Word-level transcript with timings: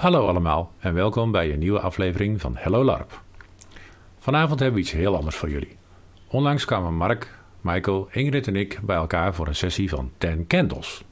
Hallo 0.00 0.26
allemaal 0.26 0.72
en 0.78 0.94
welkom 0.94 1.30
bij 1.30 1.52
een 1.52 1.58
nieuwe 1.58 1.80
aflevering 1.80 2.40
van 2.40 2.56
Hello 2.56 2.84
LARP. 2.84 3.22
Vanavond 4.18 4.60
hebben 4.60 4.78
we 4.78 4.84
iets 4.84 4.92
heel 4.92 5.16
anders 5.16 5.36
voor 5.36 5.50
jullie. 5.50 5.76
Onlangs 6.28 6.64
kwamen 6.64 6.94
Mark, 6.94 7.38
Michael, 7.60 8.08
Ingrid 8.10 8.46
en 8.46 8.56
ik 8.56 8.80
bij 8.82 8.96
elkaar 8.96 9.34
voor 9.34 9.46
een 9.46 9.54
sessie 9.54 9.88
van 9.88 10.10
Ten 10.18 10.46
Candles. 10.46 11.04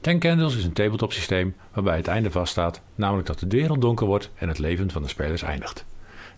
Ten 0.00 0.18
Candles 0.18 0.56
is 0.56 0.64
een 0.64 0.72
tabletop 0.72 1.12
systeem 1.12 1.54
waarbij 1.72 1.96
het 1.96 2.06
einde 2.06 2.30
vaststaat, 2.30 2.80
namelijk 2.94 3.26
dat 3.26 3.38
de 3.38 3.46
wereld 3.46 3.80
donker 3.80 4.06
wordt 4.06 4.30
en 4.34 4.48
het 4.48 4.58
leven 4.58 4.90
van 4.90 5.02
de 5.02 5.08
spelers 5.08 5.42
eindigt. 5.42 5.84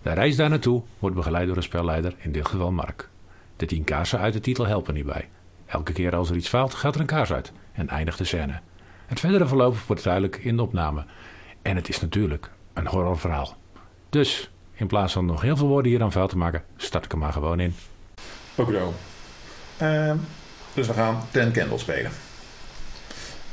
De 0.02 0.12
reis 0.12 0.36
daar 0.36 0.50
naartoe 0.50 0.82
wordt 0.98 1.16
begeleid 1.16 1.46
door 1.46 1.56
een 1.56 1.62
spelleider, 1.62 2.14
in 2.18 2.32
dit 2.32 2.48
geval 2.48 2.72
Mark. 2.72 3.08
De 3.56 3.66
tien 3.66 3.84
kaarsen 3.84 4.18
uit 4.18 4.32
de 4.32 4.40
titel 4.40 4.66
helpen 4.66 4.94
hierbij. 4.94 5.28
Elke 5.66 5.92
keer 5.92 6.16
als 6.16 6.30
er 6.30 6.36
iets 6.36 6.48
faalt, 6.48 6.74
gaat 6.74 6.94
er 6.94 7.00
een 7.00 7.06
kaars 7.06 7.32
uit 7.32 7.52
en 7.72 7.88
eindigt 7.88 8.18
de 8.18 8.24
scène. 8.24 8.60
Het 9.06 9.20
verdere 9.20 9.46
verloop 9.46 9.76
wordt 9.76 10.04
duidelijk 10.04 10.36
in 10.36 10.56
de 10.56 10.62
opname. 10.62 11.04
En 11.62 11.76
het 11.76 11.88
is 11.88 12.00
natuurlijk 12.00 12.50
een 12.72 12.86
horrorverhaal. 12.86 13.56
Dus, 14.10 14.50
in 14.72 14.86
plaats 14.86 15.12
van 15.12 15.26
nog 15.26 15.42
heel 15.42 15.56
veel 15.56 15.66
woorden 15.66 15.90
hier 15.90 16.02
aan 16.02 16.12
vuil 16.12 16.28
te 16.28 16.36
maken, 16.36 16.64
start 16.76 17.04
ik 17.04 17.12
er 17.12 17.18
maar 17.18 17.32
gewoon 17.32 17.60
in. 17.60 17.74
Zo. 18.56 18.94
Ehm, 19.78 20.16
dus 20.74 20.86
we 20.86 20.92
gaan 20.92 21.22
Ten 21.30 21.52
Candle 21.52 21.78
spelen. 21.78 22.12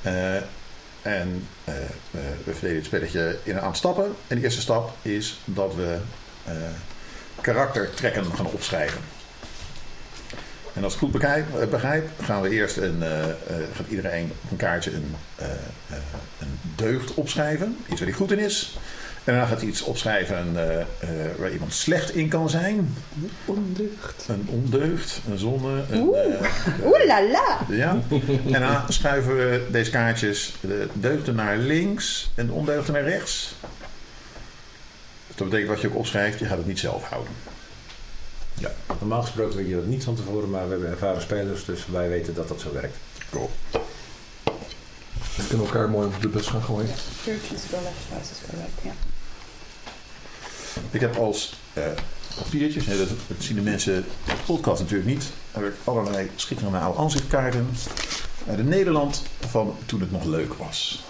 Eh, 0.02 0.36
en 1.02 1.48
eh, 1.64 1.76
eh, 1.84 1.90
we 2.44 2.52
verdelen 2.52 2.76
het 2.76 2.86
spelletje 2.86 3.40
in 3.44 3.56
een 3.56 3.62
aantal 3.62 3.76
stappen. 3.76 4.16
En 4.28 4.36
de 4.38 4.44
eerste 4.44 4.62
stap 4.62 4.94
is 5.02 5.40
dat 5.46 5.76
we 5.76 5.98
karaktertrekken 7.42 8.26
gaan 8.26 8.46
opschrijven. 8.46 9.02
En 10.78 10.84
als 10.84 10.94
ik 10.94 11.00
goed 11.00 11.12
begrijp, 11.12 11.60
eh, 11.60 11.68
begrijp 11.68 12.08
gaan 12.22 12.42
we 12.42 12.50
eerst 12.50 12.78
een, 12.78 13.04
eh, 13.04 13.24
eh, 13.30 13.30
gaat 13.76 13.88
iedereen 13.90 14.32
op 14.44 14.52
een 14.52 14.58
kaartje 14.58 14.92
een, 14.94 15.16
eh, 15.36 15.46
eh, 15.90 15.98
een 16.40 16.60
deugd 16.76 17.14
opschrijven. 17.14 17.78
Iets 17.90 18.00
waar 18.00 18.10
hij 18.10 18.18
goed 18.18 18.32
in 18.32 18.40
is. 18.40 18.78
En 19.24 19.34
daarna 19.34 19.48
gaat 19.50 19.60
hij 19.60 19.70
iets 19.70 19.82
opschrijven 19.82 20.52
eh, 20.56 20.80
eh, 20.82 20.86
waar 21.38 21.52
iemand 21.52 21.74
slecht 21.74 22.16
in 22.16 22.28
kan 22.30 22.50
zijn. 22.50 22.96
Ondeugd. 23.46 24.26
Een 24.28 24.48
ondeugd, 24.52 25.20
een 25.30 25.38
zonde. 25.38 25.84
Een, 25.90 26.02
Oeh. 26.02 26.20
eh, 26.20 26.86
Oeh 26.86 27.06
la 27.06 27.24
la. 27.24 27.60
ja. 27.70 28.00
En 28.52 28.62
dan 28.62 28.82
schuiven 28.88 29.36
we 29.38 29.68
deze 29.72 29.92
kaartjes 29.92 30.54
de 30.62 30.88
deugden 30.94 31.36
naar 31.36 31.58
links 31.58 32.30
en 32.36 32.46
de 32.46 32.52
ondeugden 32.54 32.94
naar 32.94 33.04
rechts. 33.04 33.56
Dus 35.28 35.36
dat 35.36 35.48
betekent 35.50 35.70
wat 35.74 35.82
je 35.82 35.88
ook 35.88 35.96
opschrijft, 35.96 36.40
je 36.40 36.46
gaat 36.46 36.58
het 36.58 36.68
niet 36.68 36.80
zelf 36.80 37.04
houden. 37.10 37.32
Ja, 38.60 38.72
normaal 39.00 39.22
gesproken 39.22 39.58
weet 39.58 39.68
je 39.68 39.76
dat 39.76 39.86
niet 39.86 40.04
van 40.04 40.16
tevoren, 40.16 40.50
maar 40.50 40.64
we 40.66 40.72
hebben 40.72 40.90
ervaren 40.90 41.22
spelers, 41.22 41.66
dus 41.66 41.86
wij 41.86 42.10
weten 42.10 42.34
dat 42.34 42.48
dat 42.48 42.62
zo 42.62 42.74
werkt. 42.74 42.98
Cool. 43.32 43.50
We 45.36 45.48
kunnen 45.48 45.66
elkaar 45.66 45.90
mooi 45.90 46.08
op 46.08 46.22
de 46.22 46.28
bus 46.28 46.48
gaan 46.48 46.62
gooien. 46.64 46.90
Ja. 48.82 48.92
Ik 50.92 51.00
heb 51.00 51.16
als 51.16 51.54
eh, 51.74 51.84
papiertjes, 52.38 52.86
hè, 52.86 52.98
dat, 52.98 53.08
dat 53.08 53.38
zien 53.40 53.56
de 53.56 53.62
mensen 53.62 53.98
op 53.98 54.38
de 54.38 54.44
podcast 54.46 54.82
natuurlijk 54.82 55.10
niet, 55.10 55.26
heb 55.52 55.66
ik 55.66 55.74
allerlei 55.84 56.30
schitterende 56.36 56.78
oude 56.78 57.00
aanzichtkaarten 57.00 57.70
uit 58.48 58.58
het 58.58 58.68
Nederland 58.68 59.24
van 59.40 59.76
toen 59.86 60.00
het 60.00 60.12
nog 60.12 60.24
leuk 60.24 60.54
was. 60.54 61.04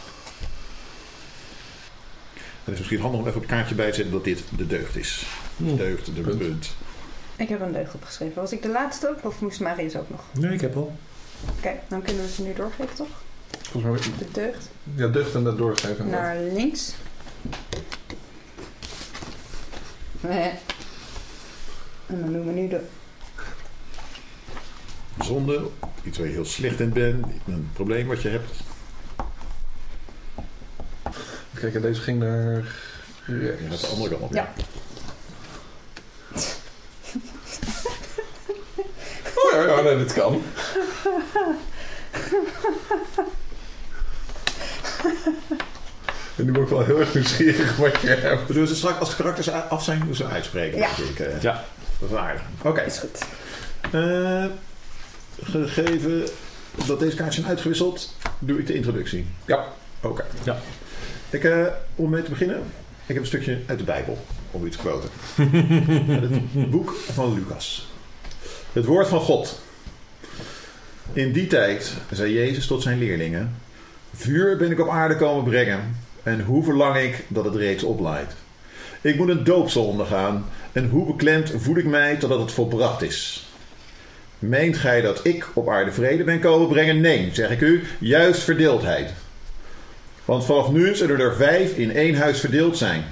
Het 2.64 2.74
is 2.74 2.80
misschien 2.80 3.02
handig 3.02 3.20
om 3.20 3.26
even 3.28 3.42
op 3.42 3.48
het 3.48 3.56
kaartje 3.56 3.76
bij 3.76 3.90
te 3.90 3.96
zetten 3.96 4.14
dat 4.14 4.24
dit 4.24 4.44
de 4.58 4.68
deugd 4.68 4.96
is. 4.96 5.26
De 5.58 5.76
deugd, 5.76 6.06
de 6.06 6.22
Punt. 6.22 6.38
punt. 6.38 6.70
Ik 7.38 7.50
heb 7.50 7.62
een 7.62 7.72
deugd 7.72 7.94
opgeschreven. 7.94 8.42
Was 8.42 8.52
ik 8.52 8.62
de 8.62 8.70
laatste 8.70 9.10
ook? 9.10 9.26
Of 9.26 9.42
moest 9.42 9.60
Marius 9.60 9.96
ook 9.96 10.10
nog? 10.10 10.22
Nee, 10.32 10.54
ik 10.54 10.62
heb 10.62 10.76
al. 10.76 10.96
Oké, 11.58 11.72
dan 11.88 12.02
kunnen 12.02 12.24
we 12.24 12.30
ze 12.32 12.42
nu 12.42 12.54
doorgeven, 12.54 12.96
toch? 12.96 13.08
Volgens 13.62 14.08
mij, 14.08 14.18
De 14.18 14.32
deugd. 14.32 14.70
ja, 14.96 15.08
deugd 15.08 15.36
en 15.36 15.44
dat 15.44 15.58
doorgeven. 15.58 16.10
Naar 16.10 16.38
links. 16.40 16.94
Nee. 20.20 20.52
En 22.06 22.20
dan 22.20 22.34
doen 22.34 22.46
we 22.46 22.52
nu 22.52 22.68
de... 22.68 22.82
Zonde, 25.22 25.68
iets 26.04 26.18
waar 26.18 26.28
je 26.28 26.34
heel 26.34 26.46
slecht 26.46 26.80
in 26.80 26.94
bent, 26.94 27.26
een 27.48 27.70
probleem 27.74 28.08
wat 28.08 28.22
je 28.22 28.30
hebt. 28.30 28.52
Kijk, 31.54 31.76
en 31.76 31.82
deze 31.82 32.02
ging 32.02 32.20
naar 32.20 32.64
gaat 33.70 33.82
de 33.82 33.88
andere 33.88 34.10
kant 34.10 34.22
op. 34.22 34.34
Ja. 34.34 34.54
Oh 39.36 39.52
ja, 39.54 39.62
ja, 39.76 39.82
nee, 39.82 39.98
dit 39.98 40.14
kan. 40.14 40.42
En 46.36 46.46
nu 46.46 46.52
ben 46.52 46.62
ik 46.62 46.68
wel 46.68 46.86
heel 46.86 47.00
erg 47.00 47.14
nieuwsgierig 47.14 47.78
wat 47.78 48.02
je 48.02 48.08
hebt. 48.08 48.48
We 48.48 48.54
doen 48.54 48.68
ze 48.68 48.76
straks, 48.76 49.00
als 49.00 49.10
de 49.10 49.16
karakters 49.16 49.50
af 49.52 49.84
zijn, 49.84 50.00
doen 50.06 50.16
ze 50.16 50.26
uitspreken. 50.26 50.78
Ja. 50.80 50.90
denk 50.98 51.10
ik. 51.10 51.20
eh. 51.20 51.42
Ja. 51.42 51.64
Dat 52.00 52.10
is 52.10 52.16
aardig. 52.16 52.42
Oké. 52.62 52.82
Is 52.82 52.98
goed. 53.00 53.26
Eh, 53.92 54.46
gegeven 55.44 56.28
dat 56.86 57.00
deze 57.00 57.16
kaartjes 57.16 57.36
zijn 57.36 57.48
uitgewisseld, 57.48 58.14
doe 58.40 58.60
ik 58.60 58.68
de 58.68 58.74
introductie. 58.74 59.28
Ja. 59.46 59.66
Oké. 60.02 60.26
Ja. 60.44 60.58
Ik, 61.30 61.44
eh, 61.44 61.66
om 61.96 62.10
mee 62.10 62.24
te 62.24 62.30
beginnen, 62.30 62.58
ik 63.06 63.14
heb 63.14 63.18
een 63.18 63.26
stukje 63.26 63.60
uit 63.66 63.78
de 63.78 63.84
Bijbel, 63.84 64.26
om 64.52 64.66
u 64.66 64.70
te 64.70 64.78
quoten. 64.78 65.10
Het 66.60 66.70
boek 66.70 66.94
van 67.12 67.34
Lucas. 67.34 67.88
Het 68.74 68.86
woord 68.86 69.08
van 69.08 69.20
God. 69.20 69.62
In 71.14 71.32
die 71.32 71.48
tijd 71.48 71.94
zei 72.12 72.34
Jezus 72.34 72.68
tot 72.68 72.82
zijn 72.82 72.98
leerlingen: 72.98 73.56
Vuur 74.14 74.58
ben 74.58 74.72
ik 74.72 74.80
op 74.80 74.90
aarde 74.90 75.16
komen 75.16 75.44
brengen, 75.44 75.96
en 76.24 76.42
hoe 76.42 76.64
verlang 76.64 76.98
ik 76.98 77.24
dat 77.28 77.46
het 77.46 77.56
reeds 77.56 77.84
oplaait. 77.84 78.36
Ik 79.02 79.16
moet 79.16 79.30
een 79.30 79.44
doopsel 79.44 79.86
ondergaan, 79.86 80.46
en 80.72 80.90
hoe 80.90 81.06
beklemd 81.06 81.54
voel 81.56 81.78
ik 81.78 81.86
mij 81.86 82.16
totdat 82.16 82.40
het 82.40 82.52
volbracht 82.52 83.02
is. 83.02 83.48
Meent 84.40 84.78
gij 84.78 85.02
dat 85.02 85.20
ik 85.26 85.48
op 85.54 85.70
aarde 85.70 85.92
vrede 85.92 86.24
ben 86.24 86.40
komen 86.40 86.68
brengen? 86.68 87.02
Nee, 87.02 87.30
zeg 87.34 87.50
ik 87.50 87.62
u, 87.62 87.84
juist 88.00 88.42
verdeeldheid. 88.42 89.14
Want 90.26 90.46
vanaf 90.46 90.72
nu 90.72 90.96
zullen 90.96 91.20
er 91.20 91.36
vijf 91.36 91.78
in 91.78 91.96
één 91.96 92.16
huis 92.16 92.40
verdeeld 92.40 92.78
zijn. 92.78 93.04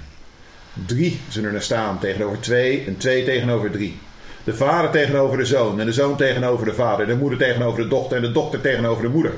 Drie 0.86 1.20
zullen 1.30 1.54
er 1.54 1.62
staan 1.62 2.00
tegenover 2.00 2.40
twee 2.40 2.84
en 2.86 2.98
twee 2.98 3.24
tegenover 3.24 3.72
drie. 3.72 3.98
De 4.44 4.54
vader 4.54 4.92
tegenover 4.92 5.38
de 5.38 5.46
zoon 5.46 5.80
en 5.80 5.86
de 5.86 5.94
zoon 5.94 6.18
tegenover 6.18 6.66
de 6.66 6.74
vader. 6.74 7.08
De 7.08 7.16
moeder 7.16 7.40
tegenover 7.40 7.84
de 7.84 7.88
dochter 7.88 8.18
en 8.18 8.24
de 8.24 8.32
dochter 8.32 8.62
tegenover 8.62 9.04
de 9.04 9.10
moeder. 9.10 9.34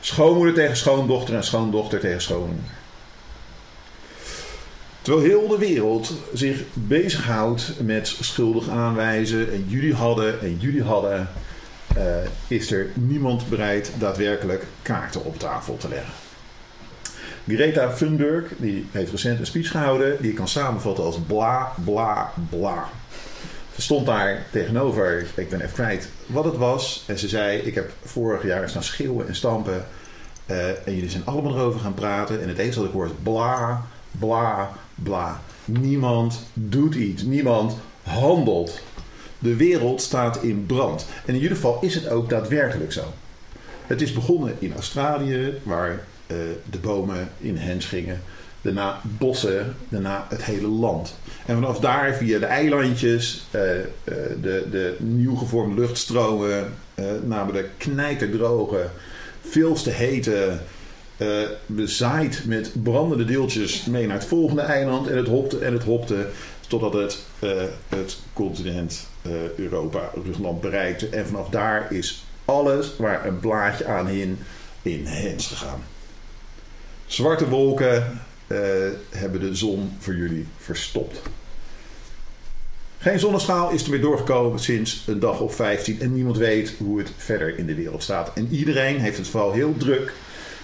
Schoonmoeder 0.00 0.54
tegen 0.54 0.76
schoondochter 0.76 1.34
en 1.34 1.44
schoondochter 1.44 2.00
tegen 2.00 2.20
schoonmoeder. 2.20 2.78
Terwijl 5.02 5.26
heel 5.26 5.48
de 5.48 5.58
wereld 5.58 6.12
zich 6.34 6.62
bezighoudt 6.72 7.72
met 7.80 8.16
schuldig 8.20 8.68
aanwijzen 8.68 9.52
en 9.52 9.64
jullie 9.68 9.94
hadden 9.94 10.40
en 10.40 10.56
jullie 10.58 10.82
hadden, 10.82 11.28
eh, 11.96 12.04
is 12.48 12.72
er 12.72 12.86
niemand 12.94 13.48
bereid 13.48 13.92
daadwerkelijk 13.98 14.64
kaarten 14.82 15.24
op 15.24 15.38
tafel 15.38 15.76
te 15.76 15.88
leggen. 15.88 16.29
Greta 17.54 17.92
Thunberg 17.92 18.44
die 18.56 18.86
heeft 18.90 19.10
recent 19.10 19.38
een 19.38 19.46
speech 19.46 19.70
gehouden 19.70 20.16
die 20.20 20.30
ik 20.30 20.36
kan 20.36 20.48
samenvatten 20.48 21.04
als 21.04 21.18
bla 21.26 21.72
bla 21.84 22.32
bla. 22.50 22.88
Ze 23.74 23.82
stond 23.82 24.06
daar 24.06 24.46
tegenover, 24.50 25.26
ik 25.34 25.48
ben 25.48 25.60
even 25.60 25.72
kwijt 25.72 26.08
wat 26.26 26.44
het 26.44 26.56
was. 26.56 27.04
En 27.06 27.18
ze 27.18 27.28
zei: 27.28 27.58
Ik 27.58 27.74
heb 27.74 27.90
vorig 28.04 28.42
jaar 28.42 28.68
staan 28.68 28.82
schreeuwen 28.82 29.28
en 29.28 29.34
stampen. 29.34 29.86
eh, 30.46 30.68
en 30.68 30.94
jullie 30.94 31.10
zijn 31.10 31.26
allemaal 31.26 31.54
erover 31.56 31.80
gaan 31.80 31.94
praten. 31.94 32.42
En 32.42 32.48
het 32.48 32.58
enige 32.58 32.78
wat 32.78 32.88
ik 32.88 32.94
hoor 32.94 33.06
is 33.06 33.12
bla, 33.22 33.86
bla, 34.18 34.70
bla. 34.94 35.40
Niemand 35.64 36.40
doet 36.54 36.94
iets. 36.94 37.22
Niemand 37.22 37.76
handelt. 38.02 38.80
De 39.38 39.56
wereld 39.56 40.02
staat 40.02 40.42
in 40.42 40.66
brand. 40.66 41.06
En 41.26 41.34
in 41.34 41.40
ieder 41.40 41.56
geval 41.56 41.78
is 41.80 41.94
het 41.94 42.08
ook 42.08 42.28
daadwerkelijk 42.28 42.92
zo. 42.92 43.04
Het 43.86 44.02
is 44.02 44.12
begonnen 44.12 44.56
in 44.58 44.74
Australië, 44.74 45.58
waar 45.62 46.04
eh, 46.30 46.36
de 46.70 46.78
bomen 46.78 47.28
in 47.38 47.56
hens 47.56 47.84
gingen. 47.84 48.22
Daarna 48.60 49.00
bossen, 49.18 49.76
daarna 49.88 50.26
het 50.28 50.44
hele 50.44 50.68
land. 50.68 51.14
En 51.46 51.54
vanaf 51.54 51.78
daar 51.78 52.14
via 52.14 52.38
de 52.38 52.46
eilandjes, 52.46 53.46
eh, 53.50 53.78
eh, 53.80 53.84
de, 54.42 54.66
de 54.70 54.96
nieuw 54.98 55.34
gevormde 55.34 55.80
luchtstromen, 55.80 56.72
namen 57.24 57.54
de 57.54 57.68
knijterdroge, 57.76 58.86
veel 59.48 59.74
te 59.74 59.90
hete, 59.90 60.58
bezaaid 61.66 62.42
met 62.46 62.72
brandende 62.82 63.24
deeltjes 63.24 63.84
mee 63.84 64.06
naar 64.06 64.16
het 64.16 64.26
volgende 64.26 64.62
eiland. 64.62 65.08
En 65.08 65.16
het 65.16 65.28
hopte 65.28 65.58
en 65.58 65.72
het 65.72 65.84
hopte 65.84 66.26
totdat 66.68 66.92
het 66.92 67.18
het 67.88 68.18
continent 68.32 69.06
Europa, 69.56 70.10
Rusland 70.24 70.60
bereikte. 70.60 71.08
En 71.08 71.26
vanaf 71.26 71.48
daar 71.48 71.92
is 71.92 72.24
alles 72.44 72.96
waar 72.96 73.26
een 73.26 73.40
blaadje 73.40 73.86
aan 73.86 74.06
hing 74.06 74.36
in 74.82 75.06
hens 75.06 75.46
gegaan. 75.46 75.82
Zwarte 77.10 77.48
wolken 77.48 78.20
eh, 78.46 78.58
hebben 79.10 79.40
de 79.40 79.54
zon 79.54 79.96
voor 79.98 80.14
jullie 80.14 80.46
verstopt. 80.58 81.22
Geen 82.98 83.18
zonnestraal 83.18 83.70
is 83.70 83.82
er 83.84 83.90
weer 83.90 84.00
doorgekomen 84.00 84.60
sinds 84.60 85.04
een 85.06 85.18
dag 85.18 85.40
of 85.40 85.54
15 85.54 86.00
en 86.00 86.14
niemand 86.14 86.36
weet 86.36 86.74
hoe 86.78 86.98
het 86.98 87.12
verder 87.16 87.58
in 87.58 87.66
de 87.66 87.74
wereld 87.74 88.02
staat. 88.02 88.32
En 88.34 88.48
iedereen 88.50 88.98
heeft 88.98 89.16
het 89.16 89.28
vooral 89.28 89.52
heel 89.52 89.76
druk 89.76 90.12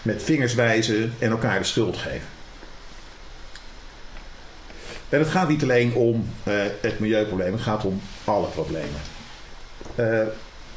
met 0.03 0.23
vingers 0.23 0.55
wijzen 0.55 1.15
en 1.19 1.31
elkaar 1.31 1.59
de 1.59 1.65
schuld 1.65 1.97
geven. 1.97 2.29
En 5.09 5.19
het 5.19 5.29
gaat 5.29 5.49
niet 5.49 5.63
alleen 5.63 5.95
om 5.95 6.27
eh, 6.43 6.55
het 6.81 6.99
milieuprobleem, 6.99 7.53
het 7.53 7.63
gaat 7.63 7.85
om 7.85 8.01
alle 8.25 8.49
problemen. 8.49 9.01
Eh, 9.95 10.27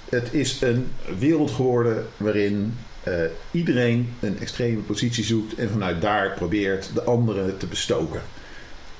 het 0.09 0.33
is 0.33 0.61
een 0.61 0.91
wereld 1.19 1.51
geworden 1.51 2.07
waarin 2.17 2.77
eh, 3.03 3.13
iedereen 3.51 4.13
een 4.19 4.39
extreme 4.39 4.81
positie 4.81 5.23
zoekt 5.23 5.55
en 5.55 5.69
vanuit 5.69 6.01
daar 6.01 6.33
probeert 6.33 6.89
de 6.93 7.03
anderen 7.03 7.57
te 7.57 7.65
bestoken. 7.65 8.21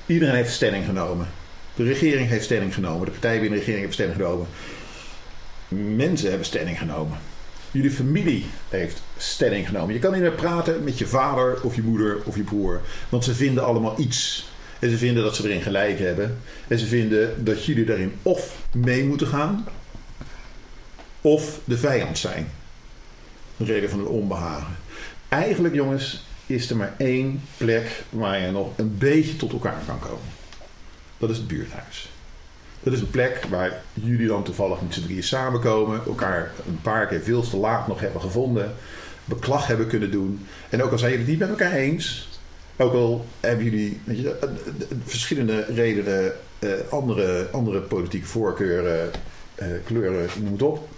Iedereen 0.06 0.34
heeft 0.34 0.52
stelling 0.52 0.84
genomen. 0.84 1.26
De 1.74 1.84
regering 1.84 2.28
heeft 2.28 2.44
stelling 2.44 2.74
genomen. 2.74 3.04
De 3.04 3.10
partijen 3.10 3.40
binnen 3.40 3.58
de 3.58 3.64
regering 3.64 3.80
hebben 3.80 3.94
stelling 3.94 4.16
genomen. 4.16 4.46
Mensen 5.96 6.28
hebben 6.28 6.46
stelling 6.46 6.78
genomen. 6.78 7.18
Jullie 7.70 7.90
familie 7.90 8.46
heeft 8.68 9.02
stelling 9.16 9.66
genomen. 9.66 9.94
Je 9.94 10.00
kan 10.00 10.12
niet 10.12 10.20
meer 10.20 10.32
praten 10.32 10.84
met 10.84 10.98
je 10.98 11.06
vader 11.06 11.62
of 11.62 11.74
je 11.74 11.82
moeder 11.82 12.18
of 12.24 12.36
je 12.36 12.42
broer. 12.42 12.80
Want 13.08 13.24
ze 13.24 13.34
vinden 13.34 13.64
allemaal 13.64 14.00
iets. 14.00 14.48
En 14.78 14.90
ze 14.90 14.98
vinden 14.98 15.22
dat 15.22 15.36
ze 15.36 15.44
erin 15.44 15.62
gelijk 15.62 15.98
hebben. 15.98 16.38
En 16.68 16.78
ze 16.78 16.86
vinden 16.86 17.44
dat 17.44 17.64
jullie 17.64 17.84
daarin 17.84 18.12
of 18.22 18.56
mee 18.72 19.04
moeten 19.04 19.26
gaan. 19.26 19.66
Of 21.20 21.60
de 21.64 21.78
vijand 21.78 22.18
zijn. 22.18 22.50
Reden 23.64 23.90
van 23.90 23.98
het 23.98 24.08
onbehagen. 24.08 24.76
Eigenlijk 25.28 25.74
jongens 25.74 26.24
is 26.46 26.70
er 26.70 26.76
maar 26.76 26.94
één 26.98 27.42
plek 27.56 28.04
waar 28.10 28.40
je 28.40 28.50
nog 28.50 28.68
een 28.76 28.98
beetje 28.98 29.36
tot 29.36 29.52
elkaar 29.52 29.82
kan 29.86 29.98
komen. 29.98 30.28
Dat 31.18 31.30
is 31.30 31.36
het 31.36 31.48
buurthuis. 31.48 32.10
Dat 32.82 32.92
is 32.92 33.00
een 33.00 33.10
plek 33.10 33.44
waar 33.50 33.82
jullie 33.92 34.26
dan 34.26 34.44
toevallig 34.44 34.80
met 34.80 34.94
z'n 34.94 35.02
drieën 35.02 35.22
samenkomen. 35.22 36.00
Elkaar 36.06 36.50
een 36.66 36.80
paar 36.82 37.06
keer 37.06 37.20
veel 37.20 37.42
te 37.42 37.56
laat 37.56 37.88
nog 37.88 38.00
hebben 38.00 38.20
gevonden. 38.20 38.74
Beklag 39.24 39.66
hebben 39.66 39.86
kunnen 39.86 40.10
doen. 40.10 40.46
En 40.68 40.82
ook 40.82 40.92
al 40.92 40.98
zijn 40.98 41.10
jullie 41.10 41.26
het 41.26 41.38
niet 41.38 41.48
met 41.48 41.58
elkaar 41.58 41.78
eens. 41.78 42.28
Ook 42.76 42.92
al 42.92 43.24
hebben 43.40 43.64
jullie 43.64 44.00
weet 44.04 44.18
je, 44.18 44.36
eh, 44.38 44.48
eh, 44.48 44.50
verschillende 45.04 45.64
redenen, 45.64 46.32
eh, 46.58 46.70
andere, 46.90 47.48
andere 47.52 47.80
politieke 47.80 48.26
voorkeuren, 48.26 49.10
eh, 49.54 49.66
kleuren, 49.84 50.28
noem 50.42 50.52
het 50.52 50.62
op. 50.62 50.88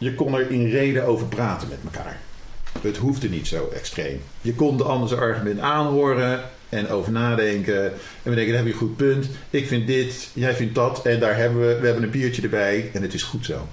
Je 0.00 0.14
kon 0.14 0.34
er 0.34 0.50
in 0.50 0.70
reden 0.70 1.04
over 1.04 1.26
praten 1.26 1.68
met 1.68 1.78
elkaar. 1.84 2.20
Het 2.80 2.96
hoefde 2.96 3.28
niet 3.28 3.46
zo 3.46 3.70
extreem. 3.74 4.20
Je 4.40 4.54
kon 4.54 4.76
de 4.76 4.84
ander 4.84 5.08
zijn 5.08 5.20
argument 5.20 5.60
aanhoren 5.60 6.40
en 6.68 6.88
over 6.88 7.12
nadenken. 7.12 7.84
En 8.22 8.30
we 8.30 8.34
denken, 8.34 8.46
dan 8.46 8.56
heb 8.56 8.66
je 8.66 8.72
een 8.72 8.78
goed 8.78 8.96
punt. 8.96 9.28
Ik 9.50 9.66
vind 9.66 9.86
dit, 9.86 10.30
jij 10.32 10.54
vindt 10.54 10.74
dat. 10.74 11.06
En 11.06 11.20
daar 11.20 11.36
hebben 11.36 11.60
we, 11.60 11.78
we 11.80 11.86
hebben 11.86 12.04
een 12.04 12.10
biertje 12.10 12.42
erbij. 12.42 12.90
En 12.92 13.02
het 13.02 13.14
is 13.14 13.22
goed 13.22 13.44
zo. 13.44 13.68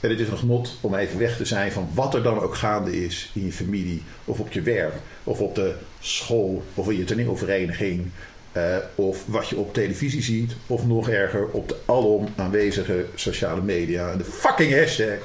En 0.00 0.10
het 0.10 0.20
is 0.20 0.28
een 0.28 0.38
genot 0.38 0.78
om 0.80 0.94
even 0.94 1.18
weg 1.18 1.36
te 1.36 1.44
zijn 1.44 1.72
van 1.72 1.88
wat 1.94 2.14
er 2.14 2.22
dan 2.22 2.40
ook 2.40 2.54
gaande 2.54 3.04
is 3.04 3.30
in 3.34 3.44
je 3.44 3.52
familie. 3.52 4.02
Of 4.24 4.40
op 4.40 4.52
je 4.52 4.62
werk. 4.62 4.94
Of 5.24 5.40
op 5.40 5.54
de 5.54 5.74
school. 6.00 6.62
Of 6.74 6.90
in 6.90 6.96
je 6.96 7.04
toneelvereniging. 7.04 8.10
Eh, 8.58 8.76
of 8.94 9.22
wat 9.26 9.48
je 9.48 9.56
op 9.56 9.74
televisie 9.74 10.22
ziet. 10.22 10.52
Of 10.66 10.86
nog 10.86 11.08
erger 11.08 11.46
op 11.46 11.68
de 11.68 11.76
alom 11.86 12.28
aanwezige 12.36 13.04
sociale 13.14 13.60
media. 13.60 14.16
De 14.16 14.24
fucking 14.24 14.74
hashtag. 14.74 15.18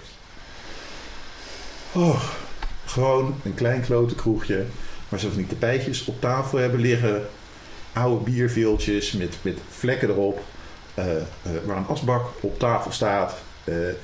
Oh, 1.91 2.23
gewoon 2.85 3.35
een 3.43 3.53
klein 3.55 3.81
klote 3.81 4.15
kroegje. 4.15 4.63
Waar 5.09 5.19
ze 5.19 5.27
van 5.27 5.37
die 5.37 5.47
tapijtjes 5.47 6.05
op 6.05 6.21
tafel 6.21 6.57
hebben 6.57 6.79
liggen. 6.79 7.25
Oude 7.93 8.23
bierveeltjes 8.23 9.11
met, 9.11 9.37
met 9.41 9.57
vlekken 9.69 10.09
erop. 10.09 10.41
eh, 10.93 11.17
eh, 11.17 11.23
waar 11.65 11.77
een 11.77 11.87
asbak 11.87 12.25
op 12.41 12.59
tafel 12.59 12.91
staat. 12.91 13.35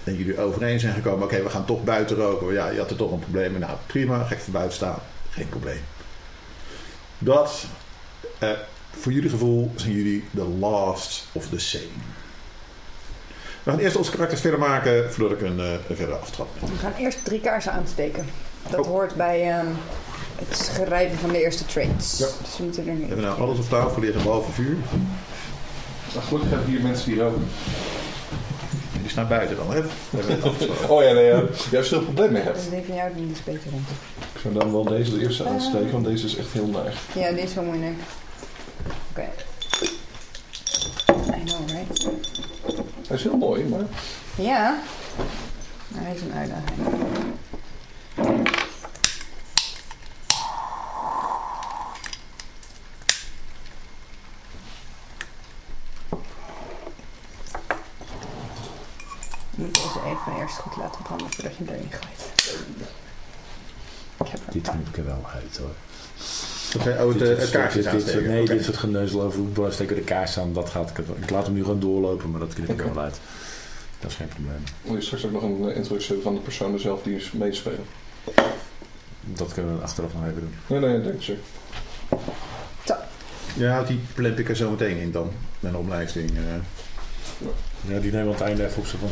en 0.04 0.16
jullie 0.16 0.40
overeen 0.40 0.80
zijn 0.80 0.94
gekomen. 0.94 1.24
Oké, 1.24 1.44
we 1.44 1.50
gaan 1.50 1.66
toch 1.66 1.84
buiten 1.84 2.16
roken. 2.16 2.54
Ja, 2.54 2.70
je 2.70 2.80
had 2.80 2.90
er 2.90 2.96
toch 2.96 3.12
een 3.12 3.20
probleem 3.20 3.52
mee. 3.52 3.60
Nou, 3.60 3.78
prima. 3.88 4.24
Ga 4.24 4.34
ik 4.36 4.40
voor 4.42 4.54
buiten 4.54 4.76
staan. 4.76 5.00
Geen 5.30 5.50
probleem. 5.50 5.82
Dat, 7.20 7.66
eh, 8.40 8.50
voor 9.00 9.12
jullie 9.12 9.30
gevoel, 9.30 9.72
zijn 9.76 9.94
jullie 9.94 10.24
the 10.36 10.44
last 10.60 11.26
of 11.32 11.48
the 11.50 11.60
same. 11.60 11.84
We 13.64 13.72
gaan 13.72 13.80
eerst 13.80 13.96
onze 13.96 14.12
karakters 14.12 14.42
verder 14.42 14.60
maken 14.60 15.14
voordat 15.14 15.40
ik 15.40 15.46
een, 15.48 15.60
eh, 15.60 15.72
een 15.90 15.96
verder 15.96 16.16
aftrap. 16.16 16.48
We 16.60 16.78
gaan 16.82 16.94
eerst 17.00 17.26
drie 17.26 17.40
kaarsen 17.42 17.72
aansteken. 17.72 18.26
Dat 18.70 18.80
Oh. 18.80 18.86
hoort 18.88 19.16
bij 19.16 19.50
ehm, 19.52 19.66
het 20.36 20.58
schrijven 20.58 21.18
van 21.18 21.30
de 21.30 21.44
eerste 21.44 21.66
trades. 21.66 22.18
Ja. 22.18 22.26
Dus 22.44 22.58
we 22.58 22.64
moeten 22.64 22.82
er 22.88 22.94
We 22.94 22.98
niet. 23.00 23.08
hebben 23.08 23.26
nou 23.26 23.40
alles 23.42 23.58
op 23.60 23.70
tafel 23.70 24.02
liggen 24.02 24.24
behalve 24.24 24.52
vuur. 24.52 24.78
Maar 26.14 26.24
gelukkig 26.24 26.50
hebben 26.50 26.68
we 26.68 26.74
hier 26.74 26.82
mensen 26.84 27.12
die 27.12 27.20
roken. 27.22 27.48
En 28.94 29.02
die 29.02 29.10
staan 29.10 29.28
buiten 29.28 29.56
dan, 29.56 29.74
hè? 29.74 29.82
We. 30.10 30.52
Oh 30.88 31.04
ja, 31.04 31.12
nee, 31.14 31.26
ja. 31.26 31.44
Jij 31.72 31.84
veel 31.84 32.02
probleem 32.02 32.32
mee 32.32 32.42
hebt. 32.42 32.60
Die 32.72 32.84
van 32.88 32.96
jou 32.96 33.14
die 33.16 33.32
is 33.32 33.44
beter, 33.44 33.72
denk 33.72 33.84
ik. 33.84 34.26
Ik 34.36 34.42
zou 34.42 34.54
dan 34.54 34.72
wel 34.72 34.84
deze 34.84 35.18
de 35.18 35.22
eerste 35.22 35.48
aansteken, 35.48 35.92
want 35.92 36.06
deze 36.06 36.26
is 36.26 36.36
echt 36.36 36.48
heel 36.52 36.68
neig. 36.68 36.96
Ja, 37.14 37.32
die 37.32 37.42
is 37.42 37.54
wel 37.54 37.64
moeilijk. 37.64 37.94
Oké. 39.20 39.32
I 41.38 41.44
know, 41.44 41.70
right? 41.70 42.04
Hij 43.08 43.18
is 43.18 43.24
heel 43.24 43.38
mooi, 43.38 43.64
maar 43.66 43.86
Ja. 44.36 44.82
Maar 45.88 46.04
hij 46.04 46.16
is 46.16 46.22
een 46.22 46.34
uitdaging. 46.34 46.78
Je 59.50 59.66
moet 59.66 59.74
deze 59.74 60.00
even 60.06 60.42
eerst 60.42 60.58
goed 60.58 60.76
laten 60.76 61.02
branden 61.02 61.34
voordat 61.34 61.58
je 61.58 61.64
hem 61.64 61.74
erin 61.74 61.92
gooit. 61.92 62.54
Ik 64.20 64.28
heb 64.28 64.48
er 64.48 64.54
Dit 64.54 64.76
moet 64.76 64.88
ik 64.88 64.98
er 64.98 65.06
wel 65.06 65.26
uit 65.34 65.58
hoor. 65.58 65.76
Oké, 66.78 67.04
oh, 67.04 67.14
het, 67.14 67.76
is 67.76 68.06
dit. 68.06 68.28
Nee, 68.28 68.46
dit 68.46 68.64
soort 68.64 68.78
geneuzel 68.78 69.22
over 69.22 69.40
hoe 69.56 69.72
steken 69.72 69.96
we 69.96 70.02
de 70.02 70.08
kaars 70.08 70.40
aan. 70.40 70.54
Dat 70.54 70.70
gaat, 70.70 70.90
ik, 70.90 70.98
ik 71.22 71.30
laat 71.30 71.46
hem 71.46 71.54
nu 71.54 71.64
gewoon 71.64 71.80
doorlopen, 71.80 72.32
maar 72.32 72.40
dat 72.40 72.54
knip 72.54 72.70
ik 72.70 72.80
er 72.80 72.94
wel 72.94 73.04
uit. 73.04 73.20
Dat 74.00 74.12
is 74.12 74.18
geen 74.18 74.28
probleem. 74.28 74.64
wil 74.82 74.96
je 74.96 75.02
straks 75.02 75.26
ook 75.26 75.32
nog 75.32 75.44
een 75.44 75.70
eh, 75.70 75.76
introductie 75.76 76.22
van 76.22 76.34
de 76.34 76.40
personen 76.40 76.80
zelf 76.80 77.02
die 77.04 77.16
is 77.16 77.32
meespelen. 77.32 77.86
Dat 79.24 79.54
kunnen 79.54 79.78
we 79.78 79.84
achteraf 79.84 80.14
nog 80.14 80.24
even 80.24 80.40
doen. 80.40 80.80
Nee, 80.82 80.90
nee, 80.90 81.02
denk 81.02 81.22
je. 81.22 81.38
Ja, 83.56 83.84
die 83.84 84.00
plemp 84.14 84.40
ik 84.40 84.50
er 84.50 84.56
zo 84.56 84.70
meteen 84.70 84.98
in 84.98 85.12
dan. 85.12 85.32
Mijn 85.60 85.76
omlijsting. 85.76 86.30
eh. 86.30 87.48
Ja, 87.82 88.00
die 88.00 88.12
nemen 88.12 88.12
we 88.12 88.20
aan 88.20 88.28
het 88.28 88.42
einde 88.42 88.66
even 88.66 88.78
op 88.78 88.86
zo 88.86 88.98
van... 89.00 89.10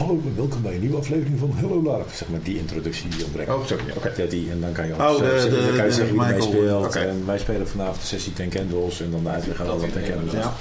Hallo 0.00 0.20
en 0.24 0.36
welkom 0.36 0.62
bij 0.62 0.74
een 0.74 0.80
nieuwe 0.80 0.96
aflevering 0.96 1.38
van 1.38 1.52
Hello 1.54 1.82
Larp. 1.82 2.10
Zeg 2.12 2.28
maar 2.28 2.40
die 2.42 2.58
introductie 2.58 3.08
die 3.08 3.24
ontbreekt. 3.24 3.50
Oh, 3.50 3.66
sorry. 3.66 3.84
Oké. 3.96 4.26
Die, 4.28 4.50
en 4.50 4.60
dan 4.60 4.72
kan 4.72 4.86
je 4.86 4.92
Oh, 4.94 5.10
ook 5.10 5.18
de- 5.18 5.24
zeggen, 5.24 5.50
de- 5.50 5.56
dan 5.56 5.66
kan 5.66 5.76
je 5.76 5.82
de 5.82 5.92
zeggen 5.92 6.14
wie 6.14 6.22
ermee 6.22 6.36
Michael- 6.36 6.52
speelt. 6.52 6.86
oké. 6.86 6.98
En 6.98 7.26
wij 7.26 7.38
spelen 7.38 7.68
vanavond 7.68 8.00
de 8.00 8.06
sessie 8.06 8.32
Ten 8.32 8.48
Candles 8.48 9.00
en 9.00 9.10
dan 9.10 9.22
de 9.22 9.28
uitleg 9.28 9.60
over 9.60 9.80
wat 9.80 9.92
Ten 9.92 10.04
Candles 10.10 10.32
is. 10.34 10.40
Ja. 10.42 10.52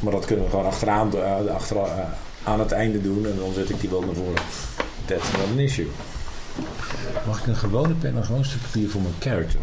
Maar 0.00 0.12
dat 0.12 0.24
kunnen 0.24 0.44
we 0.44 0.50
gewoon 0.50 0.66
achteraan, 0.66 1.16
eh, 1.16 1.54
achter, 1.54 1.76
eh, 1.76 1.98
aan 2.42 2.58
het 2.60 2.72
einde 2.72 3.00
doen 3.02 3.26
en 3.26 3.34
dan 3.38 3.52
zet 3.54 3.70
ik 3.70 3.80
die 3.80 3.90
wel 3.90 4.00
naar 4.00 4.14
voren. 4.14 4.42
That's 5.04 5.30
not 5.32 5.40
an 5.52 5.58
issue. 5.58 5.88
Mag 7.26 7.40
ik 7.40 7.46
een 7.46 7.56
gewone 7.56 7.94
pen 7.94 8.10
en 8.10 8.16
een 8.16 8.24
gewoon 8.24 8.44
stuk 8.44 8.60
papier 8.62 8.88
voor 8.90 9.00
mijn 9.00 9.14
character? 9.18 9.60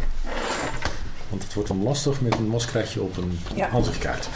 Want 1.28 1.42
het 1.42 1.54
wordt 1.54 1.68
dan 1.68 1.82
lastig 1.82 2.20
met 2.20 2.34
een 2.34 2.48
maskratje 2.48 3.02
op 3.02 3.16
een 3.16 3.38
Ja. 3.54 3.68
ansichtkaart. 3.68 4.28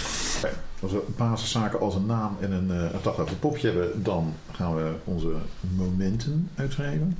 Als 0.82 0.92
we 0.92 1.02
basiszaken 1.16 1.80
als 1.80 1.94
een 1.94 2.06
naam 2.06 2.36
en 2.40 2.52
een, 2.52 2.70
eh 2.70 2.76
een 2.92 3.02
dag 3.02 3.16
een 3.18 3.38
popje 3.38 3.66
hebben, 3.70 4.02
dan 4.02 4.34
gaan 4.52 4.74
we 4.76 4.94
onze 5.04 5.34
momenten 5.76 6.50
uitschrijven. 6.54 7.18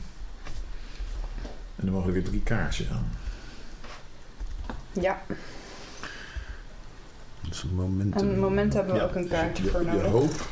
En 1.77 1.85
dan 1.85 1.91
mogen 1.91 2.07
er 2.09 2.15
weer 2.15 2.25
drie 2.25 2.43
kaartjes 2.43 2.89
aan. 2.91 3.11
Ja, 4.93 5.23
Dat 7.43 7.53
is 7.55 7.63
een 7.63 7.75
moment. 7.75 8.15
en 8.21 8.39
moment 8.39 8.75
hebben 8.75 8.93
we 8.95 9.01
Ja. 9.01 9.07
ook 9.07 9.15
een 9.15 9.29
kaartje 9.29 9.65
Je, 9.65 9.71
voor 9.71 9.81
je 9.81 9.87
nodig. 9.87 10.11
hoop. 10.11 10.47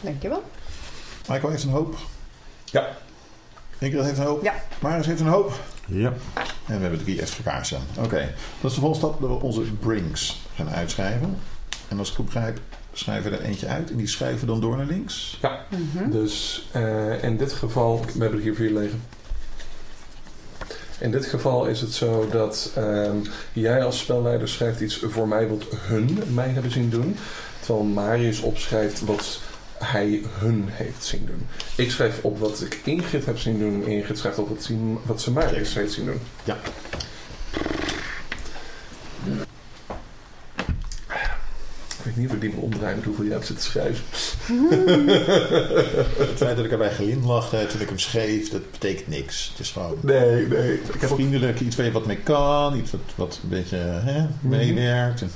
Dankjewel. 0.00 0.42
Michael 1.28 1.50
heeft 1.50 1.62
een 1.62 1.70
hoop. 1.70 1.96
Ja. 2.64 2.96
Ingrid 3.78 4.04
heeft 4.04 4.18
een 4.18 4.24
hoop. 4.24 4.42
Ja. 4.42 4.54
Marius 4.80 5.06
heeft 5.06 5.20
een 5.20 5.26
hoop. 5.26 5.52
Ja. 5.86 6.12
En 6.66 6.76
we 6.76 6.82
hebben 6.82 7.02
drie 7.02 7.20
extra 7.20 7.42
kaarsen 7.42 7.78
aan. 7.78 8.04
Oké. 8.04 8.34
Dat 8.60 8.70
is 8.70 8.74
de 8.74 8.80
volgende 8.80 9.06
stap 9.06 9.20
dat 9.20 9.30
we 9.30 9.40
onze 9.40 9.60
brings 9.60 10.42
gaan 10.54 10.68
uitschrijven. 10.68 11.36
En 11.88 11.98
als 11.98 12.08
ik 12.08 12.14
goed 12.14 12.24
begrijp, 12.24 12.60
schrijven 12.92 13.30
we 13.30 13.36
er 13.36 13.42
eentje 13.42 13.66
uit. 13.66 13.90
En 13.90 13.96
die 13.96 14.06
schrijven 14.06 14.40
we 14.40 14.46
dan 14.46 14.60
door 14.60 14.76
naar 14.76 14.86
links. 14.86 15.40
Mhm. 15.68 16.10
Dus 16.10 16.66
eh, 16.72 17.22
in 17.22 17.36
dit 17.36 17.52
geval, 17.52 18.00
we 18.00 18.20
hebben 18.20 18.38
er 18.38 18.44
hier 18.44 18.54
vier 18.54 18.70
liggen. 18.70 19.02
In 20.98 21.10
dit 21.10 21.26
geval 21.26 21.66
is 21.66 21.80
het 21.80 21.92
zo 21.92 22.28
dat 22.30 22.72
ehm, 22.74 23.16
jij 23.52 23.84
als 23.84 23.98
spelleider 23.98 24.48
schrijft 24.48 24.80
iets 24.80 25.04
voor 25.08 25.28
mij 25.28 25.48
wat 25.48 25.64
hun 25.70 26.22
mij 26.32 26.48
hebben 26.48 26.72
zien 26.72 26.90
doen. 26.90 27.16
Terwijl 27.60 27.84
Marius 27.84 28.40
opschrijft 28.40 29.00
wat 29.00 29.40
hij 29.84 30.20
hun 30.38 30.64
heeft 30.68 31.04
zien 31.04 31.26
doen. 31.26 31.46
Ik 31.76 31.90
schrijf 31.90 32.18
op 32.22 32.38
wat 32.38 32.60
ik 32.60 32.80
Ingrid 32.84 33.24
heb 33.26 33.38
zien 33.38 33.58
doen. 33.58 33.86
Ingrid 33.86 34.18
schrijft 34.18 34.38
op 34.38 34.48
wat, 34.48 34.62
zien, 34.62 34.98
wat 35.02 35.20
ze 35.22 35.30
Marius 35.30 35.74
heeft 35.74 35.92
zien 35.92 36.04
doen. 36.06 36.20
Ja. 36.44 36.56
Ik 42.04 42.10
weet 42.10 42.16
niet 42.16 42.28
of 42.28 42.34
ik 42.34 42.40
die 42.40 42.50
wil 42.50 42.62
omdraaien 42.62 42.96
met 42.96 43.04
hoeveel 43.04 43.24
jij 43.24 43.32
hebt 43.32 43.46
zitten 43.46 43.64
schrijven. 43.64 44.04
Het 46.28 46.36
feit 46.36 46.56
dat 46.56 46.64
ik 46.64 46.70
erbij 46.70 46.90
glimlacht 46.92 47.50
heb 47.50 47.68
toen 47.68 47.80
ik 47.80 47.88
hem 47.88 47.98
schreef, 47.98 48.50
dat 48.50 48.70
betekent 48.70 49.08
niks. 49.08 49.48
Het 49.50 49.60
is 49.60 49.70
gewoon 49.70 49.98
Nee, 50.00 50.46
nee. 50.46 50.74
Ik 50.74 51.00
heb 51.00 51.10
ook 51.10 51.16
vriendelijk, 51.16 51.60
iets 51.60 51.76
waar 51.76 51.86
je 51.86 51.92
wat 51.92 52.06
mee 52.06 52.16
kan, 52.16 52.76
iets 52.76 52.90
wat, 52.90 53.00
wat 53.14 53.40
een 53.42 53.48
beetje 53.48 53.76
hè, 53.76 54.26
meewerkt. 54.40 55.20
En- 55.22 55.30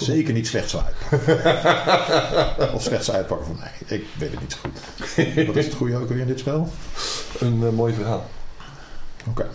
Zeker 0.00 0.34
niet 0.34 0.46
slecht 0.46 0.70
zou 0.70 0.82
uitpakken. 0.84 2.74
of 2.74 2.82
slecht 2.82 3.04
zou 3.04 3.16
uitpakken 3.16 3.46
voor 3.46 3.56
mij. 3.56 3.98
Ik 3.98 4.04
weet 4.18 4.30
het 4.30 4.40
niet 4.40 4.52
zo 4.52 4.58
goed. 4.60 5.46
Wat 5.46 5.56
is 5.56 5.64
het 5.64 5.74
goede 5.74 5.96
ook 5.96 6.08
weer 6.08 6.18
in 6.18 6.26
dit 6.26 6.38
spel? 6.38 6.72
een 7.38 7.62
eh, 7.64 7.70
mooi 7.70 7.94
verhaal. 7.94 8.30
Oké. 9.28 9.46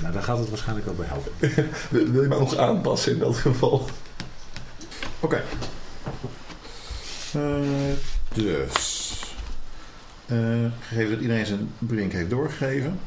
Nou, 0.00 0.12
daar 0.12 0.22
gaat 0.22 0.38
het 0.38 0.48
waarschijnlijk 0.48 0.86
wel 0.86 0.94
bij 0.94 1.06
helpen. 1.06 1.32
Wil, 1.90 2.06
wil 2.06 2.22
je 2.22 2.28
mij 2.28 2.38
nog 2.38 2.56
aanpassen 2.56 3.12
in 3.12 3.18
dat 3.18 3.36
geval? 3.36 3.88
Oké. 5.20 5.42
Eh, 7.32 7.94
dus. 8.34 9.10
eh, 10.26 10.38
gegeven 10.80 11.10
dat 11.10 11.20
iedereen 11.20 11.46
zijn 11.46 11.72
brink 11.78 12.12
heeft 12.12 12.30
doorgegeven, 12.30 12.98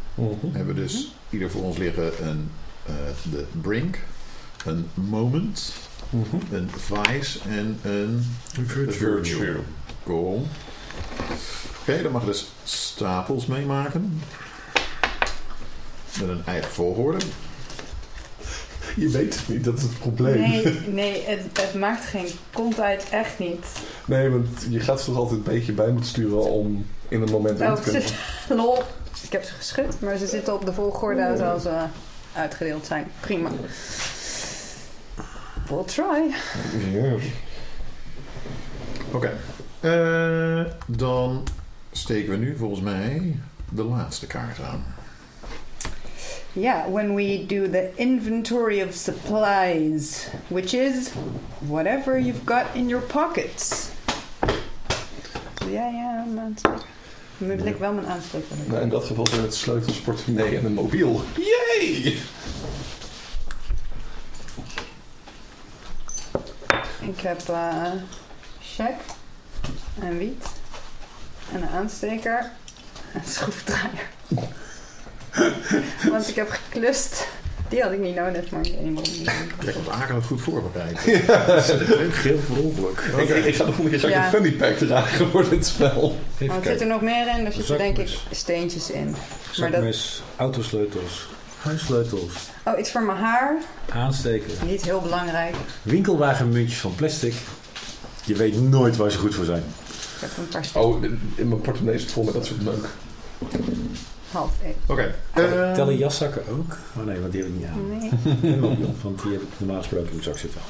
hebben 0.52 0.76
we 0.76 0.82
dus 0.82 1.16
ieder 1.30 1.50
voor 1.50 1.64
ons 1.64 1.78
liggen 1.78 2.28
een, 2.28 2.50
eh, 2.86 2.94
de 3.32 3.46
brink, 3.62 4.00
een 4.66 4.90
moment, 4.94 5.74
Een 6.52 6.70
vice 6.78 7.40
en 7.50 7.80
een 7.84 8.26
virtue. 8.66 9.56
Cool. 10.06 10.48
Oké, 11.82 12.02
dan 12.02 12.12
mag 12.12 12.22
je 12.22 12.28
dus 12.28 12.48
stapels 12.64 13.46
meemaken. 13.46 14.22
Met 16.20 16.30
een 16.30 16.42
eigen 16.46 16.72
volgorde. 16.72 17.18
Je 18.96 19.10
weet 19.10 19.36
het 19.36 19.48
niet, 19.48 19.64
dat 19.64 19.78
is 19.78 19.84
het 19.84 20.00
probleem. 20.00 20.40
Nee, 20.40 20.80
nee 20.88 21.24
het, 21.26 21.42
het 21.62 21.74
maakt 21.74 22.06
geen 22.06 22.28
kont 22.54 22.80
uit, 22.80 23.06
echt 23.12 23.40
niet. 23.40 23.66
Nee, 24.06 24.30
want 24.30 24.48
je 24.70 24.80
gaat 24.80 25.00
ze 25.00 25.06
toch 25.06 25.16
altijd 25.16 25.38
een 25.38 25.54
beetje 25.54 25.74
bij 25.74 25.88
moeten 25.88 26.10
sturen 26.10 26.44
om 26.52 26.86
in 27.08 27.22
een 27.22 27.32
moment 27.32 27.60
in 27.60 27.68
Oh, 27.68 27.74
te 27.76 27.82
kunnen. 27.82 28.02
ze, 28.02 28.14
lol. 28.56 28.78
Ik 29.24 29.32
heb 29.32 29.44
ze 29.44 29.54
geschud, 29.54 30.00
maar 30.00 30.18
ze 30.18 30.28
zitten 30.28 30.54
op 30.54 30.66
de 30.66 30.74
volgorde 30.74 31.36
zoals 31.38 31.62
ze 31.62 31.84
uitgedeeld 32.34 32.86
zijn. 32.86 33.12
Prima. 33.20 33.50
We'll 35.70 35.84
try. 35.84 36.34
Ja. 36.94 37.16
Oké. 39.12 39.38
Eh, 39.80 40.72
dan 40.88 41.44
steken 41.92 42.30
we 42.30 42.38
nu 42.38 42.58
volgens 42.58 42.82
mij 42.82 43.36
de 43.70 43.84
laatste 43.84 44.28
kaart 44.28 44.60
aan. 44.62 44.86
Yeah, 46.54 46.92
when 46.92 47.16
we 47.16 47.46
do 47.48 47.70
the 47.70 47.92
inventory 47.96 48.82
of 48.82 48.94
supplies, 48.94 50.28
which 50.48 50.74
is 50.74 51.12
whatever 51.60 52.20
you've 52.20 52.46
got 52.46 52.64
in 52.74 52.88
your 52.88 53.06
pockets. 53.06 53.88
Ja, 55.70 55.88
ja. 55.88 56.26
Nu 57.38 57.58
wil 57.58 57.66
ik 57.66 57.78
wel 57.78 57.94
mijn 57.94 58.08
aansteker. 58.08 58.56
Nou, 58.68 58.82
in 58.82 58.90
dat 58.90 59.06
geval 59.06 59.28
zijn 59.28 59.42
het 59.42 59.56
sleutels, 59.56 60.00
portemonnee 60.00 60.58
en 60.58 60.66
een 60.66 60.74
mobiel. 60.74 61.22
Yay! 61.36 62.18
Ik 67.08 67.20
heb 67.22 67.42
eh 67.50 67.82
check 68.76 68.94
en 70.00 70.18
wiet 70.18 70.46
en 71.54 71.62
een 71.62 71.70
aansteker 71.70 72.40
en 73.14 73.20
een 73.26 73.28
schroefdraaier. 73.32 74.10
Want 76.12 76.28
ik 76.30 76.36
heb 76.36 76.50
geklust. 76.50 77.28
Die 77.70 77.82
had 77.82 77.92
ik 77.92 78.00
niet 78.00 78.16
nodig, 78.16 78.50
maar 78.50 78.66
ik 78.66 78.74
eenmaal 78.80 79.04
niet. 79.04 79.32
Jij 79.64 79.74
komt 79.74 79.90
akelig 79.90 80.26
goed 80.26 80.42
voorbereid. 80.42 81.00
Geel 82.12 82.40
voor 82.40 82.58
ongeluk. 82.58 83.00
Ik, 83.18 83.30
ik, 83.30 83.46
ik 83.46 83.56
ga 83.56 83.64
de 83.66 83.72
volgende 83.74 83.98
keer 84.00 84.10
ik 84.10 84.16
Ja. 84.16 84.24
een 84.26 84.32
funny 84.32 84.52
pack 84.52 84.76
dragen 84.78 85.30
voor 85.30 85.50
dit 85.50 85.66
spel. 85.68 86.20
Er 86.40 86.50
zit 86.64 86.82
er 86.82 86.88
nog 86.88 87.02
meer 87.02 87.38
in, 87.38 87.46
er 87.46 87.52
zitten 87.52 87.78
denk 87.78 87.98
ik 87.98 88.08
Zakmes. 88.08 88.40
steentjes 88.40 88.90
in. 88.92 89.10
Maar 89.10 89.72
dat, 89.72 89.74
Zakmes, 89.74 90.24
autosleutels, 90.38 91.28
huissleutels, 91.62 92.34
oh, 92.66 92.80
iets 92.80 92.92
voor 92.92 93.02
mijn 93.04 93.18
haar. 93.18 93.58
aansteken, 93.90 94.68
Niet 94.68 94.82
heel 94.84 95.02
belangrijk. 95.02 95.56
winkelwagenmuntjes 95.82 96.80
van 96.80 96.96
plastic. 96.96 97.34
Je 98.26 98.36
weet 98.36 98.62
nooit 98.62 98.96
waar 98.96 99.12
ze 99.12 99.18
goed 99.18 99.36
voor 99.36 99.46
zijn. 99.46 99.64
Ik 100.16 100.22
heb 100.22 100.30
een 100.38 100.48
paar 100.72 100.84
Oh, 100.84 101.04
in 101.36 101.48
mijn 101.48 101.62
portemonnee 101.62 102.00
zit 102.00 102.12
vol 102.12 102.24
met 102.24 102.34
dat 102.34 102.46
soort 102.46 102.62
meuk. 102.64 102.86
half 104.32 104.52
één. 104.64 104.76
Oké. 104.86 105.16
eh, 105.34 105.74
Tellen 105.74 105.98
jaszakken 105.98 106.42
ook? 106.50 106.78
Oh 106.98 107.06
nee, 107.06 107.20
want 107.20 107.32
die 107.32 107.42
heb 107.42 107.52
ik 107.52 107.58
niet 107.58 107.68
aan. 107.68 107.90
Nee. 108.00 108.10
Want 109.04 109.22
die 109.22 109.32
heb 109.32 109.42
ik 109.42 109.48
normaal 109.58 109.78
gesproken 109.78 110.08
in 110.08 110.12
mijn 110.14 110.24
zak 110.24 110.38
zitten. 110.38 110.62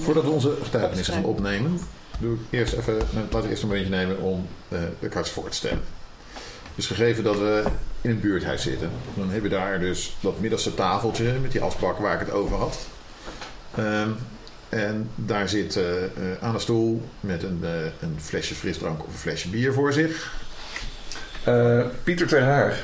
voordat 0.00 0.24
we 0.24 0.30
onze 0.30 0.56
getuigenissen 0.62 1.14
gaan 1.14 1.24
opnemen, 1.24 1.78
doe 2.18 2.34
ik 2.34 2.40
eerst 2.50 2.72
even, 2.72 2.96
laten 3.12 3.42
we 3.42 3.48
eerst 3.48 3.62
een 3.62 3.68
momentje 3.68 3.90
nemen 3.96 4.18
om 4.20 4.46
eh, 4.68 4.78
de 5.00 5.08
kaart 5.08 5.28
voor 5.28 5.48
te 5.48 5.56
stellen. 5.56 5.80
Dus 6.74 6.86
gegeven 6.86 7.24
dat 7.24 7.38
we 7.38 7.64
in 8.02 8.10
een 8.10 8.20
buurthuis 8.20 8.62
zitten, 8.62 8.90
dan 9.14 9.30
heb 9.30 9.42
je 9.42 9.48
daar 9.48 9.80
dus 9.80 10.16
dat 10.20 10.40
middelste 10.40 10.74
tafeltje 10.74 11.32
met 11.42 11.52
die 11.52 11.60
asbak 11.60 11.98
waar 11.98 12.14
ik 12.14 12.26
het 12.26 12.30
over 12.30 12.56
had. 12.56 12.78
Ehm, 13.74 14.10
en 14.68 15.10
daar 15.14 15.48
zit 15.48 15.76
eh, 15.76 15.84
aan 16.40 16.52
de 16.52 16.58
stoel 16.58 17.02
met 17.20 17.42
een, 17.42 17.60
eh, 17.62 17.84
een 18.00 18.16
flesje 18.20 18.54
frisdrank 18.54 19.00
of 19.00 19.06
een 19.06 19.12
flesje 19.18 19.48
bier 19.48 19.72
voor 19.72 19.92
zich. 19.92 20.40
Pieter 22.04 22.26
ter 22.26 22.42
Haar. 22.42 22.78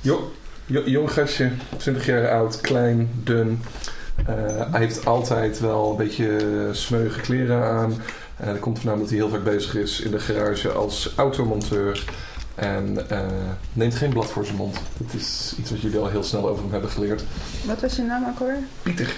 Jo- 0.00 0.32
jo- 0.66 0.84
jong 0.84 1.10
gastje, 1.12 1.50
20 1.76 2.06
jaar 2.06 2.30
oud, 2.30 2.60
klein, 2.60 3.10
dun. 3.24 3.62
Hij 4.70 4.80
heeft 4.80 5.06
altijd 5.06 5.60
wel 5.60 5.90
een 5.90 5.96
beetje 5.96 6.38
smeuïge 6.72 7.20
kleren 7.20 7.62
aan. 7.62 8.02
Dat 8.44 8.58
komt 8.58 8.78
voornamelijk 8.78 9.10
dat 9.10 9.18
hij 9.18 9.28
heel 9.28 9.38
vaak 9.38 9.54
bezig 9.54 9.74
is 9.74 10.00
in 10.00 10.10
de 10.10 10.20
garage 10.20 10.68
als 10.68 11.12
automonteur. 11.16 12.04
En 12.58 13.10
eh, 13.10 13.26
neemt 13.72 13.94
geen 13.94 14.10
blad 14.10 14.30
voor 14.30 14.44
zijn 14.44 14.56
mond. 14.56 14.78
Dat 14.96 15.14
is 15.14 15.54
iets 15.58 15.70
wat 15.70 15.80
jullie 15.80 15.98
al 15.98 16.08
heel 16.08 16.22
snel 16.22 16.48
over 16.48 16.62
hem 16.62 16.72
hebben 16.72 16.90
geleerd. 16.90 17.24
Wat 17.64 17.80
was 17.80 17.96
je 17.96 18.02
naam 18.02 18.26
ook 18.28 18.38
hoor? 18.38 18.56
Pieter. 18.82 19.14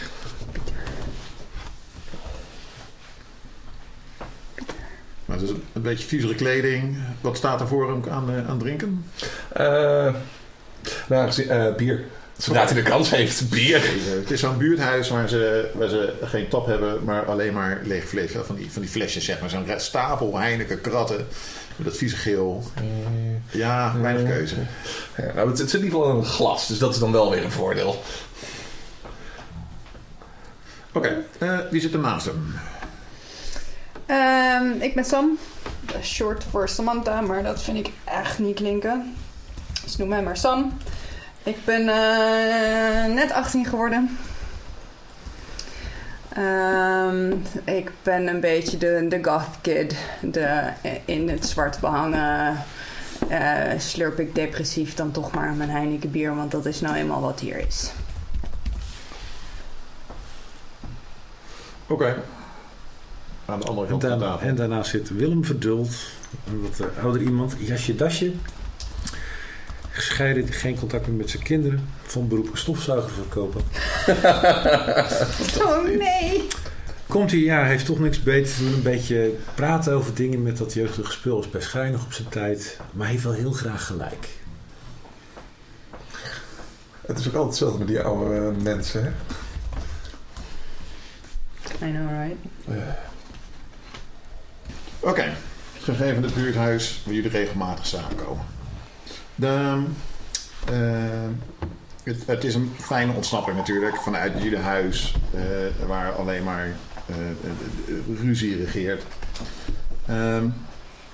Maar 5.24 5.38
dus 5.38 5.50
een, 5.50 5.62
een 5.72 5.82
beetje 5.82 6.06
viezere 6.06 6.34
kleding. 6.34 6.96
Wat 7.20 7.36
staat 7.36 7.60
er 7.60 7.66
voor 7.66 7.88
hem 7.88 8.02
aan, 8.10 8.30
eh, 8.30 8.48
aan 8.48 8.58
drinken? 8.58 9.04
Eh, 9.52 10.14
nou, 11.08 11.42
eh, 11.42 11.74
bier. 11.74 12.04
Zodra 12.36 12.64
hij 12.64 12.74
de 12.74 12.82
kans 12.82 13.10
heeft, 13.10 13.50
bier. 13.50 13.82
Het 14.20 14.30
is 14.30 14.40
zo'n 14.40 14.56
buurthuis 14.56 15.08
waar 15.08 15.28
ze, 15.28 15.70
waar 15.74 15.88
ze 15.88 16.12
geen 16.22 16.48
tap 16.48 16.66
hebben, 16.66 17.04
maar 17.04 17.24
alleen 17.24 17.52
maar 17.52 17.80
leeg 17.84 18.04
vlees. 18.04 18.32
Van 18.32 18.56
die, 18.56 18.70
van 18.70 18.82
die 18.82 18.90
flesjes, 18.90 19.24
zeg 19.24 19.40
maar. 19.40 19.50
Zo'n 19.50 19.66
stapel 19.76 20.38
Heineken 20.38 20.80
kratten. 20.80 21.26
Met 21.80 21.88
dat 21.88 21.98
vieze 21.98 22.16
geel. 22.16 22.62
Ja, 23.50 23.94
weinig 24.00 24.28
keuze. 24.28 24.54
Ja, 25.16 25.32
nou, 25.34 25.48
het, 25.48 25.58
het 25.58 25.70
zit 25.70 25.80
in 25.80 25.84
ieder 25.84 25.98
geval 25.98 26.14
in 26.14 26.18
een 26.18 26.30
glas, 26.30 26.66
dus 26.66 26.78
dat 26.78 26.92
is 26.92 26.98
dan 26.98 27.12
wel 27.12 27.30
weer 27.30 27.44
een 27.44 27.50
voordeel. 27.50 28.02
Oké, 30.92 31.24
eh, 31.38 31.58
wie 31.70 31.80
zit 31.80 31.92
er 31.92 31.98
naast 31.98 32.26
hem? 32.26 32.54
Ehm, 34.06 34.80
ik 34.80 34.94
ben 34.94 35.04
Sam. 35.04 35.38
Short 36.02 36.44
voor 36.50 36.68
Samantha, 36.68 37.20
maar 37.20 37.42
dat 37.42 37.62
vind 37.62 37.78
ik 37.78 37.92
echt 38.04 38.38
niet 38.38 38.54
klinken. 38.54 39.14
Dus 39.84 39.96
noem 39.96 40.08
mij 40.08 40.22
maar 40.22 40.36
Sam. 40.36 40.78
Ik 41.42 41.64
ben 41.64 41.88
eh, 41.88 43.14
net 43.14 43.32
18 43.32 43.66
geworden. 43.66 44.18
Ehm, 46.34 47.32
ik 47.64 47.90
ben 48.02 48.26
een 48.26 48.40
beetje 48.40 48.78
de, 48.78 49.06
de 49.08 49.18
goth 49.24 49.60
kid. 49.60 49.96
De, 50.22 50.70
in 51.04 51.28
het 51.28 51.46
zwart 51.46 51.80
behangen. 51.80 52.56
eh, 53.28 53.78
slurp 53.78 54.18
ik 54.20 54.34
depressief 54.34 54.94
dan 54.94 55.10
toch 55.10 55.32
maar 55.32 55.52
mijn 55.52 55.70
Heineken 55.70 56.10
bier, 56.10 56.34
want 56.36 56.50
dat 56.50 56.66
is 56.66 56.80
nou 56.80 56.96
eenmaal 56.96 57.20
wat 57.20 57.40
hier 57.40 57.66
is. 57.66 57.90
Oké. 61.86 62.22
Aan 63.44 63.60
de 63.60 63.66
andere 63.66 63.86
En, 63.86 63.90
kant 63.98 64.02
daarna, 64.02 64.38
en 64.40 64.54
daarnaast 64.54 64.90
zit 64.90 65.08
Willem 65.16 65.44
Verduld, 65.44 65.90
een 66.46 66.62
wat 66.62 66.80
eh, 66.80 67.02
ouder 67.02 67.22
iemand, 67.22 67.54
jasje 67.58 67.94
dasje. 67.96 68.32
Gescheiden, 70.00 70.52
geen 70.52 70.78
contact 70.78 71.06
meer 71.06 71.16
met 71.16 71.30
zijn 71.30 71.42
kinderen. 71.42 71.88
Van 72.02 72.28
beroep 72.28 72.50
stofzuiger 72.52 73.10
verkopen. 73.10 73.60
Oh 75.66 75.84
nee! 75.84 76.46
Komt 77.06 77.30
hij, 77.30 77.40
ja, 77.40 77.64
heeft 77.64 77.84
toch 77.84 77.98
niks 77.98 78.22
beter 78.22 78.54
te 78.54 78.62
doen. 78.64 78.72
Een 78.72 78.82
beetje 78.82 79.34
praten 79.54 79.92
over 79.92 80.14
dingen 80.14 80.42
met 80.42 80.56
dat 80.56 80.72
jeugdige 80.72 81.12
spul 81.12 81.40
is 81.40 81.50
best 81.50 81.68
schijnig 81.68 82.04
op 82.04 82.12
zijn 82.12 82.28
tijd. 82.28 82.76
Maar 82.92 83.02
hij 83.02 83.10
heeft 83.10 83.24
wel 83.24 83.32
heel 83.32 83.52
graag 83.52 83.86
gelijk. 83.86 84.28
Het 87.06 87.18
is 87.18 87.28
ook 87.28 87.34
altijd 87.34 87.50
hetzelfde 87.50 87.78
met 87.78 87.88
die 87.88 88.00
oude 88.00 88.34
eh, 88.34 88.62
mensen, 88.62 89.02
hè? 89.04 89.10
I 91.86 91.90
know, 91.90 92.10
right? 92.10 92.36
Oké, 95.00 95.32
gegeven 95.80 96.22
het 96.22 96.34
buurthuis 96.34 97.00
waar 97.04 97.14
jullie 97.14 97.30
regelmatig 97.30 97.86
samenkomen. 97.86 98.44
Eh, 99.40 101.28
het, 102.26 102.44
is 102.44 102.54
een 102.54 102.72
fijne 102.78 103.12
ontsnapping 103.12 103.56
natuurlijk 103.56 103.96
vanuit 103.96 104.32
jullie 104.42 104.58
huis, 104.58 105.14
eh, 105.34 105.86
waar 105.86 106.12
alleen 106.12 106.44
maar 106.44 106.68
eh, 107.06 107.14
ruzie 108.20 108.56
regeert. 108.56 109.02
Ehm, 110.06 110.48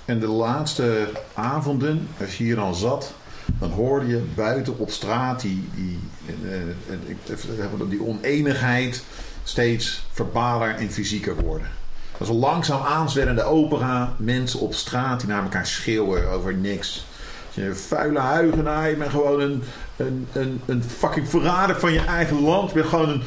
en 0.04 0.21
de 0.21 0.26
laatste 0.26 1.09
avonden, 1.35 2.09
als 2.21 2.38
je 2.38 2.45
hier 2.45 2.56
dan 2.56 2.75
zat, 2.75 3.14
dan 3.59 3.71
hoorde 3.71 4.06
je 4.06 4.25
buiten 4.35 4.78
op 4.78 4.90
straat 4.90 5.40
die, 5.40 5.68
die, 5.75 5.99
die 7.88 8.02
oneenigheid 8.02 9.04
steeds 9.42 10.06
verbaler 10.12 10.75
en 10.75 10.90
fysieker 10.90 11.37
worden. 11.37 11.68
Dat 12.12 12.21
is 12.21 12.28
een 12.28 12.40
langzaam 12.40 12.83
aanzwellende 12.83 13.42
opera. 13.42 14.14
Mensen 14.18 14.61
op 14.61 14.75
straat 14.75 15.21
die 15.21 15.28
naar 15.28 15.42
elkaar 15.42 15.66
schreeuwen 15.66 16.30
over 16.30 16.54
niks. 16.54 17.06
Je 17.57 17.75
vuile 17.75 18.19
huigenaar, 18.19 18.91
je 18.91 18.97
bent 18.97 19.11
gewoon 19.11 19.41
een, 19.41 19.63
een, 19.97 20.27
een, 20.33 20.61
een 20.67 20.83
fucking 20.83 21.29
verrader 21.29 21.81
van 21.81 21.93
je 21.93 22.01
eigen 22.01 22.41
land. 22.41 22.69
Je 22.69 22.75
bent 22.75 22.89
gewoon 22.89 23.09
een, 23.09 23.23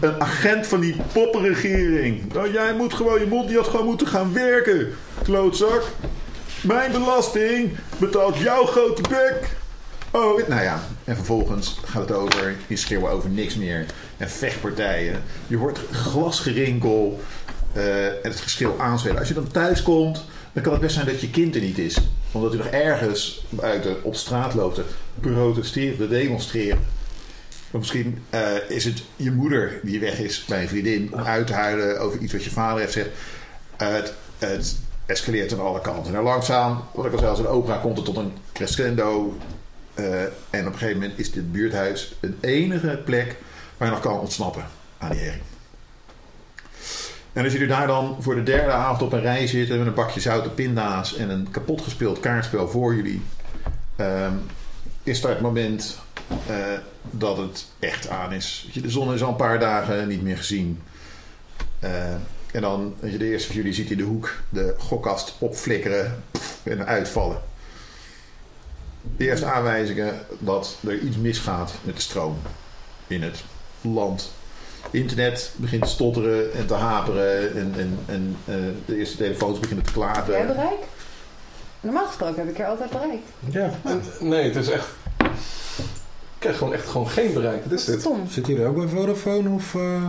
een, 0.00 0.20
agent 0.20 0.66
van 0.66 0.80
die 0.80 0.96
poppenregering. 1.12 2.32
Nou, 2.32 2.52
jij 2.52 2.74
moet 2.74 2.94
gewoon, 2.94 3.20
je 3.20 3.26
mond 3.26 3.48
die 3.48 3.56
had 3.56 3.66
gewoon 3.68 3.86
moeten 3.86 4.06
gaan 4.06 4.32
werken, 4.32 4.88
klootzak. 5.22 5.82
Mijn 6.62 6.92
belasting 6.92 7.70
betaalt 7.98 8.36
jouw 8.36 8.64
grote 8.64 9.02
bek. 9.08 9.56
Oh, 10.10 10.48
nou 10.48 10.62
ja. 10.62 10.80
En 11.04 11.16
vervolgens 11.16 11.80
gaat 11.84 12.08
het 12.08 12.12
over, 12.12 12.56
je 12.66 12.76
schreeuwen 12.76 13.10
over 13.10 13.30
niks 13.30 13.56
meer. 13.56 13.86
En 14.16 14.30
vechtpartijen. 14.30 15.22
Je 15.46 15.56
hoort 15.56 15.80
glasgerinkel 15.90 17.20
eh, 17.72 18.06
en 18.06 18.18
het 18.22 18.40
geschil 18.40 18.76
aanspelen. 18.78 19.18
Als 19.18 19.28
je 19.28 19.34
dan 19.34 19.50
thuis 19.50 19.82
komt, 19.82 20.24
dan 20.52 20.62
kan 20.62 20.72
het 20.72 20.80
best 20.80 20.94
zijn 20.94 21.06
dat 21.06 21.20
je 21.20 21.30
kind 21.30 21.54
er 21.54 21.60
niet 21.60 21.78
is. 21.78 21.96
Omdat 22.32 22.54
u 22.54 22.56
nog 22.56 22.66
ergens 22.66 23.44
buiten 23.48 24.04
op 24.04 24.14
straat 24.14 24.54
loopt 24.54 24.74
te 24.74 24.84
protesteren, 25.20 25.96
te 25.96 26.08
demonstreren. 26.08 26.78
Misschien 27.70 28.22
eh, 28.30 28.56
is 28.68 28.84
het 28.84 29.02
je 29.16 29.30
moeder 29.30 29.80
die 29.82 30.00
weg 30.00 30.18
is 30.18 30.44
bij 30.44 30.62
een 30.62 30.68
vriendin 30.68 31.14
om 31.14 31.20
uit 31.20 31.46
te 31.46 31.52
huilen 31.52 32.00
over 32.00 32.20
iets 32.20 32.32
wat 32.32 32.44
je 32.44 32.50
vader 32.50 32.80
heeft 32.80 32.92
gezegd. 32.92 33.10
het, 33.76 34.14
het 34.38 34.78
escaleert 35.06 35.52
aan 35.52 35.60
alle 35.60 35.80
kanten. 35.80 36.14
En 36.14 36.22
langzaam, 36.22 36.84
wat 36.94 37.06
ik 37.06 37.12
al 37.12 37.18
zei, 37.18 37.30
als 37.30 37.38
een 37.38 37.46
opera 37.46 37.76
komt 37.76 37.96
het 37.96 38.06
tot 38.06 38.16
een 38.16 38.32
crescendo. 38.52 39.36
Eh, 39.94 40.22
en 40.22 40.66
op 40.66 40.72
een 40.72 40.78
gegeven 40.78 41.00
moment 41.00 41.18
is 41.18 41.32
dit 41.32 41.52
buurthuis 41.52 42.14
een 42.20 42.36
enige 42.40 43.00
plek 43.04 43.36
waar 43.76 43.88
je 43.88 43.94
nog 43.94 44.02
kan 44.02 44.20
ontsnappen 44.20 44.64
aan 44.98 45.10
die 45.10 45.20
herrie. 45.20 45.49
En 47.32 47.44
als 47.44 47.52
jullie 47.52 47.68
daar 47.68 47.86
dan 47.86 48.16
voor 48.20 48.34
de 48.34 48.42
derde 48.42 48.72
avond 48.72 49.02
op 49.02 49.12
een 49.12 49.20
rij 49.20 49.46
zitten 49.46 49.78
met 49.78 49.86
een 49.86 49.94
bakje 49.94 50.20
zoute 50.20 50.50
pinda's 50.50 51.16
en 51.16 51.30
een 51.30 51.50
kapot 51.50 51.80
gespeeld 51.80 52.20
kaartspel 52.20 52.68
voor 52.68 52.94
jullie, 52.94 53.22
ehm, 53.96 54.32
is 55.02 55.20
dat 55.20 55.30
het 55.30 55.40
moment 55.40 55.98
eh, 56.46 56.56
dat 57.10 57.36
het 57.36 57.66
echt 57.78 58.08
aan 58.08 58.32
is. 58.32 58.68
De 58.72 58.90
zon 58.90 59.14
is 59.14 59.22
al 59.22 59.28
een 59.28 59.36
paar 59.36 59.60
dagen 59.60 60.08
niet 60.08 60.22
meer 60.22 60.36
gezien. 60.36 60.82
Eh, 61.78 62.12
en 62.52 62.60
dan, 62.60 62.94
weet 63.00 63.12
je, 63.12 63.18
de 63.18 63.30
eerste 63.30 63.46
van 63.46 63.56
jullie 63.56 63.72
ziet 63.72 63.90
in 63.90 63.96
de 63.96 64.02
hoek 64.02 64.32
de 64.48 64.74
gokkast 64.78 65.34
opflikkeren 65.38 66.22
en 66.62 66.86
uitvallen. 66.86 67.42
De 69.16 69.24
eerste 69.24 69.46
aanwijzingen 69.46 70.14
dat 70.38 70.76
er 70.86 70.98
iets 70.98 71.16
misgaat 71.16 71.72
met 71.82 71.96
de 71.96 72.02
stroom 72.02 72.38
in 73.06 73.22
het 73.22 73.44
land. 73.80 74.32
Internet 74.90 75.52
begint 75.56 75.82
te 75.82 75.88
stotteren 75.88 76.52
en 76.52 76.66
te 76.66 76.74
haperen 76.74 77.56
en, 77.56 77.74
en, 77.76 77.98
en 78.06 78.36
eh, 78.44 78.54
de 78.86 78.96
eerste 78.96 79.16
telefoons 79.16 79.58
beginnen 79.58 79.84
te 79.84 80.00
Heb 80.00 80.26
jij 80.26 80.46
bereik? 80.46 80.78
Normaal 81.80 82.06
gesproken 82.06 82.36
heb 82.36 82.48
ik 82.48 82.58
er 82.58 82.66
altijd 82.66 82.90
bereik. 82.90 83.20
Ja. 83.50 83.70
Nee, 84.20 84.44
het 84.44 84.56
is 84.56 84.68
echt... 84.68 84.88
Ik 85.18 86.46
krijg 86.46 86.58
gewoon 86.58 86.72
echt 86.74 86.88
gewoon 86.88 87.08
geen 87.08 87.32
bereik. 87.32 87.62
Wat 87.64 87.72
is 87.72 87.84
dit? 87.84 88.00
Stom. 88.00 88.28
Zit 88.28 88.46
hier 88.46 88.66
ook 88.66 88.76
bij 88.76 88.86
Vodafone 88.86 89.48
of... 89.48 89.74
uh... 89.74 90.08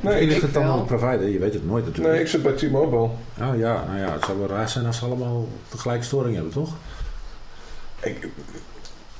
Nee, 0.00 0.24
ligt 0.24 0.36
ik, 0.36 0.42
het 0.42 0.54
dan 0.54 0.78
een 0.78 0.84
provider? 0.84 1.28
Je 1.28 1.38
weet 1.38 1.54
het 1.54 1.66
nooit 1.66 1.84
natuurlijk. 1.84 2.14
nee, 2.14 2.22
ik 2.22 2.30
zit 2.30 2.42
bij 2.42 2.52
T-Mobile. 2.52 3.02
Oh 3.02 3.56
ja, 3.56 3.84
nou 3.86 3.98
ja, 3.98 4.12
het 4.12 4.24
zou 4.24 4.38
wel 4.38 4.48
raar 4.48 4.68
zijn 4.68 4.86
als 4.86 4.96
ze 4.96 5.04
allemaal 5.04 5.48
tegelijk 5.68 6.04
storing 6.04 6.34
hebben, 6.34 6.52
toch? 6.52 6.76
Ik, 8.00 8.28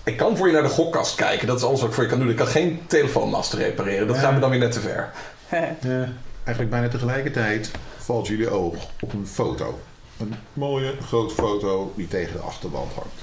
ik 0.05 0.17
kan 0.17 0.37
voor 0.37 0.47
je 0.47 0.53
naar 0.53 0.63
de 0.63 0.69
gokkast 0.69 1.15
kijken. 1.15 1.47
Dat 1.47 1.57
is 1.59 1.65
alles 1.65 1.81
wat 1.81 1.89
ik 1.89 1.95
voor 1.95 2.05
je 2.05 2.11
kan 2.11 2.19
doen. 2.19 2.31
Ik 2.31 2.37
kan 2.37 2.47
geen 2.47 2.81
telefoonmasten 2.87 3.59
repareren. 3.59 4.07
Dat 4.07 4.17
Ja. 4.17 4.23
gaat 4.23 4.35
me 4.35 4.41
dan 4.41 4.51
weer 4.51 4.59
net 4.59 4.73
te 4.73 4.81
ver. 4.81 5.11
Ja. 5.51 6.09
Eigenlijk 6.45 6.71
bijna 6.71 6.89
tegelijkertijd 6.89 7.71
valt 7.99 8.27
jullie 8.27 8.51
oog 8.51 8.75
op 9.01 9.13
een 9.13 9.27
foto. 9.27 9.81
Een 10.19 10.35
mooie 10.53 10.95
grote 11.07 11.35
foto 11.35 11.93
die 11.97 12.09
tegen 12.09 12.33
de 12.33 12.39
achterwand 12.39 12.93
hangt. 12.93 13.21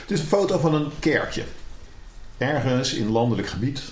Het 0.00 0.10
is 0.10 0.20
een 0.20 0.26
foto 0.26 0.58
van 0.58 0.74
een 0.74 0.90
kerkje. 0.98 1.42
Ergens 2.38 2.94
in 2.94 3.10
landelijk 3.10 3.48
gebied. 3.48 3.82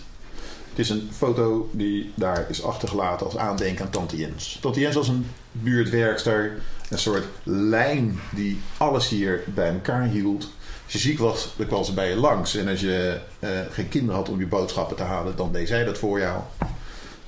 Het 0.70 0.79
is 0.79 0.88
een 0.90 1.11
foto 1.16 1.68
die 1.72 2.12
daar 2.14 2.44
is 2.48 2.62
achtergelaten 2.62 3.26
als 3.26 3.37
aandenken 3.37 3.85
aan 3.85 3.90
Tante 3.90 4.16
Jens. 4.16 4.59
Tante 4.61 4.81
Jens 4.81 4.94
was 4.94 5.09
een 5.09 5.26
buurtwerkster. 5.53 6.53
Een 6.90 6.98
soort 6.98 7.24
lijn 7.42 8.20
die 8.35 8.61
alles 8.76 9.09
hier 9.09 9.42
bij 9.46 9.68
elkaar 9.72 10.03
hield. 10.05 10.48
Als 10.92 11.03
je 11.03 11.09
ziek 11.09 11.18
was, 11.18 11.48
dan 11.57 11.66
kwam 11.66 11.85
ze 11.85 11.92
bij 11.92 12.09
je 12.09 12.16
langs. 12.16 12.57
En 12.57 12.68
als 12.68 12.81
je 12.81 13.20
eh, 13.38 13.50
geen 13.70 13.88
kinderen 13.88 14.16
had 14.16 14.29
om 14.29 14.38
je 14.38 14.46
boodschappen 14.46 14.96
te 14.96 15.03
halen, 15.03 15.37
dan 15.37 15.53
deed 15.53 15.68
zij 15.68 15.85
dat 15.85 15.98
voor 15.98 16.18
jou. 16.18 16.42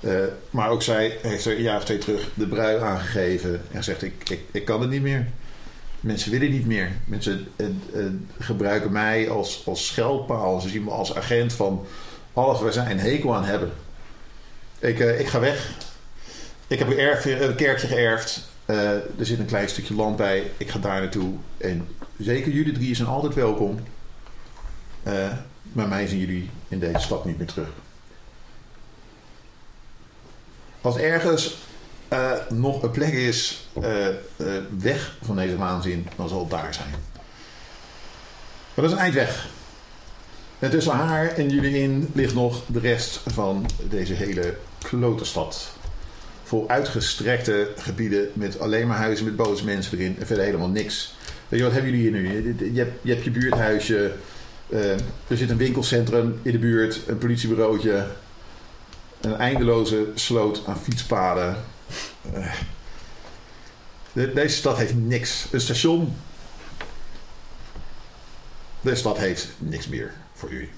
Eh, 0.00 0.12
maar 0.50 0.70
ook 0.70 0.82
zij 0.82 1.18
heeft 1.22 1.44
er 1.44 1.56
een 1.56 1.62
jaar 1.62 1.76
of 1.76 1.84
twee 1.84 1.98
terug 1.98 2.28
de 2.34 2.46
brui 2.46 2.80
aangegeven. 2.80 3.62
En 3.70 3.84
zegt, 3.84 4.02
ik, 4.02 4.28
ik, 4.30 4.40
ik 4.50 4.64
kan 4.64 4.80
het 4.80 4.90
niet 4.90 5.02
meer. 5.02 5.26
Mensen 6.00 6.30
willen 6.30 6.50
niet 6.50 6.66
meer. 6.66 6.90
Mensen 7.04 7.48
eh, 7.56 7.66
gebruiken 8.38 8.92
mij 8.92 9.30
als, 9.30 9.62
als 9.66 9.86
scheldpaal. 9.86 10.60
Ze 10.60 10.68
zien 10.68 10.84
me 10.84 10.90
als 10.90 11.14
agent 11.14 11.52
van 11.52 11.86
alles 12.32 12.60
waar 12.60 12.72
zij 12.72 12.90
een 12.90 13.00
hekel 13.00 13.34
aan 13.34 13.44
hebben. 13.44 13.72
Ik, 14.78 14.98
ik 14.98 15.26
ga 15.26 15.40
weg. 15.40 15.70
Ik 16.66 16.78
heb 16.78 16.88
een, 16.88 16.98
erf, 16.98 17.24
een 17.24 17.54
kerkje 17.54 17.86
geërfd. 17.86 18.50
Er 18.66 19.02
zit 19.20 19.38
een 19.38 19.46
klein 19.46 19.68
stukje 19.68 19.94
land 19.94 20.16
bij. 20.16 20.50
Ik 20.56 20.70
ga 20.70 20.78
daar 20.78 21.00
naartoe. 21.00 21.34
En 21.56 21.88
zeker 22.22 22.52
jullie 22.52 22.72
drie 22.72 22.94
zijn 22.94 23.08
altijd 23.08 23.34
welkom. 23.34 23.78
Eh, 25.02 25.32
maar 25.62 25.88
mij 25.88 26.06
zien 26.06 26.18
jullie 26.18 26.50
in 26.68 26.78
deze 26.78 26.98
stad 26.98 27.24
niet 27.24 27.38
meer 27.38 27.46
terug. 27.46 27.68
Als 30.80 30.96
ergens 30.96 31.56
eh, 32.08 32.32
nog 32.48 32.82
een 32.82 32.90
plek 32.90 33.12
is 33.12 33.68
eh, 33.82 34.06
weg 34.78 35.16
van 35.22 35.36
deze 35.36 35.56
waanzin, 35.56 36.06
dan 36.16 36.28
zal 36.28 36.40
het 36.40 36.50
daar 36.50 36.74
zijn. 36.74 36.90
Maar 36.90 38.84
dat 38.84 38.84
is 38.84 38.92
een 38.92 38.98
eind 38.98 39.14
weg. 39.14 39.48
En 40.58 40.70
tussen 40.70 40.92
haar 40.92 41.28
en 41.28 41.48
jullie 41.48 41.78
in 41.78 42.10
ligt 42.14 42.34
nog 42.34 42.62
de 42.66 42.78
rest 42.78 43.20
van 43.26 43.66
deze 43.88 44.12
hele 44.12 44.56
klote 44.78 45.24
stad. 45.24 45.72
Vol 46.42 46.68
uitgestrekte 46.68 47.72
gebieden 47.76 48.30
met 48.32 48.60
alleen 48.60 48.86
maar 48.86 48.96
huizen 48.96 49.24
met 49.24 49.36
boze 49.36 49.64
mensen 49.64 49.98
erin 49.98 50.16
en 50.20 50.26
verder 50.26 50.44
helemaal 50.44 50.68
niks. 50.68 51.14
Wat 51.60 51.72
hebben 51.72 51.90
jullie 51.90 52.00
hier 52.10 52.20
nu? 52.20 52.28
Je, 52.72 52.80
hebt, 52.80 52.92
je 53.02 53.12
hebt 53.12 53.24
je 53.24 53.30
buurthuisje, 53.30 54.14
eh, 54.68 54.90
er 55.26 55.36
zit 55.36 55.50
een 55.50 55.56
winkelcentrum 55.56 56.40
in 56.42 56.52
de 56.52 56.58
buurt, 56.58 57.00
een 57.06 57.18
politiebureautje, 57.18 58.06
een 59.20 59.34
eindeloze 59.36 60.06
sloot 60.14 60.62
aan 60.66 60.78
fietspaden. 60.78 61.56
Eh, 62.32 62.52
de- 64.12 64.32
deze 64.32 64.56
stad 64.56 64.76
heeft 64.76 64.94
niks. 64.94 65.46
Een 65.50 65.60
station. 65.60 66.16
Deze 68.80 68.96
stad 68.96 69.18
heeft 69.18 69.48
niks 69.58 69.88
meer 69.88 70.12
voor 70.34 70.52
jullie. 70.52 70.70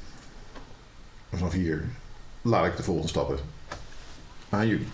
Vanaf 1.35 1.53
hier 1.53 1.85
laat 2.43 2.67
ik 2.67 2.77
de 2.77 2.83
volgende 2.83 3.09
stappen 3.09 3.39
aan 4.49 4.69
jullie. 4.69 4.87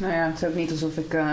Nou 0.00 0.12
ja, 0.12 0.26
het 0.26 0.42
is 0.42 0.48
ook 0.48 0.54
niet 0.54 0.70
alsof 0.70 0.96
ik 0.96 1.14
eh, 1.14 1.32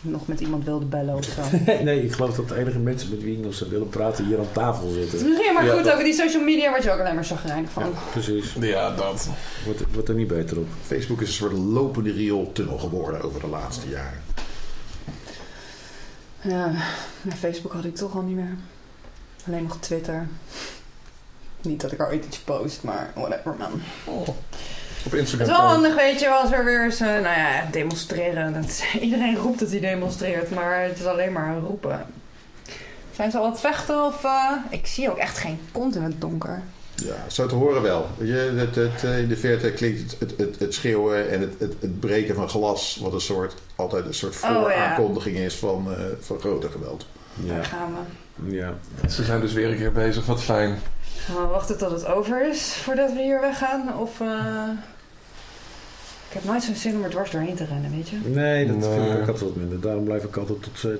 nog 0.00 0.26
met 0.26 0.40
iemand 0.40 0.64
wilde 0.64 0.84
bellen 0.84 1.14
of 1.14 1.24
zo. 1.24 1.42
nee, 1.84 2.02
ik 2.04 2.12
geloof 2.12 2.34
dat 2.36 2.48
de 2.48 2.56
enige 2.56 2.78
mensen 2.78 3.10
met 3.10 3.22
wie 3.22 3.36
ik 3.38 3.44
nog 3.44 3.54
zou 3.54 3.70
willen 3.70 3.88
praten 3.88 4.26
hier 4.26 4.38
aan 4.38 4.52
tafel 4.52 4.90
zitten. 4.90 5.18
Ja, 5.28 5.52
maar 5.52 5.64
Ja, 5.64 5.74
goed, 5.74 5.84
dat- 5.84 5.92
over 5.92 6.04
die 6.04 6.14
social 6.14 6.42
media 6.42 6.70
word 6.70 6.82
je 6.82 6.90
ook 6.92 7.00
alleen 7.00 7.14
maar 7.14 7.24
chagrijnig 7.24 7.70
van. 7.70 7.82
Ja, 7.82 7.88
precies. 8.10 8.52
Ja, 8.60 8.90
dat. 8.94 9.28
Wordt, 9.64 9.82
wordt 9.92 10.08
er 10.08 10.14
niet 10.14 10.26
beter 10.28 10.58
op. 10.58 10.68
Facebook 10.86 11.20
is 11.20 11.28
een 11.28 11.34
soort 11.34 11.52
lopende 11.52 12.12
riooltunnel 12.12 12.78
geworden 12.78 13.20
over 13.22 13.40
de 13.40 13.46
laatste 13.46 13.88
jaren. 13.88 14.22
Ja, 16.40 16.72
ja, 17.22 17.32
Facebook 17.36 17.72
had 17.72 17.84
ik 17.84 17.96
toch 17.96 18.14
al 18.14 18.22
niet 18.22 18.36
meer. 18.36 18.56
Alleen 19.46 19.62
nog 19.62 19.76
Twitter. 19.80 20.26
Niet 21.62 21.80
dat 21.80 21.92
ik 21.92 22.00
er 22.00 22.06
ooit 22.08 22.24
iets 22.24 22.38
post, 22.38 22.82
maar 22.82 23.10
whatever 23.14 23.54
man. 23.58 23.80
Oh. 24.04 24.28
Op 25.04 25.10
Het 25.10 25.20
Instagram. 25.20 25.48
is 25.48 25.52
wel 25.56 25.60
kan- 25.66 25.72
handig, 25.74 25.94
weet 25.94 26.20
je, 26.20 26.28
als 26.28 26.52
er 26.52 26.64
weer 26.64 26.84
eens, 26.84 27.00
eh, 27.00 27.06
nou 27.06 27.22
ja, 27.22 27.68
demonstreren. 27.70 28.52
Dat 28.54 28.64
is- 28.64 28.94
iedereen 29.00 29.36
roept 29.36 29.58
dat 29.58 29.70
hij 29.70 29.80
demonstreert, 29.80 30.50
maar 30.50 30.82
het 30.82 30.98
is 30.98 31.06
alleen 31.06 31.32
maar 31.32 31.56
roepen. 31.58 32.06
Zijn 33.16 33.30
ze 33.30 33.38
al 33.38 33.44
aan 33.44 33.50
het 33.50 33.60
vechten 33.60 34.04
of... 34.04 34.24
eh, 34.24 34.52
ik 34.70 34.86
zie 34.86 35.10
ook 35.10 35.16
echt 35.18 35.38
geen 35.38 35.60
kont 35.72 35.96
in 35.96 36.02
het 36.02 36.20
donker. 36.20 36.62
Ja, 36.94 37.14
zo 37.26 37.46
te 37.46 37.54
horen 37.54 37.82
wel. 37.82 38.06
Weet 38.18 38.28
je, 38.28 38.34
het, 38.56 38.74
het, 38.74 39.04
eh, 39.04 39.18
in 39.18 39.28
de 39.28 39.36
verte 39.36 39.72
klinkt 39.72 40.00
het, 40.00 40.16
het, 40.20 40.34
het, 40.38 40.58
het 40.58 40.74
schreeuwen 40.74 41.30
en 41.30 41.40
het, 41.40 41.52
het, 41.58 41.74
het 41.80 42.00
breken 42.00 42.34
van 42.34 42.48
glas, 42.48 42.98
wat 43.02 43.12
een 43.12 43.20
soort, 43.20 43.54
altijd 43.76 44.06
een 44.06 44.14
soort 44.14 44.34
Oh, 44.44 44.60
vooraankondiging 44.62 45.36
is 45.36 45.54
van, 45.54 45.86
eh, 45.96 46.04
van 46.20 46.40
groter 46.40 46.70
geweld. 46.70 47.06
Daar 47.34 47.56
Ja. 47.56 47.62
gaan 47.62 47.94
we. 48.44 48.54
ja. 48.56 48.72
Ze 49.08 49.24
zijn 49.24 49.40
dus 49.40 49.52
weer 49.52 49.70
een 49.70 49.76
keer 49.76 49.92
bezig, 49.92 50.26
wat 50.26 50.42
fijn. 50.42 50.78
Gaan 51.16 51.36
we 51.36 51.46
wachten 51.46 51.78
tot 51.78 51.90
het 51.90 52.06
over 52.06 52.48
is 52.48 52.74
voordat 52.74 53.12
we 53.12 53.22
hier 53.22 53.40
weggaan? 53.40 53.98
Of. 53.98 54.20
eh, 54.20 54.68
Ik 56.32 56.38
heb 56.38 56.44
nooit 56.44 56.62
zo'n 56.62 56.74
zin 56.74 56.94
om 56.96 57.02
er 57.04 57.10
dwars 57.10 57.30
doorheen 57.30 57.54
te 57.54 57.64
rennen, 57.64 57.90
weet 57.90 58.08
je? 58.08 58.16
Nee, 58.24 58.66
dat 58.66 58.86
vind 58.92 59.06
ik 59.06 59.12
ook 59.12 59.18
altijd 59.18 59.40
wat 59.40 59.56
minder. 59.56 59.80
Daarom 59.80 60.04
blijf 60.04 60.24
ik 60.24 60.36
altijd 60.36 60.62
tot... 60.62 60.84
eh, 60.84 60.90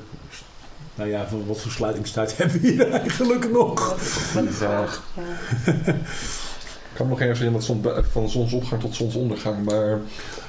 nou 0.94 1.10
ja, 1.10 1.26
van 1.28 1.46
wat 1.46 1.60
voor 1.60 1.70
sluitingstijd 1.70 2.36
hebben 2.36 2.60
we 2.60 2.68
hier 2.68 2.90
eigenlijk 2.90 3.50
nog? 3.50 3.88
Wat, 3.88 3.98
wat, 4.44 4.54
Vraag. 4.54 5.02
ja. 5.16 5.92
Ik 6.92 6.98
kan 6.98 7.06
me 7.06 7.12
nog 7.12 7.20
ergens 7.20 7.40
in 7.40 7.52
dat 7.52 7.64
zon, 7.64 7.84
van 8.10 8.28
zonsopgang 8.28 8.80
tot 8.80 8.94
zonsondergang, 8.94 9.64
maar 9.64 9.88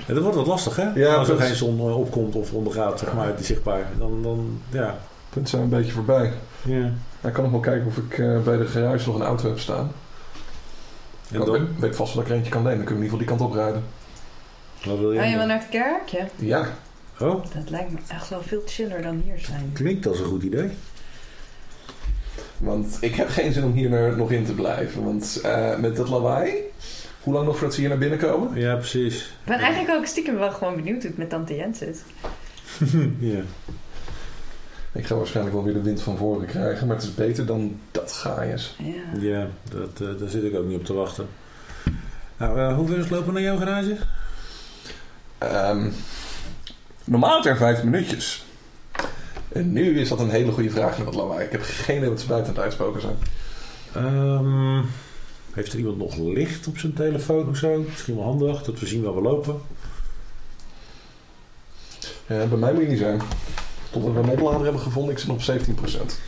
Ja, 0.08 0.14
dat 0.14 0.22
wordt 0.24 0.38
wat 0.38 0.48
lastig, 0.48 0.76
hè? 0.76 0.90
Ja, 0.94 1.16
Als 1.16 1.30
er 1.30 1.38
geen 1.38 1.56
zon 1.56 1.80
eh, 1.80 1.98
opkomt 2.00 2.36
of 2.36 2.52
ondergaat, 2.54 3.00
zeg 3.00 3.14
maar, 3.14 3.36
die 3.36 3.46
zichtbaar. 3.46 3.88
Dan, 3.98 4.24
dan 4.24 4.60
ja. 4.70 4.98
punten 5.30 5.50
zijn 5.52 5.64
een 5.64 5.70
beetje 5.70 5.92
voorbij. 5.92 6.32
ja. 6.62 6.92
Ik 7.22 7.34
kan 7.34 7.44
nog 7.44 7.52
wel 7.52 7.60
kijken 7.60 7.88
of 7.88 7.98
ik 7.98 8.18
eh, 8.18 8.40
bij 8.42 8.58
de 8.58 8.66
garage 8.66 9.08
nog 9.08 9.16
een 9.16 9.26
auto 9.26 9.48
heb 9.50 9.60
staan. 9.60 9.92
En 11.32 11.40
Ik 11.40 11.46
dan? 11.46 11.52
weet, 11.52 11.62
weet 11.80 11.96
vast 11.96 12.14
wel 12.14 12.16
dat 12.16 12.24
ik 12.24 12.30
er 12.30 12.36
eentje 12.38 12.52
kan 12.52 12.62
lenen. 12.64 12.78
Dan 12.78 12.86
kunnen 12.88 13.04
we 13.04 13.10
in 13.10 13.14
ieder 13.14 13.28
geval 13.28 13.38
die 13.48 13.48
kant 13.56 13.68
op 13.68 13.74
rijden. 13.74 13.84
Wat 14.86 15.00
wil 15.00 15.12
je? 15.14 15.20
Oh, 15.20 15.30
je 15.30 15.36
wil 15.38 15.46
naar 15.46 15.60
het 15.60 15.70
kerkje? 15.70 16.28
Ja, 16.36 16.68
Oh, 17.20 17.44
Dat 17.56 17.70
lijkt 17.70 17.92
me 17.92 17.98
echt 18.08 18.30
wel 18.30 18.42
veel 18.42 18.62
chiller 18.66 19.02
dan 19.02 19.22
hier 19.26 19.40
zijn. 19.40 19.70
klinkt 19.74 20.08
als 20.08 20.20
een 20.20 20.26
goed 20.26 20.44
idee. 20.44 20.70
want 22.58 22.98
ik 23.00 23.16
heb 23.16 23.30
geen 23.30 23.54
zin 23.54 23.64
om 23.64 23.72
hier 23.72 23.90
naar- 23.90 24.18
nog 24.18 24.32
in 24.32 24.46
te 24.46 24.54
blijven. 24.54 25.04
Want 25.04 25.40
eh, 25.44 25.78
met 25.78 25.96
dat 25.96 26.10
lawaai, 26.10 26.54
hoe 27.24 27.34
lang 27.34 27.46
nog 27.46 27.56
voordat 27.56 27.74
ze 27.74 27.80
hier 27.80 27.90
naar 27.90 27.98
binnen 27.98 28.20
komen? 28.20 28.60
Ja, 28.60 28.76
precies. 28.76 29.22
Ik 29.24 29.30
ben 29.46 29.60
eigenlijk 29.60 29.98
ook 29.98 30.06
stiekem 30.06 30.36
wel 30.38 30.52
gewoon 30.52 30.76
benieuwd 30.76 31.02
hoe 31.02 31.08
het 31.10 31.18
met 31.18 31.30
Tante 31.30 31.56
Jens 31.56 31.78
zit. 31.78 32.04
ja. 33.20 33.40
Ik 34.92 35.06
ga 35.06 35.16
waarschijnlijk 35.16 35.56
wel 35.56 35.64
weer 35.66 35.74
de 35.74 35.82
wind 35.82 36.02
van 36.02 36.18
voren 36.18 36.48
krijgen. 36.48 36.88
Maar 36.88 36.96
het 36.96 37.06
is 37.06 37.16
beter 37.16 37.46
dan 37.46 37.80
dat 37.92 38.12
gaaiers. 38.12 38.76
Ja. 38.78 39.20
ja, 39.22 39.48
dat, 39.70 40.10
eh, 40.10 40.20
daar 40.20 40.30
zit 40.30 40.44
ik 40.44 40.56
ook 40.56 40.66
niet 40.68 40.78
op 40.78 40.86
te 40.86 40.94
wachten. 40.94 41.28
Nou, 42.38 42.60
eh, 42.60 42.76
hoe 42.76 42.88
ver 42.88 42.96
is 42.98 43.02
het 43.04 43.12
lopen 43.12 43.34
naar 43.34 43.42
jouw 43.42 43.58
garage? 43.58 43.98
Ehm, 45.50 45.90
normaal 47.04 47.38
het 47.38 47.46
er 47.46 47.58
vijf 47.58 47.84
minuutjes. 47.84 48.46
En 49.52 49.72
nu 49.72 50.00
is 50.00 50.10
dat 50.10 50.20
een 50.20 50.30
hele 50.30 50.52
goede 50.52 50.70
vraag 50.70 50.98
met 50.98 51.06
dat 51.06 51.16
lawaai. 51.16 51.46
Ik 51.46 51.52
heb 51.52 51.62
geen 51.64 51.98
idee 51.98 52.10
wat 52.10 52.20
ze 52.20 52.28
buiten 52.28 52.54
het 52.54 52.64
uitspoken 52.64 53.02
zijn. 53.02 53.16
Ehm, 53.94 54.82
heeft 55.52 55.74
er 55.74 55.80
iemand 55.80 55.98
nog 55.98 56.18
licht 56.18 56.68
op 56.68 56.78
zijn 56.78 56.94
telefoon 56.94 57.50
of 57.50 57.58
zo? 57.58 57.86
Misschien 57.90 58.16
wel 58.16 58.24
handig, 58.24 58.64
dat 58.64 58.80
we 58.80 58.86
zien 58.86 59.04
waar 59.04 59.16
we 59.16 59.22
lopen. 59.22 59.62
Ja, 62.28 62.46
bij 62.46 62.58
mij 62.58 62.74
moet 62.74 62.82
je 62.82 62.88
niet 62.88 62.98
zijn. 62.98 63.22
Totdat 63.90 64.14
we 64.14 64.20
een 64.20 64.30
oplader 64.30 64.64
hebben 64.64 64.82
gevonden, 64.82 65.14
ik 65.14 65.20
zit 65.20 65.30
op 65.30 65.42
17%. 65.42 66.20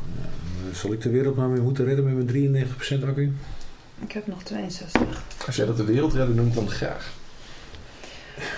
Eh, 0.00 0.76
zal 0.76 0.92
ik 0.92 1.00
de 1.00 1.10
wereld 1.10 1.36
maar 1.36 1.52
weer 1.52 1.62
moeten 1.62 1.84
redden 1.84 2.04
met 2.04 2.14
mijn 2.14 2.26
93% 2.26 3.04
accu? 3.04 3.32
Ik 4.00 4.12
heb 4.12 4.26
nog 4.26 4.42
62. 4.42 5.22
Als 5.46 5.56
jij 5.56 5.66
dat 5.66 5.76
de 5.76 5.84
wereldredder 5.84 6.34
noemt, 6.34 6.54
dan 6.54 6.70
graag. 6.70 7.12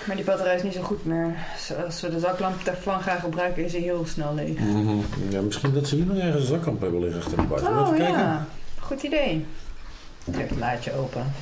Maar 0.07 0.16
die 0.16 0.25
batterij 0.25 0.55
is 0.55 0.62
niet 0.62 0.75
zo 0.75 0.83
goed 0.83 1.05
meer. 1.05 1.35
Als 1.85 2.01
we 2.01 2.11
de 2.11 2.19
zaklamp 2.19 2.62
Teflon 2.62 3.01
gaan 3.01 3.21
gebruiken, 3.21 3.64
is 3.64 3.73
hij 3.73 3.81
heel 3.81 4.05
snel 4.07 4.35
leeg. 4.35 4.59
Ja, 5.29 5.40
misschien 5.40 5.73
dat 5.75 5.87
ze 5.88 5.95
hier 5.95 6.07
nog 6.07 6.16
ergens 6.16 6.43
een 6.43 6.57
zaklamp 6.57 6.81
hebben 6.81 7.01
liggen 7.01 7.21
achter 7.21 7.37
de 7.37 7.43
bar. 7.43 7.59
Oh 7.61 7.81
even 7.87 7.99
kijken? 7.99 8.19
ja, 8.19 8.47
goed 8.81 9.03
idee. 9.03 9.47
Trek 10.31 10.49
het 10.51 10.59
laadje 10.59 10.93
open. 10.95 11.33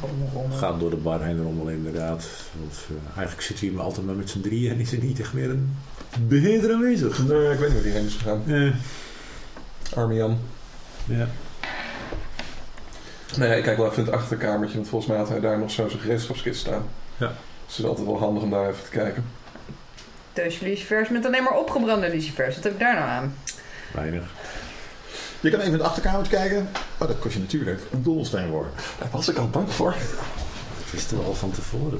Rommel, 0.00 0.28
rommel. 0.32 0.56
Gaat 0.56 0.80
door 0.80 0.90
de 0.90 0.96
bar 0.96 1.20
heen 1.22 1.36
en 1.36 1.42
rommel 1.42 1.68
inderdaad. 1.68 2.26
Want 2.60 2.74
eh, 2.88 3.16
eigenlijk 3.16 3.46
zit 3.46 3.58
hier 3.58 3.72
maar 3.72 3.84
altijd 3.84 4.06
maar 4.06 4.14
met 4.14 4.30
z'n 4.30 4.40
drieën 4.40 4.72
en 4.72 4.80
is 4.80 4.92
er 4.92 5.02
niet 5.02 5.20
echt 5.20 5.32
meer 5.32 5.50
een 5.50 5.76
beheerder 6.28 6.72
aanwezig. 6.72 7.18
Nee, 7.26 7.50
ik 7.50 7.58
weet 7.58 7.68
niet 7.68 7.72
waar 7.72 7.82
die 7.82 7.92
heen 7.92 8.06
is 8.06 8.14
gegaan. 8.14 8.42
Ja. 8.44 8.72
Arme 9.94 10.14
Jan. 10.14 10.38
ja. 11.04 11.28
Nee, 13.36 13.56
ik 13.56 13.62
kijk 13.62 13.76
wel 13.76 13.86
even 13.86 13.98
in 13.98 14.04
het 14.04 14.14
achterkamertje, 14.14 14.76
want 14.76 14.88
volgens 14.88 15.10
mij 15.10 15.20
had 15.20 15.28
hij 15.28 15.40
daar 15.40 15.58
nog 15.58 15.70
zo 15.70 15.88
zijn 15.88 16.00
gereedschapskist 16.00 16.60
staan. 16.60 16.82
Ja. 17.16 17.32
Dus 17.68 17.76
het 17.76 17.84
is 17.84 17.90
altijd 17.90 18.06
wel 18.06 18.18
handig 18.18 18.42
om 18.42 18.50
daar 18.50 18.68
even 18.68 18.84
te 18.84 18.90
kijken. 18.90 19.24
Deusje 20.32 20.64
lucifers 20.64 21.08
met 21.08 21.26
alleen 21.26 21.42
maar 21.42 21.58
opgebrande 21.58 22.08
lucifers. 22.08 22.54
Wat 22.54 22.64
heb 22.64 22.72
ik 22.72 22.78
daar 22.78 22.94
nou 22.94 23.08
aan? 23.08 23.34
Weinig. 23.94 24.24
Je 25.40 25.50
kan 25.50 25.60
even 25.60 25.72
in 25.72 25.78
het 25.78 25.88
achterkamertje 25.88 26.36
kijken. 26.36 26.68
Oh, 26.98 27.08
dat 27.08 27.18
kost 27.18 27.34
je 27.34 27.40
natuurlijk 27.40 27.80
een 27.92 28.02
doelsteen 28.02 28.48
worden. 28.48 28.72
Daar 28.98 29.08
was 29.10 29.28
ik 29.28 29.36
al 29.36 29.48
bang 29.48 29.72
voor. 29.72 29.94
Dat 30.78 30.90
wisten 30.90 31.18
we 31.18 31.24
al 31.24 31.34
van 31.34 31.50
tevoren. 31.50 31.98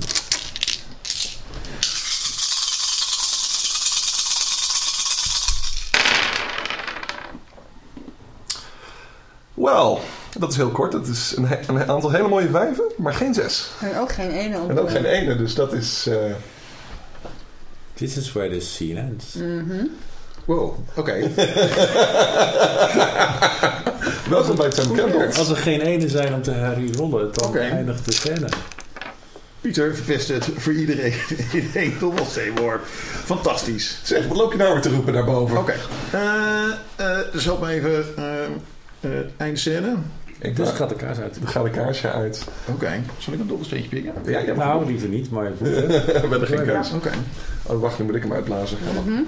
Wel, 9.54 10.00
dat 10.38 10.50
is 10.50 10.56
heel 10.56 10.70
kort. 10.70 10.92
Dat 10.92 11.06
is 11.06 11.34
een, 11.36 11.46
he- 11.46 11.58
een 11.66 11.88
aantal 11.90 12.10
hele 12.10 12.28
mooie 12.28 12.48
vijven, 12.50 12.84
maar 12.96 13.14
geen 13.14 13.34
zes. 13.34 13.70
En 13.80 13.98
ook 13.98 14.12
geen 14.12 14.30
ene. 14.30 14.56
En 14.68 14.78
ook 14.78 14.90
geen 14.90 15.04
ene, 15.04 15.36
dus 15.36 15.54
dat 15.54 15.72
is... 15.72 16.06
eh, 16.06 16.16
This 17.94 18.16
is 18.16 18.32
where 18.32 18.58
the 18.58 18.64
scene 18.64 19.00
ends. 19.00 19.34
Mhm. 19.34 19.84
Wow, 20.44 20.74
oké. 20.96 21.12
welkom 24.30 24.56
bij 24.56 24.68
Tim 24.70 24.94
Campbell. 24.96 25.26
Als 25.36 25.48
er 25.48 25.56
geen 25.56 25.80
ene 25.80 26.08
zijn 26.08 26.34
om 26.34 26.42
te 26.42 26.50
herrollen, 26.50 27.30
dan 27.32 27.56
eindigt 27.56 28.04
de 28.04 28.12
scène. 28.12 28.48
Pieter 29.60 29.94
verpest 29.96 30.28
het 30.28 30.48
voor 30.56 30.72
iedereen 30.72 31.12
in 31.52 31.70
één 31.74 31.94
dobbelsteenworp. 32.00 32.84
Fantastisch. 33.24 33.98
Zeg, 34.02 34.26
wat 34.26 34.36
loop 34.36 34.52
je 34.52 34.58
nou 34.58 34.72
weer 34.72 34.82
te 34.82 34.90
roepen 34.90 35.12
daarboven? 35.12 35.56
Oké. 35.58 35.74
Eh, 36.10 36.20
eh, 36.96 37.18
dus 37.32 37.44
help 37.44 37.60
me 37.60 37.68
even. 37.72 38.04
eh 38.16 38.24
eh, 39.00 39.10
einde 39.36 39.58
scène. 39.58 39.94
Ik 40.40 40.56
Dus 40.56 40.70
gaat 40.70 40.88
de 40.88 40.94
kaars 40.94 41.18
uit. 41.18 41.38
dan 41.40 41.48
gaat 41.48 41.64
de 41.64 41.70
kaarsje 41.70 42.10
uit. 42.10 42.44
Oké. 42.68 43.00
Zal 43.18 43.32
ik 43.32 43.40
een 43.40 43.46
dobbelsteentje 43.46 43.88
pikken? 43.88 44.12
Ja, 44.24 44.38
ja, 44.38 44.54
Nou, 44.54 44.86
liever 44.86 45.08
niet, 45.08 45.30
maar 45.30 45.44
het 45.44 45.58
we 45.60 46.26
hebben 46.30 46.46
geen 46.46 46.64
keus. 46.64 46.92
Oké. 46.92 47.10
Oh, 47.66 47.80
wacht, 47.80 47.98
nu 47.98 48.04
moet 48.04 48.14
ik 48.14 48.22
hem 48.22 48.32
uitblazen. 48.32 48.78
Ja, 48.94 49.00
Mhm. 49.00 49.20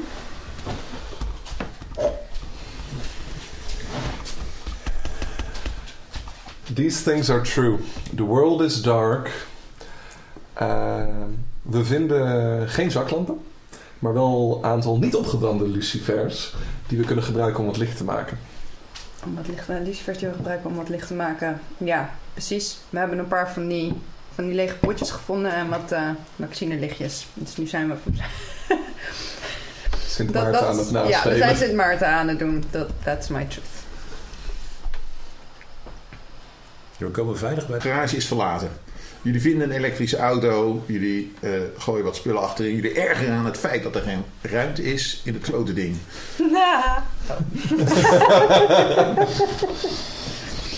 These 6.74 7.02
things 7.02 7.30
are 7.30 7.42
true. 7.42 7.78
The 8.14 8.22
world 8.24 8.61
is 8.61 8.83
dark. 8.83 9.30
Uh, 10.62 11.04
we 11.62 11.85
vinden 11.85 12.68
geen 12.68 12.90
zaklampen, 12.90 13.38
maar 13.98 14.12
wel 14.12 14.59
een 14.62 14.70
aantal 14.70 14.98
niet 14.98 15.14
opgebrande 15.14 15.68
lucifers 15.68 16.54
die 16.87 16.98
we 16.98 17.04
kunnen 17.04 17.24
gebruiken 17.24 17.61
om 17.61 17.66
wat 17.66 17.76
licht 17.76 17.96
te 17.96 18.04
maken. 18.04 18.38
Om 19.24 19.37
wat 19.37 19.48
licht, 19.48 19.68
lucifers 19.68 20.18
die 20.18 20.28
we 20.28 20.35
gebruiken 20.35 20.70
om 20.70 20.76
wat 20.76 20.88
licht 20.88 21.06
te 21.06 21.14
maken. 21.14 21.61
Ja, 21.78 22.11
precies. 22.33 22.78
We 22.90 22.98
hebben 22.98 23.18
een 23.18 23.28
paar 23.28 23.52
van 23.52 23.68
die, 23.68 23.94
van 24.35 24.44
die 24.44 24.54
lege 24.54 24.74
potjes 24.74 25.11
gevonden 25.11 25.54
en 25.54 25.68
wat 25.68 25.92
uh, 25.92 26.09
vaccinelichtjes. 26.38 27.26
Dus 27.35 27.56
nu 27.56 27.66
zijn 27.66 27.88
we... 27.88 27.94
Sint 30.06 30.33
Maarten 30.33 30.66
aan 30.66 30.78
het 30.78 30.90
ja, 31.09 31.22
we 31.28 31.37
zijn 31.37 31.56
Sint 31.56 31.74
Maarten 31.74 32.09
aan 32.09 32.28
het 32.28 32.38
doen. 32.38 32.64
Dat 32.70 32.88
that's 33.04 33.28
my 33.28 33.44
truth. 33.44 33.66
We 36.96 37.11
komen 37.11 37.38
veilig 37.38 37.66
bij 37.66 37.78
De 37.78 37.88
garage 37.88 38.16
is 38.16 38.26
verlaten. 38.26 38.70
Jullie 39.22 39.40
vinden 39.40 39.70
een 39.70 39.76
elektrische 39.76 40.16
auto. 40.16 40.85
Jullie 40.87 41.33
eh, 41.40 41.50
gooien 41.76 42.04
wat 42.04 42.16
spullen 42.16 42.40
achterin. 42.42 42.74
Jullie 42.74 42.92
ergeren 43.00 43.35
aan 43.35 43.44
het 43.44 43.56
feit 43.59 43.83
dat 43.83 43.94
er 43.94 44.02
geen 44.02 44.22
ruimte 44.40 44.83
is 44.92 45.20
in 45.24 45.35
het 45.35 45.44
grote 45.44 45.72
ding. 45.72 45.96
Nou. 46.38 47.00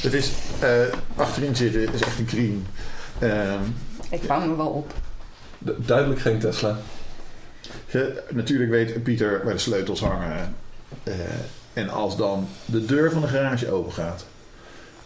Het 0.03 0.13
is 0.13 0.31
eh, 0.61 0.71
achterin 1.17 1.57
zitten. 1.57 1.93
Is 1.93 2.01
echt 2.01 2.19
een 2.19 2.25
crime. 2.25 2.59
Ehm, 3.19 3.61
Ik 4.11 4.21
vang 4.27 4.47
me 4.47 4.57
wel 4.57 4.67
op. 4.69 4.93
Du- 5.59 5.75
Duidelijk 5.79 6.21
geen 6.21 6.39
Tesla. 6.39 6.79
Je- 7.91 8.23
natuurlijk 8.31 8.71
weet 8.71 9.03
Pieter 9.03 9.41
waar 9.45 9.53
de 9.53 9.59
sleutels 9.59 10.01
hangen. 10.01 10.55
Eh, 11.03 11.15
en 11.73 11.89
als 11.89 12.17
dan 12.17 12.49
de 12.65 12.85
deur 12.85 13.11
van 13.11 13.21
de 13.21 13.27
garage 13.29 13.73
open 13.73 13.93
gaat, 13.93 14.25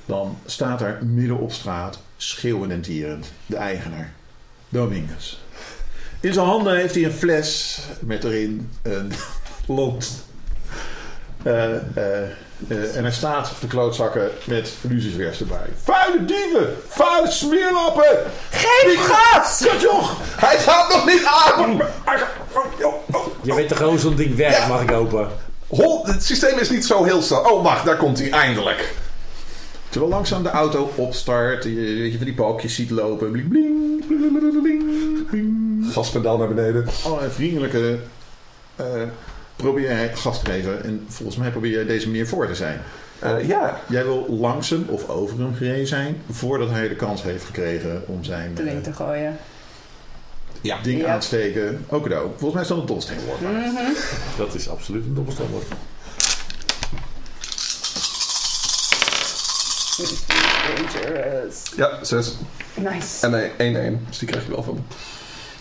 dan 0.06 0.38
staat 0.46 0.80
er 0.80 0.98
midden 1.04 1.38
op 1.38 1.52
straat, 1.52 1.98
schreeuwend 2.16 2.72
en 2.72 2.80
tierend, 2.80 3.32
de 3.46 3.56
eigenaar, 3.56 4.12
Domingus. 4.68 5.40
In 6.20 6.32
zijn 6.32 6.46
handen 6.46 6.76
heeft 6.76 6.94
hij 6.94 7.04
een 7.04 7.12
fles 7.12 7.78
met 8.00 8.24
erin 8.24 8.70
een 8.82 9.12
lont. 9.66 10.24
Eh, 11.42 11.74
eh, 11.74 12.22
eh, 12.68 12.96
en 12.96 13.02
hij 13.02 13.12
staat 13.12 13.52
de 13.60 13.66
klootzakken 13.66 14.30
met 14.44 14.72
lucifers 14.80 15.40
erbij. 15.40 15.66
Vuile 15.82 16.24
dieven! 16.24 16.76
Vuile 16.88 17.30
smeerlappen! 17.30 18.16
Geef 18.50 19.06
gas! 19.06 19.58
Kut 19.70 19.80
joch! 19.80 20.16
Hij 20.36 20.58
gaat 20.58 20.88
nog 20.94 21.06
niet 21.06 21.24
aan! 21.24 21.80
Gaat- 22.04 22.26
oh, 22.52 22.86
oh, 22.86 22.94
oh. 23.12 23.26
Je 23.42 23.54
weet 23.54 23.68
toch 23.68 23.78
gewoon 23.78 23.98
zo'n 23.98 24.16
ding 24.16 24.36
werkt, 24.36 24.56
Ja. 24.56 24.66
mag 24.66 24.82
ik 24.82 24.90
hopen. 24.90 25.28
Hol, 25.66 26.06
het 26.06 26.24
systeem 26.24 26.58
is 26.58 26.70
niet 26.70 26.86
zo 26.86 27.04
heel 27.04 27.22
snel. 27.22 27.40
Oh, 27.40 27.62
wacht, 27.62 27.84
daar 27.84 27.96
komt 27.96 28.18
hij 28.18 28.30
eindelijk. 28.30 28.94
Terwijl 29.96 30.14
langzaam 30.14 30.42
de 30.42 30.50
auto 30.50 30.92
opstart, 30.94 31.64
je, 31.64 31.74
weet 31.74 32.10
je 32.12 32.16
van 32.16 32.26
die 32.26 32.34
balkjes 32.34 32.74
ziet 32.74 32.90
lopen. 32.90 33.30
Bling, 33.30 33.48
bling, 33.48 34.06
bling, 34.06 34.38
bling, 34.38 34.62
bling, 34.62 35.26
bling. 35.30 35.92
Gaspedaal 35.92 36.38
naar 36.38 36.54
beneden. 36.54 36.86
Allerlei 37.04 37.30
vriendelijke 37.30 37.98
eh, 38.76 38.86
probeer 39.56 39.82
jij 39.84 40.16
gas 40.16 40.42
te 40.42 40.50
geven. 40.50 40.84
En 40.84 41.04
volgens 41.08 41.36
mij 41.38 41.50
probeer 41.50 41.70
jij 41.70 41.84
deze 41.84 42.06
meneer 42.08 42.26
voor 42.26 42.46
te 42.46 42.54
zijn. 42.54 42.80
Eh, 43.18 43.48
ja, 43.48 43.80
Jij 43.88 44.04
wil 44.04 44.26
langs 44.40 44.70
hem 44.70 44.84
of 44.88 45.08
over 45.08 45.38
hem 45.38 45.54
gereden 45.54 45.86
zijn 45.86 46.16
voordat 46.30 46.70
hij 46.70 46.88
de 46.88 46.96
kans 46.96 47.22
heeft 47.22 47.44
gekregen 47.44 48.02
om 48.06 48.24
zijn 48.24 48.54
Te 48.54 48.62
eh, 48.62 48.68
link 48.72 48.84
te 48.84 48.92
gooien. 48.92 49.36
ja. 50.60 50.78
ding 50.82 51.00
Ja. 51.00 51.12
aan 51.12 51.20
te 51.20 51.26
steken. 51.26 51.84
Ook 51.88 52.02
cadeau. 52.02 52.26
Volgens 52.28 52.52
mij 52.52 52.62
is 52.62 52.68
dat 52.68 52.78
een 52.78 52.86
dolsteen 52.86 53.18
woord. 53.26 53.40
Mhm. 53.40 53.92
Dat 54.36 54.54
is 54.54 54.68
absoluut 54.68 55.04
een 55.04 55.14
dobbelstommer. 55.14 55.62
Dangerous. 59.96 61.72
Ja, 61.76 62.04
6. 62.04 62.36
Nice. 62.74 63.26
En 63.26 63.30
nee, 63.30 64.00
1-1. 64.00 64.06
Dus 64.08 64.18
die 64.18 64.28
krijg 64.28 64.44
je 64.44 64.50
wel 64.50 64.62
van 64.62 64.74
me. 64.74 64.80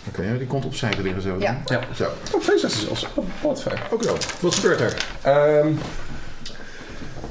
Oké, 0.08 0.38
die 0.38 0.46
komt 0.46 0.64
opzij 0.64 0.90
te 0.90 1.02
liggen 1.02 1.22
zo. 1.22 1.36
Ja. 1.38 1.62
Ja. 1.64 1.80
Zo. 1.94 2.08
Oh, 2.34 2.40
twee 2.40 2.58
zessen 2.58 2.80
zelfs. 2.80 3.06
Oh, 3.14 3.24
wat 3.42 3.62
fijn. 3.62 3.78
Ook 3.90 4.00
cadeau. 4.00 4.18
Wat 4.40 4.54
gebeurt 4.54 4.80
er? 4.80 5.06
Ehm, 5.22 5.68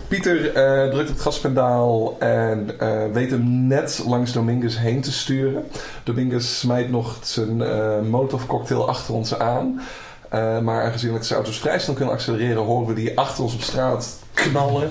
Pieter 0.07 0.53
eh, 0.53 0.91
drukt 0.91 1.09
het 1.09 1.21
gaspedaal 1.21 2.19
en 2.19 2.79
eh, 2.79 3.11
weet 3.11 3.31
hem 3.31 3.67
net 3.67 4.03
langs 4.07 4.31
Dominguez 4.31 4.77
heen 4.77 5.01
te 5.01 5.11
sturen. 5.11 5.63
Dominguez 6.03 6.45
smijt 6.45 6.89
nog 6.89 7.17
zijn 7.21 7.61
eh 7.61 7.99
molotov 8.01 8.45
cocktail 8.45 8.87
achter 8.87 9.13
ons 9.13 9.39
aan. 9.39 9.81
Eh, 10.29 10.59
maar 10.59 10.83
aangezien 10.83 11.13
we 11.13 11.23
zijn 11.23 11.39
auto's 11.39 11.59
vrij 11.59 11.79
snel 11.79 11.95
kunnen 11.95 12.13
accelereren, 12.13 12.63
horen 12.63 12.87
we 12.87 12.93
die 12.93 13.17
achter 13.17 13.43
ons 13.43 13.53
op 13.53 13.61
straat 13.61 14.19
knallen, 14.33 14.89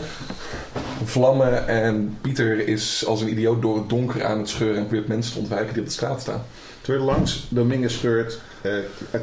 vlammen. 1.06 1.68
En 1.68 2.16
Pieter 2.20 2.68
is 2.68 3.06
als 3.06 3.20
een 3.20 3.28
idioot 3.30 3.62
door 3.62 3.76
het 3.76 3.88
donker 3.88 4.24
aan 4.24 4.38
het 4.38 4.48
scheuren 4.48 4.76
en 4.78 4.86
probeert 4.86 5.08
mensen 5.08 5.32
te 5.32 5.38
ontwijken 5.38 5.72
die 5.72 5.82
op 5.82 5.88
de 5.88 5.94
straat 5.94 6.20
staan. 6.20 6.42
Terwijl 6.80 7.04
er 7.08 7.12
langs 7.14 7.46
Dominguez 7.48 7.94
scheurt, 7.94 8.40
eh, 8.62 8.76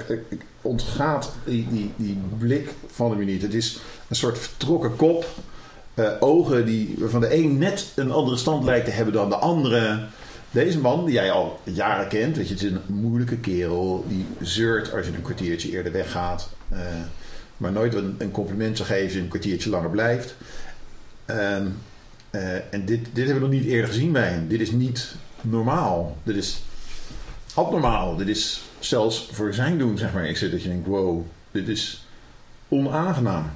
ik- 0.08 0.22
ik 0.30 0.41
ontgaat 0.62 1.32
die, 1.46 1.67
die, 1.72 1.91
die 1.96 2.17
blik 2.38 2.70
van 2.88 3.10
de 3.10 3.15
minuut. 3.15 3.41
Het 3.41 3.54
is 3.54 3.80
een 4.08 4.15
soort 4.15 4.38
vertrokken 4.39 4.96
kop. 4.96 5.26
eh, 5.94 6.10
ogen 6.20 6.65
die 6.65 6.96
waarvan 7.00 7.22
de 7.22 7.36
een 7.36 7.58
net 7.58 7.86
een 7.96 8.12
andere 8.12 8.38
stand 8.38 8.63
lijkt 8.63 8.86
te 8.86 8.91
hebben 8.91 9.13
dan 9.13 9.30
de 9.30 9.36
andere. 9.36 10.00
Deze 10.52 10.80
man, 10.80 11.06
die 11.06 11.13
jij 11.13 11.32
al 11.32 11.60
jaren 11.63 12.08
kent, 12.08 12.38
weet 12.38 12.48
je, 12.48 12.54
het 12.54 12.63
is 12.63 12.72
een 12.72 12.80
moeilijke 12.88 13.38
kerel. 13.38 14.06
Die 14.08 14.26
zeurt 14.41 14.94
als 14.94 15.06
je 15.06 15.12
een 15.13 15.22
kwartiertje 15.22 15.72
eerder 15.72 15.91
weggaat. 15.91 16.50
eh, 16.70 16.78
maar 17.58 17.72
nooit 17.72 17.94
een 18.17 18.32
compliment 18.32 18.78
zou 18.78 18.89
geven 18.89 19.04
als 19.04 19.13
je 19.13 19.20
een 19.20 19.28
kwartiertje 19.28 19.70
langer 19.70 19.89
blijft. 19.89 20.36
Ehm, 21.25 21.67
eh, 22.29 22.73
en 22.73 22.86
dit, 22.86 23.05
dit 23.13 23.25
hebben 23.25 23.34
we 23.34 23.39
nog 23.39 23.60
niet 23.60 23.65
eerder 23.65 23.88
gezien 23.88 24.12
bij 24.12 24.29
hem. 24.29 24.47
Dit 24.47 24.62
is 24.62 24.71
niet 24.71 25.15
normaal. 25.41 26.17
Dit 26.23 26.36
is 26.36 26.62
abnormaal. 27.53 28.15
Dit 28.15 28.27
is 28.27 28.62
zelfs 28.79 29.29
voor 29.31 29.53
zijn 29.53 29.77
doen, 29.77 29.97
zeg 29.97 30.13
maar. 30.13 30.25
Ik 30.25 30.38
zit 30.38 30.51
dat 30.51 30.62
je 30.62 30.69
denkt, 30.69 30.88
wow, 30.88 31.25
dit 31.51 31.67
is 31.67 32.05
onaangenaam. 32.67 33.51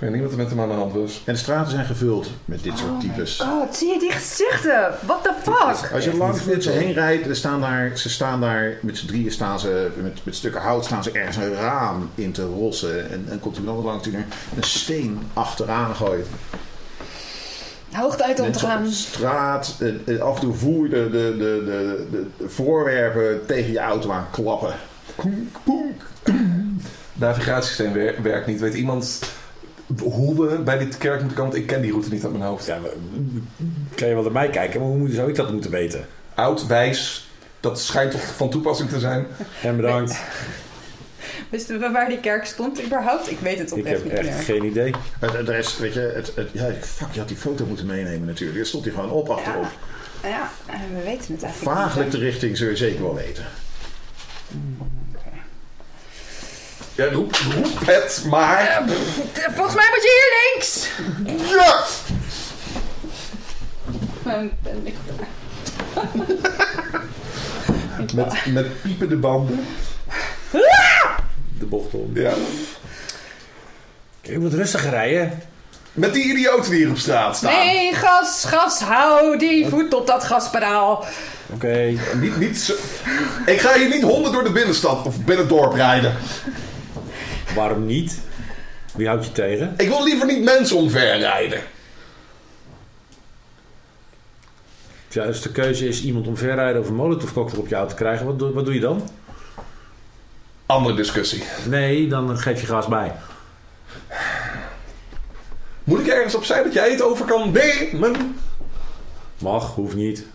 Ik 0.00 0.06
weet 0.06 0.14
niet 0.14 0.22
wat 0.24 0.32
er 0.32 0.38
met 0.38 0.48
hem 0.50 0.60
aan 0.60 0.68
de 0.68 0.74
hand 0.74 0.92
was. 0.92 1.22
En 1.24 1.32
de 1.32 1.38
straten 1.38 1.70
zijn 1.70 1.84
gevuld 1.84 2.30
met 2.44 2.62
dit 2.62 2.72
Oh 2.72 2.78
soort 2.78 3.00
types. 3.00 3.38
God, 3.40 3.76
zie 3.76 3.92
je 3.92 3.98
die 3.98 4.12
gezichten? 4.12 4.94
What 5.06 5.22
the 5.22 5.32
fuck? 5.42 5.92
Als 5.92 6.04
je 6.04 6.16
langs 6.16 6.44
met 6.44 6.62
ze 6.62 6.70
heen 6.70 6.92
rijdt, 6.92 7.26
er 7.26 7.36
staan 7.36 7.60
daar, 7.60 7.90
ze 7.98 8.10
staan 8.10 8.40
daar 8.40 8.76
met 8.80 8.98
z'n 8.98 9.06
drieën 9.06 9.32
staan 9.32 9.60
ze, 9.60 9.88
met, 10.02 10.18
met 10.24 10.34
stukken 10.34 10.60
hout 10.60 10.84
staan 10.84 11.02
ze 11.02 11.10
ergens 11.10 11.36
een 11.36 11.52
raam 11.54 12.10
in 12.14 12.32
te 12.32 12.44
rossen. 12.46 13.10
En 13.10 13.24
dan 13.28 13.40
komt 13.40 13.56
iemand 13.56 13.76
anders 13.76 13.92
langs 13.94 14.04
die 14.08 14.16
er 14.16 14.24
een 14.56 14.62
steen 14.62 15.18
achteraan 15.32 15.94
gooit. 15.94 16.26
Hoogte 17.92 18.24
uit 18.24 18.40
om 18.40 18.52
te 18.52 18.58
gaan. 18.58 18.84
de 18.84 18.90
straat, 18.90 19.76
eh, 19.80 20.14
eh, 20.14 20.20
af 20.20 20.34
en 20.34 20.40
toe 20.40 20.54
voer 20.54 20.84
je 20.84 20.90
de, 20.90 21.08
de, 21.10 21.34
de, 21.38 21.62
de, 21.64 22.06
de, 22.10 22.26
de 22.38 22.48
voorwerpen 22.48 23.46
tegen 23.46 23.72
je 23.72 23.78
auto 23.78 24.10
aan 24.10 24.26
klappen. 24.30 24.74
Koenk, 25.16 25.48
koenk. 25.64 26.02
navigatiesysteem 27.12 27.92
wer- 27.92 28.22
werkt 28.22 28.46
niet. 28.46 28.60
Weet 28.60 28.74
iemand 28.74 29.20
hoe 30.02 30.46
we 30.48 30.58
bij 30.58 30.78
dit 30.78 30.98
kerk 30.98 31.18
moeten 31.20 31.36
komen? 31.36 31.52
Want 31.52 31.62
ik 31.62 31.68
ken 31.68 31.80
die 31.82 31.90
route 31.90 32.10
niet 32.10 32.22
uit 32.22 32.32
mijn 32.32 32.44
hoofd. 32.44 32.66
Ja, 32.66 32.78
kan 33.94 34.08
je 34.08 34.14
wel 34.14 34.24
erbij 34.24 34.50
kijken, 34.50 34.80
maar 34.80 34.88
hoe 34.88 34.98
moet- 34.98 35.12
zou 35.12 35.28
ik 35.28 35.34
dat 35.34 35.52
moeten 35.52 35.70
weten? 35.70 36.06
Oud, 36.34 36.66
wijs, 36.66 37.28
dat 37.60 37.80
schijnt 37.80 38.10
toch 38.10 38.34
van 38.36 38.50
toepassing 38.50 38.88
te 38.90 38.98
zijn. 38.98 39.26
En 39.62 39.76
bedankt. 39.76 40.18
Wisten 41.50 41.80
we 41.80 41.90
waar 41.90 42.08
die 42.08 42.20
kerk 42.20 42.44
stond 42.44 42.82
überhaupt? 42.84 43.30
Ik 43.30 43.38
weet 43.40 43.58
het 43.58 43.70
Ik 43.70 43.76
oprecht 43.76 43.96
heb 44.02 44.04
niet 44.04 44.12
echt 44.12 44.36
meer. 44.36 44.42
geen 44.42 44.64
idee. 44.64 44.94
Het, 45.20 45.48
rest, 45.48 45.78
weet 45.78 45.94
je, 45.94 46.00
het, 46.00 46.32
het, 46.34 46.48
ja, 46.52 46.70
fuck, 46.80 47.08
je 47.12 47.18
had 47.18 47.28
die 47.28 47.36
foto 47.36 47.66
moeten 47.66 47.86
meenemen 47.86 48.26
natuurlijk. 48.26 48.58
Er 48.58 48.66
stond 48.66 48.84
hij 48.84 48.94
gewoon 48.94 49.10
op 49.10 49.28
achterop. 49.28 49.66
Ja, 50.22 50.50
eh, 50.66 50.74
we 50.94 51.02
weten 51.04 51.34
het 51.34 51.42
eigenlijk 51.42 51.76
Vaaglijk 51.76 52.10
de 52.10 52.18
richting 52.18 52.56
zul 52.56 52.68
je 52.68 52.76
zeker 52.76 53.02
wel 53.02 53.14
weten. 53.14 53.44
Ja, 57.00 57.06
roep, 57.12 57.36
roep 57.54 57.86
het 57.86 58.24
maar. 58.28 58.66
Eh, 58.66 58.86
Volgens 59.54 59.74
mij 59.74 59.88
moet 59.90 60.02
je 60.02 60.10
hier 60.18 60.52
links! 60.52 60.88
Ja! 61.50 61.84
Mijn 64.22 64.50
pen 64.62 64.82
ligt 64.84 64.96
daar. 65.06 65.26
Met, 68.14 68.46
met 68.46 68.82
piepende 68.82 69.16
banden. 69.16 69.66
De 71.58 71.64
bocht 71.66 71.94
om. 71.94 72.10
Ja. 72.14 72.32
Ik 74.20 74.38
moet 74.38 74.54
rustiger 74.54 74.90
rijden. 74.90 75.42
Met 75.92 76.12
die 76.12 76.24
idioten 76.24 76.70
die 76.70 76.80
hier 76.80 76.90
op 76.90 76.98
straat 76.98 77.36
staan. 77.36 77.52
Nee, 77.66 77.94
gas, 77.94 78.44
gas, 78.44 78.80
hou 78.80 79.38
die 79.38 79.68
voet 79.68 79.94
op 79.94 80.06
dat 80.06 80.24
gaspedaal. 80.24 81.04
Oké. 81.54 81.92
Niet, 82.14 82.36
niet 82.38 82.58
zo... 82.58 82.74
Ik 83.46 83.60
ga 83.60 83.74
hier 83.74 83.88
niet 83.88 84.02
honden 84.02 84.32
door 84.32 84.44
de 84.44 84.52
binnenstad 84.52 85.06
of 85.06 85.24
binnendorp 85.24 85.72
rijden. 85.74 86.16
Waarom 87.54 87.86
niet? 87.86 88.20
Wie 88.94 89.06
houdt 89.06 89.24
je 89.26 89.32
tegen? 89.32 89.74
Ik 89.76 89.88
wil 89.88 90.04
liever 90.04 90.26
niet 90.26 90.42
mensen 90.44 90.76
omver 90.76 91.18
rijden. 91.18 91.60
Ja, 95.08 95.24
als 95.24 95.40
de 95.42 95.50
keuze 95.52 95.88
is 95.88 96.02
iemand 96.02 96.26
omverrijden 96.26 96.80
of 96.80 96.88
een 96.88 96.94
molotov 96.94 97.32
cocktail 97.32 97.60
op 97.62 97.68
je 97.68 97.74
auto 97.74 97.94
krijgen, 97.94 98.26
wat, 98.26 98.38
doe- 98.38 98.52
wat 98.52 98.64
doe 98.64 98.74
je 98.74 98.80
dan? 98.80 99.08
Andere 100.66 100.94
discussie. 100.94 101.42
Nee, 101.68 102.08
dan 102.08 102.38
geef 102.38 102.60
je 102.60 102.66
gas 102.66 102.86
bij. 102.86 103.12
Moet 105.84 106.00
ik 106.00 106.06
ergens 106.06 106.34
op 106.34 106.44
zijn 106.44 106.64
dat 106.64 106.72
jij 106.72 106.90
het 106.90 107.02
over 107.02 107.24
kan 107.26 107.50
nemen? 107.52 108.36
Mag, 109.38 109.74
hoeft 109.74 109.94
niet. 109.96 110.26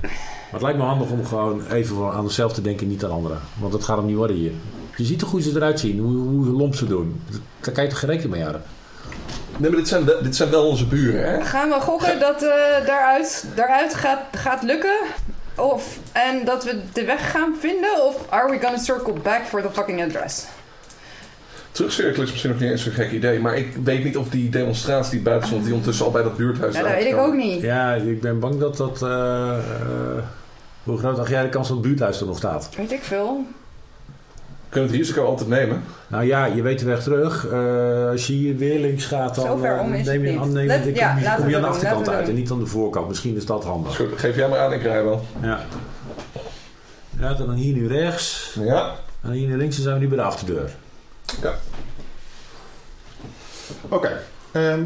Maar 0.00 0.60
het 0.60 0.62
lijkt 0.62 0.78
me 0.78 0.84
handig 0.84 1.10
om 1.10 1.26
gewoon 1.26 1.66
even 1.66 1.96
aan 2.12 2.20
onszelf 2.22 2.52
te 2.52 2.62
denken, 2.62 2.88
niet 2.88 3.04
aan 3.04 3.10
anderen. 3.10 3.40
Want 3.60 3.72
het 3.72 3.84
gaat 3.84 3.96
hem 3.96 4.06
niet 4.06 4.16
worden 4.16 4.36
hier. 4.36 4.52
Je 5.00 5.06
ziet 5.06 5.18
toch 5.18 5.30
hoe 5.30 5.42
ze 5.42 5.50
eruit 5.54 5.80
zien, 5.80 5.98
hoe, 5.98 6.16
hoe 6.16 6.46
lomp 6.46 6.74
ze 6.74 6.86
doen. 6.86 7.22
Daar 7.60 7.74
kan 7.74 7.84
je 7.84 7.90
toch 7.90 7.98
geen 7.98 8.08
rekening 8.08 8.32
mee 8.34 8.42
houden? 8.42 8.62
Nee, 9.56 9.70
maar 9.70 9.78
dit 9.78 9.88
zijn, 9.88 10.04
wel- 10.04 10.22
dit 10.22 10.36
zijn 10.36 10.50
wel 10.50 10.66
onze 10.66 10.86
buren, 10.86 11.30
hè? 11.32 11.44
Gaan 11.44 11.68
we 11.68 11.80
gokken 11.80 12.20
dat 12.20 12.42
eh 12.42 12.86
daaruit, 12.86 13.46
daaruit 13.54 13.94
gaat, 13.94 14.18
gaat 14.36 14.62
lukken? 14.62 14.96
Of, 15.56 15.98
en 16.12 16.44
dat 16.44 16.64
we 16.64 16.80
de 16.92 17.04
weg 17.04 17.30
gaan 17.30 17.54
vinden? 17.60 18.04
Of 18.06 18.16
are 18.28 18.50
we 18.50 18.58
gonna 18.60 18.78
circle 18.78 19.12
back 19.12 19.40
for 19.46 19.62
the 19.62 19.68
fucking 19.72 20.02
address? 20.02 20.44
Terugcirkelen 21.72 22.24
is 22.24 22.30
misschien 22.30 22.50
nog 22.50 22.60
niet 22.60 22.70
eens 22.70 22.82
zo'n 22.82 22.92
gek 22.92 23.10
idee. 23.10 23.40
Maar 23.40 23.56
ik 23.56 23.76
weet 23.84 24.04
niet 24.04 24.16
of 24.16 24.28
die 24.28 24.48
demonstratie 24.48 25.10
die 25.10 25.20
buiten 25.22 25.48
stond... 25.48 25.62
die 25.62 25.72
ondertussen 25.72 26.04
al 26.06 26.10
bij 26.12 26.22
dat 26.22 26.36
buurthuis 26.36 26.74
Ja, 26.74 26.82
dat 26.82 26.92
weet 26.92 27.06
ik 27.12 27.16
ook 27.16 27.34
niet. 27.34 27.60
Ja, 27.60 27.94
ik 27.94 28.20
ben 28.20 28.38
bang 28.38 28.58
dat 28.58 28.76
dat... 28.76 29.02
eh, 29.02 29.08
eh, 29.58 30.22
hoe 30.84 30.98
groot 30.98 31.18
acht 31.18 31.28
jij 31.30 31.42
de 31.42 31.48
kans 31.48 31.68
dat 31.68 31.76
het 31.76 31.86
buurthuis 31.86 32.20
er 32.20 32.26
nog 32.26 32.36
staat? 32.36 32.68
Weet 32.76 32.92
ik 32.92 33.02
veel. 33.02 33.44
Kunnen 34.70 34.90
we 34.90 34.96
het 34.96 35.06
risico 35.06 35.24
altijd 35.26 35.48
nemen? 35.48 35.82
Nou 36.08 36.24
ja, 36.24 36.44
je 36.44 36.62
weet 36.62 36.78
de 36.78 36.84
weg 36.84 37.02
terug. 37.02 37.46
Eh, 37.48 38.08
als 38.10 38.26
je 38.26 38.32
hier 38.32 38.56
weer 38.56 38.80
links 38.80 39.04
gaat, 39.04 39.34
dan 39.34 39.64
eh, 39.64 39.84
neem 40.04 40.24
je, 40.24 40.38
aan- 40.38 40.52
neem, 40.52 40.66
Let- 40.66 40.96
ja, 40.96 41.34
kom, 41.36 41.48
je- 41.48 41.56
aan 41.56 41.62
de 41.62 41.68
achterkant 41.68 42.08
uit 42.08 42.28
en 42.28 42.34
niet 42.34 42.50
aan 42.50 42.58
de 42.58 42.66
voorkant. 42.66 43.08
Misschien 43.08 43.36
is 43.36 43.46
dat 43.46 43.64
handig. 43.64 43.96
Goed, 43.96 44.08
geef 44.16 44.36
jij 44.36 44.48
maar 44.48 44.58
aan, 44.58 44.72
ik 44.72 44.82
rij 44.82 45.04
wel. 45.04 45.24
Ja. 45.42 45.60
Ja, 47.20 47.34
dan 47.34 47.50
hier 47.52 47.74
nu 47.74 47.88
rechts. 47.88 48.56
Ja? 48.60 48.94
En 49.22 49.30
hier 49.30 49.48
nu 49.48 49.56
links 49.56 49.74
dan 49.74 49.84
zijn 49.84 49.94
we 49.96 50.00
nu 50.02 50.08
bij 50.08 50.16
de 50.16 50.22
achterdeur. 50.22 50.70
Ja. 51.42 51.54
Oké. 53.88 54.20
ehm, 54.52 54.82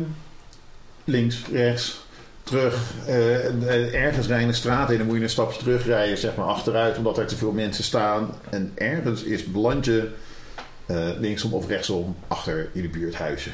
links, 1.05 1.43
rechts, 1.53 2.04
terug. 2.45 2.93
eh, 3.07 3.47
eh, 3.47 4.05
ergens 4.05 4.27
rijden 4.27 4.49
de 4.49 4.55
straat 4.55 4.91
in, 4.91 4.99
dan 4.99 5.07
moet 5.07 5.17
je 5.17 5.23
een 5.23 5.29
stapje 5.29 5.59
terugrijden, 5.59 6.19
zeg 6.19 6.37
maar 6.37 6.47
achteruit, 6.47 6.97
omdat 6.99 7.19
er 7.19 7.27
te 7.27 7.37
veel 7.37 7.53
mensen 7.53 7.85
staan. 7.85 8.31
En 8.51 8.73
ergens 8.75 9.23
is 9.23 9.45
beland 9.45 9.85
je 9.85 10.09
eh, 10.87 11.09
linksom 11.19 11.53
of 11.53 11.69
rechtsom 11.69 12.17
achter 12.29 12.69
jullie 12.73 12.91
buurthuisje. 12.91 13.51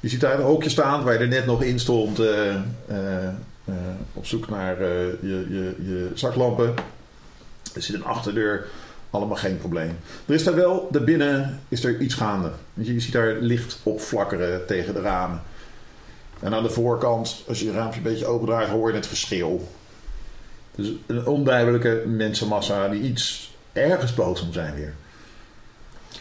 Je 0.00 0.08
ziet 0.08 0.20
daar 0.20 0.38
een 0.38 0.44
hokje 0.44 0.70
staan 0.70 1.04
waar 1.04 1.12
je 1.12 1.18
er 1.18 1.28
net 1.28 1.46
nog 1.46 1.62
in 1.62 1.78
stond, 1.80 2.20
op 4.12 4.26
zoek 4.26 4.48
naar 4.48 4.82
je, 4.82 5.18
je, 5.22 5.74
je 5.78 6.10
zaklampen. 6.14 6.74
Er 7.74 7.82
zit 7.82 7.94
een 7.94 8.04
achterdeur, 8.04 8.66
allemaal 9.10 9.36
geen 9.36 9.58
probleem. 9.58 9.98
Er 10.26 10.34
is 10.34 10.44
daar 10.44 10.54
wel, 10.54 10.88
daarbinnen 10.90 11.60
is 11.68 11.84
er 11.84 12.00
iets 12.00 12.14
gaande. 12.14 12.50
Je 12.74 13.00
ziet 13.00 13.12
daar 13.12 13.36
licht 13.40 13.78
opflakkeren 13.82 14.66
tegen 14.66 14.94
de 14.94 15.00
ramen. 15.00 15.42
En 16.40 16.54
aan 16.54 16.62
de 16.62 16.70
voorkant, 16.70 17.42
als 17.48 17.58
je 17.58 17.64
je 17.64 17.72
raampje 17.72 17.96
een 17.98 18.02
beetje 18.12 18.26
opendraait, 18.26 18.68
hoor 18.68 18.88
je 18.90 18.94
het 18.96 19.06
geschreeuw. 19.06 19.60
Dus 20.74 20.92
een 21.06 21.26
onduidelijke 21.26 22.02
mensenmassa 22.06 22.88
die 22.88 23.00
iets 23.02 23.54
ergens 23.72 24.14
boos 24.14 24.40
om 24.42 24.52
zijn 24.52 24.74
weer. 24.74 24.94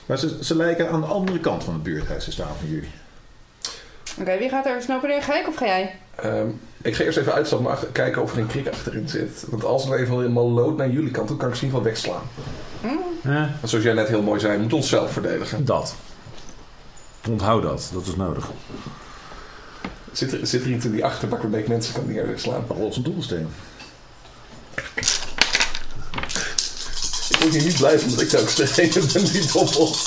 Maar 0.05 0.17
ze, 0.17 0.43
ze 0.43 0.55
lijken 0.55 0.89
aan 0.89 1.01
de 1.01 1.07
andere 1.07 1.39
kant 1.39 1.63
van 1.63 1.73
het 1.73 1.83
buurthuis 1.83 2.23
te 2.23 2.31
staan 2.31 2.55
van 2.59 2.67
jullie. 2.69 2.89
Oké, 4.19 4.37
wie 4.37 4.49
gaat 4.49 4.65
er 4.65 4.81
snopen 4.81 5.15
in? 5.15 5.21
Ga 5.21 5.39
ik 5.39 5.47
of 5.47 5.55
ga 5.55 5.65
jij? 5.65 5.95
Ehm, 6.15 6.47
ik 6.81 6.95
ga 6.95 7.03
eerst 7.03 7.17
even 7.17 7.33
uitstappen, 7.33 7.67
maar 7.67 7.85
kijken 7.91 8.21
of 8.21 8.31
er 8.33 8.37
een 8.39 8.47
krik 8.47 8.67
achterin 8.67 9.09
zit. 9.09 9.45
Want 9.49 9.63
als 9.63 9.85
er 9.89 9.99
even 9.99 10.15
helemaal 10.15 10.49
lood 10.51 10.77
naar 10.77 10.89
jullie 10.89 11.11
kant, 11.11 11.27
dan 11.27 11.37
kan 11.37 11.49
ik 11.49 11.55
ze 11.55 11.65
in 11.65 11.67
ieder 11.67 11.93
geval 11.93 11.93
wegslaan. 11.93 12.23
Eh, 13.23 13.49
Want 13.59 13.69
zoals 13.69 13.83
jij 13.85 13.93
net 13.93 14.07
heel 14.07 14.21
mooi 14.21 14.39
zei, 14.39 14.53
we 14.53 14.59
moeten 14.59 14.77
onszelf 14.77 15.11
verdedigen. 15.11 15.65
dat. 15.65 15.95
Onthoud 17.29 17.63
dat, 17.63 17.89
dat 17.93 18.05
is 18.07 18.15
nodig. 18.15 18.49
Zit 20.15 20.33
er, 20.33 20.47
zit 20.47 20.63
er 20.63 20.69
iets 20.69 20.85
in 20.85 20.91
die 20.91 21.05
achterbak 21.05 21.41
waarmee 21.41 21.61
ik 21.61 21.67
mensen 21.67 21.93
kan 21.93 22.07
neerslaan? 22.07 22.65
Rol 22.67 22.93
een 22.95 23.03
dobbelsteen. 23.03 23.47
Ik 27.29 27.37
word 27.39 27.53
hier 27.53 27.63
niet 27.63 27.77
blij 27.77 27.99
van 27.99 28.09
dat 28.09 28.21
ik 28.21 28.29
telkens 28.29 28.55
degene 28.55 29.05
ben 29.13 29.25
die 29.25 29.51
dobbelt. 29.51 29.97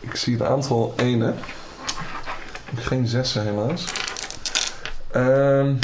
Ik 0.00 0.16
zie 0.16 0.34
een 0.34 0.46
aantal 0.46 0.94
ene. 0.96 1.34
Geen 2.76 3.06
zessen 3.06 3.42
helaas. 3.42 3.84
Ehm 5.10 5.74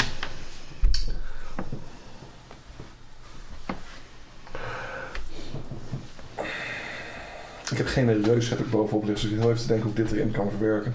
ik 7.77 7.83
heb 7.83 7.93
geen 7.93 8.23
reus 8.23 8.49
heb 8.49 8.59
ik 8.59 8.69
bovenop 8.69 9.05
liggen, 9.05 9.29
dus 9.29 9.37
ik 9.37 9.39
heel 9.39 9.49
even 9.51 9.61
te 9.61 9.67
denken 9.67 9.89
hoe 9.89 9.97
ik 9.97 10.09
dit 10.09 10.11
erin 10.11 10.31
kan 10.31 10.49
verwerken. 10.49 10.93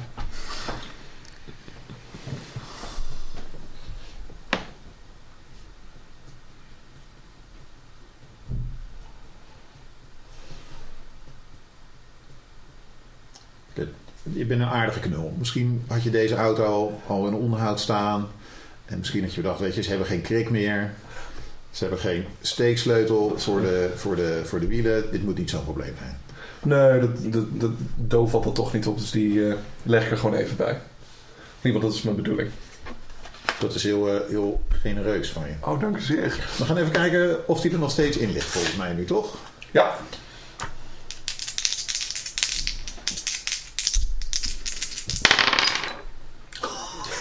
Je 14.22 14.46
bent 14.46 14.60
een 14.60 14.66
aardige 14.66 15.00
knul. 15.00 15.34
Misschien 15.38 15.84
had 15.86 16.02
je 16.02 16.10
deze 16.10 16.34
auto 16.34 16.92
al 17.06 17.26
in 17.26 17.34
onderhoud 17.34 17.80
staan. 17.80 18.28
En 18.84 18.98
misschien 18.98 19.22
had 19.22 19.34
je 19.34 19.40
bedacht, 19.40 19.60
weet 19.60 19.74
je, 19.74 19.82
ze 19.82 19.88
hebben 19.88 20.06
geen 20.06 20.20
krik 20.20 20.50
meer. 20.50 20.92
Ze 21.70 21.80
hebben 21.84 21.98
geen 21.98 22.24
steeksleutel 22.40 23.38
voor 23.38 23.60
de, 23.60 23.92
voor 23.96 24.16
de, 24.16 24.40
voor 24.44 24.60
de 24.60 24.66
wielen. 24.66 25.10
Dit 25.10 25.24
moet 25.24 25.38
niet 25.38 25.50
zo'n 25.50 25.64
probleem 25.64 25.94
zijn. 25.98 26.21
Nee, 26.62 27.00
dat, 27.00 27.32
dat, 27.32 27.60
dat 27.60 27.70
doof 27.96 28.30
valt 28.30 28.44
er 28.44 28.52
toch 28.52 28.72
niet 28.72 28.86
op, 28.86 28.98
dus 28.98 29.10
die 29.10 29.48
eh, 29.48 29.54
leg 29.82 30.04
ik 30.04 30.10
er 30.10 30.16
gewoon 30.16 30.36
even 30.36 30.56
bij. 30.56 30.72
In 30.72 30.78
ieder 31.62 31.72
geval, 31.72 31.80
dat 31.80 31.98
is 31.98 32.02
mijn 32.02 32.16
bedoeling. 32.16 32.50
Dat 33.58 33.74
is 33.74 33.82
heel, 33.82 34.08
eh, 34.08 34.28
heel 34.28 34.62
genereus 34.68 35.30
van 35.30 35.42
je. 35.42 35.54
Oh, 35.60 35.80
dank 35.80 35.96
u 35.96 36.00
zeer. 36.00 36.48
We 36.58 36.64
gaan 36.64 36.76
even 36.76 36.92
kijken 36.92 37.48
of 37.48 37.60
die 37.60 37.72
er 37.72 37.78
nog 37.78 37.90
steeds 37.90 38.16
in 38.16 38.32
ligt, 38.32 38.46
volgens 38.46 38.76
mij 38.76 38.92
nu, 38.92 39.04
toch? 39.04 39.36
Ja. 39.70 39.96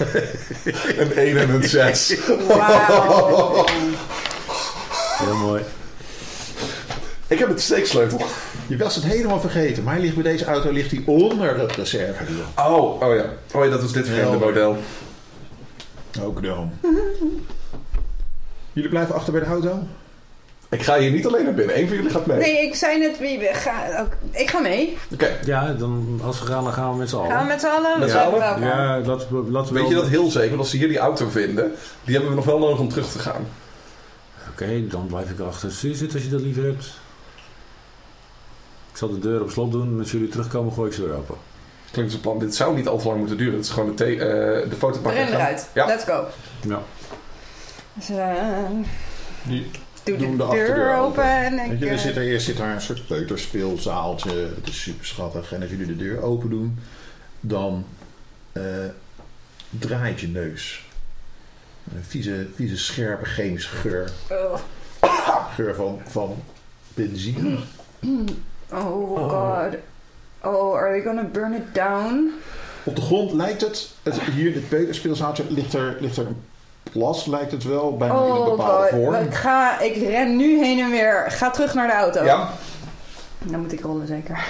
een 0.98 1.14
1 1.14 1.38
en 1.38 1.50
een 1.50 1.70
6. 1.70 2.16
Wauw. 2.48 3.66
Heel 5.24 5.36
mooi. 5.36 5.64
Ik 7.28 7.40
heb 7.40 7.48
het 7.48 7.62
steeksleutel. 7.62 8.22
Je 8.72 8.78
was 8.78 8.96
het 8.96 9.04
helemaal 9.04 9.40
vergeten, 9.40 9.84
maar 9.84 9.94
hij 9.94 10.02
ligt 10.02 10.14
bij 10.16 10.24
deze 10.24 10.46
auto 10.46 10.72
ligt 10.72 10.92
hij 10.92 11.02
onder 11.06 11.60
het 11.60 11.72
reservewiel. 11.76 12.44
Oh, 12.58 13.02
oh 13.02 13.16
ja. 13.16 13.26
Oh 13.54 13.64
ja, 13.66 13.70
dat 13.72 13.82
was 13.82 13.92
dit 13.94 14.08
vreemde 14.08 14.38
model. 14.38 14.78
Ook 16.22 16.44
dan. 16.44 16.72
Jullie 18.74 18.90
blijven 18.90 19.16
achter 19.16 19.32
bij 19.32 19.42
de 19.42 19.48
auto? 19.48 19.80
Ik 20.70 20.82
ga 20.84 20.98
hier 21.00 21.12
niet 21.12 21.26
alleen 21.28 21.44
naar 21.44 21.54
binnen. 21.54 21.80
Eén 21.80 21.88
van 21.88 21.96
jullie 21.96 22.12
gaat 22.12 22.26
mee. 22.26 22.38
Nee, 22.38 22.62
ik 22.68 22.76
zei 22.76 23.00
net 23.00 23.20
wie 23.20 23.40
we 23.40 23.50
gaan. 23.54 24.00
ook- 24.06 24.14
Ik 24.32 24.50
ga 24.50 24.60
mee. 24.60 24.98
Oké. 25.14 25.30
Ja, 25.46 25.74
dan, 25.74 26.20
als 26.24 26.40
we 26.40 26.46
gaan, 26.46 26.64
dan 26.64 26.74
gaan 26.74 26.92
we 26.92 26.98
met 26.98 27.10
z'n 27.10 27.16
Gaan 27.16 27.28
we 27.28 27.34
allen. 27.34 27.48
met 27.48 27.60
z'n 27.60 27.66
allen? 27.68 28.00
Met 28.00 28.10
z'n 28.10 28.16
Ja, 28.18 28.24
allen? 28.24 28.40
welkom. 28.40 28.64
Ja, 28.64 29.00
laten 29.06 29.28
we, 29.46 29.52
laten 29.52 29.74
we 29.74 29.80
Weet 29.80 29.88
je 29.90 29.94
wel- 29.94 30.04
dat 30.04 30.12
heel 30.12 30.32
zeker? 30.32 30.50
Want 30.50 30.60
als 30.62 30.70
ze 30.70 30.78
hier 30.78 30.88
die 30.88 30.98
auto 30.98 31.30
vinden, 31.30 31.72
die 32.04 32.14
hebben 32.14 32.30
we 32.30 32.36
nog 32.38 32.46
wel 32.46 32.60
nodig 32.60 32.80
om 32.80 32.90
terug 32.90 33.12
te 33.12 33.20
gaan. 33.20 33.48
Oké, 34.52 34.88
dan 34.88 35.06
blijf 35.08 35.30
ik 35.30 35.40
achter 35.40 35.72
stuur 35.72 35.96
zitten 35.96 36.16
als 36.18 36.26
je 36.28 36.32
dat 36.34 36.42
liever 36.42 36.64
hebt. 36.64 36.86
Ik 39.02 39.08
zal 39.08 39.20
de 39.20 39.28
deur 39.28 39.42
op 39.42 39.50
slot 39.52 39.72
doen 39.72 39.88
en 39.94 40.00
als 40.00 40.12
jullie 40.12 40.28
terugkomen 40.28 40.74
gooi 40.74 40.90
ik 40.90 40.96
ze 40.96 41.06
weer 41.06 41.16
open. 41.16 41.36
Klinkt 41.92 42.12
als 42.12 42.14
een 42.14 42.20
plan. 42.20 42.40
Dit 42.40 42.56
zou 42.56 42.76
niet 42.76 42.88
al 42.88 42.98
te 42.98 43.08
lang 43.08 43.20
moeten 43.20 43.38
duren. 43.38 43.54
Het 43.54 43.66
is 43.66 43.72
gewoon 43.72 43.96
de, 43.96 44.06
eh, 44.06 44.70
de 44.70 44.76
foto 44.76 45.00
pakken. 45.00 45.22
Erin 45.22 45.34
eruit. 45.34 45.70
Ja. 45.74 45.86
Let's 45.86 46.04
go. 46.04 46.28
Ja. 46.68 46.82
Dus, 47.94 48.08
Die 49.44 49.72
doe 50.04 50.18
doen 50.18 50.38
de, 50.38 50.48
deur 50.50 50.96
open. 50.96 51.24
en 51.24 51.80
je, 51.80 51.86
er 51.86 51.92
eh, 51.92 51.98
zit 51.98 52.16
er, 52.16 52.22
eerst 52.22 52.46
zit 52.46 52.58
daar 52.58 52.74
een 52.74 52.82
soort 52.82 53.08
peuterspeelzaaltje. 53.08 54.32
Het 54.56 54.68
is 54.68 54.82
super 54.82 55.06
schattig. 55.06 55.54
En 55.54 55.62
als 55.62 55.70
jullie 55.70 55.86
de 55.86 55.98
deur 55.98 56.22
open 56.22 56.50
doen, 56.50 56.80
dan 57.40 57.86
eh, 58.52 58.64
draait 59.70 60.20
je 60.20 60.28
neus. 60.28 60.86
Een 61.96 62.04
vieze, 62.04 62.48
vieze, 62.56 62.78
scherpe 62.78 63.26
chemische 63.26 63.76
geur. 63.76 64.12
oh. 64.30 64.56
Geur 65.56 65.76
van, 65.76 66.02
van 66.08 66.44
benzine. 66.94 67.58
oh 68.74 69.30
god. 69.30 69.76
Oh, 70.44 70.74
are 70.76 70.90
they 70.92 71.02
gonna 71.02 71.24
burn 71.24 71.54
it 71.54 71.74
down? 71.76 72.32
Op 72.84 72.96
de 72.96 73.02
grond 73.02 73.32
lijkt 73.34 73.62
het, 73.62 73.90
het 74.04 74.22
hier, 74.22 74.54
dit 74.54 74.70
peuterspeelzaaltje, 74.70 75.44
ligt 75.50 75.74
er, 75.74 75.98
ligt 76.00 76.18
er 76.18 76.26
een 76.26 76.44
plas, 76.92 77.26
lijkt 77.26 77.52
het 77.52 77.64
wel, 77.64 77.98
bij 77.98 78.08
in 78.08 78.14
een 78.16 78.20
Oh 78.22 78.50
bepaalde 78.50 78.88
god. 78.88 78.90
vorm. 78.90 79.16
Ik, 79.16 79.34
ga, 79.34 79.80
ik 79.80 79.96
ren 79.96 80.36
nu 80.36 80.60
heen 80.64 80.80
en 80.80 80.92
weer. 80.92 81.26
Ga 81.28 81.50
terug 81.50 81.74
naar 81.74 81.88
de 81.88 81.94
auto. 81.94 82.24
Ja. 82.24 82.50
Dan 83.40 83.60
moet 83.62 83.72
ik 83.72 83.82
rollen 83.82 84.08
zeker. 84.08 84.46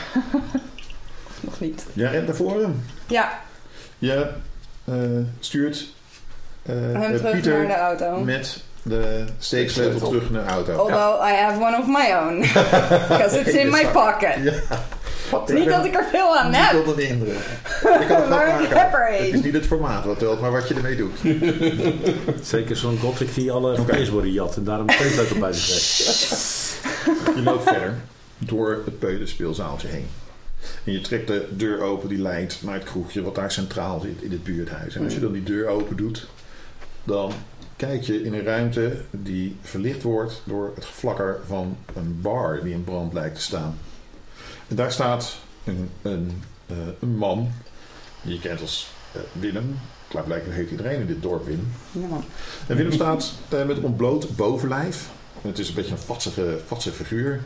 Of 1.28 1.38
nog 1.44 1.60
niet. 1.60 1.86
Jij 1.94 2.12
rent 2.12 2.26
naar 2.28 2.36
voren. 2.36 2.86
Ja, 3.08 3.40
Je 3.98 4.30
eh, 4.86 4.94
stuurt 5.40 5.88
hem 6.62 7.16
terug 7.18 7.32
Pieter 7.32 7.58
naar 7.58 7.68
de 7.68 7.74
auto. 8.06 8.20
met 8.20 8.64
de 8.84 9.26
steeksleutel 9.40 10.08
terug 10.10 10.30
naar 10.30 10.44
de 10.46 10.50
auto. 10.52 10.76
Although 10.76 11.30
I 11.30 11.34
have 11.34 11.60
one 11.62 11.78
of 11.78 11.88
my 11.88 12.14
own. 12.14 12.40
Because 13.10 13.40
it's 13.40 13.54
in 13.54 13.70
my 13.70 13.88
pocket. 13.88 14.36
Ja. 14.44 14.54
Niet 15.54 15.70
dat 15.70 15.86
ik 15.86 15.96
er 15.96 16.06
veel 16.12 16.38
aan 16.38 16.52
Niet 16.52 16.60
heb. 16.60 16.96
de 16.96 17.08
indruk. 17.08 17.34
Ik 18.02 18.08
kan 18.08 18.22
het 18.22 18.30
Maar 18.30 18.48
ik 18.48 18.54
maken. 18.70 18.78
heb 18.78 18.94
er 18.94 19.08
Het 19.08 19.34
is 19.34 19.42
niet 19.42 19.54
het 19.54 19.66
formaat 19.66 20.06
wat 20.06 20.20
telt, 20.20 20.42
maar 20.42 20.52
wat 20.52 20.68
je 20.68 20.74
ermee 20.74 20.96
doet. 20.96 21.20
Zeker 22.48 22.76
zo'n 22.78 22.98
gothic 23.00 23.34
die 23.34 23.52
alle 23.52 23.76
verkeers 23.76 24.10
worden 24.10 24.32
jat 24.32 24.56
en 24.56 24.64
daarom 24.64 24.90
een 24.90 24.96
theesleutel 24.98 25.38
bij 25.38 25.54
zich 25.54 25.68
heeft. 25.68 27.36
Je 27.36 27.42
loopt 27.44 27.64
verder 27.64 27.96
door 28.38 28.82
het 28.86 29.00
peuterspeelzaaltje 29.00 29.88
heen. 29.88 30.08
En 30.84 30.92
je 30.92 31.02
trekt 31.02 31.28
de 31.28 31.48
deur 31.50 31.82
open 31.82 32.10
die 32.10 32.22
leidt 32.22 32.58
naar 32.64 32.74
het 32.74 32.84
kroegje 32.84 33.22
wat 33.22 33.36
daar 33.36 33.52
centraal 33.52 34.00
zit 34.00 34.22
in 34.22 34.32
het 34.32 34.44
buurthuis. 34.44 34.96
En 34.96 35.04
als 35.04 35.14
je 35.14 35.20
dan 35.20 35.32
die 35.32 35.44
deur 35.44 35.68
open 35.68 35.98
doet, 35.98 36.28
dan 37.04 37.32
kijk 37.88 38.04
je 38.04 38.24
in 38.24 38.34
een 38.34 38.44
ruimte 38.44 39.02
die 39.12 39.56
verlicht 39.62 40.04
wordt 40.04 40.42
door 40.44 40.72
het 40.76 40.86
geflakker 40.86 41.40
van 41.48 41.78
een 41.94 42.22
bar 42.22 42.64
die 42.64 42.74
in 42.74 42.84
brand 42.84 43.14
lijkt 43.14 43.36
te 43.36 43.42
staan. 43.42 43.78
En 44.68 44.76
daar 44.76 44.92
staat 44.92 45.38
een, 45.64 45.90
een, 46.02 46.44
eh, 46.66 46.76
een 47.00 47.18
man 47.18 47.52
die 48.22 48.34
je 48.34 48.40
kent 48.40 48.62
als 48.62 48.92
eh, 49.12 49.22
Willem. 49.32 49.80
Klaarblijkelijk 50.08 50.58
heet 50.58 50.72
iedereen 50.72 51.00
in 51.00 51.08
dit 51.08 51.22
dorp 51.22 51.46
Willem. 51.46 51.72
Ja. 51.92 52.20
En 52.68 52.76
Willem 52.76 52.92
staat 52.92 53.34
eh, 53.50 53.66
met 53.66 53.80
ontbloot 53.80 54.36
bovenlijf. 54.36 55.10
Het 55.42 55.60
is 55.60 55.70
een 55.70 55.76
beetje 55.76 55.92
een 55.92 55.98
vatsige, 55.98 56.60
vatsige 56.66 56.96
figuur. 56.96 57.42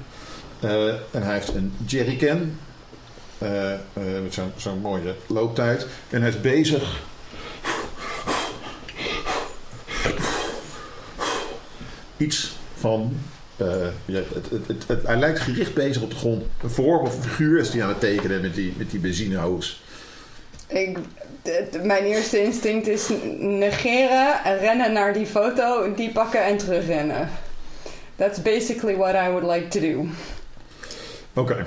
En 1.12 1.24
hij 1.24 1.34
heeft 1.34 1.54
een 1.54 1.74
jerrycan. 1.86 2.58
met 4.24 4.34
zo'n 4.34 4.52
zo'n 4.56 4.80
mooie 4.80 5.16
looptijd. 5.28 5.88
En 6.10 6.22
hij 6.22 6.30
is 6.30 6.42
bezig. 6.42 7.04
Iets 12.18 12.56
van. 12.76 13.18
eh, 13.58 13.88
het, 14.06 14.50
het, 14.68 14.88
het, 14.88 15.04
hij 15.08 15.18
lijkt 15.18 15.40
gericht 15.40 15.74
bezig 15.74 16.02
op 16.02 16.10
de 16.10 16.16
grond. 16.16 16.44
Een 16.64 16.70
vorm 16.70 17.06
of 17.06 17.16
een 17.16 17.24
figuur 17.24 17.60
is 17.60 17.72
die 17.72 17.84
aan 17.84 17.90
het 17.90 18.00
tekenen 18.00 18.42
met 18.42 18.54
die, 18.56 18.74
met 18.78 18.92
die 18.92 19.00
benzinehoos. 19.00 19.84
Ik, 20.68 20.98
mijn 21.84 22.04
eerste 22.04 22.44
instinct 22.44 22.88
is 22.88 23.10
negeren, 23.40 24.44
en 24.44 24.58
rennen 24.58 24.94
naar 24.94 25.14
die 25.14 25.26
foto, 25.26 25.94
die 25.96 26.12
pakken 26.12 26.46
en 26.46 26.58
terugrennen. 26.58 27.30
That's 28.16 28.42
basically 28.42 28.96
what 28.96 29.14
I 29.14 29.30
would 29.30 29.52
like 29.52 29.68
to 29.68 29.80
do. 29.80 30.08
Oké. 31.34 31.66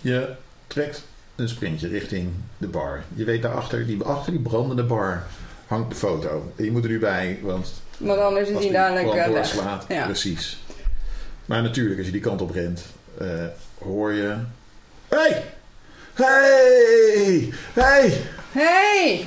Je 0.00 0.28
trekt 0.66 1.02
een 1.36 1.48
sprintje 1.48 1.88
richting 1.88 2.30
de 2.58 2.66
bar. 2.66 3.02
Je 3.14 3.24
weet 3.24 3.42
daarachter, 3.42 3.86
die, 3.86 4.02
achter 4.02 4.32
die 4.32 4.40
brandende 4.40 4.84
bar 4.84 5.26
hangt 5.66 5.90
de 5.90 5.96
foto. 5.96 6.52
En 6.56 6.64
je 6.64 6.70
moet 6.70 6.84
er 6.84 6.90
nu 6.90 6.98
bij, 6.98 7.38
want 7.42 7.79
Want 8.00 8.20
anders 8.20 8.46
is 8.46 8.52
hij 8.52 8.62
die 8.62 8.72
dadelijk 8.72 9.06
eh, 9.08 9.14
weg. 9.14 9.26
doorslaat, 9.26 9.84
Ja. 9.88 10.04
precies. 10.04 10.58
Maar 11.44 11.62
natuurlijk, 11.62 11.96
als 11.96 12.06
je 12.06 12.12
die 12.12 12.20
kant 12.20 12.40
op 12.42 12.50
rent, 12.50 12.82
eh, 13.18 13.44
hoor 13.78 14.12
je... 14.12 14.34
Hey! 15.08 15.44
Hey! 16.14 17.48
Hey! 17.72 18.20
Hey! 18.52 19.26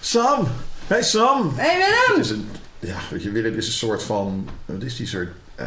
Sam! 0.00 0.48
Hey 0.86 1.02
Sam! 1.02 1.52
Hey 1.56 1.74
Het 1.80 2.06
Willem! 2.06 2.20
is 2.20 2.30
een, 2.30 2.48
ja, 2.78 2.96
weet 3.10 3.22
je, 3.22 3.30
Willem 3.30 3.54
is 3.54 3.66
een 3.66 3.72
soort 3.72 4.02
van, 4.02 4.48
wat 4.64 4.82
is 4.82 4.96
die 4.96 5.06
soort 5.06 5.28
eh, 5.54 5.66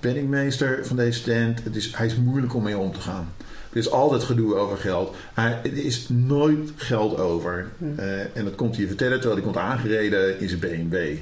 penningmeester 0.00 0.86
van 0.86 0.96
deze 0.96 1.22
tent. 1.22 1.64
Het 1.64 1.76
is, 1.76 1.94
hij 1.96 2.06
is 2.06 2.16
moeilijk 2.16 2.54
om 2.54 2.62
mee 2.62 2.78
om 2.78 2.92
te 2.92 3.00
gaan. 3.00 3.34
Er 3.72 3.76
is 3.76 3.90
altijd 3.90 4.22
gedoe 4.22 4.54
over 4.54 4.76
geld. 4.76 5.14
Hij, 5.34 5.58
er 5.62 5.84
is 5.84 6.06
nooit 6.08 6.70
geld 6.76 7.18
over. 7.18 7.68
Eh, 7.96 8.20
en 8.20 8.44
dat 8.44 8.54
komt 8.54 8.72
hij 8.72 8.80
je 8.80 8.88
vertellen 8.88 9.20
terwijl 9.20 9.34
hij 9.34 9.44
komt 9.44 9.56
aangereden 9.56 10.40
in 10.40 10.48
zijn 10.48 10.60
BMW. 10.60 11.16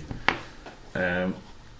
Ehm, 0.92 1.28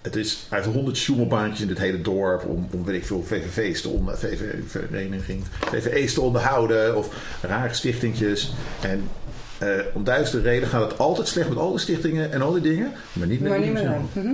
het 0.01 0.15
is, 0.15 0.45
hij 0.49 0.59
heeft 0.59 0.73
honderd 0.73 0.97
sjoemelbaantjes 0.97 1.61
in 1.61 1.69
het 1.69 1.77
hele 1.77 2.01
dorp 2.01 2.45
om, 2.45 2.67
om 2.71 2.85
weet 2.85 2.95
ik 2.95 3.05
veel, 3.05 3.23
VVV's 3.23 3.81
te 3.81 3.89
onder, 3.89 4.17
VV, 4.17 4.41
vereniging, 4.67 5.43
VVE's 5.71 6.13
te 6.13 6.21
onderhouden 6.21 6.97
of 6.97 7.15
rare 7.41 7.73
stichtingjes. 7.73 8.53
En 8.81 9.09
eh, 9.57 9.69
om 9.93 10.03
duizenden 10.03 10.43
redenen 10.43 10.69
gaat 10.69 10.89
het 10.89 10.99
altijd 10.99 11.27
slecht 11.27 11.49
met 11.49 11.57
al 11.57 11.69
die 11.69 11.79
stichtingen 11.79 12.31
en 12.31 12.41
al 12.41 12.51
die 12.51 12.61
dingen, 12.61 12.91
maar 13.13 13.27
niet 13.27 13.39
met 13.39 13.49
Maar 13.49 13.59
hem 13.59 13.69
niet 13.69 13.77
zelf. 13.77 13.95
dan. 14.13 14.23
Mhm. 14.23 14.33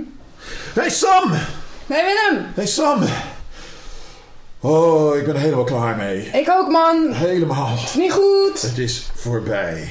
Hey 0.74 0.90
Sam! 0.90 1.30
Hey 1.86 2.04
Willem! 2.04 2.44
Hey 2.54 2.66
Sam! 2.66 3.02
Oh, 4.70 5.16
ik 5.16 5.24
ben 5.24 5.34
er 5.34 5.40
helemaal 5.40 5.64
klaar 5.64 5.96
mee. 5.96 6.18
Ik 6.32 6.50
ook 6.50 6.68
man! 6.70 7.12
Helemaal. 7.12 7.74
Is 7.84 7.94
niet 7.94 8.12
goed! 8.12 8.62
Het 8.62 8.78
is 8.78 9.06
voorbij. 9.14 9.88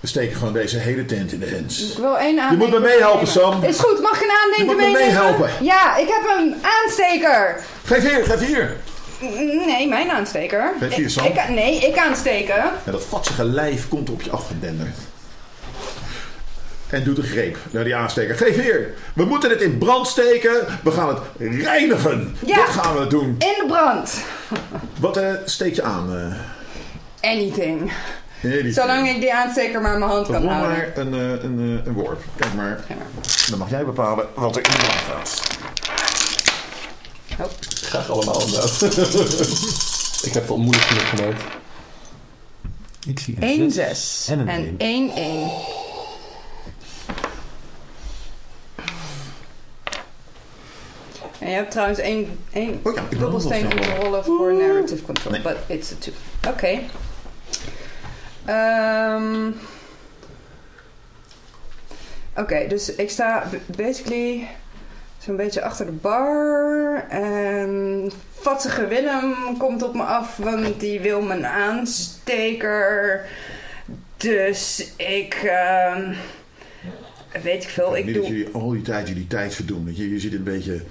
We 0.00 0.06
steken 0.06 0.36
gewoon 0.36 0.52
deze 0.52 0.78
hele 0.78 1.04
tent 1.04 1.32
in 1.32 1.40
de 1.40 1.46
hens. 1.46 1.90
Ik 1.90 1.98
wil 1.98 2.18
één 2.18 2.40
aandenken. 2.40 2.68
moet 2.70 2.80
me 2.80 2.86
meehelpen, 2.88 3.26
Sam. 3.26 3.62
Is 3.62 3.78
goed, 3.78 4.00
mag 4.00 4.16
ik 4.16 4.22
een 4.22 4.36
aandenken 4.44 4.58
Je 4.58 4.64
moet 4.64 4.76
me 4.76 4.82
meenemen? 4.82 5.06
meehelpen. 5.06 5.50
Ja, 5.60 5.96
ik 5.96 6.08
heb 6.08 6.36
een 6.38 6.54
aansteker. 6.82 7.60
Geef 7.84 8.02
hier, 8.10 8.24
geef 8.24 8.46
hier! 8.46 8.76
Nee, 9.66 9.88
mijn 9.88 10.10
aansteker. 10.10 10.72
Geef 10.80 10.94
hier, 10.94 11.10
Sam. 11.10 11.24
ik- 11.26 11.48
nee, 11.48 11.78
ik 11.78 11.98
aansteken. 11.98 12.62
En 12.84 12.92
dat 12.92 13.04
vatsige 13.04 13.44
lijf 13.44 13.88
komt 13.88 14.10
op 14.10 14.22
je 14.22 14.30
afgedenderd 14.30 14.96
en 16.90 17.04
doet 17.04 17.18
een 17.18 17.24
greep 17.24 17.56
naar 17.70 17.84
die 17.84 17.96
aansteker. 17.96 18.36
Geef 18.36 18.62
hier, 18.62 18.94
we 19.14 19.24
moeten 19.24 19.50
het 19.50 19.60
in 19.60 19.78
brand 19.78 20.06
steken. 20.06 20.66
We 20.82 20.90
gaan 20.90 21.08
het 21.08 21.18
reinigen. 21.38 22.36
Ja, 22.46 22.56
dat 22.56 22.68
gaan 22.68 22.98
we 22.98 23.06
doen. 23.06 23.26
In 23.28 23.36
de 23.38 23.64
brand. 23.66 24.24
Wat 25.00 25.16
uh, 25.16 25.30
steek 25.44 25.74
je 25.74 25.82
aan? 25.82 26.16
Eh? 26.16 27.30
Anything. 27.30 27.92
Zolang 28.68 29.08
ik 29.08 29.20
die 29.20 29.34
aansteker 29.34 29.80
maar 29.80 29.92
in 29.92 29.98
mijn 29.98 30.10
hand 30.10 30.26
kan 30.26 30.46
houden. 30.46 30.68
maar 30.68 30.90
een, 30.94 31.14
uh, 31.14 31.84
een, 31.84 31.92
woord. 31.92 32.22
Kijk 32.36 32.54
maar. 32.54 32.80
Dan 33.48 33.58
mag 33.58 33.70
jij 33.70 33.84
bepalen 33.84 34.26
wat 34.34 34.56
er 34.56 34.64
in 34.64 34.70
de 34.70 34.76
brand 34.76 35.00
gaat. 35.00 35.42
Oh. 37.40 37.46
Graag 37.82 38.10
allemaal 38.10 38.40
inderdaad. 38.40 38.82
ik 40.28 40.32
heb 40.32 40.48
het 40.48 40.56
moeite 40.56 40.78
genoeg 40.78 41.08
gemaakt. 41.08 41.42
Ik 43.06 43.18
zie 43.18 43.36
een 43.40 43.72
1-6 43.72 43.76
en 44.28 44.48
een 44.78 45.10
1-1. 45.82 45.85
En 51.40 51.48
je 51.48 51.54
hebt 51.54 51.70
trouwens 51.70 51.98
één, 51.98 52.38
één 52.52 52.80
Oh 52.82 52.94
ja, 52.94 53.02
ik 53.08 53.18
dobbelsteen 53.18 53.72
rollen 54.00 54.24
voor 54.24 54.54
narrative 54.54 55.02
control. 55.02 55.32
Nee. 55.32 55.42
But 55.42 55.56
it's 55.66 55.92
a 55.92 55.94
2. 55.98 56.14
Oké. 56.48 56.80
Ehm, 58.44 59.50
Oké, 62.36 62.66
dus 62.68 62.94
ik 62.94 63.10
sta 63.10 63.48
basically 63.76 64.48
zo'n 65.18 65.36
beetje 65.36 65.62
achter 65.62 65.86
de 65.86 65.92
bar. 65.92 67.04
En 67.08 68.10
vatsige 68.40 68.86
Willem 68.86 69.34
komt 69.58 69.82
op 69.82 69.94
me 69.94 70.02
af, 70.02 70.36
want 70.36 70.80
die 70.80 71.00
wil 71.00 71.22
mijn 71.22 71.46
aansteker. 71.46 73.20
Dus 74.16 74.92
ik... 74.96 75.34
ehm, 75.34 76.14
weet 77.42 77.62
ik 77.62 77.68
veel, 77.68 77.96
ik 77.96 78.04
Niet 78.04 78.14
dat 78.14 78.24
doe... 78.24 78.32
jullie 78.36 78.54
al 78.54 78.70
die 78.70 78.82
tijd 78.82 79.08
jullie 79.08 79.26
tijd 79.26 79.54
verdoen. 79.54 79.86
Dat 79.86 79.96
je, 79.96 80.10
je 80.10 80.20
zit 80.20 80.32
een 80.32 80.42
beetje 80.42 80.82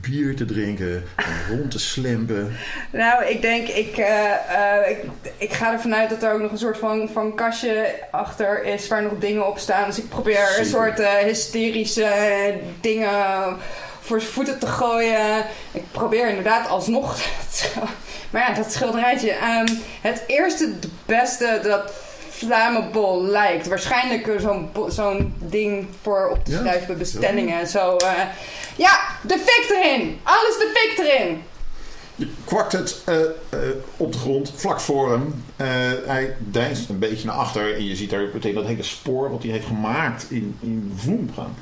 bier 0.00 0.36
te 0.36 0.44
drinken 0.44 1.04
en 1.16 1.56
rond 1.56 1.70
te 1.70 1.78
slempen. 1.78 2.56
Nou, 2.90 3.24
ik 3.24 3.42
denk, 3.42 3.68
ik, 3.68 3.96
eh, 3.96 4.32
eh, 4.32 4.90
ik, 4.90 5.04
ik 5.36 5.52
ga 5.52 5.72
ervan 5.72 5.94
uit 5.94 6.10
dat 6.10 6.22
er 6.22 6.32
ook 6.32 6.40
nog 6.40 6.50
een 6.50 6.58
soort 6.58 6.78
van, 6.78 7.08
van 7.12 7.34
kastje 7.34 7.94
achter 8.10 8.64
is 8.64 8.88
waar 8.88 9.02
nog 9.02 9.18
dingen 9.18 9.46
op 9.46 9.58
staan. 9.58 9.86
Dus 9.86 9.98
ik 9.98 10.08
probeer 10.08 10.56
een 10.58 10.66
soort 10.66 11.00
eh, 11.00 11.12
hysterische 11.12 12.08
dingen 12.80 13.56
voor 14.00 14.20
zijn 14.20 14.32
voeten 14.32 14.58
te 14.58 14.66
gooien. 14.66 15.44
Ik 15.72 15.84
probeer 15.90 16.28
inderdaad 16.28 16.68
alsnog. 16.68 17.18
maar 18.30 18.48
ja, 18.48 18.54
dat 18.54 18.72
schilderijtje. 18.72 19.30
ehm, 19.30 19.66
het 20.00 20.22
eerste, 20.26 20.64
het 20.64 20.88
beste 21.06 21.60
dat 21.62 21.92
flammable 22.46 23.22
lijkt. 23.30 23.66
Waarschijnlijk 23.68 24.26
eh, 24.26 24.40
zo'n 24.40 24.68
zo'n 24.88 25.34
ding 25.38 25.86
voor 26.02 26.28
op 26.30 26.44
te 26.44 26.50
Ja, 26.50 26.58
schrijven 26.58 26.86
bij 26.86 26.96
bestellingen 26.96 27.58
en 27.60 27.66
zo. 27.68 27.96
eh. 27.96 28.12
ja, 28.76 29.00
de 29.22 29.38
fik 29.38 29.76
erin! 29.76 30.20
Alles 30.22 30.56
de 30.58 30.72
fik 30.74 31.06
erin! 31.06 31.42
Je 32.16 32.28
kwakt 32.44 32.72
het 32.72 33.02
eh, 33.04 33.16
op 33.96 34.12
de 34.12 34.18
grond, 34.18 34.52
vlak 34.56 34.80
voor 34.80 35.10
hem. 35.10 35.44
Eh, 35.56 35.66
hij 36.06 36.36
deinst 36.38 36.88
een 36.88 36.98
beetje 36.98 37.26
naar 37.26 37.36
achter 37.36 37.74
en 37.74 37.84
je 37.86 37.96
ziet 37.96 38.10
daar 38.10 38.28
meteen 38.32 38.54
dat 38.54 38.64
hele 38.64 38.82
spoor 38.82 39.30
wat 39.30 39.42
hij 39.42 39.52
heeft 39.52 39.66
gemaakt 39.66 40.26
in, 40.30 40.56
in 40.60 40.92
voem 40.96 41.30
gaan. 41.36 41.56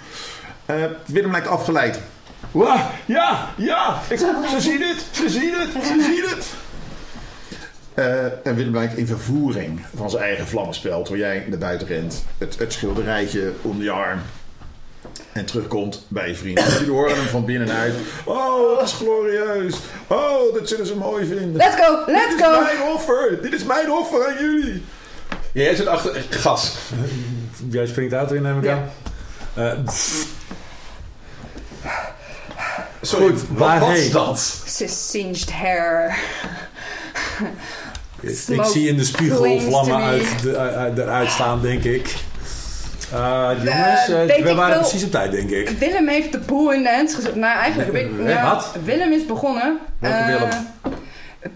Willem 1.06 1.30
lijkt 1.30 1.46
afgeleid. 1.46 2.00
Wah, 2.50 2.80
ja, 3.04 3.48
ja, 3.56 4.00
ik, 4.08 4.18
ze 4.18 4.56
zien 4.60 4.82
het, 4.82 5.04
ze 5.10 5.28
zien 5.30 5.54
het, 5.54 5.68
ze 5.84 6.02
zien 6.02 6.28
het. 6.36 6.46
Eh, 7.94 8.24
en 8.24 8.54
Willem 8.54 8.74
lijkt 8.74 8.96
in 8.96 9.06
vervoering 9.06 9.80
van 9.96 10.10
zijn 10.10 10.22
eigen 10.22 10.46
vlammenspel. 10.46 11.02
Terwijl 11.02 11.24
jij 11.24 11.44
naar 11.48 11.58
buiten 11.58 11.86
rent, 11.88 12.24
het, 12.38 12.58
het 12.58 12.72
schilderijtje 12.72 13.52
om 13.62 13.82
je 13.82 13.90
arm. 13.90 14.18
En 15.32 15.44
terugkomt 15.44 16.06
bij 16.08 16.28
je 16.28 16.34
vrienden. 16.34 16.64
Jullie 16.72 16.90
horen 16.90 17.16
hem 17.16 17.26
van 17.26 17.44
binnenuit. 17.44 17.94
Oh, 18.24 18.78
het 18.78 18.88
is 18.88 18.92
glorieus. 18.94 19.74
Oh, 20.06 20.54
dat 20.54 20.68
zullen 20.68 20.86
ze 20.86 20.96
mooi 20.96 21.26
vinden. 21.26 21.52
Let's 21.56 21.74
go, 21.84 22.02
let's 22.06 22.28
Dit 22.28 22.38
is 22.40 22.44
go! 22.46 22.60
mijn 22.62 22.82
offer. 22.94 23.38
Dit 23.42 23.52
is 23.52 23.64
mijn 23.64 23.90
offer 23.90 24.26
aan 24.26 24.34
jullie. 24.44 24.82
Jij 25.52 25.74
zit 25.74 25.86
achter 25.86 26.24
gas. 26.30 26.76
Jij 27.70 27.86
springt 27.86 28.14
uit 28.14 28.32
in, 28.32 28.42
neem 28.42 28.58
ik 28.58 28.64
Ja. 28.64 28.72
aan. 29.56 29.64
Eh, 29.64 29.78
Sorry, 33.00 33.26
Goed, 33.30 33.48
wat 33.48 33.58
waarheen? 33.58 34.12
was 34.12 34.58
dat? 34.74 34.90
Singed 34.90 35.52
hair. 35.52 36.18
Ik 38.22 38.64
zie 38.64 38.88
in 38.88 38.96
de 38.96 39.04
spiegel 39.04 39.60
vlammen 39.60 39.98
me. 39.98 40.04
uit 40.04 40.42
de, 40.42 40.56
uit- 40.56 40.98
eruit 40.98 41.30
staan, 41.30 41.60
denk 41.62 41.84
ik. 41.84 42.14
Eh, 43.12 43.50
jongens, 43.56 44.08
Eh, 44.08 44.36
eh, 44.38 44.44
we 44.44 44.54
waren 44.54 44.78
precies 44.78 45.04
op 45.04 45.10
tijd, 45.10 45.32
denk 45.32 45.50
ik. 45.50 45.68
Willem 45.68 46.08
heeft 46.08 46.32
de 46.32 46.38
boel 46.38 46.72
in 46.72 46.82
de 46.82 46.90
hand 46.94 47.14
gezet. 47.14 47.34
Nou, 47.34 47.58
eigenlijk 47.58 47.92
heb 47.92 48.02
ik... 48.02 48.26
Eh, 48.26 48.50
wat? 48.52 48.72
Willem 48.84 49.12
is 49.12 49.26
begonnen. 49.26 49.78
Welke 49.98 50.16
Eh, 50.16 50.26
Willem? 50.26 50.48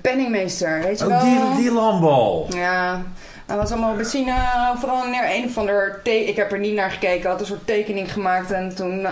Penningmeester, 0.01 0.81
weet 0.83 0.99
je 0.99 1.07
wel? 1.07 1.19
Oh, 1.19 1.55
die, 1.55 1.63
die 1.63 1.73
landbal. 1.73 2.47
Ja, 2.55 3.03
dat 3.47 3.57
was 3.57 3.71
allemaal 3.71 3.95
benzine. 3.95 4.35
Vooral 4.79 5.07
neer 5.09 5.35
een 5.35 5.45
of 5.45 5.59
ander... 5.59 6.01
ik 6.05 6.37
heb 6.37 6.53
er 6.53 6.59
niet 6.59 6.75
naar 6.75 6.91
gekeken. 6.91 7.17
Ik 7.17 7.25
had 7.25 7.41
een 7.41 7.47
soort 7.47 7.67
tekening 7.67 8.13
gemaakt. 8.13 8.51
En 8.51 8.75
toen 8.75 9.07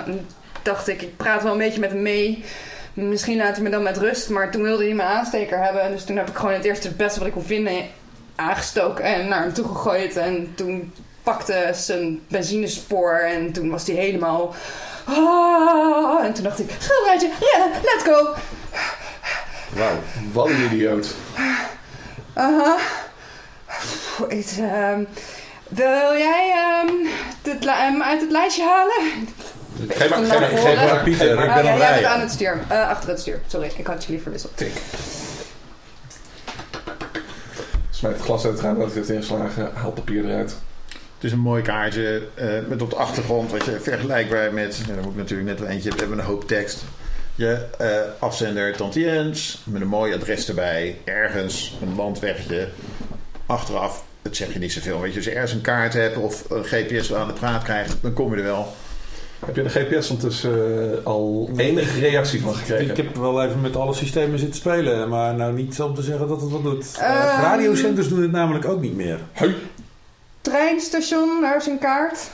dacht 0.62 0.88
ik, 0.88 1.02
ik 1.02 1.16
praat 1.16 1.42
wel 1.42 1.52
een 1.52 1.58
beetje 1.58 1.80
met 1.80 1.90
hem 1.90 2.02
mee. 2.02 2.44
Misschien 2.94 3.36
laat 3.36 3.54
hij 3.54 3.62
me 3.62 3.70
dan 3.70 3.82
met 3.82 3.96
rust. 3.96 4.28
Maar 4.28 4.50
toen 4.50 4.62
wilde 4.62 4.84
hij 4.84 4.94
mijn 4.94 5.08
aansteker 5.08 5.58
hebben. 5.64 5.90
Dus 5.90 6.04
toen 6.04 6.16
heb 6.16 6.28
ik 6.28 6.36
gewoon 6.36 6.54
het 6.54 6.64
eerste 6.64 6.88
het 6.88 6.96
beste 6.96 7.18
wat 7.18 7.28
ik 7.28 7.34
kon 7.34 7.44
vinden 7.44 7.84
aangestoken. 8.36 9.04
En 9.04 9.28
naar 9.28 9.40
hem 9.42 9.52
toe 9.52 9.66
gegooid. 9.66 10.16
En 10.16 10.52
toen 10.54 10.92
pakte 11.22 11.70
zijn 11.74 12.20
benzinespoor. 12.28 13.12
En 13.18 13.52
toen 13.52 13.70
was 13.70 13.86
hij 13.86 13.96
helemaal... 13.96 14.54
Ah, 15.04 16.24
en 16.24 16.32
toen 16.34 16.44
dacht 16.44 16.58
ik, 16.60 16.70
schilderijtje, 16.78 17.30
rennen, 17.40 17.80
let's 17.82 18.04
go. 18.04 18.34
Wauw, 19.76 19.94
wat 20.32 20.48
een 20.48 20.64
idioot. 20.64 21.14
Aha. 22.34 22.76
Ehm, 24.58 25.04
wil 25.68 26.16
jij 26.16 26.54
dit 27.42 27.64
li- 27.64 27.70
hem 27.70 28.02
uit 28.02 28.20
het 28.20 28.30
lijstje 28.30 28.64
halen? 28.64 29.28
Geef 29.88 30.08
maar, 30.10 30.18
geef 30.18 30.28
maar, 30.28 30.40
naar 30.40 30.48
geef 30.50 30.74
maar, 30.76 31.02
Pieter, 31.02 31.30
ik 31.32 31.48
Ah, 31.48 31.54
ben 31.54 31.64
ja, 31.64 31.70
aan 31.70 31.78
jij 31.78 31.78
bent 31.78 31.80
rijden. 31.90 32.10
aan 32.10 32.20
het 32.20 32.30
stuur. 32.30 32.58
Eh, 32.68 32.88
achter 32.88 33.08
het 33.08 33.20
stuur. 33.20 33.40
Sorry, 33.46 33.72
ik 33.76 33.86
had 33.86 34.04
jullie 34.04 34.22
verwisseld. 34.22 34.56
Tik. 34.56 34.72
Smijt 37.90 38.14
het 38.16 38.24
glas 38.24 38.44
uit 38.44 38.52
het 38.54 38.62
raam 38.62 38.78
dat 38.78 38.88
ik 38.88 38.94
het 38.94 39.08
ingeslagen. 39.08 39.70
Haal 39.74 39.90
papier 39.90 40.24
eruit. 40.24 40.56
Het 41.14 41.24
is 41.24 41.32
een 41.32 41.38
mooi 41.38 41.62
kaartje 41.62 42.22
eh, 42.34 42.48
met 42.68 42.82
op 42.82 42.90
de 42.90 42.96
achtergrond, 42.96 43.50
wat 43.50 43.64
je 43.64 43.80
vergelijkbaar 43.80 44.52
met, 44.52 44.76
ja, 44.86 44.94
daar 44.94 45.02
moet 45.02 45.12
ik 45.12 45.18
natuurlijk 45.18 45.48
net 45.48 45.60
wel 45.60 45.68
eentje 45.68 45.88
hebben, 45.88 46.08
met 46.08 46.18
een 46.18 46.24
hoop 46.24 46.48
tekst. 46.48 46.82
Je 47.34 47.66
eh, 47.78 47.88
afzender 48.18 48.76
Tante 48.76 49.00
Jens, 49.00 49.62
met 49.64 49.80
een 49.82 49.88
mooi 49.88 50.14
adres 50.14 50.48
erbij, 50.48 50.98
ergens 51.04 51.78
een 51.82 51.94
landweggetje. 51.96 52.68
Achteraf, 53.46 54.04
dat 54.22 54.36
zeg 54.36 54.52
je 54.52 54.58
niet 54.58 54.72
zoveel. 54.72 55.00
Weet 55.00 55.10
je, 55.10 55.16
als 55.16 55.24
je 55.26 55.32
ergens 55.34 55.52
een 55.52 55.60
kaart 55.60 55.92
hebt 55.92 56.16
of 56.16 56.50
een 56.50 56.64
GPS 56.64 57.14
aan 57.14 57.26
de 57.26 57.32
praat 57.32 57.62
krijgt, 57.62 57.96
dan 58.00 58.12
kom 58.12 58.30
je 58.30 58.36
er 58.36 58.42
wel. 58.42 58.74
Heb 59.46 59.56
je 59.56 59.62
de 59.62 59.68
GPS 59.68 60.10
ondertussen 60.10 60.92
eh, 60.98 61.06
al 61.06 61.50
enige 61.56 62.00
reactie 62.00 62.40
van 62.40 62.54
gekregen? 62.54 62.90
Ik 62.90 62.96
heb 62.96 63.16
wel 63.16 63.44
even 63.44 63.60
met 63.60 63.76
alle 63.76 63.94
systemen 63.94 64.38
zitten 64.38 64.56
spelen, 64.56 65.08
maar 65.08 65.34
nou 65.34 65.52
niet 65.52 65.80
om 65.80 65.94
te 65.94 66.02
zeggen 66.02 66.28
dat 66.28 66.40
het 66.40 66.50
wat 66.50 66.62
doet. 66.62 66.96
Ehm. 66.98 67.40
radiocenters 67.40 68.08
doen 68.08 68.22
het 68.22 68.32
namelijk 68.32 68.68
ook 68.68 68.80
niet 68.80 68.96
meer. 68.96 69.18
Treinstation, 70.40 71.40
daar 71.40 71.56
is 71.56 71.66
een 71.66 71.78
kaart. 71.78 72.30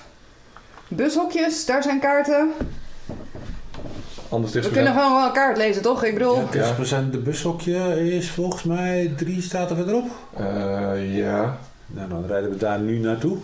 Bushokjes, 0.88 1.66
daar 1.66 1.82
zijn 1.82 2.00
kaarten. 2.00 2.52
Anders 4.28 4.54
is 4.54 4.66
We 4.66 4.72
kunnen 4.72 4.92
gewoon 4.92 5.12
wel 5.12 5.26
een 5.26 5.32
kaart 5.32 5.56
lezen, 5.56 5.82
toch? 5.82 6.04
Ik 6.04 6.14
bedoel... 6.14 6.36
Ja, 6.52 6.74
10% 7.06 7.10
de 7.10 7.18
bushokje 7.18 8.10
is 8.10 8.30
volgens 8.30 8.62
mij 8.62 9.12
drie 9.16 9.42
staten 9.42 9.76
verderop. 9.76 10.10
Eh, 10.36 11.16
ja. 11.16 11.58
Nou, 11.86 12.08
dan 12.08 12.26
rijden 12.26 12.50
we 12.50 12.56
daar 12.56 12.80
nu 12.80 12.98
naartoe. 12.98 13.36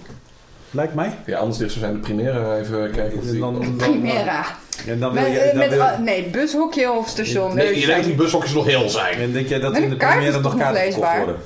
Lijkt 0.77 0.95
mij. 0.95 1.11
ja, 1.27 1.39
anders 1.39 1.61
is 1.61 1.79
zijn 1.79 1.93
de 1.93 1.99
primaire 1.99 2.59
even 2.61 2.91
kijken 2.91 3.19
of 3.19 3.25
die... 3.25 3.41
Dan, 3.41 3.55
dan, 3.55 3.77
Primera. 3.77 4.45
En 4.87 4.99
dan 5.01 5.13
wil 5.13 5.23
Met, 5.23 5.33
je, 5.33 5.47
dan 5.49 5.59
met, 5.59 5.71
wil- 5.75 6.05
nee, 6.05 6.23
bushokje 6.31 6.91
of 6.93 7.09
station. 7.09 7.55
Nee, 7.55 7.81
je 7.81 7.87
denkt 7.87 8.05
die 8.05 8.15
bushokjes 8.15 8.53
nog 8.53 8.67
heel 8.67 8.89
zijn. 8.89 9.19
en 9.19 9.33
denk 9.33 9.49
jij 9.49 9.61
dat 9.61 9.73
Met 9.73 9.83
in 9.83 9.89
de 9.89 9.95
een 9.95 9.99
Primera 9.99 10.37
is 10.37 10.43
nog 10.43 10.57
kaarten 10.57 10.83
verkocht 10.83 10.85
leesbaar? 10.85 11.17
worden? 11.19 11.37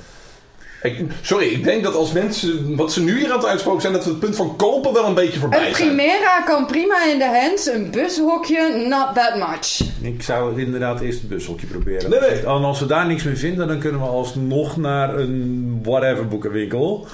Ik, 0.82 1.00
sorry, 1.22 1.46
ik 1.46 1.64
denk 1.64 1.82
dat 1.82 1.94
als 1.94 2.12
mensen 2.12 2.76
wat 2.76 2.92
ze 2.92 3.02
nu 3.02 3.18
hier 3.18 3.30
aan 3.32 3.38
het 3.38 3.46
uitspoken 3.46 3.80
zijn, 3.80 3.92
dat 3.92 4.04
we 4.04 4.10
het 4.10 4.18
punt 4.18 4.36
van 4.36 4.56
kopen 4.56 4.92
wel 4.92 5.04
een 5.06 5.14
beetje 5.14 5.38
voorbij 5.40 5.68
Een 5.68 5.74
zijn. 5.74 5.86
Primera 5.88 6.40
kan 6.42 6.66
prima 6.66 7.06
in 7.12 7.18
de 7.18 7.38
hands, 7.40 7.66
een 7.66 7.90
bushokje, 7.90 8.86
not 8.88 9.14
that 9.14 9.36
much. 9.36 9.80
Ik 10.14 10.22
zou 10.22 10.60
inderdaad 10.60 11.00
eerst 11.00 11.18
het 11.20 11.28
bushokje 11.28 11.66
proberen. 11.66 12.10
Nee, 12.10 12.20
nee. 12.20 12.38
En 12.40 12.46
als 12.46 12.80
we 12.80 12.86
daar 12.86 13.06
niks 13.06 13.22
meer 13.22 13.36
vinden, 13.36 13.68
dan 13.68 13.78
kunnen 13.78 14.00
we 14.00 14.06
alsnog 14.06 14.76
naar 14.76 15.18
een 15.18 15.80
whatever 15.82 16.28
boekenwinkel. 16.28 17.06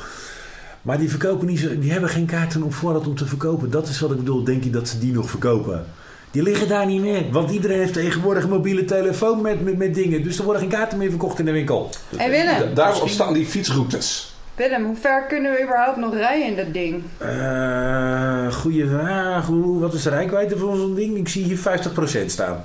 Maar 0.86 0.98
die 0.98 1.10
verkopen 1.10 1.46
niet 1.46 1.58
zo, 1.58 1.78
die 1.78 1.92
hebben 1.92 2.10
geen 2.10 2.26
kaarten 2.26 2.62
op 2.62 2.74
voorraad 2.74 3.06
om 3.06 3.14
te 3.14 3.26
verkopen. 3.26 3.70
Dat 3.70 3.88
is 3.88 4.00
wat 4.00 4.10
ik 4.10 4.16
bedoel. 4.16 4.44
Denk 4.44 4.64
je 4.64 4.70
dat 4.70 4.88
ze 4.88 4.98
die 4.98 5.12
nog 5.12 5.30
verkopen? 5.30 5.84
Die 6.30 6.42
liggen 6.42 6.68
daar 6.68 6.86
niet 6.86 7.00
meer. 7.00 7.24
Want 7.32 7.50
iedereen 7.50 7.78
heeft 7.78 7.92
tegenwoordig 7.92 8.42
een 8.42 8.48
mobiele 8.50 8.84
telefoon 8.84 9.40
met, 9.42 9.64
met, 9.64 9.76
met 9.76 9.94
dingen. 9.94 10.22
Dus 10.22 10.38
er 10.38 10.44
worden 10.44 10.62
geen 10.62 10.70
kaarten 10.70 10.98
meer 10.98 11.10
verkocht 11.10 11.38
in 11.38 11.44
de 11.44 11.50
winkel. 11.52 11.90
En 12.16 12.30
Willem, 12.30 12.58
Da- 12.58 12.74
Daarop 12.74 13.08
staan 13.08 13.32
die 13.32 13.46
fietsroutes. 13.46 14.34
Willem, 14.54 14.84
hoe 14.84 14.96
ver 14.96 15.26
kunnen 15.28 15.52
we 15.52 15.62
überhaupt 15.62 15.96
nog 15.96 16.14
rijden 16.14 16.46
in 16.48 16.56
dat 16.56 16.72
ding? 16.72 17.02
Eh 17.18 18.52
goeie 18.54 18.86
vraag. 18.88 19.46
Hoe, 19.46 19.80
wat 19.80 19.94
is 19.94 20.02
de 20.02 20.10
rijkwijde 20.10 20.56
van 20.58 20.76
zo'n 20.76 20.94
ding? 20.94 21.16
Ik 21.16 21.28
zie 21.28 21.44
hier 21.44 21.58
50% 21.58 22.26
staan. 22.26 22.62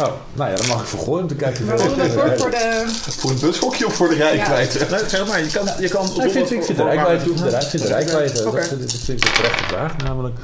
Oh, 0.00 0.12
nou 0.32 0.50
ja, 0.50 0.56
dan 0.56 0.66
mag 0.66 0.80
ik 0.80 0.86
vergooien 0.86 1.22
om 1.22 1.28
te 1.28 1.34
kijken. 1.34 1.64
Maar 1.64 1.78
voor, 1.78 1.90
voor 2.38 2.50
de... 2.50 2.84
Voor 3.08 3.30
een 3.30 3.38
bushokje 3.38 3.86
of 3.86 3.94
voor 3.94 4.08
de 4.08 4.14
rijkwijde? 4.14 4.86
Nee, 4.90 5.08
zeg 5.08 5.26
maar, 5.26 5.44
je 5.44 5.50
kan, 5.50 5.68
je 5.78 5.88
kan 5.88 6.04
ik 6.04 6.30
vind, 6.30 6.50
ik 6.50 6.64
vind 6.64 6.78
de 6.78 6.84
rijkwijde 6.84 7.24
toe. 7.24 7.34
Ik 7.34 7.62
vind 7.62 7.82
de 7.82 7.88
rijkwijde. 7.88 8.32
Dat, 8.32 8.52
dat 8.52 8.64
vind 8.90 9.22
ik 9.22 9.28
een 9.28 9.34
terechte 9.34 9.64
vraag. 9.64 9.96
Namelijk, 9.96 10.36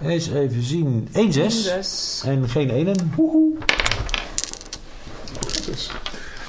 eens 0.00 0.30
even 0.30 0.62
zien. 0.62 1.08
1-6. 1.12 1.46
Zes. 1.46 2.22
En 2.24 2.48
geen 2.48 2.70
enen. 2.70 3.12
Woehoe. 3.16 3.56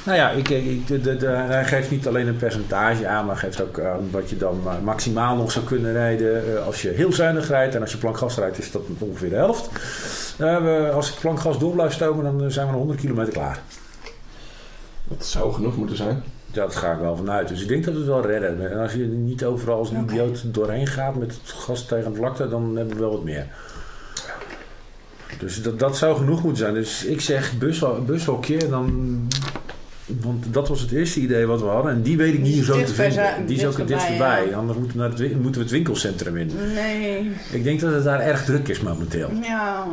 Nou 0.06 0.18
ja, 0.18 0.30
ik, 0.30 0.50
ik, 0.50 0.88
de, 0.88 1.02
de, 1.02 1.18
de- 1.18 1.26
hij 1.28 1.66
geeft 1.66 1.92
niet 1.92 2.08
alleen 2.08 2.28
een 2.28 2.36
percentage 2.38 3.08
aan, 3.08 3.26
maar 3.26 3.38
geeft 3.38 3.62
ook 3.62 3.80
aan 3.80 4.08
wat 4.12 4.30
je 4.30 4.38
dan 4.38 4.62
maar 4.64 4.82
maximaal 4.84 5.36
nog 5.36 5.52
zou 5.52 5.66
kunnen 5.66 5.92
rijden. 5.94 6.56
eh, 6.58 6.66
als 6.66 6.82
je 6.82 6.90
heel 6.90 7.12
zuinig 7.14 7.48
rijdt 7.48 7.76
en 7.76 7.82
als 7.82 7.92
je 7.92 7.98
plankgas 7.98 8.36
rijdt, 8.38 8.58
is 8.58 8.72
dat 8.72 8.82
ongeveer 9.00 9.30
de 9.30 9.36
helft. 9.36 9.70
Eh, 10.38 10.62
we- 10.64 10.92
als 10.94 11.10
ik 11.14 11.20
plankgas 11.20 11.60
door 11.60 11.74
blijf 11.74 11.94
stomen, 11.94 12.24
dan 12.24 12.44
eh, 12.44 12.50
zijn 12.52 12.66
we 12.66 12.72
nog 12.72 12.82
100 12.82 13.00
kilometer 13.00 13.34
klaar. 13.34 13.60
Dat 15.08 15.26
zou 15.26 15.54
genoeg 15.54 15.78
moeten 15.78 15.96
zijn. 15.98 16.24
Ja, 16.52 16.62
dat 16.64 16.76
ga 16.76 16.92
ik 16.94 17.00
wel 17.00 17.16
vanuit. 17.16 17.48
Dus 17.48 17.62
ik 17.62 17.68
denk 17.68 17.84
dat 17.84 17.94
we 17.94 18.00
het 18.00 18.08
wel 18.10 18.26
redden. 18.26 18.72
En 18.72 18.80
als 18.80 18.94
je 18.94 19.04
niet 19.06 19.44
overal 19.46 19.78
als 19.78 19.90
een 19.92 20.04
idioot 20.04 20.54
doorheen 20.54 20.88
gaat 20.88 21.16
met 21.16 21.32
het 21.32 21.52
gas 21.52 21.86
tegen 21.86 22.06
het 22.06 22.16
vlakte, 22.16 22.50
dan 22.50 22.76
hebben 22.76 22.94
we 22.96 23.02
wel 23.02 23.12
wat 23.12 23.24
meer. 23.24 23.48
Dus 25.40 25.62
dat, 25.64 25.80
dat 25.80 25.98
zou 25.98 26.18
genoeg 26.18 26.44
moeten 26.44 26.58
zijn. 26.64 26.74
Dus 26.74 27.06
ik 27.06 27.22
zeg 27.22 27.58
bus, 27.58 27.84
bushokje, 28.06 28.70
dan... 28.70 29.28
Want 30.22 30.46
dat 30.54 30.68
was 30.68 30.82
het 30.82 30.92
eerste 30.92 31.20
idee 31.20 31.46
wat 31.46 31.62
we 31.62 31.68
hadden. 31.68 31.92
En 31.92 32.02
die 32.02 32.18
weet 32.18 32.34
ik 32.34 32.40
niet 32.42 32.66
zo 32.66 32.84
te 32.84 32.94
vinden. 32.94 33.46
Die 33.46 33.58
is 33.58 33.66
ook 33.66 33.78
het 33.78 33.88
dicht 33.88 34.00
dichtst 34.00 34.08
bij, 34.08 34.18
voorbij. 34.38 34.50
ja. 34.50 34.56
Anders 34.58 34.78
moeten 34.80 34.98
we, 34.98 35.04
naar 35.04 35.12
het, 35.18 35.34
moeten 35.34 35.52
we 35.54 35.60
het 35.60 35.70
winkelcentrum 35.72 36.38
in. 36.38 36.52
Nee. 36.74 37.32
Ik 37.52 37.64
denk 37.64 37.80
dat 37.80 37.94
het 37.94 38.04
daar 38.04 38.20
erg 38.20 38.46
druk 38.46 38.68
is 38.68 38.80
momenteel. 38.80 39.30
Ja. 39.42 39.86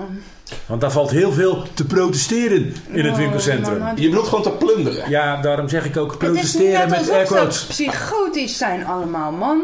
Want 0.67 0.81
daar 0.81 0.93
valt 0.93 1.11
heel 1.11 1.33
veel 1.33 1.63
te 1.75 1.85
protesteren 1.87 2.73
in 2.91 3.05
het 3.05 3.13
Oh, 3.13 3.19
winkelcentrum. 3.19 3.79
maar- 3.79 4.01
Je 4.01 4.09
bedoelt 4.09 4.27
gewoon 4.29 4.43
te 4.43 4.51
plunderen. 4.51 5.11
Ja, 5.11 5.41
daarom 5.41 5.69
zeg 5.69 5.85
ik 5.85 5.97
ook 5.97 6.19
protesteren 6.19 6.91
met 6.91 7.11
air 7.11 7.25
quotes. 7.25 7.65
psychotisch 7.67 8.59
zijn 8.59 8.85
allemaal, 8.87 9.33
man. 9.33 9.63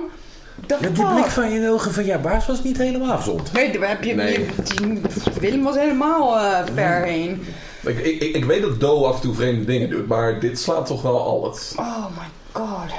The 0.66 0.76
Ja, 0.80 0.88
die 0.88 1.06
blik 1.14 1.24
van 1.30 1.50
je 1.52 1.70
ogen 1.70 1.92
van 1.92 2.04
ja, 2.04 2.18
baas 2.18 2.46
was 2.46 2.62
niet 2.62 2.78
helemaal 2.78 3.16
gezond. 3.16 3.52
Nee, 3.52 3.78
daar 3.78 3.88
heb 3.88 4.04
je, 4.04 4.14
Nee. 4.14 4.32
je- 4.32 4.46
die- 4.76 5.00
Willem 5.40 5.62
was 5.62 5.76
helemaal 5.76 6.38
eh, 6.38 6.58
ver 6.74 7.02
heen. 7.04 7.42
Ik, 7.82 7.98
ik, 7.98 8.22
ik- 8.36 8.44
weet 8.44 8.62
dat 8.62 8.80
Doe 8.80 9.06
af 9.06 9.14
en 9.14 9.20
toe 9.20 9.34
vreemde 9.34 9.64
dingen 9.64 9.90
doet, 9.90 10.06
maar 10.06 10.40
dit 10.40 10.58
slaat 10.60 10.86
toch 10.86 11.02
wel 11.02 11.20
al 11.22 11.44
het. 11.44 11.74
Oh 11.76 12.06
my 12.06 12.26
god. 12.52 12.90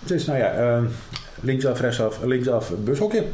Dus 0.00 0.24
nou 0.24 0.38
ja, 0.38 0.52
eh, 0.52 0.82
linksaf, 1.40 1.80
rechtsaf, 1.80 2.18
linksaf, 2.22 2.70
bushokje. 2.78 3.24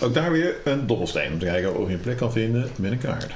Ook 0.00 0.14
daar 0.14 0.32
weer 0.32 0.56
een 0.64 0.86
dobbelsteen 0.86 1.32
om 1.32 1.38
te 1.38 1.44
kijken 1.44 1.76
of 1.76 1.88
je 1.88 1.94
een 1.94 2.00
plek 2.00 2.16
kan 2.16 2.32
vinden 2.32 2.70
met 2.76 2.90
een 2.92 2.98
kaart. 2.98 3.32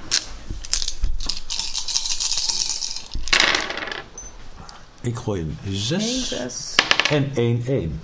Ik 5.00 5.16
gooi 5.16 5.40
een 5.40 5.58
6 5.74 6.28
Jezus. 6.30 6.74
en 7.10 7.30
1-1. 7.34 8.00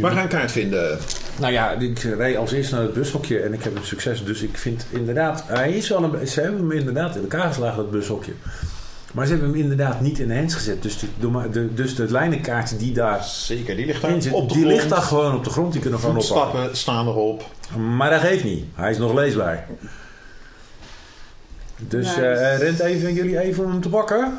Waar 0.00 0.10
ga 0.12 0.16
je 0.16 0.22
een 0.22 0.28
kaart 0.28 0.52
vinden? 0.52 0.98
Nou 1.38 1.52
ja, 1.52 1.70
ik 1.70 1.98
reed 1.98 2.36
als 2.36 2.52
eerste 2.52 2.74
naar 2.74 2.84
het 2.84 2.92
bushokje 2.92 3.40
en 3.40 3.52
ik 3.52 3.62
heb 3.64 3.76
een 3.76 3.84
succes. 3.84 4.24
Dus 4.24 4.42
ik 4.42 4.56
vind 4.58 4.86
inderdaad, 4.90 5.44
hij 5.46 5.72
is 5.72 5.88
wel 5.88 6.02
een, 6.14 6.26
ze 6.28 6.40
hebben 6.40 6.60
hem 6.60 6.72
inderdaad 6.72 7.16
in 7.16 7.22
elkaar 7.22 7.46
geslagen, 7.48 7.76
dat 7.76 7.90
bushokje. 7.90 8.32
Maar 9.12 9.26
ze 9.26 9.32
hebben 9.32 9.50
hem 9.50 9.58
inderdaad 9.60 10.00
niet 10.00 10.18
in 10.18 10.28
de 10.28 10.34
hands 10.36 10.54
gezet. 10.54 10.82
Dus 10.82 10.98
de, 10.98 11.06
de, 11.20 11.50
de- 11.50 11.74
dus 11.74 11.94
de 11.94 12.10
lijnenkaart 12.10 12.78
die 12.78 12.92
daar 12.92 13.24
Zeker, 13.24 13.76
die 13.76 13.86
ligt 13.86 14.02
daar 14.02 14.10
in 14.10 14.22
zit, 14.22 14.32
op 14.32 14.48
de 14.48 14.54
die 14.54 14.62
grond. 14.62 14.76
ligt 14.76 14.88
daar 14.88 15.02
gewoon 15.02 15.34
op 15.34 15.44
de 15.44 15.50
grond. 15.50 15.72
Die 15.72 15.80
kunnen 15.80 15.98
gewoon 16.00 16.16
oppakken. 16.16 16.42
Voetstappen 16.42 16.76
staan 16.76 17.06
erop. 17.06 17.44
Maar 17.96 18.10
dat 18.10 18.20
geeft 18.20 18.44
niet. 18.44 18.64
Hij 18.74 18.90
is 18.90 18.98
nog 18.98 19.14
leesbaar. 19.14 19.66
Dus 21.76 22.06
eh, 22.08 22.14
hij 22.22 22.56
rent 22.56 22.80
even 22.80 23.08
en 23.08 23.14
jullie 23.14 23.38
even 23.40 23.64
om 23.64 23.70
hem 23.70 23.80
te 23.80 23.88
pakken. 23.88 24.38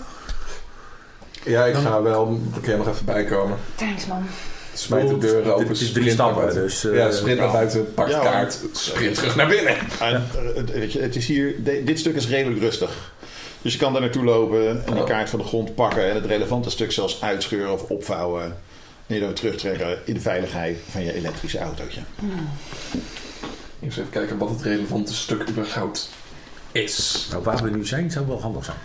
Ja, 1.45 1.65
ik 1.65 1.75
ga 1.75 2.01
wel. 2.01 2.39
Kan 2.61 2.71
je 2.71 2.77
nog 2.77 2.87
even 2.87 3.05
bijkomen. 3.05 3.57
Thanks, 3.75 4.05
man. 4.05 4.23
Smijt 4.74 5.07
de 5.07 5.17
deuren 5.17 5.53
open. 5.53 5.67
Het 5.67 5.80
is 5.82 5.88
sprint 5.88 5.93
drie 5.93 6.11
stappen. 6.11 6.53
Dus, 6.53 6.86
eh, 6.86 6.95
ja, 6.95 7.11
sprint 7.11 7.39
naar 7.39 7.51
buiten, 7.51 7.93
pak 7.93 8.05
de 8.05 8.11
Ja, 8.11 8.19
kaart, 8.19 8.59
sprint 8.71 9.15
terug 9.15 9.36
naar 9.36 9.47
binnen. 9.47 9.76
En, 9.99 10.13
eh, 10.15 10.55
het, 10.55 10.71
weet 10.71 10.91
je, 10.93 10.99
het 11.01 11.15
is 11.15 11.28
hier, 11.28 11.55
dit 11.86 11.99
stuk 11.99 12.15
is 12.15 12.28
redelijk 12.28 12.59
rustig. 12.61 13.13
Dus 13.61 13.74
je 13.74 13.80
kan 13.80 13.91
daar 13.93 14.01
naartoe 14.01 14.24
lopen 14.24 14.69
en 14.86 14.93
die 14.93 15.01
Oh. 15.01 15.07
kaart 15.07 15.30
van 15.30 15.39
de 15.39 15.45
grond 15.45 15.76
pakken 15.76 16.09
en 16.09 16.15
het 16.15 16.26
relevante 16.26 16.69
stuk 16.69 16.91
zelfs 16.91 17.21
uitscheuren 17.21 17.74
of 17.74 17.82
opvouwen. 17.82 18.43
En 19.07 19.13
je 19.15 19.19
dan 19.19 19.28
weer 19.28 19.38
terugtrekken 19.38 19.97
in 20.05 20.13
de 20.13 20.19
veiligheid 20.19 20.78
van 20.89 21.03
je 21.03 21.13
elektrische 21.13 21.59
autootje. 21.59 22.01
Eens 23.82 23.97
even 23.97 24.09
kijken 24.09 24.38
wat 24.38 24.49
het 24.49 24.61
relevante 24.61 25.13
stuk 25.13 25.49
überhaupt 25.49 26.09
is. 26.71 27.28
Nou, 27.32 27.43
waar 27.43 27.63
we 27.63 27.69
nu 27.69 27.86
zijn, 27.86 28.11
zou 28.11 28.28
wel 28.28 28.41
handig 28.41 28.65
zijn. 28.65 28.78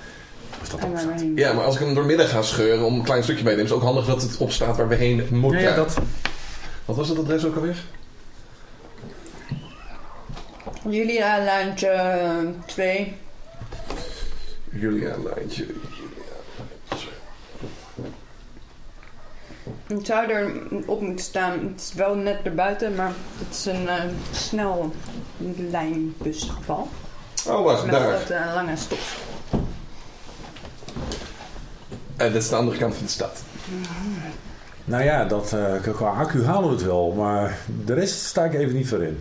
Dat 0.71 0.81
heen. 1.21 1.37
Ja, 1.37 1.53
maar 1.53 1.65
als 1.65 1.75
ik 1.75 1.81
hem 1.81 1.95
doormidden 1.95 2.27
ga 2.27 2.43
scheuren 2.43 2.85
om 2.87 2.95
een 2.95 3.03
klein 3.03 3.23
stukje 3.23 3.45
mee 3.45 3.55
te 3.55 3.61
nemen, 3.61 3.65
is 3.65 3.71
het 3.71 3.79
ook 3.79 3.95
handig 3.95 4.07
dat 4.07 4.23
het 4.23 4.37
opstaat 4.37 4.77
waar 4.77 4.89
we 4.89 4.95
heen 4.95 5.27
moeten. 5.31 5.61
Ja, 5.61 5.69
ja, 5.69 5.75
dat. 5.75 5.99
Wat 6.85 6.97
was 6.97 7.09
het 7.09 7.19
adres 7.19 7.45
ook 7.45 7.55
alweer? 7.57 7.77
Julia 10.89 11.39
Lijntje 11.45 12.53
2. 12.67 13.17
Julia 14.71 15.15
Lijntje. 15.25 15.67
Het 19.87 20.07
zou 20.07 20.31
er 20.31 20.53
op 20.87 21.01
moeten 21.01 21.25
staan. 21.25 21.53
Het 21.53 21.81
is 21.81 21.93
wel 21.95 22.15
net 22.15 22.39
erbuiten, 22.43 22.95
maar 22.95 23.13
het 23.39 23.57
is 23.57 23.67
een 23.67 23.83
uh, 23.83 23.95
snel 24.33 24.93
lijnbusgeval. 25.71 26.89
Oh, 27.49 27.65
wacht, 27.65 27.85
Met 27.85 27.95
daar. 27.95 28.11
wat 28.11 28.31
uh, 28.31 28.53
lange 28.55 28.77
stop. 28.77 28.99
En 32.19 32.33
dat 32.33 32.43
is 32.43 32.49
de 32.49 32.57
andere 32.57 32.79
kant 32.79 32.95
van 32.95 33.05
de 33.07 33.11
stad. 33.13 33.43
Nou 34.85 35.05
ja, 35.05 35.25
dat, 35.25 35.53
eh, 35.53 35.93
qua 35.95 36.09
accu 36.11 36.45
halen 36.45 36.69
we 36.69 36.75
het 36.75 36.85
wel, 36.85 37.13
maar 37.13 37.59
de 37.85 37.95
rest 37.95 38.25
sta 38.25 38.45
ik 38.45 38.55
even 38.55 38.75
niet 38.75 38.89
voor 38.89 39.03
in. 39.03 39.19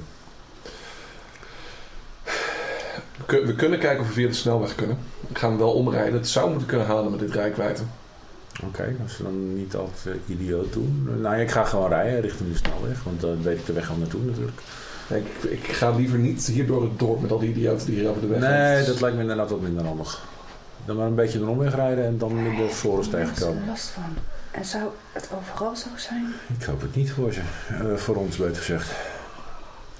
We, 3.17 3.23
kun- 3.25 3.45
we 3.45 3.55
kunnen 3.55 3.79
kijken 3.79 3.99
of 4.01 4.07
we 4.07 4.13
via 4.13 4.27
de 4.27 4.33
snelweg 4.33 4.75
kunnen. 4.75 4.97
We 5.27 5.39
gaan 5.39 5.57
wel 5.57 5.71
omrijden. 5.73 6.13
Het 6.13 6.27
zou 6.29 6.49
moeten 6.49 6.67
kunnen 6.67 6.87
halen 6.87 7.11
met 7.11 7.19
dit 7.19 7.31
rijkwijde. 7.31 7.79
Oké, 8.63 8.95
als 9.03 9.17
we 9.17 9.23
dan 9.23 9.55
niet 9.55 9.75
altijd 9.75 10.15
eh, 10.27 10.35
idioot 10.35 10.73
doen. 10.73 11.07
Nou 11.21 11.35
ja, 11.35 11.41
ik 11.41 11.51
ga 11.51 11.63
gewoon 11.63 11.89
rijden 11.89 12.21
richting 12.21 12.51
de 12.51 12.57
snelweg, 12.57 13.03
want 13.03 13.21
dan 13.21 13.41
weet 13.43 13.57
ik 13.59 13.65
de 13.65 13.73
weg 13.73 13.89
al 13.89 13.95
naartoe 13.95 14.21
natuurlijk. 14.23 14.61
Nee, 15.09 15.19
Ik, 15.21 15.51
ik 15.51 15.67
ga 15.73 15.89
liever 15.91 16.17
niet 16.17 16.45
hier 16.45 16.67
door 16.67 16.81
het 16.83 16.99
dorp 16.99 17.21
met 17.21 17.31
al 17.31 17.39
die 17.39 17.49
idioten 17.49 17.85
die 17.85 17.95
hier 17.99 18.09
over 18.09 18.21
de 18.21 18.27
weg 18.27 18.39
Nee, 18.39 18.85
dat 18.85 19.01
lijkt 19.01 19.15
me 19.15 19.21
inderdaad 19.21 19.49
wat 19.49 19.61
minder 19.61 19.85
handig. 19.85 20.21
Dan 20.88 20.95
maar 20.95 21.05
een 21.07 21.15
beetje 21.15 21.39
de 21.39 21.45
omweg 21.45 21.75
rijden 21.75 22.05
en 22.05 22.17
dan 22.17 22.35
de 22.35 22.67
Floris 22.69 23.09
tegenkomen. 23.09 23.63
last 23.67 23.88
van. 23.89 24.03
En 24.51 24.65
zou 24.65 24.83
het 25.11 25.29
overal 25.38 25.75
zo 25.75 25.88
zijn? 25.95 26.33
Ik 26.59 26.65
hoop 26.65 26.81
het 26.81 26.95
niet 26.95 27.11
voor 27.11 27.33
ze. 27.33 27.41
Eh, 27.69 27.95
voor 27.95 28.15
ons, 28.15 28.38
beter 28.38 28.55
gezegd. 28.55 28.91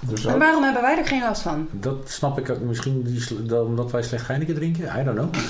Dus 0.00 0.24
En 0.24 0.38
waarom 0.38 0.62
hebben 0.62 0.82
wij 0.82 0.98
er 0.98 1.06
geen 1.06 1.20
last 1.22 1.42
van? 1.42 1.68
Dat 1.70 1.96
snap 2.04 2.38
ik 2.38 2.50
ook. 2.50 2.60
Misschien 2.60 3.02
die 3.02 3.62
omdat 3.64 3.90
wij 3.90 4.02
slecht 4.02 4.28
Heineken 4.28 4.54
drinken? 4.54 4.84
I 5.00 5.04
don't 5.04 5.16
know. 5.18 5.34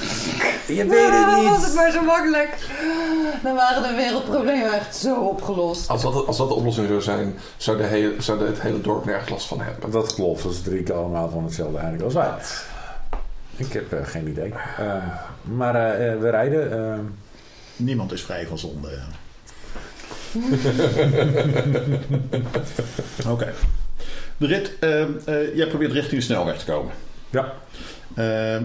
Je 0.76 0.86
weet 0.86 0.90
het 1.10 1.24
Ah, 1.24 1.44
was 1.44 1.56
het 1.58 1.66
niet. 1.66 1.74
maar 1.74 1.90
zo 1.90 2.02
makkelijk. 2.02 2.56
Dan 3.42 3.54
waren 3.54 3.82
de 3.82 3.94
wereldproblemen 3.96 4.72
echt 4.72 4.96
zo 4.96 5.14
opgelost. 5.14 5.88
als, 5.88 6.02
dat, 6.02 6.26
als 6.26 6.36
dat 6.36 6.48
de 6.48 6.54
oplossing 6.54 6.88
zou 6.88 7.00
zijn, 7.02 7.34
zou, 7.56 7.76
de 7.76 7.84
hele, 7.84 8.14
zou 8.18 8.46
het 8.46 8.60
hele 8.60 8.80
dorp 8.80 9.04
nergens 9.04 9.30
last 9.30 9.46
van 9.46 9.60
hebben. 9.60 9.90
Dat 9.90 10.14
klopt. 10.14 10.40
Ze 10.40 10.62
drinken 10.62 10.96
allemaal 10.96 11.30
van 11.30 11.44
hetzelfde 11.44 11.78
Heineken 11.78 12.04
als 12.04 12.14
wij. 12.14 12.30
Ik 13.58 13.72
heb 13.72 13.92
eh, 13.92 14.06
geen 14.06 14.28
idee. 14.28 14.52
Eh, 14.78 15.04
maar 15.42 15.74
eh, 15.74 16.18
we 16.18 16.30
rijden. 16.30 17.18
Niemand 17.76 18.12
is 18.12 18.22
vrij 18.22 18.46
van 18.46 18.58
zonde. 18.58 18.88
Oké. 23.28 23.52
De 24.36 24.46
rit, 24.46 24.72
jij 25.54 25.66
probeert 25.66 25.92
richting 25.92 26.20
de 26.20 26.26
snelweg 26.26 26.58
te 26.58 26.64
komen. 26.64 26.92
ja. 27.30 27.54
Ehm, 28.14 28.64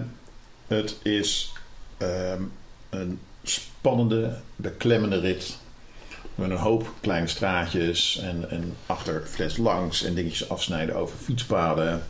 het 0.67 0.97
is 1.01 1.53
ehm, 1.97 2.41
een 2.89 3.19
spannende, 3.43 4.35
beklemmende 4.55 5.19
rit. 5.19 5.57
Met 6.35 6.49
een 6.49 6.57
hoop 6.57 6.93
kleine 7.01 7.27
straatjes 7.27 8.19
en, 8.19 8.49
en 8.49 8.75
achter 8.85 9.23
fles 9.25 9.57
langs 9.57 10.03
en 10.03 10.13
dingetjes 10.13 10.49
afsnijden 10.49 10.95
over 10.95 11.17
fietspaden. 11.17 12.03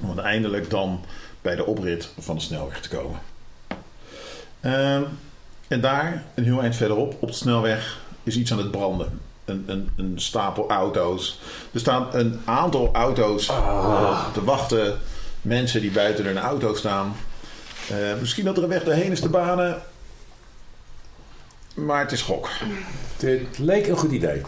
Om 0.00 0.08
uiteindelijk 0.08 0.70
dan 0.70 1.04
bij 1.42 1.56
de 1.56 1.66
oprit 1.66 2.08
van 2.18 2.36
de 2.36 2.42
snelweg 2.42 2.80
te 2.80 2.88
komen. 2.88 3.20
Ehm, 4.60 5.02
en 5.68 5.80
daar, 5.80 6.24
een 6.34 6.44
heel 6.44 6.62
eind 6.62 6.76
verderop, 6.76 7.16
op 7.18 7.28
de 7.28 7.34
snelweg, 7.34 8.00
is 8.22 8.36
iets 8.36 8.52
aan 8.52 8.58
het 8.58 8.70
branden. 8.70 9.20
Een, 9.44 9.64
een, 9.66 9.90
een 9.96 10.12
stapel 10.20 10.68
auto's. 10.70 11.40
Er 11.72 11.80
staan 11.80 12.08
een 12.12 12.40
aantal 12.44 12.90
auto's 12.92 13.48
eh, 13.48 14.32
te 14.32 14.44
wachten. 14.44 14.98
Mensen 15.42 15.80
die 15.80 15.90
buiten 15.90 16.24
hun 16.24 16.38
auto 16.38 16.74
staan. 16.74 17.16
Eh, 17.88 17.96
misschien 18.20 18.44
dat 18.44 18.56
er 18.56 18.62
een 18.62 18.68
weg 18.68 18.84
doorheen 18.84 19.12
is 19.12 19.20
te 19.20 19.28
banen. 19.28 19.82
Maar 21.74 22.00
het 22.00 22.12
is 22.12 22.22
gok. 22.22 22.48
Dit 23.16 23.58
leek 23.58 23.86
een 23.86 23.96
goed 23.96 24.12
idee. 24.12 24.42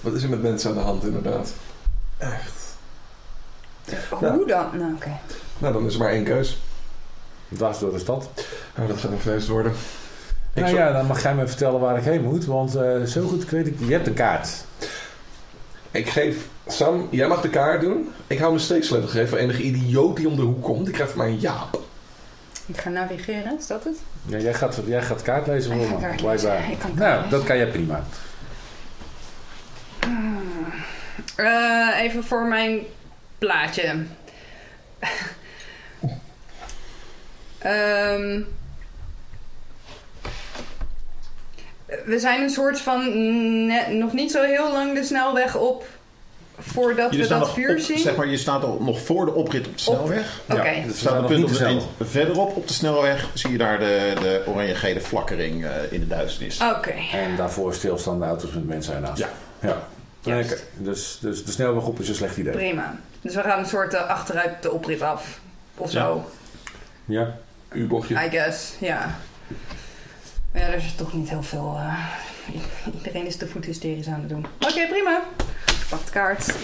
Wat 0.00 0.12
is 0.14 0.22
er 0.22 0.28
met 0.28 0.42
mensen 0.42 0.70
aan 0.70 0.76
de 0.76 0.82
hand, 0.82 1.04
inderdaad? 1.04 1.52
Echt. 2.18 2.59
Hoe 4.10 4.46
dan? 4.46 4.66
Nou, 4.72 4.94
oké. 4.94 5.10
Nou, 5.58 5.72
dan 5.72 5.86
is 5.86 5.94
er 5.94 6.00
maar 6.00 6.10
één 6.10 6.24
keus. 6.24 6.58
Dwars 7.54 7.78
door 7.78 7.92
de 7.92 7.98
stad. 7.98 8.28
Nou, 8.76 8.88
dat 8.88 8.98
gaat 8.98 9.10
een 9.10 9.18
feest 9.18 9.48
worden. 9.48 9.72
Ik 10.54 10.62
nou 10.62 10.74
ja, 10.76 10.92
dan 10.92 11.06
mag 11.06 11.22
jij 11.22 11.34
me 11.34 11.46
vertellen 11.46 11.80
waar 11.80 11.96
ik 11.96 12.04
heen 12.04 12.22
moet. 12.22 12.44
Want 12.44 12.74
eh, 12.74 13.02
zo 13.02 13.26
goed 13.28 13.50
weet 13.50 13.66
ik... 13.66 13.74
Je 13.78 13.92
hebt 13.92 14.06
een 14.06 14.14
kaart. 14.14 14.48
Ik 15.90 16.08
geef 16.08 16.36
Sam, 16.66 17.08
jij 17.10 17.28
mag 17.28 17.40
de 17.40 17.48
kaart 17.48 17.80
doen. 17.80 18.12
Ik 18.26 18.38
hou 18.38 18.50
mijn 18.50 18.64
steeksleutel 18.64 19.08
geven 19.08 19.28
voor 19.28 19.38
enige 19.38 19.62
idioot 19.62 20.16
die 20.16 20.28
om 20.28 20.36
de 20.36 20.42
hoek 20.42 20.62
komt. 20.62 20.84
Die 20.84 20.94
krijgt 20.94 21.12
van 21.12 21.20
mij 21.22 21.30
een 21.30 21.38
jaap. 21.38 21.80
Ik 22.66 22.76
ga 22.80 22.88
navigeren, 22.88 23.58
is 23.58 23.66
dat 23.66 23.84
het? 23.84 23.96
Ja, 24.26 24.38
jij, 24.38 24.54
gaat, 24.54 24.80
jij 24.86 25.02
gaat 25.02 25.22
kaart 25.22 25.46
lezen 25.46 25.72
Ik 25.72 25.86
voor 25.86 25.96
me. 25.96 26.02
kaart 26.06 26.16
blijkbaar. 26.22 26.70
Ik 26.70 26.78
Nou, 26.94 27.14
lezen. 27.16 27.30
dat 27.30 27.42
kan 27.44 27.56
jij 27.56 27.66
prima. 27.68 28.04
Eh, 31.36 31.88
even 32.02 32.24
voor 32.24 32.46
mijn 32.46 32.80
plaatje. 33.40 33.94
Ehm, 37.58 38.40
we 42.04 42.18
zijn 42.18 42.42
een 42.42 42.50
soort 42.50 42.80
van 42.80 43.02
net, 43.66 43.88
nog 43.88 44.12
niet 44.12 44.30
zo 44.30 44.42
heel 44.42 44.72
lang 44.72 44.94
de 44.94 45.04
snelweg 45.04 45.56
op 45.56 45.86
voordat 46.58 47.12
Je 47.14 47.22
we 47.22 47.26
dat 47.28 47.52
vuur 47.52 47.70
op- 47.70 47.78
zien. 47.78 47.98
Zeg 47.98 48.16
maar, 48.16 48.26
je 48.28 48.36
staat 48.36 48.64
al 48.64 48.78
nog 48.80 49.00
voor 49.00 49.24
de 49.24 49.32
oprit 49.32 49.66
op 49.66 49.76
de 49.76 49.82
snelweg. 49.82 50.40
Oké. 50.50 50.68
Ja, 50.70 50.86
dat 50.86 50.96
staat 50.96 51.14
een 51.14 51.20
nog 51.20 51.30
punt 51.30 51.80
op 51.82 51.98
de 51.98 52.04
verderop 52.04 52.56
op 52.56 52.68
de 52.68 52.72
snelweg 52.74 53.28
zie 53.34 53.50
je 53.50 53.58
daar 53.58 53.78
de, 53.78 54.12
de 54.20 54.42
oranje-gele 54.46 55.00
flakkering 55.00 55.64
eh, 55.64 55.70
in 55.90 56.00
de 56.00 56.06
duisternis. 56.06 56.60
Oké. 56.76 56.92
En 57.12 57.36
daarvoor 57.36 57.74
stilstaande 57.74 58.24
auto's 58.24 58.52
met 58.52 58.66
mensen 58.66 58.94
ernaast. 58.94 59.18
Ja. 59.18 59.28
ja. 60.22 60.44
Dus, 60.76 61.18
dus 61.20 61.44
de 61.44 61.50
snelweg 61.52 61.86
op 61.86 62.00
is 62.00 62.08
een 62.08 62.14
slecht 62.14 62.36
idee. 62.36 62.52
Prima. 62.52 62.96
Dus 63.20 63.34
we 63.34 63.42
gaan 63.42 63.58
een 63.58 63.66
soort 63.66 63.94
eh, 63.94 64.08
achteruit 64.08 64.62
de 64.62 64.70
oprit 64.70 65.02
af. 65.02 65.40
Of 65.76 65.92
Ja. 65.92 66.00
zo, 66.00 66.30
Ja. 67.04 67.36
U-bochtje. 67.72 68.24
I 68.24 68.30
guess. 68.30 68.74
Ja. 68.80 69.18
Maar 70.52 70.62
ja, 70.62 70.68
er 70.68 70.74
is 70.74 70.94
toch 70.94 71.12
niet 71.12 71.28
heel 71.28 71.42
veel... 71.42 71.76
eh, 71.78 72.04
iedereen 72.96 73.26
is 73.26 73.38
de 73.38 73.46
voet 73.48 73.64
hysterisch 73.64 74.06
aan 74.06 74.20
het 74.20 74.28
doen. 74.28 74.46
Oké, 74.60 74.86
prima. 74.88 75.22
Pak 75.90 76.04
de 76.04 76.10
kaart. 76.10 76.54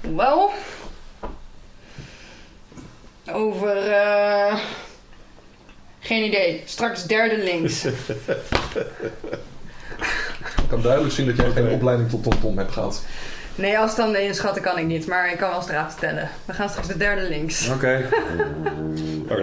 Wel. 0.00 0.52
Over... 3.32 3.76
eh, 3.92 4.56
geen 6.00 6.24
idee. 6.24 6.62
Straks 6.66 7.04
derde 7.04 7.38
links. 7.38 7.84
Ik 10.62 10.68
kan 10.70 10.82
duidelijk 10.82 11.14
zien 11.14 11.26
dat 11.26 11.36
jij 11.36 11.50
geen 11.50 11.68
opleiding 11.68 12.10
tot 12.10 12.22
TomTom 12.22 12.58
hebt 12.58 12.72
gehad. 12.72 13.02
Nee, 13.54 13.78
afstanden 13.78 14.22
inschatten 14.22 14.62
kan 14.62 14.78
ik 14.78 14.84
niet. 14.86 15.06
Maar 15.06 15.30
ik 15.32 15.38
kan 15.38 15.50
wel 15.50 15.62
straat 15.62 15.96
tellen. 15.98 16.28
We 16.44 16.52
gaan 16.52 16.68
straks 16.68 16.88
de 16.88 16.96
derde 16.96 17.28
links. 17.28 17.68
Oké. 17.74 18.08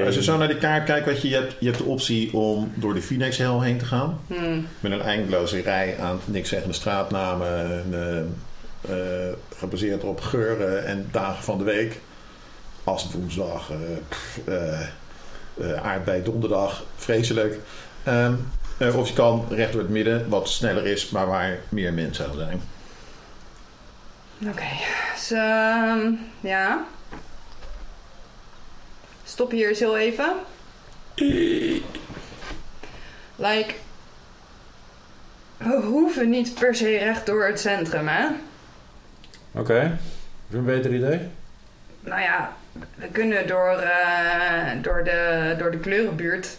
Als 0.05 0.15
je 0.15 0.23
zo 0.23 0.37
naar 0.37 0.47
die 0.47 0.57
kaart 0.57 0.83
kijkt, 0.83 1.05
wat 1.05 1.21
je, 1.21 1.29
je, 1.29 1.35
hebt, 1.35 1.55
je 1.59 1.65
hebt 1.65 1.77
de 1.77 1.83
optie 1.83 2.33
om 2.33 2.71
door 2.75 2.93
de 2.93 3.01
Phoenix-hel 3.01 3.61
heen 3.61 3.77
te 3.77 3.85
gaan. 3.85 4.19
Hmm. 4.27 4.67
Met 4.79 4.91
een 4.91 5.01
eindeloze 5.01 5.61
rij 5.61 5.95
aan 5.99 6.19
niks 6.25 6.49
zeggende 6.49 6.73
straatnamen. 6.73 7.83
eh, 7.93 8.17
eh, 8.89 9.33
gebaseerd 9.57 10.03
op 10.03 10.21
geuren 10.21 10.85
en 10.85 11.07
dagen 11.11 11.43
van 11.43 11.57
de 11.57 11.63
week. 11.63 11.99
Als 12.83 13.11
woensdag, 13.13 13.69
eh, 13.71 13.77
pff, 14.09 14.39
eh, 14.45 15.83
aardbei 15.83 16.23
donderdag, 16.23 16.83
vreselijk. 16.95 17.59
Ehm, 18.03 18.33
eh, 18.77 18.97
of 18.97 19.07
je 19.07 19.13
kan 19.13 19.45
recht 19.49 19.71
door 19.71 19.81
het 19.81 19.89
midden, 19.89 20.29
wat 20.29 20.49
sneller 20.49 20.85
is, 20.85 21.09
maar 21.09 21.27
waar 21.27 21.57
meer 21.69 21.93
mensen 21.93 22.23
zouden 22.25 22.45
zijn. 22.45 22.61
Oké, 24.47 24.67
dus 25.13 25.31
ehm, 25.31 26.13
ja. 26.39 26.85
Stop 29.23 29.51
hier 29.51 29.67
eens 29.67 29.79
heel 29.79 29.97
even. 29.97 30.33
Like, 33.35 33.73
we 35.57 35.81
hoeven 35.83 36.29
niet 36.29 36.53
per 36.53 36.75
se 36.75 36.97
recht 36.97 37.25
door 37.25 37.45
het 37.45 37.59
centrum, 37.59 38.07
hè? 38.07 38.27
Oké. 39.51 39.97
Is 40.49 40.55
een 40.55 40.65
beter 40.65 40.93
idee? 40.93 41.19
Nou 41.99 42.21
ja, 42.21 42.53
we 42.95 43.07
kunnen 43.07 43.47
door, 43.47 43.77
eh, 43.77 44.71
door, 44.81 45.03
de, 45.03 45.55
door 45.57 45.71
de 45.71 45.79
kleurenbuurt. 45.79 46.57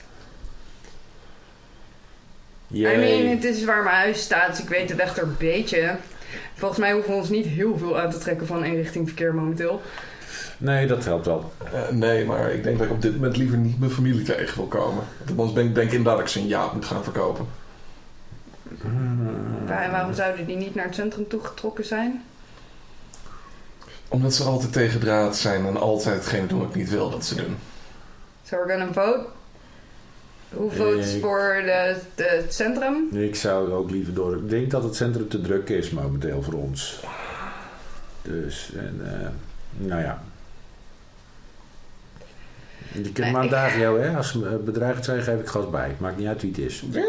I 2.70 2.96
mean, 2.96 3.26
het 3.26 3.44
is 3.44 3.64
waar 3.64 3.82
mijn 3.82 3.96
huis 3.96 4.22
staat, 4.22 4.50
dus 4.50 4.60
ik 4.60 4.68
weet 4.68 4.88
de 4.88 4.94
weg 4.94 5.16
er 5.16 5.22
een 5.22 5.36
beetje. 5.38 5.96
Volgens 6.62 6.80
mij 6.80 6.92
hoeven 6.92 7.10
we 7.10 7.16
ons 7.16 7.28
niet 7.28 7.46
heel 7.46 7.78
veel 7.78 7.98
aan 7.98 8.10
te 8.10 8.18
trekken 8.18 8.46
van 8.46 8.62
eenrichtingverkeer 8.62 9.34
momenteel. 9.34 9.80
Nee, 10.58 10.86
dat 10.86 11.04
helpt 11.04 11.26
wel. 11.26 11.52
Eh, 11.72 11.88
nee, 11.90 12.24
maar 12.24 12.50
ik 12.52 12.62
denk 12.62 12.78
dat 12.78 12.86
ik 12.86 12.92
op 12.92 13.02
dit 13.02 13.12
moment 13.14 13.36
liever 13.36 13.58
niet 13.58 13.78
mijn 13.78 13.90
familie 13.90 14.22
tegen 14.22 14.56
wil 14.56 14.66
komen. 14.66 15.04
Want 15.18 15.30
Anders 15.38 15.52
denk, 15.52 15.74
denk 15.74 15.86
ik 15.86 15.92
inderdaad 15.92 16.16
dat 16.18 16.26
ik 16.26 16.32
ze 16.32 16.40
een 16.40 16.46
jaap 16.46 16.72
moet 16.72 16.84
gaan 16.84 17.02
verkopen. 17.04 17.46
Waar- 19.66 19.90
waarom 19.90 20.14
zouden 20.14 20.46
die 20.46 20.56
niet 20.56 20.74
naar 20.74 20.84
het 20.84 20.94
centrum 20.94 21.28
toegetrokken 21.28 21.84
zijn? 21.84 22.22
Omdat 24.08 24.34
ze 24.34 24.42
altijd 24.44 24.72
tegen 24.72 25.00
draad 25.00 25.36
zijn 25.36 25.66
en 25.66 25.76
altijd 25.76 26.14
hetgene 26.14 26.46
doen 26.46 26.58
wat 26.58 26.68
ik 26.68 26.74
niet 26.74 26.90
wil 26.90 27.10
dat 27.10 27.24
ze 27.24 27.34
doen. 27.34 27.56
So 28.46 28.56
we're 28.56 28.70
gonna 28.78 28.92
vote. 28.92 29.26
Hoe 30.54 30.70
votes 30.70 31.14
Ik- 31.14 31.20
voor 31.22 31.62
de, 31.64 31.96
de, 32.14 32.40
het 32.42 32.54
centrum? 32.54 33.08
Ik 33.12 33.34
zou 33.34 33.72
ook 33.72 33.90
liever 33.90 34.14
door. 34.14 34.36
Ik 34.36 34.48
denk 34.48 34.70
dat 34.70 34.82
het 34.82 34.94
centrum 34.96 35.28
te 35.28 35.40
druk 35.40 35.68
is 35.68 35.90
momenteel 35.90 36.42
voor 36.42 36.54
ons. 36.54 37.00
Dus, 38.22 38.70
en, 38.76 39.00
eh, 39.04 39.28
nou 39.86 40.00
ja. 40.02 40.22
Je 42.92 43.02
kunt 43.02 43.18
Nee, 43.18 43.30
maar 43.32 43.48
dagen 43.48 43.80
jou, 43.80 44.00
hè? 44.02 44.16
Als 44.16 44.30
ze 44.30 44.46
eh, 44.46 44.56
bedreigd 44.64 45.04
zijn, 45.04 45.22
geef 45.22 45.40
ik 45.40 45.46
gas 45.46 45.70
bij. 45.70 45.94
Maakt 45.98 46.16
niet 46.18 46.26
uit 46.26 46.40
wie 46.42 46.50
het 46.50 46.58
is. 46.60 46.84
Ja. 46.90 47.02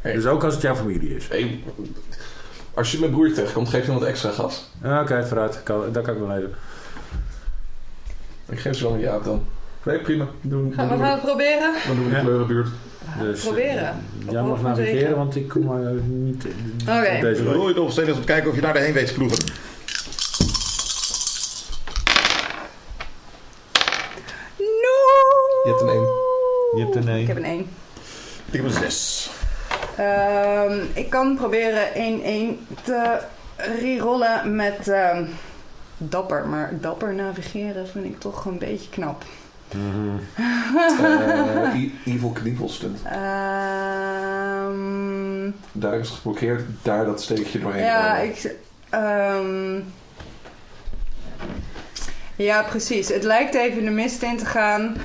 Hey. 0.00 0.12
Dus 0.12 0.26
ook 0.26 0.44
als 0.44 0.52
het 0.54 0.62
jouw 0.62 0.74
familie 0.76 1.16
is. 1.16 1.28
Hey, 1.28 1.62
als 2.74 2.92
je 2.92 2.98
mijn 2.98 3.10
broer 3.10 3.32
tegenkomt, 3.32 3.68
geef 3.68 3.84
je 3.84 3.90
hem 3.90 4.00
wat 4.00 4.08
extra 4.08 4.30
gas. 4.30 4.70
Ah, 4.82 5.00
Oké, 5.02 5.26
vooruit. 5.26 5.62
Kan, 5.62 5.92
dat 5.92 6.04
kan 6.04 6.14
ik 6.14 6.20
wel 6.20 6.28
leven. 6.28 6.54
Ik 8.48 8.58
geef 8.58 8.76
ze 8.76 8.84
wel 8.84 8.92
een 8.92 9.00
jaap 9.00 9.24
dan. 9.24 9.46
Nee, 9.84 9.98
prima. 9.98 10.26
Doen, 10.40 10.72
Gaan 10.74 10.88
we 10.88 10.94
gaan 10.94 11.00
we, 11.02 11.06
het 11.06 11.20
proberen? 11.22 11.74
dan 11.86 11.96
doen 11.96 12.04
we 12.04 12.10
de 12.10 12.16
Ja. 12.16 12.22
kleurenbuurt. 12.22 12.68
Dus, 13.18 13.38
eh, 13.38 13.44
proberen. 13.44 13.96
Jij 14.30 14.40
Op 14.40 14.46
mag 14.48 14.60
van 14.60 14.68
navigeren, 14.70 15.16
want 15.16 15.36
ik 15.36 15.48
kom 15.48 15.64
maar 15.64 15.92
niet 16.04 16.44
eh, 16.86 16.98
Oké. 16.98 17.14
op 17.14 17.20
deze 17.20 17.44
weg. 17.44 17.54
Rooi 17.54 17.68
het 17.68 17.78
op 17.78 17.90
steeds 17.90 18.10
om 18.10 18.18
te 18.20 18.24
kijken 18.24 18.48
of 18.50 18.54
je 18.54 18.60
daar 18.60 18.76
heen 18.76 18.92
weet 18.92 19.06
te 19.06 19.14
ploegen. 19.14 19.38
No! 24.58 24.96
Je 25.64 25.68
hebt 25.70 25.80
een 25.80 25.88
één. 25.88 26.08
Je 26.74 26.80
hebt 26.84 26.94
een 26.94 27.02
Ik 27.02 27.08
nee. 27.08 27.26
heb 27.26 27.36
een 27.36 27.44
1. 27.44 27.60
Ik 28.50 28.52
heb 28.52 28.64
een 28.64 28.70
6. 28.70 29.30
Ehm, 29.96 30.78
ik 30.92 31.10
kan 31.10 31.36
proberen 31.36 31.86
1-1 31.94 32.66
te 32.82 33.18
rerollen 33.80 34.56
met 34.56 34.88
ehm, 34.88 35.24
dapper. 35.96 36.46
Maar 36.46 36.72
dapper 36.80 37.14
navigeren 37.14 37.88
vind 37.88 38.04
ik 38.04 38.20
toch 38.20 38.44
een 38.44 38.58
beetje 38.58 38.88
knap. 38.90 39.24
Eh, 39.74 40.14
Evil 42.14 42.30
Knievel 42.30 42.68
stunt. 42.68 42.98
Ehm, 43.04 44.72
Daar 45.72 45.98
is 45.98 46.08
geblokkeerd, 46.08 46.62
daar 46.82 47.04
dat 47.04 47.22
steekje 47.22 47.58
doorheen. 47.60 47.82
ja, 47.84 48.16
ik... 48.16 48.54
ehm, 48.90 49.80
ja, 52.36 52.62
precies. 52.62 53.08
Het 53.08 53.22
lijkt 53.22 53.54
even 53.54 53.84
de 53.84 53.90
mist 53.90 54.22
in 54.22 54.36
te 54.36 54.46
gaan. 54.46 54.96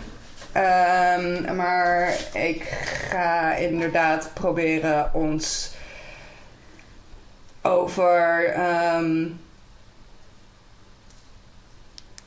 Ehm, 0.52 1.56
maar 1.56 2.14
ik 2.34 2.64
ga 3.10 3.56
inderdaad 3.56 4.32
proberen 4.34 5.10
ons 5.14 5.72
over... 7.62 8.54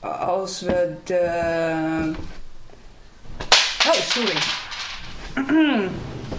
als 0.03 0.61
we 0.61 0.95
de... 1.05 2.13
Oh, 3.87 3.93
sorry. 3.93 4.37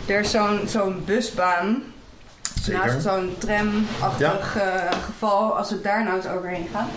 er 0.08 0.20
is 0.20 0.32
zo'n 0.32 0.60
zo'n 0.68 1.04
busbaan. 1.06 1.84
Zeker. 2.62 2.86
Naast 2.86 3.02
zo'n 3.02 3.36
tramachtig 3.38 4.56
eh, 4.56 4.92
geval. 5.06 5.58
Als 5.58 5.70
we 5.70 5.82
daar 5.82 6.04
nou 6.04 6.16
eens 6.16 6.28
overheen 6.28 6.68
gaan. 6.74 6.90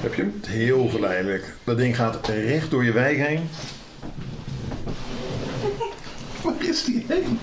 Heb 0.00 0.14
je 0.14 0.22
hem? 0.22 0.40
Heel 0.46 0.88
geleidelijk. 0.88 1.54
Dat 1.64 1.76
ding 1.76 1.96
gaat 1.96 2.28
recht 2.28 2.70
door 2.70 2.84
je 2.84 2.92
wijk 2.92 3.18
heen. 3.18 3.48
Waar 6.42 6.54
is 6.58 6.84
die 6.84 7.04
heen? 7.08 7.38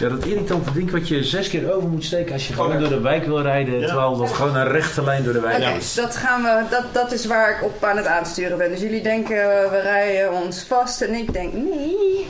Ja, 0.00 0.08
dat 0.08 0.24
irritante 0.24 0.72
ding 0.72 0.90
wat 0.90 1.08
je 1.08 1.24
zes 1.24 1.48
keer 1.48 1.72
over 1.74 1.88
moet 1.88 2.04
steken 2.04 2.32
als 2.32 2.48
je 2.48 2.52
gewoon 2.54 2.78
door 2.78 2.88
de 2.88 3.00
wijk 3.00 3.24
wil 3.24 3.40
rijden. 3.42 3.80
Ja. 3.80 3.86
Terwijl 3.86 4.16
dat 4.16 4.32
gewoon 4.32 4.56
een 4.56 4.68
rechte 4.68 5.02
lijn 5.04 5.24
door 5.24 5.32
de 5.32 5.40
wijk 5.40 5.58
Oké, 5.62 5.70
is. 5.70 5.94
dat, 5.94 6.16
gaan 6.16 6.42
we, 6.42 6.62
dat, 6.70 6.84
dat 6.92 7.12
is 7.12 7.26
waar 7.26 7.50
ik 7.50 7.62
op 7.64 7.84
aan 7.84 7.96
het 7.96 8.06
aansturen 8.06 8.58
ben. 8.58 8.70
Dus 8.70 8.80
jullie 8.80 9.02
denken 9.02 9.36
we 9.70 9.80
rijden 9.82 10.32
ons 10.32 10.62
vast 10.68 11.00
en 11.00 11.14
ik 11.14 11.32
denk 11.32 11.52
nee. 11.52 12.26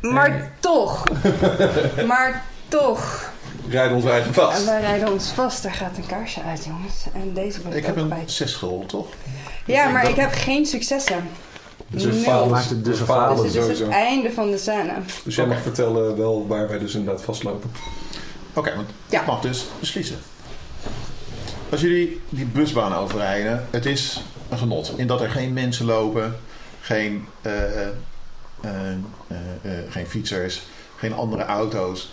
Maar 0.00 0.50
toch. 0.60 1.04
maar 2.06 2.42
toch. 2.68 3.30
Rijden 3.70 3.96
ons 3.96 4.04
eigen 4.04 4.26
En 4.28 4.34
vast. 4.34 4.64
wij 4.64 4.80
rijden 4.80 5.12
ons 5.12 5.28
vast. 5.30 5.62
Daar 5.62 5.72
gaat 5.72 5.96
een 5.96 6.06
kaarsje 6.06 6.40
uit, 6.48 6.64
jongens. 6.64 7.04
En 7.14 7.32
deze 7.34 7.60
ben 7.60 7.70
ik, 7.72 7.76
Ik 7.78 7.86
heb 7.86 7.96
een. 7.96 8.12
6 8.26 8.54
gerold, 8.54 8.88
toch? 8.88 9.06
Ja, 9.64 9.88
maar 9.88 10.02
dat- 10.02 10.10
ik 10.10 10.16
heb 10.16 10.32
geen 10.32 10.66
successen. 10.66 11.28
Dus 11.90 12.22
falen, 12.24 12.50
Maakt 12.50 12.70
het 12.70 12.84
dus 12.84 12.94
we 12.94 13.00
een 13.00 13.06
falen 13.06 13.42
Dus 13.42 13.54
het 13.54 13.68
is 13.68 13.78
het 13.78 13.88
einde 13.88 14.30
van 14.32 14.50
de 14.50 14.58
scène. 14.58 14.92
Dus 15.24 15.34
jij 15.34 15.46
mag 15.46 15.60
vertellen 15.60 16.16
wel 16.16 16.46
waar 16.46 16.68
wij 16.68 16.78
dus 16.78 16.94
inderdaad 16.94 17.24
vastlopen. 17.24 17.70
Oké, 18.52 18.74
want 18.74 18.88
Ja. 19.10 19.20
ik 19.20 19.26
mag 19.26 19.40
dus 19.40 19.66
beslissen. 19.80 20.16
Als 21.70 21.80
jullie 21.80 22.20
die 22.28 22.44
busbaan 22.46 22.94
overrijden, 22.94 23.66
het 23.70 23.86
is 23.86 24.22
een 24.48 24.58
genot. 24.58 24.92
In 24.96 25.06
dat 25.06 25.20
er 25.20 25.30
geen 25.30 25.52
mensen 25.52 25.86
lopen, 25.86 26.36
geen, 26.80 27.26
eh, 27.42 27.82
eh, 27.82 27.90
eh, 28.60 29.70
geen 29.88 30.06
fietsers, 30.06 30.62
geen 30.96 31.14
andere 31.14 31.44
auto's. 31.44 32.12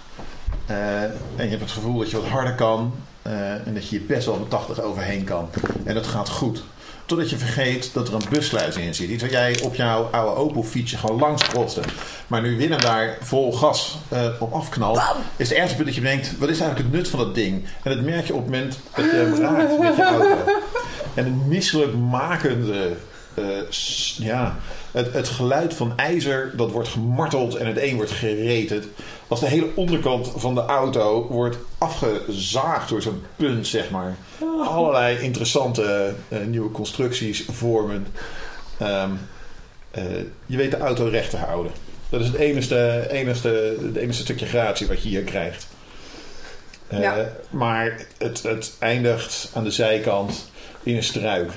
Eh, 0.66 1.04
en 1.04 1.14
je 1.36 1.48
hebt 1.50 1.62
het 1.62 1.72
gevoel 1.72 2.00
dat 2.00 2.10
je 2.10 2.22
wat 2.22 2.30
harder 2.30 2.56
kan 2.56 2.94
eh, 3.22 3.68
en 3.68 3.74
dat 3.74 3.90
je 3.90 3.98
hier 3.98 4.06
best 4.08 4.26
wel 4.26 4.38
met 4.40 4.50
80 4.50 4.82
overheen 4.82 5.24
kan. 5.24 5.50
En 5.84 5.94
dat 5.94 6.08
gaat 6.08 6.30
goed. 6.30 6.64
Totdat 7.06 7.30
je 7.30 7.38
vergeet 7.38 7.90
dat 7.94 8.08
er 8.08 8.14
een 8.14 8.22
bussluis 8.30 8.76
in 8.76 8.96
zit. 8.96 9.10
Iets 9.10 9.22
wat 9.24 9.32
jij 9.32 9.60
op 9.64 9.76
jouw 9.76 10.04
oude 10.12 10.36
Opel 10.42 10.64
fietsje 10.64 10.98
gewoon 10.98 11.20
langs 11.20 11.48
kostte. 11.48 11.82
Maar 12.28 12.42
nu 12.42 12.58
Willem 12.58 12.82
daar 12.82 13.18
vol 13.22 13.54
gas 13.54 13.98
eh, 14.10 14.28
op 14.40 14.54
afknalt, 14.54 15.02
is 15.36 15.50
het 15.50 15.58
ergste 15.58 15.76
punt 15.76 15.88
dat 15.88 15.96
je 15.96 16.02
denkt: 16.02 16.38
wat 16.38 16.50
is 16.50 16.60
eigenlijk 16.60 16.90
het 16.90 16.98
nut 17.02 17.10
van 17.10 17.20
dat 17.20 17.36
ding? 17.36 17.66
En 17.84 17.96
dat 17.96 18.06
merk 18.06 18.26
je 18.28 18.34
op 18.34 18.42
het 18.42 18.52
moment 18.52 18.80
dat 18.96 19.06
je 19.06 19.12
hem 19.12 19.36
raakt 19.36 19.80
met 19.80 19.96
je 19.96 20.04
auto. 20.04 20.38
En 21.14 21.24
het 21.26 21.46
misselijkmakende, 21.48 22.92
eh, 23.34 23.44
s- 23.70 24.18
ja, 24.22 24.56
het, 24.92 25.14
het 25.14 25.28
geluid 25.30 25.74
van 25.74 25.94
ijzer 25.96 26.52
dat 26.56 26.72
wordt 26.72 26.88
gemarteld 26.88 27.56
en 27.56 27.68
het 27.68 27.78
een 27.82 27.96
wordt 27.96 28.12
geretend. 28.12 28.86
Als 29.28 29.40
de 29.40 29.48
hele 29.48 29.70
onderkant 29.76 30.32
van 30.36 30.56
de 30.56 30.66
auto 30.66 31.28
wordt 31.28 31.58
afgezaagd 31.78 32.90
door 32.90 33.02
zo'n 33.02 33.24
punt, 33.36 33.68
zeg 33.68 33.90
maar. 33.90 34.16
Allerlei 34.64 35.20
interessante 35.20 36.14
eh, 36.28 36.40
nieuwe 36.40 36.72
constructies 36.72 37.46
vormen. 37.52 38.08
Ehm, 38.78 39.12
eh, 39.92 40.04
je 40.46 40.58
weet 40.58 40.72
de 40.72 40.78
auto 40.78 41.08
recht 41.08 41.30
te 41.30 41.38
houden. 41.38 41.72
Dat 42.10 42.22
is 42.22 42.28
het 42.28 42.36
enige, 42.36 43.08
enige, 43.10 43.78
het 43.82 43.96
enige 43.96 44.22
stukje 44.22 44.46
gratie 44.46 44.88
wat 44.88 45.04
je 45.04 45.10
hier 45.10 45.24
krijgt. 45.24 45.68
Eh, 46.88 47.00
Ja. 47.00 47.30
Maar 47.50 48.06
het, 48.18 48.44
het 48.44 48.76
eindigt 48.80 49.52
aan 49.54 49.64
de 49.64 49.72
zijkant 49.72 50.52
in 50.84 50.96
een 50.96 51.04
struik. 51.04 51.52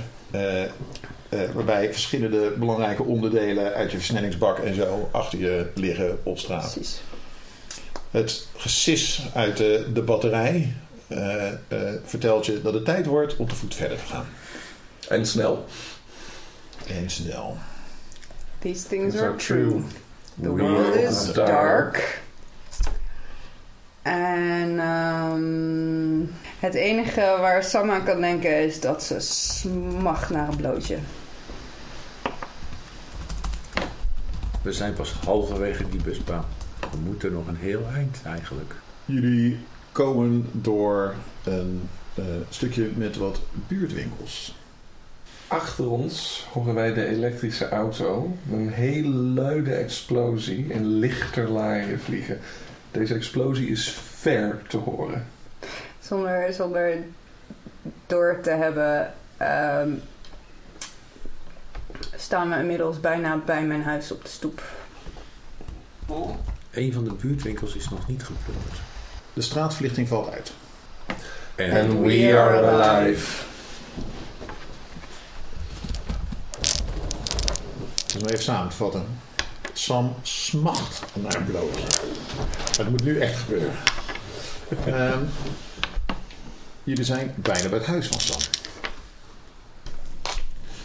waarbij 1.54 1.92
verschillende 1.92 2.52
belangrijke 2.58 3.02
onderdelen 3.02 3.74
uit 3.74 3.90
je 3.90 3.96
versnellingsbak 3.96 4.58
en 4.58 4.74
zo 4.74 5.08
achter 5.12 5.38
je 5.38 5.66
liggen 5.74 6.18
op 6.22 6.38
straat. 6.38 6.72
Precies. 6.72 7.00
Het 8.10 8.46
gesis 8.56 9.28
uit 9.34 9.56
de, 9.56 9.90
de 9.92 10.02
batterij 10.02 10.74
eh, 11.06 11.48
eh, 11.48 11.56
vertelt 12.04 12.46
je 12.46 12.62
dat 12.62 12.74
het 12.74 12.84
tijd 12.84 13.06
wordt 13.06 13.36
om 13.36 13.48
te 13.48 13.54
voet 13.54 13.74
verder 13.74 13.98
te 13.98 14.04
gaan. 14.04 14.26
En 15.08 15.26
snel. 15.26 15.64
En 16.86 17.10
snel. 17.10 17.56
These 18.58 18.86
things 18.86 19.16
are 19.16 19.26
are 19.26 19.36
true. 19.36 19.82
The 20.42 20.48
world 20.48 20.94
is 20.94 21.32
dark. 21.32 21.46
dark. 21.46 22.20
En 24.02 24.78
ehm, 24.78 26.20
het 26.58 26.74
enige 26.74 27.20
waar 27.20 27.64
Sam 27.64 27.90
aan 27.90 28.04
kan 28.04 28.20
denken 28.20 28.64
is 28.64 28.80
dat 28.80 29.02
ze 29.02 29.20
smacht 29.20 30.30
naar 30.30 30.48
een 30.48 30.56
blootje. 30.56 30.98
We 34.62 34.72
zijn 34.72 34.94
pas 34.94 35.12
halverwege 35.12 35.88
die 35.88 36.02
busbaan. 36.02 36.44
We 36.90 36.98
moeten 36.98 37.32
nog 37.32 37.46
een 37.46 37.56
heel 37.56 37.86
eind 37.94 38.20
eigenlijk. 38.24 38.74
Jullie 39.04 39.58
komen 39.92 40.48
door 40.52 41.14
een 41.44 41.88
eh, 42.14 42.24
stukje 42.48 42.90
met 42.94 43.16
wat 43.16 43.40
buurtwinkels. 43.66 44.56
Achter 45.48 45.90
ons 45.90 46.46
horen 46.52 46.74
wij 46.74 46.94
de 46.94 47.06
elektrische 47.06 47.68
auto 47.68 48.36
met 48.42 48.58
een 48.58 48.72
hele 48.72 49.08
luide 49.16 49.74
explosie 49.74 50.66
in 50.66 50.86
lichterlaaien 50.86 52.00
vliegen. 52.00 52.38
Deze 52.90 53.14
explosie 53.14 53.68
is 53.68 53.90
ver 53.90 54.62
te 54.66 54.76
horen. 54.76 55.26
Zonder, 56.00 56.52
zonder 56.52 56.96
door 58.06 58.38
te 58.42 58.50
hebben, 58.50 59.12
ehm, 59.36 59.90
staan 62.16 62.50
we 62.50 62.56
inmiddels 62.56 63.00
bijna 63.00 63.36
bij 63.36 63.64
mijn 63.64 63.82
huis 63.82 64.12
op 64.12 64.22
de 64.22 64.28
stoep. 64.28 64.62
Een 66.78 66.92
van 66.92 67.04
de 67.04 67.12
buurtwinkels 67.12 67.74
is 67.74 67.88
nog 67.88 68.08
niet 68.08 68.22
geplunderd. 68.22 68.74
De 69.32 69.42
straatverlichting 69.42 70.08
valt 70.08 70.30
uit. 70.30 70.52
En, 71.54 71.70
And 71.70 72.06
we 72.06 72.38
are 72.38 72.66
alive. 72.66 73.42
Dus 78.06 78.22
om 78.22 78.26
even 78.26 78.42
samen 78.42 78.68
te 78.68 78.76
vatten. 78.76 79.06
Sam 79.72 80.14
smacht 80.22 81.04
naar 81.12 81.34
een 81.34 81.44
blootje. 81.44 81.84
Dat 82.76 82.88
moet 82.88 83.04
nu 83.04 83.18
echt 83.18 83.38
gebeuren. 83.38 83.74
Ehm, 84.86 85.24
jullie 86.84 87.04
zijn 87.04 87.34
bijna 87.36 87.68
bij 87.68 87.78
het 87.78 87.86
huis 87.86 88.06
van 88.06 88.20
Sam. 88.20 88.40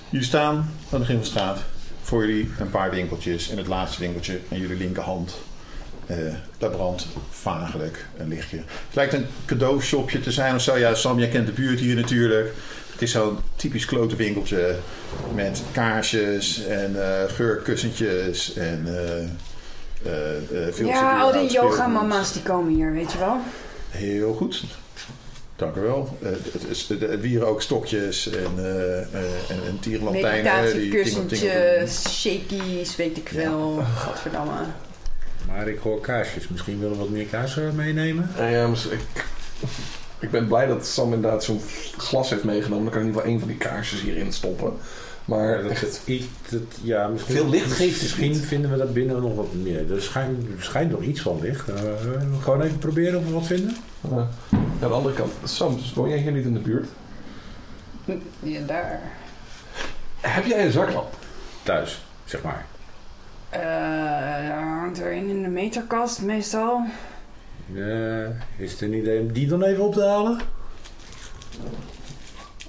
Jullie 0.10 0.28
staan 0.28 0.56
aan 0.56 0.66
het 0.90 1.00
begin 1.00 1.16
van 1.16 1.24
de 1.24 1.30
straat. 1.30 1.60
Voor 2.02 2.26
jullie 2.26 2.52
een 2.60 2.70
paar 2.70 2.90
winkeltjes. 2.90 3.50
En 3.50 3.58
het 3.58 3.68
laatste 3.68 4.00
winkeltje 4.00 4.40
aan 4.52 4.60
jullie 4.60 4.78
linkerhand. 4.78 5.36
Eh 6.08 6.18
daar 6.58 6.70
brandt 6.70 7.08
vagelijk 7.30 8.06
een 8.18 8.28
lichtje. 8.28 8.58
Het 8.58 8.96
lijkt 8.96 9.14
een 9.14 9.26
cadeaushopje 9.46 10.20
te 10.20 10.32
zijn 10.32 10.56
of 10.56 10.62
zo. 10.62 10.78
Ja, 10.78 10.96
Sam, 10.96 11.20
jij 11.20 11.30
kent 11.30 11.46
de 11.46 11.52
buurt 11.52 11.80
hier 11.80 11.96
natuurlijk. 11.96 12.54
Het 12.92 13.02
is 13.02 13.12
zo'n 13.12 13.38
typisch 13.56 13.86
klote 13.86 14.16
winkeltje 14.16 14.76
met 15.34 15.62
kaarsjes 15.72 16.66
en 16.66 17.04
eh, 17.04 17.30
geurkussentjes 17.30 18.54
en 18.54 18.86
eh, 18.88 20.72
veel 20.72 20.88
Ja, 20.88 21.20
al 21.22 21.32
die 21.32 21.42
oud 21.42 21.52
yoga 21.52 21.74
speelgoed. 21.74 21.94
mama's 21.94 22.34
die 22.34 22.42
komen 22.42 22.74
hier, 22.74 22.92
weet 22.92 23.12
je 23.12 23.18
wel. 23.18 23.38
Heel 23.90 24.34
goed. 24.34 24.64
Dank 25.56 25.76
u 25.76 25.80
wel. 25.80 26.18
Het 26.22 26.88
het, 26.88 27.02
het 27.02 27.22
wierookstokjes 27.22 28.30
en, 28.30 28.52
eh 28.58 28.98
en, 28.98 29.60
en 29.68 29.80
tierenlantijnen. 29.80 30.44
Meditatiekussentjes, 30.44 32.20
shakies, 32.22 32.96
weet 32.96 33.18
ik 33.18 33.30
veel. 33.34 33.84
Godverdamme. 33.98 34.66
Maar 35.48 35.68
ik 35.68 35.80
hoor 35.80 36.02
kaarsjes. 36.02 36.48
Misschien 36.48 36.80
willen 36.80 36.94
we 36.94 37.00
wat 37.00 37.10
meer 37.10 37.26
kaas 37.26 37.58
eh, 37.58 37.70
meenemen? 37.72 38.30
En 38.38 38.52
ja, 38.52 38.68
ik, 38.92 39.26
ik 40.20 40.32
ben 40.32 40.48
blij 40.48 40.66
dat 40.66 40.86
Sam 40.86 41.14
inderdaad 41.14 41.44
zo'n 41.44 41.62
glas 41.98 42.30
heeft 42.30 42.44
meegenomen. 42.44 42.84
Dan 42.84 42.94
kan 42.94 43.02
ik 43.02 43.08
in 43.08 43.14
ieder 43.14 43.22
geval 43.22 43.32
één 43.32 43.40
van 43.40 43.48
die 43.48 43.58
kaarsjes 43.58 44.02
hierin 44.02 44.32
stoppen. 44.34 44.74
Maar 45.26 45.62
dat, 45.62 45.72
echt, 45.72 45.82
het, 45.82 46.02
iets- 46.06 46.26
het- 46.50 46.78
ja, 46.82 47.08
misschien, 47.08 47.36
Veel 47.36 47.50
licht 47.50 47.72
geeft 47.72 47.92
het 47.94 48.02
Misschien 48.02 48.32
niet. 48.32 48.46
vinden 48.46 48.72
we 48.72 48.78
dat 48.78 48.94
binnen 48.94 49.22
nog 49.22 49.36
wat 49.36 49.54
meer. 49.54 49.92
Er 49.94 50.02
schijnt, 50.02 50.48
er 50.58 50.64
schijnt 50.64 50.92
nog 50.92 51.02
iets 51.02 51.22
van 51.22 51.40
licht. 51.42 51.70
Eh, 51.70 51.82
gewoon 52.42 52.62
even 52.62 52.78
proberen 52.78 53.20
of 53.20 53.26
we 53.26 53.32
wat 53.32 53.46
vinden. 53.46 53.76
eh, 54.12 54.18
aan 54.18 54.28
de 54.80 54.86
andere 54.86 55.16
kant, 55.16 55.32
Sam, 55.44 55.80
woon 55.96 56.10
jij 56.10 56.18
hier 56.18 56.32
niet 56.32 56.46
in 56.46 56.54
de 56.54 56.60
buurt? 56.60 56.88
Ja, 58.40 58.60
daar. 58.68 59.02
Heb 60.22 60.46
jij 60.46 60.66
een 60.66 60.72
zaklamp? 60.72 61.14
Thuis, 61.64 62.06
zeg 62.26 62.42
maar. 62.42 62.66
Eh, 63.54 63.60
daar 64.48 64.64
hangt 64.80 65.00
er 65.00 65.12
een 65.12 65.30
in 65.30 65.42
de 65.42 65.50
meterkast 65.50 66.22
meestal. 66.22 66.82
Eh, 67.76 68.26
is 68.58 68.72
het 68.72 68.82
een 68.82 68.94
idee 68.94 69.20
om 69.20 69.32
die 69.34 69.48
dan 69.48 69.64
even 69.64 69.84
op 69.84 69.94
te 69.94 70.04
halen? 70.04 70.40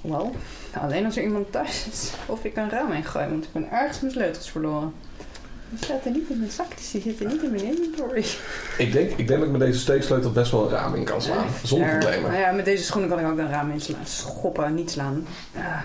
Wel, 0.01 0.35
alleen 0.81 1.05
als 1.05 1.17
er 1.17 1.23
iemand 1.23 1.51
thuis 1.51 1.87
is. 1.91 2.11
Of 2.25 2.43
ik 2.43 2.55
een 2.55 2.69
raam 2.69 2.91
ingooi, 2.91 3.27
want 3.29 3.43
ik 3.43 3.51
ben 3.51 3.71
ergens 3.71 3.99
mijn 3.99 4.13
sleutels 4.13 4.51
verloren. 4.51 4.93
Die 5.69 5.83
staat 5.83 6.05
er 6.05 6.11
niet 6.11 6.29
in 6.29 6.39
mijn 6.39 6.51
zak, 6.51 6.77
dus 6.77 6.91
die 6.91 7.01
zitten 7.01 7.27
niet 7.27 7.41
in 7.43 7.51
mijn 7.51 7.63
inventory. 7.65 8.25
Ik 8.77 8.91
denk, 8.91 9.09
ik 9.09 9.27
denk 9.27 9.29
dat 9.39 9.43
ik 9.43 9.49
met 9.51 9.59
deze 9.59 9.79
steeksleutel 9.79 10.31
best 10.31 10.51
wel 10.51 10.63
een 10.63 10.69
raam 10.69 10.95
in 10.95 11.03
kan 11.03 11.21
slaan. 11.21 11.47
Zonder 11.63 11.87
Daar- 11.89 11.97
problemen. 11.99 12.29
Nou 12.31 12.41
ja, 12.43 12.51
met 12.51 12.65
deze 12.65 12.83
schoenen 12.83 13.09
kan 13.09 13.19
ik 13.19 13.25
ook 13.27 13.37
een 13.37 13.49
raam 13.49 13.71
inslaan. 13.71 14.05
Schoppen, 14.05 14.75
niet 14.75 14.91
slaan. 14.91 15.25
Ja. 15.55 15.83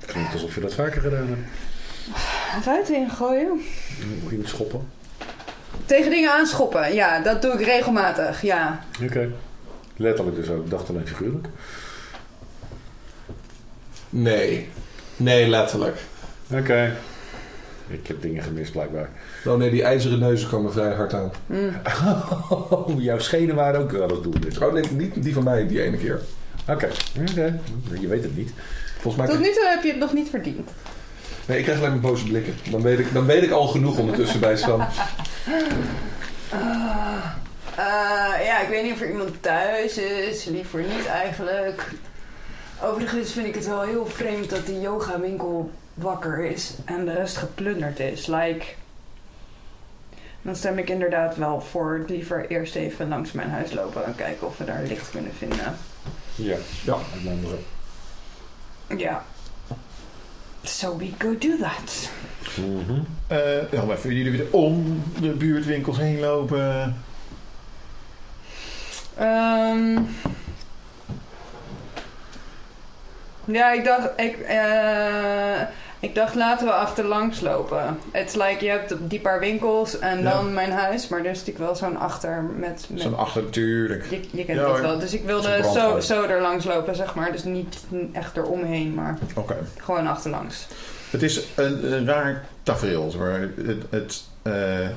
Het 0.00 0.10
klinkt 0.10 0.32
alsof 0.32 0.54
je 0.54 0.60
dat 0.60 0.74
vaker 0.74 1.00
gedaan 1.00 1.26
hebt. 1.28 2.64
Ruiten 2.66 2.94
ingooien. 2.94 3.60
In 4.28 4.38
het 4.38 4.48
schoppen. 4.48 4.88
Tegen 5.86 6.10
dingen 6.10 6.32
aanschoppen, 6.32 6.94
ja, 6.94 7.20
dat 7.20 7.42
doe 7.42 7.52
ik 7.52 7.64
regelmatig, 7.64 8.42
ja. 8.42 8.80
Oké. 9.02 9.30
Letterlijk 9.96 10.36
dus 10.36 10.48
ook. 10.48 10.64
Ik 10.64 10.70
dacht 10.70 10.88
alleen 10.88 11.06
figuurlijk. 11.06 11.46
Nee. 14.10 14.68
Nee, 15.16 15.48
letterlijk. 15.48 15.96
Oké. 16.52 16.96
Ik 17.88 18.06
heb 18.06 18.22
dingen 18.22 18.42
gemist 18.42 18.72
blijkbaar. 18.72 19.08
Oh 19.44 19.56
nee, 19.56 19.70
die 19.70 19.82
ijzeren 19.82 20.18
neuzen 20.18 20.48
komen 20.48 20.72
vrij 20.72 20.92
hard 20.92 21.14
aan. 21.14 21.32
Mm. 21.46 21.70
Oh, 22.70 23.02
jouw 23.02 23.18
schenen 23.18 23.54
waren 23.54 23.80
ook 23.80 23.90
wel 23.90 24.08
het 24.08 24.22
doel. 24.22 24.40
dit. 24.40 24.58
Oh 24.58 24.72
nee, 24.72 24.84
niet 24.92 25.22
die 25.22 25.34
van 25.34 25.44
mij, 25.44 25.66
die 25.66 25.82
ene 25.82 25.96
keer. 25.96 26.20
Oké. 26.68 26.88
Oké. 27.30 27.60
Je 28.00 28.06
weet 28.06 28.22
het 28.22 28.36
niet. 28.36 28.52
Volgens 28.98 29.16
mij... 29.16 29.26
Tot 29.26 29.44
nu 29.44 29.52
toe 29.52 29.66
heb 29.68 29.82
je 29.82 29.90
het 29.90 29.98
nog 29.98 30.12
niet 30.12 30.28
verdiend. 30.28 30.70
Nee, 31.46 31.58
ik 31.58 31.64
krijg 31.64 31.78
alleen 31.78 31.90
maar 31.90 32.00
boze 32.00 32.24
blikken. 32.24 32.54
Dan 32.70 32.82
weet 32.82 32.98
ik, 32.98 33.12
dan 33.12 33.26
weet 33.26 33.42
ik 33.42 33.50
al 33.50 33.66
genoeg 33.66 33.98
ondertussen 33.98 34.40
bij 34.40 34.56
Sam. 34.56 34.80
Ah, 36.50 37.24
eh, 37.76 38.44
ja, 38.44 38.60
ik 38.60 38.68
weet 38.68 38.82
niet 38.82 38.92
of 38.92 39.00
er 39.00 39.10
iemand 39.10 39.42
thuis 39.42 39.98
is. 39.98 40.44
Liever 40.44 40.80
niet 40.80 41.06
eigenlijk. 41.06 41.90
Overigens 42.82 43.32
vind 43.32 43.46
ik 43.46 43.54
het 43.54 43.66
wel 43.66 43.82
heel 43.82 44.06
vreemd 44.06 44.50
dat 44.50 44.66
die 44.66 44.80
yoga 44.80 45.20
winkel 45.20 45.70
wakker 45.94 46.44
is 46.44 46.74
en 46.84 47.04
de 47.04 47.12
rest 47.12 47.36
geplunderd 47.36 48.00
is. 48.00 48.26
Like, 48.26 48.64
dan 50.42 50.56
stem 50.56 50.78
ik 50.78 50.88
inderdaad 50.88 51.36
wel 51.36 51.60
voor 51.60 52.04
liever 52.06 52.46
eerst 52.48 52.74
even 52.74 53.08
langs 53.08 53.32
mijn 53.32 53.50
huis 53.50 53.72
lopen 53.72 54.04
en 54.04 54.14
kijken 54.14 54.46
of 54.46 54.58
we 54.58 54.64
daar 54.64 54.82
licht 54.82 55.10
kunnen 55.10 55.32
vinden. 55.38 55.76
Ja. 56.34 56.56
Ja. 56.84 56.96
Me 57.22 57.36
zo. 57.48 57.58
Ja. 58.96 59.24
So 60.68 60.96
we 60.96 61.12
go 61.18 61.34
do 61.38 61.56
that. 61.56 62.10
Mhm. 62.56 63.00
Eh, 63.26 63.72
ja, 63.72 63.84
maar 63.84 63.96
even 63.96 64.14
jullie 64.14 64.30
weer 64.30 64.46
om 64.50 65.02
de 65.20 65.28
buurtwinkels 65.28 65.96
heen 65.98 66.20
lopen. 66.20 66.96
Ehm 69.18 69.98
ja, 73.46 73.72
ik 73.72 73.84
dacht, 73.84 74.10
ik, 74.16 74.38
eh, 74.38 75.60
ik 76.00 76.14
dacht 76.14 76.34
laten 76.34 76.66
we 76.66 76.72
achterlangs 76.72 77.40
lopen. 77.40 77.98
Het 78.10 78.34
like, 78.36 78.64
je 78.64 78.70
hebt 78.70 78.94
die 79.00 79.20
paar 79.20 79.40
winkels 79.40 79.98
en 79.98 80.22
Ja. 80.22 80.30
dan 80.30 80.54
mijn 80.54 80.70
huis, 80.72 81.08
maar 81.08 81.18
er 81.18 81.30
is 81.30 81.38
natuurlijk 81.38 81.64
wel 81.64 81.74
zo'n 81.76 81.96
achter 81.96 82.42
met... 82.56 82.86
met 82.90 83.00
Zo'n 83.00 83.16
achter, 83.16 83.42
natuurlijk. 83.42 84.06
je, 84.10 84.20
je 84.30 84.44
kent 84.44 84.58
Ja, 84.58 84.66
dat 84.66 84.80
wel. 84.80 84.98
Dus 84.98 85.12
ik 85.14 85.24
wilde 85.24 85.70
zo, 85.74 86.00
zo 86.00 86.22
er 86.22 86.40
langs 86.40 86.64
lopen, 86.64 86.96
zeg 86.96 87.14
maar. 87.14 87.32
Dus 87.32 87.44
niet 87.44 87.78
echt 88.12 88.36
eromheen, 88.36 88.94
maar 88.94 89.18
gewoon 89.78 90.06
achterlangs. 90.06 90.66
Het 91.10 91.22
is 91.22 91.40
een, 91.54 91.92
een 91.92 92.06
raar 92.06 92.44
tafereel. 92.62 93.14
Maar 93.18 93.40
het, 93.40 93.82
het, 93.90 94.22
eh, 94.42 94.88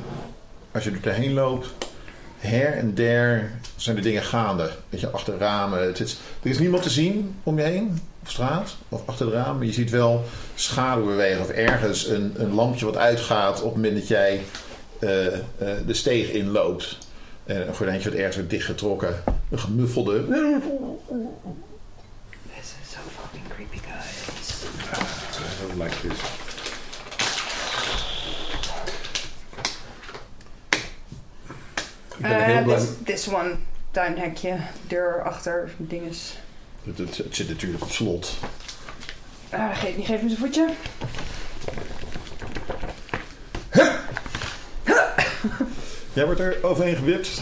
als 0.71 0.83
je 0.83 0.91
er 0.91 1.01
doorheen 1.01 1.33
loopt, 1.33 1.67
her 2.39 2.73
en 2.73 2.93
der 2.93 3.51
zijn 3.75 3.95
de 3.95 4.01
dingen 4.01 4.23
gaande. 4.23 4.71
Weet 4.89 4.99
je, 4.99 5.09
achter 5.09 5.37
ramen. 5.37 5.85
Het 5.85 5.99
is, 5.99 6.17
er 6.43 6.49
is 6.49 6.59
niemand 6.59 6.83
te 6.83 6.89
zien 6.89 7.35
om 7.43 7.57
je 7.57 7.63
heen, 7.63 8.01
op 8.21 8.27
straat 8.27 8.75
of 8.89 9.01
achter 9.05 9.25
de 9.25 9.31
ramen. 9.31 9.65
Je 9.65 9.73
ziet 9.73 9.89
wel 9.89 10.23
schaduwen 10.55 11.09
bewegen 11.09 11.41
of 11.41 11.49
ergens 11.49 12.07
een, 12.07 12.33
een 12.37 12.53
lampje 12.53 12.85
wat 12.85 12.97
uitgaat 12.97 13.61
op 13.61 13.65
het 13.65 13.75
moment 13.75 13.95
dat 13.95 14.07
jij 14.07 14.41
eh, 14.99 15.27
eh, 15.27 15.41
de 15.85 15.93
steeg 15.93 16.31
inloopt. 16.31 16.97
En 17.45 17.67
een 17.67 17.75
gordijntje 17.75 18.09
wat 18.09 18.17
ergens 18.17 18.35
wordt 18.35 18.51
dichtgetrokken. 18.51 19.23
Een 19.49 19.59
gemuffelde. 19.59 20.25
This 22.55 22.75
is 22.81 22.91
so 22.91 22.99
fucking 23.21 23.47
creepy, 23.49 23.77
guys. 23.77 24.63
I 25.39 25.67
don't 25.67 25.83
like 25.83 26.07
this. 26.07 26.38
Ik 32.19 32.25
ben 32.25 32.43
heel 32.43 32.55
Eh 32.55 32.63
blij. 32.63 32.77
this, 32.77 32.87
this 33.03 33.27
one, 33.33 33.55
tuinhekje, 33.91 34.55
deur 34.87 35.21
achter, 35.23 35.69
dinges. 35.77 36.37
Het, 36.83 36.97
het, 36.97 37.17
het 37.17 37.35
zit 37.35 37.49
natuurlijk 37.49 37.83
op 37.83 37.91
slot. 37.91 38.33
Ah, 39.49 39.77
geef, 39.77 39.97
niet, 39.97 40.05
geef 40.05 40.21
me 40.21 40.27
zijn 40.29 40.39
voetje. 40.41 40.67
Jij 46.13 46.25
wordt 46.25 46.39
er 46.39 46.57
overheen 46.61 46.95
gewipt. 46.95 47.41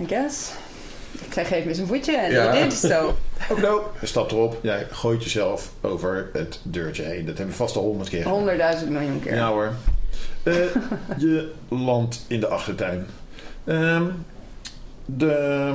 I 0.00 0.06
guess. 0.06 0.50
Ik 1.26 1.32
zei 1.32 1.46
geef 1.46 1.64
me 1.64 1.74
zijn 1.74 1.86
voetje 1.86 2.16
en 2.16 2.30
Ja. 2.32 2.52
je 2.52 2.60
deed 2.62 2.72
zo. 2.72 3.16
Ook 3.50 3.60
nou. 3.60 3.82
Je 4.00 4.06
stapt 4.06 4.32
erop. 4.32 4.58
Jij 4.62 4.86
gooit 4.90 5.22
jezelf 5.22 5.70
over 5.80 6.30
het 6.32 6.60
deurtje 6.62 7.02
heen. 7.02 7.18
Dat 7.26 7.36
hebben 7.36 7.46
we 7.46 7.62
vast 7.62 7.76
al 7.76 7.82
honderd 7.82 8.08
keer 8.08 8.18
gedaan. 8.18 8.34
Honderdduizend 8.36 8.90
miljoen 8.90 9.20
keer. 9.20 9.34
Ja 9.34 9.48
hoor. 9.48 9.72
Eh, 10.42 10.54
je 11.18 11.52
landt 11.68 12.24
in 12.26 12.40
de 12.40 12.46
achtertuin. 12.48 13.06
Ehm, 13.68 14.04
de, 15.04 15.72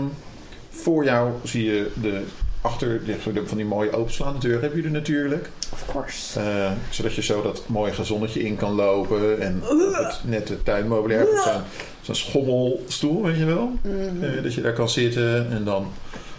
voor 0.70 1.04
jou 1.04 1.32
zie 1.44 1.64
je 1.64 1.92
de 2.02 2.24
achter 2.62 3.02
van 3.46 3.58
die 3.58 3.66
mooie 3.66 3.92
openslaande 3.92 4.40
deur. 4.40 4.62
Heb 4.62 4.76
je 4.76 4.84
er 4.84 4.92
natuurlijk. 4.92 5.50
Of 5.72 5.86
course. 5.92 6.40
Eh, 6.40 6.72
zodat 6.90 7.14
je 7.14 7.22
zo 7.22 7.42
dat 7.42 7.64
mooie 7.68 7.94
gezonnetje 7.94 8.44
in 8.44 8.56
kan 8.56 8.72
lopen. 8.72 9.42
En 9.42 9.62
op 9.70 9.94
het 9.94 10.20
nette 10.24 10.64
tuinmeubilair. 10.64 11.20
hebt 11.20 11.44
Zo'n 11.44 11.62
zo'n 12.02 12.16
schommelstoel, 12.16 13.24
weet 13.24 13.38
je 13.38 13.46
wel. 13.46 13.72
Mhm. 13.82 14.24
Eh, 14.24 14.44
dat 14.44 14.54
je 14.54 14.62
daar 14.62 14.74
kan 14.74 14.90
zitten 14.90 15.52
en 15.52 15.64
dan 15.64 15.92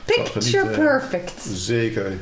kan 0.06 0.24
Picture 0.32 0.66
perfect. 0.66 1.42
Zeker. 1.52 2.12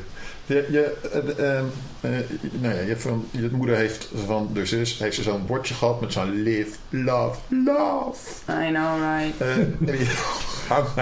Je, 0.45 0.67
je, 0.71 0.93
eh, 1.37 1.63
eh, 2.03 2.11
nou 2.51 2.73
ja, 2.73 2.81
je, 2.81 2.87
hebt 2.87 3.01
van, 3.01 3.27
je 3.31 3.49
moeder 3.51 3.75
heeft 3.75 4.09
van 4.25 4.49
de 4.53 4.65
zus 4.65 4.97
heeft 4.99 5.15
ze 5.15 5.23
zo'n 5.23 5.45
bordje 5.45 5.73
gehad 5.73 6.01
met 6.01 6.13
zo'n 6.13 6.41
live, 6.41 6.77
love, 6.89 7.39
love. 7.49 8.29
I 8.49 8.69
know, 8.71 8.99
right. 8.99 9.41
Eh, 9.41 9.57
en 9.57 9.97
je 9.99 10.13
hangt 10.67 10.97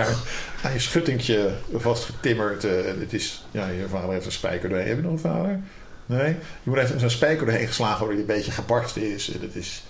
aan 0.64 0.74
je 0.74 0.80
schuttingje 0.80 1.52
vastgetimmerd. 1.76 2.64
eh, 2.64 2.72
het 3.00 3.14
is, 3.14 3.46
ja, 3.52 3.68
je 3.68 3.88
vader 3.90 4.12
heeft 4.12 4.26
een 4.26 4.32
spijker 4.32 4.70
doorheen. 4.70 4.88
Heb 4.88 4.96
je 4.98 5.04
nog 5.04 5.12
een 5.12 5.20
vader? 5.20 5.60
Nee? 6.06 6.28
Je 6.28 6.38
moeder 6.64 6.86
heeft 6.86 7.00
zo'n 7.00 7.10
spijker 7.10 7.46
doorheen 7.46 7.68
geslagen 7.68 7.98
waardoor 7.98 8.26
die 8.26 8.30
een 8.30 8.38
beetje 8.38 8.52
gebarsten 8.52 9.14
is. 9.14 9.32
En 9.32 9.42
het 9.42 9.56
is 9.56 9.84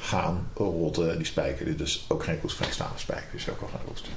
gaan 0.00 0.48
rotten, 0.54 1.16
die 1.16 1.26
spijker. 1.26 1.64
Dit 1.64 1.80
is 1.80 2.04
ook 2.08 2.24
geen 2.24 2.38
roestvrijstaande 2.42 2.98
spijker. 2.98 3.28
Dit 3.32 3.40
is 3.40 3.50
ook 3.50 3.60
al 3.60 3.68
gaan 3.68 3.86
roesten. 3.86 4.12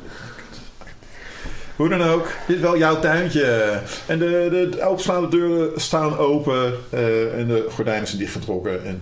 Hoe 1.82 1.90
dan 1.90 2.02
ook, 2.02 2.28
dit 2.48 2.56
is 2.56 2.62
wel 2.62 2.78
jouw 2.78 3.00
tuintje. 3.00 3.80
En 4.08 4.20
de, 4.20 4.68
de 4.72 4.84
openslaande 4.86 5.28
deuren 5.30 5.82
staan 5.82 6.18
open 6.18 6.74
eh, 6.90 7.40
en 7.40 7.48
de 7.48 7.68
gordijnen 7.70 8.08
zijn 8.08 8.20
dichtgetrokken 8.20 8.86
en 8.86 9.02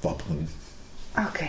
wapperen. 0.00 0.48
Oké. 1.28 1.46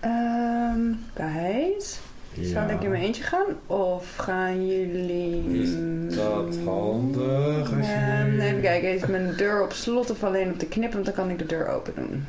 Ehm, 0.00 0.80
guys, 1.14 1.98
zal 2.40 2.68
ik 2.68 2.82
in 2.82 2.90
mijn 2.90 3.02
eentje 3.02 3.22
gaan? 3.22 3.46
Of 3.66 4.16
gaan 4.16 4.66
jullie... 4.66 5.60
Is 5.62 5.70
dat 6.16 6.56
handig 6.64 7.76
als 7.76 7.86
je- 7.86 7.92
Ehm, 7.92 8.40
even 8.40 8.60
kijken, 8.60 8.94
is 8.94 9.06
mijn 9.06 9.34
deur 9.36 9.62
op 9.62 9.72
slot 9.72 10.10
of 10.10 10.24
alleen 10.24 10.50
op 10.50 10.60
de 10.60 10.66
knip? 10.66 10.92
Want 10.92 11.04
dan 11.04 11.14
kan 11.14 11.30
ik 11.30 11.38
de 11.38 11.46
deur 11.46 11.68
open 11.68 11.92
doen. 11.96 12.24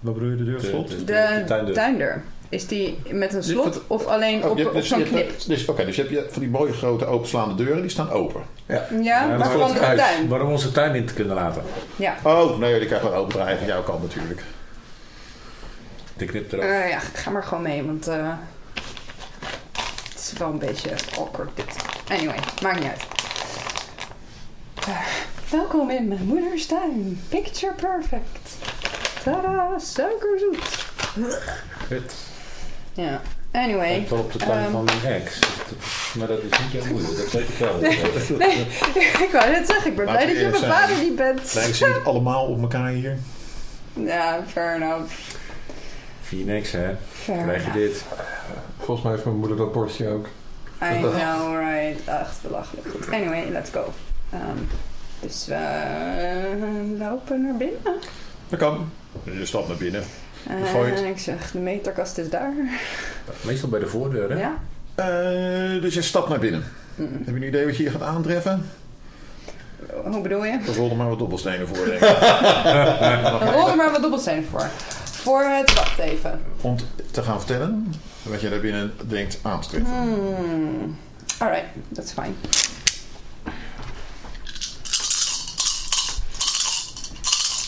Wat 0.00 0.14
bedoel 0.14 0.30
je, 0.30 0.36
de 0.36 0.44
deur 0.44 0.60
De- 0.60 0.66
slot? 0.66 0.88
de- 0.88 0.96
De, 0.96 1.04
de 1.04 1.42
tuindeur. 1.46 1.74
tuindeur. 1.74 2.22
Is 2.52 2.66
die 2.66 2.98
met 3.10 3.32
een 3.32 3.40
Dit 3.40 3.48
slot 3.48 3.80
of 3.86 4.06
alleen 4.06 4.44
Oh, 4.44 4.50
op, 4.50 4.66
op 4.66 4.72
dus- 4.72 4.88
zo'n 4.88 5.02
knip? 5.02 5.30
Dus, 5.46 5.64
Oké, 5.66 5.84
dus 5.84 5.96
je 5.96 6.02
hebt 6.02 6.14
je 6.14 6.26
van 6.30 6.40
die 6.40 6.50
mooie 6.50 6.72
grote 6.72 7.06
openslaande 7.06 7.54
deuren, 7.64 7.80
die 7.80 7.90
staan 7.90 8.10
open. 8.10 8.42
Ja, 8.66 8.86
Ja, 9.02 9.26
maar 9.26 9.38
maar 9.38 9.50
van 9.50 9.62
het 9.62 9.72
de 9.72 9.84
huis. 9.84 10.00
tuin. 10.00 10.28
Waarom 10.28 10.50
onze 10.50 10.72
tuin 10.72 10.94
in 10.94 11.06
te 11.06 11.14
kunnen 11.14 11.34
laten? 11.34 11.62
Ja. 11.96 12.16
Oh, 12.22 12.58
nee, 12.58 12.78
die 12.78 12.86
krijgen 12.86 13.10
we 13.10 13.16
open 13.16 13.32
draaien 13.32 13.58
van 13.58 13.66
jouw 13.66 13.82
kant 13.82 14.02
natuurlijk. 14.02 14.42
De 16.16 16.24
knip 16.24 16.52
erop. 16.52 16.64
Eh, 16.64 16.88
ja, 16.90 16.98
ga 16.98 17.30
maar 17.30 17.42
gewoon 17.44 17.62
mee, 17.62 17.82
want 17.82 18.08
eh, 18.08 18.28
het 20.12 20.18
is 20.20 20.32
wel 20.38 20.48
een 20.48 20.58
beetje 20.58 20.90
awkward 21.18 21.50
dit. 21.54 21.76
Anyway, 22.08 22.38
maakt 22.62 22.78
niet 22.80 22.88
uit. 22.88 23.02
Welkom 25.50 25.90
in 25.90 26.08
mijn 26.08 26.24
moeders 26.24 26.66
tuin. 26.66 27.20
Picture 27.28 27.72
perfect. 27.74 28.56
Tada, 29.24 29.78
suikerzoet. 29.78 30.86
Kut. 31.88 32.14
Ja, 32.94 33.20
anyway. 33.52 34.06
Wel 34.08 34.18
op 34.18 34.32
de 34.32 34.38
tuin 34.38 34.62
Ehm. 34.62 34.70
van 34.70 34.84
mijn 34.84 35.04
ex. 35.22 35.38
Maar 36.18 36.26
dat 36.26 36.38
is 36.38 36.58
niet 36.58 36.72
jouw 36.82 36.92
moeder, 36.92 37.16
dat 37.16 37.30
weet 37.32 37.48
ik 37.48 37.56
wel. 37.58 37.84
ik 39.26 39.28
wou 39.32 39.50
net 39.50 39.66
zeggen, 39.66 39.90
ik 39.90 39.96
ben 39.96 40.04
Laten 40.06 40.26
blij 40.28 40.42
dat 40.42 40.54
je 40.54 40.60
mijn 40.60 40.72
vader 40.72 40.96
niet 41.02 41.16
bent. 41.16 41.54
Lijken 41.54 41.74
ze 41.74 41.86
niet 41.86 42.04
allemaal 42.12 42.46
op 42.46 42.60
elkaar 42.62 42.88
hier? 42.90 43.16
Ja, 43.92 44.44
fair 44.48 44.74
enough. 44.74 45.12
Phoenix, 46.22 46.70
hè? 46.72 46.90
Fair 47.12 47.42
Krijg 47.42 47.64
je 47.64 47.70
enough. 47.70 47.92
dit? 47.92 48.04
Volgens 48.78 49.02
mij 49.02 49.12
heeft 49.12 49.24
mijn 49.24 49.36
moeder 49.36 49.56
dat 49.56 49.72
bordje 49.72 50.08
ook. 50.08 50.26
I 50.82 50.98
know, 50.98 51.58
right. 51.58 52.08
Echt 52.20 52.42
belachelijk. 52.42 52.86
Goed. 52.90 53.10
Anyway, 53.12 53.48
let's 53.50 53.70
go. 53.70 53.92
Ehm, 54.32 54.58
dus 55.20 55.46
we 55.46 55.54
eh, 55.54 56.98
lopen 56.98 57.42
naar 57.42 57.56
binnen. 57.56 57.80
Dat 58.48 58.58
kan. 58.58 58.90
Je 59.24 59.46
stapt 59.46 59.68
naar 59.68 59.76
binnen. 59.76 60.04
Gooit. 60.72 60.94
En 60.94 61.06
ik 61.06 61.18
zeg, 61.18 61.50
de 61.50 61.58
meterkast 61.58 62.18
is 62.18 62.30
daar. 62.30 62.52
Meestal 63.40 63.68
bij 63.68 63.80
de 63.80 63.86
voordeur, 63.86 64.30
hè? 64.30 64.38
Ja. 64.40 64.54
Eh, 64.94 65.82
dus 65.82 65.94
je 65.94 66.02
stapt 66.02 66.28
naar 66.28 66.38
binnen. 66.38 66.64
Mm. 66.94 67.22
Heb 67.24 67.34
je 67.34 67.40
een 67.40 67.46
idee 67.46 67.64
wat 67.64 67.76
je 67.76 67.82
hier 67.82 67.92
gaat 67.92 68.02
aantreffen? 68.02 68.64
Hoe 70.04 70.20
bedoel 70.20 70.44
je? 70.44 70.58
Er 70.90 70.96
maar 70.96 71.08
wat 71.08 71.18
dobbelstenen 71.18 71.68
voor, 71.68 71.84
denk 71.86 72.00
ik. 72.00 72.18
Rol 73.52 73.68
er 73.68 73.76
maar 73.76 73.90
wat 73.90 74.02
dobbelstenen 74.02 74.44
voor. 74.50 74.68
Voor 75.04 75.42
het, 75.42 75.74
wacht 75.74 75.98
even. 75.98 76.40
Om 76.60 76.76
te 77.10 77.22
gaan 77.22 77.38
vertellen 77.38 77.94
wat 78.22 78.40
je 78.40 78.50
daar 78.50 78.60
binnen 78.60 78.92
denkt 79.06 79.38
aan 79.42 79.60
te 79.60 79.68
treffen. 79.68 79.92
Hmm. 79.92 80.96
Alright, 81.38 81.66
that's 81.94 82.12
fine. 82.12 82.32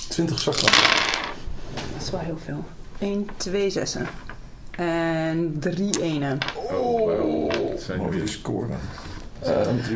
Twintig 0.08 0.38
zakken. 0.38 0.68
Dat 1.92 2.02
is 2.02 2.10
wel 2.10 2.20
heel 2.20 2.38
veel. 2.44 2.64
1, 2.98 3.28
2 3.36 3.70
zessen. 3.70 4.06
En 4.70 5.56
3 5.60 6.02
enen. 6.02 6.38
Oh, 6.70 6.98
wow. 6.98 7.52
Dat 7.70 7.80
zijn 7.80 7.98
Mooie 7.98 8.18
nu 8.20 8.28
score. 8.28 8.66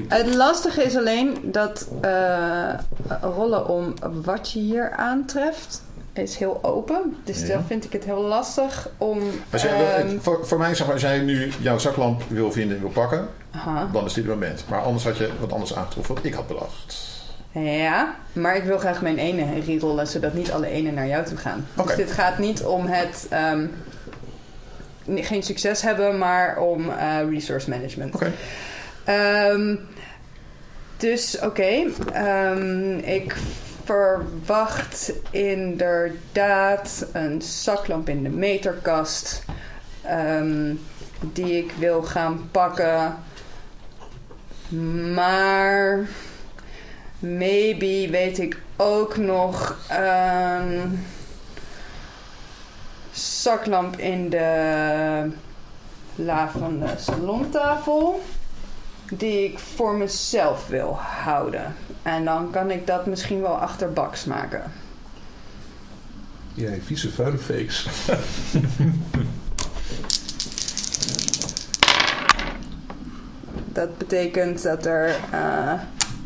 Het 0.08 0.34
lastige 0.34 0.82
is 0.82 0.96
alleen 0.96 1.38
dat 1.42 1.88
eh, 2.00 2.74
rollen 3.22 3.68
om 3.68 3.94
wat 4.24 4.52
je 4.52 4.58
hier 4.58 4.90
aantreft 4.90 5.82
is 6.12 6.36
heel 6.36 6.58
open. 6.62 7.16
Dus 7.24 7.40
Ja. 7.40 7.46
dan 7.46 7.64
vind 7.66 7.84
ik 7.84 7.92
het 7.92 8.04
heel 8.04 8.22
lastig 8.22 8.88
om... 8.98 9.20
Als 9.52 9.62
jij, 9.62 9.96
ehm, 9.96 10.18
voor, 10.18 10.46
voor 10.46 10.58
mij, 10.58 10.74
zeg 10.74 10.84
maar, 10.86 10.94
als 10.94 11.02
jij 11.04 11.18
nu 11.18 11.52
jouw 11.60 11.78
zaklamp 11.78 12.22
wil 12.28 12.52
vinden 12.52 12.76
en 12.76 12.82
wil 12.82 12.90
pakken, 12.92 13.28
aha. 13.50 13.88
dan 13.92 14.04
is 14.04 14.12
dit 14.12 14.24
het 14.24 14.32
moment. 14.32 14.64
Maar 14.68 14.80
anders 14.82 15.04
had 15.04 15.16
je 15.16 15.30
wat 15.40 15.52
anders 15.52 15.74
aangetroffen 15.74 16.14
wat 16.14 16.24
ik 16.24 16.34
had 16.34 16.46
bedacht. 16.46 17.16
Ja, 17.64 18.16
maar 18.32 18.56
ik 18.56 18.64
wil 18.64 18.78
graag 18.78 19.02
mijn 19.02 19.18
ene 19.18 19.60
rerollen, 19.60 20.06
zodat 20.06 20.34
niet 20.34 20.52
alle 20.52 20.66
enen 20.66 20.94
naar 20.94 21.06
jou 21.06 21.24
toe 21.24 21.36
gaan. 21.36 21.66
Dus 21.74 21.96
dit 21.96 22.12
gaat 22.12 22.38
niet 22.38 22.64
om 22.64 22.86
het 22.86 23.26
ehm, 23.30 23.66
geen 25.14 25.42
succes 25.42 25.82
hebben, 25.82 26.18
maar 26.18 26.58
om 26.58 26.90
eh, 26.90 27.16
resource 27.30 27.70
management. 27.70 28.14
Oké. 28.14 28.32
Ehm, 29.04 29.76
dus 30.96 31.38
oké, 31.38 31.84
ehm, 32.12 32.98
ik 32.98 33.36
verwacht 33.84 35.12
inderdaad 35.30 37.06
een 37.12 37.42
zaklamp 37.42 38.08
in 38.08 38.22
de 38.22 38.28
meterkast 38.28 39.42
die 41.20 41.56
ik 41.56 41.72
wil 41.78 42.02
gaan 42.02 42.48
pakken. 42.50 43.16
Maar 45.14 46.06
maybe 47.18 48.08
weet 48.10 48.38
ik 48.38 48.60
ook 48.76 49.16
nog 49.16 49.76
een 49.88 51.04
zaklamp 53.12 53.96
in 53.96 54.30
de 54.30 55.30
la 56.14 56.50
van 56.50 56.78
de 56.78 56.94
salontafel 56.98 58.22
die 59.10 59.44
ik 59.44 59.58
voor 59.58 59.94
mezelf 59.94 60.66
wil 60.66 60.98
houden. 61.00 61.74
En 62.02 62.24
dan 62.24 62.50
kan 62.50 62.70
ik 62.70 62.86
dat 62.86 63.06
misschien 63.06 63.40
wel 63.40 63.58
achterbaks 63.58 64.24
maken. 64.24 64.62
Jij 66.54 66.80
vieze 66.84 67.10
vuile 67.10 67.38
fakes. 67.38 67.86
Dat 73.72 73.98
betekent 73.98 74.62
dat 74.62 74.86
er 74.86 75.16
eh, 75.30 75.72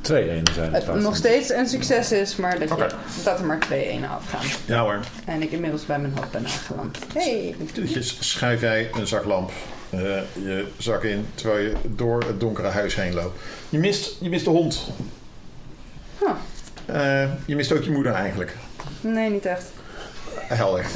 Twee 0.03 0.30
enen 0.30 0.55
zijn 0.55 0.72
het 0.74 0.94
nog 0.94 1.16
steeds 1.16 1.48
een 1.50 1.68
succes 1.68 2.12
is, 2.12 2.36
maar 2.36 2.59
dat, 2.59 2.68
je- 2.68 2.86
dat 3.24 3.38
er 3.38 3.44
maar 3.44 3.59
twee 3.59 3.86
enen 3.86 4.11
afgaan. 4.11 4.46
Ja 4.64 4.80
hoor. 4.82 5.00
En 5.24 5.42
ik 5.42 5.50
inmiddels 5.50 5.86
bij 5.86 5.98
mijn 5.98 6.12
hoofd 6.16 6.30
ben 6.30 6.46
aangeland. 6.46 6.98
Hey, 7.14 7.55
Dus 7.92 8.16
schuif 8.20 8.61
jij 8.61 8.90
een 8.92 9.07
zaklamp 9.07 9.50
eh, 9.90 10.00
je 10.32 10.66
zak 10.78 11.05
in 11.05 11.26
terwijl 11.34 11.59
je 11.64 11.72
door 11.84 12.22
het 12.26 12.40
donkere 12.40 12.68
huis 12.68 12.94
heen 12.94 13.14
loopt. 13.14 13.40
Je 13.68 13.78
mist, 13.78 14.16
je 14.20 14.28
mist 14.28 14.44
de 14.44 14.50
hond. 14.50 14.86
Huh. 16.18 16.30
Eh, 17.22 17.28
je 17.46 17.57
mist 17.57 17.72
ook 17.72 17.82
je 17.82 17.90
moeder 17.90 18.12
eigenlijk. 18.12 18.57
nee, 19.00 19.30
niet 19.30 19.46
echt. 19.46 19.64
Helder. 20.34 20.84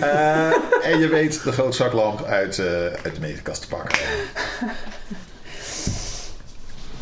Eh, 0.00 0.46
en 0.82 0.98
je 0.98 1.08
weet 1.08 1.42
de 1.44 1.52
grote 1.52 1.76
zaklamp 1.76 2.24
uit, 2.24 2.58
eh, 2.58 2.66
uit 2.84 3.14
de 3.14 3.20
meterkast 3.20 3.60
te 3.60 3.68
pakken. 3.68 3.98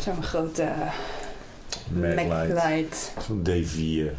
Zo'n 0.03 0.23
grote 0.23 0.67
Maglight. 1.91 3.11
Zo'n 3.27 3.47
D4. 3.49 4.11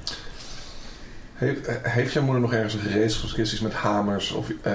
Heeft, 1.35 1.69
heeft 1.83 2.13
jouw 2.13 2.23
moeder 2.23 2.41
nog 2.43 2.53
ergens 2.53 2.75
een 2.75 2.81
gereedschapskist 2.81 3.63
met 3.63 3.73
hamers 3.73 4.33
of 4.33 4.47
eh, 4.63 4.75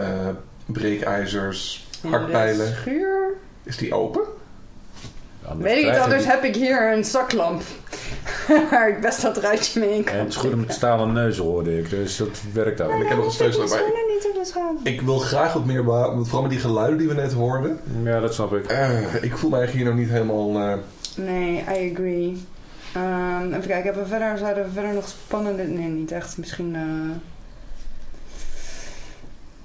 breekijzers, 0.66 1.88
In 2.04 2.12
de 2.12 2.18
hakpijlen? 2.18 2.68
schuur? 2.76 3.34
Is 3.64 3.78
die 3.78 3.94
open? 3.94 4.22
Anders 5.46 5.70
Weet 5.74 5.84
ik 5.84 5.92
niet, 5.92 6.00
anders 6.00 6.22
die- 6.24 6.32
heb 6.32 6.44
ik 6.44 6.56
hier 6.56 6.92
een 6.94 7.04
zaklamp. 7.04 7.62
waar 8.72 8.90
ik 8.90 9.02
best 9.02 9.22
dat 9.22 9.38
ruitje 9.38 9.80
mee 9.80 9.94
in 9.96 10.04
kan. 10.04 10.14
En 10.16 10.24
het 10.24 10.34
schudden 10.34 10.60
met 10.60 10.74
stalen 10.74 11.14
neus 11.14 11.38
hoorde 11.38 11.78
ik, 11.78 11.90
dus 11.90 12.18
dat 12.18 12.42
werkt 12.54 12.82
ook. 12.82 12.92
Ik 13.02 13.08
heb 13.08 13.18
nog 13.18 13.40
een 13.40 13.46
Ik 13.48 13.54
erbij. 13.54 13.82
niet 14.14 14.28
op 14.28 14.36
de 14.36 14.46
schaam. 14.46 14.78
Ik 14.84 15.02
wil 15.02 15.18
graag 15.18 15.54
wat 15.54 15.66
meer 15.66 15.84
behouden, 15.84 16.24
vooral 16.26 16.42
met 16.42 16.52
die 16.52 16.60
geluiden 16.60 16.98
die 16.98 17.08
we 17.08 17.14
net 17.14 17.34
hoorden. 17.34 17.80
Ja, 18.04 18.20
dat 18.20 18.34
snap 18.34 18.54
ik. 18.54 18.66
Eh, 18.66 19.24
ik 19.24 19.38
voel 19.38 19.50
me 19.50 19.56
eigenlijk 19.58 19.86
hier 19.86 19.96
nog 19.96 20.04
niet 20.06 20.10
helemaal... 20.14 20.60
eh, 20.60 20.74
Nee, 21.16 21.64
I 21.70 21.92
agree. 21.94 22.46
Ehm, 22.94 23.48
even 23.48 23.68
kijken, 23.68 23.84
hebben 23.84 24.04
we 24.04 24.10
verder, 24.10 24.38
zouden 24.38 24.64
we 24.64 24.72
verder 24.72 24.94
nog 24.94 25.08
spannende... 25.08 25.64
Nee, 25.64 25.88
niet 25.88 26.12
echt. 26.12 26.38
Misschien... 26.38 26.76
eh, 26.76 27.16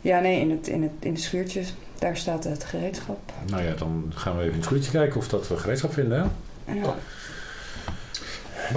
Ja, 0.01 0.20
nee, 0.20 0.41
in, 0.41 0.51
het, 0.51 0.68
in, 0.68 0.83
het, 0.83 0.91
in 1.01 1.14
de 1.14 1.20
schuurtjes. 1.20 1.74
Daar 1.99 2.16
staat 2.16 2.45
het 2.45 2.64
gereedschap. 2.64 3.18
Nou 3.47 3.62
ja, 3.62 3.74
dan 3.74 4.12
gaan 4.14 4.33
we 4.33 4.39
even 4.39 4.53
in 4.53 4.59
het 4.59 4.64
schuurtje 4.66 4.91
kijken 4.91 5.16
of 5.16 5.29
dat 5.29 5.49
we 5.49 5.57
gereedschap 5.57 5.93
vinden, 5.93 6.18
hè? 6.18 6.24
Ja. 6.72 6.83
Oké. 6.87 6.95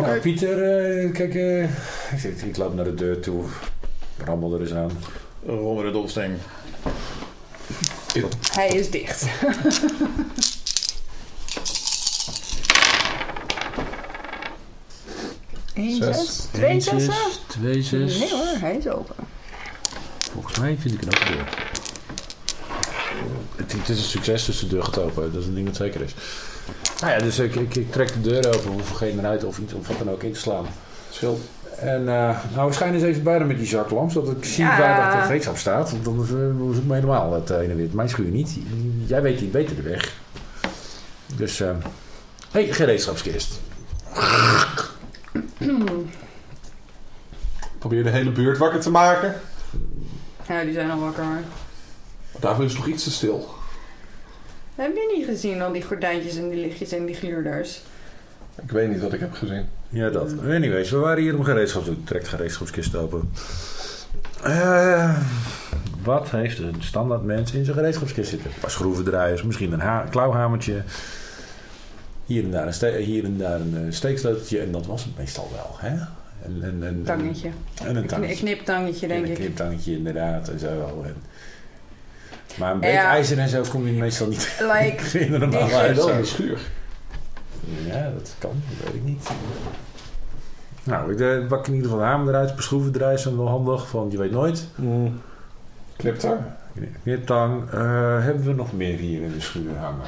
Nou, 0.01 0.19
Pieter, 0.19 0.63
eh, 0.63 1.11
kijk, 1.13 1.35
eh, 1.35 1.63
ik, 2.23 2.41
ik 2.41 2.57
loop 2.57 2.73
naar 2.75 2.85
de 2.85 2.93
deur 2.95 3.19
toe. 3.19 3.43
Rammel 4.25 4.53
er 4.53 4.61
eens 4.61 4.73
aan. 4.73 4.91
Rol 5.45 5.75
met 5.75 5.85
de 5.85 5.91
dobbelsteen. 5.91 6.37
Hij 8.53 8.67
is 8.67 8.89
dicht. 8.89 9.25
Eén 15.81 15.95
Zes. 15.95 16.17
zes, 16.25 16.47
twee 16.51 16.79
zessen? 16.81 17.13
Twee 17.47 17.81
zes. 17.83 18.19
Nee 18.19 18.29
hoor, 18.31 18.59
hij 18.59 18.75
is 18.75 18.87
open. 18.87 19.15
Volgens 20.33 20.59
mij 20.59 20.77
vind 20.79 20.93
ik 20.93 20.99
het 20.99 21.19
ook 21.19 21.27
deur. 21.27 21.47
Het, 23.55 23.71
het 23.71 23.89
is 23.89 23.97
een 23.97 24.03
succes, 24.03 24.45
dus 24.45 24.59
de 24.59 24.67
deur 24.67 24.83
gaat 24.83 24.99
open. 24.99 25.33
Dat 25.33 25.41
is 25.41 25.47
een 25.47 25.53
ding 25.55 25.65
dat 25.67 25.75
zeker 25.75 26.01
is. 26.01 26.13
Nou 27.01 27.13
ja, 27.13 27.19
dus 27.19 27.39
ik, 27.39 27.55
ik, 27.55 27.75
ik 27.75 27.91
trek 27.91 28.13
de 28.13 28.21
deur 28.21 28.55
open, 28.55 28.71
hoef 28.71 28.89
er 28.89 28.95
geen 28.95 29.19
eruit 29.19 29.43
of 29.43 29.57
iets 29.59 29.73
of 29.73 29.87
wat 29.87 29.97
dan 29.97 30.09
ook 30.09 30.23
in 30.23 30.31
te 30.33 30.39
slaan. 30.39 30.65
scheelt. 31.09 31.39
En 31.77 32.01
uh, 32.01 32.37
nou, 32.55 32.67
we 32.67 32.73
schijnen 32.73 32.95
eens 32.99 33.09
even 33.09 33.23
bij 33.23 33.39
met 33.45 33.57
die 33.57 33.67
zaklamp, 33.67 34.11
zodat 34.11 34.31
ik 34.37 34.45
zie 34.45 34.63
Ja. 34.63 34.79
waar 34.79 35.11
dat 35.11 35.19
de 35.19 35.25
gereedschap 35.25 35.57
staat. 35.57 35.91
Want 35.91 36.05
dan 36.05 36.19
uh, 36.19 36.75
zoek 36.75 36.85
me 36.85 36.93
helemaal 36.93 37.33
het 37.33 37.49
heen 37.49 37.69
en 37.69 37.75
weer. 37.75 37.89
Mijn 37.91 38.09
schuur 38.09 38.29
niet. 38.29 38.57
Jij 39.05 39.21
weet 39.21 39.41
niet 39.41 39.51
beter 39.51 39.75
de 39.75 39.81
weg. 39.81 40.13
Dus, 41.35 41.59
hé, 41.59 41.69
uh, 41.71 41.75
hey, 42.51 42.67
gereedschapskist. 42.73 43.59
Probeer 47.81 48.03
de 48.03 48.09
hele 48.09 48.31
buurt 48.31 48.57
wakker 48.57 48.79
te 48.79 48.89
maken. 48.91 49.33
Ja, 50.47 50.63
die 50.63 50.73
zijn 50.73 50.91
al 50.91 50.99
wakker 50.99 51.23
hoor. 51.23 51.39
Daarvoor 52.39 52.63
is 52.65 52.71
het 52.71 52.79
toch 52.81 52.89
iets 52.93 53.03
te 53.03 53.11
stil. 53.11 53.49
Heb 54.75 54.95
je 54.95 55.13
niet 55.17 55.25
gezien 55.25 55.61
al 55.61 55.71
die 55.71 55.83
gordijntjes 55.83 56.35
en 56.35 56.49
die 56.49 56.59
lichtjes 56.59 56.91
en 56.91 57.05
die 57.05 57.15
gluurders? 57.15 57.81
Ik 58.63 58.71
weet 58.71 58.89
niet 58.89 59.01
wat 59.01 59.13
ik 59.13 59.19
heb 59.19 59.33
gezien. 59.33 59.65
Ja, 59.89 60.09
dat. 60.09 60.31
Anyways, 60.39 60.89
we 60.91 60.97
waren 60.97 61.23
hier 61.23 61.37
om 61.37 61.43
gereedschap 61.43 61.83
te 61.83 61.89
doen. 61.93 62.03
Trekt 62.03 62.27
gereedschapskist 62.27 62.95
open. 62.95 63.31
Uh, 64.47 65.17
wat 66.03 66.29
heeft 66.29 66.59
een 66.59 66.75
standaard 66.79 67.23
mens 67.23 67.51
in 67.51 67.65
zijn 67.65 67.77
gereedschapskist 67.77 68.29
zitten? 68.29 68.49
Een 68.51 68.59
paar 68.59 68.71
schroevendraaiers, 68.71 69.43
misschien 69.43 69.79
een 69.81 70.09
klauwhamertje. 70.09 70.83
Hier 72.25 72.43
en 72.43 72.51
daar 72.51 72.67
een, 72.67 72.73
ste- 72.73 72.97
hier 72.97 73.23
en 73.23 73.37
daar 73.37 73.59
een 73.59 73.77
eh, 73.85 73.91
steeksleuteltje 73.93 74.59
en 74.59 74.71
dat 74.71 74.85
was 74.85 75.03
het 75.03 75.17
meestal 75.17 75.49
wel. 75.53 75.75
Hè? 75.91 75.97
En, 76.45 76.59
en, 76.61 76.83
en, 76.83 77.03
Tangetje. 77.03 77.49
En 77.83 77.89
een 77.89 77.95
Een 77.95 78.05
tangetje. 78.07 78.35
kniptangetje, 78.35 79.07
En 79.07 79.11
denk 79.13 79.25
een 79.25 79.31
ik. 79.31 79.37
kniptangetje 79.37 79.91
inderdaad 79.97 80.47
en 80.49 80.59
zo. 80.59 81.03
En, 81.05 81.15
maar 82.59 82.71
een 82.71 82.79
beetje 82.79 82.95
Ja. 82.95 83.09
ijzer 83.09 83.39
en 83.39 83.49
zo 83.49 83.63
kom 83.69 83.85
je 83.87 83.91
meestal 83.91 84.27
niet 84.27 84.57
Like, 84.73 85.19
in 85.19 85.33
een 85.33 85.39
normale 85.39 85.65
die- 85.65 85.73
huis. 85.75 85.97
Wel 85.97 86.09
in 86.09 86.17
de 86.17 86.25
schuur. 86.25 86.59
Ja, 87.87 88.11
dat 88.17 88.35
kan, 88.37 88.61
dat 88.77 88.85
weet 88.87 88.95
ik 88.95 89.03
niet. 89.03 89.29
Nou, 90.83 91.13
ik 91.13 91.19
eh, 91.19 91.47
pak 91.47 91.67
in 91.67 91.73
ieder 91.73 91.89
geval 91.89 92.03
de 92.05 92.09
hamer 92.11 92.33
eruit, 92.33 92.55
beschroeven 92.55 92.95
eruit, 92.95 93.17
is 93.17 93.23
dan 93.23 93.37
wel 93.37 93.47
handig, 93.47 93.91
want 93.91 94.11
je 94.11 94.17
weet 94.17 94.31
nooit. 94.31 94.67
Mm. 94.75 95.21
Kniptang. 95.95 96.39
Kniptang, 97.03 97.69
eh 97.71 97.79
hebben 98.23 98.43
we 98.45 98.53
nog 98.53 98.73
meer 98.73 98.97
hier 98.97 99.21
in 99.21 99.31
de 99.33 99.41
schuur 99.41 99.75
hangen? 99.77 100.05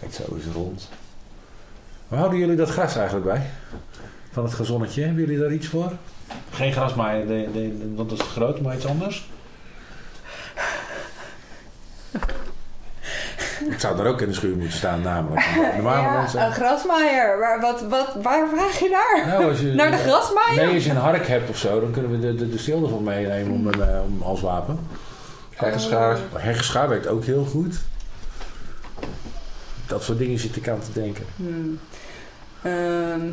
Kijk, 0.00 0.12
zo 0.14 0.34
is 0.34 0.44
het 0.44 0.54
rond. 0.54 0.88
Waar 2.08 2.18
houden 2.18 2.38
jullie 2.38 2.56
dat 2.56 2.70
gras 2.70 2.96
eigenlijk 2.96 3.26
bij? 3.26 3.42
Van 4.38 4.46
het 4.46 4.56
gezonnetje, 4.56 5.02
hebben 5.02 5.20
jullie 5.20 5.38
daar 5.38 5.52
iets 5.52 5.66
voor? 5.66 5.92
Geen 6.50 6.72
grasmaaier, 6.72 7.26
de, 7.26 7.48
de, 7.52 7.92
want 7.94 8.10
dat 8.10 8.18
is 8.18 8.24
te 8.24 8.30
groot, 8.30 8.60
maar 8.60 8.74
iets 8.74 8.86
anders? 8.86 9.30
Ik 13.70 13.80
zou 13.80 13.96
daar 13.96 14.06
ook 14.06 14.20
in 14.20 14.28
de 14.28 14.34
schuur 14.34 14.56
moeten 14.56 14.76
staan, 14.76 15.02
namelijk. 15.02 15.46
Normale 15.76 16.02
ja, 16.02 16.18
mensen. 16.18 16.42
een 16.42 16.52
grasmaaier. 16.52 17.38
Waar, 17.38 17.60
wat, 17.60 17.82
wat, 17.88 18.16
waar 18.22 18.48
vraag 18.48 18.78
je 18.78 18.88
naar? 18.88 19.26
Nou, 19.26 19.48
als 19.48 19.60
je, 19.60 19.72
Naar 19.80 19.90
de 19.90 19.96
grasmaaier? 19.96 20.64
Nee, 20.64 20.74
als 20.74 20.84
je 20.84 20.90
een 20.90 20.96
hark 20.96 21.26
hebt 21.26 21.50
of 21.50 21.56
zo, 21.56 21.80
dan 21.80 21.90
kunnen 21.90 22.10
we 22.10 22.18
de, 22.18 22.34
de, 22.34 22.48
de 22.48 22.58
steel 22.58 22.82
ervan 22.82 23.02
meenemen 23.02 23.52
om, 23.52 23.66
een, 23.66 23.82
eh, 23.82 24.02
om 24.02 24.22
als 24.22 24.40
wapen. 24.40 24.78
Heggeschaar. 25.54 26.18
Heggeschaar 26.32 26.88
werkt 26.88 27.06
ook 27.06 27.24
heel 27.24 27.44
goed. 27.44 27.78
Dat 29.86 30.02
soort 30.02 30.18
dingen 30.18 30.38
zit 30.38 30.56
ik 30.56 30.68
aan 30.68 30.80
te 30.80 31.00
denken. 31.00 31.24
Hmm. 31.36 31.78
Ehm, 32.62 33.30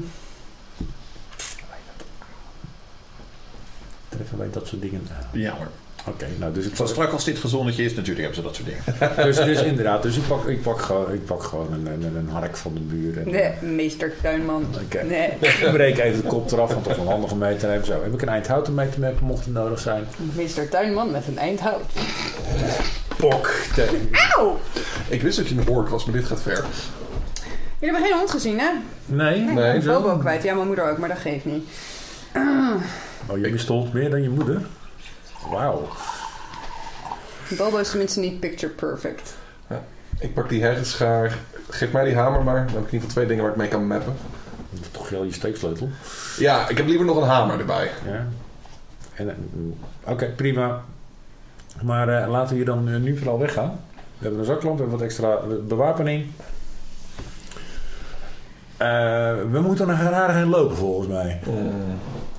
Tref 4.16 4.34
alleen 4.34 4.52
dat 4.52 4.68
soort 4.68 4.82
dingen 4.82 5.08
aan. 5.12 5.40
Ja 5.40 5.52
hoor. 5.58 5.68
Oké, 6.08 6.26
nou 6.40 6.54
dus 6.54 6.66
ik 6.66 6.76
Zo 6.76 6.84
pak, 6.84 6.94
strak 6.94 7.12
als 7.12 7.24
dit 7.24 7.38
gezonnetje 7.38 7.84
is, 7.84 7.94
natuurlijk 7.94 8.20
hebben 8.20 8.36
ze 8.36 8.42
dat 8.42 8.56
soort 8.56 8.68
dingen. 8.68 9.26
dus, 9.28 9.46
dus 9.46 9.62
inderdaad, 9.62 10.04
dus 10.04 10.18
ik 10.18 10.28
pak, 10.28 10.48
ik 10.48 10.62
pak 10.62 10.82
gewoon, 10.82 11.14
ik 11.14 11.26
pak 11.26 11.44
gewoon 11.44 11.74
een, 11.74 11.88
een, 11.88 12.16
een 12.16 12.30
hark 12.30 12.58
van 12.58 12.74
de 12.74 12.80
buur. 12.80 13.18
En, 13.18 13.32
nee, 13.32 13.72
meester 13.74 14.14
Tuinman. 14.22 14.66
Oké. 14.84 15.04
Nee, 15.04 15.30
Ik 15.64 15.70
breek 15.72 15.98
even 15.98 16.22
de 16.22 16.28
kop 16.28 16.52
eraf, 16.52 16.74
want 16.74 16.84
toch 16.84 16.96
wel 16.96 17.10
handig 17.10 17.32
om 17.32 17.38
mee 17.38 17.58
te 17.58 17.66
nemen. 17.68 17.86
Zo, 17.86 18.02
heb 18.04 18.14
ik 18.14 18.22
een 18.22 18.30
eind 18.30 18.70
mee 18.70 18.90
te 18.90 19.00
maken, 19.00 19.26
mocht 19.26 19.46
het 19.46 19.54
nodig 19.54 19.80
zijn. 19.80 20.04
meester 20.36 20.70
Tuinman 20.70 21.12
met 21.12 21.28
een 21.28 21.38
eindhout. 21.38 21.84
Pok. 23.18 23.54
Auw! 24.36 24.60
Ik 25.08 25.22
wist 25.22 25.38
dat 25.38 25.48
je 25.48 25.56
een 25.56 25.68
hork 25.68 25.90
was, 25.90 26.06
maar 26.06 26.16
dit 26.16 26.26
gaat 26.26 26.42
ver. 26.42 26.66
Jullie 27.80 27.94
hebben 27.94 28.02
geen 28.02 28.18
hond 28.18 28.32
gezien, 28.32 28.60
hè? 28.60 28.70
Nee, 29.06 29.40
Nee, 29.40 29.54
Nee, 29.54 29.76
ik 29.78 29.84
ben. 29.84 30.02
Bobo 30.02 30.18
kwijt. 30.18 30.44
Ja, 30.44 30.54
mijn 30.54 30.68
moeder 30.68 30.92
ook, 30.92 30.98
maar 30.98 31.10
dat 31.10 31.18
geeft 31.18 31.46
niet. 31.46 31.68
Oh, 33.28 33.38
je 33.38 33.50
bestond 33.50 33.94
meer 33.94 34.10
dan 34.10 34.22
je 34.22 34.30
moeder? 34.30 34.62
Wauw. 35.50 35.88
Bobo 37.58 37.78
is 37.78 37.90
tenminste 37.90 38.20
niet 38.20 38.40
picture 38.40 38.74
perfect. 38.74 39.36
Ik 40.20 40.34
pak 40.34 40.50
die 40.50 40.64
heggeschaar. 40.64 41.38
Geef 41.70 41.92
mij 41.92 42.06
die 42.06 42.16
hamer 42.16 42.44
maar. 42.44 42.66
Dan 42.66 42.76
heb 42.76 42.84
ik 42.84 42.88
in 42.88 42.94
ieder 42.94 43.00
geval 43.00 43.10
twee 43.10 43.26
dingen 43.26 43.44
waar 43.44 43.52
ik 43.52 43.58
mee 43.58 43.68
kan 43.68 43.88
mappen. 43.88 44.14
Dat 44.70 44.80
is 44.80 44.92
toch 44.92 45.10
wel 45.10 45.24
je 45.24 45.34
steeksleutel. 45.34 45.90
Ja, 46.38 46.70
ik 46.70 46.78
heb 46.78 46.88
liever 46.88 47.06
nog 47.06 47.18
een 47.18 47.28
hamer 47.28 47.60
erbij. 47.60 47.92
Ja. 48.06 48.28
En, 49.14 49.30
eh, 49.30 50.12
Oké, 50.12 50.26
prima. 50.26 50.84
Maar 51.82 52.10
eh, 52.10 52.30
laten 52.30 52.50
we 52.50 52.56
hier 52.56 52.66
dan 52.66 52.90
eh, 52.90 52.96
nu 52.96 53.18
vooral 53.18 53.40
weggaan. 53.40 53.80
We 54.18 54.22
hebben 54.22 54.40
een 54.40 54.46
zaklamp, 54.46 54.76
we 54.76 54.82
hebben 54.82 55.00
wat 55.00 55.08
extra 55.08 55.40
bewapening. 55.68 56.26
Eh, 58.78 58.88
we 59.52 59.60
moeten 59.62 59.88
naar 59.88 59.98
Gerard 59.98 60.34
heen 60.34 60.48
lopen 60.50 60.76
volgens 60.78 61.08
mij. 61.08 61.40
Mm. 61.48 61.72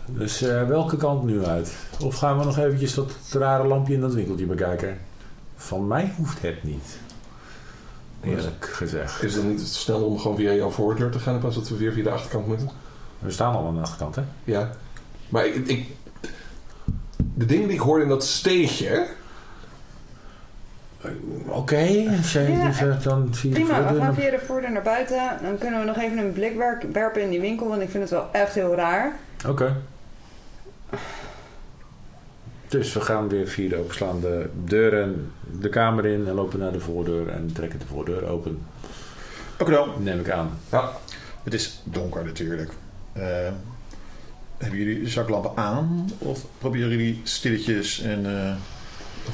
Dus 0.06 0.42
eh, 0.42 0.66
welke 0.68 0.96
kant 0.96 1.24
nu 1.24 1.44
uit? 1.44 1.72
Of 2.04 2.14
gaan 2.18 2.38
we 2.38 2.44
nog 2.44 2.58
eventjes 2.58 2.94
dat 2.94 3.12
rare 3.32 3.66
lampje 3.66 3.94
in 3.94 4.00
dat 4.00 4.14
winkeltje 4.14 4.46
bekijken? 4.46 4.98
Van 5.56 5.86
mij 5.86 6.12
hoeft 6.16 6.42
het 6.42 6.62
niet. 6.64 6.98
Eerlijk 8.24 8.68
gezegd. 8.72 9.22
Is 9.22 9.34
het 9.34 9.44
niet 9.44 9.60
sneller 9.60 10.04
om 10.04 10.18
gewoon 10.18 10.36
via 10.36 10.52
jouw 10.52 10.70
voordeur 10.70 11.10
te 11.10 11.18
gaan 11.18 11.34
in 11.34 11.40
plaats 11.40 11.54
dat 11.56 11.68
we 11.68 11.76
weer 11.76 11.92
via 11.92 12.02
de 12.02 12.10
achterkant 12.10 12.46
moeten? 12.46 12.68
We 13.18 13.30
staan 13.30 13.54
al 13.54 13.66
aan 13.66 13.74
de 13.74 13.80
achterkant, 13.80 14.14
hè? 14.14 14.22
Ja. 14.44 14.70
Maar 15.28 15.46
ik, 15.46 15.54
ik- 15.66 15.86
de 17.34 17.46
dingen 17.46 17.66
die 17.68 17.76
ik 17.76 17.82
hoorde 17.82 18.02
in 18.02 18.08
dat 18.08 18.24
steegje. 18.24 19.06
Oké, 21.46 22.14
als 22.16 22.32
jij 22.32 22.50
Ja, 22.50 22.64
liever 22.64 22.98
dan 23.02 23.28
via 23.34 23.48
de 23.50 23.54
Prima, 23.60 23.92
we 23.94 24.00
gaan 24.00 24.14
via 24.14 24.30
de 24.30 24.38
voordeur 24.38 24.72
naar 24.72 24.82
buiten. 24.82 25.38
Dan 25.42 25.58
kunnen 25.58 25.80
we 25.80 25.86
nog 25.86 25.96
even 25.98 26.18
een 26.18 26.32
blik 26.32 26.56
werpen 26.92 27.22
in 27.22 27.30
die 27.30 27.40
winkel, 27.40 27.68
want 27.68 27.82
ik 27.82 27.90
vind 27.90 28.02
het 28.02 28.12
wel 28.12 28.28
echt 28.32 28.54
heel 28.54 28.74
raar. 28.74 29.16
Oké. 29.46 29.76
Dus 32.68 32.92
we 32.92 33.00
gaan 33.00 33.28
weer 33.28 33.48
via 33.48 33.68
de 33.68 33.76
openslaande 33.76 34.50
deuren 34.64 35.32
de 35.60 35.68
kamer 35.68 36.06
in 36.06 36.26
en 36.26 36.34
lopen 36.34 36.58
naar 36.58 36.72
de 36.72 36.80
voordeur 36.80 37.28
en 37.28 37.52
trekken 37.52 37.78
de 37.78 37.86
voordeur 37.86 38.28
open. 38.28 38.58
Oké 39.58 39.70
dan. 39.70 39.90
Neem 39.98 40.20
ik 40.20 40.30
aan. 40.30 40.50
Ja. 40.72 40.90
Het 41.42 41.54
is 41.54 41.80
donker 41.84 42.24
natuurlijk. 42.24 42.70
Eh, 43.12 43.22
hebben 44.58 44.78
jullie 44.78 45.08
zaklampen 45.08 45.50
aan? 45.54 46.10
Of 46.18 46.44
proberen 46.58 46.88
jullie 46.90 47.20
stilletjes 47.22 48.02
en... 48.02 48.26
eh, 48.26 48.54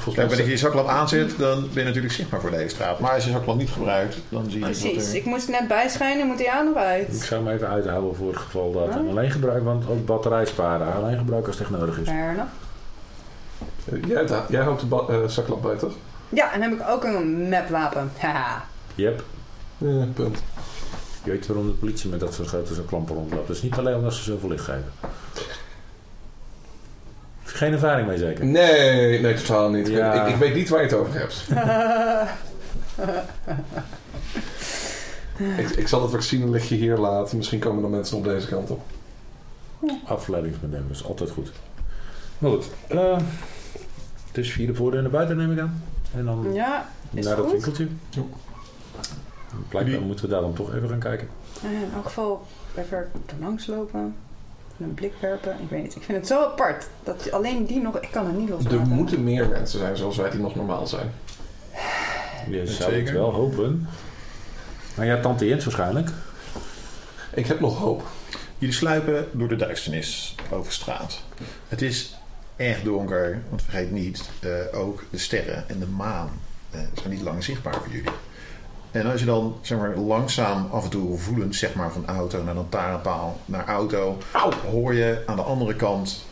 Kijk, 0.03 0.15
mij 0.15 0.27
wanneer 0.27 0.45
je 0.45 0.51
je 0.51 0.57
zaklamp 0.57 0.87
aanzet, 0.87 1.37
dan 1.37 1.61
ben 1.61 1.81
je 1.81 1.83
natuurlijk 1.83 2.13
zichtbaar 2.13 2.41
voor 2.41 2.49
de 2.49 2.55
hele 2.55 2.69
straat. 2.69 2.99
Maar 2.99 3.13
als 3.13 3.25
je 3.25 3.31
zaklamp 3.31 3.59
niet 3.59 3.69
gebruikt, 3.69 4.17
dan 4.29 4.43
zie 4.49 4.59
je 4.59 4.65
Precies, 4.65 5.09
er... 5.09 5.15
ik 5.15 5.25
moest 5.25 5.47
net 5.49 5.67
bijschijnen, 5.67 6.27
moet 6.27 6.39
hij 6.39 6.49
aan 6.49 6.67
of 6.67 6.73
Ik 6.75 6.77
uit? 6.81 7.15
zou 7.15 7.45
hem 7.45 7.53
even 7.55 7.67
uithouden 7.67 8.15
voor 8.15 8.27
het 8.27 8.37
geval 8.37 8.71
dat 8.71 8.89
en 8.89 9.09
alleen 9.09 9.31
gebruik, 9.31 9.63
want 9.63 9.89
ook 9.89 10.05
batterij 10.05 10.45
sparen. 10.45 10.93
Alleen 10.93 11.17
gebruiken 11.17 11.51
als 11.51 11.59
het 11.59 11.67
echt 11.69 11.79
nodig 11.79 11.97
is. 11.99 12.07
Fair 12.07 12.29
enough. 12.29 12.51
Eh, 13.91 14.03
Jij, 14.07 14.41
jij 14.49 14.61
houdt 14.63 14.81
de 14.89 15.05
eh, 15.09 15.27
zaklamp 15.27 15.61
bij, 15.61 15.75
toch? 15.75 15.93
Ja, 16.29 16.53
en 16.53 16.59
dan 16.59 16.69
heb 16.69 16.79
ik 16.79 16.87
ook 16.89 17.03
een 17.03 17.49
mapwapen. 17.49 18.11
Haha. 18.17 18.65
Yep. 18.95 19.23
Ja, 19.77 20.05
punt. 20.13 20.43
Je 21.23 21.31
weet 21.31 21.47
waarom 21.47 21.67
de 21.67 21.73
politie 21.73 22.09
met 22.09 22.19
dat 22.19 22.33
soort 22.33 22.47
grote 22.47 22.85
klampen 22.85 23.15
rondloopt. 23.15 23.47
Dat 23.47 23.55
is 23.55 23.61
niet 23.61 23.77
alleen 23.77 23.95
omdat 23.95 24.13
ze 24.13 24.23
zoveel 24.23 24.49
licht 24.49 24.63
geven. 24.63 24.91
Geen 27.53 27.73
ervaring 27.73 28.07
mee 28.07 28.17
zeker? 28.17 28.45
Nee, 28.45 29.19
nee, 29.21 29.33
totaal 29.33 29.69
niet. 29.69 29.87
Ik- 29.87 29.95
Ja. 29.95 30.25
Ik, 30.25 30.33
ik 30.33 30.39
weet 30.39 30.55
niet 30.55 30.69
waar 30.69 30.79
je 30.81 30.85
het 30.87 30.95
over 30.95 31.13
hebt. 31.13 31.47
ik, 35.57 35.69
ik 35.69 35.87
zal 35.87 36.01
het 36.01 36.11
vaccinelichtje 36.11 36.75
hier 36.75 36.97
laten. 36.97 37.37
Misschien 37.37 37.59
komen 37.59 37.83
er 37.83 37.89
mensen 37.89 38.17
op 38.17 38.23
deze 38.23 38.47
kant 38.47 38.69
op. 38.69 38.81
Afleidingsmanoeuvre 40.05 40.91
is 40.91 41.03
altijd 41.05 41.29
goed. 41.29 41.51
Maar 42.37 42.51
goed. 42.51 42.65
eh, 42.87 43.17
dus 44.31 44.51
via 44.51 44.67
de 44.67 44.75
voordeur 44.75 45.01
naar 45.01 45.11
buiten 45.11 45.37
neem 45.37 45.51
ik 45.51 45.59
aan. 45.59 45.83
En 46.15 46.25
dan 46.25 46.53
Ja, 46.53 46.89
is 47.11 47.25
naar 47.25 47.35
dat 47.35 47.43
goed. 47.45 47.53
winkeltje. 47.53 47.87
Ja. 48.09 48.21
Blijkbaar 49.69 50.01
moeten 50.01 50.25
we 50.25 50.31
daar 50.31 50.41
dan 50.41 50.53
toch 50.53 50.73
even 50.75 50.89
gaan 50.89 50.99
kijken. 50.99 51.27
Eh, 51.63 51.71
in 51.71 51.89
elk 51.95 52.03
geval 52.05 52.45
even 52.75 52.97
er 52.97 53.07
langs 53.39 53.67
lopen. 53.67 54.15
Een 54.79 54.93
blik 54.93 55.13
werpen. 55.19 55.55
Ik 55.61 55.69
weet 55.69 55.83
niet. 55.83 55.95
Ik 55.95 56.03
vind 56.03 56.17
het 56.17 56.27
zo 56.27 56.43
apart. 56.43 56.87
Dat 57.03 57.31
alleen 57.31 57.65
die 57.65 57.81
nog... 57.81 57.99
Ik 57.99 58.11
kan 58.11 58.25
het 58.25 58.37
niet 58.37 58.49
Er 58.49 58.53
loslaten. 58.55 58.87
moeten 58.87 59.23
meer 59.23 59.47
mensen 59.47 59.79
zijn 59.79 59.97
zoals 59.97 60.17
wij 60.17 60.29
die 60.29 60.39
nog 60.39 60.55
normaal 60.55 60.87
zijn. 60.87 61.11
Je 62.49 62.67
zou 62.67 62.91
Zeker. 62.91 63.05
het 63.05 63.11
wel 63.11 63.31
hopen. 63.33 63.87
Maar 64.95 65.05
ja, 65.05 65.19
tante 65.19 65.47
Jens 65.47 65.63
waarschijnlijk. 65.63 66.09
Ik 67.33 67.47
heb 67.47 67.59
nog 67.59 67.77
hoop. 67.77 68.03
Jullie 68.57 68.75
sluipen 68.75 69.27
door 69.31 69.47
de 69.47 69.55
duisternis 69.55 70.35
over 70.51 70.71
straat. 70.71 71.21
Het 71.67 71.81
is 71.81 72.15
erg 72.55 72.81
donker, 72.81 73.41
want 73.49 73.61
vergeet 73.61 73.91
niet, 73.91 74.29
eh, 74.39 74.49
ook 74.79 75.03
de 75.09 75.17
sterren 75.17 75.69
en 75.69 75.79
de 75.79 75.87
maan 75.87 76.29
eh, 76.71 76.79
zijn 76.93 77.13
niet 77.13 77.21
lang 77.21 77.43
zichtbaar 77.43 77.73
voor 77.73 77.91
jullie. 77.91 78.09
En 78.93 79.11
als 79.11 79.19
je 79.19 79.25
dan 79.25 79.57
zeg 79.61 79.77
maar, 79.77 79.95
langzaam 79.97 80.67
af 80.71 80.83
en 80.83 80.89
toe 80.89 81.17
voelend 81.17 81.55
zeg 81.55 81.73
maar, 81.73 81.91
van 81.91 82.07
auto 82.07 82.43
naar 82.43 82.55
lantaarnpaal 82.55 83.39
naar 83.45 83.67
auto, 83.67 84.17
hoor 84.71 84.93
je 84.93 85.23
aan 85.25 85.35
de 85.35 85.41
andere 85.41 85.75
kant 85.75 86.25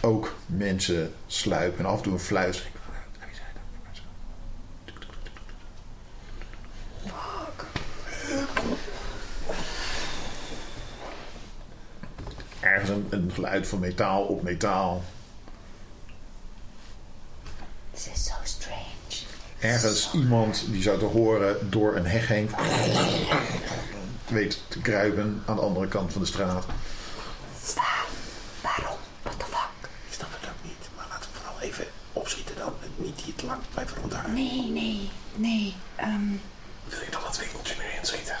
ook 0.00 0.34
mensen 0.46 1.14
sluipen 1.26 1.78
en 1.78 1.90
af 1.90 1.96
en 1.96 2.02
toe 2.02 2.12
een 2.12 2.18
fluistering. 2.18 2.74
Ergens 12.60 12.90
een, 12.90 13.06
een 13.10 13.30
geluid 13.34 13.66
van 13.66 13.78
metaal 13.78 14.22
op 14.22 14.42
metaal. 14.42 15.02
This 17.92 18.06
is 18.06 18.22
strange. 18.22 18.49
Ergens 19.60 20.10
iemand 20.12 20.64
die 20.66 20.82
zou 20.82 20.98
te 20.98 21.04
horen 21.04 21.70
door 21.70 21.96
een 21.96 22.06
heg 22.06 22.28
heen 22.28 22.50
weet 24.28 24.62
te 24.68 24.80
kruipen 24.80 25.42
aan 25.46 25.56
de 25.56 25.62
andere 25.62 25.88
kant 25.88 26.12
van 26.12 26.20
de 26.20 26.26
straat. 26.26 26.64
Waarom? 28.60 28.96
What 29.22 29.38
the 29.38 29.44
fuck? 29.44 29.90
Ik 30.08 30.14
snap 30.14 30.28
het 30.40 30.48
ook 30.50 30.64
niet. 30.64 30.88
Maar 30.96 31.06
laten 31.10 31.30
we 31.32 31.38
vooral 31.38 31.60
even 31.60 31.86
opschieten 32.12 32.56
dan. 32.56 32.72
En 32.82 33.04
niet 33.04 33.20
hier 33.20 33.34
te 33.34 33.46
lang 33.46 33.60
blijven 33.72 33.96
rondhouden. 34.00 34.34
Nee, 34.34 34.70
nee, 34.70 35.10
nee. 35.34 35.74
ehm, 35.96 36.28
Wil 36.88 37.00
je 37.04 37.10
dan 37.10 37.22
dat 37.22 37.38
winkeltje 37.38 37.74
nu 37.78 37.98
inzitten? 37.98 38.36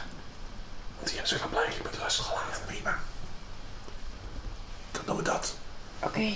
Want 0.98 1.28
zullen 1.28 1.48
blijven 1.50 1.82
met 1.82 1.98
rust 2.02 2.18
gelaten. 2.20 2.64
Prima. 2.66 2.98
Dan 4.92 5.02
doen 5.06 5.16
we 5.16 5.22
dat. 5.22 5.54
Oké 5.98 6.32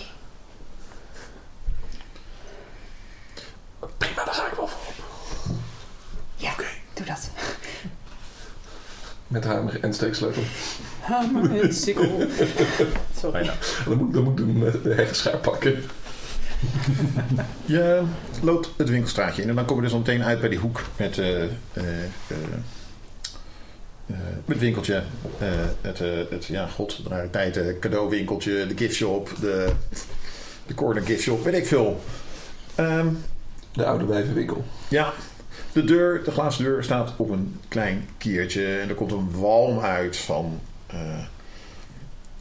daar 4.24 4.35
ga 4.35 4.47
ik 4.47 4.55
wel 4.56 4.69
voor. 4.69 4.93
Ja, 6.36 6.55
doe 6.94 7.06
dat. 7.06 7.31
Met 9.35 9.44
hamer 9.44 9.78
en 9.81 9.94
steeksleutel. 9.94 10.43
Hamer 11.01 11.61
en 11.62 11.74
sikkel. 11.74 12.27
Sorry. 13.20 13.51
Dan 13.89 13.98
moet, 13.98 14.12
dan 14.15 14.23
moet 14.23 14.39
ik 14.40 14.47
de, 14.47 14.81
de 14.82 14.94
heggenschaar 14.94 15.36
pakken. 15.39 15.82
Je 17.65 18.02
loopt 18.43 18.70
het 18.77 18.89
winkelstraatje 18.89 19.43
in 19.43 19.48
en 19.48 19.55
dan 19.55 19.65
kom 19.65 19.77
je 19.77 19.82
dus 19.82 19.93
al 19.93 19.98
meteen 19.98 20.23
uit 20.24 20.40
bij 20.40 20.48
die 20.48 20.59
hoek 20.59 20.81
met 20.97 21.19
eh, 21.19 21.43
eh, 21.43 21.48
eh, 21.73 21.85
eh, 24.06 24.16
het 24.47 24.59
winkeltje. 24.59 25.02
eh, 25.39 25.48
het, 25.81 26.01
eh, 26.01 26.09
het, 26.31 26.44
ja, 26.44 26.66
god, 26.66 27.02
de 27.02 27.09
rariteiten, 27.09 27.78
cadeauwinkeltje, 27.78 28.66
de 28.66 28.77
giftshop, 28.77 29.31
de, 29.40 29.73
de 30.66 30.74
corner 30.74 31.02
giftshop, 31.02 31.44
weet 31.44 31.55
ik 31.55 31.66
veel. 31.66 32.01
Ehm, 32.74 33.06
De 33.73 33.85
oude 33.85 34.05
wijvenwinkel. 34.06 34.65
ja, 34.89 35.12
de 35.74 35.84
deur, 35.84 36.24
de 36.24 36.30
glazen 36.30 36.64
deur 36.64 36.84
staat 36.84 37.12
op 37.16 37.30
een 37.30 37.60
klein 37.68 38.09
kiertje 38.18 38.78
en 38.78 38.88
er 38.88 38.94
komt 38.94 39.12
een 39.12 39.30
walm 39.40 39.80
uit 39.80 40.16
van 40.16 40.60
eh, 40.86 41.24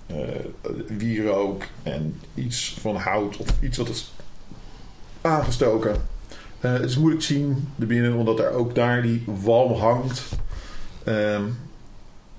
eh, 0.06 0.18
wierook 0.98 1.64
en 1.84 2.20
iets 2.34 2.78
van 2.80 2.96
hout 2.96 3.38
of 3.38 3.48
iets 3.62 3.78
wat 3.78 3.90
is 3.90 4.14
aangestoken. 5.22 5.96
Eh, 6.60 6.74
het 6.74 6.84
is 6.84 6.98
moeilijk 6.98 7.22
te 7.22 7.28
zien 7.28 7.70
erbinnen, 7.80 8.14
omdat 8.14 8.40
er 8.40 8.52
ook 8.52 8.76
daar 8.76 9.02
die 9.02 9.24
walm 9.26 9.74
hangt. 9.74 10.24
Ehm, 11.04 11.44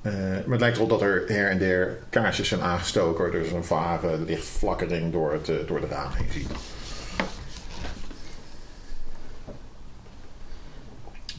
eh, 0.02 0.12
maar 0.12 0.50
het 0.50 0.60
lijkt 0.60 0.76
erop 0.76 0.88
dat 0.88 1.02
er 1.02 1.24
her 1.26 1.50
en 1.50 1.58
der 1.58 1.98
kaarsjes 2.10 2.48
zijn 2.48 2.60
aangestoken. 2.60 3.44
Is 3.44 3.52
een 3.52 3.64
vage 3.64 4.18
lichtflakkering 4.26 5.12
door 5.12 5.32
het, 5.32 5.68
door 5.68 5.80
de 5.80 5.86
raam 5.86 6.10
heen 6.12 6.32
ziet. 6.32 6.50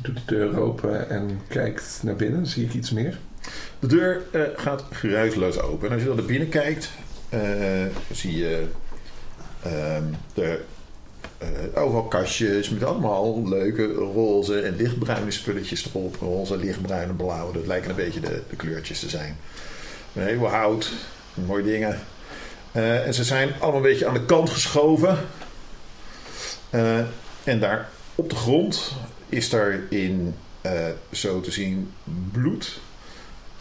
Doe 0.06 0.14
de 0.14 0.22
deur 0.26 0.60
open 0.60 1.10
en 1.10 1.42
kijkt 1.48 2.00
naar 2.04 2.16
binnen. 2.16 2.48
Zie 2.48 2.66
ik 2.66 2.74
iets 2.74 2.92
meer? 2.92 3.18
De 3.80 3.88
deur 3.88 4.22
eh, 4.32 4.42
gaat 4.56 4.84
geruisloos 4.92 5.60
open. 5.60 5.88
En 5.88 5.94
als 5.94 6.02
je 6.02 6.08
dan 6.08 6.18
naar 6.18 6.26
binnen 6.26 6.50
kijkt, 6.50 6.90
eh, 7.30 7.40
zie 8.12 8.38
je 8.38 8.66
ehm, 9.64 10.04
de, 10.34 10.60
eh, 11.38 11.48
overal 11.74 12.04
kastjes 12.04 12.70
met 12.70 12.84
allemaal 12.84 13.48
leuke 13.48 13.94
roze 13.94 14.62
en 14.62 14.76
lichtbruine 14.76 15.32
spulletjes 15.32 15.86
erop. 15.86 16.16
Roze, 16.16 16.58
lichtbruin 16.58 17.10
en 17.10 17.16
blauw. 17.16 17.52
Dat 17.52 17.68
lijken 17.68 17.90
een 17.90 17.96
beetje 17.96 18.20
de, 18.20 18.42
de 18.50 18.56
kleurtjes 18.56 19.00
te 19.00 19.10
zijn. 19.10 19.38
Een 20.14 20.24
heleboel 20.24 20.48
hout, 20.48 20.92
mooie 21.34 21.64
dingen. 21.64 22.00
En 22.72 23.14
ze 23.14 23.24
zijn 23.24 23.50
allemaal 23.60 23.76
een 23.76 23.82
beetje 23.82 24.08
aan 24.08 24.14
de 24.14 24.26
kant 24.26 24.50
geschoven. 24.50 25.18
En 27.44 27.60
daar 27.60 27.90
op 28.16 28.30
de 28.30 28.36
grond 28.36 28.92
is 29.30 29.54
er 29.54 29.84
in, 29.90 30.36
eh, 30.62 30.72
zo 31.12 31.42
te 31.42 31.52
zien, 31.52 31.92
bloed. 32.32 32.80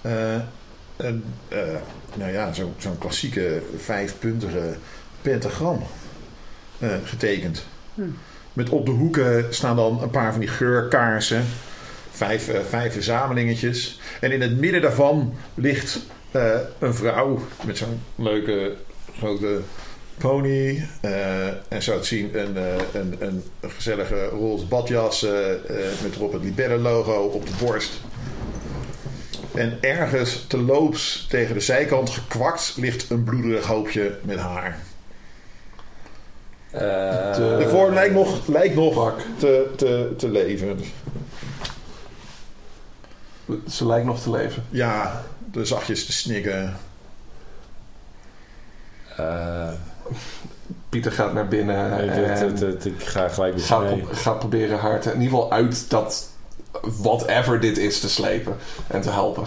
Eh, 0.01 0.37
een, 0.97 1.25
eh, 1.49 1.59
nou 2.15 2.33
ja, 2.33 2.53
zo- 2.53 2.75
zo'n 2.79 2.99
klassieke 2.99 3.63
vijfpuntige 3.77 4.77
pentagram 5.23 5.83
getekend. 7.05 7.65
Hmm. 7.95 8.17
Met 8.53 8.69
op 8.69 8.87
de 8.87 8.93
hoeken 8.93 9.55
staan 9.55 9.77
dan 9.77 10.03
een 10.03 10.11
paar 10.11 10.31
van 10.31 10.41
die 10.41 10.49
geurkaarsen. 10.49 11.45
Vijf, 12.11 12.51
vijf 12.69 12.93
verzamelingetjes. 12.93 14.01
En 14.21 14.33
in 14.33 14.41
het 14.41 14.59
midden 14.59 14.83
daarvan 14.83 15.35
ligt 15.55 16.01
een 16.79 16.95
vrouw 16.95 17.47
met 17.67 17.79
zo'n 17.79 18.01
leuke 18.15 18.77
grote 19.19 19.61
pony. 20.19 20.87
eh, 21.01 21.47
en 21.47 21.83
zo 21.83 21.99
te 21.99 22.07
zien 22.07 22.39
een, 22.39 22.57
eh, 22.57 22.75
een, 22.93 23.17
een, 23.19 23.45
gezellige 23.61 24.25
roze 24.25 24.67
badjas 24.67 25.23
eh, 25.25 25.31
met 26.03 26.15
erop 26.17 26.33
het 26.33 26.43
Libelle 26.43 26.77
logo 26.79 27.13
op 27.23 27.47
de 27.47 27.53
borst. 27.65 27.93
En 29.55 29.79
ergens 29.81 30.45
te 30.49 30.59
loops 30.59 31.27
tegen 31.29 31.55
de 31.55 31.61
zijkant 31.61 32.11
gekwakt 32.11 32.75
ligt 32.77 33.11
een 33.11 33.25
bloederig 33.25 33.67
hoopje 33.67 34.19
met 34.23 34.39
haar. 34.39 34.79
Eh, 36.71 36.81
De- 37.37 37.57
De 37.59 37.69
vorm 37.71 37.95
lijkt 37.95 38.15
nog, 38.15 38.47
lijkt 38.47 38.75
nog 38.75 39.15
te, 39.39 39.71
te, 39.77 40.15
te 40.19 40.29
leven. 40.29 40.81
Ze 43.69 43.87
lijkt 43.87 44.07
nog 44.07 44.21
te 44.23 44.31
leven. 44.31 44.65
Ja, 44.71 45.23
de 45.53 45.65
zachtjes 45.65 46.07
te 46.07 46.13
snikken. 46.13 46.77
eh, 49.17 49.69
Pieter 50.89 51.13
gaat 51.13 51.33
naar 51.35 51.49
binnen 51.49 51.91
nee, 51.91 52.09
en 52.09 52.39
dit- 52.39 52.59
dit- 52.59 52.83
dit- 52.83 52.93
ik 53.01 53.07
ga 53.07 53.29
gelijk 53.29 53.55
weer 53.55 53.65
gaat, 53.65 53.83
mee. 53.83 53.97
pro- 54.01 54.15
gaat 54.15 54.39
proberen 54.39 54.79
haar 54.79 55.01
te, 55.01 55.09
in 55.13 55.21
ieder 55.21 55.37
geval 55.39 55.53
uit 55.53 55.91
dat 55.91 56.29
whatever 56.81 57.61
dit 57.61 57.79
is 57.79 58.01
te 58.01 58.09
slepen 58.09 58.57
en 58.87 59.01
te 59.01 59.11
helpen. 59.11 59.45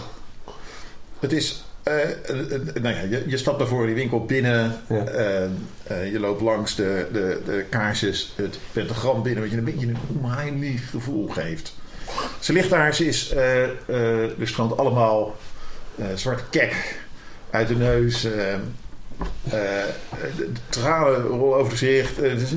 Het 1.19 1.31
is... 1.33 1.63
eh, 1.83 2.01
eh, 2.01 2.09
eh, 2.29 2.61
nou 2.81 2.95
ja, 2.95 3.01
je, 3.01 3.23
je 3.27 3.37
stapt 3.37 3.59
daarvoor 3.59 3.85
die 3.85 3.95
winkel 3.95 4.25
binnen. 4.25 4.75
Ja. 4.89 5.03
eh, 5.05 5.43
eh, 5.43 6.11
je 6.11 6.19
loopt 6.19 6.41
langs 6.41 6.75
de, 6.75 7.07
de, 7.13 7.41
de 7.45 7.65
kaarsjes, 7.69 8.33
het 8.35 8.59
pentagram 8.71 9.23
binnen, 9.23 9.41
wat 9.41 9.51
je 9.51 9.57
een 9.57 9.63
beetje 9.63 9.87
een 9.87 9.97
onheimlich 10.21 10.89
gevoel 10.89 11.27
geeft. 11.27 11.75
Ze 12.39 12.53
ligt 12.53 12.69
daar, 12.69 12.93
ze 12.93 13.05
is 13.05 13.29
eh 13.29 13.63
eh 13.63 13.69
dus 14.37 14.51
gewoon 14.51 14.77
allemaal 14.77 15.35
eh 15.95 16.05
zwarte 16.15 16.43
kek 16.49 16.99
uit 17.49 17.67
de 17.67 17.75
neus. 17.75 18.27
Eh, 19.49 19.81
eh, 19.83 19.87
de, 20.37 20.51
de 20.53 20.59
tranen 20.69 21.21
rollen 21.21 21.57
over 21.57 21.71
het 21.71 21.79
gezicht. 21.79 22.19
eh, 22.21 22.29
het 22.31 22.41
is- 22.41 22.53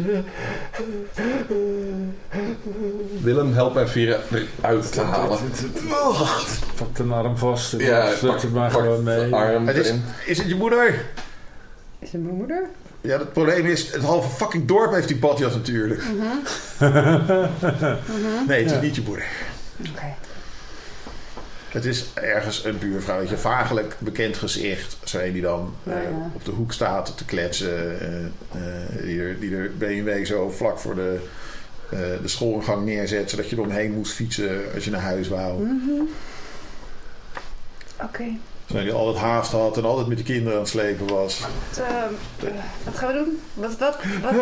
Willem, 3.23 3.53
help 3.55 3.74
mij 3.74 3.87
Vira 3.87 4.19
eruit 4.61 4.93
te 4.93 5.01
halen. 5.01 5.39
Pak 6.77 6.97
de 6.97 7.03
arm 7.15 7.37
vast. 7.37 7.73
en 7.73 7.78
Ja, 7.78 8.11
zet 8.11 8.20
pak, 8.31 8.41
het 8.43 8.53
maar 8.53 8.70
gewoon 8.70 9.03
mee. 9.03 9.35
arm 9.35 9.66
het 9.66 9.77
is, 9.77 9.93
is 10.27 10.39
het 10.39 10.49
je 10.49 10.55
moeder? 10.55 11.05
Is 11.99 12.12
het 12.12 12.23
mijn 12.23 12.35
moeder? 12.35 12.62
Ja, 13.01 13.19
het 13.19 13.32
probleem 13.32 13.66
is, 13.66 13.93
het 13.93 14.03
halve 14.03 14.28
fucking 14.37 14.66
dorp 14.69 14.93
heeft 14.93 15.09
die 15.09 15.19
badjas 15.19 15.55
natuurlijk. 15.55 16.03
Nee, 18.49 18.62
het 18.62 18.73
is 18.73 18.81
niet 18.81 18.95
je 18.97 19.03
moeder. 19.07 19.24
Oké. 19.91 20.15
Het 21.70 21.84
is 21.84 22.05
ergens 22.14 22.64
een 22.64 22.78
buurvrouwtje, 22.78 23.36
vagelijk 23.36 23.97
bekend 23.98 24.36
gezicht. 24.36 24.97
Zo 25.05 25.18
een 25.18 25.32
die 25.32 25.42
dan 25.42 25.74
Ja, 25.82 25.92
eh, 25.92 26.02
ja. 26.02 26.30
op 26.34 26.44
de 26.44 26.51
hoek 26.51 26.72
staat 26.72 27.16
te 27.16 27.24
kletsen. 27.24 28.01
eh, 28.01 28.24
eh, 28.24 29.02
die, 29.05 29.20
er, 29.22 29.40
die 29.40 29.56
er 29.56 29.70
BMW 29.78 30.26
zo 30.26 30.51
vlak 30.51 30.78
voor 30.78 30.94
de, 30.94 31.18
eh, 31.90 31.98
de 32.22 32.28
schoolgang 32.28 32.84
neerzet. 32.84 33.30
Zodat 33.30 33.51
je 33.51 33.56
er 33.56 33.62
omheen 33.62 33.92
moest 33.92 34.12
fietsen 34.12 34.60
als 34.74 34.84
je 34.84 34.90
naar 34.90 35.01
huis 35.01 35.28
wou. 35.28 35.62
Mhm. 35.62 36.02
Oké. 38.02 38.24
Zo 38.70 38.80
die 38.82 38.92
altijd 38.92 39.24
haast 39.24 39.52
had 39.52 39.76
en 39.76 39.84
altijd 39.84 40.06
met 40.06 40.18
de 40.18 40.24
kinderen 40.24 40.52
aan 40.55 40.60
het 40.60 40.68
slepen 40.70 41.06
was. 41.06 41.40
Wat, 41.40 41.86
ehm, 41.86 42.55
eh, 42.55 42.60
wat 42.84 42.94
gaan 42.98 43.09
we 43.09 43.14
doen? 43.14 43.40
Wat, 43.55 43.78
wat, 43.78 43.97
wat? 44.22 44.36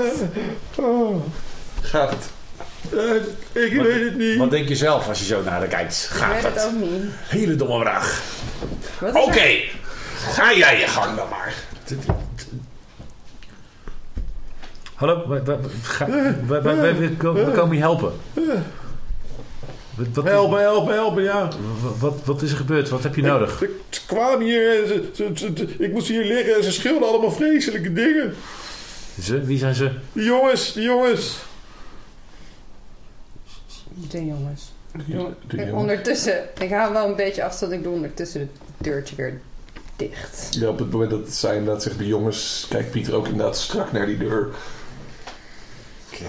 Oh, 0.86 1.22
Gaat 1.82 2.10
het? 2.10 2.30
Eh, 2.92 3.62
ik 3.64 3.76
Wat- 3.76 3.86
weet 3.86 4.04
het 4.04 4.16
niet. 4.16 4.36
Wat 4.38 4.50
denk 4.50 4.68
je 4.68 4.76
zelf 4.76 5.08
als 5.08 5.18
je 5.18 5.24
zo 5.24 5.42
naar 5.42 5.60
de 5.60 5.66
kijkt? 5.66 6.08
Ik 6.10 6.16
Gaat 6.16 6.32
weet 6.34 6.42
het 6.42 6.54
het? 6.54 6.64
ook 6.64 6.72
niet. 6.80 7.02
Hele 7.28 7.56
domme 7.56 7.80
vraag. 7.80 8.22
Wat 9.00 9.14
is 9.16 9.22
Oké. 9.22 9.48
Ga 10.32 10.54
jij 10.54 10.80
je 10.80 10.86
gang 10.86 11.16
dan 11.16 11.28
maar. 11.28 11.54
Hallo, 14.94 15.28
we 15.28 15.42
komen 17.54 17.76
je 17.76 17.80
helpen. 17.82 18.12
Wat, 19.94 20.06
wat, 20.14 20.24
Helpen, 20.24 20.60
helpen, 20.60 20.94
helpen, 20.94 21.22
ja. 21.22 21.48
wat, 21.82 21.98
wat, 21.98 22.14
wat 22.24 22.42
is 22.42 22.50
er 22.50 22.56
gebeurd? 22.56 22.88
Wat 22.88 23.02
heb 23.02 23.14
je 23.14 23.22
nodig? 23.22 23.58
Ze, 23.58 23.76
ze 23.90 24.00
kwamen 24.06 24.46
hier 24.46 24.82
en 24.82 24.88
ze, 24.88 25.10
ze- 25.14 25.30
ze- 25.34 25.74
ik 25.78 25.92
moest 25.92 26.08
hier 26.08 26.24
liggen 26.24 26.56
en 26.56 26.62
ze 26.64 26.72
schreeuwden 26.72 27.08
allemaal 27.08 27.32
vreselijke 27.32 27.92
dingen. 27.92 28.34
Ze, 29.22 29.40
wie 29.44 29.58
zijn 29.58 29.74
ze? 29.74 29.90
Die 30.12 30.24
jongens, 30.24 30.72
die 30.72 30.82
jongens. 30.82 31.36
De 34.10 34.26
jongens. 34.26 34.72
De 34.92 35.02
Doe- 35.06 35.34
jongen. 35.58 35.74
Ondertussen, 35.74 36.44
ik 36.60 36.70
hou 36.70 36.92
wel 36.92 37.08
een 37.08 37.16
beetje 37.16 37.44
afstand. 37.44 37.72
Ik 37.72 37.82
doe 37.82 37.92
ondertussen 37.94 38.40
het 38.40 38.50
deurtje 38.78 39.16
weer 39.16 39.40
dicht. 39.96 40.48
Ja, 40.54 40.68
op 40.68 40.78
het 40.78 40.90
moment 40.90 41.10
dat 41.10 41.32
zij 41.32 41.56
inderdaad 41.56 41.82
zegt 41.82 41.98
de 41.98 42.06
jongens, 42.06 42.66
kijkt 42.68 42.90
Pieter 42.90 43.14
ook 43.14 43.26
inderdaad 43.26 43.56
strak 43.58 43.92
naar 43.92 44.06
die 44.06 44.18
deur. 44.18 44.48
Oké. 46.12 46.24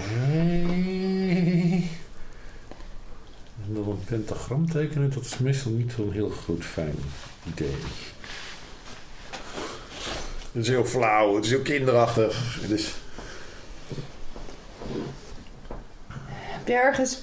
En 3.66 3.74
dan 3.74 3.88
een 3.88 4.04
pentagram 4.04 4.70
tekenen, 4.70 5.10
dat 5.14 5.24
is 5.24 5.38
meestal 5.38 5.70
niet 5.72 5.92
zo'n 5.96 6.12
heel 6.12 6.30
goed 6.30 6.64
fijn 6.64 6.94
idee. 7.54 7.74
Het 10.52 10.62
is 10.62 10.68
heel 10.68 10.84
flauw, 10.84 11.34
het 11.34 11.44
is 11.44 11.50
heel 11.50 11.62
kinderachtig. 11.62 12.58
Het 12.60 12.70
is, 12.70 12.88
Heb 16.32 16.68
je 16.68 16.74
ergens 16.74 17.18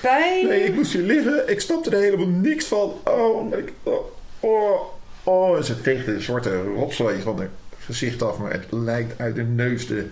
pijn? 0.00 0.46
nee, 0.48 0.64
ik 0.64 0.74
moest 0.74 0.92
hier 0.92 1.02
liggen. 1.02 1.48
Ik 1.50 1.60
snapte 1.60 1.90
er 1.90 2.02
helemaal 2.02 2.26
niks 2.26 2.64
van. 2.64 2.92
Oh, 3.04 3.56
ik, 3.58 3.72
oh. 3.82 4.04
Oh, 4.40 4.80
oh. 5.24 5.56
En 5.56 5.64
ze 5.64 5.76
veegt 5.76 6.06
een 6.06 6.20
zwarte 6.22 6.62
rotzooi 6.62 7.20
van 7.22 7.38
haar 7.38 7.48
gezicht 7.78 8.22
af. 8.22 8.38
Maar 8.38 8.52
het 8.52 8.66
lijkt 8.70 9.20
uit 9.20 9.34
de 9.34 9.42
neus 9.42 9.86
te, 9.86 10.06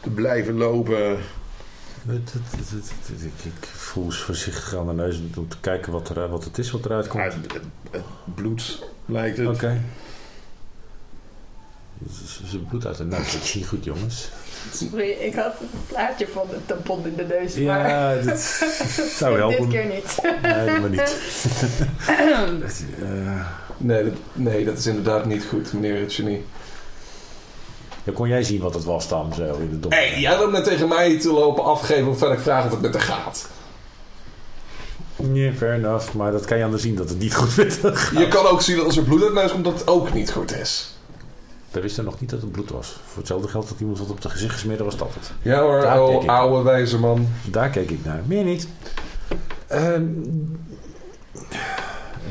te 0.00 0.10
blijven 0.10 0.56
lopen. 0.56 0.96
Het- 2.06 2.32
het- 2.32 2.32
het- 2.32 2.70
het- 2.70 2.92
het- 3.06 3.22
Ik, 3.24 3.44
ik 3.44 3.66
voel 3.66 4.04
eens 4.04 4.18
voorzichtig 4.18 4.74
aan 4.76 4.86
de 4.86 4.92
neus 4.92 5.20
om 5.36 5.48
te 5.48 5.56
kijken 5.60 5.92
wat, 5.92 6.08
er, 6.08 6.28
wat 6.28 6.44
het 6.44 6.58
is 6.58 6.70
wat 6.70 6.84
eruit 6.84 7.04
Ja, 7.04 7.10
komt. 7.10 7.24
het, 7.32 7.52
het- 7.52 7.62
het 7.90 8.34
bloed 8.34 8.82
lijkt 9.06 9.36
het. 9.36 9.46
Oké. 9.48 9.80
Ze 12.12 12.46
ze 12.46 12.58
bloed 12.58 12.86
uit 12.86 12.96
de 12.96 13.04
neus. 13.04 13.32
Dat 13.32 13.42
is 13.42 13.54
niet 13.54 13.66
goed, 13.66 13.84
jongens. 13.84 14.28
Sorry, 14.72 15.10
ik 15.10 15.34
had 15.34 15.52
het 15.58 15.86
plaatje 15.86 16.26
van 16.32 16.46
de 16.50 16.56
tampon 16.66 17.06
in 17.06 17.14
de 17.16 17.24
neus. 17.24 17.54
maar 17.54 17.88
Ja, 17.88 18.14
dit 18.22 18.40
zou 19.18 19.36
helpen. 19.38 19.60
dit 19.60 19.68
keer 19.68 19.86
niet. 19.86 20.18
Nee, 20.42 20.80
maar 20.80 20.90
niet. 20.90 21.00
Het, 22.64 22.84
eh, 23.02 23.46
Nee 23.76 24.04
dat, 24.04 24.12
nee, 24.32 24.64
dat 24.64 24.78
is 24.78 24.86
inderdaad 24.86 25.24
niet 25.24 25.44
goed, 25.44 25.72
meneer 25.72 26.00
het 26.00 26.12
genie. 26.12 26.44
ja, 28.04 28.12
kon 28.12 28.28
jij 28.28 28.42
zien 28.42 28.60
wat 28.60 28.74
het 28.74 28.84
was 28.84 29.08
dan, 29.08 29.34
zo 29.34 29.42
in 29.42 29.70
de 29.70 29.80
donker? 29.80 30.00
Hé, 30.00 30.18
jij 30.18 30.38
loopt 30.38 30.52
net 30.52 30.64
tegen 30.64 30.88
mij 30.88 31.18
te 31.20 31.32
lopen 31.32 31.64
afgeven 31.64 32.08
of 32.08 32.22
ik 32.22 32.38
vraag 32.38 32.64
of 32.64 32.70
het 32.70 32.80
met 32.80 32.92
haar 32.94 33.02
gaat. 33.02 33.48
Ja, 35.32 35.52
fair 35.52 35.72
enough. 35.74 36.12
Maar 36.12 36.32
dat 36.32 36.44
kan 36.44 36.58
je 36.58 36.64
aan 36.64 36.70
de 36.70 36.78
zien 36.78 36.94
dat 36.94 37.08
het 37.08 37.18
niet 37.18 37.34
goed 37.34 37.56
met 37.56 37.82
haar 37.82 37.96
gaat. 37.96 38.18
Je 38.18 38.28
kan 38.28 38.46
ook 38.46 38.62
zien 38.62 38.76
dat 38.76 38.84
als 38.84 38.96
er 38.96 39.02
bloed 39.02 39.22
uit 39.22 39.32
neus 39.32 39.50
komt, 39.50 39.64
dat 39.64 39.78
het 39.78 39.88
ook 39.88 40.12
niet 40.12 40.30
goed 40.30 40.54
is. 40.56 40.93
We 41.74 41.80
wisten 41.80 42.04
nog 42.04 42.20
niet 42.20 42.30
dat 42.30 42.40
het 42.40 42.52
bloed 42.52 42.70
was. 42.70 43.00
Voor 43.06 43.18
hetzelfde 43.18 43.48
geld 43.48 43.68
dat 43.68 43.80
iemand 43.80 43.98
wat 43.98 44.10
op 44.10 44.20
de 44.20 44.28
gezicht 44.28 44.52
gesmeerd 44.52 44.80
was, 44.80 44.96
dat 44.96 45.14
het. 45.14 45.32
Ja 45.42 45.60
hoor, 45.60 45.80
Daar 45.80 45.98
oude 46.26 46.62
wijze 46.62 46.98
man. 46.98 47.26
Daar 47.50 47.70
keek 47.70 47.90
ik 47.90 48.04
naar. 48.04 48.22
Meer 48.26 48.44
niet. 48.44 48.68
Ehm, 49.66 50.04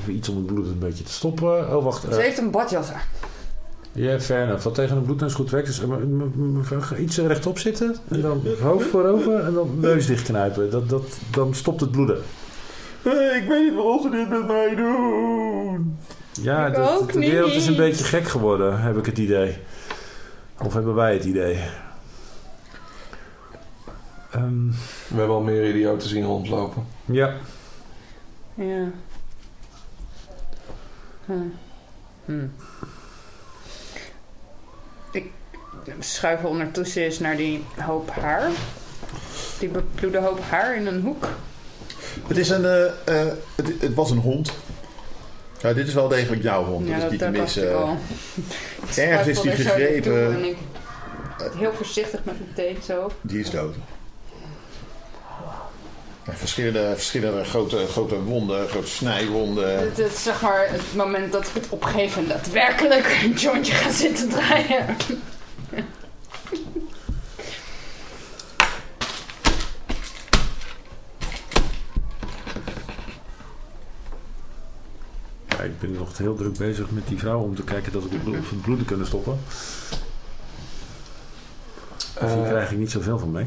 even 0.02 0.15
iets 0.15 0.30
om 0.30 0.36
het 0.36 0.45
bloed 0.45 0.65
een 0.68 0.80
beetje 0.80 1.03
te 1.03 1.11
stoppen. 1.11 1.76
Oh, 1.76 1.84
wacht. 1.84 2.02
Ze 2.02 2.10
eh, 2.10 2.18
heeft 2.18 2.38
een 2.38 2.52
badjas 2.52 2.91
aan. 2.91 3.02
Ja, 3.91 4.20
fair 4.20 4.44
enough. 4.44 4.64
Wat 4.64 4.76
tegen 4.76 4.98
een 4.98 5.03
bloedneus 5.03 5.34
goed 5.34 5.49
werkt 5.49 5.68
is 5.68 5.80
eh, 5.80 5.88
m- 5.88 6.32
m- 6.36 6.57
m- 6.60 6.95
iets 6.99 7.18
rechtop 7.18 7.60
zitten. 7.60 7.95
En 8.07 8.22
dan 8.22 8.41
hoofd 8.61 8.88
voorover 8.88 9.40
en 9.40 9.53
dan 9.53 9.70
neus 9.80 10.06
dichtknijpen. 10.06 10.72
Dat, 10.72 10.90
dat, 10.90 11.18
dan 11.32 11.53
stopt 11.53 11.82
het 11.82 11.91
bloeden. 11.91 12.22
Hey, 13.02 13.38
ik 13.41 13.48
weet 13.48 13.64
niet 13.64 13.74
waarom 13.76 14.02
ze 14.02 14.10
dit 14.10 14.30
met 14.30 14.48
mij 14.48 14.76
doen. 14.76 15.98
Ja, 16.41 16.68
Ik 16.68 16.76
dat- 16.76 16.89
ook 17.01 17.11
de 17.14 17.19
wereld 17.19 17.51
is 17.51 17.68
een 17.68 17.76
beetje 17.76 18.03
gek 18.03 18.27
geworden, 18.27 18.81
heb 18.81 18.97
ik 18.97 19.05
het 19.05 19.18
idee. 19.18 19.57
Of 20.64 20.73
hebben 20.73 20.95
wij 20.95 21.14
het 21.14 21.23
idee? 21.23 21.60
Ehm, 24.31 24.68
We 25.07 25.18
hebben 25.18 25.35
al 25.35 25.41
meer 25.41 25.69
idioten 25.69 26.10
zien 26.10 26.26
rondlopen. 26.26 26.85
ja. 27.05 27.34
Ja. 28.55 28.85
Hm. 31.26 31.34
Hm. 32.26 32.45
Ik 35.11 35.31
schuif 35.99 36.43
ondertussen 36.43 37.01
eens 37.03 37.19
naar 37.19 37.35
die 37.38 37.64
hoop 37.80 38.10
haar. 38.11 38.49
Die 39.60 39.69
bebloede 39.69 40.18
hoop 40.19 40.39
haar 40.49 40.76
in 40.76 40.88
een 40.88 41.01
hoek. 41.01 41.27
Het, 42.27 42.38
is 42.38 42.49
een, 42.49 42.65
eh, 42.65 42.85
eh, 42.85 43.34
het, 43.55 43.73
het 43.81 43.93
was 43.93 44.11
een 44.11 44.18
hond. 44.18 44.53
Ja, 45.64 45.73
dit 45.73 45.88
is 45.88 45.94
wel 45.94 46.07
degelijk 46.07 46.44
jouw 46.44 46.64
hond. 46.64 46.88
Ja, 46.88 46.94
dat 46.94 47.03
is 47.03 47.10
niet 47.11 47.19
te 47.19 47.30
missen. 47.30 47.72
Ergens 48.95 49.27
is 49.27 49.41
die 49.41 49.52
gegrepen. 49.52 50.34
En 50.34 50.45
ik 50.45 50.57
heel 51.57 51.73
voorzichtig 51.73 52.19
met 52.23 52.40
mijn 52.40 52.53
thee 52.53 52.77
zo. 52.85 53.11
Die 53.22 53.40
is 53.40 53.49
dood. 53.49 53.76
Verschillende, 56.30 56.91
verschillende 56.95 57.44
grote, 57.44 57.85
grote 57.88 58.22
wonden, 58.22 58.69
grote 58.69 58.88
snijwonden. 58.88 59.80
Het 59.80 60.18
zeg 60.18 60.41
maar 60.41 60.68
het 60.69 60.95
moment 60.95 61.31
dat 61.31 61.48
ik 61.48 61.53
het 61.53 61.69
opgeef 61.69 62.18
en 62.18 62.27
daadwerkelijk 62.27 63.19
een 63.23 63.34
jointje 63.34 63.73
ga 63.73 63.91
zitten 63.91 64.30
draaien. 64.30 64.85
Ik 75.64 75.80
ben 75.80 75.91
nog 75.91 76.18
heel 76.18 76.35
druk 76.35 76.57
bezig 76.57 76.91
met 76.91 77.07
die 77.07 77.18
vrouw 77.18 77.40
om 77.40 77.56
te 77.56 77.64
kijken 77.64 77.91
dat 77.91 78.03
ik 78.06 78.11
het 78.11 78.61
bloed, 78.61 78.85
kunnen 78.85 79.06
stoppen. 79.06 79.40
Dus 82.19 82.31
hier 82.31 82.44
Eh, 82.44 82.49
krijg 82.49 82.72
ik 82.72 82.77
niet 82.77 82.91
zoveel 82.91 83.19
van 83.19 83.31
mee. 83.31 83.45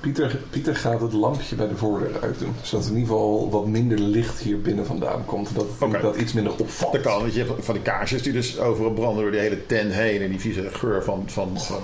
Pieter, 0.00 0.38
Pieter 0.50 0.76
gaat 0.76 1.00
het 1.00 1.12
lampje 1.12 1.56
bij 1.56 1.68
de 1.68 1.76
voordeur 1.76 2.22
uitdoen. 2.22 2.54
Zodat 2.62 2.86
in 2.86 2.92
ieder 2.92 3.08
geval 3.08 3.50
wat 3.50 3.66
minder 3.66 3.98
licht 3.98 4.38
hier 4.38 4.60
binnen 4.60 4.86
vandaan 4.86 5.24
komt. 5.24 5.48
Dat, 5.54 6.00
dat 6.02 6.16
iets 6.16 6.32
minder 6.32 6.52
opvalt. 6.58 6.92
Dat 6.92 7.02
kan, 7.02 7.20
want 7.20 7.34
je 7.34 7.44
hebt 7.44 7.64
van 7.64 7.74
die 7.74 7.82
kaarsjes 7.82 8.22
die 8.22 8.32
dus 8.32 8.58
overal 8.58 8.92
branden 8.92 9.22
door 9.22 9.30
die 9.30 9.40
hele 9.40 9.66
tent 9.66 9.92
heen. 9.92 10.22
En 10.22 10.30
die 10.30 10.40
vieze 10.40 10.68
geur 10.72 11.04
van, 11.04 11.24
van, 11.26 11.60
van 11.60 11.82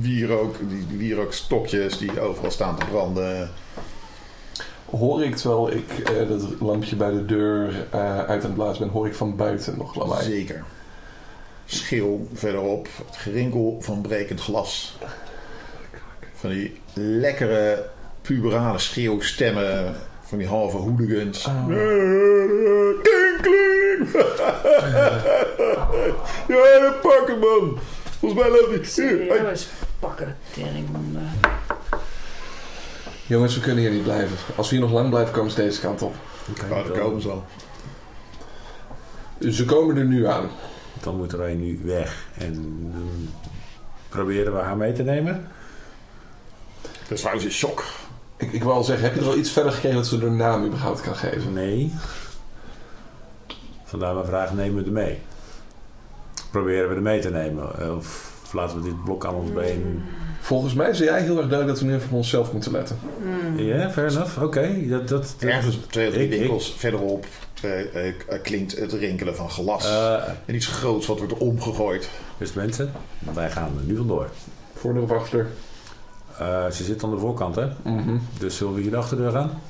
wierook, 0.00 0.56
die, 0.68 0.86
die 0.86 0.98
wierookstokjes 0.98 1.98
die 1.98 2.20
overal 2.20 2.50
staan 2.50 2.78
te 2.78 2.86
branden. 2.86 3.50
Hoor 4.98 5.24
ik, 5.24 5.36
terwijl 5.36 5.72
ik 5.72 5.98
eh, 5.98 6.28
dat 6.28 6.60
lampje 6.60 6.96
bij 6.96 7.10
de 7.10 7.24
deur 7.24 7.86
eh, 7.90 8.18
uit 8.18 8.28
aan 8.28 8.40
het 8.40 8.54
blazen 8.54 8.78
ben, 8.78 8.92
hoor 8.92 9.06
ik 9.06 9.14
van 9.14 9.36
buiten 9.36 9.78
nog 9.78 9.94
lawaai. 9.94 10.24
Zeker. 10.24 10.64
Schil 11.66 12.28
verderop, 12.32 12.88
het 13.06 13.16
gerinkel 13.16 13.78
van 13.80 14.00
brekend 14.00 14.40
glas. 14.40 14.98
Van 16.34 16.50
die 16.50 16.80
lekkere 16.94 17.86
puberale 18.22 18.78
schreeuwstemmen 18.78 19.94
van 20.22 20.38
die 20.38 20.46
halve 20.46 20.76
hooligans. 20.76 21.48
Kling, 23.02 23.40
kling! 23.40 24.08
ja, 26.48 26.94
pak 27.02 27.24
hem 27.26 27.38
man! 27.38 27.78
Volgens 28.18 28.42
mij 28.42 28.50
loopt 28.50 28.74
hij. 28.74 28.84
Serieus 28.84 29.68
pakken, 29.98 30.36
teringhonden. 30.52 31.41
Jongens, 33.26 33.54
we 33.54 33.60
kunnen 33.60 33.84
hier 33.84 33.92
niet 33.92 34.02
blijven. 34.02 34.36
Als 34.56 34.70
we 34.70 34.76
hier 34.76 34.84
nog 34.84 34.94
lang 34.94 35.08
blijven, 35.10 35.32
komen 35.32 35.50
ze 35.50 35.56
deze 35.56 35.80
kant 35.80 36.02
op. 36.02 36.14
Oké, 36.50 36.66
Ja, 36.66 36.74
daar 36.74 36.84
dan, 36.84 36.98
komen 36.98 37.22
ze 37.22 37.28
al. 37.30 37.44
Ze 39.50 39.64
komen 39.64 39.96
er 39.96 40.04
nu 40.04 40.26
aan. 40.26 40.48
dan 41.02 41.16
moeten 41.16 41.38
wij 41.38 41.54
nu 41.54 41.80
weg. 41.84 42.26
En 42.38 42.92
proberen 44.08 44.52
we 44.52 44.58
haar 44.58 44.76
mee 44.76 44.92
te 44.92 45.02
nemen. 45.02 45.46
Vrouw 47.12 47.34
is 47.34 47.44
in 47.44 47.50
shock. 47.50 47.84
Ik, 48.36 48.52
ik 48.52 48.62
wil 48.62 48.72
al 48.72 48.84
zeggen, 48.84 49.04
heb 49.04 49.14
je 49.14 49.20
er 49.20 49.26
wel 49.26 49.36
iets 49.36 49.50
verder 49.50 49.72
gekregen 49.72 49.96
dat 49.96 50.06
ze 50.06 50.20
er 50.20 50.30
naam 50.32 50.64
überhaupt 50.64 51.00
kan 51.00 51.16
geven? 51.16 51.52
Nee. 51.52 51.92
Vandaar 53.84 54.14
mijn 54.14 54.26
vraag, 54.26 54.52
nemen 54.52 54.78
we 54.82 54.86
er 54.86 54.92
mee? 54.92 55.18
Proberen 56.50 56.88
we 56.88 56.94
er 56.94 57.02
mee 57.02 57.20
te 57.20 57.30
nemen? 57.30 57.96
Of 57.96 58.32
laten 58.52 58.76
we 58.76 58.82
dit 58.82 59.04
blok 59.04 59.26
aan 59.26 59.34
ons 59.34 59.52
been... 59.52 60.02
Volgens 60.42 60.74
mij 60.74 60.94
zei 60.94 61.08
jij 61.08 61.20
heel 61.22 61.36
erg 61.38 61.48
duidelijk 61.48 61.68
dat 61.68 61.78
we 61.80 61.84
nu 61.86 61.94
even 61.94 62.08
op 62.08 62.14
onszelf 62.16 62.52
moeten 62.52 62.72
letten. 62.72 62.98
Hmm. 63.22 63.58
Ja, 63.58 63.90
fair 63.90 64.10
enough. 64.10 64.42
Oké. 64.42 64.86
Dat, 64.88 65.08
dat, 65.08 65.34
dat- 65.38 65.50
Ergens 65.50 65.78
twee 65.90 66.08
of 66.08 66.14
drie 66.14 66.26
Ik- 66.26 66.32
ik- 66.32 66.38
winkels 66.38 66.74
verderop 66.76 67.26
eh, 67.62 68.06
eh, 68.08 68.14
klinkt 68.42 68.78
het 68.78 68.92
rinkelen 68.92 69.36
van 69.36 69.50
glas. 69.50 69.84
Eh, 69.84 70.14
en 70.46 70.54
iets 70.54 70.66
groots 70.66 71.06
wat 71.06 71.18
wordt 71.18 71.34
omgegooid. 71.38 72.08
beste 72.38 72.58
mensen, 72.58 72.92
wij 73.34 73.50
gaan 73.50 73.70
er 73.78 73.84
nu 73.84 73.96
vandoor. 73.96 74.30
Voordeur 74.74 75.02
of 75.02 75.10
achterdeur? 75.10 75.46
Eh, 76.38 76.70
ze 76.70 76.84
zit 76.84 77.04
aan 77.04 77.10
de 77.10 77.18
voorkant, 77.18 77.54
hè? 77.56 77.66
Mhm. 77.84 78.16
Dus 78.38 78.56
zullen 78.56 78.74
we 78.74 78.80
hier 78.80 78.90
de 78.90 78.96
achterdeur 78.96 79.30
gaan? 79.30 79.60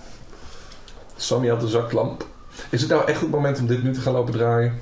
Sammy 1.17 1.49
had 1.49 1.61
de 1.61 1.69
zaklamp. 1.69 2.27
Is 2.71 2.81
het 2.81 2.91
nou 2.91 3.05
echt 3.07 3.21
het 3.21 3.31
moment 3.31 3.59
om 3.59 3.67
dit 3.67 3.83
nu 3.83 3.93
te 3.93 4.01
gaan 4.01 4.13
lopen 4.13 4.33
draaien? 4.33 4.79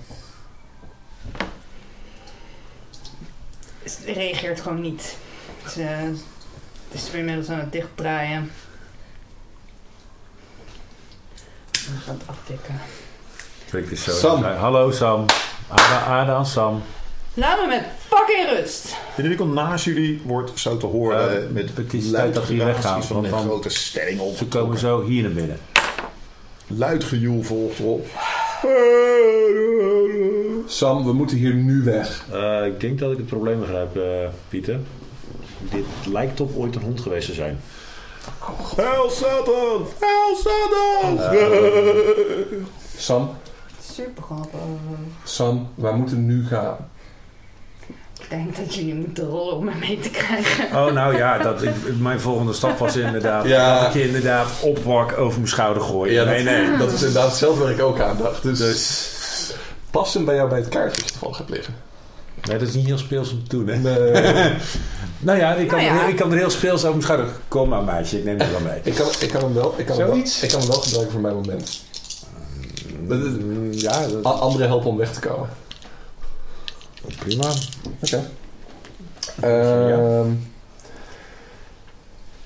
Ze 3.84 4.12
reageert 4.12 4.60
gewoon 4.60 4.80
niet. 4.80 5.16
Ze, 5.68 5.80
het 5.82 7.00
is 7.02 7.10
inmiddels 7.10 7.48
aan 7.48 7.58
het 7.58 7.72
dichtdraaien. 7.72 8.50
En 11.86 12.00
aan 12.08 12.14
het 12.18 12.22
aftikken. 12.26 12.80
Kijk 13.70 13.90
eens 13.90 14.04
zo. 14.04 14.10
Sam. 14.10 14.44
Eh, 14.44 14.60
hallo 14.60 14.90
Sam. 14.90 15.24
Aarde, 15.68 15.94
aarde 15.94 16.32
aan 16.32 16.46
Sam. 16.46 16.82
Laat 17.34 17.60
me 17.60 17.66
met 17.66 17.84
fucking 18.06 18.58
rust! 18.58 18.96
In 19.16 19.22
de 19.22 19.28
winkel 19.28 19.46
naast 19.46 19.84
jullie 19.84 20.22
wordt 20.24 20.58
zo 20.58 20.76
te 20.76 20.86
horen 20.86 21.42
Eh, 21.42 21.50
met 21.50 21.70
het 21.76 21.94
is 21.94 22.04
luid 22.04 22.14
tijd 22.22 22.34
dat 22.34 22.46
jullie 22.46 22.64
weggaan, 22.64 23.04
van 23.04 23.24
een 23.24 23.32
grote 23.32 23.68
stelling 23.68 24.20
op. 24.20 24.36
Ze 24.36 24.46
komen 24.46 24.78
zo 24.78 25.02
hier 25.02 25.22
naar 25.22 25.32
binnen. 25.32 25.58
Luid 26.66 27.04
gejoel 27.04 27.42
volgt 27.42 27.78
erop. 27.78 28.06
Sam, 30.66 31.04
we 31.04 31.12
moeten 31.12 31.36
hier 31.36 31.54
nu 31.54 31.82
weg. 31.82 32.24
Eh, 32.32 32.66
ik 32.66 32.80
denk 32.80 32.98
dat 32.98 33.10
ik 33.12 33.16
het 33.16 33.26
probleem 33.26 33.60
begrijp, 33.60 33.96
eh, 33.96 34.28
Pieter. 34.48 34.78
Dit 35.60 35.84
lijkt 36.12 36.40
op 36.40 36.56
ooit 36.56 36.74
een 36.76 36.82
hond 36.82 37.00
geweest 37.00 37.26
te 37.26 37.34
zijn. 37.34 37.60
Hel 38.76 39.10
Satan! 39.10 39.86
Hel 40.00 40.36
Satan! 40.36 41.18
Sam, 42.96 43.36
Super 43.92 44.22
grappig. 44.22 44.60
Sam, 45.24 45.68
wij 45.74 45.92
moeten 45.92 46.26
nu 46.26 46.46
gaan. 46.46 46.76
Ik 48.20 48.26
denk 48.30 48.56
dat 48.56 48.74
jullie 48.74 48.94
moeten 48.94 49.24
rollen 49.28 49.56
om 49.56 49.64
me 49.64 49.74
mee 49.80 49.98
te 49.98 50.10
krijgen. 50.10 50.64
Oh, 50.64 50.92
nou 50.92 51.16
ja, 51.16 51.38
dat, 51.38 51.62
ik, 51.62 51.74
mijn 51.98 52.20
volgende 52.20 52.52
stap 52.52 52.78
was 52.78 52.96
inderdaad... 52.96 53.46
Ja. 53.46 53.80
Dat 53.80 53.88
ik 53.88 54.00
je 54.00 54.06
inderdaad 54.06 54.48
opwak 54.62 55.18
over 55.18 55.38
mijn 55.38 55.50
schouder 55.50 55.82
gooien. 55.82 56.26
nee, 56.26 56.42
nee. 56.42 56.76
Dat 56.76 56.92
is 56.92 56.98
inderdaad 57.00 57.28
hetzelfde 57.28 57.62
waar 57.62 57.72
ik 57.72 57.82
ook 57.82 58.00
aan 58.00 58.16
dacht. 58.16 58.42
Dus, 58.42 58.58
Dus 58.58 59.18
Past 59.90 60.14
hem 60.14 60.24
bij 60.24 60.34
jou 60.34 60.48
bij 60.48 60.58
het 60.58 60.68
kaartje 60.68 61.00
dat 61.00 61.04
je 61.04 61.10
toevallig 61.10 61.38
hebt 61.38 61.50
liggen? 61.50 61.74
Nee, 62.48 62.58
dat 62.58 62.68
is 62.68 62.74
niet 62.74 62.86
heel 62.86 62.98
speels 62.98 63.32
om 63.32 63.48
te 63.48 63.56
doen, 63.56 63.66
hè? 63.68 63.76
Nee. 63.78 64.52
Nou 65.22 65.38
ja, 65.38 65.54
ik 65.54 65.68
kan, 65.68 65.78
Nou 65.84 65.94
ja. 65.94 66.02
Er, 66.02 66.08
ik 66.08 66.16
kan 66.16 66.32
er 66.32 66.38
heel 66.38 66.50
speels 66.50 66.78
over 66.80 66.90
mijn 66.90 67.02
schouder. 67.02 67.28
Kom 67.48 67.68
maar, 67.68 67.82
meisje, 67.82 68.18
ik 68.18 68.24
neem 68.24 68.38
het 68.38 68.50
wel 68.50 68.60
mee. 68.60 68.80
ik, 68.82 68.94
kan, 68.94 69.06
ik 69.20 69.28
kan 69.30 69.40
hem 69.42 69.54
wel, 69.54 69.74
ik 69.76 69.86
kan 69.86 69.96
hem 69.96 70.06
wel, 70.06 70.14
Zoiets? 70.14 70.42
ik 70.42 70.48
kan 70.50 70.60
hem 70.60 70.68
wel 70.68 70.80
gebruiken 70.80 71.12
voor 71.12 71.20
mijn 71.20 71.34
moment. 71.34 71.80
Mm, 73.08 73.72
Ja, 73.72 74.06
dat 74.06 74.26
A- 74.26 74.30
Anderen 74.30 74.66
helpen 74.66 74.88
om 74.90 74.96
weg 74.96 75.12
te 75.12 75.20
komen. 75.20 75.48
prima. 77.18 77.50
Oké. 78.02 78.22
Ehm, 79.40 80.30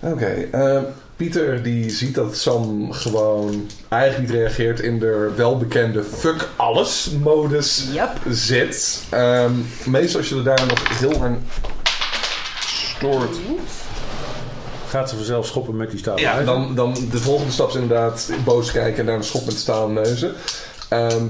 Oké. 0.01 0.27
ehm, 0.53 0.83
Pieter 1.17 1.63
die 1.63 1.91
ziet 1.91 2.15
dat 2.15 2.37
Sam 2.37 2.93
gewoon 2.93 3.67
eigenlijk 3.89 4.23
niet 4.23 4.41
reageert 4.41 4.81
in 4.81 4.99
de 4.99 5.33
welbekende 5.37 6.03
fuck 6.03 6.49
alles 6.57 7.11
modus 7.23 7.87
Yep. 7.93 8.11
zit. 8.29 9.03
Ehm, 9.11 9.53
meestal 9.85 10.21
als 10.21 10.29
je 10.29 10.37
er 10.37 10.45
daar 10.45 10.67
nog 10.67 10.99
heel 10.99 11.23
aan 11.23 11.43
stoort. 12.67 13.37
Gaat 14.89 15.09
ze 15.11 15.17
vanzelf 15.17 15.47
schoppen 15.47 15.77
met 15.77 15.91
die 15.91 15.99
stalen 15.99 16.21
Ja, 16.21 16.43
dan, 16.43 16.75
dan 16.75 16.95
de 17.11 17.19
volgende 17.19 17.53
stap 17.53 17.69
is 17.69 17.75
inderdaad 17.75 18.31
boos 18.45 18.73
kijken 18.73 18.99
en 18.99 19.07
daar 19.07 19.17
een 19.17 19.25
schop 19.25 19.45
met 19.45 19.59
stalen 19.59 19.93
neuzen. 19.95 20.33
Ehm, 20.89 21.25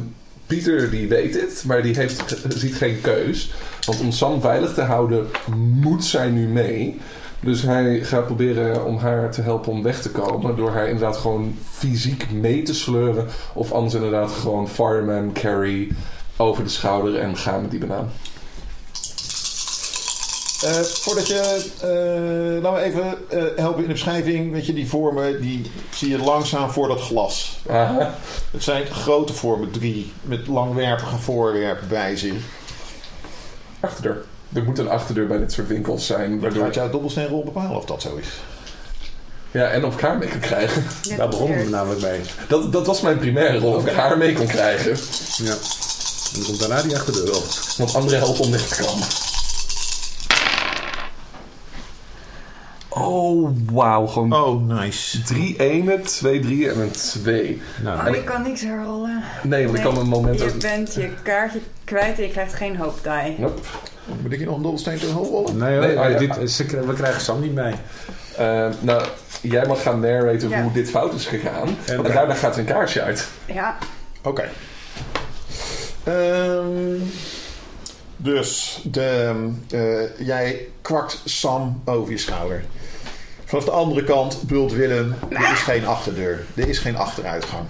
Pieter 0.46 0.90
die 0.90 1.08
weet 1.08 1.32
dit, 1.32 1.62
maar 1.66 1.82
die 1.82 1.94
heeft, 1.96 2.36
ziet 2.48 2.74
geen 2.74 3.00
keus. 3.00 3.50
Want 3.86 4.00
om 4.00 4.12
Sam 4.12 4.40
veilig 4.40 4.74
te 4.74 4.80
houden 4.82 5.26
moet 5.54 6.04
zij 6.04 6.28
nu 6.28 6.46
mee. 6.46 7.00
Dus 7.44 7.62
hij 7.62 8.00
gaat 8.00 8.26
proberen 8.26 8.84
om 8.84 8.98
haar 8.98 9.30
te 9.30 9.42
helpen 9.42 9.72
om 9.72 9.82
weg 9.82 10.02
te 10.02 10.10
komen. 10.10 10.56
Door 10.56 10.70
haar 10.70 10.88
inderdaad 10.88 11.16
gewoon 11.16 11.58
fysiek 11.70 12.30
mee 12.30 12.62
te 12.62 12.74
sleuren. 12.74 13.26
Of 13.52 13.72
anders 13.72 13.94
inderdaad 13.94 14.30
gewoon 14.30 14.68
fireman 14.68 15.32
carry 15.32 15.92
over 16.36 16.64
de 16.64 16.70
schouder 16.70 17.18
en 17.18 17.36
gaan 17.36 17.60
met 17.60 17.70
die 17.70 17.80
banaan. 17.80 18.10
Eh, 20.62 20.80
voordat 20.80 21.26
je, 21.26 21.64
eh 21.80 22.62
laten 22.62 22.80
we 22.80 22.86
even 22.86 23.30
eh, 23.30 23.44
helpen 23.56 23.80
in 23.80 23.86
de 23.86 23.92
beschrijving. 23.92 24.52
Weet 24.52 24.66
je, 24.66 24.72
die 24.72 24.88
vormen, 24.88 25.40
die 25.40 25.70
zie 25.94 26.08
je 26.08 26.18
langzaam 26.18 26.70
voor 26.70 26.88
dat 26.88 27.00
glas. 27.00 27.58
Aha. 27.68 28.14
Het 28.50 28.62
zijn 28.62 28.86
grote 28.86 29.34
vormen, 29.34 29.70
drie, 29.70 30.12
met 30.22 30.46
langwerpige 30.46 31.16
voorwerpen 31.16 31.88
bij 31.88 32.16
zich. 32.16 32.42
Achterdeur. 33.80 34.24
Er 34.54 34.64
moet 34.64 34.78
een 34.78 34.88
achterdeur 34.88 35.26
bij 35.26 35.38
dit 35.38 35.52
soort 35.52 35.68
winkels 35.68 36.06
zijn. 36.06 36.40
Waardoor... 36.40 36.64
gaat 36.64 36.74
jouw 36.74 36.90
dobbelsteenrol 36.90 37.44
bepalen 37.44 37.76
of 37.76 37.84
dat 37.84 38.02
zo 38.02 38.16
is. 38.16 38.28
Ja, 39.50 39.68
en 39.68 39.84
of 39.84 39.94
ik 39.94 40.00
haar 40.00 40.18
mee 40.18 40.28
kan 40.28 40.40
krijgen. 40.40 40.84
Daar 41.16 41.28
begonnen 41.28 41.64
we 41.64 41.70
namelijk 41.70 42.00
mee. 42.00 42.20
Dat, 42.48 42.72
dat 42.72 42.86
was 42.86 43.00
mijn 43.00 43.18
primaire 43.18 43.58
rol, 43.58 43.74
of 43.74 43.86
ik 43.86 43.92
haar 43.94 44.18
mee 44.18 44.32
kon 44.32 44.46
krijgen. 44.46 44.96
Ja. 45.36 45.50
En 45.52 46.40
dan 46.40 46.42
komt 46.44 46.60
daarna 46.60 46.82
die 46.82 46.96
achterdeur 46.96 47.36
op. 47.36 47.44
Want 47.76 47.94
anderen 47.94 48.18
helpen 48.18 48.44
om 48.44 48.50
weg 48.50 48.68
te 48.68 48.82
komen. 48.82 49.06
Oh, 52.88 53.50
wauw. 53.72 54.06
Gewoon 54.06 54.32
Oh, 54.32 54.66
nice. 54.80 55.22
drie 55.22 55.56
enen, 55.58 56.02
twee 56.02 56.40
drieën 56.40 56.70
en 56.70 56.80
een 56.80 56.90
twee. 56.90 57.62
Nou, 57.82 58.08
Oh, 58.08 58.14
je 58.14 58.24
kan 58.24 58.42
niks 58.42 58.60
herrollen. 58.60 59.22
Nee, 59.42 59.64
want 59.64 59.76
ik 59.76 59.84
kan 59.84 59.98
een 59.98 60.08
moment... 60.08 60.38
Je 60.40 60.54
bent 60.60 60.94
je 60.94 61.10
kaartje 61.22 61.60
kwijt 61.84 62.16
en 62.16 62.22
je 62.24 62.30
krijgt 62.30 62.54
geen 62.54 62.76
hoop 62.76 62.98
die. 63.02 63.38
Nope. 63.38 63.60
Moet 64.22 64.32
ik 64.32 64.38
hier 64.38 64.46
nog 64.46 64.56
een 64.56 64.62
dobbelsteen 64.62 64.98
te 64.98 65.10
rollen? 65.12 65.56
nee, 65.56 65.72
hoor, 65.78 65.86
Nee, 65.86 65.98
oh 65.98 66.10
ja. 66.10 66.34
dit, 66.36 66.50
ze, 66.50 66.84
we 66.86 66.92
krijgen 66.94 67.20
Sam 67.20 67.40
niet 67.40 67.54
mee. 67.54 67.74
Eh, 68.36 68.68
nou, 68.80 69.04
jij 69.40 69.66
mag 69.66 69.82
gaan 69.82 70.00
narraten 70.00 70.48
Ja. 70.48 70.62
hoe 70.62 70.72
dit 70.72 70.90
fout 70.90 71.14
is 71.14 71.26
gegaan. 71.26 71.68
En, 71.86 71.98
Oké. 71.98 72.12
daarna 72.12 72.34
gaat 72.34 72.56
een 72.56 72.64
kaarsje 72.64 73.02
uit. 73.02 73.28
Ja, 73.46 73.78
Oké. 74.22 74.48
Ehm, 76.04 76.98
dus 78.16 78.80
de, 78.84 79.34
eh, 79.70 80.26
jij 80.26 80.68
kwakt 80.82 81.20
Sam 81.24 81.82
over 81.84 82.12
je 82.12 82.18
schouder. 82.18 82.64
Vanaf 83.44 83.64
de 83.64 83.70
andere 83.70 84.04
kant 84.04 84.42
bult 84.42 84.72
Willem. 84.72 85.14
Er 85.28 85.52
is 85.52 85.58
geen 85.60 85.86
achterdeur. 85.86 86.44
Er 86.54 86.68
is 86.68 86.78
geen 86.78 86.96
achteruitgang. 86.96 87.64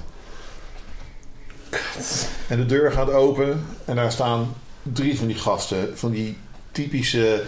En 2.49 2.57
de 2.57 2.67
deur 2.67 2.93
gaat 2.93 3.11
open 3.11 3.67
en 3.85 3.97
daar 3.97 4.13
staan 4.13 4.55
drie 4.93 5.19
van 5.19 5.27
die 5.27 5.37
gasten. 5.37 5.99
Van 5.99 6.11
die 6.11 6.37
typische 6.73 7.43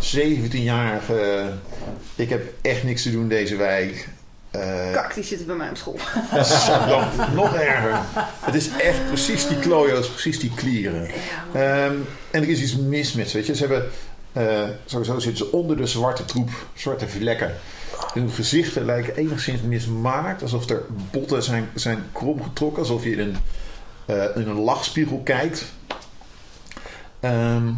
17-jarige. 0.00 1.52
Ik 2.14 2.28
heb 2.28 2.52
echt 2.60 2.82
niks 2.82 3.02
te 3.02 3.10
doen 3.10 3.28
deze 3.28 3.56
wijk. 3.56 4.08
Eh, 4.50 4.92
kak, 4.92 5.14
die 5.14 5.24
zitten 5.24 5.46
bij 5.46 5.56
mij 5.56 5.68
op 5.68 5.76
school. 5.76 5.98
Saddam, 6.42 7.08
nog 7.34 7.54
erger. 7.54 8.00
Het 8.40 8.54
is 8.54 8.68
echt 8.78 9.06
precies 9.06 9.48
die 9.48 9.58
klojo's, 9.58 10.08
precies 10.08 10.38
die 10.38 10.52
klieren. 10.54 11.08
Ehm, 11.52 11.94
en 12.30 12.42
er 12.42 12.48
is 12.48 12.60
iets 12.60 12.76
mis 12.76 13.12
met 13.12 13.28
ze. 13.28 13.36
Weet 13.36 13.46
je. 13.46 13.54
Ze 13.54 13.66
hebben, 13.66 13.90
eh, 14.32 14.68
sowieso 14.84 15.18
zitten 15.18 15.46
ze 15.46 15.52
onder 15.52 15.76
de 15.76 15.86
zwarte 15.86 16.24
troep, 16.24 16.50
zwarte 16.74 17.08
vlekken. 17.08 17.54
Hun 18.12 18.30
gezichten 18.30 18.84
lijken 18.84 19.16
enigszins 19.16 19.60
mismaakt, 19.60 20.42
alsof 20.42 20.68
er 20.68 20.82
botten 21.10 21.42
zijn, 21.42 21.68
zijn 21.74 22.04
krom 22.12 22.42
getrokken, 22.42 22.82
alsof 22.82 23.04
je 23.04 23.10
in 23.10 23.18
een, 23.18 23.36
eh, 24.06 24.36
in 24.36 24.48
een 24.48 24.60
lachspiegel 24.60 25.20
kijkt. 25.24 25.64
Ehm, 27.22 27.72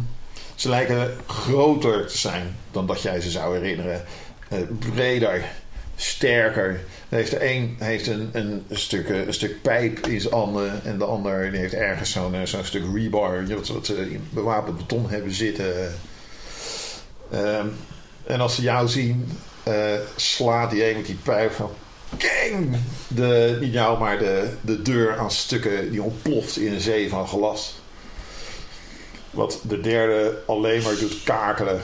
ze 0.55 0.69
lijken 0.69 1.17
groter 1.27 2.07
te 2.07 2.17
zijn 2.17 2.55
dan 2.71 2.85
dat 2.85 3.01
jij 3.01 3.21
ze 3.21 3.29
zou 3.29 3.57
herinneren. 3.57 4.03
Eh, 4.49 4.59
breder, 4.93 5.45
sterker. 5.95 6.69
Er 7.09 7.17
heeft 7.17 7.33
er 7.33 7.43
een 7.43 7.75
heeft 7.79 8.07
een, 8.07 8.29
een, 8.31 8.65
stuk, 8.69 9.09
eh, 9.09 9.25
een 9.25 9.33
stuk 9.33 9.61
pijp 9.61 10.07
in 10.07 10.21
zijn 10.21 10.33
handen. 10.33 10.83
En 10.83 10.97
de 10.97 11.05
ander 11.05 11.51
heeft 11.51 11.73
ergens 11.73 12.11
zo'n 12.11 12.35
eh, 12.35 12.45
zo'n 12.45 12.63
stuk 12.63 12.83
rebar. 12.93 13.47
Wat, 13.47 13.67
wat 13.67 13.85
ze 13.85 14.11
in 14.11 14.27
bewapend 14.29 14.77
beton 14.77 15.09
hebben 15.09 15.31
zitten. 15.31 15.93
Ehm, 17.31 17.67
en 18.23 18.39
als 18.39 18.55
ze 18.55 18.61
jou 18.61 18.87
zien, 18.87 19.31
slaat 20.15 20.71
die 20.71 20.89
een 20.89 20.97
met 20.97 21.05
die 21.05 21.19
pijp 21.23 21.51
van... 21.51 21.71
King! 22.17 22.77
De, 23.07 23.57
niet 23.61 23.73
jou, 23.73 23.99
maar 23.99 24.17
de, 24.17 24.49
de 24.61 24.81
deur 24.81 25.17
aan 25.17 25.31
stukken 25.31 25.91
die 25.91 26.03
ontploft 26.03 26.57
in 26.57 26.73
een 26.73 26.81
zee 26.81 27.09
van 27.09 27.27
glas. 27.27 27.75
Wat 29.35 29.59
de 29.63 29.81
derde 29.81 30.37
alleen 30.47 30.83
maar 30.83 30.95
doet 30.99 31.23
kakelen. 31.23 31.81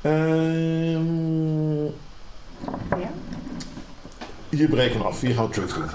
Ehm 0.00 1.84
Ja. 2.98 3.10
hier 4.48 4.68
breken 4.68 4.98
we 4.98 5.04
af. 5.06 5.20
Hier 5.20 5.34
gaan 5.34 5.48
we 5.48 5.66
doen. 5.74 5.90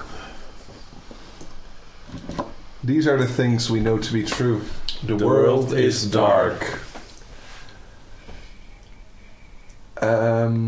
These 2.86 3.10
are 3.10 3.26
the 3.26 3.34
things 3.34 3.68
we 3.68 3.78
know 3.80 3.98
to 3.98 4.12
be 4.12 4.22
true. 4.22 4.58
The, 4.84 5.06
The 5.06 5.24
world, 5.24 5.68
world 5.68 5.72
is 5.72 6.10
dark. 6.10 6.80
Ehm, 9.94 10.60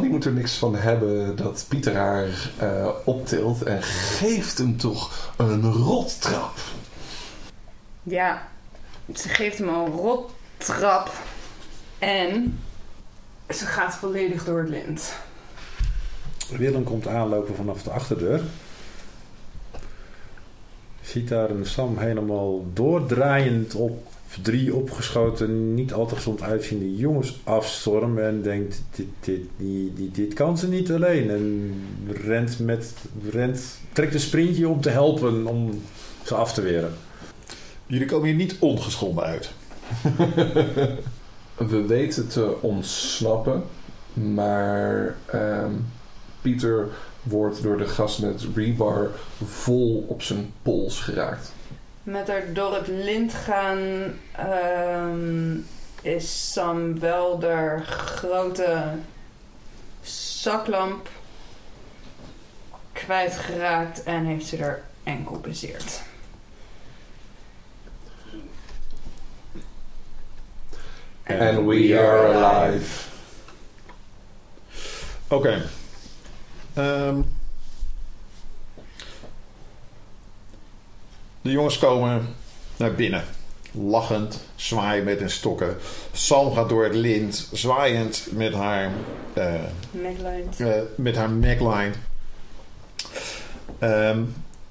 die 0.00 0.10
moet 0.10 0.24
er 0.24 0.32
niks 0.32 0.54
van 0.54 0.74
hebben 0.76 1.36
dat 1.36 1.64
Pieter 1.68 1.96
haar 1.96 2.50
eh, 2.58 2.88
optilt 3.04 3.62
en 3.62 3.82
geeft 3.82 4.58
hem 4.58 4.76
toch 4.76 5.32
een 5.36 5.72
rottrap. 5.72 6.58
Ja, 8.06 8.48
ze 9.14 9.28
geeft 9.28 9.58
hem 9.58 9.68
een 9.68 9.86
rottrap. 9.86 11.12
En 11.98 12.58
ze 13.48 13.66
gaat 13.66 13.94
volledig 13.94 14.44
door 14.44 14.58
het 14.58 14.68
lint. 14.68 15.14
Willem 16.56 16.84
komt 16.84 17.06
aanlopen 17.06 17.54
vanaf 17.54 17.82
de 17.82 17.90
achterdeur. 17.90 18.40
Ziet 21.02 21.28
daar 21.28 21.50
een 21.50 21.66
Sam 21.66 21.98
helemaal 21.98 22.66
doordraaiend 22.72 23.74
op 23.74 24.06
drie 24.42 24.74
opgeschoten, 24.74 25.74
niet 25.74 25.92
al 25.92 26.06
te 26.06 26.14
gezond 26.14 26.42
uitziende 26.42 26.96
jongens 26.96 27.40
afstormen. 27.44 28.24
En 28.24 28.42
denkt, 28.42 28.82
dit, 28.96 29.06
dit, 29.20 29.40
die, 29.56 30.10
dit 30.10 30.34
kan 30.34 30.58
ze 30.58 30.68
niet 30.68 30.92
alleen. 30.92 31.30
En 31.30 31.74
rent 32.24 32.58
met, 32.58 32.92
rent, 33.30 33.78
trekt 33.92 34.14
een 34.14 34.20
sprintje 34.20 34.68
om 34.68 34.80
te 34.80 34.90
helpen 34.90 35.46
om 35.46 35.82
ze 36.24 36.34
af 36.34 36.52
te 36.52 36.62
weren. 36.62 36.92
Jullie 37.94 38.08
komen 38.08 38.26
hier 38.26 38.36
niet 38.36 38.56
ongeschonden 38.58 39.24
uit. 39.24 39.50
We 41.70 41.86
weten 41.86 42.28
te 42.28 42.56
ontsnappen, 42.60 43.64
maar 44.12 45.16
ehm, 45.26 45.72
Pieter 46.42 46.88
wordt 47.22 47.62
door 47.62 47.78
de 47.78 47.88
gast 47.88 48.18
met 48.18 48.46
rebar 48.54 49.10
vol 49.44 50.04
op 50.08 50.22
zijn 50.22 50.52
pols 50.62 51.00
geraakt. 51.00 51.52
Met 52.02 52.28
haar 52.28 52.52
door 52.52 52.74
het 52.74 52.86
lint 52.86 53.32
gaan 53.32 53.78
ehm, 54.32 55.56
is 56.02 56.52
Sam 56.52 57.00
wel 57.00 57.38
de 57.38 57.78
grote 57.84 58.88
zaklamp 60.02 61.08
kwijtgeraakt 62.92 64.02
en 64.02 64.24
heeft 64.24 64.46
ze 64.46 64.56
er 64.56 64.82
enkel 65.02 65.38
bezeerd. 65.40 66.02
And 71.26 71.66
we 71.66 71.98
are 71.98 72.34
alive. 72.34 73.08
Oké. 75.28 75.62
Ehm, 76.74 77.20
De 81.44 81.50
jongens 81.50 81.78
komen 81.78 82.34
naar 82.76 82.94
binnen. 82.94 83.24
Lachend, 83.70 84.40
zwaaien 84.54 85.04
met 85.04 85.18
hun 85.18 85.30
stokken. 85.30 85.76
Sam 86.12 86.52
gaat 86.52 86.68
door 86.68 86.84
het 86.84 86.94
lint, 86.94 87.48
zwaaiend 87.52 88.26
met 88.32 88.52
haar, 88.52 88.92
eh, 89.32 89.54
eh, 89.54 90.82
met 90.96 91.16
haar 91.16 91.30
neckline. 91.30 91.92
Ehm, 93.78 94.22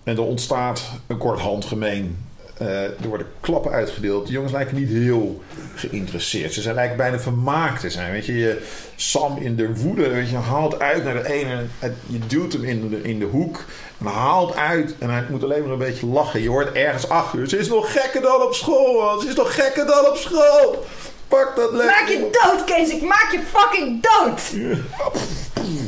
en 0.04 0.16
er 0.16 0.22
ontstaat 0.22 0.92
een 1.08 1.18
kort 1.18 1.40
handgemeen. 1.40 2.23
Eh, 2.58 2.84
er 2.84 3.08
worden 3.08 3.28
klappen 3.40 3.72
uitgedeeld. 3.72 4.26
De 4.26 4.32
jongens 4.32 4.52
lijken 4.52 4.76
niet 4.76 4.90
heel 4.90 5.42
geïnteresseerd. 5.76 6.54
Ze 6.54 6.62
zijn 6.62 6.76
lijken 6.76 6.98
bijna 6.98 7.20
vermaakt 7.20 7.82
te 7.82 7.90
zijn. 7.90 8.12
Weet 8.12 8.26
je, 8.26 8.38
je 8.38 8.62
Sam 8.96 9.38
in 9.38 9.56
de 9.56 9.76
woede, 9.76 10.10
weet 10.10 10.30
je, 10.30 10.36
haalt 10.36 10.80
uit 10.80 11.04
naar 11.04 11.24
de 11.24 11.34
ene. 11.34 11.64
Je 12.06 12.20
duwt 12.28 12.54
hem 12.54 12.64
in 12.64 12.90
de, 12.90 13.02
in 13.02 13.20
de 13.20 13.26
hoek. 13.26 13.64
En 14.00 14.06
haalt 14.06 14.56
uit 14.56 14.96
en 15.00 15.10
hij 15.10 15.26
moet 15.30 15.44
alleen 15.44 15.62
maar 15.62 15.72
een 15.72 15.78
beetje 15.78 16.06
lachen. 16.06 16.42
Je 16.42 16.50
hoort 16.50 16.72
ergens 16.72 17.10
achter. 17.10 17.50
Ze 17.50 17.58
is 17.58 17.68
nog 17.68 17.92
gekker 17.92 18.22
dan 18.22 18.42
op 18.42 18.54
school, 18.54 19.02
man. 19.02 19.22
Ze 19.22 19.28
is 19.28 19.36
nog 19.36 19.56
gekker 19.56 19.86
dan 19.86 20.06
op 20.06 20.18
school. 20.18 20.86
Pak 21.28 21.56
dat 21.56 21.72
lekker. 21.72 21.96
Maak 21.96 22.08
je 22.08 22.30
dood, 22.42 22.64
Kees! 22.64 22.90
Ik 22.90 23.02
maak 23.02 23.30
je 23.32 23.40
fucking 23.52 24.02
dood! 24.02 24.42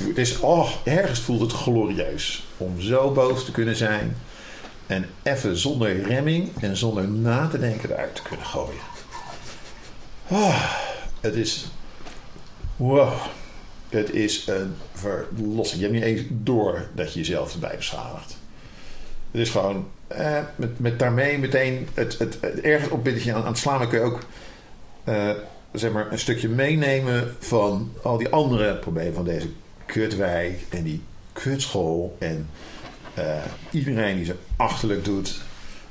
Het 0.07 0.17
is, 0.17 0.39
oh, 0.39 0.69
ergens 0.83 1.19
voelt 1.19 1.41
het 1.41 1.51
glorieus 1.51 2.47
om 2.57 2.81
zo 2.81 3.11
boos 3.11 3.45
te 3.45 3.51
kunnen 3.51 3.75
zijn. 3.75 4.17
En 4.87 5.05
even 5.23 5.57
zonder 5.57 6.01
remming 6.01 6.49
en 6.61 6.77
zonder 6.77 7.07
na 7.07 7.47
te 7.47 7.59
denken 7.59 7.91
eruit 7.91 8.15
te 8.15 8.21
kunnen 8.21 8.45
gooien. 8.45 8.81
Oh, 10.27 10.73
het 11.21 11.35
is. 11.35 11.67
Wow. 12.75 13.13
Het 13.89 14.13
is 14.13 14.47
een 14.47 14.75
verlossing. 14.93 15.81
Je 15.81 15.87
hebt 15.87 15.93
niet 15.99 16.03
eens 16.03 16.21
door 16.29 16.87
dat 16.95 17.13
je 17.13 17.19
jezelf 17.19 17.53
erbij 17.53 17.75
beschadigt. 17.75 18.37
Het 19.31 19.41
is 19.41 19.49
gewoon. 19.49 19.87
Eh, 20.07 20.39
met, 20.55 20.79
met 20.79 20.99
daarmee 20.99 21.37
meteen. 21.37 21.87
Het, 21.93 22.19
het, 22.19 22.39
ergens 22.61 22.89
op 22.89 23.07
aan, 23.07 23.33
aan 23.33 23.45
het 23.45 23.57
slaan 23.57 23.89
kun 23.89 23.99
je 23.99 24.05
ook. 24.05 24.19
eh, 25.03 25.29
zeg 25.71 25.91
maar 25.91 26.11
een 26.11 26.19
stukje 26.19 26.49
meenemen 26.49 27.35
van 27.39 27.91
al 28.03 28.17
die 28.17 28.29
andere 28.29 28.75
problemen 28.75 29.13
van 29.13 29.25
deze 29.25 29.49
kutwijk 29.85 30.65
en 30.69 30.83
die 30.83 31.01
kutschool 31.33 32.15
en 32.19 32.49
iedereen 33.71 34.15
die 34.15 34.25
ze 34.25 34.35
achterlijk 34.55 35.05
doet. 35.05 35.41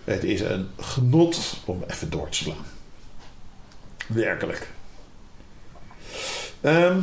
Het 0.05 0.25
is 0.25 0.41
een 0.41 0.69
genot 0.79 1.57
om 1.65 1.85
even 1.89 2.11
door 2.11 2.29
te 2.29 2.37
slaan. 2.37 2.67
Werkelijk. 4.07 4.69
Ehm, 6.61 7.01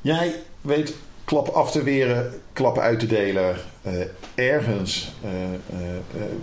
jij 0.00 0.34
weet 0.60 0.94
klappen 1.24 1.54
af 1.54 1.70
te 1.70 1.82
weren, 1.82 2.40
klappen 2.52 2.82
uit 2.82 3.00
te 3.00 3.06
delen. 3.06 3.56
eh, 3.82 4.00
ergens 4.34 5.12
eh, 5.22 5.30
eh, 5.52 5.96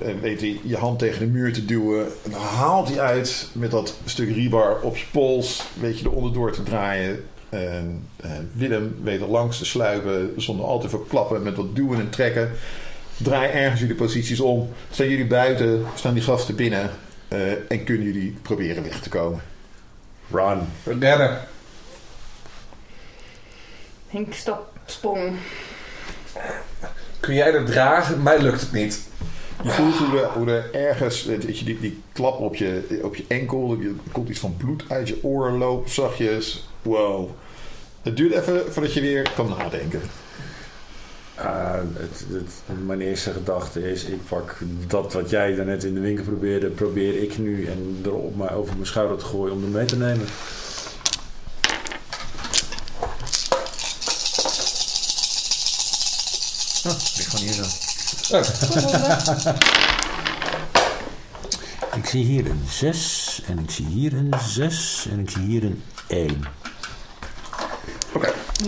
eh, 0.10 0.20
weet 0.22 0.42
hij 0.42 0.60
je 0.64 0.78
hand 0.78 1.00
tegen 1.00 1.20
de 1.20 1.26
muur 1.32 1.54
te 1.54 1.66
duwen. 1.66 2.08
Haalt 2.32 2.88
hij 2.90 3.00
uit 3.00 3.50
met 3.54 3.72
dat 3.72 3.98
stuk 4.06 4.36
rebar 4.36 4.82
op 4.82 4.98
je 4.98 5.06
pols. 5.12 5.64
Weet 5.80 6.00
je 6.00 6.06
er 6.06 6.12
onderdoor 6.12 6.52
te 6.52 6.64
draaien. 6.64 7.26
En, 7.50 8.08
eh, 8.16 8.32
Willem 8.54 8.96
weet 9.04 9.22
er 9.22 9.28
langs 9.28 9.58
te 9.58 9.66
sluipen 9.66 10.34
zonder 10.38 10.66
al 10.66 10.80
te 10.80 10.90
veel 10.90 11.06
klappen 11.10 11.44
met 11.44 11.56
wat 11.56 11.76
duwen 11.76 12.00
en 12.00 12.10
trekken. 12.10 12.52
Draai 13.18 13.52
ergens 13.52 13.80
jullie 13.80 13.96
posities 13.96 14.40
om. 14.40 14.70
Staan 14.92 15.10
jullie 15.10 15.28
buiten, 15.28 15.86
staan 15.96 16.14
die 16.14 16.24
gasten 16.24 16.56
binnen. 16.56 16.90
eh, 17.28 17.52
en 17.72 17.84
kunnen 17.84 18.06
jullie 18.06 18.36
proberen 18.42 18.84
weg 18.84 19.00
te 19.00 19.10
komen. 19.10 19.42
Run. 20.32 20.60
Redden. 20.84 21.40
Henk, 24.08 24.34
stop, 24.34 24.68
sprong. 24.86 25.36
Kun 27.20 27.34
jij 27.34 27.52
dat 27.52 27.66
dragen? 27.66 28.24
Mij 28.24 28.42
lukt 28.42 28.62
het 28.62 28.72
niet. 28.72 29.02
Je 29.64 29.70
voelt 29.70 29.96
hoe 29.96 30.20
er, 30.20 30.28
hoe 30.28 30.52
er 30.52 30.74
ergens, 30.74 31.24
weet 31.26 31.60
je, 31.60 31.66
die, 31.66 31.80
die 31.80 32.02
klap 32.12 32.40
op 32.40 32.56
je, 32.56 33.00
op 33.04 33.16
je 33.16 33.26
enkel, 33.28 33.78
er 33.82 34.12
komt 34.12 34.30
iets 34.30 34.40
van 34.40 34.58
bloed 34.58 34.84
uit 34.88 35.08
je 35.08 35.24
oor 35.24 35.52
loopt, 35.52 35.90
zachtjes. 35.92 36.68
Wow. 36.88 37.30
Het 38.02 38.18
duurt 38.18 38.34
even 38.34 38.74
voordat 38.74 38.94
je 38.94 39.02
weer 39.02 39.32
kan 39.36 39.50
nadenken. 39.58 40.02
Ah, 41.36 41.74
het, 41.94 42.26
het- 42.32 42.86
mijn 42.86 43.02
eerste 43.02 43.32
gedachte 43.32 43.92
is, 43.92 44.04
ik 44.04 44.26
pak 44.30 44.58
dat 44.88 45.14
wat 45.14 45.30
jij 45.30 45.56
daarnet 45.56 45.84
in 45.84 45.94
de 45.94 46.00
winkel 46.00 46.24
probeerde, 46.24 46.68
probeer 46.70 47.22
ik 47.22 47.38
nu 47.38 47.66
en 47.66 48.00
er 48.06 48.14
op 48.14 48.36
mij 48.36 48.52
over 48.52 48.74
mijn 48.74 48.86
schouder 48.88 49.18
te 49.18 49.26
gooien 49.26 49.54
om 49.54 49.64
er 49.64 49.70
mee 49.70 49.86
te 49.86 49.98
nemen. 49.98 50.26
Oh, 56.86 56.92
ligt 57.16 57.28
gewoon 57.30 57.46
hier 57.46 57.54
zo. 57.54 57.64
Ik 61.98 62.06
zie 62.06 62.24
hier 62.26 62.50
een 62.50 62.62
6 62.70 63.42
en 63.48 63.60
ik 63.60 63.72
zie 63.72 63.86
hier 63.86 64.14
een 64.14 64.34
6 64.48 65.08
en 65.12 65.20
ik 65.20 65.30
zie 65.30 65.42
hier 65.42 65.64
een 65.64 65.84
1. 66.08 66.42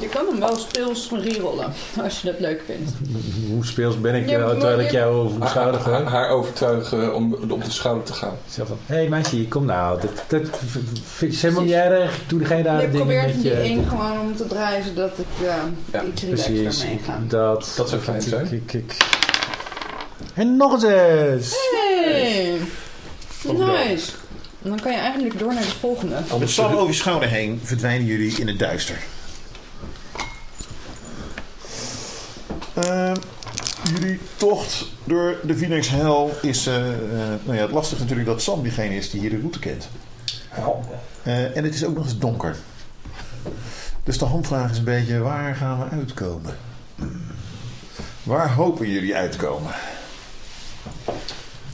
Je 0.02 0.08
kan 0.08 0.26
hem 0.30 0.40
wel 0.40 0.56
speels 0.58 1.10
rerollen, 1.24 1.74
als 2.04 2.22
je 2.22 2.32
dat 2.32 2.40
leuk 2.40 2.62
vindt. 2.66 2.92
Hoe 3.52 3.66
speels 3.66 4.02
ben 4.02 4.16
ik 4.16 4.30
Ja, 4.30 4.40
uh, 4.40 4.46
maar- 4.46 4.54
terwijl 4.58 4.80
ik 4.80 4.92
jou 4.92 5.14
over 5.16 5.38
mijn 5.38 5.50
schouder 5.50 5.82
haar, 5.82 6.04
haar 6.04 6.30
overtuigen 6.30 7.16
om 7.16 7.34
op 7.50 7.64
de 7.64 7.72
schouder 7.72 8.04
te 8.04 8.14
gaan. 8.14 8.38
Zo 8.52 8.66
van, 8.66 8.78
hé 8.86 8.96
hey 8.96 9.08
meisje, 9.10 9.48
kom 9.48 9.66
nou, 9.66 10.02
dat, 10.02 10.12
dat 10.28 10.60
vind 11.04 11.34
je 11.34 11.40
helemaal 11.48 11.64
niet 11.64 11.74
erg. 11.74 12.16
Ik 12.16 12.30
doe 12.30 12.46
geen 12.46 12.58
Je 12.58 12.90
dingen 12.92 13.08
met 13.08 13.16
hem 13.22 13.32
die 13.42 13.44
je. 13.44 13.54
één 13.56 13.88
gewoon 13.88 14.20
om 14.20 14.36
te 14.36 14.48
draaien, 14.48 14.84
zodat 14.84 15.12
ik 15.18 15.48
eh, 15.48 15.54
Ja, 15.94 16.04
iets 16.04 16.24
Precies, 16.26 16.84
mee 16.84 17.00
ga. 17.06 17.20
dat, 17.28 17.74
Dat 17.78 17.90
zou 17.90 18.02
fijn 18.02 18.22
zijn. 18.22 18.46
Ik, 18.46 18.52
ik, 18.52 18.74
ik. 18.74 18.98
En 20.34 20.58
nog 20.58 20.72
een 20.74 20.80
6! 20.80 21.54
Hey! 22.06 22.58
Nice! 23.44 24.12
En 24.64 24.70
dan 24.70 24.80
kan 24.80 24.92
je 24.92 24.98
eigenlijk 24.98 25.40
door 25.40 25.54
naar 25.54 25.64
de 25.64 25.70
volgende. 25.80 26.16
Met 26.40 26.50
Sam 26.50 26.74
over 26.74 26.88
je 26.88 26.94
schouder 26.94 27.30
heen 27.30 27.60
verdwijnen 27.64 28.06
jullie 28.08 28.36
in 28.40 28.48
het 28.48 28.60
duister. 28.60 28.96
Ehm, 32.80 33.16
jullie 33.94 34.20
tocht 34.36 34.86
door 35.04 35.36
de 35.44 35.56
Phoenix 35.58 35.90
Hell 35.90 36.28
is... 36.42 36.68
eh, 36.68 36.74
nou 37.44 37.58
ja, 37.58 37.62
het 37.62 37.72
lastige 37.72 38.02
natuurlijk 38.02 38.28
dat 38.28 38.42
Sam 38.42 38.62
diegene 38.62 38.96
is 38.96 39.10
die 39.10 39.20
hier 39.20 39.30
de 39.30 39.40
route 39.40 39.60
kent. 39.60 39.90
Eh, 41.24 41.58
en 41.58 41.64
het 41.64 41.74
is 41.74 41.86
ook 41.86 41.96
nog 41.96 42.04
eens 42.04 42.18
donker. 42.18 42.56
Dus 44.04 44.18
de 44.18 44.26
handvraag 44.26 44.72
is 44.72 44.78
een 44.78 44.84
beetje, 44.84 45.20
waar 45.20 45.56
gaan 45.56 45.80
we 45.80 45.96
uitkomen? 45.96 46.58
Waar 48.24 48.54
hopen 48.54 48.90
jullie 48.90 49.16
uitkomen? 49.16 49.72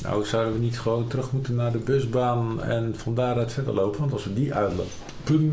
Nou, 0.06 0.26
zouden 0.26 0.53
we 0.53 0.60
niet 0.60 0.80
gewoon 0.80 1.07
terug 1.07 1.32
moeten 1.32 1.56
naar 1.56 1.72
de 1.72 1.77
busbaan 1.77 2.64
en 2.64 2.94
van 2.98 3.15
daaruit 3.15 3.53
verder 3.53 3.73
lopen? 3.73 3.99
Want 3.99 4.11
als 4.11 4.23
we 4.23 4.34
die 4.34 4.53
uitlopen, 4.53 4.91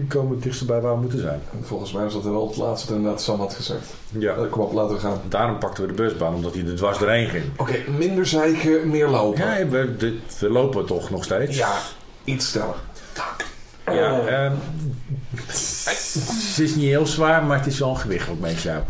komen 0.09 0.29
we 0.29 0.35
het 0.35 0.43
dichtst 0.43 0.67
bij 0.67 0.81
waar 0.81 0.95
we 0.95 1.01
moeten 1.01 1.21
zijn. 1.21 1.41
Volgens 1.63 1.93
mij 1.93 2.03
was 2.05 2.13
dat 2.13 2.23
wel 2.23 2.47
het 2.49 2.57
laatste 2.57 2.87
dat 2.87 2.97
inderdaad 2.97 3.23
Sam 3.23 3.41
had 3.41 3.55
gezegd. 3.55 3.87
Ja. 4.19 4.35
Kom 4.51 4.63
op, 4.63 4.73
laten 4.73 4.95
we 4.95 5.01
gaan. 5.01 5.21
Daarom 5.29 5.59
pakten 5.59 5.83
we 5.87 5.89
de 5.95 6.03
busbaan, 6.03 6.35
omdat 6.35 6.55
hij 6.55 6.65
er 6.67 6.77
dwars 6.77 6.99
doorheen 6.99 7.29
ging. 7.29 7.45
Oké, 7.57 7.77
minder 7.99 8.27
zeiken, 8.27 8.89
meer 8.91 9.09
lopen. 9.09 9.41
Ja, 9.47 9.67
we, 9.69 9.97
dit- 9.97 10.39
we 10.39 10.51
lopen 10.51 10.87
toch 10.87 11.11
nog 11.11 11.25
steeds. 11.25 11.57
Ja, 11.57 11.79
iets 12.25 12.51
sneller. 12.51 12.75
Ja, 13.87 14.27
ehm, 14.27 14.53
het 15.37 16.59
is 16.59 16.75
niet 16.75 16.85
heel 16.87 17.07
zwaar, 17.07 17.45
maar 17.45 17.59
het 17.59 17.67
is 17.67 17.79
wel 17.79 17.89
een 17.91 17.97
gewicht 17.97 18.29
ook 18.29 18.41
met 18.41 18.61
jou. 18.63 18.83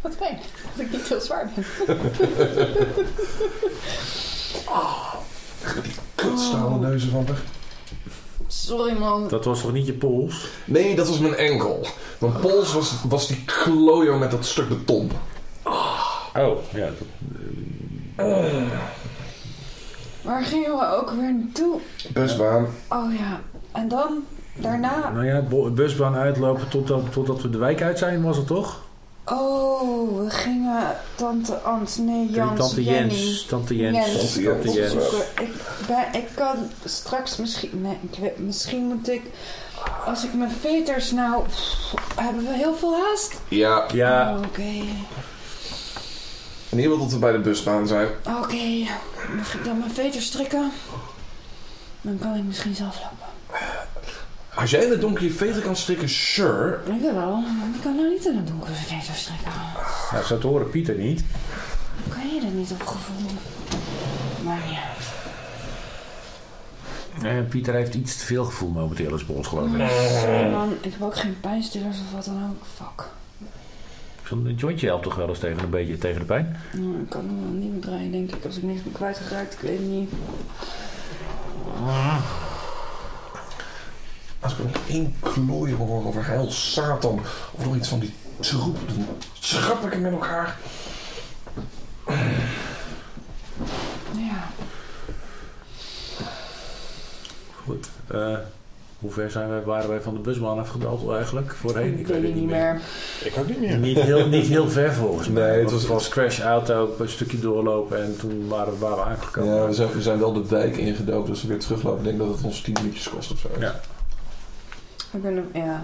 Wat 0.00 0.14
fijn, 0.16 0.38
dat 0.76 0.86
ik 0.86 0.92
niet 0.92 1.08
heel 1.08 1.20
zwaar 1.20 1.50
ben. 1.54 1.64
Kutstalen 6.14 6.80
neuzen 6.80 7.10
van 7.10 7.26
weg. 7.26 7.42
Sorry 8.46 8.98
man. 8.98 9.28
Dat 9.28 9.44
was 9.44 9.60
toch 9.60 9.72
niet 9.72 9.86
je 9.86 9.92
pols? 9.92 10.46
Nee, 10.64 10.94
dat 10.96 11.08
was 11.08 11.18
mijn 11.18 11.34
enkel. 11.34 11.86
Mijn 12.18 12.32
pols 12.40 12.72
was, 12.72 12.94
was 13.08 13.26
die 13.26 13.44
klojo 13.44 14.18
met 14.18 14.30
dat 14.30 14.44
stuk 14.44 14.68
beton. 14.68 15.10
Oh, 16.34 16.56
ja. 16.74 16.86
dat- 16.86 18.26
Waar 20.22 20.42
gingen 20.44 20.70
we 20.76 20.86
ook 20.96 21.10
weer 21.10 21.34
naartoe? 21.34 21.80
Busbaan. 22.12 22.66
Oh 22.88 23.14
ja, 23.18 23.40
en 23.72 23.88
dan? 23.88 24.24
Daarna? 24.54 25.10
Nou 25.10 25.26
ja, 25.26 25.42
busbaan 25.70 26.14
uitlopen 26.14 26.68
totdat, 26.68 27.12
totdat 27.12 27.42
we 27.42 27.50
de 27.50 27.58
wijk 27.58 27.82
uit 27.82 27.98
zijn, 27.98 28.22
was 28.22 28.36
het 28.36 28.46
toch? 28.46 28.80
Oh, 29.28 30.18
we 30.18 30.30
gingen 30.30 30.96
tante 31.14 31.54
Ant, 31.56 31.98
nee 31.98 32.30
Jans, 32.30 32.58
Tante 32.58 32.84
Jenny. 32.84 33.14
Jens, 33.14 33.46
tante 33.46 33.76
Jens, 33.76 33.96
Jens. 34.06 34.32
tante 34.44 34.72
Jens. 34.72 34.94
Ik, 35.40 35.50
ben, 35.86 36.06
ik 36.12 36.28
kan 36.34 36.56
straks 36.84 37.36
misschien... 37.36 37.80
Nee, 37.82 37.98
ik 38.10 38.18
weet, 38.18 38.38
misschien 38.38 38.84
moet 38.84 39.08
ik... 39.08 39.22
Als 40.04 40.24
ik 40.24 40.34
mijn 40.34 40.50
veters 40.50 41.10
nou... 41.10 41.44
pff, 41.48 41.94
hebben 42.16 42.44
we 42.44 42.52
heel 42.52 42.74
veel 42.74 42.94
haast? 42.96 43.34
Ja, 43.48 43.84
Ja, 43.92 44.34
Oh, 44.34 44.40
Oké. 44.46 44.60
in 44.62 44.96
ieder 46.78 46.90
geval 46.92 46.98
tot 46.98 47.12
we 47.12 47.18
bij 47.18 47.32
de 47.32 47.38
busbaan 47.38 47.86
zijn. 47.86 48.08
Oké. 48.42 48.86
Mag 49.36 49.54
ik 49.54 49.64
dan 49.64 49.78
mijn 49.78 49.94
veters 49.94 50.26
strikken? 50.26 50.72
Dan 52.00 52.18
kan 52.18 52.34
ik 52.34 52.42
misschien 52.44 52.74
zelf 52.74 52.94
lopen. 52.94 53.34
Als 54.56 54.70
jij 54.70 54.84
in 54.84 54.90
het 54.90 55.00
donker 55.00 55.24
je 55.24 55.30
veter 55.30 55.62
kan 55.62 55.76
strikken, 55.76 56.08
sure. 56.08 56.78
Ik 56.84 57.00
wel. 57.00 57.44
Ik 57.74 57.80
kan 57.82 57.96
nou 57.96 58.08
niet 58.08 58.26
in 58.26 58.36
het 58.36 58.46
donker 58.46 58.74
veters 58.74 59.20
strikken. 59.20 59.52
nou, 60.12 60.24
zo 60.24 60.38
te 60.38 60.46
horen 60.46 60.70
Pieter 60.70 60.94
niet. 60.94 61.24
kan 62.08 62.34
je 62.34 62.40
er 62.40 62.52
niet 62.52 62.70
op 62.70 62.86
gevoel? 62.86 63.30
Maar 64.44 64.60
ja. 64.70 64.84
Eh, 67.28 67.44
Pieter 67.48 67.74
heeft 67.74 67.94
iets 67.94 68.16
te 68.18 68.24
veel 68.24 68.44
gevoel 68.44 68.70
momenteel 68.70 69.12
als 69.12 69.26
bos, 69.26 69.46
geloof 69.46 69.74
ik. 69.74 69.90
Sorry 70.20 70.50
man, 70.50 70.72
ik 70.80 70.92
heb 70.92 71.02
ook 71.02 71.16
geen 71.16 71.40
pijnstillers 71.40 71.96
of 71.98 72.12
wat 72.12 72.24
dan 72.24 72.50
ook. 72.50 72.66
Fuck. 72.74 73.04
Zo'n 74.24 74.54
jointje 74.56 74.86
helpt 74.86 75.02
toch 75.02 75.14
wel 75.14 75.28
eens 75.28 75.38
tegen 75.38 75.62
een 75.62 75.70
beetje 75.70 75.98
tegen 75.98 76.20
de 76.20 76.26
pijn? 76.26 76.56
Nou, 76.72 77.00
ik 77.00 77.08
kan 77.08 77.20
hem 77.24 77.40
wel 77.42 77.50
niet 77.60 77.72
meer 77.72 77.80
draaien, 77.80 78.12
denk 78.12 78.32
ik. 78.32 78.44
Als 78.44 78.56
ik 78.56 78.62
niks 78.62 78.82
ben 78.82 78.92
kwijtgeraakt, 78.92 79.52
ik 79.52 79.60
weet 79.60 79.78
het 79.78 79.88
niet. 79.88 80.10
Als 84.46 84.54
ik 84.58 84.64
nog 84.72 84.82
één 84.88 85.14
klooi 85.20 85.74
hoor 85.74 86.06
over 86.06 86.26
heil 86.26 86.50
Satan 86.50 87.20
of 87.52 87.64
nog 87.64 87.76
iets 87.76 87.88
van 87.88 87.98
die 87.98 88.12
troep, 88.40 88.76
dan 88.86 89.06
schrap 89.40 89.84
ik 89.84 89.92
hem 89.92 90.00
met 90.00 90.12
elkaar. 90.12 90.56
Ja. 94.12 94.48
Goed. 97.64 97.88
Eh, 98.06 98.36
hoe 98.98 99.10
ver 99.10 99.30
zijn 99.30 99.48
wij, 99.48 99.62
waren 99.62 99.88
wij 99.88 100.00
van 100.00 100.14
de 100.14 100.20
busbaan 100.20 100.58
afgedaald 100.58 101.10
eigenlijk 101.10 101.54
voorheen? 101.54 101.98
Ik 101.98 102.06
weet 102.06 102.22
het 102.22 102.34
niet 102.34 102.44
meer. 102.46 102.80
Ik 103.24 103.34
ook 103.38 103.48
niet 103.48 103.60
meer. 103.60 103.76
Niet 103.78 104.00
heel, 104.00 104.28
niet 104.28 104.46
heel 104.46 104.68
ver 104.68 104.92
volgens 104.94 105.28
mij. 105.28 105.42
Nee, 105.42 105.50
het 105.50 105.58
Want 105.60 105.70
was- 105.72 105.80
het 105.82 105.90
was 105.90 106.08
crash 106.08 106.40
auto, 106.40 106.94
een 106.98 107.08
stukje 107.08 107.38
doorlopen 107.40 108.02
en 108.02 108.16
toen 108.18 108.48
waren, 108.48 108.78
waren 108.78 108.96
we 108.96 109.02
aangekomen. 109.04 109.54
Ja, 109.54 109.66
we 109.66 109.72
zijn, 109.74 109.92
we 109.92 110.02
zijn 110.02 110.18
wel 110.18 110.32
de 110.32 110.46
wijk 110.48 110.76
ingedoken, 110.76 111.30
dus 111.32 111.42
we 111.42 111.48
weer 111.48 111.58
teruglopen. 111.58 111.98
Ik 111.98 112.04
denk 112.04 112.18
dat 112.18 112.28
het 112.36 112.44
ons 112.44 112.60
10 112.60 112.72
minuutjes 112.80 113.08
kost 113.08 113.32
of 113.32 113.38
zo. 113.38 113.48
Ja. 113.58 113.80
Ik 115.16 115.22
ben 115.22 115.36
hem, 115.36 115.50
ja. 115.64 115.82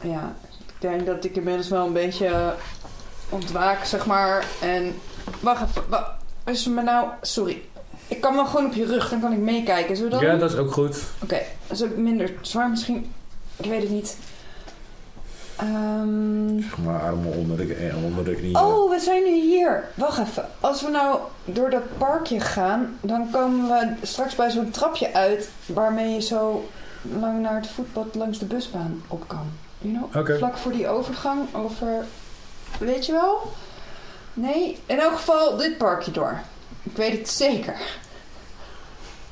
Ja. 0.00 0.34
Ik 0.66 0.74
denk 0.78 1.06
dat 1.06 1.24
ik 1.24 1.36
inmiddels 1.36 1.68
wel 1.68 1.86
een 1.86 1.92
beetje 1.92 2.26
eh, 2.26 2.48
ontwaak, 3.28 3.84
zeg 3.84 4.06
maar. 4.06 4.44
En. 4.60 4.94
Wacht 5.40 5.62
even. 5.68 5.82
Wat 5.88 6.04
is 6.44 6.66
me 6.66 6.82
nou. 6.82 7.08
Sorry. 7.20 7.62
Ik 8.08 8.20
kan 8.20 8.34
wel 8.34 8.46
gewoon 8.46 8.66
op 8.66 8.72
je 8.72 8.84
rug, 8.86 9.08
dan 9.08 9.20
kan 9.20 9.32
ik 9.32 9.38
meekijken. 9.38 9.96
Zullen 9.96 10.18
we 10.18 10.24
Ja, 10.24 10.36
dat 10.36 10.52
is 10.52 10.56
ook 10.56 10.72
goed. 10.72 11.02
Oké, 11.22 11.42
dat 11.66 11.76
is 11.76 11.84
ook 11.84 11.96
minder 11.96 12.32
zwaar 12.40 12.70
misschien. 12.70 13.12
Ik 13.56 13.70
weet 13.70 13.82
het 13.82 13.90
niet. 13.90 14.16
Ehm, 15.56 16.60
Zeg 16.60 16.78
maar 16.78 17.00
armen 17.00 17.32
onder 17.32 17.56
de, 17.56 17.74
eh, 17.74 18.04
onder 18.04 18.24
de 18.24 18.34
knieën. 18.34 18.56
Oh, 18.56 18.90
we 18.90 18.98
zijn 18.98 19.22
nu 19.22 19.40
hier. 19.40 19.84
Wacht 19.94 20.18
even. 20.18 20.48
Als 20.60 20.82
we 20.82 20.90
nou 20.90 21.18
door 21.44 21.70
dat 21.70 21.98
parkje 21.98 22.40
gaan, 22.40 22.98
dan 23.00 23.30
komen 23.30 23.68
we 23.68 24.06
straks 24.06 24.34
bij 24.34 24.50
zo'n 24.50 24.70
trapje 24.70 25.14
uit 25.14 25.50
waarmee 25.66 26.14
je 26.14 26.20
zo 26.20 26.68
lang 27.20 27.40
naar 27.42 27.54
het 27.56 27.66
voetpad 27.68 28.14
langs 28.14 28.38
de 28.38 28.44
busbaan 28.44 29.02
op 29.06 29.28
kan. 29.28 29.50
You 29.78 29.94
know? 30.12 30.36
Vlak 30.38 30.56
voor 30.56 30.72
die 30.72 30.88
overgang 30.88 31.54
over. 31.54 32.04
Weet 32.78 33.06
je 33.06 33.12
wel? 33.12 33.52
Nee, 34.32 34.78
in 34.86 34.98
elk 34.98 35.12
geval 35.16 35.56
dit 35.56 35.78
parkje 35.78 36.10
door. 36.10 36.40
Ik 36.82 36.96
weet 36.96 37.18
het 37.18 37.28
zeker. 37.28 37.74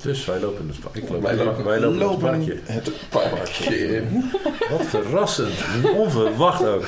Dus 0.03 0.25
wij 0.25 0.41
lopen 0.41 0.61
in 0.63 0.69
het 0.69 0.81
parkje. 0.81 1.01
Ik 1.03 1.09
loop, 1.09 1.23
Wij 1.23 1.37
wij 1.37 1.45
lopen- 1.47 1.83
het 1.83 1.95
Lopen 1.95 2.19
parkje. 2.31 2.61
het 2.65 2.91
Parkje 3.11 3.97
in. 3.97 4.31
Wat 4.71 4.85
verrassend. 4.87 5.55
Onverwacht 5.97 6.65
ook. 6.67 6.85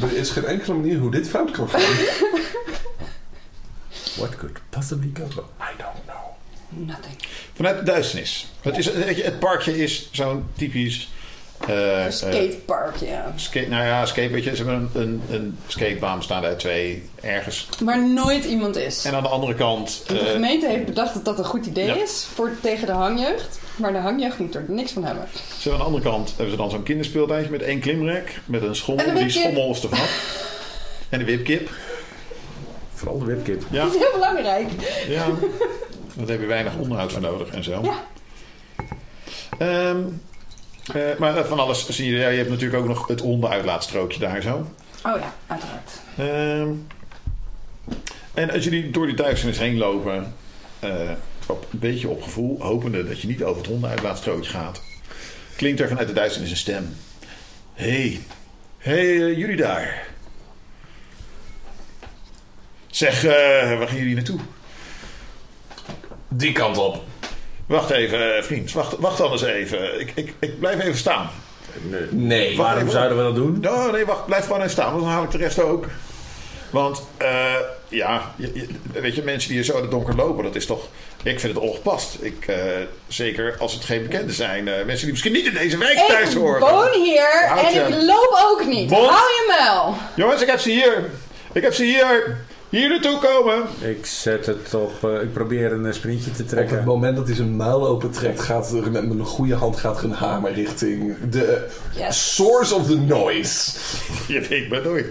Er 0.00 0.12
is 0.16 0.30
geen 0.30 0.44
enkele 0.44 0.74
manier 0.74 0.98
hoe 0.98 1.10
dit 1.10 1.28
fout 1.28 1.50
kan 1.50 1.68
gaan. 1.68 1.80
What 4.16 4.36
could 4.36 4.58
possibly 4.70 5.10
go 5.14 5.26
wrong? 5.34 5.48
I 5.60 5.72
don't 5.78 6.04
know. 6.06 6.31
Nothing. 6.74 7.14
Vanuit 7.54 7.78
de 7.78 7.82
duisternis. 7.84 8.52
Het, 8.60 8.78
is, 8.78 8.86
het 9.24 9.38
parkje 9.38 9.78
is 9.82 10.08
zo'n 10.12 10.44
typisch... 10.56 11.08
eh, 11.68 12.04
Een 12.04 12.12
skatepark, 12.12 12.96
ja. 12.96 13.32
skate, 13.36 13.68
nou 13.68 13.84
ja, 13.84 14.06
skate, 14.06 14.28
weet 14.30 14.44
je, 14.44 14.56
ze 14.56 14.64
hebben 14.64 14.90
een, 14.94 15.02
een, 15.02 15.22
een 15.30 15.58
skatebaan 15.66 16.16
bestaande 16.18 16.46
uit 16.46 16.58
twee 16.58 17.02
ergens. 17.20 17.68
Waar 17.84 18.08
nooit 18.08 18.44
iemand 18.44 18.76
is. 18.76 19.04
En 19.04 19.14
aan 19.14 19.22
de 19.22 19.28
andere 19.28 19.54
kant... 19.54 20.02
De 20.06 20.18
eh, 20.18 20.30
gemeente 20.30 20.68
heeft 20.68 20.84
bedacht 20.84 21.14
dat 21.14 21.24
dat 21.24 21.38
een 21.38 21.44
goed 21.44 21.66
idee 21.66 21.86
Ja. 21.86 21.94
is 21.94 22.26
voor, 22.34 22.50
tegen 22.62 22.86
de 22.86 22.92
hangjeugd. 22.92 23.58
Maar 23.76 23.92
de 23.92 23.98
hangjeugd 23.98 24.38
moet 24.38 24.54
er 24.54 24.64
niks 24.68 24.92
van 24.92 25.04
hebben. 25.04 25.26
ze 25.32 25.38
hebben 25.68 25.72
aan 25.72 25.78
de 25.78 25.84
andere 25.84 26.02
kant 26.16 26.28
hebben 26.28 26.50
ze 26.50 26.56
dan 26.56 26.70
zo'n 26.70 26.82
kinderspeeltuintje 26.82 27.50
met 27.50 27.62
één 27.62 27.80
klimrek. 27.80 28.40
Met 28.44 28.62
een 28.62 28.76
schommel. 28.76 29.04
Die 29.04 29.14
wipkip. 29.14 29.30
schommel 29.42 29.70
is 29.70 29.78
vanaf. 29.80 30.10
En 31.08 31.18
de 31.18 31.24
wipkip. 31.24 31.70
Vooral 32.94 33.18
de 33.18 33.24
wipkip. 33.24 33.62
Ja, 33.70 33.84
Dat 33.84 33.94
is 33.94 34.00
heel 34.00 34.12
belangrijk. 34.12 34.68
ja. 35.08 35.26
Daar 36.16 36.26
heb 36.26 36.40
je 36.40 36.46
weinig 36.46 36.76
onderhoud 36.76 37.12
voor 37.12 37.20
nodig 37.20 37.48
en 37.48 37.64
zo. 37.64 37.82
Ja. 37.82 38.04
Eh, 40.94 41.18
maar 41.18 41.44
van 41.44 41.58
alles 41.58 41.88
zie 41.88 42.10
je. 42.10 42.18
Ja, 42.18 42.28
je 42.28 42.36
hebt 42.36 42.50
natuurlijk 42.50 42.82
ook 42.82 42.88
nog 42.88 43.06
het 43.06 43.20
hondenuitlaatstrookje 43.20 44.18
daar 44.18 44.42
zo. 44.42 44.54
Oh 45.04 45.20
ja, 45.20 45.34
uiteraard. 45.46 46.00
Ehm, 46.16 46.70
en 48.34 48.50
als 48.50 48.64
jullie 48.64 48.90
door 48.90 49.06
die 49.06 49.16
duisternis 49.16 49.58
heen 49.58 49.78
lopen, 49.78 50.34
eh, 50.78 51.10
op, 51.46 51.66
een 51.72 51.78
beetje 51.78 52.08
op 52.08 52.22
gevoel, 52.22 52.60
hopende 52.60 53.04
dat 53.04 53.20
je 53.20 53.26
niet 53.26 53.42
over 53.42 53.62
het 53.62 53.70
hondenuitlaatstrookje 53.70 54.50
gaat, 54.50 54.82
klinkt 55.56 55.80
er 55.80 55.88
vanuit 55.88 56.08
de 56.08 56.14
duisternis 56.14 56.50
een 56.50 56.56
stem. 56.56 56.96
hey, 57.72 58.20
hey, 58.78 58.96
eh, 58.96 59.38
jullie 59.38 59.56
daar. 59.56 60.06
Zeg, 62.86 63.24
eh, 63.24 63.78
waar 63.78 63.88
gaan 63.88 63.98
jullie 63.98 64.14
naartoe? 64.14 64.40
Die 66.34 66.52
kant 66.52 66.78
op. 66.78 67.02
Wacht 67.66 67.90
even, 67.90 68.36
eh, 68.36 68.42
vriend. 68.42 68.72
Wacht, 68.72 68.96
wacht 68.98 69.20
anders 69.20 69.42
even. 69.42 70.00
Ik, 70.00 70.12
ik, 70.14 70.34
ik 70.40 70.58
blijf 70.60 70.80
even 70.80 70.96
staan. 70.98 71.30
Nee. 72.10 72.56
Waarom 72.56 72.78
even. 72.80 72.92
zouden 72.92 73.16
we 73.16 73.22
dat 73.22 73.34
doen? 73.34 73.66
Oh, 73.68 73.92
nee, 73.92 74.04
wacht. 74.06 74.26
Blijf 74.26 74.42
gewoon 74.44 74.58
even 74.58 74.70
staan. 74.70 74.90
want 74.92 75.02
Dan 75.04 75.12
haal 75.12 75.22
ik 75.24 75.30
de 75.30 75.38
rest 75.38 75.58
ook. 75.60 75.86
Want, 76.70 77.02
eh, 77.16 77.54
ja, 77.88 78.32
je- 78.36 78.50
je- 78.54 79.00
weet 79.00 79.14
je, 79.14 79.22
mensen 79.22 79.48
die 79.48 79.58
hier 79.58 79.66
zo 79.66 79.76
in 79.76 79.82
het 79.82 79.90
donker 79.90 80.14
lopen, 80.16 80.44
dat 80.44 80.54
is 80.54 80.66
toch... 80.66 80.88
Ik 81.22 81.40
vind 81.40 81.54
het 81.54 81.62
ongepast. 81.62 82.16
Ik, 82.20 82.44
eh, 82.46 82.56
zeker 83.08 83.56
als 83.58 83.72
het 83.74 83.84
geen 83.84 84.02
bekenden 84.02 84.34
zijn. 84.34 84.68
eh, 84.68 84.74
mensen 84.84 85.00
die 85.02 85.10
misschien 85.10 85.32
niet 85.32 85.46
in 85.46 85.54
deze 85.54 85.78
wijk 85.78 85.98
thuis 86.08 86.30
Ik 86.30 86.36
horen. 86.36 86.60
woon 86.60 86.92
hier 87.02 87.46
Houd 87.48 87.66
en 87.66 87.72
je- 87.74 87.80
ik 87.80 88.02
loop 88.02 88.38
ook 88.50 88.66
niet. 88.66 88.90
Hou 88.90 89.10
je 89.12 89.54
muil. 89.58 89.94
Jongens, 90.16 90.42
ik 90.42 90.48
heb 90.48 90.58
ze 90.60 90.70
hier. 90.70 91.10
Ik 91.52 91.62
heb 91.62 91.74
ze 91.74 91.84
hier. 91.84 92.36
Hier 92.72 92.88
naartoe 92.88 93.18
komen. 93.18 93.62
Ik 93.80 94.06
zet 94.06 94.46
het 94.46 94.74
op. 94.74 95.04
eh, 95.04 95.22
ik 95.22 95.32
probeer 95.32 95.72
een 95.72 95.86
eh, 95.86 95.92
sprintje 95.92 96.30
te 96.30 96.42
Op 96.42 96.48
trekken. 96.48 96.76
het 96.76 96.84
moment 96.84 97.16
dat 97.16 97.26
hij 97.26 97.36
zijn 97.36 97.56
muil 97.56 97.86
opentrekt, 97.86 98.40
gaat 98.40 98.70
er 98.72 98.90
met 98.90 99.02
een 99.02 99.24
goede 99.24 99.54
hand 99.54 99.76
gaat 99.76 99.98
er 99.98 100.04
een 100.04 100.12
hamer 100.12 100.52
richting 100.52 101.16
de 101.30 101.68
Yes. 101.96 102.34
source 102.34 102.74
of 102.74 102.86
the 102.86 102.96
noise. 102.96 103.70
Je 104.28 104.40
weet 104.40 104.68
maar 104.68 104.82
nooit. 104.82 105.06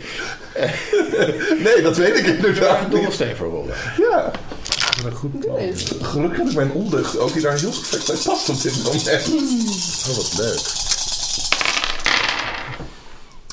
Nee, 1.64 1.82
dat 1.82 1.98
weet 1.98 2.18
ik 2.18 2.26
Daar 2.26 2.36
inderdaad 2.36 2.94
een 2.94 3.36
voor 3.36 3.48
rollen. 3.50 3.76
Ja, 3.98 4.32
Een 5.06 5.12
goed 5.12 5.40
plan. 5.40 5.58
Gelukkig 6.02 6.38
heb 6.38 6.48
ik 6.48 6.56
mijn 6.56 6.72
ondeugd 6.72 7.18
ook 7.20 7.34
die 7.34 7.42
daar 7.42 7.60
heel 7.60 7.70
perfect 7.70 8.08
bij 8.08 8.16
past 8.24 8.50
op 8.50 8.62
dit 8.62 8.84
moment. 8.84 9.08
Oh, 10.10 10.16
wat 10.16 10.34
leuk. 10.38 10.60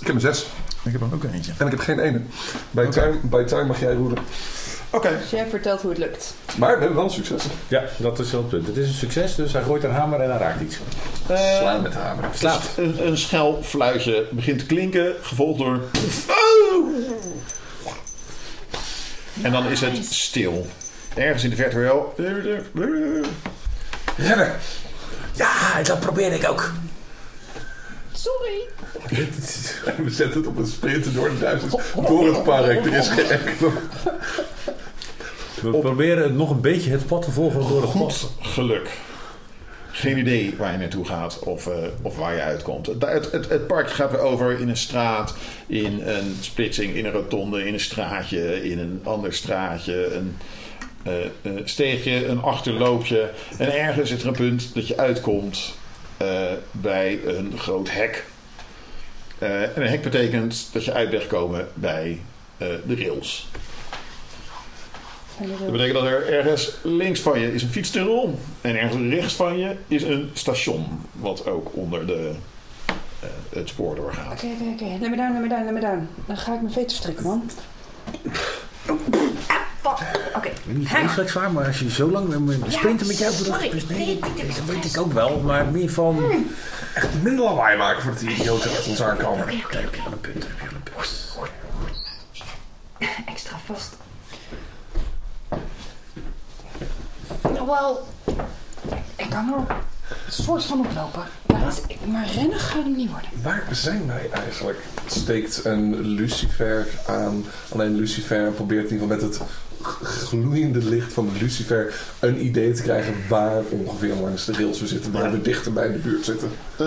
Ik 0.01 0.06
heb 0.06 0.14
een 0.14 0.20
zes 0.20 0.47
Ik 0.82 0.92
heb 0.92 1.00
er 1.00 1.14
ook 1.14 1.24
eentje. 1.24 1.52
en 1.59 1.64
ik 1.66 1.72
heb 1.72 1.80
geen 1.80 1.98
ene. 1.98 2.20
Bij, 2.70 2.86
time, 2.86 3.18
bij 3.22 3.44
time 3.44 3.64
mag 3.64 3.80
jij 3.80 3.94
roeren. 3.94 4.18
Oké. 4.90 5.18
Dus 5.20 5.30
jij 5.30 5.46
vertelt 5.46 5.80
hoe 5.80 5.90
het 5.90 5.98
lukt. 5.98 6.34
Maar 6.59 6.74
we 6.74 6.78
hebben 6.78 6.96
wel 6.96 7.10
succes. 7.10 7.44
Ja, 7.68 7.84
dat 7.96 8.18
is 8.18 8.30
wel 8.30 8.40
het 8.40 8.50
punt. 8.50 8.66
Het 8.66 8.76
is 8.76 8.88
een 8.88 8.94
succes, 8.94 9.34
dus 9.34 9.52
hij 9.52 9.62
gooit 9.62 9.84
een 9.84 9.90
hamer 9.90 10.20
en 10.20 10.30
hij 10.30 10.38
raakt 10.38 10.60
iets. 10.60 10.78
Eh, 11.26 11.56
Slaan 11.59 11.82
met 11.82 11.92
de 11.92 11.98
hamer. 11.98 12.24
Slaat. 12.34 12.62
Een, 12.76 13.06
een 13.06 13.18
schel 13.18 13.62
fluitje 13.62 14.26
begint 14.30 14.59
te 14.59 14.66
klinken, 14.66 15.14
gevolgd 15.20 15.59
door. 15.59 15.80
Oh! 16.28 16.88
En 19.42 19.52
dan 19.52 19.66
is 19.66 19.80
het 19.80 20.05
stil. 20.05 20.66
Ergens 21.14 21.44
in 21.44 21.50
de 21.50 21.56
verte 21.56 21.78
wel. 21.78 22.14
Ja, 25.34 25.82
dat 25.82 26.00
probeer 26.00 26.32
ik 26.32 26.48
ook. 26.50 26.72
Sorry. 28.18 28.68
We 30.04 30.10
zetten 30.10 30.40
het 30.40 30.48
op 30.48 30.56
een 30.56 30.66
sprinten 30.66 31.14
door 31.14 31.28
de 31.28 31.38
duizend. 31.38 31.76
Door 32.06 32.26
het 32.26 32.42
park. 32.42 32.86
Er 32.86 32.94
is 32.94 33.08
geen 33.08 33.30
enkele... 33.46 33.70
We 35.62 35.70
proberen 35.78 36.22
het 36.22 36.34
nog 36.34 36.50
een 36.50 36.60
beetje 36.60 36.90
het 36.90 37.06
pad 37.06 37.22
te 37.22 37.30
volgen 37.30 37.60
door 37.60 37.80
het 37.80 37.90
Goed 37.90 38.06
pad. 38.06 38.32
geluk. 38.40 38.90
Geen 39.90 40.18
idee 40.18 40.54
waar 40.58 40.72
je 40.72 40.78
naartoe 40.78 41.04
gaat 41.04 41.38
of, 41.38 41.66
eh, 41.66 41.74
of 42.02 42.16
waar 42.16 42.34
je 42.34 42.40
uitkomt. 42.40 42.86
Het, 42.86 43.02
het, 43.32 43.48
het, 43.48 43.66
parkje 43.66 43.94
gaat 43.94 44.10
weer 44.10 44.20
over 44.20 44.60
in 44.60 44.68
een 44.68 44.76
straat, 44.76 45.34
in 45.66 46.00
een 46.04 46.36
splitsing, 46.40 46.94
in 46.94 47.04
een 47.04 47.12
rotonde, 47.12 47.66
in 47.66 47.72
een 47.72 47.80
straatje, 47.80 48.70
in 48.70 48.78
een 48.78 49.00
ander 49.04 49.32
straatje, 49.32 50.14
een 50.14 50.36
eh, 51.02 51.24
eh, 51.24 51.52
steegje, 51.64 52.26
een 52.26 52.42
achterloopje. 52.42 53.30
En 53.58 53.72
ergens 53.72 54.10
is 54.10 54.20
er 54.20 54.28
een 54.28 54.32
punt 54.32 54.74
dat 54.74 54.88
je 54.88 54.96
uitkomt 54.96 55.77
bij 56.70 57.20
een 57.24 57.58
groot 57.58 57.90
hek. 57.90 58.24
Eh, 59.38 59.62
en 59.62 59.82
een 59.82 59.88
hek 59.88 60.02
betekent 60.02 60.68
dat 60.72 60.84
je 60.84 60.92
uit 60.92 61.10
bent 61.10 61.22
gekomen 61.22 61.68
bij 61.74 62.20
eh, 62.56 62.68
de 62.86 62.96
rails. 62.96 63.48
Dat 65.60 65.70
betekent 65.70 65.94
dat 65.94 66.04
er 66.04 66.32
ergens 66.32 66.76
links 66.82 67.20
van 67.20 67.40
je 67.40 67.54
is 67.54 67.62
een 67.62 67.68
fietstunnel 67.68 68.38
en 68.60 68.76
ergens 68.76 69.14
rechts 69.14 69.34
van 69.34 69.58
je 69.58 69.76
is 69.88 70.02
een 70.02 70.30
station, 70.32 71.00
wat 71.12 71.46
ook 71.46 71.76
onder 71.76 72.06
de, 72.06 72.32
eh, 73.20 73.28
het 73.48 73.68
spoor 73.68 73.94
doorgaat. 73.94 74.32
Oké, 74.32 74.46
oké, 74.46 74.84
oké. 74.84 74.98
Let 75.00 75.10
me 75.10 75.16
down, 75.16 75.32
let 75.32 75.42
me 75.42 75.48
down, 75.48 75.64
let 75.64 75.74
me 75.74 75.80
down. 75.80 76.08
Dan 76.26 76.36
ga 76.36 76.54
ik 76.54 76.60
mijn 76.60 76.72
veter 76.72 76.96
strikken, 76.96 77.24
man. 77.24 77.50
Ben 79.82 80.78
niet 80.78 80.88
vreselijk 80.88 81.30
zwaar, 81.30 81.52
maar 81.52 81.66
als 81.66 81.78
je 81.78 81.90
zo 81.90 82.10
lang 82.10 82.28
met 82.28 82.40
me 82.40 82.59
sprinten 82.68 83.06
met 83.06 83.18
jou 83.18 83.32
sorry. 83.32 83.70
dus 83.70 83.86
nee, 83.86 84.18
dat, 84.18 84.30
weet 84.66 84.84
ik 84.84 85.00
ook 85.00 85.12
wel, 85.12 85.40
maar 85.40 85.66
meer 85.66 85.90
van... 85.90 86.44
Echt 86.94 87.22
minder 87.22 87.44
lawaai 87.44 87.76
maken 87.76 88.02
voordat 88.02 88.20
die 88.20 88.30
idioten 88.30 88.70
achter 88.70 88.90
ons 88.90 89.02
aankomen. 89.02 89.46
Daar 89.46 89.82
heb 89.82 89.94
je 89.94 90.02
wel 90.02 90.12
een 90.12 90.20
punt, 90.20 90.46
heb 90.46 90.59
je 90.59 90.64
wel 90.64 90.74
een 90.74 90.82
punt. 90.82 91.16
Extra 93.26 93.56
vast. 93.66 93.96
Nou, 97.42 97.66
wel. 97.66 98.06
Ik 99.16 99.30
kan 99.30 99.52
er 99.52 99.76
een 100.26 100.32
soort 100.32 100.64
van 100.64 100.80
oplopen. 100.86 101.22
Ik, 101.86 101.96
maar 102.06 102.26
rennen 102.34 102.59
gaat 102.59 102.84
niet 102.84 103.10
worden. 103.10 103.30
Waar 103.42 103.66
zijn 103.70 104.06
wij 104.06 104.28
eigenlijk? 104.30 104.82
Steekt 105.06 105.64
een 105.64 106.00
lucifer 106.00 106.86
aan. 107.06 107.44
Alleen 107.68 107.94
lucifer 107.94 108.50
probeert 108.50 108.90
in 108.90 108.92
ieder 108.92 109.09
geval 109.09 109.28
met 109.28 109.38
het 109.38 109.48
gloeiende 110.02 110.78
licht 110.85 111.12
van 111.12 111.28
de 111.32 111.39
lucifer 111.40 111.94
een 112.20 112.44
idee 112.44 112.73
te 112.73 112.82
krijgen 112.82 113.15
waar 113.28 113.62
ongeveer 113.70 114.15
langs 114.15 114.44
de 114.44 114.52
rails 114.52 114.81
we 114.81 114.86
zitten, 114.86 115.12
waar 115.12 115.32
we 115.32 115.43
dichter 115.43 115.73
bij 115.73 115.93
de 115.93 115.98
buurt 115.98 116.24
zitten. 116.24 116.48
Eh, 116.77 116.86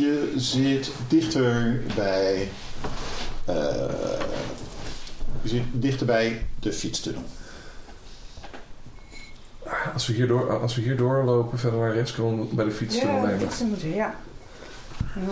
je 0.00 0.32
zit 0.36 0.90
dichter 1.08 1.80
bij. 1.96 2.48
eh, 3.44 3.54
je 5.42 5.48
zit 5.48 5.62
dichter 5.72 6.06
bij 6.06 6.46
de 6.60 6.72
fietstunnel. 6.72 7.22
Als 9.92 10.06
we 10.06 10.12
hierdoor, 10.12 10.60
als 10.60 10.74
we 10.74 10.82
hierdoor 10.82 11.24
lopen, 11.24 11.58
verder 11.58 11.78
naar 11.80 11.94
rechts, 11.94 12.12
kunnen 12.12 12.48
we 12.48 12.54
bij 12.54 12.64
de 12.64 12.70
fiets 12.70 12.96
Ja, 13.00 13.04
nemen. 13.20 13.40
fietsen 13.40 13.68
moeten, 13.68 13.94
ja. 13.94 14.14
Eh, 14.98 15.22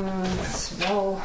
het 0.41 0.57
is 0.57 0.87
wel... 0.87 1.19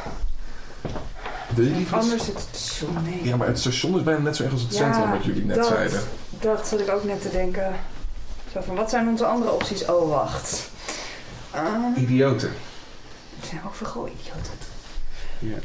Wil 1.54 1.64
je? 1.66 1.84
Anders 1.90 2.26
het 2.26 2.38
station, 2.52 3.02
nee. 3.02 3.24
Ja, 3.24 3.36
maar 3.36 3.46
het 3.46 3.58
station 3.58 3.96
is 3.96 4.02
bijna 4.02 4.20
net 4.20 4.36
zo 4.36 4.42
erg 4.42 4.52
als 4.52 4.62
het 4.62 4.72
Ja, 4.72 4.78
centrum, 4.92 5.10
wat 5.10 5.24
jullie 5.24 5.44
net 5.44 5.56
dat. 5.56 5.66
zeiden. 5.66 6.00
Dat 6.40 6.68
zat 6.68 6.80
ik 6.80 6.90
ook 6.90 7.04
net 7.04 7.22
te 7.22 7.30
denken. 7.30 7.72
Zo 8.52 8.60
van, 8.66 8.74
wat 8.74 8.90
zijn 8.90 9.08
onze 9.08 9.24
andere 9.26 9.52
opties? 9.52 9.84
Oh, 9.84 10.08
wacht. 10.08 10.70
Uh, 11.54 12.02
Idioten. 12.02 12.52
het 13.40 13.48
zijn 13.48 13.60
ook 13.66 13.74
vergooid 13.74 14.12
idioten. 14.20 14.52
Ja. 15.38 15.56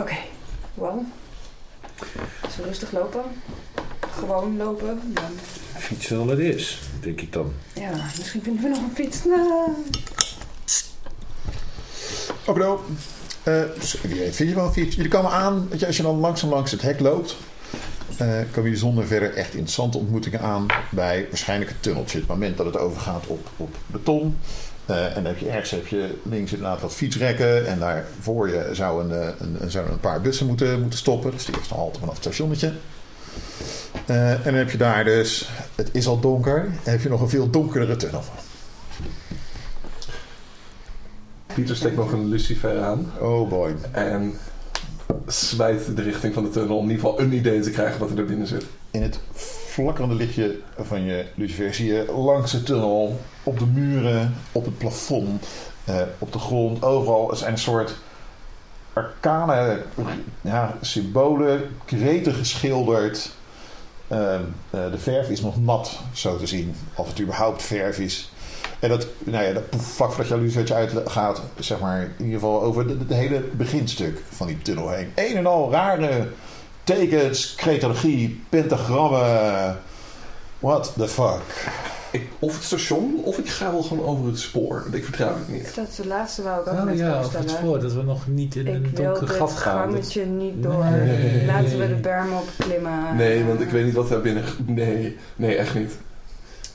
Oké, 0.00 0.16
wel. 0.74 1.04
Als 2.42 2.56
we 2.56 2.62
rustig 2.62 2.92
lopen. 2.92 3.22
Gewoon 4.18 4.56
lopen. 4.56 5.00
Dan, 5.14 5.30
Fietsen 5.76 6.16
wel 6.16 6.28
het 6.28 6.38
is, 6.38 6.80
denk 7.00 7.20
ik 7.20 7.32
dan. 7.32 7.52
ja, 7.74 7.90
misschien 8.18 8.42
vinden 8.42 8.62
we 8.62 8.68
nog 8.68 8.78
een 8.78 8.94
fiets. 8.94 9.24
Nou, 9.24 9.70
Oké, 12.46 12.58
nou. 12.58 12.78
Eh, 13.42 13.62
dus 13.78 13.96
vind 14.30 14.48
je 14.48 14.54
wel 14.54 14.72
een 14.74 15.08
komen 15.08 15.30
aan, 15.30 15.68
je, 15.76 15.86
als 15.86 15.96
je 15.96 16.02
dan 16.02 16.18
langzaam 16.18 16.50
langs 16.50 16.70
het 16.70 16.82
hek 16.82 17.00
loopt, 17.00 17.36
eh 18.16 18.26
komen 18.26 18.62
jullie 18.62 18.76
zonder 18.76 19.06
verder 19.06 19.34
echt 19.34 19.52
interessante 19.52 19.98
ontmoetingen 19.98 20.40
aan 20.40 20.66
bij 20.90 21.26
waarschijnlijk 21.28 21.70
het 21.70 21.82
tunneltje. 21.82 22.18
Het 22.18 22.26
moment 22.26 22.56
dat 22.56 22.66
het 22.66 22.76
overgaat 22.76 23.26
op, 23.26 23.48
op 23.56 23.76
beton. 23.86 24.38
Eh, 24.86 25.04
en 25.04 25.14
dan 25.14 25.24
heb 25.24 25.38
je 25.38 25.48
ergens 25.48 25.70
heb 25.70 25.86
je 25.86 26.18
links 26.22 26.52
inderdaad 26.52 26.80
wat 26.80 26.94
fietsrekken. 26.94 27.66
En 27.66 27.78
daar 27.78 28.06
voor 28.20 28.48
je 28.48 28.68
zou 28.72 29.04
een, 29.04 29.34
een, 29.38 29.56
een, 29.60 30.00
paar 30.00 30.20
bussen 30.20 30.46
moeten, 30.46 30.80
moeten 30.80 30.98
stoppen. 30.98 31.30
Dus 31.30 31.44
de 31.44 31.52
eerste 31.56 31.74
halte 31.74 31.98
vanaf 31.98 32.14
het 32.14 32.22
stationnetje. 32.22 32.72
En 34.06 34.40
dan 34.44 34.54
heb 34.54 34.70
je 34.70 34.78
daar 34.78 35.04
dus, 35.04 35.50
het 35.74 35.88
is 35.92 36.06
al 36.06 36.20
donker, 36.20 36.68
heb 36.82 37.02
je 37.02 37.08
nog 37.08 37.20
een 37.20 37.28
veel 37.28 37.50
donkerdere 37.50 37.96
tunnel. 37.96 38.22
Pieter 41.54 41.76
steekt 41.76 41.96
nog 41.96 42.12
een 42.12 42.28
lucifer 42.28 42.82
aan 42.82 43.12
Oh 43.20 43.48
boy. 43.48 43.74
en 43.90 44.32
zwijt 45.26 45.96
de 45.96 46.02
richting 46.02 46.34
van 46.34 46.42
de 46.44 46.50
tunnel 46.50 46.76
om 46.76 46.84
in 46.84 46.90
ieder 46.90 47.04
geval 47.04 47.20
een 47.20 47.32
idee 47.32 47.60
te 47.60 47.70
krijgen 47.70 48.00
wat 48.00 48.10
er 48.10 48.18
er 48.18 48.24
binnen 48.24 48.46
zit. 48.46 48.66
In 48.90 49.02
het 49.02 49.20
flakkerende 49.34 50.14
lichtje 50.14 50.58
van 50.78 51.02
je 51.02 51.26
lucifer 51.34 51.74
zie 51.74 51.92
je 51.92 52.12
langs 52.12 52.52
de 52.52 52.62
tunnel, 52.62 53.20
op 53.42 53.58
de 53.58 53.66
muren, 53.66 54.34
op 54.52 54.64
het 54.64 54.78
plafond, 54.78 55.46
eh, 55.84 56.00
op 56.18 56.32
de 56.32 56.38
grond, 56.38 56.84
overal 56.84 57.30
er 57.30 57.36
zijn 57.36 57.52
een 57.52 57.58
soort 57.58 57.94
arcane 58.92 59.82
ja, 60.40 60.76
symbolen, 60.80 61.76
kreten 61.84 62.34
geschilderd. 62.34 63.30
Ehm, 64.08 64.42
eh, 64.70 64.90
de 64.90 64.98
verf 64.98 65.28
is 65.28 65.40
nog 65.40 65.60
nat, 65.60 66.00
zo 66.12 66.36
te 66.36 66.46
zien, 66.46 66.74
of 66.94 67.08
het 67.08 67.20
überhaupt 67.20 67.62
verf 67.62 67.98
is. 67.98 68.31
En 68.82 68.88
dat, 68.88 69.06
nou 69.18 69.44
ja, 69.44 69.52
dat 69.52 69.62
vlak 69.76 70.12
voordat 70.12 70.68
je 70.68 70.74
uitgaat, 70.74 71.42
zeg 71.58 71.80
maar, 71.80 72.00
in 72.00 72.24
ieder 72.24 72.40
geval 72.40 72.62
over 72.62 72.88
het 72.88 72.98
hele 73.08 73.40
beginstuk 73.40 74.22
van 74.30 74.46
die 74.46 74.58
tunnel 74.62 74.90
heen. 74.90 75.12
Een 75.14 75.36
en 75.36 75.46
al 75.46 75.70
rare 75.70 76.28
tekens, 76.84 77.54
cretologie, 77.54 78.42
pentagrammen. 78.48 79.78
What 80.58 80.92
the 80.96 81.08
fuck? 81.08 81.70
Ik, 82.10 82.28
of 82.38 82.54
het 82.54 82.64
station, 82.64 83.20
of 83.24 83.38
ik 83.38 83.48
ga 83.48 83.70
wel 83.72 83.82
gewoon 83.82 84.04
over 84.06 84.26
het 84.26 84.38
spoor. 84.38 84.86
Ik 84.92 85.04
vertrouw 85.04 85.34
het 85.34 85.48
niet. 85.48 85.74
dat 85.74 85.88
is 85.88 85.96
de 85.96 86.06
laatste 86.06 86.42
wou 86.42 86.60
ik 86.60 86.66
ook 86.68 86.78
Oh 86.78 86.84
net 86.84 86.98
ja, 86.98 87.14
voorstellen. 87.14 87.46
het 87.48 87.56
voor, 87.58 87.80
dat 87.80 87.92
we 87.92 88.02
nog 88.02 88.26
niet 88.26 88.54
in 88.54 88.66
een 88.66 88.84
Ik 88.84 88.96
wil 88.96 89.04
donker 89.04 89.28
gat 89.28 89.52
gaan. 89.52 89.76
Dat- 89.76 89.84
gangetje 89.94 90.26
niet 90.26 90.62
door. 90.62 90.84
Nee. 90.84 91.46
Laten 91.46 91.78
we 91.78 91.88
de 91.88 91.94
berm 91.94 92.32
opklimmen. 92.32 93.16
Nee, 93.16 93.44
want 93.44 93.60
ik 93.60 93.68
weet 93.70 93.84
niet 93.84 93.94
wat 93.94 94.08
daar 94.08 94.20
binnen... 94.20 94.44
Nee, 94.66 95.16
nee, 95.36 95.56
echt 95.56 95.74
niet. 95.74 95.92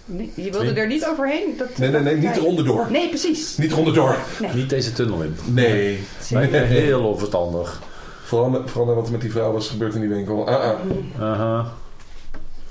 Nee, 0.09 0.31
Je 0.35 0.51
wilde 0.51 0.73
er 0.73 0.88
niet 0.88 1.05
overheen? 1.05 1.57
Dat, 1.57 1.77
Nee, 1.77 1.89
nee, 1.89 2.01
nee, 2.01 2.15
niet 2.15 2.23
dat- 2.34 2.35
eronder 2.43 2.65
door. 2.65 2.88
Nee, 2.91 3.09
precies. 3.09 3.57
Niet 3.57 3.71
eronder 3.71 3.93
door. 3.93 4.17
Niet 4.53 4.69
deze 4.69 4.93
tunnel 4.93 5.21
in. 5.23 5.35
Nee. 5.45 6.03
Nee, 6.31 6.49
heel 6.61 7.03
onverstandig. 7.03 7.81
Vooral, 8.23 8.49
met, 8.49 8.69
vooral 8.71 8.95
wat 8.95 9.05
er 9.05 9.11
met 9.11 9.21
die 9.21 9.31
vrouw 9.31 9.51
was 9.51 9.67
gebeurd 9.69 9.93
in 9.95 9.99
die 9.99 10.09
winkel. 10.09 10.47
Ah, 10.47 10.63
ah. 10.69 10.79
Aha. 11.21 11.71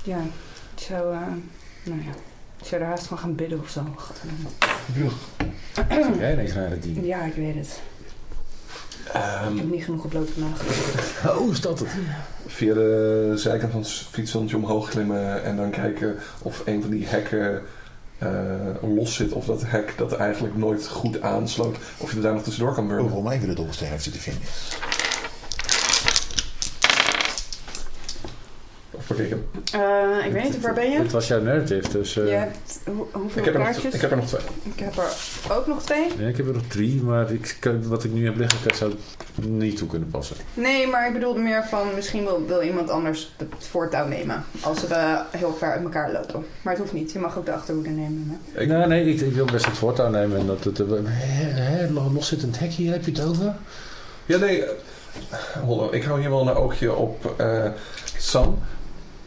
Ja, 0.03 0.17
ik 0.75 0.81
zou, 0.83 1.13
eh, 1.13 1.19
nou 1.83 1.99
ja, 2.01 2.11
ik 2.61 2.65
zou 2.67 2.81
er 2.81 2.87
haast 2.87 3.07
van 3.07 3.17
gaan 3.17 3.35
bidden 3.35 3.59
of 3.59 3.69
zo. 3.69 3.81
Zeg 5.75 6.17
jij 6.19 6.33
ineens 6.33 6.53
naar 6.53 6.69
het 6.69 6.83
dien? 6.83 7.05
Ja, 7.05 7.23
ik 7.23 7.33
weet 7.33 7.55
het. 7.55 7.79
Ik 9.05 9.13
Ehm, 9.13 9.57
heb 9.57 9.71
niet 9.71 9.83
genoeg 9.83 10.01
gebloot 10.01 10.29
vandaag. 10.29 10.61
Oh, 11.39 11.51
is 11.51 11.61
dat 11.61 11.79
het? 11.79 11.89
Via 12.47 12.73
de 12.73 13.31
zijkant 13.35 13.71
van 13.71 13.81
het 13.81 13.89
fietsstandje 13.89 14.55
omhoog 14.55 14.89
klimmen 14.89 15.43
en 15.43 15.55
dan 15.55 15.69
kijken 15.69 16.15
of 16.41 16.61
een 16.65 16.81
van 16.81 16.89
die 16.89 17.05
hekken 17.05 17.61
eh, 18.17 18.29
los 18.95 19.15
zit. 19.15 19.31
Of 19.31 19.45
dat 19.45 19.63
hek 19.65 19.93
dat 19.97 20.13
eigenlijk 20.13 20.57
nooit 20.57 20.87
goed 20.87 21.21
aansloot. 21.21 21.77
Of 21.97 22.09
je 22.09 22.15
er 22.15 22.23
daar 22.23 22.33
nog 22.33 22.43
tussendoor 22.43 22.73
kan 22.73 22.87
burnen. 22.87 23.05
Overal 23.05 23.23
mij 23.23 23.39
weer 23.39 23.49
de 23.49 23.55
dobbelsteen 23.55 23.89
heeft 23.89 24.03
zitten 24.03 24.21
vinden. 24.21 24.41
Ik? 29.15 29.35
Eh, 29.73 30.25
ik 30.25 30.31
weet 30.31 30.43
niet, 30.43 30.61
waar 30.61 30.73
ben 30.73 30.91
je? 30.91 31.01
Dit 31.01 31.11
was 31.11 31.27
jouw 31.27 31.41
narrative, 31.41 31.89
dus... 31.91 32.17
eh, 32.17 32.25
Je 32.25 32.31
hebt 32.31 32.79
hoe- 32.85 33.05
hoeveel 33.11 33.39
Ik 33.39 33.45
heb, 33.45 33.53
er 33.53 33.59
nog, 33.59 33.69
kaartjes? 33.69 33.93
ik 33.93 34.01
heb 34.01 34.11
er 34.11 34.17
nog 34.17 34.25
twee. 34.27 34.41
Ik 34.63 34.79
heb 34.79 34.97
er 34.97 35.55
ook 35.57 35.67
nog 35.67 35.83
twee. 35.83 36.07
ja, 36.19 36.27
ik 36.27 36.37
heb 36.37 36.47
er 36.47 36.53
nog 36.53 36.63
drie, 36.67 37.01
maar 37.03 37.31
ik, 37.31 37.57
kan- 37.59 37.87
wat 37.87 38.03
ik 38.03 38.11
nu 38.13 38.25
heb 38.25 38.37
liggen, 38.37 38.59
dat 38.63 38.75
zou 38.75 38.93
niet 39.41 39.77
toe 39.77 39.87
kunnen 39.87 40.09
passen. 40.09 40.35
Nee, 40.53 40.87
maar 40.87 41.07
ik 41.07 41.13
bedoelde 41.13 41.39
meer 41.39 41.63
van 41.69 41.87
misschien 41.95 42.23
wil, 42.23 42.45
wil 42.47 42.61
iemand 42.61 42.89
anders 42.89 43.33
het 43.37 43.67
voortouw 43.69 44.07
nemen. 44.07 44.43
Als 44.61 44.87
we 44.87 45.21
heel 45.37 45.53
ver 45.53 45.71
uit 45.71 45.83
elkaar 45.83 46.11
lopen. 46.11 46.45
Maar 46.61 46.73
het 46.73 46.81
hoeft 46.81 46.93
niet. 46.93 47.11
Je 47.11 47.19
mag 47.19 47.37
ook 47.37 47.45
de 47.45 47.53
achterhoede 47.53 47.89
nemen. 47.89 48.39
Hè? 48.53 48.61
Ik- 48.61 48.67
Nee, 48.67 48.85
nee, 48.85 49.05
ik, 49.13 49.21
ik 49.21 49.33
wil 49.33 49.45
best 49.45 49.65
het 49.65 49.77
voortouw 49.77 50.09
nemen. 50.09 50.37
En 50.39 50.45
dat 50.47 50.63
het, 50.63 50.79
eh, 50.79 50.87
hè, 51.03 51.89
loszittend 52.13 52.59
hek 52.59 52.71
hier, 52.71 52.91
heb 52.91 53.05
je 53.05 53.11
het 53.11 53.25
over? 53.25 53.53
Ja, 54.25 54.37
nee. 54.37 54.63
Hollo, 55.65 55.91
ik 55.91 56.03
hou 56.03 56.19
hier 56.19 56.29
wel 56.29 56.41
een 56.47 56.55
oogje 56.55 56.93
op 56.95 57.33
eh, 57.37 57.65
Sam. 58.17 58.59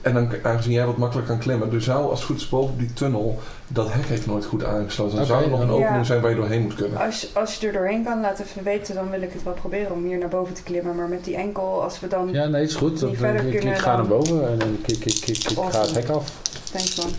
En 0.01 0.15
dan, 0.15 0.33
aangezien 0.43 0.73
jij 0.73 0.87
wat 0.87 0.97
makkelijk 0.97 1.29
kan 1.29 1.39
klimmen, 1.39 1.73
er 1.73 1.83
zou 1.83 2.11
als 2.11 2.19
het 2.19 2.29
goed 2.29 2.37
is 2.41 2.49
boven 2.49 2.79
die 2.79 2.93
tunnel, 2.93 3.39
dat 3.69 3.93
hek 3.93 4.05
heeft 4.05 4.27
nooit 4.27 4.45
goed 4.45 4.65
aangesloten. 4.65 5.17
Dan 5.17 5.27
zou 5.27 5.43
er 5.45 5.49
nog 5.51 5.61
een 5.61 5.71
opening 5.71 5.95
Ja. 5.97 6.05
zijn 6.05 6.21
waar 6.21 6.31
je 6.31 6.37
doorheen 6.37 6.63
moet 6.63 6.75
kunnen. 6.75 6.99
Als, 7.01 7.35
als 7.35 7.55
je 7.55 7.67
er 7.67 7.73
doorheen 7.73 8.05
kan, 8.05 8.21
laat 8.21 8.39
even 8.41 8.63
weten. 8.63 8.95
Dan 8.95 9.11
wil 9.11 9.23
ik 9.23 9.33
het 9.33 9.43
wel 9.43 9.53
proberen 9.53 9.93
om 9.93 10.05
hier 10.05 10.19
naar 10.19 10.29
boven 10.29 10.55
te 10.55 10.63
klimmen. 10.63 10.97
Maar 10.97 11.09
met 11.09 11.25
die 11.25 11.37
enkel, 11.37 11.83
als 11.83 12.01
we 12.01 12.09
dan... 12.09 12.33
Ja, 12.33 12.47
nee, 12.47 12.63
is 12.63 12.75
goed. 12.75 12.91
Niet 12.91 13.01
Dan- 13.01 13.15
verder 13.17 13.55
ik, 13.55 13.77
ga 13.79 13.87
dan- 13.87 13.97
naar 13.97 14.07
boven 14.19 14.49
en 14.61 14.79
ik, 14.87 14.97
ik, 14.97 15.05
ik, 15.05 15.27
ik, 15.27 15.51
ik 15.51 15.59
ga 15.71 15.81
het 15.81 15.95
hek 15.95 16.09
af. 16.09 16.33
Thanks 16.73 16.97
man. 16.97 17.11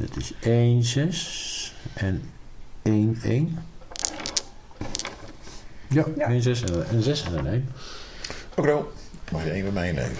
Het 0.00 0.16
is 0.16 0.32
1, 0.40 0.82
6 0.84 1.74
en 1.94 2.30
1, 2.82 3.18
1. 3.22 3.58
Ja, 5.88 6.04
Ja. 6.16 6.26
1, 6.28 6.42
6 6.42 6.62
en 6.62 6.84
een 6.94 7.02
6 7.02 7.22
en 7.24 7.38
een 7.38 7.46
1. 7.46 7.68
Oké, 8.56 8.68
dan 8.68 8.84
mag 9.30 9.44
je 9.44 9.50
één 9.50 9.62
bij 9.62 9.72
mij 9.72 9.88
innemen. 9.88 10.16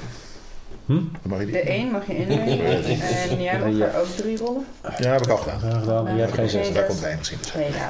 Hm? 0.87 0.95
Dan 0.97 1.09
mag 1.23 1.39
je 1.39 1.45
die... 1.45 1.55
De 1.55 1.61
één 1.61 1.91
mag 1.91 2.07
je 2.07 2.16
innemen. 2.16 2.47
en 3.31 3.43
jij 3.43 3.59
mag 3.59 3.69
Ja. 3.77 3.87
er 3.87 4.01
ook 4.01 4.07
drie 4.16 4.37
rollen. 4.39 4.65
Ja, 4.99 5.12
heb 5.12 5.23
ik 5.23 5.28
al 5.28 5.37
gedaan. 5.37 5.59
Graag 5.61 5.78
gedaan. 5.81 6.05
Jij 6.05 6.19
hebt 6.24 6.35
geen 6.35 6.49
6. 6.49 6.65
Geen 6.65 6.74
Daar 6.74 6.82
zes. 6.82 6.91
komt 6.91 7.01
wij 7.01 7.16
misschien. 7.16 7.39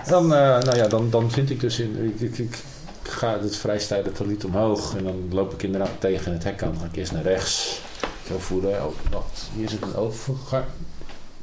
Dan, 0.09 0.25
eh, 0.35 0.39
nou 0.41 0.77
ja, 0.77 0.87
dan, 0.89 1.11
dan 1.11 1.31
vind 1.31 1.51
ik 1.51 1.61
dus 1.61 1.79
in. 1.81 2.15
Ik, 2.19 2.21
ik, 2.21 2.39
ik 2.39 2.59
ga 3.03 3.39
het 3.41 3.57
vrijstijden 3.57 4.13
toliet 4.13 4.45
omhoog. 4.45 4.97
En 4.97 5.05
dan 5.05 5.29
loop 5.31 5.53
ik 5.53 5.63
inderdaad 5.63 5.91
tegen 5.99 6.33
het 6.33 6.45
hek 6.45 6.63
aan. 6.63 6.71
Dan 6.73 6.81
ga 6.81 6.87
ik 6.87 6.97
eerst 6.97 7.13
naar 7.13 7.23
rechts. 7.23 7.81
Zo 8.27 8.39
voelen. 8.39 8.85
Oh, 8.87 8.93
wacht. 9.11 9.49
Hier 9.57 9.69
zit 9.69 9.83
een 9.83 9.95
overgang. 9.97 10.65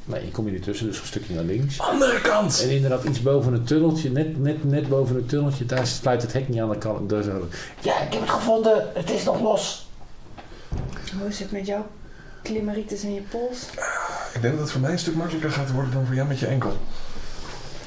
Nee, 0.08 0.24
je 0.24 0.30
komt 0.30 0.46
hier 0.46 0.56
niet 0.56 0.64
tussen, 0.64 0.86
dus 0.86 1.00
een 1.00 1.06
stukje 1.06 1.34
naar 1.34 1.44
links. 1.44 1.80
Andere 1.80 2.20
kant! 2.20 2.60
En 2.62 2.70
inderdaad 2.70 3.04
iets 3.04 3.22
boven 3.22 3.52
het 3.52 3.66
tunneltje, 3.66 4.10
net, 4.10 4.42
net, 4.42 4.64
net 4.64 4.88
boven 4.88 5.16
het 5.16 5.28
tunneltje, 5.28 5.66
daar 5.66 5.86
sluit 5.86 6.22
het 6.22 6.32
hek 6.32 6.48
niet 6.48 6.60
aan 6.60 6.70
de 6.70 6.78
kant. 6.78 7.10
Zo. 7.10 7.48
Ja, 7.80 8.00
ik 8.00 8.12
heb 8.12 8.20
het 8.20 8.30
gevonden, 8.30 8.90
het 8.94 9.10
is 9.10 9.24
nog 9.24 9.40
los. 9.40 9.88
Hoe 11.18 11.28
is 11.28 11.38
het 11.38 11.52
met 11.52 11.66
jouw 11.66 11.86
klimmeritis 12.42 13.02
in 13.02 13.14
je 13.14 13.20
pols? 13.20 13.62
Ik 14.34 14.42
denk 14.42 14.54
dat 14.54 14.62
het 14.62 14.72
voor 14.72 14.80
mij 14.80 14.90
een 14.92 14.98
stuk 14.98 15.14
makkelijker 15.14 15.50
gaat 15.50 15.72
worden 15.72 15.92
dan 15.92 16.06
voor 16.06 16.14
jou 16.14 16.28
met 16.28 16.38
je 16.38 16.46
enkel. 16.46 16.76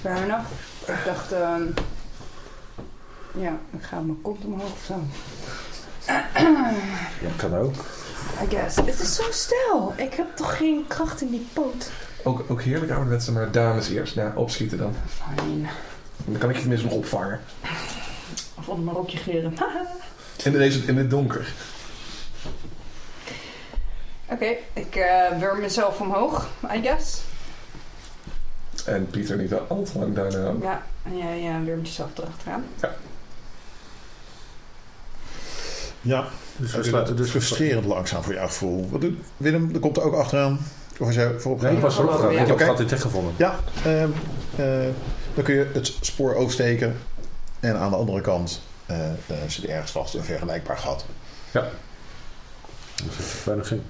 Fair 0.01 0.23
enough. 0.23 0.49
Ik 0.87 1.05
dacht, 1.05 1.31
ehm, 1.31 1.63
ja, 3.37 3.59
ik 3.71 3.83
ga 3.83 3.99
mijn 3.99 4.21
kont 4.21 4.45
omhoog 4.45 4.71
of 4.71 4.83
zo. 4.87 5.03
Ja, 7.21 7.29
kan 7.37 7.55
ook. 7.55 7.73
I 8.43 8.49
guess. 8.49 8.75
Het 8.75 8.99
is 8.99 9.15
zo 9.15 9.23
stijl. 9.31 9.93
Ik 9.95 10.13
heb 10.13 10.35
toch 10.35 10.57
geen 10.57 10.85
kracht 10.87 11.21
in 11.21 11.29
die 11.29 11.47
poot. 11.53 11.91
Ook, 12.23 12.43
ook 12.47 12.61
heerlijk 12.61 12.91
ouderwetse, 12.91 13.31
maar 13.31 13.51
dames 13.51 13.89
eerst. 13.89 14.13
Ja, 14.13 14.33
opschieten 14.35 14.77
dan. 14.77 14.95
Fijn. 15.07 15.69
Dan 16.25 16.39
kan 16.39 16.49
ik 16.49 16.55
je 16.55 16.61
tenminste 16.61 16.87
nog 16.87 16.95
opvangen. 16.95 17.39
Of 18.55 18.67
onder 18.67 18.85
mijn 18.85 18.97
rokje 18.97 19.17
geren. 19.17 19.53
In, 20.43 20.51
deze, 20.51 20.79
in 20.79 20.97
het 20.97 21.09
donker. 21.09 21.53
Oké, 24.25 24.55
ik 24.73 24.95
eh 24.95 25.39
wurm 25.39 25.59
mezelf 25.59 25.99
omhoog, 25.99 26.49
I 26.75 26.81
guess. 26.81 27.21
En 28.85 29.07
Pieter 29.09 29.37
niet 29.37 29.53
al 29.67 29.83
te 29.83 29.99
lang 29.99 30.15
daarna. 30.15 30.53
Ja, 30.61 30.83
en 31.03 31.17
jij 31.17 31.59
uh, 31.59 31.65
wurmt 31.65 31.87
jezelf 31.87 32.17
erachteraan. 32.17 32.65
Ja, 36.01 36.27
Dus 36.55 36.71
dus 36.71 36.91
het 36.91 37.19
is 37.19 37.29
frustrerend 37.29 37.85
langzaam 37.85 38.23
voor 38.23 38.33
jouw 38.33 38.47
gevoel. 38.47 38.89
Willem? 39.37 39.73
Er 39.73 39.79
komt 39.79 39.97
er 39.97 40.03
ook 40.03 40.13
achteraan. 40.13 40.59
Of 41.01 41.07
als 41.07 41.15
jij 41.15 41.39
voorop 41.39 41.61
Nee, 41.61 41.75
ik 41.75 41.79
was 41.81 41.97
erop 41.97 42.11
gegaan. 42.11 42.31
Ik 42.31 42.37
heb 42.37 42.51
Oké. 42.51 42.57
het 42.57 42.63
gat 42.63 42.77
in 42.77 42.81
het 42.81 42.91
hek 42.91 42.99
gevonden. 42.99 43.33
Ja, 43.37 43.59
ehm, 43.85 44.09
eh, 44.55 44.65
dan 45.33 45.43
kun 45.43 45.55
je 45.55 45.69
het 45.73 45.93
spoor 46.01 46.35
oversteken. 46.35 46.97
En 47.59 47.77
aan 47.77 47.89
de 47.89 47.95
andere 47.95 48.21
kant 48.21 48.61
eh, 48.85 49.09
eh, 49.09 49.13
zit 49.47 49.65
ergens 49.65 49.91
vast 49.91 50.13
een 50.13 50.23
vergelijkbaar 50.23 50.77
gat. 50.77 51.05
Dat 51.51 51.63
heeft 53.15 53.45
weinig 53.45 53.67
zin. 53.67 53.83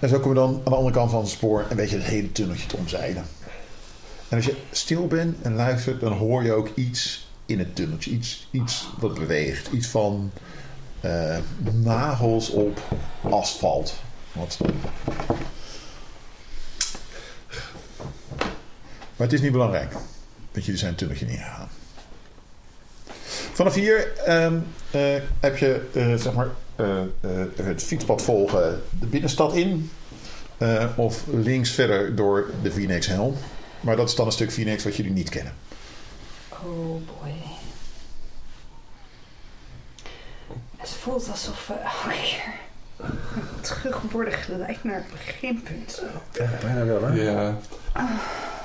En 0.00 0.08
zo 0.08 0.20
kom 0.20 0.30
je 0.30 0.36
dan 0.36 0.54
aan 0.64 0.72
de 0.72 0.76
andere 0.76 0.94
kant 0.94 1.10
van 1.10 1.20
het 1.20 1.28
spoor 1.28 1.64
en 1.68 1.76
weet 1.76 1.90
je 1.90 1.96
het 1.96 2.04
hele 2.04 2.32
tunneltje 2.32 2.66
te 2.66 2.76
omzeilen. 2.76 3.24
En 4.28 4.36
als 4.36 4.46
je 4.46 4.56
stil 4.70 5.06
bent 5.06 5.36
en 5.42 5.54
luistert, 5.54 6.00
dan 6.00 6.12
hoor 6.12 6.44
je 6.44 6.52
ook 6.52 6.68
iets 6.74 7.28
in 7.46 7.58
het 7.58 7.76
tunneltje. 7.76 8.10
Iets, 8.10 8.48
iets 8.50 8.88
wat 8.98 9.14
beweegt. 9.14 9.72
Iets 9.72 9.86
van 9.86 10.32
nagels 11.72 12.50
op 12.50 12.80
asfalt. 13.20 13.94
Wat... 14.32 14.58
Maar 19.18 19.26
het 19.26 19.32
is 19.32 19.40
niet 19.40 19.52
belangrijk. 19.52 19.92
Want 20.52 20.64
jullie 20.64 20.80
zijn 20.80 20.94
tunneltje 20.94 21.26
niet 21.26 21.36
gegaan. 21.38 21.68
Vanaf 23.52 23.74
hier 23.74 24.16
ehm, 24.16 24.58
eh, 24.90 25.00
heb 25.40 25.56
je 25.56 25.88
eh, 25.94 26.14
zeg 26.14 26.32
maar, 26.32 26.48
eh, 26.76 27.00
eh, 27.00 27.08
het 27.62 27.82
fietspad 27.82 28.22
volgen 28.22 28.82
de 29.00 29.06
binnenstad 29.06 29.54
in. 29.54 29.90
eh, 30.58 30.84
of 30.96 31.22
links 31.26 31.70
verder 31.70 32.14
door 32.14 32.50
de 32.62 32.70
Phoenix 32.70 33.06
Helm. 33.06 33.36
Maar 33.80 33.96
dat 33.96 34.08
is 34.08 34.14
dan 34.14 34.26
een 34.26 34.32
stuk 34.32 34.52
Phoenix 34.52 34.84
wat 34.84 34.96
jullie 34.96 35.12
niet 35.12 35.28
kennen. 35.28 35.52
Oh 36.48 37.02
boy. 37.06 37.32
Het 40.76 40.90
voelt 40.90 41.28
alsof 41.30 41.66
we 41.66 41.74
elke 41.74 42.18
keer 42.20 42.54
terug 43.60 44.00
worden 44.10 44.32
geleid 44.32 44.84
naar 44.84 44.94
het 44.94 45.10
beginpunt. 45.10 46.02
Ja, 46.32 46.50
bijna 46.62 46.84
wel, 46.84 47.02
hè? 47.02 47.14
Ja, 47.22 47.58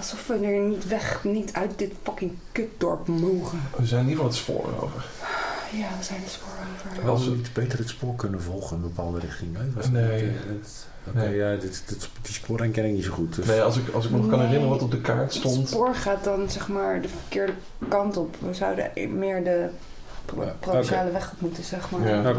Alsof 0.04 0.28
we 0.28 0.34
er 0.46 0.60
niet 0.60 0.88
weg, 0.88 1.24
niet 1.24 1.54
uit 1.54 1.78
dit 1.78 1.92
fucking 2.04 2.32
kutdorp 2.52 3.08
mogen. 3.08 3.62
we 3.78 3.86
zijn 3.86 4.04
in 4.04 4.10
ieder 4.10 4.24
geval 4.24 4.26
het 4.26 4.36
spoor 4.36 4.84
over. 4.84 5.06
Ja, 5.72 5.88
we 5.98 6.04
zijn 6.04 6.22
de 6.24 6.30
spoor 6.30 6.50
over. 6.94 7.06
Wel 7.06 7.20
we 7.20 7.36
niet 7.36 7.54
beter 7.54 7.80
het 7.80 7.90
spoor 7.90 8.16
kunnen 8.16 8.42
volgen 8.42 8.78
in 8.78 8.84
een 8.84 8.90
bepaalde 8.96 9.20
richting. 9.20 9.58
Hè? 9.58 9.64
Was 9.76 9.84
het 9.86 9.94
Nee. 9.94 10.24
niet, 10.24 10.34
het- 10.48 10.86
Nee. 11.14 11.36
ja, 11.36 11.56
dit, 11.56 11.84
dit, 11.88 12.10
die 12.22 12.34
niet 12.94 13.04
zo 13.04 13.12
goed. 13.12 13.36
Dus. 13.36 13.46
Nee, 13.46 13.62
als 13.62 13.78
ik, 13.78 13.94
als 13.94 14.06
ik 14.06 14.12
me 14.12 14.18
nog 14.18 14.30
kan 14.30 14.40
herinneren 14.40 14.70
wat 14.70 14.82
op 14.82 14.92
de 14.92 15.02
kaart 15.02 15.22
Het 15.22 15.34
stond. 15.34 15.68
spoor 15.68 15.96
gaat 15.96 16.24
dan 16.24 16.50
zeg 16.50 16.68
maar 16.68 17.02
de 17.02 17.08
verkeerde 17.08 17.54
kant 17.90 18.18
op. 18.18 18.36
We 18.40 18.54
zouden 18.54 18.92
meer 19.18 19.44
de 19.44 19.70
provinciale 20.60 21.12
weg 21.12 21.32
op 21.32 21.42
moeten, 21.42 21.64
zeg 21.64 21.90
maar. 21.92 22.08
Ja. 22.08 22.36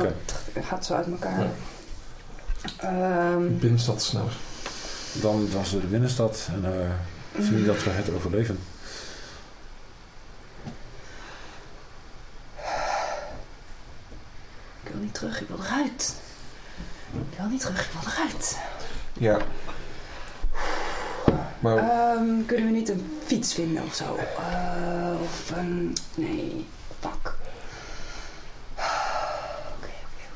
Het 0.53 0.65
gaat 0.65 0.85
zo 0.87 0.95
uit 0.95 1.07
elkaar. 1.07 1.39
Ja. 1.41 1.51
Ehm, 2.79 3.59
Binnenstad 3.59 4.03
sneller. 4.03 4.37
Dan 5.21 5.51
was 5.53 5.75
er 5.75 5.81
de 5.81 5.87
binnenstad 5.87 6.49
en 6.53 6.65
eh 6.65 6.91
zien 7.41 7.67
dat 7.67 7.85
we 7.85 7.91
het 7.91 8.11
overleven. 8.11 8.59
Ik 14.83 14.91
wil 14.93 15.01
niet 15.01 15.15
terug, 15.15 15.41
ik 15.41 15.49
wil 15.49 15.59
eruit. 15.65 16.15
Ik 17.31 17.39
wil 17.39 17.49
niet 17.49 17.61
terug, 17.61 17.85
ik 17.85 17.91
wil 18.01 18.13
eruit. 18.13 18.59
Ja. 19.13 19.39
Maar 21.61 21.77
Ehm, 21.79 22.45
kunnen 22.47 22.67
we 22.67 22.73
niet 22.73 22.89
een 22.89 23.19
fiets 23.27 23.55
vinden 23.55 23.83
of 23.83 23.95
zo? 23.95 24.17
Eh, 24.17 25.21
of 25.23 25.51
een... 25.57 25.97
Nee. 26.15 26.67
Oké, 27.03 27.13
oké, 27.13 27.35
oké, 29.75 29.89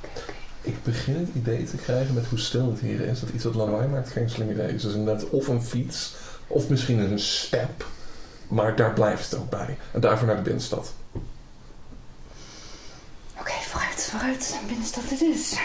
oké. 0.02 0.22
ik 0.60 0.82
begin 0.82 1.14
het 1.16 1.28
idee 1.34 1.64
te 1.64 1.76
krijgen 1.76 2.14
met 2.14 2.26
hoe 2.26 2.38
stil 2.38 2.70
het 2.70 2.80
hier 2.80 3.00
is. 3.00 3.20
Dat 3.20 3.28
iets 3.28 3.44
wat 3.44 3.54
lawaai 3.54 3.88
maakt 3.88 4.10
geen 4.10 4.30
slim 4.30 4.50
idee 4.50 4.74
is. 4.74 4.82
Dus 4.82 4.94
inderdaad 4.94 5.28
of 5.30 5.48
een 5.48 5.62
fiets. 5.62 6.14
Of 6.48 6.68
misschien 6.68 6.98
een 6.98 7.18
step. 7.18 7.86
Maar 8.48 8.76
daar 8.76 8.92
blijft 8.92 9.30
het 9.30 9.40
ook 9.40 9.50
bij. 9.50 9.76
En 9.92 10.00
daarvoor 10.00 10.26
naar 10.26 10.36
de 10.36 10.42
binnenstad. 10.42 10.92
Oké, 13.40 13.52
vooruit, 13.62 14.08
vooruit. 14.10 14.56
Binnenstad 14.66 15.02
het 15.06 15.20
is. 15.20 15.56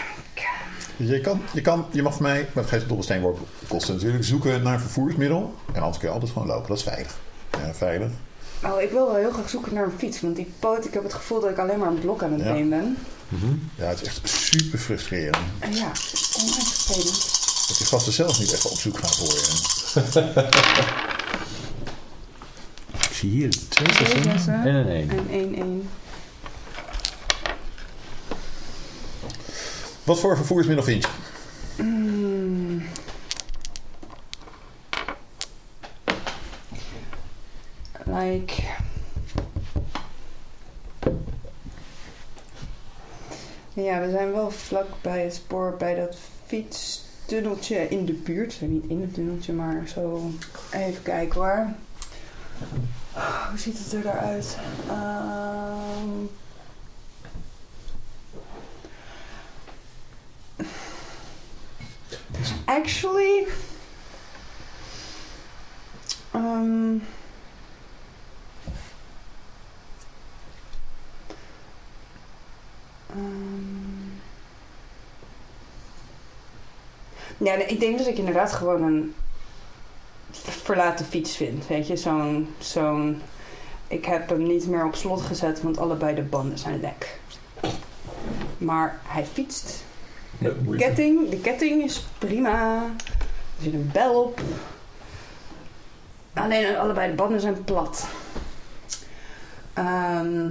Je, 0.96 1.20
kan, 1.20 1.40
je, 1.52 1.60
kan, 1.60 1.86
je 1.90 2.02
mag 2.02 2.12
voor 2.14 2.22
mij, 2.22 2.48
maar 2.52 2.62
het 2.62 2.72
geeft 2.72 2.86
dobbelsteenworp 2.88 3.38
kosten 3.68 3.94
natuurlijk, 3.94 4.24
zoeken 4.24 4.62
naar 4.62 4.74
een 4.74 4.80
vervoersmiddel. 4.80 5.54
En 5.72 5.80
anders 5.80 5.98
kun 5.98 6.08
je 6.08 6.14
altijd 6.14 6.32
gewoon 6.32 6.48
lopen. 6.48 6.68
Dat 6.68 6.76
is 6.76 6.82
veilig. 6.82 7.14
Ja, 7.50 7.74
veilig. 7.74 8.10
Oh, 8.64 8.80
ik 8.80 8.90
wil 8.90 9.06
wel 9.06 9.16
heel 9.16 9.30
graag 9.30 9.48
zoeken 9.50 9.74
naar 9.74 9.84
een 9.84 9.98
fiets. 9.98 10.20
Want 10.20 10.36
die 10.36 10.52
poot, 10.58 10.84
ik 10.84 10.94
heb 10.94 11.02
het 11.02 11.14
gevoel 11.14 11.40
dat 11.40 11.50
ik 11.50 11.58
alleen 11.58 11.78
maar 11.78 11.88
een 11.88 11.98
blok 12.00 12.22
aan 12.22 12.32
het 12.32 12.42
Ja. 12.42 12.52
been 12.52 12.68
ben. 12.68 12.96
Ja, 13.74 13.84
het 13.84 14.00
is 14.00 14.06
echt 14.08 14.28
super 14.28 14.78
frustrerend. 14.78 15.36
En 15.58 15.72
ja, 15.74 15.86
onwijs 16.38 16.72
vervelend. 16.72 17.43
Dat 17.68 17.76
die 17.78 17.86
gasten 17.86 18.12
zelf 18.12 18.38
niet 18.38 18.52
even 18.52 18.70
op 18.70 18.78
zoek 18.78 18.98
gaan 18.98 19.12
voor 19.14 19.34
je. 19.34 19.52
Ik 23.08 23.12
zie 23.20 23.30
hier 23.30 23.50
twee 23.50 23.88
Twee 23.88 24.06
zessen 24.06 24.22
zessen. 24.22 24.62
en 24.64 24.74
een 24.74 24.88
één. 24.88 25.10
En 25.30 25.84
1-1. 25.84 25.88
Wat 30.04 30.20
voor 30.20 30.36
vervoersmiddel 30.36 30.84
vind 30.84 31.02
je? 31.04 31.82
Mm. 31.82 32.86
Like. 38.04 38.62
Ja, 43.72 44.00
we 44.00 44.10
zijn 44.10 44.32
wel 44.32 44.50
vlak 44.50 44.86
bij 45.00 45.22
het 45.22 45.34
spoor, 45.34 45.74
bij 45.78 45.94
dat 45.94 46.16
fietstunneltje 47.24 47.88
in 47.88 48.04
de 48.04 48.12
buurt. 48.12 48.60
Niet 48.60 48.84
in 48.86 49.00
het 49.00 49.14
tunneltje, 49.14 49.52
maar 49.52 49.88
zo. 49.88 50.30
Even 50.70 51.02
kijken 51.02 51.40
hoor. 51.40 51.68
Oh, 53.14 53.48
hoe 53.48 53.58
ziet 53.58 53.78
het 53.78 53.92
er 53.92 54.02
daaruit? 54.02 54.56
Ehm 54.88 56.26
Actually. 62.66 63.46
Um, 66.34 67.02
um, 73.16 73.83
ja, 77.44 77.54
ik 77.54 77.80
denk 77.80 77.98
dat 77.98 78.06
ik 78.06 78.18
inderdaad 78.18 78.52
gewoon 78.52 78.82
een 78.82 79.14
verlaten 80.32 81.06
fiets 81.06 81.36
vind. 81.36 81.66
Weet 81.66 81.86
je, 81.86 81.96
zo'n. 81.96 82.48
zo'n 82.58 83.22
ik 83.88 84.04
heb 84.04 84.28
hem 84.28 84.42
niet 84.42 84.66
meer 84.66 84.84
op 84.84 84.94
slot 84.94 85.22
gezet, 85.22 85.62
want 85.62 85.78
allebei 85.78 86.14
de 86.14 86.22
banden 86.22 86.58
zijn 86.58 86.80
lek. 86.80 87.20
Maar 88.58 89.00
hij 89.02 89.24
fietst. 89.24 89.84
De 90.38 90.76
ketting, 90.76 91.28
de 91.28 91.40
ketting 91.40 91.82
is 91.82 92.06
prima. 92.18 92.82
Er 93.56 93.62
zit 93.62 93.72
een 93.72 93.90
bel 93.92 94.22
op. 94.22 94.40
Alleen 96.32 96.76
allebei 96.76 97.10
de 97.10 97.14
banden 97.14 97.40
zijn 97.40 97.64
plat. 97.64 98.06
Ehm, 99.72 100.50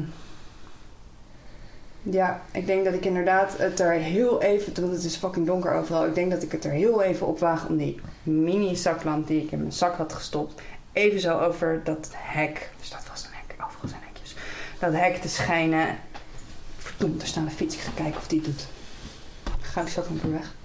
Ja, 2.03 2.41
ik 2.51 2.65
denk 2.65 2.85
dat 2.85 2.93
ik 2.93 3.05
inderdaad 3.05 3.57
het 3.57 3.79
er 3.79 3.91
heel 3.91 4.41
even, 4.41 4.81
want 4.81 4.93
het 4.93 5.03
is 5.03 5.15
fucking 5.15 5.45
donker 5.45 5.73
overal. 5.73 6.05
Ik 6.05 6.15
denk 6.15 6.31
dat 6.31 6.43
ik 6.43 6.51
het 6.51 6.65
er 6.65 6.71
heel 6.71 7.01
even 7.01 7.27
op 7.27 7.39
waag 7.39 7.67
om 7.67 7.77
die 7.77 7.99
mini 8.23 8.75
zaklamp 8.75 9.27
die 9.27 9.43
ik 9.43 9.51
in 9.51 9.59
mijn 9.59 9.73
zak 9.73 9.95
had 9.95 10.13
gestopt, 10.13 10.61
even 10.93 11.19
zo 11.19 11.39
over 11.39 11.81
dat 11.83 12.09
hek, 12.13 12.57
er 12.79 12.85
staat 12.85 13.03
vast 13.05 13.25
een 13.25 13.31
hek, 13.33 13.65
overal 13.65 13.89
zijn 13.89 14.01
hekjes, 14.05 14.35
dat 14.79 14.93
hek 14.93 15.21
te 15.21 15.29
schijnen. 15.29 15.97
Verdomd, 16.77 17.21
er 17.21 17.27
staat 17.27 17.43
een 17.43 17.51
fiets. 17.51 17.75
Ik 17.75 17.81
ga 17.81 17.91
kijken 17.95 18.19
of 18.19 18.27
die 18.27 18.41
het 18.41 18.47
doet. 18.47 18.67
Ga 19.61 19.81
die 19.83 19.91
zaklamp 19.91 20.21
weer 20.21 20.31
weg. 20.31 20.55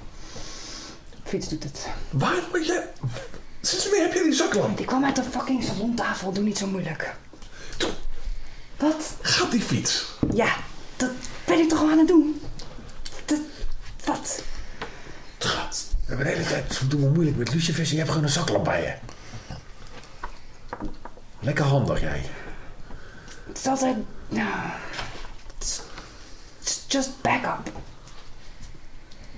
De 1.11 1.31
fiets 1.31 1.49
doet 1.49 1.63
het. 1.63 1.89
Waar 2.11 2.43
word 2.51 2.67
je... 2.67 2.85
Sinds 3.61 3.89
wanneer 3.89 4.03
heb 4.03 4.13
je 4.13 4.23
die 4.23 4.33
zaklamp? 4.33 4.77
Die 4.77 4.87
kwam 4.87 5.05
uit 5.05 5.17
de 5.17 5.23
fucking 5.23 5.63
salontafel, 5.63 6.33
doe 6.33 6.45
niet 6.45 6.59
zo 6.59 6.67
moeilijk. 6.67 7.15
Wat? 8.77 9.17
Gaat 9.21 9.51
die 9.51 9.61
fiets? 9.61 10.07
Ja, 10.35 10.57
dat 10.99 11.11
ben 11.45 11.59
ik 11.59 11.69
toch 11.69 11.81
al 11.81 11.91
aan 11.91 11.99
het 11.99 12.09
doen. 12.09 12.41
Dat, 13.25 13.39
wat? 14.05 14.43
We 15.39 16.15
hebben 16.15 16.27
de 16.27 16.33
hele 16.33 16.49
tijd 16.49 16.91
doen 16.91 17.01
we 17.01 17.09
moeilijk 17.09 17.37
met 17.37 17.55
lucifers 17.55 17.91
je 17.91 17.97
hebt 17.97 18.09
gewoon 18.09 18.23
een 18.25 18.31
zaklamp 18.31 18.65
bij 18.65 18.83
je. 18.83 18.95
Lekker 21.41 21.65
handig 21.65 22.01
jij. 22.01 22.23
Het 23.47 23.59
is 23.59 23.67
altijd... 23.67 23.97
Nou, 24.29 24.71
it's, 25.59 25.83
it's 26.61 26.85
just 26.89 27.21
backup. 27.23 27.73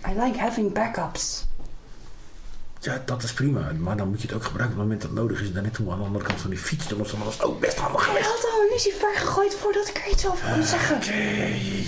I 0.09 0.21
like 0.21 0.39
having 0.39 0.73
backups. 0.73 1.47
Ja, 2.83 3.03
dat 3.05 3.23
is 3.23 3.33
prima. 3.33 3.73
Maar 3.79 3.97
dan 3.97 4.09
moet 4.09 4.21
je 4.21 4.27
het 4.27 4.37
ook 4.37 4.45
gebruiken 4.45 4.79
op 4.79 4.83
het 4.83 4.89
moment 4.89 5.01
dat 5.01 5.11
het 5.11 5.19
nodig 5.21 5.41
is. 5.41 5.47
En 5.49 5.55
dan 5.55 5.63
net 5.63 5.75
toen 5.75 5.87
we 5.87 5.93
aan 5.93 5.99
de 5.99 6.05
andere 6.05 6.25
kant 6.25 6.41
van 6.41 6.51
die 6.51 6.59
fiets 6.59 6.89
dan 6.89 6.99
was 6.99 7.11
dat 7.11 7.43
ook 7.43 7.61
best 7.61 7.77
handig 7.79 8.01
Ik 8.01 8.07
geweest. 8.07 8.27
had 8.27 8.51
al 8.53 8.61
een 8.63 8.69
lucifer 8.73 9.15
gegooid 9.17 9.55
voordat 9.55 9.89
ik 9.89 9.97
er 10.05 10.13
iets 10.13 10.27
over 10.27 10.53
kon 10.53 10.63
zeggen. 10.63 10.97
Oké, 10.97 11.13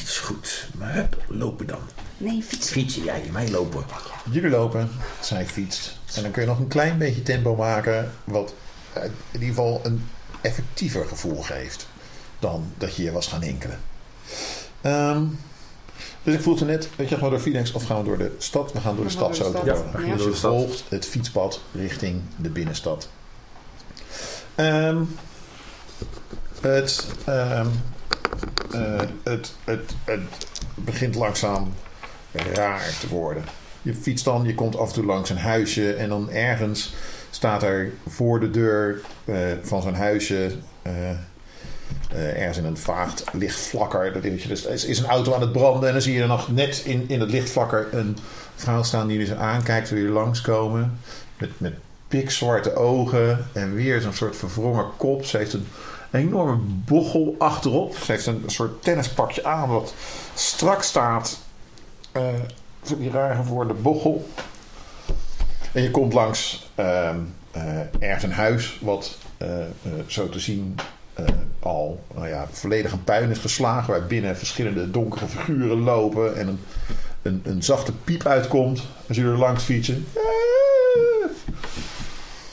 is 0.02 0.18
goed. 0.18 0.68
Maar 0.78 0.94
hup, 0.94 1.16
lopen 1.28 1.66
dan. 1.66 1.78
Nee, 2.16 2.42
fietsen. 2.42 2.72
Fietsen 2.72 3.02
jij, 3.04 3.28
mij 3.32 3.50
lopen. 3.50 3.84
Jullie 4.30 4.50
lopen, 4.50 4.90
zij 5.20 5.46
fietst. 5.46 5.98
En 6.14 6.22
dan 6.22 6.30
kun 6.30 6.42
je 6.42 6.48
nog 6.48 6.58
een 6.58 6.68
klein 6.68 6.98
beetje 6.98 7.22
tempo 7.22 7.56
maken, 7.56 8.12
wat 8.24 8.54
eh, 8.92 9.04
in 9.04 9.10
ieder 9.32 9.48
geval 9.48 9.80
een 9.82 10.08
effectiever 10.40 11.06
gevoel 11.06 11.42
geeft 11.42 11.86
dan 12.38 12.72
dat 12.78 12.96
je 12.96 13.02
hier 13.02 13.12
was 13.12 13.26
gaan 13.26 13.42
enkelen. 13.42 13.80
Ehm, 14.80 15.24
dus 16.22 16.34
ik 16.34 16.40
voelde 16.40 16.64
net, 16.64 16.88
weet 16.96 17.08
je, 17.08 17.14
gaan 17.14 17.24
we 17.24 17.30
door 17.30 17.40
Phoenix 17.40 17.72
of 17.72 17.84
gaan 17.84 17.98
we 17.98 18.04
door 18.04 18.18
de 18.18 18.34
stad? 18.38 18.72
We 18.72 18.80
gaan 18.80 18.96
door 18.96 19.04
de 19.04 19.10
stad 19.10 19.36
zo 19.36 19.52
de 19.52 19.58
te 19.58 19.64
stad. 19.64 19.82
worden. 19.82 20.06
Ja. 20.06 20.16
Dus 20.16 20.24
je 20.24 20.34
volgt 20.34 20.84
het 20.88 21.06
fietspad 21.06 21.60
richting 21.72 22.20
de 22.36 22.50
binnenstad. 22.50 23.08
Ehm, 24.54 25.02
het, 26.60 27.06
ehm, 27.24 27.66
eh, 28.70 29.00
het, 29.22 29.54
het, 29.64 29.94
het 30.04 30.20
begint 30.74 31.14
langzaam 31.14 31.72
raar 32.32 32.96
te 33.00 33.08
worden. 33.08 33.44
Je 33.82 33.94
fietst 33.94 34.24
dan, 34.24 34.44
je 34.44 34.54
komt 34.54 34.76
af 34.76 34.88
en 34.88 34.94
toe 34.94 35.04
langs 35.04 35.30
een 35.30 35.38
huisje 35.38 35.94
en 35.94 36.08
dan 36.08 36.30
ergens 36.30 36.92
staat 37.30 37.62
er 37.62 37.92
voor 38.08 38.40
de 38.40 38.50
deur 38.50 39.00
eh, 39.24 39.36
van 39.62 39.82
zo'n 39.82 39.94
huisje, 39.94 40.52
eh, 40.82 40.92
eh, 42.10 42.40
ergens 42.40 42.58
in 42.58 42.64
een 42.64 42.76
vaagt 42.76 43.24
lichtvlakker, 43.32 44.12
dat 44.12 44.24
is, 44.24 44.46
dus, 44.46 44.64
is, 44.64 44.84
is 44.84 44.98
een 44.98 45.06
auto 45.06 45.34
aan 45.34 45.40
het 45.40 45.52
branden 45.52 45.86
en 45.86 45.92
dan 45.92 46.02
zie 46.02 46.14
je 46.14 46.20
er 46.20 46.26
nog 46.26 46.48
net 46.48 46.82
in, 46.84 47.04
in 47.08 47.20
het 47.20 47.30
lichtvlakker 47.30 47.88
een 47.90 48.16
vrouw 48.54 48.82
staan 48.82 49.06
die 49.06 49.26
zo 49.26 49.34
aankijkt 49.34 49.88
jullie 49.88 50.08
langskomen. 50.08 50.98
Met, 51.38 51.60
met 51.60 51.74
pikzwarte 52.08 52.74
ogen 52.74 53.46
en 53.52 53.74
weer 53.74 54.00
zo'n 54.00 54.12
soort 54.12 54.36
verwrongen 54.36 54.86
kop. 54.96 55.24
Ze 55.24 55.36
heeft 55.36 55.52
een 55.52 55.66
enorme 56.10 56.56
bochel 56.64 57.34
achterop. 57.38 57.96
Ze 57.96 58.12
heeft 58.12 58.26
een 58.26 58.42
soort 58.46 58.82
tennispakje 58.82 59.44
aan 59.44 59.68
wat 59.68 59.94
strak 60.34 60.82
staat. 60.82 61.38
voor 62.82 62.98
die 62.98 63.10
raar 63.10 63.34
geworden 63.34 63.82
bochel. 63.82 64.28
En 65.72 65.82
je 65.82 65.90
komt 65.90 66.12
langs 66.12 66.70
eh, 66.74 67.14
ergens 67.98 68.22
een 68.22 68.32
huis 68.32 68.78
wat 68.80 69.18
zo 70.06 70.28
te 70.28 70.40
zien 70.40 70.76
al 71.58 72.04
nou 72.14 72.28
ja, 72.28 72.46
volledig 72.50 72.92
een 72.92 73.04
puin 73.04 73.30
is 73.30 73.38
geslagen. 73.38 73.92
Waar 73.92 74.06
binnen 74.06 74.36
verschillende 74.36 74.90
donkere 74.90 75.26
figuren 75.26 75.80
lopen. 75.80 76.36
En 76.36 76.48
een, 76.48 76.60
een, 77.22 77.40
een 77.44 77.62
zachte 77.62 77.92
piep 77.92 78.26
uitkomt 78.26 78.82
als 79.08 79.16
jullie 79.16 79.32
er 79.32 79.38
langs 79.38 79.64
fietsen. 79.64 80.06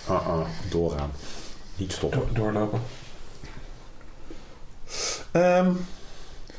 Uh-uh, 0.10 0.40
doorgaan. 0.70 1.12
Niet 1.76 1.92
stoppen. 1.92 2.20
Door- 2.20 2.34
doorlopen. 2.34 2.82
Ehm, 5.32 5.72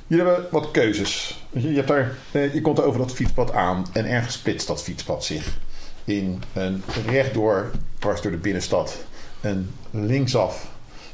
jullie 0.06 0.24
hebben 0.24 0.46
wat 0.50 0.70
keuzes. 0.70 1.44
Je, 1.52 1.68
je, 1.68 1.76
hebt 1.76 1.88
daar, 1.88 2.14
eh, 2.30 2.54
je 2.54 2.60
komt 2.60 2.78
er 2.78 2.84
over 2.84 3.00
dat 3.00 3.12
fietspad 3.12 3.52
aan 3.52 3.86
en 3.92 4.06
ergens 4.06 4.34
splitst 4.34 4.66
dat 4.66 4.82
fietspad 4.82 5.24
zich 5.24 5.58
in 6.04 6.42
een 6.52 6.82
rechtdoor, 7.06 7.70
dwars 7.98 8.20
door 8.20 8.30
de 8.30 8.36
binnenstad, 8.36 8.96
een 9.40 9.70
linksaf 9.90 10.68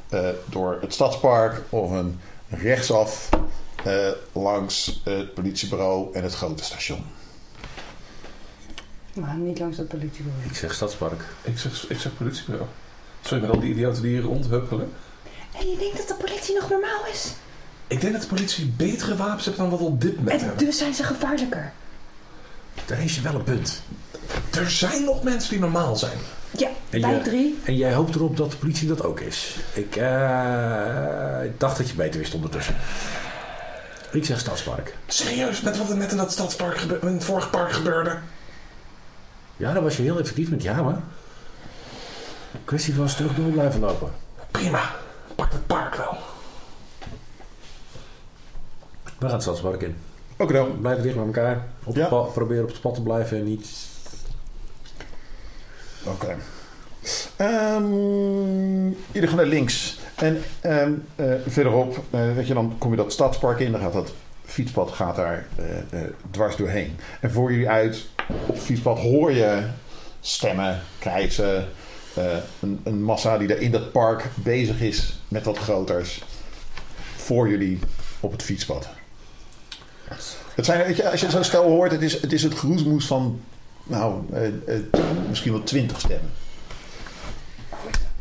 eh, 0.08 0.28
door 0.44 0.78
het 0.80 0.92
stadspark 0.92 1.62
of 1.68 1.90
een 1.90 2.20
rechtsaf 2.48 3.28
eh, 3.84 4.08
langs 4.32 5.00
het 5.04 5.34
politiebureau 5.34 6.14
en 6.14 6.22
het 6.22 6.34
grote 6.34 6.64
station. 6.64 7.04
Maar 9.14 9.36
niet 9.36 9.58
langs 9.58 9.76
dat 9.76 9.88
politiebureau. 9.88 10.44
Ik 10.44 10.56
zeg 10.56 10.74
stadspark. 10.74 11.24
Ik 11.42 11.58
zeg, 11.58 11.90
ik 11.90 11.98
zeg 11.98 12.16
politiebureau. 12.16 12.68
Sorry, 13.20 13.42
met 13.42 13.52
al 13.52 13.60
die 13.60 13.70
idioten 13.70 14.02
die 14.02 14.10
hier 14.10 14.22
rondhuppelen. 14.22 14.92
En 15.60 15.70
je 15.70 15.76
denkt 15.78 15.96
dat 15.96 16.08
de 16.08 16.24
politie 16.24 16.54
nog 16.54 16.70
normaal 16.70 17.06
is? 17.12 17.34
Ik 17.86 18.00
denk 18.00 18.12
dat 18.12 18.22
de 18.22 18.28
politie 18.28 18.66
betere 18.66 19.16
wapens 19.16 19.44
heeft 19.44 19.56
dan 19.56 19.70
wat 19.70 19.80
op 19.80 20.00
dit 20.00 20.16
moment 20.16 20.40
En 20.40 20.46
hebben. 20.46 20.66
dus 20.66 20.78
zijn 20.78 20.94
ze 20.94 21.02
gevaarlijker. 21.04 21.72
Daar 22.84 23.02
is 23.02 23.14
je 23.14 23.20
wel 23.20 23.34
een 23.34 23.42
punt. 23.44 23.82
Er 24.56 24.70
zijn 24.70 25.04
nog 25.04 25.22
mensen 25.22 25.50
die 25.50 25.58
normaal 25.60 25.96
zijn. 25.96 26.18
Ja, 26.50 26.68
En 26.90 27.00
je- 27.00 27.20
drie. 27.22 27.58
En 27.64 27.76
jij 27.76 27.94
hoopt 27.94 28.14
erop 28.14 28.36
dat 28.36 28.50
de 28.50 28.56
politie 28.56 28.88
dat 28.88 29.02
ook 29.04 29.20
is. 29.20 29.56
Ik 29.72 29.96
eh, 29.96 31.44
ik 31.44 31.60
dacht 31.60 31.76
dat 31.76 31.88
je 31.88 31.94
beter 31.94 32.20
wist 32.20 32.34
ondertussen. 32.34 32.76
Ik 34.12 34.24
zeg 34.24 34.38
stadspark. 34.40 34.96
Serieus, 35.06 35.60
met 35.60 35.78
wat 35.78 35.90
er 35.90 35.96
net 35.96 36.10
in 36.10 36.16
dat 36.16 36.32
stadspark 36.32 36.80
in 36.80 37.06
het 37.14 37.24
vorige 37.24 37.48
park 37.48 37.72
gebeurde. 37.72 38.18
Ja, 39.56 39.72
daar 39.72 39.82
was 39.82 39.96
je 39.96 40.02
heel 40.02 40.18
effectief 40.18 40.50
met 40.50 40.62
ja, 40.62 40.82
maar. 40.82 41.00
Kwestie 42.64 42.94
van 42.94 43.06
terug 43.06 43.34
door 43.34 43.50
blijven 43.50 43.80
lopen. 43.80 44.10
Prima, 44.50 44.94
pak 45.34 45.52
het 45.52 45.66
park 45.66 45.94
wel. 45.94 46.16
We 49.18 49.24
gaan 49.26 49.30
het 49.32 49.42
stadspark 49.42 49.82
in. 49.82 49.96
Oké 50.36 50.52
dan. 50.52 50.80
Blijf 50.80 51.02
dicht 51.02 51.14
bij 51.16 51.24
elkaar. 51.24 51.66
Op 51.84 51.94
Ja. 51.94 52.00
het 52.00 52.08
pad- 52.10 52.32
probeer 52.32 52.62
op 52.62 52.68
het 52.68 52.80
pad 52.80 52.94
te 52.94 53.02
blijven 53.02 53.38
en 53.38 53.44
niet... 53.44 53.68
Oké. 56.04 56.36
Ehm, 57.36 58.86
jullie 59.12 59.28
gaan 59.28 59.36
naar 59.36 59.46
links. 59.46 59.98
En 60.14 60.42
ehm, 60.60 60.92
eh, 61.16 61.32
verderop, 61.46 62.02
eh, 62.10 62.32
weet 62.34 62.46
je, 62.46 62.54
dan 62.54 62.74
kom 62.78 62.90
je 62.90 62.96
dat 62.96 63.12
stadspark 63.12 63.58
in. 63.60 63.72
Dan 63.72 63.80
gaat 63.80 63.92
dat 63.92 64.12
fietspad 64.44 64.90
gaat 64.90 65.16
daar 65.16 65.46
eh, 65.90 66.00
dwars 66.30 66.56
doorheen. 66.56 66.96
En 67.20 67.30
voor 67.32 67.52
jullie 67.52 67.68
uit 67.68 68.06
op 68.46 68.54
het 68.54 68.62
fietspad 68.64 68.98
hoor 68.98 69.32
je 69.32 69.62
stemmen, 70.20 70.80
krijzen. 70.98 71.68
een, 72.60 72.80
een 72.84 73.02
massa 73.02 73.38
die 73.38 73.48
daar 73.48 73.58
in 73.58 73.70
dat 73.70 73.92
park 73.92 74.24
bezig 74.34 74.80
is 74.80 75.18
met 75.28 75.44
wat 75.44 75.58
groters. 75.58 76.22
Voor 77.16 77.48
jullie 77.48 77.78
op 78.20 78.32
het 78.32 78.42
fietspad. 78.42 78.88
Het 80.54 80.64
zijn, 80.64 80.86
weet 80.86 80.96
je, 80.96 81.10
als 81.10 81.20
je 81.20 81.30
zo'n 81.30 81.44
stel 81.44 81.64
hoort, 81.64 81.92
het 81.92 82.02
is 82.02 82.20
het, 82.20 82.32
is 82.32 82.42
het 82.42 82.54
van 82.98 83.40
nou, 83.82 84.32
eh, 84.32 84.46
eh, 84.46 84.82
misschien 85.28 85.52
wel 85.52 85.62
twintig 85.62 86.00
stemmen. 86.00 86.32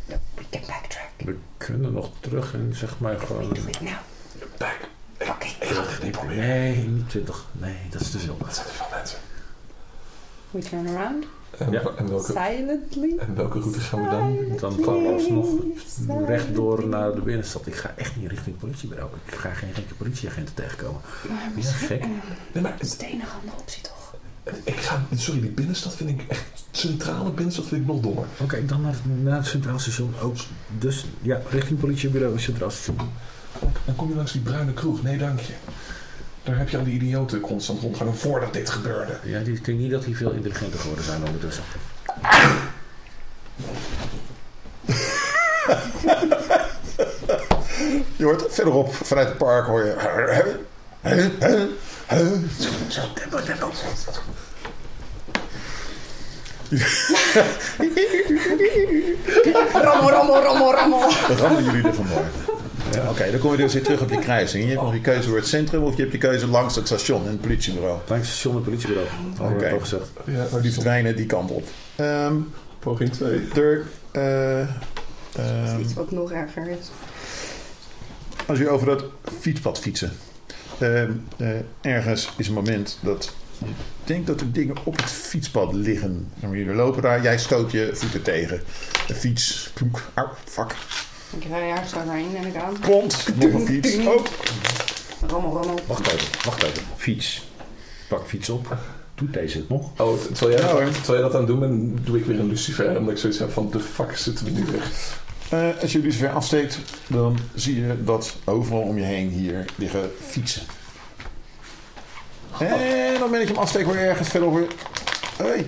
We 0.08 0.44
can 0.50 0.62
backtrack. 0.68 1.10
We 1.18 1.38
kunnen 1.58 1.94
nog 1.94 2.10
terug 2.20 2.54
en 2.54 2.74
zeg 2.76 3.00
maar 3.00 3.20
gewoon... 3.20 3.54
Doe 3.54 3.66
het 3.66 3.82
nou. 3.82 3.96
Back. 4.58 4.80
Oké. 5.22 5.46
ik 5.46 5.68
ga 5.68 5.82
het 5.82 6.04
niet 6.04 6.12
proberen. 6.12 6.48
Nee, 6.48 6.76
niet 6.76 7.10
20. 7.10 7.46
Nee, 7.52 7.76
dat 7.90 8.02
is 8.02 8.12
te 8.12 8.20
veel. 8.20 8.38
Dat 8.38 8.56
zijn 8.56 8.68
te 8.68 8.74
veel 8.74 8.86
mensen. 8.92 9.18
We 10.52 10.60
turn 10.60 10.88
around. 10.88 11.26
En, 11.60 11.72
Ja. 11.72 11.82
en, 11.98 12.10
welke, 12.10 12.32
Silently. 12.32 13.16
en 13.18 13.36
welke 13.36 13.60
route 13.60 13.80
gaan 13.80 14.04
we 14.04 14.10
dan? 14.10 14.58
Dan 14.60 14.84
gaan 14.84 15.02
we 15.04 15.14
alsnog 15.14 15.48
rechtdoor 16.28 16.88
naar 16.88 17.16
de 17.16 17.22
binnenstad. 17.22 17.68
Ik 17.68 17.76
ga 17.76 17.94
echt 17.96 18.16
niet 18.16 18.30
richting 18.30 18.56
het 18.56 18.66
politiebureau. 18.66 19.10
Ik 19.26 19.34
ga 19.34 19.50
geen 19.54 19.74
gekke 19.74 19.94
politieagenten 19.94 20.54
tegenkomen. 20.54 21.02
Maar 21.30 21.38
Ja, 21.38 21.50
misschien... 21.56 21.88
gek. 21.88 22.06
Nee, 22.54 22.64
maar 22.64 22.72
Dat 22.72 22.82
is 22.88 22.98
de 22.98 23.06
enige 23.06 23.36
andere 23.42 23.58
optie 23.60 23.82
toch? 23.82 23.94
ik 24.64 24.76
ga, 24.76 25.06
sorry, 25.16 25.42
die 25.42 25.50
binnenstad 25.50 25.96
vind 25.96 26.10
ik 26.10 26.26
echt, 26.28 26.44
centrale 26.72 27.30
binnenstad 27.32 27.66
vind 27.66 27.82
ik 27.82 27.88
nog 27.88 28.00
dommer. 28.02 28.26
Oké, 28.42 28.66
dan 28.66 28.82
naar, 28.82 28.96
naar 29.24 29.38
het 29.38 29.46
Centraal 29.46 29.80
Station 29.80 30.14
ook. 30.22 30.36
Dus 30.80 31.06
ja, 31.22 31.42
richting 31.50 31.80
politiebureau 31.80 32.34
en 32.34 32.40
Centraal 32.40 32.70
Station. 32.72 32.98
Dan 33.86 33.96
kom 33.96 34.10
je 34.10 34.16
langs 34.16 34.32
die 34.32 34.42
bruine 34.42 34.74
kroeg. 34.74 35.04
Nee, 35.04 35.18
dank 35.18 35.40
je. 35.40 35.54
Daar 36.46 36.58
heb 36.58 36.70
je 36.70 36.78
al 36.78 36.84
die 36.84 36.94
idioten 36.94 37.40
constant 37.40 37.82
rondgangen 37.82 38.16
voordat 38.16 38.54
dit 38.54 38.70
gebeurde. 38.70 39.18
Ja, 39.24 39.40
die- 39.40 39.54
ik 39.56 39.66
denk 39.66 39.80
niet 39.80 39.92
dat 39.92 40.04
die 40.04 40.18
veel 40.18 40.32
intelligenter 40.32 40.80
geworden 40.80 41.06
zijn 41.06 41.24
ondertussen. 41.26 41.64
Je 48.16 48.24
hoort 48.24 48.44
verderop 48.54 48.94
vanuit 48.96 49.28
het 49.28 49.38
park 49.38 49.66
hoor 49.66 49.86
je. 49.86 50.56
Rammel, 59.74 60.10
rammel, 60.10 60.42
rammel, 60.44 60.74
rammel. 60.74 61.10
Rammen 61.38 61.64
jullie 61.64 61.84
er 61.84 61.94
vandoor. 61.94 62.24
Ja, 62.94 63.10
Oké, 63.10 63.32
dan 63.32 63.40
kom 63.40 63.52
je 63.52 63.58
dus 63.58 63.74
weer 63.74 63.84
terug 63.84 64.02
op 64.02 64.10
je 64.10 64.20
kruising. 64.20 64.64
Je 64.64 64.70
hebt 64.70 64.82
nog 64.82 64.94
je 64.94 65.02
keuze 65.02 65.28
voor 65.28 65.38
het 65.38 65.48
centrum 65.48 65.84
of 65.84 65.96
je 65.96 66.02
hebt 66.02 66.12
je 66.14 66.18
keuze 66.18 66.48
langs 66.48 66.76
het 66.76 66.86
station 66.86 67.24
en 67.26 67.32
het 67.32 67.42
politiebureau. 67.42 68.00
Langs 68.08 68.28
het 68.28 68.36
station 68.38 68.56
en 68.56 68.64
politiebureau. 68.64 69.08
Had 69.38 69.50
ik 69.50 69.56
Oké. 69.56 69.70
al 69.72 69.80
gezegd. 69.80 70.10
Ja, 70.26 70.60
Die 70.60 70.72
verdwijnen 70.74 71.16
die 71.16 71.26
kant 71.26 71.52
op. 71.52 71.68
Ehm 71.96 72.34
Poging 72.80 73.12
2. 73.12 73.48
er, 73.56 73.84
eh, 74.12 74.60
ehm, 74.60 75.80
Iets 75.80 75.94
wat 75.94 76.12
nog 76.12 76.32
erger 76.32 76.68
is. 76.70 76.88
als 78.46 78.58
je 78.60 78.70
over 78.70 78.88
dat 78.88 79.04
fietspad 79.40 79.80
fietsen. 79.80 80.12
Ehm, 80.80 81.12
eh, 81.38 81.48
ergens 81.82 82.30
is 82.38 82.48
een 82.48 82.54
moment 82.54 82.98
dat 83.02 83.34
je 83.60 83.66
denkt 84.04 84.28
dat 84.28 84.42
er 84.42 84.52
dingen 84.52 84.76
op 84.84 84.98
het 84.98 85.12
fietspad 85.12 85.74
liggen. 85.74 86.28
En 86.40 86.52
jullie 86.52 86.74
lopen 86.74 87.02
daar, 87.02 87.22
jij 87.24 87.38
stoot 87.38 87.72
je 87.72 87.90
voeten 87.94 88.22
tegen. 88.22 88.62
De 89.08 89.16
fiets, 89.16 89.72
au, 90.14 90.28
fuck, 90.46 90.76
Ik 91.38 91.44
rij 91.50 91.70
ergens 91.70 91.94
daarheen 91.94 92.36
en 92.36 92.46
ik 92.48 92.56
aan. 92.56 92.80
komt, 92.82 93.28
nog 93.36 93.54
een 93.54 93.66
fiets. 93.66 93.96
Oh, 93.98 94.26
Rammel, 95.28 95.54
rammel. 95.54 95.80
Wacht 95.88 96.08
even, 96.08 96.28
wacht 96.46 96.64
even. 96.64 96.84
Fiets. 96.98 97.48
Pak 98.10 98.28
fiets 98.28 98.50
op. 98.50 98.78
Doet 99.16 99.34
deze 99.34 99.58
het 99.58 99.70
nog? 99.70 99.90
Oh, 99.98 100.20
terwijl 100.34 100.60
jij, 100.60 100.70
Ja, 100.70 100.92
terwijl 100.92 101.14
jij 101.14 101.22
dat 101.22 101.34
aan 101.34 101.40
het 101.40 101.48
doen 101.48 101.60
bent, 101.60 102.06
doe 102.06 102.18
ik 102.18 102.26
weer 102.26 102.40
een 102.40 102.48
lucifer. 102.48 102.98
Omdat 102.98 103.14
ik 103.14 103.18
zoiets 103.20 103.40
heb 103.40 103.52
van, 103.52 103.70
de 103.72 103.80
fuck 103.80 104.18
zitten 104.18 104.46
we 104.46 104.52
nu 104.52 104.66
weg. 104.72 104.92
Eh, 105.50 105.82
als 105.82 105.92
je 105.92 106.02
dus 106.02 106.18
weer 106.18 106.30
afsteekt, 106.30 106.78
dan 107.08 107.38
zie 107.54 107.76
je 107.82 108.04
dat 108.04 108.36
overal 108.44 108.82
om 108.82 108.98
je 108.98 109.04
heen 109.04 109.30
hier 109.30 109.66
liggen 109.76 110.12
fietsen. 110.28 110.62
En 112.60 113.14
moment 113.20 113.32
dat 113.32 113.42
je 113.42 113.54
hem 113.54 113.58
hoor 113.86 113.96
je 113.98 114.02
ergens 114.06 114.30
verderop 114.30 114.56
weer... 114.56 114.68
Hey, 115.38 115.68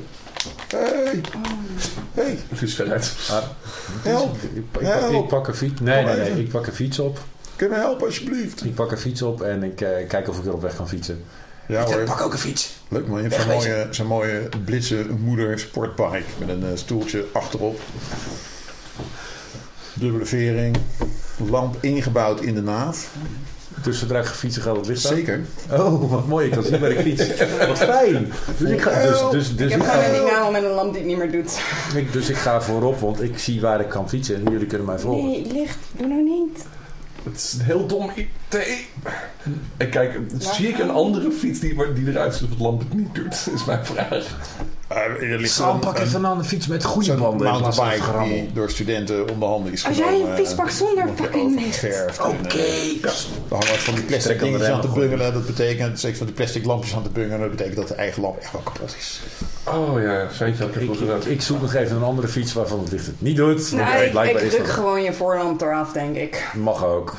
hey, 0.68 1.22
hey, 2.14 2.39
Lucifer 2.59 2.91
uit. 2.91 3.14
help, 4.03 4.35
Ik, 4.35 4.49
ik, 4.55 4.72
pak- 4.72 4.81
Help. 4.81 5.23
ik 5.23 5.27
pak 5.27 5.47
een 5.47 5.55
fiets. 5.55 5.81
Nee, 5.81 6.03
nee, 6.05 6.15
nee. 6.15 6.39
Ik 6.43 6.49
pak 6.49 6.68
een 6.68 6.73
fiets 6.73 6.99
op. 6.99 7.19
kun 7.55 7.68
je 7.68 7.73
me 7.73 7.80
helpen 7.80 8.05
alsjeblieft? 8.07 8.65
Ik 8.65 8.76
pak 8.76 8.91
een 8.91 8.97
fiets 8.97 9.22
op 9.22 9.41
en 9.41 9.64
ik 9.64 9.81
eh, 9.81 10.07
kijk 10.07 10.27
of 10.30 10.38
ik 10.39 10.45
er 10.45 10.53
op 10.53 10.61
weg 10.61 10.76
kan 10.76 10.88
fietsen. 10.88 11.23
Ja 11.68 11.84
hoor, 11.84 12.03
Pak 12.03 12.22
ook 12.22 12.34
een 12.34 12.39
fiets. 12.39 12.73
leuk 12.88 13.07
man. 13.07 13.22
Je 13.23 13.27
hebt 13.30 13.41
zo'n 13.41 13.51
mooie, 13.53 13.88
zo'n 13.89 14.07
mooie 14.07 14.49
blitse 14.65 15.05
moeder 15.19 15.59
sportbike 15.59 16.23
met 16.38 16.49
een 16.49 16.64
eh, 16.64 16.69
stoeltje 16.77 17.26
achterop. 17.34 17.80
Dubbele 19.93 20.26
vering, 20.26 20.77
lamp 21.49 21.76
ingebouwd 21.80 22.41
in 22.41 22.53
de 22.55 22.61
naad. 22.61 22.97
Dus 23.84 23.99
zodra 23.99 24.20
ik 24.20 24.26
ga 24.26 24.34
fietsen 24.34 24.62
gaat 24.62 24.76
het 24.76 24.88
licht 24.88 25.08
aan? 25.08 25.16
Zeker. 25.16 25.45
Oh, 25.72 26.12
wat 26.12 26.28
mooi. 26.28 26.45
Ik 26.45 26.52
kan 26.52 26.64
zien 26.64 26.80
waar 26.80 26.91
ik 26.91 26.99
fiets. 26.99 27.24
Wat 27.68 27.78
fijn. 27.78 28.32
Dus 28.58 28.70
ik 28.70 28.82
ga, 28.82 29.02
dus, 29.02 29.20
dus, 29.32 29.56
dus, 29.56 29.72
Ik 29.74 29.82
heb 29.82 29.90
gewoon 29.90 30.45
een 30.45 30.52
met 30.52 30.64
een 30.64 30.70
lamp 30.70 30.90
die 30.90 31.02
het 31.02 31.10
niet 31.10 31.18
meer 31.18 31.32
doet. 31.32 31.60
ik, 31.95 32.14
dus 32.14 32.30
ik 32.30 32.36
ga 32.36 32.62
voorop, 32.62 32.99
want 32.99 33.22
ik 33.22 33.38
zie 33.38 33.62
waar 33.62 33.80
ik 33.80 33.90
kan 33.90 34.10
fietsen. 34.10 34.36
En 34.36 34.52
jullie 34.52 34.68
kunnen 34.68 34.88
mij 34.88 34.99
volgen. 34.99 35.30
Nee, 35.30 35.52
licht. 35.54 35.78
Doe 35.91 36.08
nou 36.08 36.24
niet. 36.24 36.66
Het 37.24 37.36
is 37.36 37.54
een 37.54 37.66
heel 37.66 37.88
dom 37.88 38.12
En 39.78 39.90
kijk, 39.90 40.19
zie 40.38 40.68
ik 40.68 40.80
een 40.80 40.90
andere 40.90 41.32
fiets 41.32 41.60
die, 41.60 41.94
die 41.94 42.07
eruit 42.10 42.34
ziet 42.34 42.44
of 42.44 42.49
het 42.49 42.60
lamp 42.60 42.80
het 42.80 42.94
niet 42.94 43.15
doet? 43.15 43.48
Is 43.56 43.65
mijn 43.65 43.86
vraag. 43.86 44.26
Uh, 44.91 45.32
er 45.32 45.40
ligt 45.40 45.53
Sam, 45.53 45.74
een- 45.74 45.80
pak 45.80 45.98
een- 45.98 46.03
even 46.06 46.24
een 46.24 46.44
fiets 46.45 46.68
met 46.68 46.84
goede 46.84 47.14
banden. 47.15 47.48
mountainbike 47.52 48.24
die 48.24 48.53
door 48.53 48.69
studenten 48.69 49.30
onder 49.30 49.48
handen 49.49 49.72
is 49.74 49.86
Als 49.86 49.98
jij 49.98 50.19
een 50.22 50.36
fiets 50.36 50.53
pakt 50.56 50.74
zonder 50.74 51.03
er 51.03 51.10
fucking 51.15 51.61
geverfd. 51.64 52.19
Oké. 52.19 52.57
Eh, 52.57 53.03
Er 53.03 53.10
hangen 53.49 53.68
wat 53.68 53.78
van 53.78 53.95
die 53.95 54.03
plastic 54.03 54.40
dingetjes 54.40 54.68
aan 54.69 54.82
te 54.82 54.88
bungelen. 54.88 55.34
Dat 55.34 55.45
betekent, 55.45 55.99
zeker 55.99 56.18
van 56.18 56.26
die 56.26 56.36
plastic 56.36 56.65
lampjes 56.65 56.95
aan 56.95 57.03
te 57.03 57.10
bungelen. 57.10 57.40
Dat 57.40 57.49
betekent 57.52 57.76
dat 57.76 57.88
de 57.88 57.94
eigen 57.94 58.22
lamp 58.22 58.38
echt 58.38 58.52
wel 58.52 58.61
kapot 58.61 58.95
is. 58.98 59.19
Oh 59.68 60.02
ja, 60.02 60.28
Zijntje 60.32 60.64
had 60.64 60.76
ik 60.76 60.90
gedaan. 60.98 61.19
ik, 61.26 61.41
zoek 61.41 61.61
nog 61.61 61.74
even 61.74 61.95
een 61.95 62.03
andere 62.03 62.28
fiets 62.28 62.53
waarvan 62.53 62.80
het 62.80 62.91
licht 62.91 63.06
het 63.06 63.22
niet 63.22 63.36
doet. 63.36 63.72
Nee, 63.72 64.07
Oké, 64.10 64.30
ik, 64.30 64.49
druk 64.49 64.68
gewoon 64.69 65.03
je 65.03 65.14
voorlamp 65.14 65.61
eraf, 65.61 65.91
denk 65.91 66.15
ik. 66.15 66.48
Mag 66.56 66.86
ook. 66.86 67.15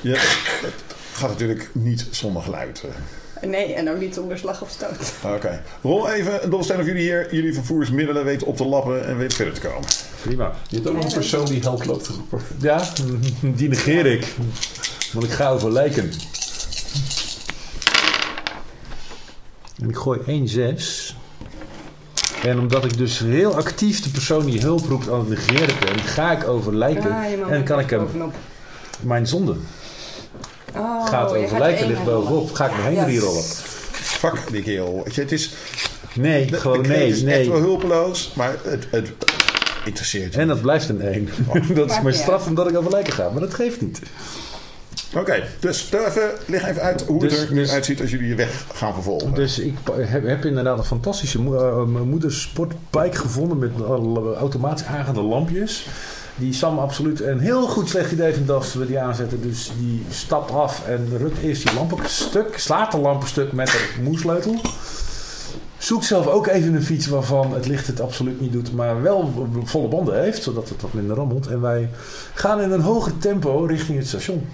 Ja, 0.00 0.16
het 0.18 0.72
gaat 1.12 1.28
natuurlijk 1.30 1.70
niet 1.72 2.06
zonder 2.10 2.42
geluid. 2.42 2.82
eh. 2.84 3.48
Nee, 3.48 3.74
en 3.74 3.90
ook 3.90 3.98
niet 3.98 4.14
zonder 4.14 4.38
slag 4.38 4.62
of 4.62 4.70
stoot. 4.70 5.12
Oké. 5.34 5.62
Rol 5.82 6.10
even 6.10 6.32
een 6.34 6.40
dobbelsteen 6.40 6.80
of 6.80 6.86
jullie 6.86 7.02
hier 7.02 7.34
jullie 7.34 7.54
vervoersmiddelen 7.54 8.24
weten 8.24 8.46
op 8.46 8.56
te 8.56 8.64
lappen 8.64 9.06
en 9.06 9.16
weten 9.18 9.36
verder 9.36 9.54
te 9.54 9.60
komen. 9.60 9.88
Prima. 10.22 10.52
Je 10.68 10.76
hebt 10.76 10.88
ook 10.88 10.94
nog 10.94 11.04
een 11.04 11.12
persoon 11.12 11.44
die 11.44 11.60
helpt 11.60 11.86
loopt 11.86 12.04
te 12.04 12.12
roepen. 12.12 12.40
Ja, 12.60 12.88
die 13.40 13.68
negeer 13.68 14.06
ik. 14.06 14.34
Want 15.12 15.24
ik 15.24 15.30
ga 15.32 15.48
over 15.50 15.72
lijken. 15.72 16.10
En 19.82 19.88
ik 19.88 19.96
gooi 19.96 20.20
1-6. 20.78 21.14
En 22.42 22.58
omdat 22.58 22.84
ik 22.84 22.96
dus 22.96 23.18
heel 23.18 23.54
actief 23.56 24.00
de 24.02 24.10
persoon 24.10 24.44
die 24.46 24.60
hulp 24.60 24.84
roept 24.86 25.08
aan 25.10 25.18
het 25.18 25.28
negeren 25.28 25.74
ben, 25.80 25.98
ga 25.98 26.32
ik 26.32 26.48
over 26.48 26.76
lijken. 26.76 27.14
Hem 27.14 27.44
en 27.48 27.64
kan 27.64 27.78
ik 27.78 27.90
hem, 27.90 27.98
bovenop. 28.04 28.34
Mijn 29.02 29.26
zonde 29.26 29.54
Oh, 30.76 31.08
gaat 31.08 31.30
over 31.30 31.52
er 31.52 31.58
lijken 31.58 31.78
één 31.78 31.88
ligt 31.88 32.00
rollen. 32.06 32.20
bovenop. 32.28 32.52
Ga 32.52 32.66
ik 32.68 32.76
me 32.76 32.82
heen 32.82 32.94
Ja. 32.94 33.04
rierollen. 33.04 33.42
Fuck 33.92 34.42
die 34.50 34.62
kerel. 34.62 35.04
Het 35.14 35.32
is, 35.32 35.54
Nee, 36.14 36.46
de, 36.46 36.56
gewoon 36.56 36.82
de 36.82 36.88
kreet 36.88 36.98
nee, 36.98 37.08
is 37.08 37.22
echt 37.24 37.46
wel 37.46 37.56
nee. 37.58 37.66
hulpeloos, 37.68 38.32
maar 38.36 38.56
het, 38.62 38.86
het 38.90 39.12
interesseert 39.84 40.34
je 40.34 40.40
En 40.40 40.48
dat 40.48 40.60
blijft 40.60 40.88
een 40.88 41.00
1. 41.00 41.28
dat 41.74 41.90
is 41.90 42.00
mijn 42.00 42.14
straf 42.14 42.46
omdat 42.46 42.68
ik 42.70 42.76
over 42.76 42.90
lijken 42.90 43.12
ga. 43.12 43.28
Maar 43.30 43.40
dat 43.40 43.54
geeft 43.54 43.80
niet. 43.80 44.00
Oké, 45.16 45.42
dus 45.60 45.80
vertel 45.82 46.06
even, 46.06 46.30
leg 46.46 46.68
even 46.68 46.82
uit 46.82 47.02
hoe 47.06 47.20
Dus- 47.20 47.38
het 47.38 47.48
er 47.48 47.54
nu 47.54 47.60
dus- 47.60 47.70
uitziet 47.72 48.00
als 48.00 48.10
jullie 48.10 48.28
je 48.28 48.34
weg 48.34 48.64
gaan 48.74 48.94
vervolgen. 48.94 49.34
Dus 49.34 49.58
ik 49.58 49.74
heb, 49.92 50.26
heb 50.26 50.44
inderdaad 50.44 50.78
een 50.78 50.84
fantastische 50.84 51.40
mo- 51.40 51.56
eh, 51.56 52.00
moedersportbike 52.04 53.16
gevonden 53.16 53.58
met 53.58 53.70
alle 53.88 54.34
automatisch 54.34 54.86
aangende 54.86 55.20
lampjes. 55.22 55.86
Die 56.42 56.52
Sam 56.52 56.78
absoluut 56.78 57.20
een 57.20 57.38
heel 57.38 57.68
goed 57.68 57.88
slecht 57.88 58.12
idee 58.12 58.32
vindt 58.32 58.50
als 58.50 58.74
we 58.74 58.86
die 58.86 58.98
aanzetten. 58.98 59.42
Dus 59.42 59.70
die 59.78 60.04
stapt 60.10 60.50
af 60.50 60.86
en 60.86 61.18
rukt 61.18 61.38
eerst 61.38 61.66
die 61.66 61.74
lampen 61.74 61.98
stuk, 62.08 62.58
slaat 62.58 62.92
de 62.92 62.98
lampen 62.98 63.28
stuk 63.28 63.52
met 63.52 63.68
een 63.68 64.02
moesleutel. 64.02 64.60
Zoekt 65.78 66.04
zelf 66.04 66.26
ook 66.26 66.46
even 66.46 66.74
een 66.74 66.82
fiets 66.82 67.06
waarvan 67.06 67.54
het 67.54 67.66
licht 67.66 67.86
het 67.86 68.00
absoluut 68.00 68.40
niet 68.40 68.52
doet, 68.52 68.72
maar 68.72 69.02
wel 69.02 69.48
volle 69.64 69.88
banden 69.88 70.22
heeft, 70.22 70.42
zodat 70.42 70.68
het 70.68 70.82
wat 70.82 70.92
minder 70.92 71.16
rammelt. 71.16 71.46
En 71.46 71.60
wij 71.60 71.90
gaan 72.34 72.60
in 72.60 72.70
een 72.70 72.80
hoger 72.80 73.18
tempo 73.18 73.64
richting 73.64 73.98
het 73.98 74.06
station. 74.06 74.46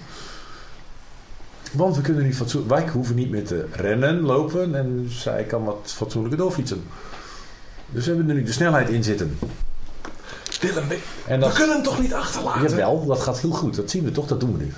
Want 1.71 1.95
we 1.95 2.01
kunnen 2.01 2.23
niet 2.23 2.35
fatsoenlijk. 2.35 2.73
Wij 2.73 2.89
hoeven 2.89 3.15
niet 3.15 3.29
meer 3.29 3.45
te 3.45 3.65
rennen, 3.71 4.21
lopen. 4.21 4.75
En 4.75 5.05
zij 5.09 5.43
kan 5.43 5.63
wat 5.63 5.93
fatsoenlijker 5.95 6.39
doorfietsen. 6.39 6.83
Dus 7.89 8.05
we 8.05 8.11
hebben 8.11 8.29
er 8.29 8.35
nu 8.35 8.43
de 8.43 8.51
snelheid 8.51 8.89
in 8.89 9.03
zitten. 9.03 9.37
We, 10.59 10.97
En 11.27 11.39
we 11.39 11.45
dat, 11.45 11.53
kunnen 11.53 11.75
hem 11.75 11.83
toch 11.83 11.99
niet 12.01 12.13
achterlaten? 12.13 12.69
jawel, 12.69 13.05
dat 13.05 13.19
gaat 13.19 13.39
heel 13.39 13.51
goed. 13.51 13.75
Dat 13.75 13.89
zien 13.89 14.03
we 14.03 14.11
toch, 14.11 14.27
dat 14.27 14.39
doen 14.39 14.57
we 14.57 14.63
nu. 14.63 14.73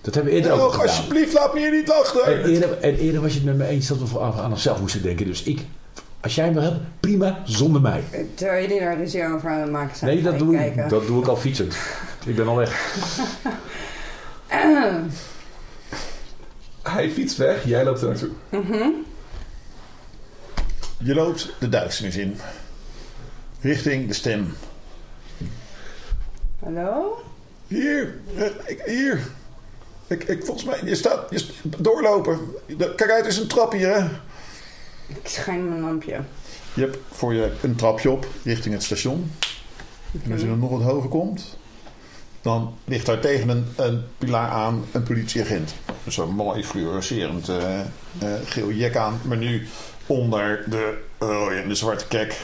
Dat 0.00 0.14
hebben 0.14 0.32
we 0.32 0.38
eerder 0.38 0.52
ook 0.52 0.60
Oh, 0.60 0.70
gedaan. 0.72 0.86
alsjeblieft, 0.86 1.32
laat 1.32 1.54
me 1.54 1.60
hier 1.60 1.70
niet 1.72 1.90
achter. 1.90 2.22
En 2.22 2.44
eerder, 2.50 2.78
en 2.80 2.96
eerder 2.96 3.20
was 3.20 3.30
je 3.32 3.36
het 3.38 3.46
met 3.46 3.56
me 3.56 3.66
eens 3.66 3.86
dat 3.88 3.98
we 4.10 4.20
aan 4.20 4.32
aan 4.34 4.50
onszelf 4.50 4.80
moesten 4.80 5.02
denken. 5.02 5.26
Dus 5.26 5.42
ik, 5.42 5.60
als 6.20 6.34
jij 6.34 6.50
me 6.52 6.60
helpt, 6.60 6.80
prima, 7.00 7.40
zonder 7.44 7.80
mij. 7.80 8.04
Terwijl 8.34 8.62
jullie 8.62 8.80
daar 8.80 8.96
ruzie 8.96 9.26
over 9.34 9.50
aan 9.50 9.60
het 9.60 9.70
maken 9.70 9.96
zijn. 9.96 10.14
Nee, 10.14 10.22
dat 10.22 10.32
ik 10.32 10.38
doe, 10.38 10.56
ik, 10.56 10.88
dat 10.88 11.06
doe 11.06 11.22
ik 11.22 11.28
al 11.28 11.36
fietsend. 11.36 11.76
Ik 12.26 12.36
ben 12.36 12.46
al 12.48 12.56
weg. 12.56 12.96
Hij 16.82 17.10
fietst 17.10 17.36
weg, 17.36 17.64
jij 17.64 17.84
loopt 17.84 18.00
er 18.02 18.08
naartoe. 18.08 18.30
Je 20.98 21.14
loopt 21.14 21.52
de 21.58 21.68
duisternis 21.68 22.16
in. 22.16 22.38
Richting 23.60 24.08
de 24.08 24.14
stem. 24.14 24.54
Hallo? 26.64 27.22
Hier, 27.66 28.18
eh, 28.36 28.44
ik, 28.66 28.82
hier. 28.86 29.20
Ik, 30.06 30.24
ik, 30.24 30.44
volgens 30.44 30.64
mij, 30.66 30.78
je 30.84 30.94
staat, 30.94 31.30
je 31.30 31.46
doorlopen. 31.78 32.38
De- 32.66 32.94
Kijk 32.94 33.10
uit, 33.10 33.22
er 33.24 33.30
is 33.30 33.36
een 33.38 33.46
trap 33.48 33.72
hier, 33.72 33.94
hè. 33.94 34.04
Ik 35.06 35.18
schijn 35.28 35.68
mijn 35.68 35.80
lampje. 35.80 36.20
Je 36.74 36.80
hebt 36.80 36.98
voor 37.10 37.34
je 37.34 37.52
een 37.62 37.74
trapje 37.76 38.10
op 38.10 38.26
richting 38.44 38.74
het 38.74 38.82
station. 38.82 39.30
En 40.24 40.32
als 40.32 40.40
je 40.40 40.46
dan 40.46 40.58
nog 40.58 40.70
wat 40.70 40.82
hoger 40.82 41.08
komt, 41.08 41.56
dan 42.42 42.74
ligt 42.84 43.06
daar 43.06 43.20
tegen 43.20 43.48
een, 43.48 43.66
een 43.76 44.04
pilaar 44.18 44.48
aan 44.50 44.84
een 44.92 45.02
politieagent. 45.02 45.74
Dus 46.04 46.14
Zo'n 46.14 46.34
mooi 46.34 46.64
fluorescerend 46.64 47.48
eh, 47.48 47.80
eh, 47.80 47.86
geel 48.44 48.70
jek 48.70 48.96
aan, 48.96 49.20
maar 49.24 49.36
nu 49.36 49.66
onder 50.06 50.64
de 50.70 50.98
rode 51.18 51.54
en 51.54 51.68
de 51.68 51.74
zwarte 51.74 52.06
kek. 52.06 52.36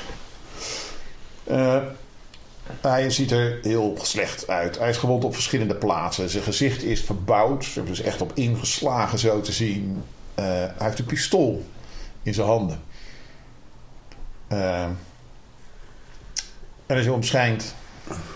Hij 2.81 3.11
ziet 3.11 3.31
er 3.31 3.59
heel 3.63 3.97
slecht 4.03 4.49
uit. 4.49 4.79
Hij 4.79 4.89
is 4.89 4.97
gewond 4.97 5.25
op 5.25 5.35
verschillende 5.35 5.75
plaatsen. 5.75 6.29
Zijn 6.29 6.43
gezicht 6.43 6.83
is 6.83 7.01
verbouwd. 7.01 7.65
Ze 7.65 7.73
hebben 7.75 7.95
dus 7.95 8.05
echt 8.05 8.21
op 8.21 8.33
ingeslagen 8.35 9.19
zo 9.19 9.41
te 9.41 9.53
zien. 9.53 10.03
Eh, 10.35 10.45
hij 10.45 10.73
heeft 10.79 10.99
een 10.99 11.05
pistool 11.05 11.65
in 12.23 12.35
zijn 12.35 12.47
handen. 12.47 12.81
Eh, 14.49 14.85
en 16.87 16.97
als 16.97 17.05
je 17.05 17.11
hem 17.11 17.23
schijnt. 17.23 17.75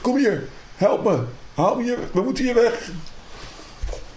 Kom 0.01 0.17
hier, 0.17 0.49
help 0.77 1.05
me. 1.05 1.25
Haal 1.55 1.77
me 1.77 1.83
hier, 1.83 1.99
we 2.13 2.23
moeten 2.23 2.45
hier 2.45 2.55
weg. 2.55 2.91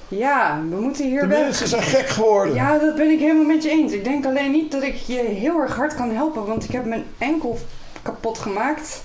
Ja, 0.07 0.61
we 0.69 0.75
moeten 0.75 1.05
hier 1.05 1.21
De 1.21 1.27
weg. 1.27 1.39
mensen 1.39 1.67
zijn 1.67 1.81
gek 1.83 2.07
geworden. 2.09 2.53
Ja, 2.55 2.77
dat 2.77 2.95
ben 2.95 3.09
ik 3.09 3.19
helemaal 3.19 3.45
met 3.55 3.63
je 3.63 3.69
eens. 3.69 3.91
Ik 3.91 4.03
denk 4.03 4.25
alleen 4.25 4.51
niet 4.51 4.71
dat 4.71 4.83
ik 4.83 4.95
je 4.95 5.19
heel 5.19 5.59
erg 5.61 5.75
hard 5.75 5.95
kan 5.95 6.11
helpen, 6.11 6.45
want 6.45 6.63
ik 6.63 6.71
heb 6.71 6.85
mijn 6.85 7.05
enkel 7.17 7.59
kapot 8.01 8.37
gemaakt. 8.37 9.03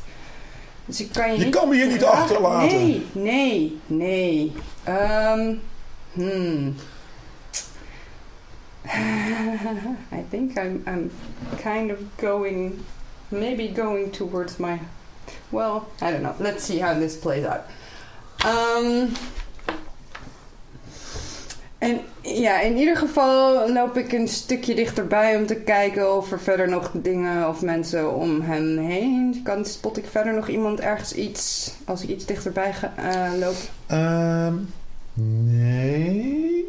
Kan 1.13 1.33
je, 1.33 1.39
Je 1.39 1.45
niet 1.45 1.55
kan 1.55 1.69
me 1.69 1.75
hier 1.75 1.87
niet 1.87 2.05
achterlaten. 2.05 2.79
Nee, 2.79 3.07
nee, 3.13 3.79
nee. 3.87 4.53
Ehm 4.85 5.55
hmm. 6.13 6.75
I 8.85 10.25
think 10.31 10.59
I'm, 10.59 10.83
I'm 10.87 11.11
kind 11.59 11.91
of 11.91 12.17
going, 12.17 12.85
maybe 13.31 13.69
going 13.69 14.11
towards 14.11 14.59
my. 14.59 14.81
Well, 15.51 15.89
I 16.01 16.11
don't 16.11 16.23
know. 16.23 16.35
Let's 16.41 16.65
see 16.65 16.79
how 16.79 16.95
this 16.95 17.17
plays 17.17 17.45
out. 17.45 17.67
Um, 18.45 19.15
en 21.83 22.01
ja, 22.21 22.61
in 22.61 22.77
ieder 22.77 22.97
geval 22.97 23.73
loop 23.73 23.97
ik 23.97 24.13
een 24.13 24.29
stukje 24.29 24.75
dichterbij 24.75 25.37
om 25.37 25.47
te 25.47 25.55
kijken 25.55 26.17
of 26.17 26.33
er 26.33 26.41
verder 26.41 26.69
nog 26.69 26.91
dingen 26.93 27.49
of 27.49 27.63
mensen 27.63 28.15
om 28.15 28.41
hem 28.41 28.79
heen. 28.79 29.41
Kan, 29.45 29.65
spot 29.65 29.97
ik 29.97 30.05
verder 30.11 30.35
nog 30.35 30.49
iemand 30.49 30.81
ergens 30.81 31.13
iets 31.13 31.73
als 31.85 32.03
ik 32.03 32.09
iets 32.09 32.25
dichterbij 32.25 32.73
ga, 32.73 32.93
eh, 32.97 33.39
loop? 33.39 33.55
Ehm, 33.87 34.55
nee. 35.45 36.69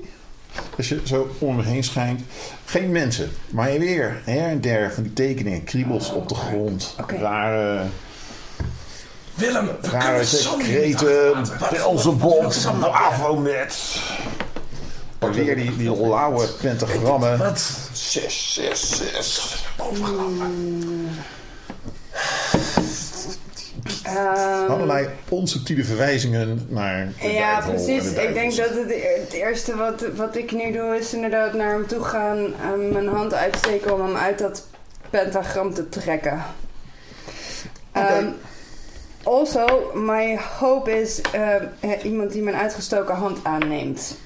Als 0.78 0.90
je 0.90 1.02
zo 1.04 1.28
om 1.40 1.56
me 1.56 1.64
heen 1.64 1.84
schijnt. 1.84 2.22
Geen 2.66 2.92
mensen. 2.92 3.32
Maar 3.50 3.72
je 3.72 3.80
weer 3.80 4.22
her 4.26 4.50
en 4.50 4.62
der 4.62 4.94
van 4.94 5.04
die 5.04 5.14
tekeningen. 5.14 5.64
Kriebels 5.64 6.12
op 6.12 6.30
de 6.30 6.36
grond. 6.36 6.96
Oké. 7.00 7.16
Rare, 7.16 7.82
Willem, 9.36 9.66
we 9.82 9.88
rare 9.90 10.26
kunnen 10.26 10.68
kreten. 10.68 11.46
Belzebot. 11.72 12.68
Weer 15.32 15.56
die, 15.56 15.78
die 15.78 15.98
lauwe 15.98 16.48
pentagrammen. 16.62 17.38
Wat? 17.38 17.72
Zes, 17.92 18.54
zes, 18.54 18.98
zes. 18.98 19.64
Ehm, 24.04 24.72
Allerlei 24.72 25.08
onsubtiele 25.30 25.84
verwijzingen 25.84 26.66
naar 26.70 27.14
de 27.22 27.32
Ja, 27.32 27.60
precies. 27.60 28.14
de 28.14 28.22
Ik 28.24 28.34
denk 28.34 28.56
dat 28.56 28.70
het, 28.70 28.94
het 29.22 29.34
eerste 29.34 29.76
wat, 29.76 30.06
wat 30.16 30.36
ik 30.36 30.52
nu 30.52 30.72
doe 30.72 30.98
is 30.98 31.14
inderdaad 31.14 31.54
naar 31.54 31.72
hem 31.72 31.88
toe 31.88 32.04
gaan 32.04 32.54
en 32.62 32.92
mijn 32.92 33.08
hand 33.08 33.34
uitsteken 33.34 33.94
om 33.94 34.02
hem 34.02 34.16
uit 34.16 34.40
dat 34.40 34.68
pentagram 35.10 35.74
te 35.74 35.90
trekken. 35.90 36.44
Oké. 37.94 38.06
Ehm, 38.06 38.28
also, 39.24 39.92
my 39.94 40.40
hope 40.60 41.02
is 41.02 41.22
eh, 41.22 41.56
iemand 42.04 42.32
die 42.32 42.42
mijn 42.42 42.56
uitgestoken 42.56 43.16
hand 43.16 43.40
aanneemt. 43.44 44.18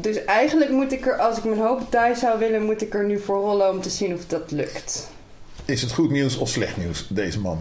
Dus 0.00 0.24
eigenlijk 0.24 0.70
moet 0.70 0.92
ik 0.92 1.06
er, 1.06 1.16
als 1.18 1.38
ik 1.38 1.44
mijn 1.44 1.60
hoop 1.60 1.80
die 1.92 2.14
zou 2.16 2.38
willen, 2.38 2.62
moet 2.64 2.82
ik 2.82 2.94
er 2.94 3.04
nu 3.04 3.18
voor 3.20 3.40
rollen 3.40 3.70
om 3.70 3.80
te 3.80 3.90
zien 3.90 4.14
of 4.14 4.26
dat 4.26 4.50
lukt. 4.50 5.08
Is 5.64 5.82
het 5.82 5.92
goed 5.92 6.10
nieuws 6.10 6.36
of 6.36 6.48
slecht 6.48 6.76
nieuws, 6.76 7.06
deze 7.08 7.40
man? 7.40 7.58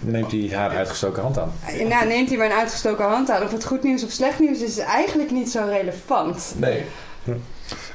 Neemt 0.00 0.32
hij 0.32 0.50
haar 0.52 0.70
uitgestoken 0.70 1.22
hand 1.22 1.38
aan? 1.38 1.52
Eh, 1.66 1.86
Nou, 1.88 2.06
neemt 2.06 2.28
hij 2.28 2.38
mijn 2.38 2.52
uitgestoken 2.52 3.04
hand 3.04 3.30
aan. 3.30 3.42
Of 3.42 3.52
het 3.52 3.64
goed 3.64 3.82
nieuws 3.82 4.04
of 4.04 4.10
slecht 4.10 4.38
nieuws 4.38 4.58
is, 4.58 4.70
is 4.70 4.78
eigenlijk 4.78 5.30
niet 5.30 5.50
zo 5.50 5.64
relevant. 5.68 6.54
Nee. 6.56 6.84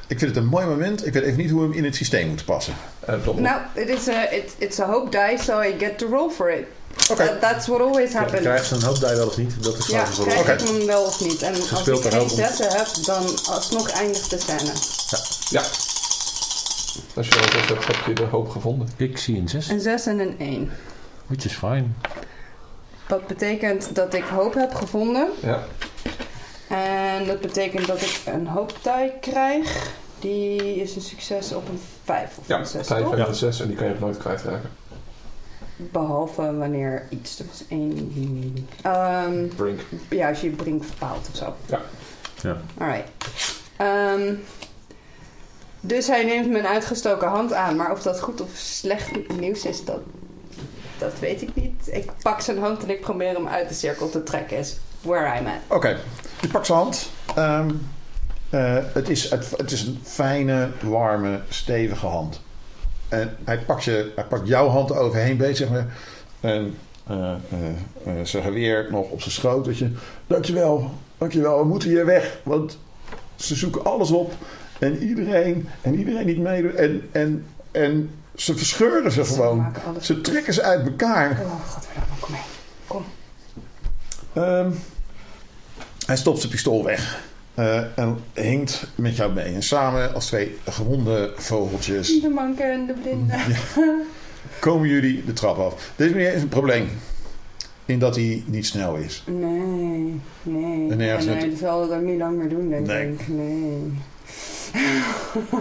Ik 0.06 0.18
vind 0.18 0.20
het 0.20 0.36
een 0.36 0.46
mooi 0.46 0.66
moment. 0.66 1.06
Ik 1.06 1.12
weet 1.12 1.22
even 1.22 1.38
niet 1.38 1.50
hoe 1.50 1.60
we 1.60 1.66
hem 1.66 1.76
in 1.76 1.84
het 1.84 1.96
systeem 1.96 2.28
moeten 2.28 2.46
passen. 2.46 2.74
Eh, 3.00 3.14
klopt. 3.22 3.40
Nou, 3.40 3.60
it 3.74 3.88
is 3.88 4.08
a, 4.08 4.30
it, 4.30 4.54
it's 4.58 4.80
a 4.80 4.86
hope 4.86 5.10
die, 5.10 5.38
so 5.38 5.60
I 5.62 5.74
get 5.78 5.98
to 5.98 6.06
roll 6.08 6.30
for 6.30 6.50
it. 6.50 6.64
Oké. 7.10 7.26
That- 7.26 7.40
that's 7.40 7.66
what 7.66 7.80
always 7.80 8.12
happens. 8.12 8.40
Krijgt 8.40 8.66
ze 8.66 8.74
een 8.74 8.82
hoop 8.82 8.98
die 9.00 9.08
wel 9.16 9.26
of 9.26 9.36
niet? 9.36 9.62
Dat 9.64 9.76
is 9.78 9.86
Ja, 9.86 10.06
voor 10.06 10.26
krijg 10.26 10.60
ik 10.62 10.68
hem 10.68 10.86
wel 10.86 11.02
of 11.02 11.20
niet. 11.20 11.42
En 11.42 11.52
als 11.54 11.86
ik 11.88 12.12
geen 12.12 12.28
zetten 12.30 12.68
heb, 12.76 12.86
dan 13.04 13.24
alsnog 13.50 13.90
eindigt 13.90 14.30
de 14.30 14.38
scène. 14.38 14.72
Ja. 15.50 15.62
Als 17.14 17.26
je 17.28 17.34
dat 17.34 17.68
hebt, 17.68 17.86
heb 17.86 18.06
je 18.06 18.12
de 18.12 18.24
hoop 18.24 18.48
gevonden. 18.50 18.88
Ik 18.96 19.18
zie 19.18 19.38
een 19.38 19.48
6, 19.48 19.68
Een 19.68 19.80
6 19.80 20.06
en 20.06 20.18
een 20.18 20.34
1. 20.38 20.70
which 21.26 21.44
is 21.44 21.52
fine. 21.52 21.84
Dat 23.06 23.26
betekent 23.26 23.94
dat 23.94 24.14
ik 24.14 24.24
hoop 24.24 24.54
heb 24.54 24.74
gevonden. 24.74 25.28
Ja. 25.42 25.62
En 26.68 27.26
dat 27.26 27.40
betekent 27.40 27.86
dat 27.86 28.00
ik 28.02 28.20
een 28.24 28.46
hoop 28.46 28.72
die 28.82 29.12
krijg. 29.20 29.90
Die 30.18 30.76
is 30.80 30.94
een 30.96 31.02
succes 31.02 31.52
op 31.52 31.68
een 31.68 31.80
5 32.04 32.30
of 32.38 32.46
Ja, 32.48 32.58
een 32.58 32.66
6, 32.66 32.86
5 32.86 33.02
toch? 33.02 33.12
en 33.14 33.28
een 33.28 33.34
6 33.34 33.60
en 33.60 33.66
die 33.66 33.76
kan 33.76 33.86
je 33.86 33.92
ook 33.92 34.00
nooit 34.00 34.16
kwijtraken. 34.16 34.70
Behalve 35.78 36.56
wanneer 36.56 37.06
iets, 37.08 37.36
dus 37.36 37.64
1... 37.68 38.68
Ehm 38.82 39.48
Brink. 39.56 39.80
ja, 40.10 40.28
als 40.28 40.40
je 40.40 40.50
brink 40.50 40.84
faalt 40.84 41.28
of 41.30 41.36
zo. 41.36 41.54
Ja. 41.66 41.80
Ja. 42.42 42.56
Alright. 42.78 43.08
Ehm, 43.76 44.34
dus 45.80 46.06
hij 46.06 46.24
neemt 46.24 46.50
mijn 46.50 46.66
uitgestoken 46.66 47.28
hand 47.28 47.52
aan. 47.52 47.76
Maar 47.76 47.92
of 47.92 48.02
dat 48.02 48.20
goed 48.20 48.40
of 48.40 48.50
slecht 48.54 49.38
nieuws 49.38 49.64
is, 49.64 49.84
dat, 49.84 50.00
dat 50.98 51.18
weet 51.18 51.42
ik 51.42 51.54
niet. 51.54 51.88
Ik 51.90 52.10
pak 52.22 52.40
zijn 52.40 52.58
hand 52.58 52.82
en 52.82 52.90
ik 52.90 53.00
probeer 53.00 53.34
hem 53.34 53.48
uit 53.48 53.68
de 53.68 53.74
cirkel 53.74 54.10
te 54.10 54.22
trekken. 54.22 54.58
Is 54.58 54.76
where 55.00 55.38
I'm 55.38 55.46
at. 55.46 55.76
Oké, 55.76 55.98
je 56.40 56.48
pakt 56.48 56.66
zijn 56.66 56.78
hand. 56.78 57.10
Ehm, 57.34 57.70
eh, 58.50 58.76
het, 58.94 59.08
is, 59.08 59.30
het, 59.30 59.50
het 59.56 59.72
is 59.72 59.82
een 59.82 60.00
fijne, 60.02 60.70
warme, 60.82 61.40
stevige 61.48 62.06
hand. 62.06 62.40
En 63.08 63.36
hij 63.44 63.58
pakt, 63.58 63.84
je, 63.84 64.12
hij 64.14 64.24
pakt 64.24 64.48
jouw 64.48 64.68
hand 64.68 64.92
overheen, 64.92 65.56
zeg 65.56 65.70
maar. 65.70 65.86
En 66.40 66.74
eh, 67.06 67.32
eh, 67.32 67.68
eh, 68.04 68.24
zijn 68.24 68.42
geweer 68.42 68.86
nog 68.90 69.10
op 69.10 69.20
zijn 69.20 69.34
schoteltje. 69.34 69.90
Dankjewel, 70.26 70.90
dankjewel, 71.18 71.58
we 71.58 71.64
moeten 71.64 71.88
hier 71.88 72.06
weg. 72.06 72.38
Want 72.42 72.78
ze 73.36 73.54
zoeken 73.54 73.84
alles 73.84 74.10
op. 74.10 74.32
En 74.78 75.02
iedereen, 75.02 75.68
en 75.80 75.98
iedereen 75.98 76.26
die 76.26 76.40
meedoet. 76.40 76.74
En, 76.74 77.08
en, 77.12 77.46
en 77.70 78.10
ze 78.34 78.56
verscheuren 78.56 79.12
ze 79.12 79.24
Ze 79.24 79.32
gewoon. 79.32 79.74
Ze 80.00 80.20
trekken 80.20 80.54
ze 80.54 80.62
uit 80.62 80.86
elkaar. 80.86 81.30
Oh, 81.30 81.68
godverdomme, 81.68 82.14
kom 82.20 82.32
mee. 82.32 82.44
Ehm, 84.44 84.70
hij 86.06 86.16
stopt 86.16 86.38
zijn 86.38 86.52
pistool 86.52 86.84
weg. 86.84 87.27
Eh, 87.58 87.80
en 87.94 88.18
hinkt 88.32 88.86
met 88.94 89.16
jou 89.16 89.32
mee. 89.32 89.54
En 89.54 89.62
samen 89.62 90.14
als 90.14 90.26
twee 90.26 90.56
gewonde 90.68 91.32
vogeltjes 91.36 92.20
De 92.20 92.28
manken 92.28 92.72
en 92.72 92.86
de 92.86 92.92
blinden. 92.92 93.40
komen 94.60 94.88
jullie 94.88 95.24
de 95.24 95.32
trap 95.32 95.58
af. 95.58 95.90
Deze 95.96 96.14
meneer 96.14 96.32
is 96.34 96.42
een 96.42 96.48
probleem. 96.48 96.88
In 97.84 97.98
dat 97.98 98.14
hij 98.16 98.42
niet 98.46 98.66
snel 98.66 98.96
is. 98.96 99.22
Nee, 99.26 100.20
nee. 100.42 100.90
En 100.90 100.96
nee, 100.96 101.12
dat 101.26 101.58
zal 101.58 101.82
het 101.82 101.90
ook 101.92 102.02
niet 102.02 102.18
lang 102.18 102.36
meer 102.38 102.48
doen, 102.48 102.68
denk 102.68 102.86
Nee. 102.86 103.12
ik. 103.12 103.28
Nee. 103.28 103.92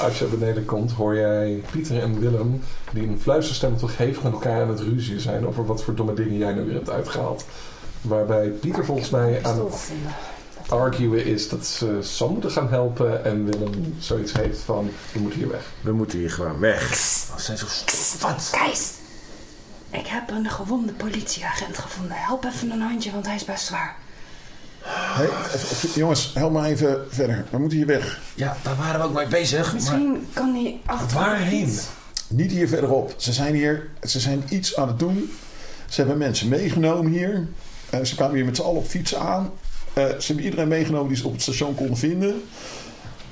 Als 0.00 0.18
je 0.18 0.24
beneden 0.24 0.64
komt, 0.64 0.92
hoor 0.92 1.16
jij 1.16 1.62
Pieter 1.70 2.02
en 2.02 2.20
Willem, 2.20 2.60
die 2.92 3.08
een 3.08 3.20
fluisterstem 3.20 3.76
toch 3.76 3.96
hevig 3.96 4.22
met 4.22 4.32
elkaar 4.32 4.62
aan 4.62 4.68
het 4.68 4.80
ruzie 4.80 5.20
zijn 5.20 5.46
over 5.46 5.66
wat 5.66 5.82
voor 5.82 5.94
domme 5.94 6.14
dingen 6.14 6.38
jij 6.38 6.52
nu 6.52 6.64
weer 6.64 6.74
hebt 6.74 6.90
uitgehaald. 6.90 7.44
Waarbij 8.00 8.48
Pieter 8.48 8.84
volgens 8.84 9.10
mij 9.10 9.38
aan 9.42 9.58
het 9.64 9.92
arguen 10.70 11.24
is 11.24 11.48
dat 11.48 11.66
ze 11.66 11.98
Sam 12.02 12.32
moeten 12.32 12.50
gaan 12.50 12.68
helpen 12.68 13.24
en 13.24 13.44
Willem 13.44 13.94
zoiets 13.98 14.32
heeft 14.32 14.60
van, 14.60 14.90
we 15.12 15.20
moeten 15.20 15.38
hier 15.38 15.48
weg. 15.48 15.64
We 15.80 15.92
moeten 15.92 16.18
hier 16.18 16.30
gewoon 16.30 16.58
weg. 16.58 16.94
Ze 16.94 17.26
zijn 17.36 17.58
zo. 17.58 17.66
Wat? 18.20 18.50
Kees, 18.52 18.90
ik 19.90 20.06
heb 20.06 20.30
een 20.30 20.50
gewonde 20.50 20.92
politieagent 20.92 21.78
gevonden. 21.78 22.16
Help 22.16 22.44
even 22.44 22.70
een 22.70 22.80
handje, 22.80 23.10
want 23.10 23.26
hij 23.26 23.34
is 23.34 23.44
best 23.44 23.64
zwaar. 23.64 23.96
Hey, 24.82 25.28
jongens, 25.94 26.30
help 26.34 26.52
me 26.52 26.66
even 26.66 27.06
verder. 27.08 27.44
We 27.50 27.58
moeten 27.58 27.78
hier 27.78 27.86
weg. 27.86 28.20
Ja, 28.34 28.56
daar 28.62 28.76
waren 28.76 29.00
we 29.00 29.06
ook 29.06 29.12
mee 29.12 29.26
bezig. 29.26 29.64
Maar 29.64 29.74
Misschien 29.74 30.28
kan 30.32 30.54
hij 30.54 30.80
achter 30.86 31.18
waarheen? 31.18 31.78
Niet 32.28 32.50
hier 32.50 32.68
verderop. 32.68 33.14
Ze 33.16 33.32
zijn 33.32 33.54
hier. 33.54 33.88
Ze 34.02 34.20
zijn 34.20 34.44
iets 34.48 34.76
aan 34.76 34.88
het 34.88 34.98
doen. 34.98 35.32
Ze 35.88 36.00
hebben 36.00 36.18
mensen 36.18 36.48
meegenomen 36.48 37.12
hier. 37.12 37.48
Eh, 37.90 38.04
ze 38.04 38.14
kwamen 38.14 38.36
hier 38.36 38.44
met 38.44 38.56
z'n 38.56 38.62
allen 38.62 38.80
op 38.80 38.88
fietsen 38.88 39.20
aan. 39.20 39.50
Eh, 39.92 40.04
ze 40.04 40.26
hebben 40.26 40.44
iedereen 40.44 40.68
meegenomen 40.68 41.08
die 41.08 41.16
ze 41.16 41.26
op 41.26 41.32
het 41.32 41.42
station 41.42 41.74
konden 41.74 41.96
vinden. 41.96 42.42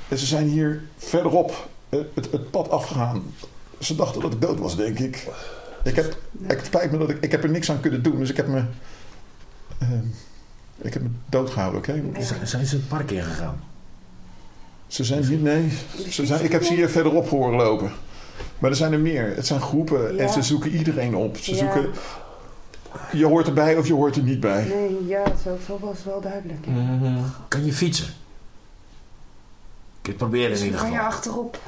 En 0.09 0.18
ze 0.18 0.26
zijn 0.26 0.47
hier 0.48 0.82
verderop 0.97 1.68
eh, 1.89 2.01
het, 2.14 2.28
het 2.32 2.51
pad 2.51 2.70
afgegaan. 2.70 3.22
Ze 3.80 3.94
dachten 3.94 4.20
dat 4.20 4.32
ik 4.32 4.40
dood 4.40 4.59
was, 4.59 4.76
denk 4.76 4.98
ik. 4.98 5.26
Ik 5.85 5.97
heb, 5.97 6.16
ik, 6.43 6.51
het 6.51 6.66
spijt 6.66 6.90
me 6.93 6.98
dat 6.98 7.10
ik, 7.10 7.16
ik 7.20 7.30
heb 7.32 7.43
er 7.43 7.51
niks 7.51 7.70
aan 7.70 7.80
kunnen 7.80 8.02
doen. 8.02 8.18
Dus 8.18 8.30
ik 8.30 8.36
heb 8.36 8.47
me... 8.47 8.62
eh, 9.78 9.89
ik 10.80 10.93
heb 10.93 11.02
me 11.02 11.09
doodgehouden, 11.28 11.78
oké? 11.80 12.02
Zijn 12.44 12.66
ze 12.66 12.76
het 12.76 12.89
park 12.89 13.10
ingegaan? 13.10 13.60
Ze 14.86 15.05
zijn 15.05 15.24
hier, 15.24 15.39
nee. 15.39 15.68
Ze 16.10 16.26
zijn, 16.26 16.44
ik 16.44 16.52
heb 16.52 16.62
ze 16.62 16.74
hier 16.74 16.89
verderop 16.89 17.28
horen 17.28 17.56
lopen. 17.56 17.93
Maar 18.59 18.70
er 18.70 18.76
zijn 18.76 18.93
er 18.93 18.98
meer. 19.01 19.32
Het 19.36 19.47
zijn 19.47 19.60
groepen 19.60 20.18
en 20.18 20.28
ze 20.32 20.43
zoeken 20.43 20.70
iedereen 20.70 21.14
op. 21.16 21.36
Ze 21.36 21.51
Ja. 21.55 21.59
zoeken... 21.59 21.90
Je 23.12 23.27
hoort 23.27 23.47
erbij 23.47 23.77
of 23.77 23.86
je 23.86 23.94
hoort 23.94 24.16
er 24.16 24.23
niet 24.23 24.40
bij. 24.40 24.65
Nee, 24.65 25.06
ja, 25.06 25.23
zoveel 25.44 25.78
was 25.81 26.05
wel 26.05 26.20
duidelijk. 26.20 26.66
ja. 27.02 27.20
Kan 27.48 27.65
je 27.65 27.73
fietsen? 27.73 28.06
Ik 30.01 30.06
het 30.06 30.16
proberen 30.16 30.44
in 30.44 30.51
Misschien 30.51 30.70
ieder 30.73 30.85
kan 30.85 30.90
je 30.93 30.97
geval. 30.98 31.12
achterop. 31.16 31.60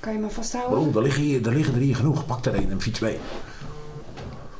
Kan 0.00 0.12
je 0.12 0.18
me 0.18 0.30
vasthouden? 0.30 0.78
Oh, 0.78 0.96
er 0.96 1.02
liggen, 1.02 1.22
hier, 1.22 1.46
er 1.46 1.52
liggen 1.52 1.74
er 1.74 1.80
hier 1.80 1.96
genoeg. 1.96 2.26
Pak 2.26 2.44
er 2.44 2.54
een 2.54 2.70
en 2.70 2.80
fiets 2.80 3.00
mee. 3.00 3.18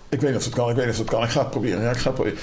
Ik 0.08 0.20
weet 0.20 0.30
niet 0.30 0.38
of 0.38 0.44
het 0.44 0.54
kan, 0.54 0.70
ik 0.70 0.76
weet 0.76 0.84
niet 0.84 0.94
of 0.94 1.00
het 1.00 1.10
kan. 1.10 1.22
Ik 1.22 1.28
ga 1.30 1.40
het 1.40 1.50
proberen. 1.50 1.82
Ja, 1.82 1.90
ik 1.90 1.96
ga 1.96 2.04
het 2.06 2.14
proberen. 2.14 2.38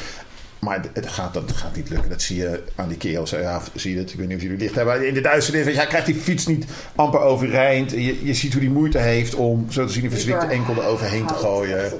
Maar 0.60 0.82
het- 0.94 1.08
gaat, 1.08 1.34
dat 1.34 1.52
gaat 1.52 1.76
niet 1.76 1.90
lukken. 1.90 2.10
Dat 2.10 2.22
zie 2.22 2.38
je 2.38 2.64
aan 2.76 2.88
die 2.88 2.98
kerels. 2.98 3.30
Ja, 3.30 3.62
zie 3.74 3.94
je 3.94 4.00
het? 4.00 4.12
Ik 4.12 4.18
weet 4.18 4.28
niet 4.28 4.36
of 4.38 4.42
jullie 4.44 4.58
licht 4.58 4.76
hebben. 4.76 5.08
In 5.08 5.14
de 5.14 5.22
duisternis, 5.22 5.66
je, 5.66 5.74
hij 5.76 5.88
krijgt 5.88 6.06
die 6.06 6.16
fiets 6.16 6.46
niet 6.46 6.66
amper 6.96 7.20
overeind. 7.20 7.92
Je, 7.92 8.26
je 8.26 8.34
ziet 8.34 8.54
hoe 8.54 8.62
hij 8.62 8.72
moeite 8.72 8.98
heeft 8.98 9.36
om 9.36 9.72
zo 9.72 9.86
te 9.86 9.92
zien 9.94 10.04
een 10.04 10.12
verzwikte 10.12 10.46
enkel 10.46 10.76
er 10.76 10.88
overheen 10.88 11.26
te 11.26 11.34
gooien. 11.34 11.92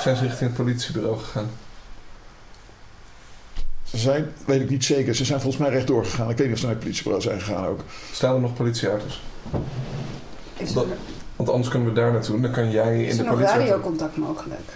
Zijn 0.00 0.16
ze 0.16 0.22
richting 0.22 0.50
het 0.50 0.54
politiebureau 0.54 1.18
gegaan? 1.18 1.50
Ze 3.82 3.98
zijn, 3.98 4.32
weet 4.46 4.60
ik 4.60 4.70
niet 4.70 4.84
zeker, 4.84 5.14
ze 5.14 5.24
zijn 5.24 5.40
volgens 5.40 5.62
mij 5.62 5.72
rechtdoor 5.72 6.04
gegaan. 6.04 6.30
Ik 6.30 6.36
weet 6.36 6.46
niet 6.46 6.54
of 6.54 6.60
ze 6.60 6.66
naar 6.66 6.74
het 6.74 6.84
politiebureau 6.84 7.24
zijn 7.24 7.40
gegaan 7.40 7.66
ook. 7.66 7.80
Staan 8.12 8.34
er 8.34 8.40
nog 8.40 8.54
politieauto's? 8.54 9.22
Is 10.56 10.74
er, 10.74 10.86
Want 11.36 11.48
anders 11.48 11.68
kunnen 11.68 11.88
we 11.88 11.94
daar 11.94 12.12
naartoe. 12.12 12.40
Dan 12.40 12.50
kan 12.50 12.70
jij 12.70 13.04
is 13.04 13.10
in 13.10 13.16
de 13.16 13.22
er 13.22 13.28
nog 13.28 13.34
politie. 13.34 13.58
radiocontact 13.58 14.16
mogelijk? 14.16 14.70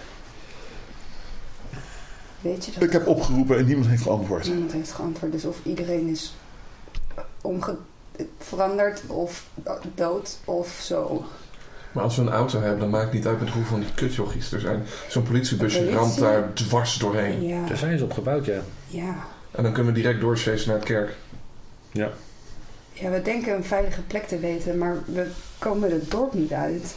Weet 2.41 2.65
je 2.65 2.71
dat? 2.71 2.83
Ik 2.83 2.91
heb 2.91 3.07
opgeroepen 3.07 3.57
en 3.57 3.65
niemand 3.65 3.87
heeft 3.87 4.01
geantwoord. 4.01 4.47
Niemand 4.47 4.71
heeft 4.71 4.91
geantwoord. 4.91 5.31
Dus 5.31 5.45
of 5.45 5.57
iedereen 5.63 6.07
is 6.07 6.35
omge 7.41 7.77
veranderd 8.37 9.01
of 9.07 9.45
dood 9.95 10.37
of 10.45 10.79
zo. 10.81 11.25
Maar 11.99 12.07
als 12.07 12.17
we 12.17 12.23
een 12.23 12.29
auto 12.29 12.59
hebben, 12.61 12.79
dan 12.79 12.89
maakt 12.89 13.03
het 13.03 13.13
niet 13.13 13.27
uit 13.27 13.39
met 13.39 13.49
hoeveel 13.49 13.71
van 13.71 13.79
die 13.79 13.93
kutjochies 13.93 14.51
er 14.51 14.59
zijn. 14.59 14.83
Zo'n 15.07 15.23
politiebusje 15.23 15.77
Politie? 15.77 15.97
ramt 15.97 16.19
daar 16.19 16.53
dwars 16.53 16.97
doorheen. 16.97 17.47
Ja, 17.47 17.67
Daar 17.67 17.77
zijn 17.77 17.97
ze 17.97 18.03
op 18.03 18.13
gebouwd, 18.13 18.45
ja. 18.45 18.59
ja. 18.87 19.15
En 19.51 19.63
dan 19.63 19.73
kunnen 19.73 19.93
we 19.93 20.01
direct 20.01 20.19
doorchasen 20.19 20.67
naar 20.67 20.77
het 20.77 20.85
kerk. 20.85 21.15
Ja, 21.91 22.11
we 22.93 23.21
denken 23.23 23.55
een 23.55 23.63
veilige 23.63 24.01
plek 24.01 24.27
te 24.27 24.39
weten, 24.39 24.77
maar 24.77 24.97
we 25.05 25.27
komen 25.57 25.91
het 25.91 26.11
dorp 26.11 26.33
niet 26.33 26.51
uit. 26.51 26.95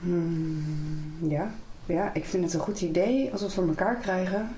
Hmm, 0.00 1.14
ja. 1.28 1.54
ja, 1.86 2.14
ik 2.14 2.24
vind 2.24 2.44
het 2.44 2.54
een 2.54 2.60
goed 2.60 2.80
idee 2.80 3.30
als 3.30 3.40
we 3.40 3.46
het 3.46 3.54
voor 3.54 3.68
elkaar 3.68 3.96
krijgen. 3.96 4.48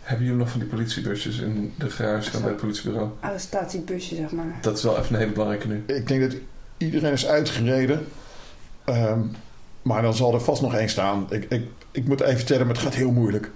Hebben 0.00 0.26
jullie 0.26 0.40
nog 0.40 0.50
van 0.50 0.60
die 0.60 0.68
politiebusjes 0.68 1.38
in 1.38 1.74
de 1.78 1.90
garage 1.90 2.28
staan 2.28 2.40
bij 2.40 2.50
het 2.50 2.60
politiebureau? 2.60 3.10
Arrestatiebusje, 3.20 4.14
zeg 4.14 4.30
maar. 4.30 4.58
Dat 4.60 4.76
is 4.76 4.82
wel 4.82 4.98
even 4.98 5.14
een 5.14 5.20
hele 5.20 5.32
belangrijke 5.32 5.68
nu. 5.68 5.82
Ik 5.86 6.08
denk 6.08 6.20
dat 6.30 6.40
iedereen 6.78 7.12
is 7.12 7.26
uitgereden. 7.26 8.06
Ehm, 8.84 9.20
maar 9.82 10.02
dan 10.02 10.14
zal 10.14 10.34
er 10.34 10.40
vast 10.40 10.62
nog 10.62 10.74
één 10.74 10.88
staan. 10.88 11.26
Ik, 11.30 11.46
ik, 11.48 11.62
ik 11.90 12.04
moet 12.08 12.20
even 12.20 12.36
vertellen, 12.36 12.66
maar 12.66 12.74
het 12.74 12.84
gaat 12.84 12.94
heel 12.94 13.10
moeilijk. 13.10 13.50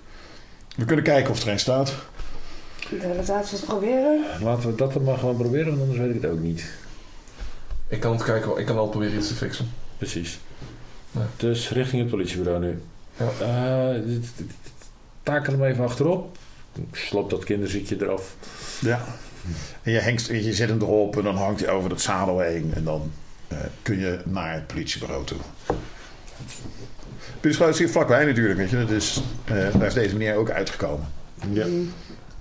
We 0.76 0.84
kunnen 0.84 1.04
kijken 1.04 1.30
of 1.30 1.42
er 1.42 1.48
één 1.48 1.58
staat. 1.58 1.92
Laten 2.90 3.24
we 3.26 3.32
het 3.50 3.64
proberen. 3.66 4.24
Laten 4.42 4.70
we 4.70 4.74
dat 4.76 4.92
dan 4.92 5.02
maar 5.04 5.18
gewoon 5.18 5.36
proberen, 5.36 5.66
want 5.68 5.80
anders 5.80 5.98
weet 5.98 6.14
ik 6.14 6.22
het 6.22 6.30
ook 6.30 6.40
niet. 6.40 6.64
Ik 7.88 8.00
kan 8.00 8.12
het 8.12 8.22
kijken, 8.22 8.56
ik 8.56 8.66
kan 8.66 8.78
al 8.78 8.88
proberen 8.88 9.16
iets 9.18 9.28
te 9.28 9.34
fixen. 9.34 9.70
Precies. 9.98 10.38
Ja. 11.10 11.26
Dus 11.36 11.68
richting 11.70 12.00
het 12.02 12.10
politiebureau 12.10 12.60
nu. 12.60 12.82
Ja. 13.16 13.30
Eh, 13.40 13.94
dit- 13.94 14.06
dit- 14.06 14.32
dit- 14.36 14.50
takel 15.22 15.52
hem 15.52 15.64
even 15.64 15.84
achterop. 15.84 16.36
Slop 16.92 17.30
dat 17.30 17.44
kinderziekje 17.44 17.96
eraf. 18.00 18.34
Ja. 18.80 19.04
En 19.82 19.92
je, 19.92 19.98
hengst, 19.98 20.28
je 20.28 20.54
zet 20.54 20.68
hem 20.68 20.80
erop 20.80 21.16
en 21.16 21.24
dan 21.24 21.36
hangt 21.36 21.60
hij 21.60 21.70
over 21.70 21.90
het 21.90 22.00
zadel 22.00 22.40
heen. 22.40 22.72
En 22.74 22.84
dan 22.84 23.12
eh, 23.48 23.58
kun 23.82 23.98
je 23.98 24.18
naar 24.24 24.54
het 24.54 24.66
politiebureau 24.66 25.24
toe. 25.24 25.38
Het 27.40 27.68
is 27.68 27.78
hier 27.78 27.88
vlakbij 27.88 28.24
natuurlijk, 28.24 28.58
weet 28.58 28.70
je. 28.70 28.84
Dus 28.84 29.22
eh, 29.44 29.54
daar 29.54 29.86
is 29.86 29.94
deze 29.94 30.16
meneer 30.16 30.34
ook 30.34 30.50
uitgekomen. 30.50 31.06
Ja. 31.52 31.66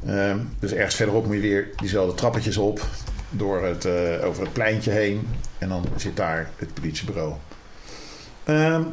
Ehm, 0.06 0.38
dus 0.60 0.74
ergens 0.74 0.96
verderop 0.96 1.26
moet 1.26 1.36
je 1.36 1.42
weer 1.42 1.68
diezelfde 1.76 2.16
trappetjes 2.16 2.58
op. 2.58 2.88
Door 3.30 3.64
het, 3.64 3.86
eh, 3.86 4.26
over 4.26 4.44
het 4.44 4.54
pleintje 4.54 4.92
heen. 4.92 5.28
En 5.58 5.70
dan 5.70 5.86
zit 5.96 6.16
daar 6.16 6.50
het 6.56 6.74
politiebureau. 6.74 7.34
Ehm, 8.44 8.84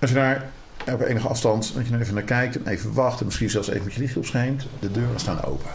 als 0.00 0.10
je 0.10 0.16
daar 0.16 0.50
op 0.92 1.00
enige 1.00 1.28
afstand, 1.28 1.74
dat 1.74 1.86
je 1.86 1.98
even 1.98 2.14
naar 2.14 2.22
kijkt 2.22 2.56
en 2.56 2.66
even 2.66 2.92
wacht. 2.92 3.20
En 3.20 3.26
misschien 3.26 3.50
zelfs 3.50 3.68
even 3.68 3.84
met 3.84 3.94
je 3.94 4.00
lichtje 4.00 4.18
opschijnt. 4.18 4.66
De 4.78 4.92
deuren 4.92 5.20
staan 5.20 5.44
open. 5.44 5.70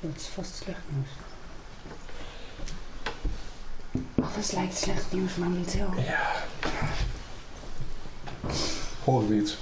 Dat 0.00 0.10
is 0.16 0.26
vast 0.26 0.54
slecht 0.56 0.80
nieuws. 0.88 1.08
Alles 4.34 4.50
lijkt 4.50 4.76
slecht 4.76 5.12
nieuws 5.12 5.34
momenteel. 5.34 5.88
Horen 9.04 9.28
we 9.28 9.34
iets? 9.34 9.56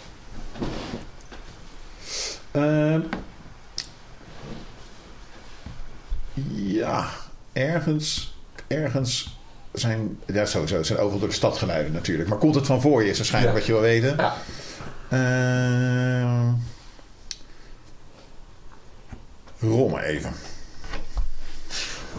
Ehm, 2.50 3.00
ja, 6.54 7.08
ergens, 7.52 8.36
ergens 8.66 9.38
zijn, 9.72 10.18
ja 10.26 10.46
sowieso, 10.46 10.76
het 10.76 10.86
zijn 10.86 10.98
overal 10.98 11.18
door 11.18 11.28
de 11.28 11.34
stad 11.34 11.58
geluiden 11.58 11.92
natuurlijk. 11.92 12.28
Maar 12.28 12.38
komt 12.38 12.54
het 12.54 12.66
van 12.66 12.80
voor 12.80 13.02
je 13.02 13.10
is 13.10 13.16
waarschijnlijk 13.16 13.52
Ja. 13.54 13.58
wat 13.58 13.66
je 13.68 13.72
wil 13.72 13.82
weten. 13.82 14.16
Ja. 14.16 14.34
Ehm, 15.08 16.52
rol 19.68 19.88
maar 19.88 20.02
even. 20.02 20.32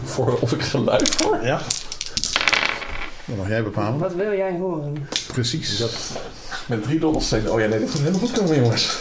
Voor 0.04 0.38
of 0.40 0.52
ik 0.52 0.62
geluid 0.62 1.22
hoor? 1.22 1.38
Ja. 1.42 1.60
Dan 3.24 3.36
mag 3.36 3.48
jij 3.48 3.62
bepalen. 3.62 3.98
Wat 3.98 4.14
wil 4.14 4.32
jij 4.32 4.56
horen? 4.58 5.08
Precies. 5.26 5.84
Met 6.66 6.82
drie 6.82 6.98
dobbelstenen. 6.98 7.52
Oh 7.52 7.60
ja, 7.60 7.66
nee, 7.66 7.80
dat 7.80 7.90
gaat 7.90 7.98
helemaal 7.98 8.20
goed 8.20 8.32
komen, 8.32 8.56
jongens. 8.56 8.96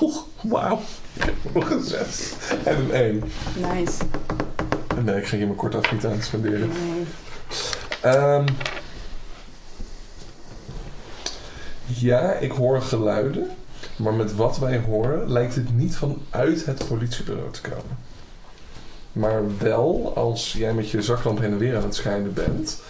Oh, 0.00 0.16
wauw. 0.40 0.80
Ik 1.12 1.22
heb 1.22 1.34
nog 1.54 1.70
een 1.70 1.84
zes. 1.84 2.32
En 2.64 2.76
een 2.76 2.92
één. 2.92 3.22
Nice. 3.54 4.02
Nee, 5.04 5.16
ik 5.16 5.26
ging 5.26 5.36
hier 5.36 5.46
mijn 5.46 5.56
kort 5.58 5.74
af 5.74 5.92
niet 5.92 6.04
aan 6.06 6.22
spenderen. 6.22 6.68
Nee. 6.68 7.06
Ehm, 8.00 8.44
ja, 12.00 12.32
ik 12.32 12.52
hoor 12.52 12.82
geluiden. 12.82 13.50
Maar 13.96 14.14
met 14.14 14.34
wat 14.34 14.58
wij 14.58 14.78
horen 14.78 15.32
lijkt 15.32 15.54
het 15.54 15.76
niet 15.76 15.96
vanuit 15.96 16.66
het 16.66 16.88
politiebureau 16.88 17.50
te 17.50 17.60
komen. 17.60 17.98
Maar 19.12 19.58
wel, 19.58 20.12
als 20.16 20.52
jij 20.52 20.74
met 20.74 20.90
je 20.90 21.02
zaklamp 21.02 21.38
heen 21.38 21.52
en 21.52 21.58
weer 21.58 21.76
aan 21.76 21.82
het 21.82 21.94
schijnen 21.94 22.32
bent... 22.32 22.82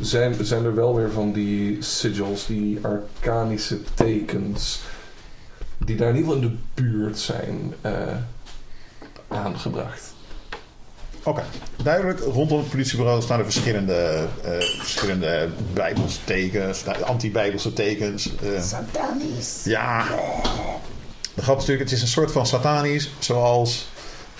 Zijn, 0.00 0.34
zijn 0.44 0.64
er 0.64 0.74
wel 0.74 0.96
weer 0.96 1.10
van 1.10 1.32
die 1.32 1.82
sigils, 1.82 2.46
die 2.46 2.78
arcanische 2.82 3.78
tekens... 3.94 4.80
die 5.78 5.96
daar 5.96 6.08
in 6.08 6.16
ieder 6.16 6.32
geval 6.32 6.48
in 6.48 6.58
de 6.74 6.82
buurt 6.82 7.18
zijn 7.18 7.74
eh, 7.80 8.16
aangebracht. 9.28 10.14
Oké, 11.28 11.42
duidelijk. 11.82 12.20
Rondom 12.20 12.58
het 12.58 12.68
politiebureau 12.70 13.22
staan 13.22 13.38
er 13.38 13.44
verschillende, 13.44 14.26
eh 14.44 14.50
verschillende 14.78 15.48
bijbelse 15.72 16.18
tekens, 16.24 16.84
anti-bijbelse 17.04 17.72
tekens. 17.72 18.30
eh. 18.36 18.62
Satanisch. 18.62 19.64
ja, 19.64 20.04
de 21.34 21.42
grap 21.42 21.56
is 21.56 21.62
natuurlijk, 21.62 21.88
het 21.90 21.92
is 21.98 22.02
een 22.02 22.08
soort 22.08 22.32
van 22.32 22.46
satanisch, 22.46 23.10
zoals 23.18 23.88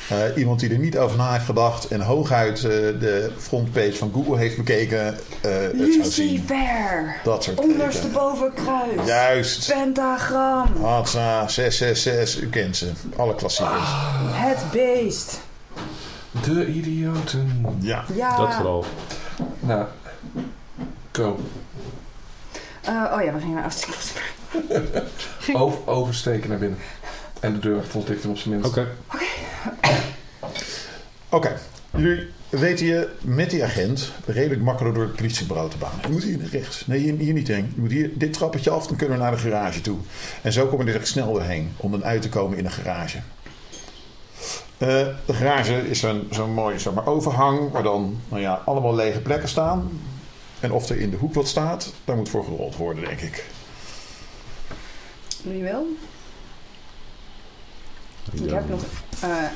eh, 0.09 0.17
iemand 0.37 0.61
die 0.61 0.71
er 0.71 0.79
niet 0.79 0.99
over 0.99 1.17
na 1.17 1.33
heeft 1.33 1.45
gedacht 1.45 1.89
en 1.89 2.01
hooguit 2.01 2.61
de 2.61 3.31
frontpage 3.39 3.95
van 3.95 4.11
Google 4.15 4.37
heeft 4.37 4.57
bekeken. 4.57 5.19
Lucifer. 5.73 7.17
Dat 7.25 7.45
soort. 7.45 7.59
Ondersteboven 7.61 8.53
kruis. 8.55 9.07
Juist. 9.07 9.73
Pentagram. 9.73 10.67
Hatsa, 10.83 11.49
666, 11.49 12.41
u 12.43 12.49
kent 12.49 12.77
ze. 12.77 12.91
Alle 13.17 13.35
klassiekers. 13.35 13.89
Het 14.33 14.59
beest. 14.73 15.41
De 16.45 16.67
idioten. 16.67 17.67
Ja. 17.81 18.05
Ja. 18.15 18.37
Dat 18.37 18.55
vooral. 18.55 18.85
Nou, 19.61 19.87
go. 21.13 21.41
Eh, 22.83 23.13
oh 23.15 23.23
ja, 23.23 23.33
we 23.33 23.39
gingen 23.39 23.55
naar 23.55 23.65
Australië. 23.65 24.27
Over, 25.63 25.87
oversteken 25.87 26.49
naar 26.49 26.59
binnen. 26.59 26.79
En 27.41 27.53
de 27.53 27.59
deur 27.59 27.79
achter 27.79 27.97
ons 27.97 28.07
dicht 28.07 28.23
doen 28.23 28.31
op 28.31 28.39
zijn 28.39 28.55
minst. 28.55 28.69
Oké. 28.69 28.89
Oké, 31.29 31.59
jullie 31.91 32.27
weten 32.49 32.87
je 32.87 33.09
met 33.21 33.51
die 33.51 33.65
agent 33.65 34.13
redelijk 34.27 34.63
makkelijk 34.63 34.95
door 34.95 35.05
het 35.05 35.17
politiebureau 35.17 35.71
te 35.71 35.77
banen. 35.77 35.99
Je 36.03 36.09
moet 36.09 36.23
hier 36.23 36.39
naar 36.39 36.49
rechts. 36.49 36.87
Nee, 36.87 36.99
hier, 36.99 37.17
hier 37.17 37.33
niet 37.33 37.49
heen. 37.49 37.73
Je 37.75 37.81
moet 37.81 37.91
hier 37.91 38.11
dit 38.15 38.33
trappetje 38.33 38.71
af, 38.71 38.87
dan 38.87 38.97
kunnen 38.97 39.17
we 39.17 39.23
naar 39.23 39.33
de 39.33 39.39
garage 39.39 39.81
toe. 39.81 39.99
En 40.43 40.53
zo 40.53 40.67
komen 40.67 40.87
we 40.87 40.93
er 40.93 41.07
snel 41.07 41.33
doorheen 41.33 41.73
om 41.77 41.91
dan 41.91 42.05
uit 42.05 42.23
te 42.23 42.29
komen 42.29 42.59
in 42.59 42.65
de 42.65 42.71
garage. 42.71 43.19
Eh, 44.79 45.07
de 45.27 45.33
garage 45.33 45.89
is 45.89 46.01
zo'n 46.01 46.29
zo'n 46.31 46.55
mooi 46.55 46.79
zeg 46.79 46.93
maar, 46.93 47.07
overhang 47.07 47.71
waar 47.71 47.83
dan 47.83 48.21
nou 48.29 48.43
ja, 48.43 48.63
allemaal 48.65 48.95
lege 48.95 49.21
plekken 49.21 49.49
staan. 49.49 50.01
En 50.61 50.73
of 50.73 50.89
er 50.89 51.01
in 51.01 51.11
de 51.11 51.17
hoek 51.17 51.35
wat 51.35 51.49
staat, 51.49 51.93
daar 52.05 52.17
moet 52.17 52.29
voor 52.29 52.45
gerold 52.45 52.77
worden, 52.77 53.05
denk 53.05 53.21
ik. 53.21 53.45
Wie 55.43 55.63
wil? 55.63 55.87
Ik 58.33 58.51
heb 58.51 58.69
nog 58.69 58.83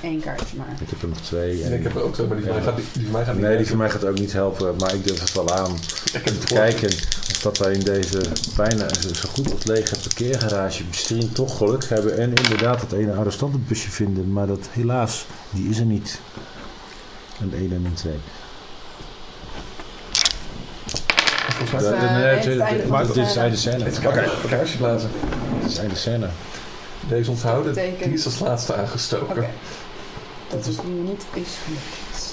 één 0.02 0.20
kaartje 0.20 0.56
maar. 0.56 0.66
Ik 0.80 0.90
heb 0.90 1.02
er 1.02 1.08
nog 1.08 1.18
twee. 1.20 1.62
En 1.62 1.72
ik 1.72 1.82
heb 1.82 1.94
er 1.94 2.02
ook 2.02 2.14
twee, 2.14 2.26
maar 2.26 2.36
die 2.36 2.46
van 2.46 2.54
mij 2.54 2.62
gaat, 2.64 2.76
die, 2.76 2.84
die 2.92 3.02
van 3.02 3.12
mij 3.12 3.24
gaat 3.24 3.34
niet 3.34 3.44
Nee, 3.44 3.56
die 3.56 3.66
van 3.66 3.76
mij 3.76 3.90
gaat 3.90 4.04
ook 4.04 4.18
niet 4.18 4.32
helpen, 4.32 4.76
maar 4.78 4.94
ik 4.94 5.06
durf 5.06 5.20
het 5.20 5.32
wel 5.32 5.52
aan. 5.54 5.72
Ik 6.04 6.12
heb 6.12 6.24
het 6.24 6.46
Te 6.46 6.54
kijken 6.54 6.88
of 7.30 7.38
dat 7.42 7.58
wij 7.58 7.72
in 7.72 7.80
deze 7.80 8.20
bijna 8.56 8.88
zo 8.94 9.28
goed 9.32 9.52
als 9.54 9.64
lege 9.64 9.96
parkeergarage 10.00 10.82
misschien 10.88 11.32
toch 11.32 11.56
geluk 11.56 11.84
hebben 11.88 12.18
en 12.18 12.32
inderdaad 12.34 12.80
dat 12.80 12.92
ene 12.92 13.12
arrestantenbusje 13.12 13.90
vinden. 13.90 14.32
Maar 14.32 14.46
dat 14.46 14.68
helaas, 14.70 15.26
die 15.50 15.68
is 15.68 15.78
er 15.78 15.84
niet. 15.84 16.20
Een 17.40 17.52
1 17.54 17.72
en 17.72 17.84
een 17.84 17.94
2. 17.94 18.12
Volgens 21.48 21.70
mij- 21.70 21.80
Dat 21.82 21.92
is, 21.92 22.56
eh, 22.56 22.66
het 22.68 23.06
Dit 23.06 23.14
de 23.14 23.50
is 23.52 23.60
scène. 23.60 23.84
Het 23.84 23.98
kaars, 23.98 24.30
kaarsje 24.48 24.76
blazen. 24.76 25.10
Dit 25.60 25.70
is 25.70 25.78
einde 25.78 25.94
scène. 25.96 26.28
Deze 27.08 27.30
onthouden, 27.30 27.74
Betekent- 27.74 28.04
die 28.04 28.12
is 28.12 28.24
als 28.24 28.38
laatste 28.38 28.74
aangestoken. 28.74 29.46
Dat 30.50 30.66
is 30.66 30.76
niet 31.04 31.24
is 31.32 31.48
gelukt. 31.64 32.30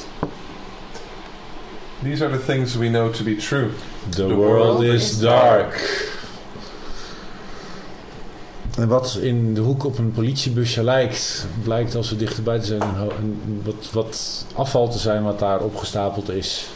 These 2.04 2.26
are 2.26 2.38
the 2.40 2.46
things 2.46 2.76
we 2.76 2.88
know 2.88 3.14
to 3.14 3.24
be 3.24 3.36
true. 3.36 3.70
The 4.10 4.34
world 4.34 4.38
world 4.38 4.82
is 4.82 5.04
is 5.12 5.20
dark. 5.20 6.08
En 8.78 8.88
wat 8.88 9.18
in 9.22 9.54
de 9.54 9.62
hoek 9.62 9.84
op 9.84 9.98
een 9.98 10.12
politiebusje 10.12 10.84
lijkt, 10.84 11.48
blijkt 11.64 11.96
als 11.96 12.10
we 12.10 12.16
dichterbij 12.16 12.60
te 12.60 12.66
zijn 12.66 12.82
een- 12.82 13.62
wat, 13.64 13.90
wat 13.92 14.46
afval 14.56 14.90
te 14.90 14.98
zijn 14.98 15.24
wat 15.24 15.40
daar 15.40 15.60
opgestapeld 15.60 16.30
is. 16.30 16.68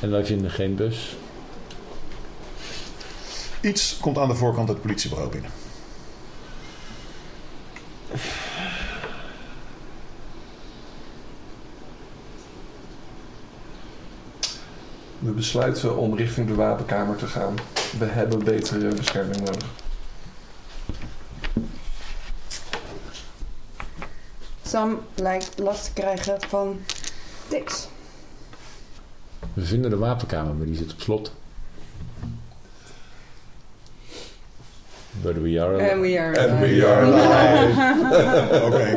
En 0.00 0.10
wij 0.10 0.24
vinden 0.24 0.50
geen 0.50 0.74
bus. 0.74 1.16
Iets 3.60 3.96
komt 4.00 4.18
aan 4.18 4.28
de 4.28 4.34
voorkant 4.34 4.68
het 4.68 4.80
politiebureau 4.80 5.30
binnen. 5.30 5.50
We 15.18 15.30
besluiten 15.30 15.96
om 15.96 16.16
richting 16.16 16.46
de 16.46 16.54
wapenkamer 16.54 17.16
te 17.16 17.26
gaan. 17.26 17.54
We 17.98 18.04
hebben 18.04 18.44
betere 18.44 18.94
bescherming 18.94 19.38
nodig. 19.38 19.66
Sam 24.62 25.00
lijkt 25.14 25.58
last 25.58 25.84
te 25.84 25.92
krijgen 25.92 26.40
van 26.40 26.80
Dix. 27.48 27.88
We 29.54 29.64
vinden 29.64 29.90
de 29.90 29.96
wapenkamer, 29.96 30.54
maar 30.54 30.66
die 30.66 30.76
zit 30.76 30.92
op 30.92 31.00
slot. 31.00 31.32
But 35.22 35.36
we 35.42 35.62
are 35.62 35.76
En 35.76 36.00
we 36.00 36.20
are... 36.20 36.48
And 36.48 36.52
uh, 36.52 36.60
we 36.60 36.86
are 36.86 37.04
alive. 37.04 38.64
Oké. 38.66 38.94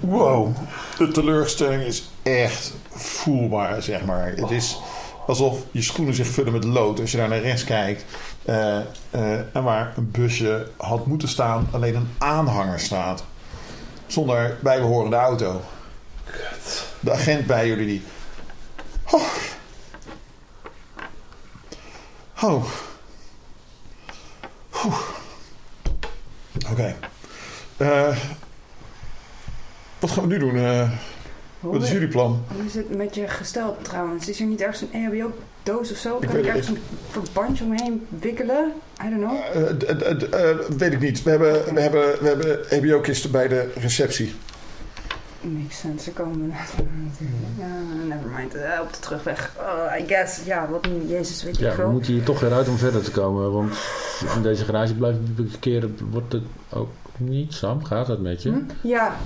Wow. 0.00 0.56
De 0.98 1.08
teleurstelling 1.08 1.82
is 1.82 2.10
echt 2.22 2.74
voelbaar, 2.90 3.82
zeg 3.82 4.04
maar. 4.04 4.32
Het 4.36 4.50
is 4.50 4.80
alsof 5.26 5.58
je 5.70 5.82
schoenen 5.82 6.14
zich 6.14 6.26
vullen 6.26 6.52
met 6.52 6.64
lood 6.64 7.00
als 7.00 7.10
je 7.10 7.16
daar 7.16 7.28
naar 7.28 7.40
rechts 7.40 7.64
kijkt. 7.64 8.04
eh, 8.44 8.78
eh, 9.10 9.38
en 9.52 9.62
waar 9.62 9.92
een 9.96 10.10
busje 10.10 10.68
had 10.76 11.06
moeten 11.06 11.28
staan, 11.28 11.68
alleen 11.70 11.94
een 11.94 12.08
aanhanger 12.18 12.80
staat. 12.80 13.24
Zonder 14.06 14.56
bijbehorende 14.62 15.16
auto. 15.16 15.60
De 17.00 17.12
agent 17.12 17.46
bij 17.46 17.66
jullie 17.66 17.86
die... 17.86 18.02
Oh. 19.10 19.22
Oh. 22.42 22.64
Oké. 26.70 26.94
Eh, 27.76 28.16
wat 29.98 30.10
gaan 30.10 30.28
we 30.28 30.28
nu 30.28 30.38
doen? 30.38 30.56
Eh, 30.56 30.90
wat 31.60 31.82
is 31.82 31.90
jullie 31.90 32.08
plan? 32.08 32.44
hoe 32.56 32.64
is 32.64 32.74
het 32.74 32.96
met 32.96 33.14
je 33.14 33.28
gestel 33.28 33.76
trouwens? 33.82 34.28
Is 34.28 34.40
er 34.40 34.46
niet 34.46 34.60
ergens 34.60 34.80
een 34.80 34.92
EHBO-doos 34.92 35.90
of 35.90 35.96
zo? 35.96 36.16
Ik 36.20 36.28
Kan 36.28 36.38
ik 36.38 36.46
ergens 36.46 36.68
een 36.68 36.78
verbandje 37.10 37.64
omheen 37.64 38.06
wikkelen? 38.08 38.72
I 39.06 39.10
don't 39.10 39.22
know. 39.22 39.38
Eh, 40.34 40.76
weet 40.76 40.92
ik 40.92 41.00
niet. 41.00 41.22
We 41.22 41.30
hebben, 41.30 41.74
we 41.74 41.80
hebben, 41.80 42.18
we 42.20 42.28
hebben 42.28 42.70
EBO-kisten 42.70 43.30
bij 43.30 43.48
de 43.48 43.72
receptie. 43.74 44.34
Makes 45.42 45.78
sense. 45.78 46.10
Er 46.10 46.16
komen 46.16 46.52
Ja, 47.58 47.66
never 48.08 48.28
mind. 48.38 48.54
Eh, 48.54 48.80
op 48.82 48.92
de 48.92 48.98
terugweg. 48.98 49.52
Oh, 49.58 50.00
I 50.00 50.06
guess. 50.06 50.38
Ja, 50.44 50.68
wat 50.70 50.86
nu? 50.86 51.08
Jezus, 51.08 51.42
weet 51.42 51.58
Ja, 51.58 51.70
ik 51.70 51.76
we 51.76 51.82
veel. 51.82 51.90
moeten 51.90 52.12
hier 52.12 52.22
toch 52.22 52.40
weer 52.40 52.52
uit 52.52 52.68
om 52.68 52.76
verder 52.78 53.02
te 53.02 53.10
komen. 53.10 53.52
Want 53.52 53.74
in 54.36 54.42
deze 54.42 54.64
garage 54.64 54.94
blijven 54.94 55.48
parkeren 55.50 55.96
wordt 56.10 56.32
het 56.32 56.42
ook 56.70 56.90
niet. 57.16 57.54
Sam, 57.54 57.84
gaat 57.84 58.06
dat 58.06 58.20
met 58.20 58.42
je? 58.42 58.50
Hm? 58.50 58.58
Ja. 58.88 59.16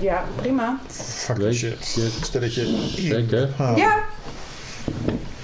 Ja, 0.00 0.24
prima. 0.36 0.78
Fuck 0.88 1.36
Weet 1.36 1.54
shit. 1.54 1.92
je- 1.94 2.10
Stelletje. 2.22 2.66
Zeker. 2.96 3.48
Ah. 3.58 3.76
Ja. 3.76 3.98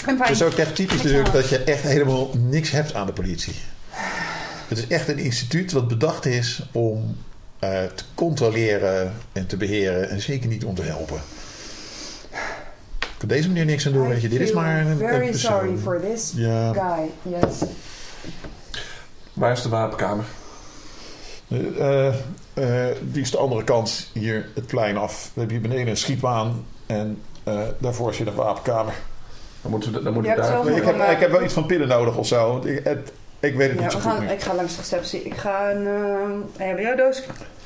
En 0.07 0.19
Het 0.21 0.31
is 0.31 0.43
ook 0.43 0.53
echt 0.53 0.75
typisch 0.75 1.03
natuurlijk 1.03 1.33
dat 1.33 1.49
je 1.49 1.59
echt 1.59 1.83
helemaal 1.83 2.31
niks 2.39 2.71
hebt 2.71 2.95
aan 2.95 3.07
de 3.07 3.13
politie. 3.13 3.55
Het 4.69 4.79
is 4.79 4.87
echt 4.87 5.09
een 5.09 5.19
instituut 5.19 5.73
wat 5.73 5.89
bedacht 5.89 6.27
is 6.27 6.63
om 6.73 7.17
eh, 7.59 7.83
te 7.95 8.05
controleren 8.15 9.13
en 9.33 9.47
te 9.47 9.57
beheren 9.57 10.09
en 10.09 10.21
zeker 10.21 10.49
niet 10.49 10.65
om 10.65 10.75
te 10.75 10.83
helpen. 10.83 11.21
Ik 13.01 13.25
op 13.25 13.29
deze 13.29 13.49
manier 13.49 13.65
niks 13.65 13.87
aan 13.87 13.93
doen, 13.93 14.09
weet 14.09 14.23
je. 14.23 14.29
Dit 14.29 14.41
is 14.41 14.53
maar 14.53 14.87
een, 14.87 14.99
very 14.99 15.31
persoon. 15.31 15.53
sorry 15.53 15.77
for 15.77 16.01
this 16.01 16.33
Ja, 16.37 16.73
guy. 16.73 17.33
Yes. 17.33 17.63
Waar 19.33 19.53
is 19.53 19.63
de 19.63 19.69
wapenkamer? 19.69 20.25
Eh, 21.49 22.09
eh, 22.55 22.97
die 23.01 23.23
is 23.23 23.31
de 23.31 23.39
andere 23.39 23.65
kant 23.65 24.11
hier 24.13 24.49
het 24.55 24.67
plein 24.67 24.97
af. 24.97 25.31
We 25.35 25.41
hebben 25.41 25.59
hier 25.59 25.69
beneden 25.69 25.89
een 25.89 25.97
schietbaan 25.97 26.65
en 26.87 27.23
eh, 27.45 27.61
daarvoor 27.79 28.15
zit 28.15 28.27
een 28.27 28.35
wapenkamer. 28.35 28.95
Dan 29.63 29.71
moeten 29.71 29.93
we, 29.93 30.03
dan 30.03 30.13
moeten 30.13 30.33
Je 30.33 30.41
we 30.41 30.47
daar... 30.47 30.77
Ik 30.77 30.85
heb, 30.85 31.11
ik 31.11 31.19
heb 31.19 31.31
wel 31.31 31.43
iets 31.43 31.55
van 31.55 31.67
pillen 31.67 31.89
nodig 31.89 32.17
of 32.17 32.27
zo. 32.27 32.49
want 32.49 32.67
Ik, 32.67 32.85
het, 32.85 33.13
ik 33.41 33.55
weet 33.57 33.69
het 33.69 33.77
Ja, 33.79 33.83
niet 33.83 33.93
zo 33.93 33.99
we 33.99 34.03
goed 34.05 34.13
gaan, 34.13 34.25
meer. 34.25 34.33
ik 34.33 34.41
ga 34.43 34.55
langs 34.55 34.75
de 34.77 34.81
receptie. 34.81 35.23
Ik 35.23 35.35
ga 35.35 35.71
een 35.71 35.83
uh, 36.61 36.69
EHBO-doos 36.69 37.23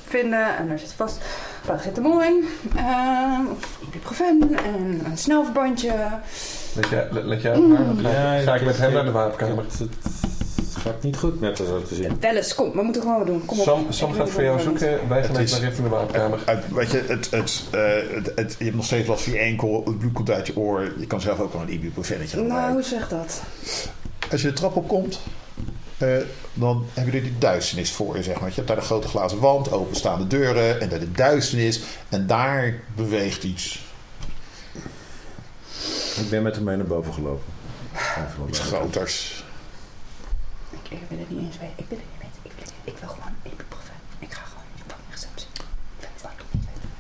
vinden. 0.06 0.56
En 0.56 0.68
daar 0.68 0.78
zit 0.78 0.92
vast 0.92 1.18
paracetamol 1.66 2.22
in. 2.22 2.44
ehm, 2.76 3.46
of 3.56 3.78
ibuprofen. 3.88 4.48
En 4.64 5.00
een 5.04 5.18
snelverbandje. 5.18 5.92
Let 6.74 6.88
jij, 6.88 7.08
let, 7.10 7.24
let 7.24 7.42
jij 7.42 7.56
op? 7.56 7.68
Dan 7.68 7.98
ga, 8.02 8.10
Ja, 8.10 8.34
ik- 8.34 8.44
ga 8.44 8.54
ik 8.54 8.60
ik- 8.60 8.66
met 8.66 8.76
hem 8.78 8.92
naar 8.92 9.04
de 9.04 9.10
wapenkamer. 9.10 9.64
Het, 9.64 9.88
gaat 10.90 11.02
niet 11.02 11.16
goed 11.16 11.40
met 11.40 11.56
zo 11.56 11.82
te 11.82 11.94
zien. 11.94 12.16
Eens, 12.20 12.54
kom. 12.54 12.72
We 12.72 12.82
moeten 12.82 13.02
gewoon 13.02 13.18
wat 13.18 13.26
doen. 13.26 13.44
Kom 13.44 13.60
op. 13.60 13.86
Sam, 13.88 14.12
gaat 14.12 14.30
voor 14.30 14.42
jou 14.42 14.54
niet. 14.56 14.64
zoeken. 14.64 15.08
Wij 15.08 15.24
gaan 15.24 15.36
even 15.36 15.60
richting 15.60 15.88
de 15.88 15.94
wapenkamer. 15.94 16.38
Uit, 16.44 16.64
weet 16.70 16.90
je, 16.90 17.04
het, 17.06 17.30
het, 17.30 17.62
eh, 17.70 17.80
het, 18.14 18.32
het- 18.34 18.54
je 18.58 18.64
hebt 18.64 18.76
nog 18.76 18.84
steeds 18.84 19.08
last 19.08 19.22
van 19.24 19.32
je 19.32 19.38
enkel, 19.38 19.82
het 19.84 19.98
bloed 19.98 20.12
komt 20.12 20.30
uit 20.30 20.46
je 20.46 20.56
oor. 20.56 20.92
Je 20.98 21.06
kan 21.06 21.20
zelf 21.20 21.40
ook 21.40 21.52
wel 21.52 21.62
een 21.62 21.72
ibuprofennetje 21.72 22.42
Nou, 22.42 22.72
hoe 22.72 22.82
zeg 22.82 23.08
dat? 23.08 23.42
Als 24.30 24.42
je 24.42 24.48
de 24.48 24.52
trap 24.54 24.76
opkomt, 24.76 25.20
eh, 26.02 26.16
dan 26.54 26.86
heb 26.92 27.06
je 27.06 27.12
er 27.12 27.22
die 27.22 27.38
duisternis 27.38 27.92
voor 27.92 28.16
je, 28.16 28.22
zeg 28.22 28.40
maar. 28.40 28.48
Je 28.48 28.54
hebt 28.54 28.66
daar 28.66 28.76
de 28.76 28.82
grote 28.82 29.08
glazen 29.08 29.38
wand, 29.38 29.72
openstaande 29.72 30.26
deuren 30.26 30.80
en 30.80 30.88
daar 30.88 31.00
de 31.00 31.12
duisternis. 31.12 31.80
En 32.08 32.26
daar 32.26 32.80
beweegt 32.96 33.42
iets. 33.42 33.80
Ik 36.16 36.30
ben 36.30 36.42
met 36.42 36.54
hem 36.54 36.64
mee 36.64 36.76
naar 36.76 36.86
boven 36.86 37.12
gelopen. 37.12 37.44
Iets 38.48 38.58
groters. 38.58 39.44
Ik, 40.70 40.90
ik 40.90 40.98
wil 41.08 41.18
het 41.18 41.30
niet 41.30 41.38
eens 41.38 41.58
weten. 41.58 41.74
Ik 41.76 41.84
wil 41.88 41.98
het 41.98 42.06
niet 42.12 42.22
weten. 42.22 42.40
Ik 42.42 42.52
wil, 42.56 42.92
ik 42.94 42.98
wil 43.00 43.08
gewoon 43.08 43.34
ibuprofen. 43.42 43.94
Ik 44.18 44.32
ga 44.32 44.42
gewoon 44.44 44.64
in 44.76 44.82
de 44.86 44.94
receptie. 45.10 45.46
Ik 45.54 45.62
wil 45.98 46.08
het 46.30 46.40
ook 46.40 46.52
niet 46.52 46.64
weten. 46.64 46.90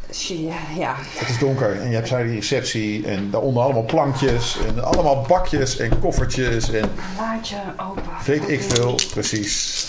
Dus 0.00 0.01
Ja, 0.18 0.56
ja. 0.78 0.94
Het 0.98 1.28
is 1.28 1.38
donker 1.38 1.80
en 1.80 1.88
je 1.88 1.94
hebt 1.94 2.08
daar 2.08 2.24
die 2.24 2.34
receptie 2.34 3.06
en 3.06 3.30
daaronder 3.30 3.62
allemaal 3.62 3.84
plankjes 3.84 4.56
en 4.66 4.84
allemaal 4.84 5.24
bakjes 5.28 5.76
en 5.76 5.98
koffertjes 5.98 6.70
en 6.70 6.90
Laat 7.18 7.48
je 7.48 7.56
open. 7.76 8.02
weet 8.26 8.48
ik 8.48 8.62
veel. 8.62 8.98
Precies. 9.10 9.86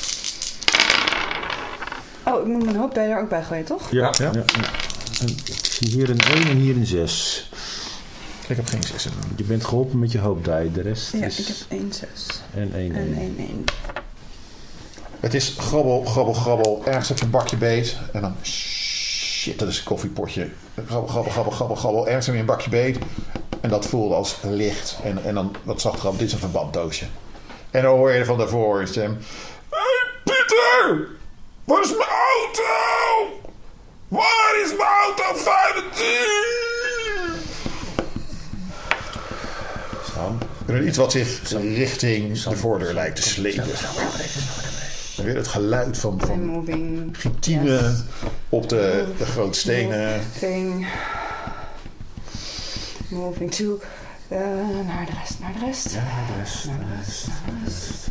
Oh, 2.25 2.41
ik 2.41 2.47
moet 2.47 2.63
mijn 2.65 2.75
hoop 2.77 2.95
daar 2.95 3.19
ook 3.21 3.29
bij 3.29 3.43
gooien, 3.43 3.65
toch? 3.65 3.91
Ja, 3.91 4.13
Ja. 4.17 4.31
ja. 4.31 4.31
ja. 4.33 4.43
En 5.21 5.27
ik 5.27 5.65
zie 5.71 5.89
hier 5.89 6.09
een 6.09 6.19
1 6.19 6.47
en 6.47 6.57
hier 6.57 6.75
een 6.75 6.85
6. 6.85 7.49
Ik 8.47 8.55
heb 8.55 8.67
geen 8.67 8.83
zes 8.83 9.05
in. 9.05 9.11
Je 9.35 9.43
bent 9.43 9.65
geholpen 9.65 9.99
met 9.99 10.11
je 10.11 10.19
hoopdij. 10.19 10.69
De 10.73 10.81
rest 10.81 11.11
Ja, 11.11 11.25
is 11.25 11.39
ik 11.39 11.47
heb 11.47 11.79
1, 11.79 11.93
6 11.93 12.07
en 12.53 12.71
1 12.75 12.95
en 12.95 13.13
1. 13.13 13.17
1, 13.17 13.35
1. 13.37 13.63
Het 15.19 15.33
is 15.33 15.55
grabbel, 15.57 16.03
grabbel, 16.05 16.33
grabbel. 16.33 16.81
Ergens 16.85 17.07
heb 17.07 17.17
je 17.17 17.23
een 17.23 17.29
bakje 17.31 17.57
beet. 17.57 17.97
En 18.13 18.21
dan... 18.21 18.35
Shit, 19.43 19.59
dat 19.59 19.67
is 19.67 19.77
een 19.77 19.83
koffiepotje. 19.83 20.49
Grabbel, 20.87 21.07
grabbel, 21.07 21.31
grabbel, 21.31 21.53
grabbel, 21.53 21.75
grabbel. 21.75 22.07
Ergens 22.07 22.25
je 22.25 22.31
een 22.31 22.45
bakje 22.45 22.69
beet. 22.69 22.97
En 23.61 23.69
dat 23.69 23.85
voelde 23.85 24.15
als 24.15 24.37
licht. 24.43 24.97
En, 25.03 25.23
en 25.23 25.33
dan 25.33 25.55
wat 25.63 25.81
grabbel. 25.81 26.17
Dit 26.17 26.27
is 26.27 26.33
een 26.33 26.39
verbanddoosje. 26.39 27.05
En 27.71 27.81
dan 27.81 27.95
hoor 27.95 28.11
je 28.11 28.25
van 28.25 28.37
daarvoor 28.37 28.81
een 28.81 28.87
stem. 28.87 29.17
Hey 29.69 30.21
Pieter! 30.23 31.07
Waar 31.63 31.81
is 31.81 31.89
mijn 31.89 32.09
auto? 32.09 32.73
Waar 34.07 34.61
is 34.63 34.69
mijn 34.77 34.89
auto 34.89 35.23
25? 35.35 36.23
Sam, 40.13 40.37
Er 40.65 40.87
iets 40.87 40.97
wat 40.97 41.11
zich 41.11 41.51
richting 41.51 42.41
de 42.43 42.57
voordeur 42.57 42.93
lijkt 42.93 43.15
te 43.15 43.21
slepen. 43.21 43.65
Weer 45.15 45.35
het 45.35 45.47
geluid 45.47 45.97
van, 45.97 46.19
van 46.25 47.09
gitine 47.11 47.71
Yes. 47.71 48.03
op 48.49 48.69
de, 48.69 49.05
de 49.17 49.25
grote 49.25 49.59
stenen. 49.59 50.17
Moving. 50.17 50.87
Moving 53.09 53.51
to. 53.51 53.79
eh, 54.27 54.39
naar 54.87 55.05
de 55.05 55.11
rest, 55.21 55.39
naar 55.39 55.53
de 55.59 55.65
rest. 55.65 55.93
Ja, 55.93 55.99
de 55.99 56.39
rest. 56.39 56.65
Naar 56.65 56.77
de 56.79 56.95
rest, 57.05 57.27
naar 57.27 57.59
de 57.59 57.63
rest. 57.65 58.07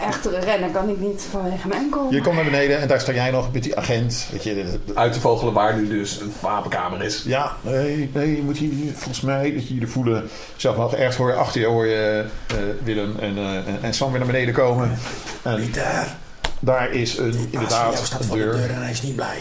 Echt 0.00 0.24
rennen 0.26 0.72
kan 0.72 0.88
ik 0.88 0.98
niet 1.00 1.26
vanwege 1.30 1.68
mijn 1.68 1.80
enkel. 1.80 2.06
Je 2.12 2.20
komt 2.20 2.34
naar 2.34 2.44
beneden 2.44 2.80
en 2.80 2.88
daar 2.88 3.00
sta 3.00 3.12
jij 3.12 3.30
nog 3.30 3.52
met 3.52 3.62
die 3.62 3.76
agent. 3.76 4.26
Weet 4.32 4.42
je, 4.42 4.54
de- 4.54 4.78
de- 4.86 4.94
Uit 4.94 5.12
te 5.12 5.20
vogelen 5.20 5.52
waar 5.52 5.76
nu 5.76 5.88
dus 5.88 6.20
een 6.20 6.32
wapenkamer 6.40 7.02
is. 7.02 7.22
ja, 7.26 7.52
nee, 7.60 8.10
nee, 8.14 8.36
je 8.36 8.42
moet 8.42 8.56
hier 8.58 8.92
volgens 8.92 9.20
mij 9.20 9.52
dat 9.54 9.68
je 9.68 9.74
je 9.80 9.86
voelen. 9.86 10.28
Zelf 10.56 10.76
nog 10.76 10.94
ergens 10.94 11.16
hoor 11.16 11.28
je 11.30 11.34
achter 11.36 11.60
je 11.60 11.66
hoor 11.66 11.86
je 11.86 12.24
eh, 12.46 12.56
Willem 12.82 13.16
en, 13.18 13.36
eh, 13.38 13.56
en, 13.56 13.78
en 13.82 13.94
Sam 13.94 14.10
weer 14.10 14.18
naar 14.18 14.28
beneden 14.30 14.54
komen. 14.54 14.98
En 15.42 15.68
Daar. 15.72 16.16
daar 16.60 16.90
is 16.90 17.16
een, 17.18 17.48
inderdaad 17.50 18.16
een 18.20 18.28
deur. 18.30 18.70
en 18.70 18.82
hij 18.82 18.90
is 18.90 19.02
niet 19.02 19.14
blij. 19.16 19.38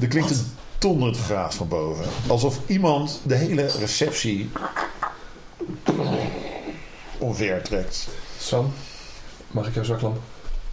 Er 0.00 0.08
klinkt 0.08 0.30
een 0.30 1.14
geraas 1.14 1.54
van 1.54 1.68
boven. 1.68 2.04
Alsof 2.26 2.58
iemand 2.66 3.20
de 3.22 3.34
hele 3.34 3.66
receptie 3.78 4.50
omver 7.18 7.62
trekt. 7.62 8.08
Sam, 8.38 8.72
mag 9.50 9.66
ik 9.66 9.74
jouw 9.74 9.84
zaklamp? 9.84 10.18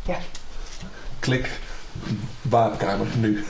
Ja. 0.05 0.17
Klik. 1.19 1.59
Wapenkamer, 2.41 3.07
nu. 3.17 3.43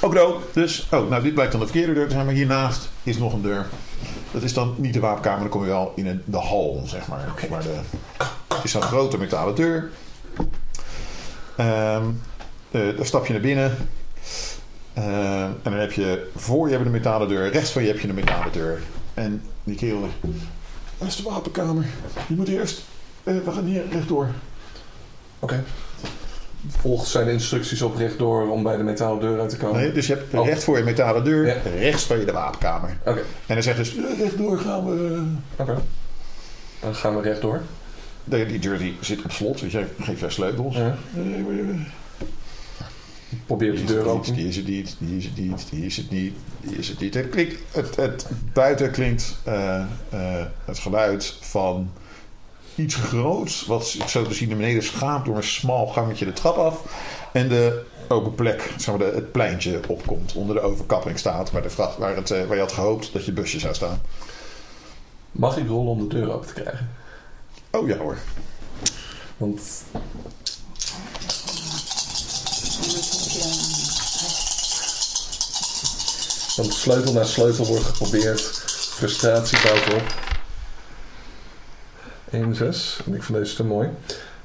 Ook 0.00 0.14
no, 0.14 0.40
dus, 0.52 0.86
oh, 0.90 1.08
nou 1.10 1.22
dit 1.22 1.34
blijkt 1.34 1.52
dan 1.52 1.60
de 1.60 1.66
verkeerde 1.66 1.94
deur 1.94 2.06
te 2.06 2.12
zijn, 2.12 2.24
maar 2.24 2.34
hiernaast 2.34 2.88
is 3.02 3.18
nog 3.18 3.32
een 3.32 3.42
deur. 3.42 3.66
Dat 4.30 4.42
is 4.42 4.52
dan 4.52 4.74
niet 4.78 4.94
de 4.94 5.00
wapenkamer, 5.00 5.40
dan 5.40 5.48
kom 5.48 5.62
je 5.62 5.68
wel 5.68 5.92
in 5.96 6.06
een, 6.06 6.22
de 6.24 6.36
hal, 6.36 6.82
zeg 6.86 7.08
maar. 7.08 7.48
Maar 7.50 7.62
de, 7.62 7.80
is 8.62 8.74
een 8.74 8.82
grote 8.82 9.18
metalen 9.18 9.54
deur. 9.54 9.90
Ehm, 11.56 12.04
eh, 12.70 12.96
daar 12.96 13.06
stap 13.06 13.26
je 13.26 13.32
naar 13.32 13.42
binnen. 13.42 13.76
Ehm, 14.94 15.50
en 15.62 15.70
dan 15.70 15.72
heb 15.72 15.92
je 15.92 16.30
voor 16.36 16.66
je 16.66 16.74
hebt 16.74 16.86
een 16.86 16.92
metalen 16.92 17.28
deur, 17.28 17.50
rechts 17.50 17.70
van 17.70 17.82
je 17.82 17.88
heb 17.88 17.98
je 17.98 18.08
een 18.08 18.14
metalen 18.14 18.52
deur. 18.52 18.82
En 19.14 19.42
die 19.64 19.76
kerel 19.76 20.08
dat 20.98 21.08
is 21.08 21.16
de 21.16 21.22
wapenkamer. 21.22 21.86
Je 22.28 22.34
moet 22.34 22.48
eerst, 22.48 22.84
eh, 23.24 23.34
we 23.44 23.52
gaan 23.52 23.64
hier 23.64 23.82
rechtdoor. 23.90 24.28
Oké. 25.38 25.64
Volgt 26.68 27.06
zijn 27.08 27.28
instructies 27.28 27.82
op 27.82 27.96
rechtdoor 27.96 28.48
om 28.50 28.62
bij 28.62 28.76
de 28.76 28.82
metalen 28.82 29.20
deur 29.20 29.40
uit 29.40 29.50
te 29.50 29.56
komen? 29.56 29.80
Nee, 29.80 29.92
dus 29.92 30.06
je 30.06 30.14
hebt 30.14 30.34
Oh. 30.34 30.46
recht 30.46 30.64
voor 30.64 30.78
je 30.78 30.84
metalen 30.84 31.24
deur, 31.24 31.56
rechts 31.78 32.04
van 32.04 32.18
je 32.18 32.24
de 32.24 32.32
wapenkamer. 32.32 32.96
Oké, 33.04 33.18
En 33.20 33.24
hij 33.46 33.62
zegt 33.62 33.76
dus, 33.76 33.96
"Eh, 33.96 34.18
rechtdoor 34.18 34.58
gaan 34.58 34.86
we. 34.86 35.22
oké. 35.56 35.82
Dan 36.80 36.94
gaan 36.94 37.16
we 37.16 37.22
rechtdoor. 37.22 37.62
De, 38.24 38.46
die 38.46 38.58
deur 38.58 38.78
die 38.78 38.96
zit 39.00 39.22
op 39.24 39.30
slot, 39.30 39.60
dus 39.60 39.72
jij 39.72 39.86
geeft 40.00 40.20
haar 40.20 40.32
sleutels. 40.32 40.76
Ja. 40.76 40.96
Eh, 41.16 41.22
Probeer 43.46 43.74
de 43.76 43.84
deur 43.84 44.06
open. 44.06 44.34
die 44.34 44.48
is 44.48 44.56
het 44.56 44.66
niet, 44.66 44.96
die 44.98 45.16
is 45.16 45.24
het 45.24 45.36
niet, 45.36 45.66
die 45.70 45.84
is 45.86 45.96
het 45.96 46.10
niet, 46.10 46.34
die 46.60 46.76
is 46.78 46.88
het 46.88 47.00
niet. 47.00 47.14
Het, 47.14 47.28
klinkt, 47.30 47.54
het, 47.70 47.96
het 47.96 48.26
buiten 48.52 48.90
klinkt 48.90 49.36
eh, 49.44 49.84
het 50.64 50.78
geluid 50.78 51.36
van 51.40 51.90
iets 52.76 52.94
groots, 52.94 53.66
wat 53.66 53.86
zo 53.86 54.24
te 54.24 54.34
zien 54.34 54.48
naar 54.48 54.56
beneden 54.56 54.82
schaamt 54.82 55.24
door 55.24 55.36
een 55.36 55.42
smal 55.42 55.86
gangetje 55.86 56.24
de 56.24 56.32
trap 56.32 56.56
af. 56.56 56.82
En 57.32 57.48
de 57.48 57.82
open 58.08 58.34
plek, 58.34 58.72
zeg 58.76 58.96
maar 58.96 59.06
de, 59.06 59.14
het 59.14 59.32
pleintje 59.32 59.80
opkomt, 59.88 60.34
onder 60.34 60.54
de 60.54 60.60
overkapping 60.60 61.18
staat, 61.18 61.50
waar, 61.50 61.62
de 61.62 61.70
vracht, 61.70 61.98
waar, 61.98 62.16
het, 62.16 62.30
eh, 62.30 62.44
waar 62.46 62.56
je 62.56 62.62
had 62.62 62.72
gehoopt 62.72 63.12
dat 63.12 63.24
je 63.24 63.32
busje 63.32 63.58
zou 63.58 63.74
staan. 63.74 64.00
Mag 65.32 65.56
ik 65.56 65.68
rollen 65.68 65.92
om 65.92 66.08
de 66.08 66.14
deur 66.14 66.32
open 66.32 66.46
te 66.46 66.52
krijgen? 66.52 66.90
Oh 67.70 67.88
ja 67.88 67.96
hoor. 67.96 68.16
Want 69.36 69.60
Want 76.56 76.74
sleutel 76.74 77.12
na 77.12 77.24
sleutel 77.24 77.66
wordt 77.66 77.84
geprobeerd. 77.84 78.40
Frustratie 78.40 79.58
bouwt 79.62 79.94
op. 79.94 80.25
1, 82.30 82.54
6. 82.54 83.00
En 83.06 83.14
ik 83.14 83.22
vind 83.22 83.38
deze 83.38 83.54
te 83.56 83.64
mooi. 83.64 83.88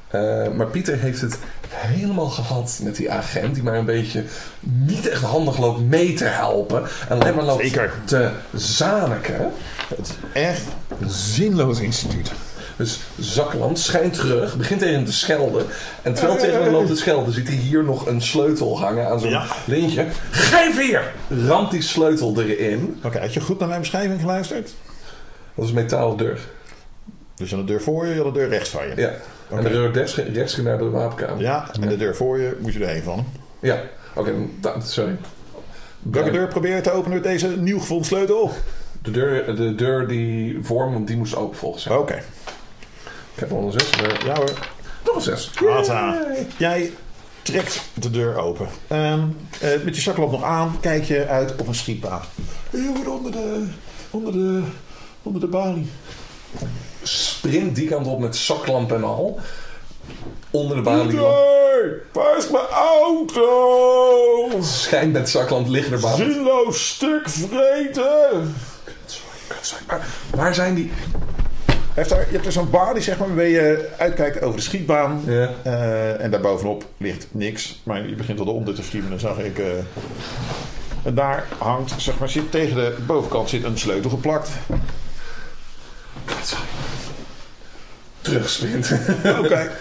Eh, 0.08 0.48
maar 0.56 0.68
Pieter 0.68 0.98
heeft 0.98 1.22
het 1.22 1.38
helemaal 1.70 2.30
gehad 2.30 2.80
met 2.84 2.95
die 2.95 3.12
agent. 3.12 3.53
Die 3.53 3.64
maar 3.64 3.76
een 3.78 3.86
beetje 3.86 4.24
niet 4.60 5.08
echt 5.10 5.22
handig 5.24 5.58
loopt 5.58 5.82
mee 5.82 6.14
te 6.14 6.24
helpen. 6.26 6.84
En 7.10 7.20
alleen 7.22 7.36
maar 7.36 7.44
loopt 7.45 7.62
Zeker. 7.64 7.94
te 8.06 8.30
zaniken. 8.53 9.52
Het 9.95 10.08
is 10.08 10.41
echt 10.41 10.62
een 10.99 11.10
zinloos 11.10 11.80
instituut. 11.80 12.32
Dus 12.78 12.99
Zakland 13.20 13.80
schijnt 13.80 14.14
terug, 14.14 14.58
begint 14.58 14.80
tegen 14.80 14.95
hem 14.95 15.06
te 15.06 15.14
schelden. 15.14 15.66
En 16.02 16.14
terwijl 16.14 16.38
tegen 16.40 16.64
hem 16.64 16.72
loopt 16.72 16.88
te 16.88 16.95
schelden, 16.95 17.34
ziet 17.34 17.48
hij 17.48 17.56
hier 17.58 17.84
nog 17.84 18.08
een 18.08 18.22
sleutel 18.22 18.80
hangen 18.80 19.08
aan 19.10 19.20
zo'n 19.20 19.30
Ja. 19.30 19.45
lintje. 19.66 20.06
Geef 20.32 20.80
hier! 20.80 21.12
Ramt 21.48 21.72
die 21.72 21.82
sleutel 21.82 22.41
erin. 22.41 22.99
Oké, 23.03 23.20
had 23.20 23.34
je 23.34 23.41
goed 23.41 23.60
naar 23.60 23.68
mijn 23.68 23.80
beschrijving 23.80 24.20
geluisterd? 24.20 24.74
Dat 25.56 25.64
is 25.66 25.70
een 25.72 25.76
metalen 25.76 26.18
deur. 26.18 26.40
Dus 27.42 27.50
je 27.50 27.56
had 27.56 27.68
de 27.68 27.72
deur 27.74 27.82
voor 27.82 28.06
je, 28.06 28.14
je 28.14 28.22
had 28.22 28.34
de 28.34 28.40
deur 28.40 28.50
rechts 28.50 28.70
van 28.70 28.88
je. 28.88 28.94
Ja. 28.96 29.14
En 29.50 29.64
de 29.64 29.70
deur 29.70 29.92
rechts, 29.92 30.16
rechts 30.16 30.54
ging 30.54 30.68
naar 30.68 30.78
de 30.78 30.90
wapenkamer. 30.90 31.42
Ja, 31.44 31.70
en 31.82 31.90
de 31.90 31.98
deur 31.98 32.16
voor 32.16 32.40
je 32.40 32.58
moet 32.60 32.74
je 32.74 32.80
erheen 32.86 33.04
van. 33.04 33.26
Ja. 33.60 33.82
Oké, 34.16 34.34
da- 34.60 34.80
sorry. 34.80 35.18
Welke 36.00 36.32
deur 36.32 36.48
probeer 36.48 36.76
je 36.76 36.82
te 36.82 36.92
openen 36.92 37.14
met 37.14 37.24
deze 37.24 37.48
nieuw 37.48 37.80
gevonden 37.80 38.06
sleutel? 38.06 38.52
De 39.02 39.12
deur, 39.12 39.56
de 39.56 39.76
deur 39.76 40.08
die 40.08 40.58
voor 40.62 40.86
me, 40.88 40.94
want 40.94 41.08
die 41.08 41.18
moest 41.18 41.36
open 41.36 41.58
volgens 41.58 41.88
mij. 41.88 41.98
Oké, 41.98 42.14
Ik 43.34 43.40
heb 43.40 43.52
al 43.52 43.62
een 43.66 43.72
zes. 43.72 43.90
maar- 44.02 44.26
ja 44.26 44.34
hoor. 44.36 44.52
Nog 45.06 45.16
een 45.16 45.22
zes. 45.22 45.52
Jij 46.58 46.92
trekt 47.42 47.82
de 47.94 48.10
deur 48.10 48.36
open. 48.38 48.68
Ehm, 48.88 49.20
eh, 49.62 49.70
met 49.84 49.96
je 49.96 50.02
zaklamp 50.02 50.32
nog 50.32 50.44
aan, 50.44 50.78
kijk 50.82 51.04
je 51.04 51.28
uit 51.28 51.56
op 51.60 51.68
een 51.68 51.76
schietbaan. 51.76 52.22
Je 52.70 52.92
wordt 52.96 53.10
onder 53.10 53.32
de, 53.32 53.66
onder 54.10 54.34
de, 54.34 54.62
onder 55.24 55.42
de 55.42 55.48
balie. 55.48 55.90
Sprint 57.03 57.76
die 57.76 57.88
kant 57.88 58.07
op 58.07 58.19
met 58.19 58.36
zaklamp 58.36 58.91
en 58.91 59.03
al. 59.03 59.40
Onder 60.52 60.76
de 60.76 60.82
balie. 60.82 61.19
Waar 62.11 62.38
is 62.38 62.49
mijn 62.49 62.65
auto? 62.65 64.61
Schijnt 64.61 65.14
met 65.14 65.30
zaklamp 65.30 65.68
liggen 65.68 65.94
er 65.94 65.99
baan. 65.99 66.15
Zinloos 66.18 66.88
stuk 66.90 67.30
vreten. 67.30 68.56
Waar 70.36 70.53
zijn 70.56 70.76
die? 70.76 70.91
Heeft 71.94 72.10
daar, 72.10 72.19
je 72.19 72.32
hebt 72.32 72.45
er 72.45 72.52
zo'n 72.52 72.69
balie, 72.69 73.02
zeg 73.02 73.18
maar, 73.18 73.28
waarmee 73.28 73.52
je 73.52 73.90
uitkijkt 73.98 74.41
over 74.41 74.57
de 74.57 74.64
schietbaan. 74.64 75.23
Ja. 75.26 75.49
Eh, 75.64 76.23
en 76.23 76.32
daarbovenop 76.32 76.84
ligt 76.98 77.28
niks. 77.32 77.82
Maar 77.84 78.07
je 78.07 78.15
begint 78.15 78.40
al 78.40 78.45
de 78.45 78.52
onder 78.52 78.73
te 78.76 78.84
friemelen, 78.84 79.19
zag 79.19 79.38
ik. 79.38 79.60
eh. 79.60 79.65
en 81.03 81.15
daar 81.15 81.45
hangt, 81.57 81.94
zeg 81.98 82.19
maar, 82.19 82.30
zit 82.30 82.52
tegen 82.52 82.76
de 82.76 82.95
bovenkant 83.07 83.49
zit 83.49 83.64
een 83.64 83.78
sleutel 83.78 84.10
geplakt. 84.10 84.49
Terugsprint. 88.22 88.91
Oké. 89.43 89.72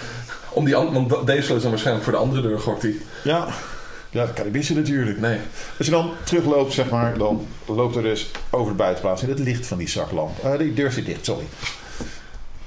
Om 0.51 0.65
die 0.65 0.77
an- 0.77 0.93
want 0.93 1.27
deze 1.27 1.43
sleutel 1.43 1.57
is 1.57 1.63
dan 1.63 1.71
waarschijnlijk 1.71 2.05
voor 2.05 2.15
de 2.15 2.19
andere 2.21 2.43
deur 2.43 2.59
gokt 2.61 2.83
hij. 2.83 2.97
Ja. 3.25 3.47
Ja, 4.11 4.25
dat 4.27 4.35
kan 4.35 4.47
ik 4.47 4.53
missen 4.53 4.77
natuurlijk. 4.77 5.21
Nee. 5.21 5.39
Als 5.79 5.87
je 5.87 5.93
dan 5.93 6.11
terugloopt, 6.25 6.73
zeg 6.73 6.91
maar, 6.91 7.19
dan 7.19 7.47
loopt 7.67 7.97
er 7.97 8.03
dus 8.03 8.31
over 8.51 8.71
de 8.73 8.77
buitenplaats 8.77 9.23
in 9.23 9.29
het 9.29 9.39
licht 9.39 9.67
van 9.67 9.79
die 9.79 9.89
zaklamp. 9.89 10.45
Eh, 10.45 10.59
die 10.59 10.75
deur 10.75 10.93
zit 10.93 11.07
dicht, 11.07 11.25
sorry. 11.25 11.45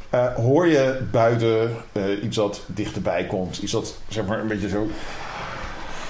Eh, 0.10 0.36
hoor 0.36 0.68
je 0.68 1.02
buiten 1.12 1.72
eh, 1.92 2.24
iets 2.24 2.36
dat 2.36 2.62
dichterbij 2.66 3.26
komt? 3.26 3.58
Iets 3.58 3.72
dat, 3.72 3.96
zeg 4.08 4.26
maar, 4.26 4.40
een 4.40 4.48
beetje 4.48 4.70
zo... 4.70 4.88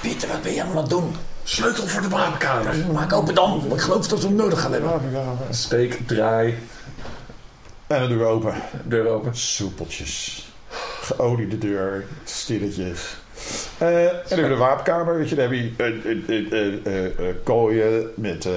Pieter, 0.02 0.28
wat 0.30 0.42
ben 0.42 0.54
je 0.54 0.64
aan 0.64 0.78
het 0.78 0.90
doen? 0.90 1.16
Sleutel 1.44 1.88
voor 1.88 2.02
de 2.02 2.10
wapenkamer. 2.10 2.76
Maak 2.94 3.14
open 3.14 3.36
dan, 3.36 3.60
want 3.60 3.74
ik 3.74 3.80
geloof 3.82 4.08
dat 4.08 4.20
we 4.22 4.28
hem 4.28 4.36
nodig 4.36 4.62
gaan 4.62 4.72
hebben. 4.72 5.02
Steek, 5.50 6.00
draai, 6.08 6.58
En 7.94 8.10
doen 8.10 8.18
we 8.18 8.26
open. 8.26 8.54
deur 8.86 9.08
open. 9.08 9.36
Soepeltjes. 9.36 10.46
Geoliede 11.02 11.58
deur, 11.58 12.04
stilletjes. 12.24 13.16
Eh, 13.78 14.06
en 14.06 14.42
dan 14.42 14.50
de 14.50 14.56
wapenkamer, 14.56 15.18
weet 15.18 15.30
je, 15.30 15.36
daar 15.36 15.50
heb 15.50 15.54
je 15.54 17.14
eh, 17.18 17.26
kooien 17.44 18.12
met 18.16 18.48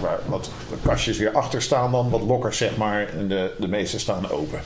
waar 0.00 0.18
wat 0.26 0.50
kastjes 0.82 1.18
weer 1.18 1.32
achter 1.32 1.62
staan 1.62 1.92
dan, 1.92 2.10
wat 2.10 2.22
lokkers 2.22 2.56
zeg 2.56 2.76
maar. 2.76 3.08
En 3.08 3.28
de, 3.28 3.50
de 3.58 3.68
meeste 3.68 3.98
staan 3.98 4.30
open. 4.30 4.60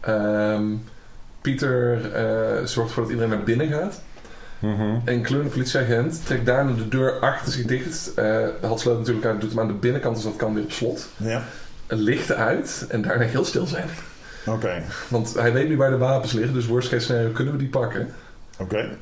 Ehm, 0.00 0.64
Pieter 1.40 2.00
zorgt 2.68 2.88
ervoor 2.88 3.02
dat 3.02 3.12
iedereen 3.12 3.30
naar 3.30 3.42
binnen 3.44 3.68
gaat. 3.68 4.00
En 5.04 5.22
kleurende 5.22 5.52
politieagent 5.52 6.26
trekt 6.26 6.46
daarna 6.46 6.72
de 6.72 6.88
deur 6.88 7.18
achter 7.18 7.52
zich 7.52 7.66
dicht. 7.66 8.14
Eh 8.14 8.24
haalt 8.60 8.80
sleutel 8.80 8.98
natuurlijk 8.98 9.26
uit, 9.26 9.40
doet 9.40 9.50
hem 9.50 9.60
aan 9.60 9.66
de 9.66 9.72
binnenkant, 9.72 10.14
dus 10.14 10.24
dat 10.24 10.36
kan 10.36 10.54
weer 10.54 10.64
op 10.64 10.72
slot. 10.72 11.08
Ja, 11.16 11.44
Licht 11.96 12.32
uit 12.32 12.86
en 12.88 13.02
daarna 13.02 13.24
heel 13.24 13.44
stil 13.44 13.66
zijn. 13.66 13.88
oké. 14.46 14.82
Want 15.08 15.34
hij 15.34 15.52
weet 15.52 15.68
niet 15.68 15.78
waar 15.78 15.90
de 15.90 15.98
wapens 15.98 16.32
liggen, 16.32 16.54
dus 16.54 16.66
worst 16.66 16.88
case 16.88 17.02
scenario 17.04 17.30
kunnen 17.30 17.52
we 17.52 17.58
die 17.58 17.68
pakken. 17.68 18.14
Oké. 18.58 18.96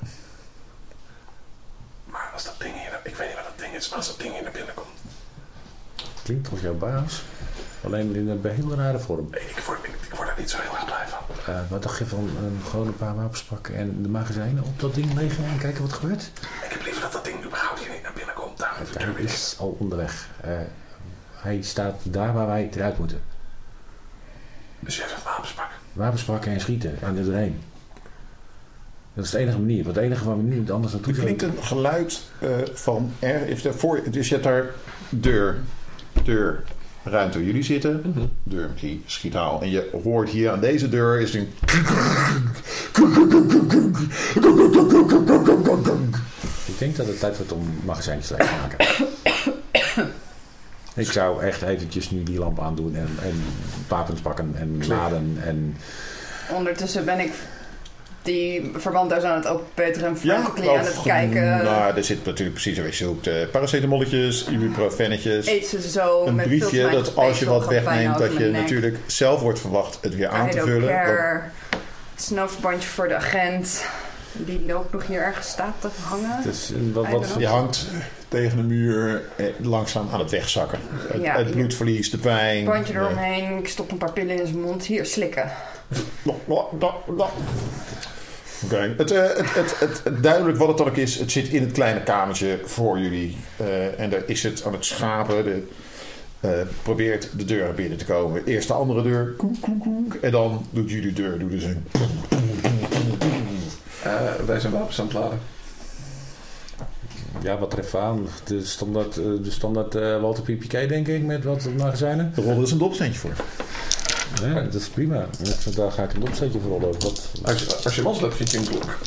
Maar 2.05 2.31
als 2.33 2.45
dat 2.45 2.55
ding 2.59 2.73
hier, 2.73 3.01
ik 3.03 3.17
weet 3.17 3.27
niet 3.27 3.37
wat 3.37 3.45
dat 3.45 3.59
ding 3.59 3.75
is, 3.75 3.89
maar 3.89 3.99
als 3.99 4.07
dat 4.07 4.19
ding 4.19 4.33
hier 4.33 4.43
naar 4.43 4.53
binnen 4.53 4.75
komt. 4.75 4.89
Klinkt 6.23 6.51
als 6.51 6.61
jouw 6.61 6.75
baas. 6.75 7.23
Alleen 7.85 8.15
in 8.15 8.29
een 8.29 8.41
heel 8.51 8.75
rare 8.75 8.99
vorm. 8.99 9.29
Ik, 9.31 9.41
ik, 9.41 9.59
word, 9.59 9.79
ik, 9.83 9.95
ik 10.11 10.15
word 10.15 10.29
er 10.29 10.35
niet 10.39 10.51
zo 10.51 10.59
heel 10.61 10.75
erg 10.75 10.85
blij 10.85 11.07
van. 11.09 11.55
Eh, 11.55 11.61
wat 11.69 11.83
dacht 11.83 11.99
je 11.99 12.07
van 12.07 12.31
een 12.39 12.61
gewoon 12.71 12.87
een 12.87 12.97
paar 12.97 13.17
wapens 13.17 13.43
pakken 13.43 13.75
en 13.75 14.03
de 14.03 14.09
magazijnen 14.09 14.65
op 14.65 14.81
dat 14.81 14.95
ding 14.95 15.15
leggen 15.15 15.45
en 15.45 15.59
kijken 15.59 15.83
wat 15.83 15.91
er 15.91 15.97
gebeurt? 15.97 16.31
Ik 16.65 16.71
heb 16.71 16.83
liever 16.83 17.03
dat 17.03 17.13
dat 17.13 17.25
ding 17.25 17.45
überhaupt 17.45 17.81
hier 17.81 17.91
niet 17.91 18.03
naar 18.03 18.13
binnen 18.13 18.35
komt. 18.35 18.59
Daar 18.59 19.15
dicht. 19.17 19.19
is 19.19 19.57
al 19.59 19.77
onderweg. 19.79 20.29
Eh, 20.41 20.51
hij 21.43 21.63
staat 21.63 22.01
daar 22.03 22.33
waar 22.33 22.47
wij 22.47 22.71
eruit 22.75 22.99
moeten. 22.99 23.21
Dus 24.81 24.97
jij 24.97 25.09
zegt 25.09 25.25
wapens 25.25 25.53
pakken. 25.53 25.77
Wapens 25.93 26.23
pakken 26.23 26.53
en 26.53 26.61
schieten 26.61 26.99
en 27.03 27.17
er 27.17 27.25
doorheen. 27.25 27.59
Dat 29.15 29.25
is 29.25 29.31
de 29.31 29.39
enige 29.39 29.59
manier. 29.59 29.85
Want 29.85 29.97
het 29.97 30.05
enige 30.05 30.25
waar 30.25 30.37
we 30.37 30.43
nu 30.43 30.71
anders 30.71 30.93
naartoe 30.93 31.15
Er 31.15 31.21
klinkt 31.21 31.43
een 31.43 31.63
geluid 31.63 32.23
eh, 32.39 32.49
van 32.73 33.13
er. 33.19 33.49
Is 33.49 33.65
er 33.65 33.75
voor, 33.75 34.03
dus 34.11 34.29
je 34.29 34.35
hebt 34.35 34.47
daar 34.47 34.67
deur, 35.09 35.59
deur, 36.25 36.63
ruimte 37.03 37.39
waar 37.39 37.47
jullie 37.47 37.63
zitten. 37.63 38.15
Deur 38.43 38.69
met 38.69 38.81
die 38.81 39.03
schiethaal. 39.07 39.63
En 39.63 39.71
je 39.71 39.99
hoort 40.03 40.29
hier 40.29 40.51
aan 40.51 40.61
deze 40.61 40.89
deur 40.89 41.21
is 41.21 41.35
een. 41.35 41.49
Ik 46.67 46.79
denk 46.79 46.97
dat 46.97 47.07
het 47.07 47.21
tijd 47.21 47.37
wordt 47.37 47.53
om 47.53 47.81
magazijntjes 47.85 48.29
te 48.29 48.59
maken. 48.61 49.07
Ik 50.95 51.11
zou 51.11 51.43
echt 51.43 51.63
eventjes 51.63 52.11
nu 52.11 52.23
die 52.23 52.39
lamp 52.39 52.61
aandoen 52.61 52.97
en, 52.97 53.19
en 53.23 53.43
wapens 53.89 54.21
pakken 54.21 54.55
en 54.59 54.87
laden 54.87 55.39
en... 55.45 55.77
Ondertussen 56.55 57.05
ben 57.05 57.21
ik 57.21 57.33
die 58.23 58.71
verbanddoos 58.77 59.23
aan 59.23 59.37
het 59.37 59.47
openpeteren 59.47 60.09
en 60.09 60.17
Franco 60.17 60.77
aan 60.77 60.85
het 60.85 61.03
kijken. 61.03 61.43
Nou, 61.43 61.97
er 61.97 62.05
zit 62.05 62.25
natuurlijk 62.25 62.61
precies 62.61 62.79
wat 62.79 62.97
je 62.97 63.05
zoekt. 63.05 63.27
eh 63.27 63.35
paracetamolletjes, 63.53 64.47
ibuprofennetjes. 64.49 65.47
Eet 65.47 65.67
ze 65.67 65.81
zo 65.91 66.25
Een 66.27 66.35
met 66.35 66.47
briefje 66.47 66.69
veel 66.69 66.91
dat 66.91 67.17
als 67.17 67.39
je 67.39 67.45
wat 67.47 67.67
wegneemt, 67.67 68.19
dat 68.19 68.33
je 68.33 68.39
natuurlijk 68.39 68.53
natuurlijk 68.63 68.97
zelf 69.07 69.41
wordt 69.41 69.61
verwacht 69.61 69.99
het 70.01 70.15
weer 70.15 70.29
aan 70.29 70.51
te 70.51 70.61
vullen. 70.61 70.81
Dat- 70.81 70.91
Care, 70.91 71.43
voor 72.85 73.09
de 73.09 73.15
agent. 73.15 73.85
Die 74.33 74.75
ook 74.75 74.93
nog 74.93 75.07
hier 75.07 75.23
ergens 75.23 75.49
staat 75.49 75.75
te 75.79 75.89
hangen. 76.03 76.43
Dus, 76.43 76.73
wat, 76.93 77.09
wat, 77.09 77.27
hangt 77.47 77.87
tegen 78.31 78.57
de 78.57 78.63
muur 78.63 79.23
eh, 79.37 79.47
langzaam 79.63 80.09
aan 80.13 80.19
het 80.21 80.31
wegzakken. 80.31 80.79
Het, 81.09 81.23
Ja, 81.23 81.37
het 81.37 81.47
hier. 81.47 81.55
bloedverlies, 81.55 82.11
de 82.11 82.19
pijn. 82.19 82.65
Bandje 82.65 82.93
de- 82.93 82.99
eromheen. 82.99 83.59
Ik 83.59 83.69
stop 83.69 83.91
een 83.91 83.99
paar 83.99 84.13
pillen 84.13 84.41
in 84.41 84.47
zijn 84.47 84.61
mond. 84.61 84.85
Hier, 84.87 85.07
slikken. 85.07 85.51
Oké, 88.65 88.95
het, 88.97 89.11
eh, 89.11 89.23
het, 89.23 89.55
het, 89.55 89.79
het, 89.81 90.01
het 90.05 90.23
duidelijk 90.23 90.59
wat 90.59 90.69
het 90.69 90.77
dan 90.77 90.89
ook 90.89 90.97
is, 90.97 91.19
het 91.19 91.33
zit 91.33 91.49
in 91.49 91.63
het 91.63 91.73
kleine 91.73 92.03
kamertje 92.03 92.59
voor 92.65 92.99
jullie. 92.99 93.37
Eh, 93.57 94.01
en 94.01 94.11
daar 94.11 94.23
is 94.27 94.43
het 94.43 94.65
aan 94.67 94.73
het 94.73 94.85
schapen. 94.85 95.45
De, 95.45 95.63
eh, 96.41 96.51
probeert 96.83 97.29
de 97.37 97.45
deur 97.45 97.75
binnen 97.75 97.99
te 97.99 98.05
komen. 98.05 98.43
Eerst 98.45 98.69
de 98.69 98.75
andere 98.75 99.03
deur. 99.03 99.35
Koek, 99.37 99.61
koek, 99.61 99.81
koek, 99.81 100.15
en 100.15 100.31
dan 100.31 100.67
doet 100.71 100.91
jullie 100.91 101.13
deur. 101.13 101.39
Doet 101.39 101.51
dus 101.51 101.65
een... 101.65 101.87
Eh, 104.03 104.13
wij 104.47 104.61
zijn 104.61 104.73
wapens 104.73 105.01
aan 105.01 105.05
het 105.07 105.15
laden. 105.15 105.39
Ja, 107.43 107.59
wat 107.59 107.79
even 107.79 108.01
aan. 108.01 108.27
De 108.45 108.65
standaard, 108.65 109.17
eh, 109.19 109.25
de 109.43 109.51
standaard 109.51 109.95
eh, 109.95 110.21
Walter 110.21 110.43
PPK 110.43 110.71
denk 110.71 111.09
ik, 111.09 111.25
met 111.25 111.45
wat 111.45 111.69
magazijnen. 111.79 112.33
Er 112.37 112.43
rolde 112.43 112.61
dus 112.61 112.71
een 112.71 112.79
dopsteentje 112.79 113.19
voor. 113.19 113.33
Ja, 114.43 114.63
dat 114.63 114.75
is 114.75 114.89
prima. 114.89 115.27
Daar 115.75 115.93
ga 115.93 116.03
ik 116.03 116.13
een 116.13 116.23
opzetje 116.23 116.61
voor 116.61 116.81
rollen. 116.81 117.01
Wat, 117.01 117.29
Als 117.43 117.61
je, 117.61 117.77
als 117.85 117.95
je 117.95 118.03
losloopt, 118.03 118.35
vind 118.35 118.51
je 118.51 118.59
een 118.59 118.65
klok. 118.65 118.99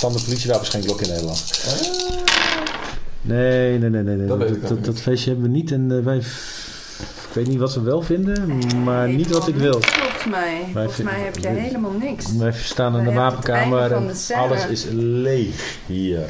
standaard 0.00 0.24
politiewapens 0.24 0.68
geen 0.68 0.84
klok 0.84 1.00
in 1.00 1.08
Nederland. 1.08 1.44
Nee, 3.22 3.78
nee, 3.78 3.90
nee, 3.90 4.02
nee. 4.02 4.16
nee. 4.16 4.26
Dat 4.26 4.38
weet 4.38 4.50
ik 4.50 4.84
Dat, 4.84 5.00
feestje 5.00 5.30
hebben 5.30 5.50
we 5.50 5.56
niet 5.56 5.72
en 5.72 5.96
eh, 5.96 6.04
wij... 6.04 6.16
Ik 6.16 7.36
weet 7.36 7.46
niet 7.46 7.58
wat 7.58 7.74
we 7.74 7.80
wel 7.80 8.02
vinden, 8.02 8.58
maar 8.84 9.08
niet 9.08 9.30
wat 9.30 9.48
ik 9.48 9.54
wil. 9.54 9.80
Volgens 10.20 10.40
mij. 10.40 10.84
Volgens 10.84 11.02
mij 11.02 11.20
heb 11.20 11.36
je 11.38 11.48
helemaal 11.48 11.92
niks. 11.92 12.36
Wij 12.36 12.52
staan 12.52 12.98
in 12.98 13.04
de 13.04 13.12
wapenkamer 13.12 13.92
en 13.92 14.10
alles 14.36 14.66
is 14.66 14.86
leeg 14.92 15.78
hier. 15.86 16.20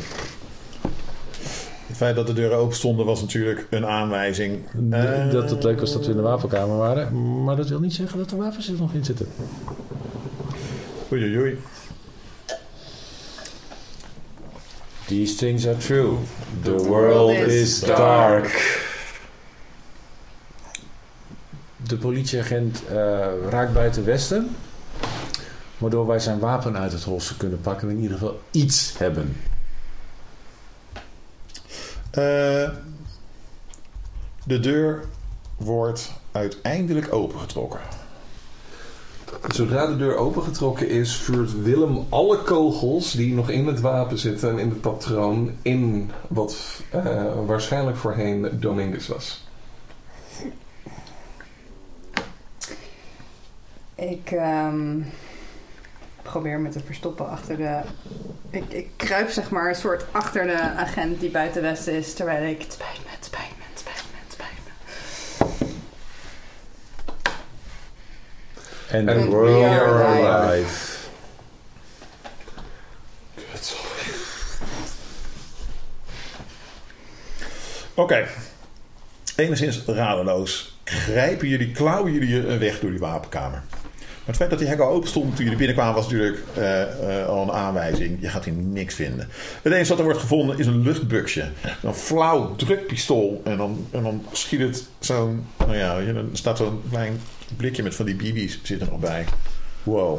Het 1.87 1.97
feit 1.97 2.17
dat 2.17 2.27
de 2.27 2.33
deuren 2.33 2.59
open 2.59 2.77
stonden 2.77 3.07
was 3.07 3.21
natuurlijk 3.21 3.67
een 3.71 3.87
aanwijzing. 3.87 4.67
Eh, 4.91 5.31
dat 5.31 5.51
het 5.51 5.63
leuk 5.63 5.81
was 5.81 5.93
dat 5.93 6.05
we 6.05 6.11
in 6.11 6.17
de 6.17 6.23
wapenkamer 6.23 6.77
waren. 6.77 7.45
Maar 7.45 7.57
dat 7.57 7.69
wil 7.69 7.81
niet 7.81 7.95
zeggen 7.95 8.19
dat 8.19 8.31
er 8.31 8.37
wapens 8.37 8.69
er 8.69 8.75
nog 8.79 8.93
in 8.93 9.05
zitten. 9.05 9.27
Oei, 11.13 11.23
oei, 11.23 11.39
oei. 11.39 11.59
These 15.07 15.35
things 15.35 15.67
are 15.67 15.77
true. 15.77 16.13
The 16.63 16.77
world 16.77 17.37
is 17.37 17.81
dark. 17.81 18.89
De 21.87 21.97
politieagent 21.97 22.83
eh, 22.87 23.27
raakt 23.49 23.73
buiten 23.73 24.05
westen. 24.05 24.57
Waardoor 25.79 26.07
wij 26.07 26.19
zijn 26.19 26.39
wapen 26.39 26.77
uit 26.77 26.93
het 26.93 27.03
holster 27.03 27.37
kunnen 27.37 27.61
pakken 27.61 27.89
en 27.89 27.95
in 27.95 28.03
ieder 28.03 28.19
geval 28.19 28.41
iets 28.51 28.99
hebben. 28.99 29.37
Eh, 32.11 32.71
de 34.45 34.61
deur 34.61 35.05
wordt 35.57 36.13
uiteindelijk 36.33 37.13
opengetrokken. 37.13 37.81
Zodra 39.49 39.87
de 39.87 39.97
deur 39.97 40.17
opengetrokken 40.17 40.89
is, 40.89 41.17
vuurt 41.17 41.63
Willem 41.63 42.07
alle 42.09 42.39
kogels 42.43 43.13
die 43.13 43.35
nog 43.35 43.51
in 43.51 43.67
het 43.67 43.81
wapen 43.81 44.19
zitten 44.19 44.51
en 44.51 44.59
in 44.59 44.69
het 44.69 44.81
patroon 44.81 45.51
in 45.63 46.11
wat 46.29 46.83
eh, 46.91 47.25
waarschijnlijk 47.47 47.97
voorheen 47.97 48.49
Dominguez 48.61 49.09
was. 49.09 49.45
Ik 54.01 54.31
ehm, 54.31 55.01
probeer 56.23 56.59
me 56.61 56.69
te 56.69 56.81
verstoppen 56.85 57.29
achter 57.29 57.57
de... 57.57 57.81
Ik, 58.51 58.65
ik 58.69 58.91
kruip 58.97 59.31
zeg 59.31 59.51
maar 59.51 59.69
een 59.69 59.75
soort 59.75 60.05
achter 60.13 60.47
de 60.47 60.61
agent 60.61 61.21
die 61.21 61.31
buiten 61.31 61.63
westen 61.63 61.93
is. 61.93 62.15
Terwijl 62.15 62.51
ik... 62.51 62.63
Het 62.63 62.73
spijt 62.73 62.99
me, 63.05 63.11
het 63.11 63.25
spijt 63.25 63.53
me, 63.59 63.65
het 63.71 63.79
spijt 63.79 64.05
me, 64.13 64.19
het 64.25 64.33
spijt 64.33 64.51
me. 64.59 64.71
And 68.99 69.09
And 69.09 69.21
the 69.21 69.25
we 69.25 69.31
world 69.31 69.65
are 69.65 69.81
are 69.81 70.05
alive. 70.05 70.29
alive. 70.37 70.99
Oké. 77.95 78.27
Enigszins 79.37 79.85
radeloos 79.87 80.79
grijpen 80.85 81.49
jullie, 81.49 81.71
klauwen 81.73 82.13
jullie 82.13 82.47
een 82.49 82.59
weg 82.59 82.81
door 82.81 82.91
die 82.91 82.99
wapenkamer. 82.99 83.63
Het 84.31 84.39
feit 84.39 84.51
dat 84.51 84.59
die 84.59 84.69
hek 84.69 84.79
al 84.81 84.91
open 84.91 85.09
stond 85.09 85.35
toen 85.35 85.45
jullie 85.45 85.59
binnenkwamen 85.59 85.95
was 85.95 86.05
natuurlijk 86.05 86.39
eh, 86.55 86.83
eh, 87.21 87.27
al 87.27 87.43
een 87.43 87.53
aanwijzing. 87.53 88.19
Je 88.21 88.29
gaat 88.29 88.45
hier 88.45 88.55
niks 88.55 88.95
vinden. 88.95 89.29
Het 89.63 89.73
enige 89.73 89.89
wat 89.89 89.99
er 89.99 90.05
wordt 90.05 90.19
gevonden 90.19 90.59
is 90.59 90.67
een 90.67 90.83
luchtbuksje. 90.83 91.49
Een 91.83 91.95
flauw 91.95 92.57
drukpistool. 92.57 93.41
En 93.45 93.57
dan, 93.57 93.87
en 93.91 94.03
dan 94.03 94.25
schiet 94.33 94.61
het 94.61 94.89
zo'n... 94.99 95.47
Nou 95.59 95.77
ja, 95.77 96.13
dan 96.13 96.29
staat 96.33 96.57
zo'n 96.57 96.83
klein 96.91 97.21
blikje 97.57 97.83
met 97.83 97.95
van 97.95 98.07
die 98.07 98.15
BB's 98.15 98.59
zit 98.63 98.81
er 98.81 98.89
nog 98.91 99.01
bij. 99.01 99.25
Wow. 99.83 100.19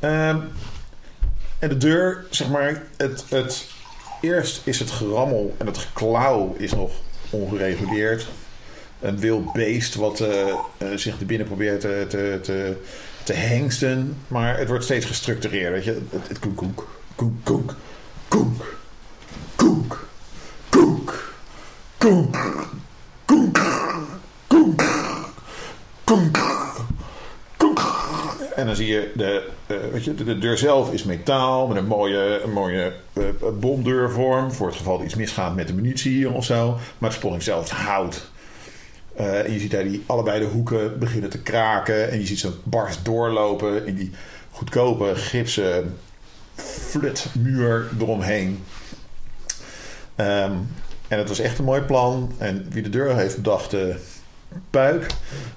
Ehm, 0.00 0.38
en 1.58 1.68
de 1.68 1.76
deur, 1.76 2.26
zeg 2.30 2.48
maar, 2.48 2.82
het, 2.96 3.24
het, 3.28 3.66
eerst 4.20 4.60
is 4.64 4.78
het 4.78 4.90
gerammel 4.90 5.54
en 5.58 5.66
het 5.66 5.78
geklauw 5.78 6.54
is 6.58 6.72
nog 6.72 6.90
ongereguleerd. 7.30 8.26
Een 9.00 9.18
wild 9.18 9.52
beest 9.52 9.94
wat 9.94 10.20
eh, 10.20 10.48
eh, 10.48 10.88
zich 10.94 11.20
er 11.20 11.26
binnen 11.26 11.46
probeert 11.46 11.80
te, 11.80 12.04
te, 12.08 12.38
te, 12.42 12.76
te 13.24 13.32
hengsten. 13.32 14.16
Maar 14.28 14.58
het 14.58 14.68
wordt 14.68 14.84
steeds 14.84 15.06
gestructureerd. 15.06 15.72
Weet 15.72 15.84
je? 15.84 16.00
Het, 16.10 16.28
het 16.28 16.38
koek, 16.38 16.56
koek, 16.56 16.88
koek, 17.14 17.44
koek, 17.44 17.74
koek, 18.28 18.56
koek, 19.56 20.08
koek, 20.68 21.18
koek, 21.98 22.38
koek, 23.24 23.58
koek, 24.46 24.78
koek. 26.04 26.38
En 28.58 28.66
dan 28.66 28.76
zie 28.76 28.86
je, 28.86 29.12
de, 29.14 29.48
eh, 29.66 29.76
weet 29.92 30.04
je, 30.04 30.14
de, 30.14 30.24
de 30.24 30.38
deur 30.38 30.58
zelf 30.58 30.92
is 30.92 31.04
metaal 31.04 31.66
met 31.66 31.76
een 31.76 31.86
mooie, 31.86 32.40
een 32.42 32.52
mooie 32.52 32.92
eh, 33.12 33.22
bomdeurvorm. 33.60 34.52
Voor 34.52 34.66
het 34.66 34.76
geval 34.76 34.98
er 34.98 35.04
iets 35.04 35.14
misgaat 35.14 35.54
met 35.54 35.66
de 35.66 35.74
munitie 35.74 36.12
hier 36.12 36.32
of 36.32 36.44
zo. 36.44 36.78
Maar 36.98 37.10
de 37.10 37.16
sponning 37.16 37.42
zelf 37.42 37.70
hout. 37.70 38.30
Eh, 39.18 39.44
en 39.44 39.52
je 39.52 39.58
ziet 39.58 39.70
daar 39.70 39.84
die 39.84 40.04
allebei 40.06 40.40
de 40.40 40.46
hoeken 40.46 40.98
beginnen 40.98 41.30
te 41.30 41.42
kraken. 41.42 42.10
En 42.10 42.18
je 42.18 42.26
ziet 42.26 42.38
zo'n 42.38 42.54
bars 42.62 43.02
doorlopen 43.02 43.86
in 43.86 43.94
die 43.94 44.10
goedkope 44.50 45.14
gipsen 45.14 45.98
flutmuur 46.54 47.88
eromheen. 48.00 48.64
Ehm, 50.14 50.52
en 51.08 51.18
het 51.18 51.28
was 51.28 51.38
echt 51.38 51.58
een 51.58 51.64
mooi 51.64 51.80
plan. 51.80 52.32
En 52.38 52.66
wie 52.70 52.82
de 52.82 52.88
deur 52.88 53.16
heeft 53.16 53.36
bedacht, 53.36 53.72
eh, 53.72 53.94
puik. 54.70 55.06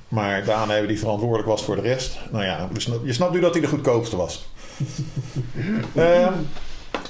Maar 0.07 0.43
de 0.43 0.53
aannemer 0.53 0.87
die 0.87 0.99
verantwoordelijk 0.99 1.47
was 1.47 1.63
voor 1.63 1.75
de 1.75 1.81
rest. 1.81 2.19
Nou 2.31 2.43
ja, 2.43 2.69
je 2.73 2.79
snapt, 2.79 3.05
je 3.05 3.13
snapt 3.13 3.33
nu 3.33 3.39
dat 3.39 3.53
hij 3.53 3.61
de 3.61 3.67
goedkoopste 3.67 4.15
was. 4.15 4.49
Ehm, 5.95 6.33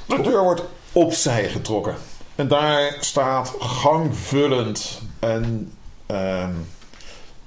de 0.08 0.22
deur 0.22 0.44
wordt 0.44 0.64
opzij 0.92 1.50
getrokken. 1.50 1.96
En 2.36 2.48
daar 2.48 2.98
staat 3.00 3.54
gangvullend 3.60 5.02
een, 5.20 5.72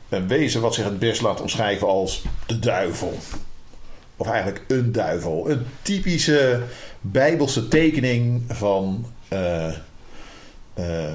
een 0.08 0.28
wezen 0.28 0.60
wat 0.60 0.74
zich 0.74 0.84
het 0.84 0.98
best 0.98 1.20
laat 1.20 1.40
omschrijven 1.40 1.86
als 1.86 2.22
de 2.46 2.58
duivel. 2.58 3.18
Of 4.16 4.26
eigenlijk 4.26 4.64
een 4.68 4.92
duivel. 4.92 5.50
Een 5.50 5.66
typische 5.82 6.62
bijbelse 7.00 7.68
tekening 7.68 8.42
van 8.48 9.06
eh, 9.28 9.68
eh, 10.74 11.08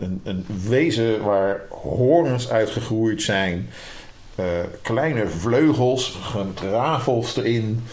een, 0.00 0.20
een 0.24 0.46
wezen 0.68 1.22
waar 1.22 1.60
horens 1.68 2.50
uitgegroeid 2.50 3.22
zijn. 3.22 3.68
kleine 4.82 5.28
vleugels, 5.28 6.18
rafels 6.70 7.36
erin. 7.36 7.84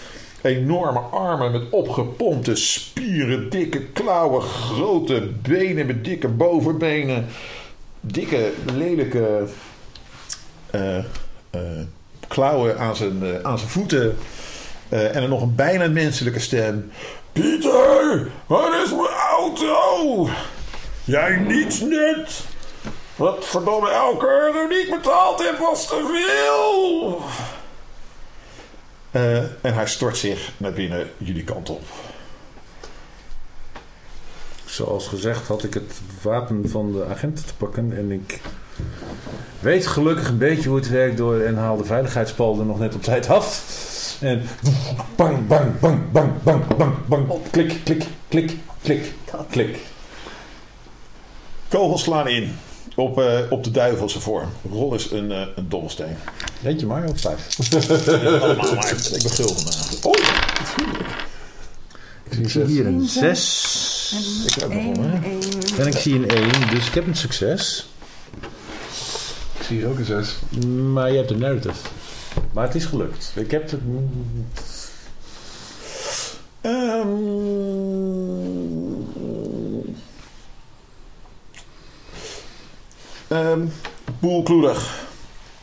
Enorme 0.42 1.00
armen 1.00 1.52
met 1.52 1.70
opgepompte 1.70 2.56
spieren, 2.56 3.50
dikke 3.50 3.84
klauwen, 3.84 4.42
grote 4.42 5.30
benen 5.42 5.86
met 5.86 6.04
dikke 6.04 6.28
bovenbenen. 6.28 7.26
Dikke, 8.12 8.52
lelijke 8.76 9.48
eh, 10.72 10.98
eh, 10.98 11.04
klauwen 12.28 12.80
aan 12.80 12.96
zijn, 12.96 13.24
eh, 13.24 13.44
aan 13.44 13.58
zijn 13.58 13.70
voeten. 13.70 14.18
En 14.90 15.14
dan 15.14 15.30
nog 15.30 15.42
een 15.42 15.56
bijna 15.56 15.88
menselijke 15.88 16.40
stem. 16.40 16.92
Pieter, 17.32 18.28
waar 18.46 18.84
is 18.84 18.90
mijn 18.90 19.14
auto? 19.30 20.30
Jij 21.04 21.36
niets 21.36 21.80
net. 21.80 22.44
Wat 23.16 23.46
verdomme 23.46 23.90
elke 23.90 24.28
euro 24.28 24.68
niet 24.68 24.90
betaald 24.90 25.44
heb 25.44 25.58
was 25.58 25.88
te 25.88 26.08
veel. 26.14 27.22
En 29.62 29.74
hij 29.74 29.88
stort 29.88 30.18
zich 30.18 30.52
naar 30.58 30.74
binnen 30.74 31.10
jullie 31.18 31.44
kant 31.44 31.70
op. 31.70 31.84
Zoals 34.68 35.08
gezegd 35.08 35.48
had 35.48 35.64
ik 35.64 35.74
het 35.74 35.94
wapen 36.22 36.70
van 36.70 36.92
de 36.92 37.06
agenten 37.06 37.46
te 37.46 37.54
pakken 37.54 37.98
en 37.98 38.12
ik 38.12 38.42
weet 39.60 39.88
gelukkig 39.88 40.28
een 40.30 40.38
beetje 40.38 40.70
hoe 40.70 40.78
het 40.78 40.90
werkt 40.90 41.18
door 41.18 41.40
en 41.40 41.58
haal 41.58 41.78
de 41.78 41.84
veiligheidspal 41.84 42.60
er 42.60 42.66
nog 42.66 42.80
net 42.80 42.96
op 42.96 43.04
tijd 43.04 43.30
af. 43.30 43.76
En 44.22 44.42
bang, 45.16 45.48
bang, 45.48 45.80
bang, 45.80 46.12
bang, 46.12 46.32
bang, 46.44 46.68
bang, 46.78 46.94
bang, 47.08 47.42
klik, 47.52 47.80
klik, 47.84 48.04
klik, 48.28 48.58
klik, 48.82 49.14
klik. 49.50 49.78
Kogels 51.68 52.04
slaan 52.04 52.28
in 52.28 52.56
op, 52.96 53.20
eh, 53.20 53.40
op 53.50 53.64
de 53.64 53.72
duivelse 53.72 54.20
vorm. 54.20 54.50
Rol 54.72 54.94
is 54.94 55.12
een, 55.12 55.32
eh, 55.32 55.42
een 55.56 55.70
dobbelsteen. 55.70 56.18
Eentje 56.64 56.86
maar 56.86 57.04
of 57.10 57.22
vijf? 57.22 57.48
Allemaal 58.42 58.76
maar. 58.76 58.92
Ik 59.14 59.22
ben 59.22 59.32
gul 59.32 59.48
vandaag. 59.48 60.04
Oh, 60.04 60.14
Ik 62.30 62.50
zie 62.50 62.64
hier 62.64 62.86
een 62.86 63.08
zes. 63.08 64.46
ik 64.48 64.54
heb 64.54 64.70
hè? 64.72 65.78
En 65.82 65.88
ik 65.88 65.98
zie 65.98 66.16
een 66.16 66.30
1, 66.30 66.70
dus 66.70 66.88
ik 66.88 66.94
heb 66.94 67.08
een 67.08 67.16
succes. 67.16 67.88
Ik 69.60 69.66
zie 69.66 69.78
hier 69.78 69.88
ook 69.88 69.98
een 69.98 70.06
zes. 70.06 70.36
Maar 70.92 71.12
je 71.12 71.18
hebt 71.18 71.32
een 71.32 71.40
narrative. 71.40 71.88
Maar 72.54 72.66
het 72.66 72.76
is 72.76 72.86
gelukt. 72.86 73.32
Ik 73.36 73.52
heb 73.52 73.72
het. 73.72 73.80
Ehm 76.62 77.08
Ehm, 83.28 83.66
boelkloedig. 84.20 85.06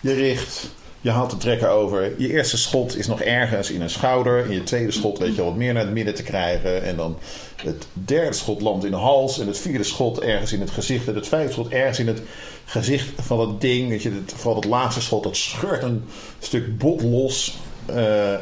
Je 0.01 0.13
richt. 0.13 0.67
Je 1.05 1.11
haalt 1.11 1.31
de 1.31 1.37
trekker 1.37 1.69
over. 1.69 2.13
Je 2.19 2.33
eerste 2.33 2.57
schot 2.57 2.97
is 2.97 3.07
nog 3.07 3.21
ergens 3.21 3.71
in 3.71 3.81
een 3.81 3.91
schouder. 3.91 4.45
En 4.45 4.53
je 4.53 4.63
tweede 4.63 4.93
schot 4.93 5.19
weet 5.19 5.35
je 5.35 5.41
al 5.41 5.47
wat 5.47 5.57
meer 5.57 5.73
naar 5.73 5.85
het 5.85 5.93
midden 5.93 6.15
te 6.15 6.23
krijgen. 6.23 6.83
En 6.83 6.97
dan 6.97 7.19
het 7.57 7.87
derde 7.93 8.33
schot 8.33 8.61
landt 8.61 8.85
in 8.85 8.91
de 8.91 8.97
hals. 8.97 9.39
En 9.39 9.47
het 9.47 9.59
vierde 9.59 9.85
schot 9.85 10.21
ergens 10.21 10.53
in 10.53 10.61
het 10.61 10.71
gezicht. 10.71 11.09
En 11.09 11.15
het 11.15 11.29
vijfde 11.29 11.53
schot 11.53 11.69
ergens 11.69 11.99
in 11.99 12.07
het 12.07 12.23
gezicht 12.65 13.09
van 13.23 13.41
het 13.41 13.61
ding. 13.61 13.89
Weet 13.89 14.03
je, 14.03 14.11
het, 14.11 14.33
vooral 14.37 14.61
het 14.61 14.71
laatste 14.71 15.01
schot, 15.01 15.23
dat 15.23 15.37
scheurt 15.37 15.83
een 15.83 16.05
stuk 16.39 16.79
bot 16.79 17.03
los. 17.03 17.59
Eh, 17.87 18.35
eh, 18.35 18.41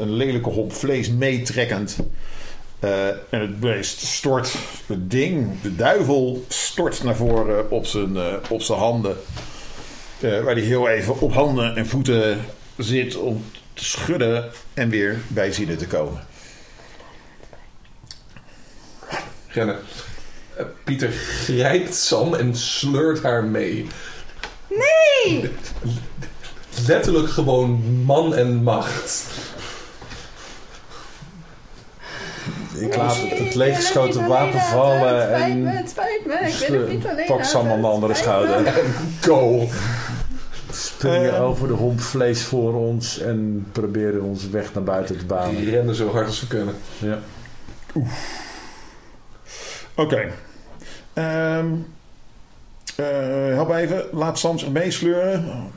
een, 0.00 0.12
lelijke 0.12 0.50
homp 0.50 0.72
vlees 0.72 1.10
meetrekkend. 1.10 1.96
Eh, 2.78 3.08
en 3.08 3.40
het 3.40 3.60
beest 3.60 4.00
stort, 4.00 4.56
het 4.86 5.10
ding, 5.10 5.60
de 5.62 5.76
duivel, 5.76 6.44
stort 6.48 7.02
naar 7.02 7.16
voren 7.16 7.70
op 7.70 7.86
zijn, 7.86 8.16
op 8.48 8.62
zijn 8.62 8.78
handen. 8.78 9.16
Eh, 10.20 10.40
waar 10.40 10.54
hij 10.54 10.64
heel 10.64 10.88
even 10.88 11.20
op 11.20 11.32
handen 11.32 11.76
en 11.76 11.86
voeten 11.86 12.44
zit 12.76 13.16
om 13.16 13.44
te 13.72 13.84
schudden 13.84 14.50
en 14.74 14.88
weer 14.88 15.20
bij 15.28 15.52
zinnen 15.52 15.78
te 15.78 15.86
komen. 15.86 16.26
Rennen. 19.48 19.78
Eh, 20.56 20.64
Pieter 20.84 21.10
grijpt 21.10 21.94
Sam 21.94 22.34
en 22.34 22.56
sleurt 22.56 23.22
haar 23.22 23.44
mee. 23.44 23.86
Nee! 24.68 25.50
Letterlijk 26.86 27.28
gewoon 27.28 28.02
man 28.04 28.34
en 28.34 28.62
macht. 28.62 29.26
Ik 32.78 32.96
laat 32.96 33.16
het, 33.16 33.38
het 33.38 33.54
leeggeschoten 33.54 34.26
wapen 34.26 34.60
vallen 34.60 35.32
en 35.34 35.66
Het 35.66 35.90
spijt 35.90 36.26
me, 36.26 36.36
het 36.36 36.52
spijt 36.52 36.70
me. 36.70 36.76
Ik 36.76 36.78
ben 36.78 36.80
het 36.80 36.90
niet 36.90 37.06
alleen. 37.06 37.26
pak 37.26 37.44
Sam 37.44 37.68
aan 37.68 37.80
de 37.80 37.86
andere 37.86 38.14
schouder. 38.14 38.72
Go. 39.20 39.68
Springen 40.72 41.34
Ehm. 41.34 41.42
over 41.42 41.68
de 41.68 41.72
homp 41.74 42.00
vlees 42.00 42.42
voor 42.42 42.74
ons 42.74 43.18
en 43.18 43.66
proberen 43.72 44.22
onze 44.22 44.50
weg 44.50 44.74
naar 44.74 44.82
buiten 44.82 45.18
te 45.18 45.24
banen. 45.24 45.56
Die 45.56 45.70
rennen 45.70 45.94
zo 45.94 46.10
hard 46.12 46.26
als 46.26 46.38
ze 46.38 46.46
kunnen. 46.46 46.74
Ja. 46.98 47.18
Oké. 49.94 50.32
Ehm, 51.12 51.66
eh, 52.96 53.06
help 53.54 53.70
even. 53.70 54.04
Laat 54.12 54.38
Sam 54.38 54.58
zich 54.58 54.68
meesleuren. 54.68 55.70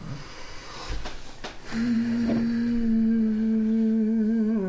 Mm, 1.73 2.46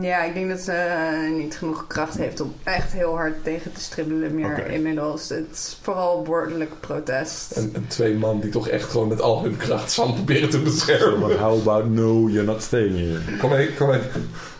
Ja, 0.08 0.22
ik 0.22 0.34
denk 0.34 0.48
dat 0.48 0.60
ze 0.60 0.72
eh, 0.72 1.30
niet 1.30 1.56
genoeg 1.56 1.86
kracht 1.86 2.18
heeft 2.18 2.40
om 2.40 2.54
echt 2.62 2.92
heel 2.92 3.16
hard 3.16 3.44
tegen 3.44 3.72
te 3.72 3.80
stribbelen 3.80 4.34
meer 4.34 4.70
inmiddels. 4.70 5.28
Het 5.28 5.46
is 5.52 5.78
vooral 5.82 6.24
woordelijk 6.24 6.80
protest. 6.80 7.50
En, 7.50 7.70
en 7.74 7.86
twee 7.86 8.14
man 8.14 8.40
die 8.40 8.50
toch 8.50 8.68
echt 8.68 8.90
gewoon 8.90 9.08
met 9.08 9.20
al 9.20 9.42
hun 9.42 9.56
kracht 9.56 9.90
Sam 9.90 10.14
proberen 10.14 10.50
te 10.50 10.58
beschermen. 10.58 11.28
But 11.28 11.38
how 11.38 11.60
about 11.60 11.88
no, 11.88 12.28
you're 12.28 12.44
not 12.44 12.62
staying 12.62 12.96
here. 12.96 13.36
Kom 13.36 13.50
mee, 13.50 13.74
kom 13.74 13.88
mee. 13.88 14.00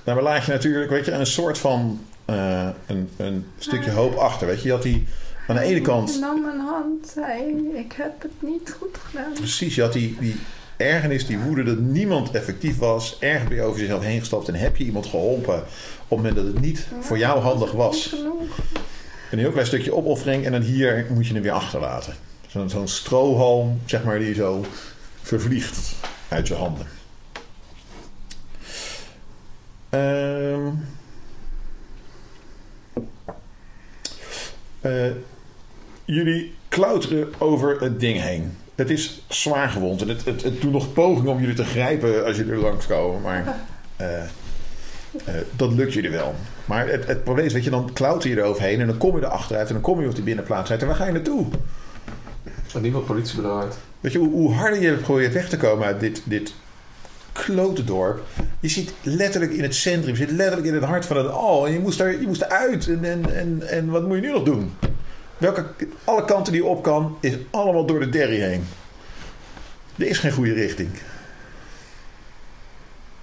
Nou, 0.04 0.22
maar 0.22 0.22
laat 0.22 0.44
je 0.44 0.52
natuurlijk, 0.52 0.90
weet 0.90 1.04
je, 1.04 1.12
een 1.12 1.26
soort 1.26 1.58
van 1.58 2.00
eh, 2.24 2.68
een, 2.86 3.08
een 3.16 3.46
stukje 3.58 3.90
hoop 3.90 4.14
achter. 4.14 4.46
Weet 4.46 4.62
je, 4.62 4.66
je 4.66 4.74
had 4.74 4.82
die 4.82 5.06
aan 5.46 5.56
de 5.56 5.62
ene 5.62 5.80
kant 5.80 6.10
Hij 6.10 6.20
nam 6.20 6.40
mijn 6.40 6.60
hand, 6.60 7.12
zei 7.14 7.70
ik 7.74 7.92
heb 7.92 8.22
het 8.22 8.32
niet 8.38 8.76
goed 8.78 8.98
gedaan. 9.08 9.32
Precies, 9.32 9.74
je 9.74 9.82
had 9.82 9.92
die, 9.92 10.16
die 10.20 10.36
ergernis, 10.78 11.26
die 11.26 11.38
woede 11.38 11.62
dat 11.62 11.78
niemand 11.78 12.30
effectief 12.30 12.78
was. 12.78 13.16
Erg 13.20 13.48
ben 13.48 13.56
je 13.56 13.62
over 13.62 13.80
jezelf 13.80 14.02
heen 14.02 14.18
gestapt 14.18 14.48
en 14.48 14.54
heb 14.54 14.76
je 14.76 14.84
iemand 14.84 15.06
geholpen 15.06 15.54
op 15.56 15.64
het 16.08 16.18
moment 16.18 16.36
dat 16.36 16.44
het 16.44 16.60
niet 16.60 16.86
voor 17.00 17.18
jou 17.18 17.40
handig 17.40 17.72
was. 17.72 18.14
Een 19.30 19.38
heel 19.38 19.50
klein 19.50 19.66
stukje 19.66 19.94
opoffering 19.94 20.44
en 20.44 20.52
dan 20.52 20.62
hier 20.62 21.06
moet 21.14 21.26
je 21.26 21.32
hem 21.32 21.42
weer 21.42 21.52
achterlaten. 21.52 22.14
Zo'n 22.46 22.70
zo'n 22.70 22.88
strohalm, 22.88 23.80
zeg 23.84 24.04
maar, 24.04 24.18
die 24.18 24.34
zo 24.34 24.64
vervliegt 25.22 25.94
uit 26.28 26.48
je 26.48 26.54
handen. 26.54 26.86
Ehm 29.88 30.70
Eh, 34.80 35.10
jullie 36.04 36.54
klauteren 36.68 37.28
over 37.38 37.80
het 37.80 38.00
ding 38.00 38.20
heen. 38.20 38.57
Het 38.78 38.90
is 38.90 39.22
zwaar 39.28 39.68
gewond 39.68 40.02
en 40.02 40.08
het, 40.08 40.24
het, 40.24 40.42
het 40.42 40.60
doet 40.60 40.72
nog 40.72 40.92
pogingen 40.92 41.32
om 41.32 41.40
jullie 41.40 41.54
te 41.54 41.64
grijpen 41.64 42.24
als 42.24 42.36
jullie 42.36 42.52
er 42.52 42.58
langskomen. 42.58 43.20
Maar 43.22 43.44
eh, 43.96 44.22
eh, 44.22 44.28
dat 45.56 45.72
lukt 45.72 45.92
jullie 45.92 46.10
wel. 46.10 46.34
Maar 46.64 46.88
het, 46.88 47.06
het 47.06 47.24
probleem 47.24 47.46
is, 47.46 47.52
weet 47.52 47.64
je, 47.64 47.70
dan 47.70 47.92
klauter 47.92 48.30
je 48.30 48.36
er 48.36 48.44
overheen 48.44 48.80
en 48.80 48.86
dan 48.86 48.96
kom 48.96 49.16
je 49.16 49.22
er 49.22 49.28
achteruit 49.28 49.66
en 49.66 49.72
dan 49.72 49.82
kom 49.82 50.00
je 50.00 50.08
op 50.08 50.14
die 50.14 50.24
binnenplaats 50.24 50.70
uit. 50.70 50.80
En 50.80 50.86
waar 50.86 50.96
ga 50.96 51.06
je 51.06 51.12
naartoe? 51.12 51.46
En 52.74 52.82
die 52.82 52.92
wat 52.92 53.06
politiebureau 53.06 53.62
uit. 53.62 53.76
Weet 54.00 54.12
je, 54.12 54.18
hoe, 54.18 54.30
hoe 54.30 54.52
harder 54.52 54.80
je 54.80 54.92
probeert 54.92 55.32
weg 55.32 55.48
te 55.48 55.56
komen 55.56 55.86
uit 55.86 56.00
dit, 56.00 56.22
dit 56.24 56.54
klote 57.32 57.84
dorp. 57.84 58.22
Je 58.60 58.68
zit 58.68 58.92
letterlijk 59.02 59.52
in 59.52 59.62
het 59.62 59.74
centrum, 59.74 60.10
je 60.10 60.16
zit 60.16 60.30
letterlijk 60.30 60.66
in 60.66 60.74
het 60.74 60.84
hart 60.84 61.06
van 61.06 61.16
het 61.16 61.28
al. 61.28 61.66
En 61.66 61.72
je 61.72 61.78
moest, 61.78 62.00
er, 62.00 62.20
je 62.20 62.26
moest 62.26 62.42
eruit. 62.42 62.88
En, 62.88 63.04
en, 63.04 63.34
en, 63.34 63.68
en 63.68 63.90
wat 63.90 64.06
moet 64.06 64.16
je 64.16 64.22
nu 64.22 64.32
nog 64.32 64.42
doen? 64.42 64.72
Welke, 65.38 65.66
alle 66.04 66.24
kanten 66.24 66.52
die 66.52 66.62
je 66.62 66.68
op 66.68 66.82
kan, 66.82 67.16
is 67.20 67.34
allemaal 67.50 67.86
door 67.86 68.00
de 68.00 68.08
derry 68.08 68.40
heen. 68.40 68.64
Er 69.96 70.06
is 70.06 70.18
geen 70.18 70.32
goede 70.32 70.52
richting. 70.52 70.90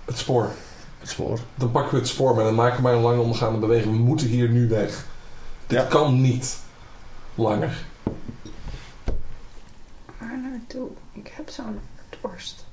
Het 0.05 0.17
spoor. 0.17 0.49
Het 0.99 1.09
spoor. 1.09 1.39
Dan 1.55 1.71
pakken 1.71 1.91
we 1.93 1.97
het 1.97 2.07
spoor, 2.07 2.35
maar 2.35 2.43
dan 2.43 2.55
maken 2.55 2.75
we 2.75 2.81
maar 2.81 2.93
een 2.93 3.01
lange 3.01 3.19
omgaande 3.21 3.59
beweging. 3.59 3.93
We 3.97 4.03
moeten 4.03 4.27
hier 4.27 4.49
nu 4.49 4.67
weg. 4.67 5.05
Dit 5.67 5.79
Ja. 5.79 5.85
kan 5.85 6.21
niet 6.21 6.57
langer. 7.35 7.85
Waar 10.17 10.39
naartoe? 10.39 10.87
Ik 11.13 11.31
heb 11.35 11.49
zo'n 11.49 11.79
dorst. 12.21 12.65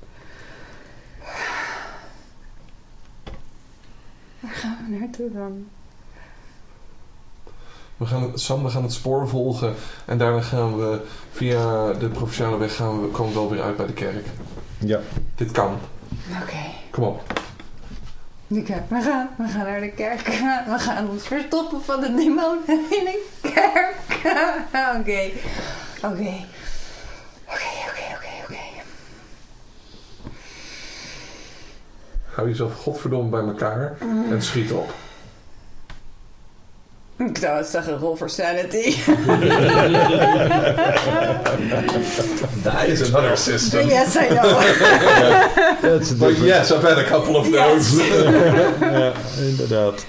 Waar 4.39 4.51
gaan 4.51 4.77
we 4.89 4.97
naartoe 4.97 5.31
dan? 5.31 5.67
We 8.03 8.09
gaan 8.09 8.21
het, 8.21 8.41
Sam, 8.41 8.63
we 8.63 8.69
gaan 8.69 8.83
het 8.83 8.93
spoor 8.93 9.27
volgen. 9.27 9.73
En 10.05 10.17
daarna 10.17 10.41
gaan 10.41 10.77
we 10.77 11.01
via 11.31 11.93
de 11.93 12.09
provinciale 12.09 12.57
weg 12.57 12.75
gaan 12.75 13.01
we, 13.01 13.07
komen 13.07 13.33
we 13.33 13.39
wel 13.39 13.49
weer 13.49 13.61
uit 13.61 13.77
bij 13.77 13.85
de 13.85 13.93
kerk. 13.93 14.25
Ja. 14.77 14.99
Dit 15.35 15.51
kan. 15.51 15.77
Oké. 16.41 16.57
Kom 16.89 17.03
op. 17.03 17.21
Oké, 18.47 18.85
we 18.89 19.01
gaan, 19.01 19.29
we 19.37 19.47
gaan 19.47 19.65
naar 19.65 19.79
de 19.79 19.91
kerk. 19.91 20.27
We 20.73 20.75
gaan 20.77 21.09
ons 21.09 21.27
verstoppen 21.27 21.83
van 21.83 22.01
de 22.01 22.13
demon 22.15 22.57
in 22.99 23.07
een 23.07 23.51
kerk. 23.51 23.95
Oké. 24.99 25.29
Oké. 26.01 26.33
Oké, 27.45 27.69
oké, 27.87 28.05
oké, 28.15 28.31
oké. 28.43 28.57
Hou 32.25 32.47
jezelf 32.47 32.75
godverdomme 32.75 33.29
bij 33.29 33.41
elkaar 33.41 33.97
en 34.29 34.41
schiet 34.41 34.71
op. 34.71 34.93
Ik 37.17 37.37
zou 37.37 37.57
het 37.57 37.67
zeggen, 37.67 37.97
roll 37.97 38.15
for 38.15 38.29
sanity. 38.29 38.95
That 42.63 42.87
is 42.87 43.13
another 43.13 43.37
system. 43.37 43.87
yes, 43.87 44.15
I 44.15 44.27
know. 44.27 44.59
But 46.19 46.37
yes, 46.37 46.71
I've 46.71 46.81
had 46.81 46.97
a 46.97 47.03
couple 47.03 47.35
of 47.37 47.47
Yes. 47.47 47.91
those. 47.91 48.03
ja, 48.79 49.11
inderdaad. 49.37 50.05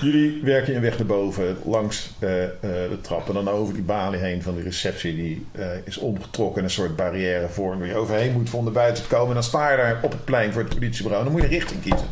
Jullie 0.00 0.40
werken 0.42 0.74
een 0.74 0.80
weg 0.80 0.98
naar 0.98 1.06
boven, 1.06 1.56
langs 1.64 2.10
eh, 2.18 2.44
eh, 2.44 2.50
de 2.60 2.98
trap 3.00 3.28
en 3.28 3.34
dan 3.34 3.48
over 3.50 3.74
die 3.74 3.82
balie 3.82 4.20
heen 4.20 4.42
van 4.42 4.54
de 4.54 4.62
receptie. 4.62 5.14
Die 5.14 5.46
eh, 5.52 5.66
is 5.84 5.96
omgetrokken, 5.98 6.64
een 6.64 6.70
soort 6.70 6.96
barrière 6.96 7.48
voor 7.48 7.78
waar 7.78 7.86
je 7.86 7.96
overheen 7.96 8.32
moet 8.32 8.50
om 8.50 8.64
naar 8.64 8.72
buiten 8.72 9.02
te 9.02 9.08
komen. 9.08 9.28
En 9.28 9.34
dan 9.34 9.42
sta 9.42 9.70
je 9.70 9.76
daar 9.76 9.98
op 10.02 10.12
het 10.12 10.24
plein 10.24 10.52
voor 10.52 10.62
het 10.62 10.74
politiebureau. 10.74 11.24
En 11.26 11.32
dan 11.32 11.32
moet 11.32 11.50
je 11.50 11.54
een 11.56 11.60
richting 11.62 11.82
kiezen. 11.82 12.08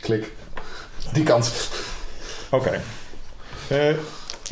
Klik. 0.00 0.32
Die 1.12 1.22
kant. 1.24 1.68
Oké. 2.54 2.80
Eh, 3.68 3.94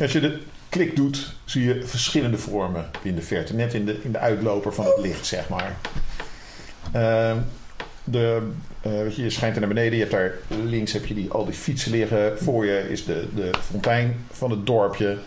als 0.01 0.11
je 0.11 0.19
de 0.19 0.41
klik 0.69 0.95
doet, 0.95 1.35
zie 1.45 1.63
je 1.63 1.83
verschillende 1.85 2.37
vormen 2.37 2.89
in 3.01 3.15
de 3.15 3.21
verte. 3.21 3.53
Net 3.53 3.73
in 3.73 3.85
de, 3.85 3.99
in 4.03 4.11
de 4.11 4.17
uitloper 4.17 4.73
van 4.73 4.85
het 4.85 4.97
licht, 4.97 5.25
zeg 5.25 5.49
maar. 5.49 5.77
Ehm, 6.91 7.37
de, 8.03 8.47
weet 8.81 9.15
je, 9.15 9.29
schijnt 9.29 9.53
er 9.53 9.59
naar 9.59 9.69
beneden. 9.69 9.93
Je 9.93 9.99
hebt 9.99 10.11
daar 10.11 10.33
links 10.63 10.91
heb 10.91 11.05
je 11.05 11.13
die, 11.13 11.31
al 11.31 11.45
die 11.45 11.53
fietsen 11.53 11.91
liggen. 11.91 12.39
Voor 12.39 12.65
je 12.65 12.89
is 12.89 13.05
de, 13.05 13.27
de 13.35 13.49
fontein 13.71 14.25
van 14.31 14.51
het 14.51 14.65
dorpje. 14.65 15.17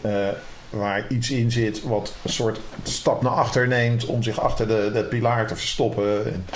eh, 0.00 0.28
waar 0.70 1.06
iets 1.08 1.30
in 1.30 1.50
zit 1.50 1.82
wat 1.82 2.14
een 2.22 2.32
soort 2.32 2.60
stap 2.82 3.22
naar 3.22 3.32
achter 3.32 3.68
neemt 3.68 4.06
om 4.06 4.22
zich 4.22 4.40
achter 4.40 4.66
de, 4.68 5.06
pilaar 5.10 5.46
te 5.46 5.56
verstoppen. 5.56 6.32
En 6.32 6.46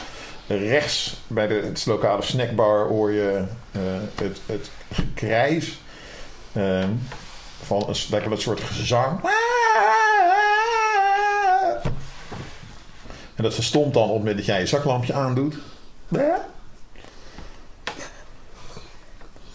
rechts 0.48 1.20
bij 1.26 1.46
de 1.46 1.54
het 1.54 1.86
lokale 1.86 2.22
snackbar 2.22 2.86
hoor 2.86 3.12
je 3.12 3.44
eh, 3.72 3.80
het, 4.14 4.40
het 4.46 4.70
gekrijs 4.92 5.80
ehm, 6.52 6.90
van 7.62 7.88
een, 7.88 7.96
lekker 8.10 8.32
een 8.32 8.40
soort 8.40 8.60
gezang. 8.60 9.20
En 13.34 13.44
dat 13.44 13.54
verstomt 13.54 13.94
dan 13.94 14.02
op 14.02 14.08
het 14.08 14.18
moment 14.18 14.36
dat 14.36 14.46
jij 14.46 14.60
je 14.60 14.66
zaklampje 14.66 15.12
aandoet. 15.12 15.54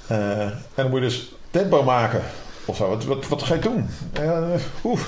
Eh, 0.08 0.42
en 0.42 0.62
dan 0.76 0.90
moet 0.90 1.00
je 1.00 1.06
dus 1.06 1.32
tempo 1.52 1.84
maken. 1.84 2.22
Of 2.66 2.76
zo. 2.76 2.90
Wat, 2.90 3.04
wat, 3.04 3.28
wat 3.28 3.44
ga 3.44 3.54
je 3.54 3.60
doen? 3.60 3.90
Eh, 4.14 4.54
Oeh. 4.84 5.02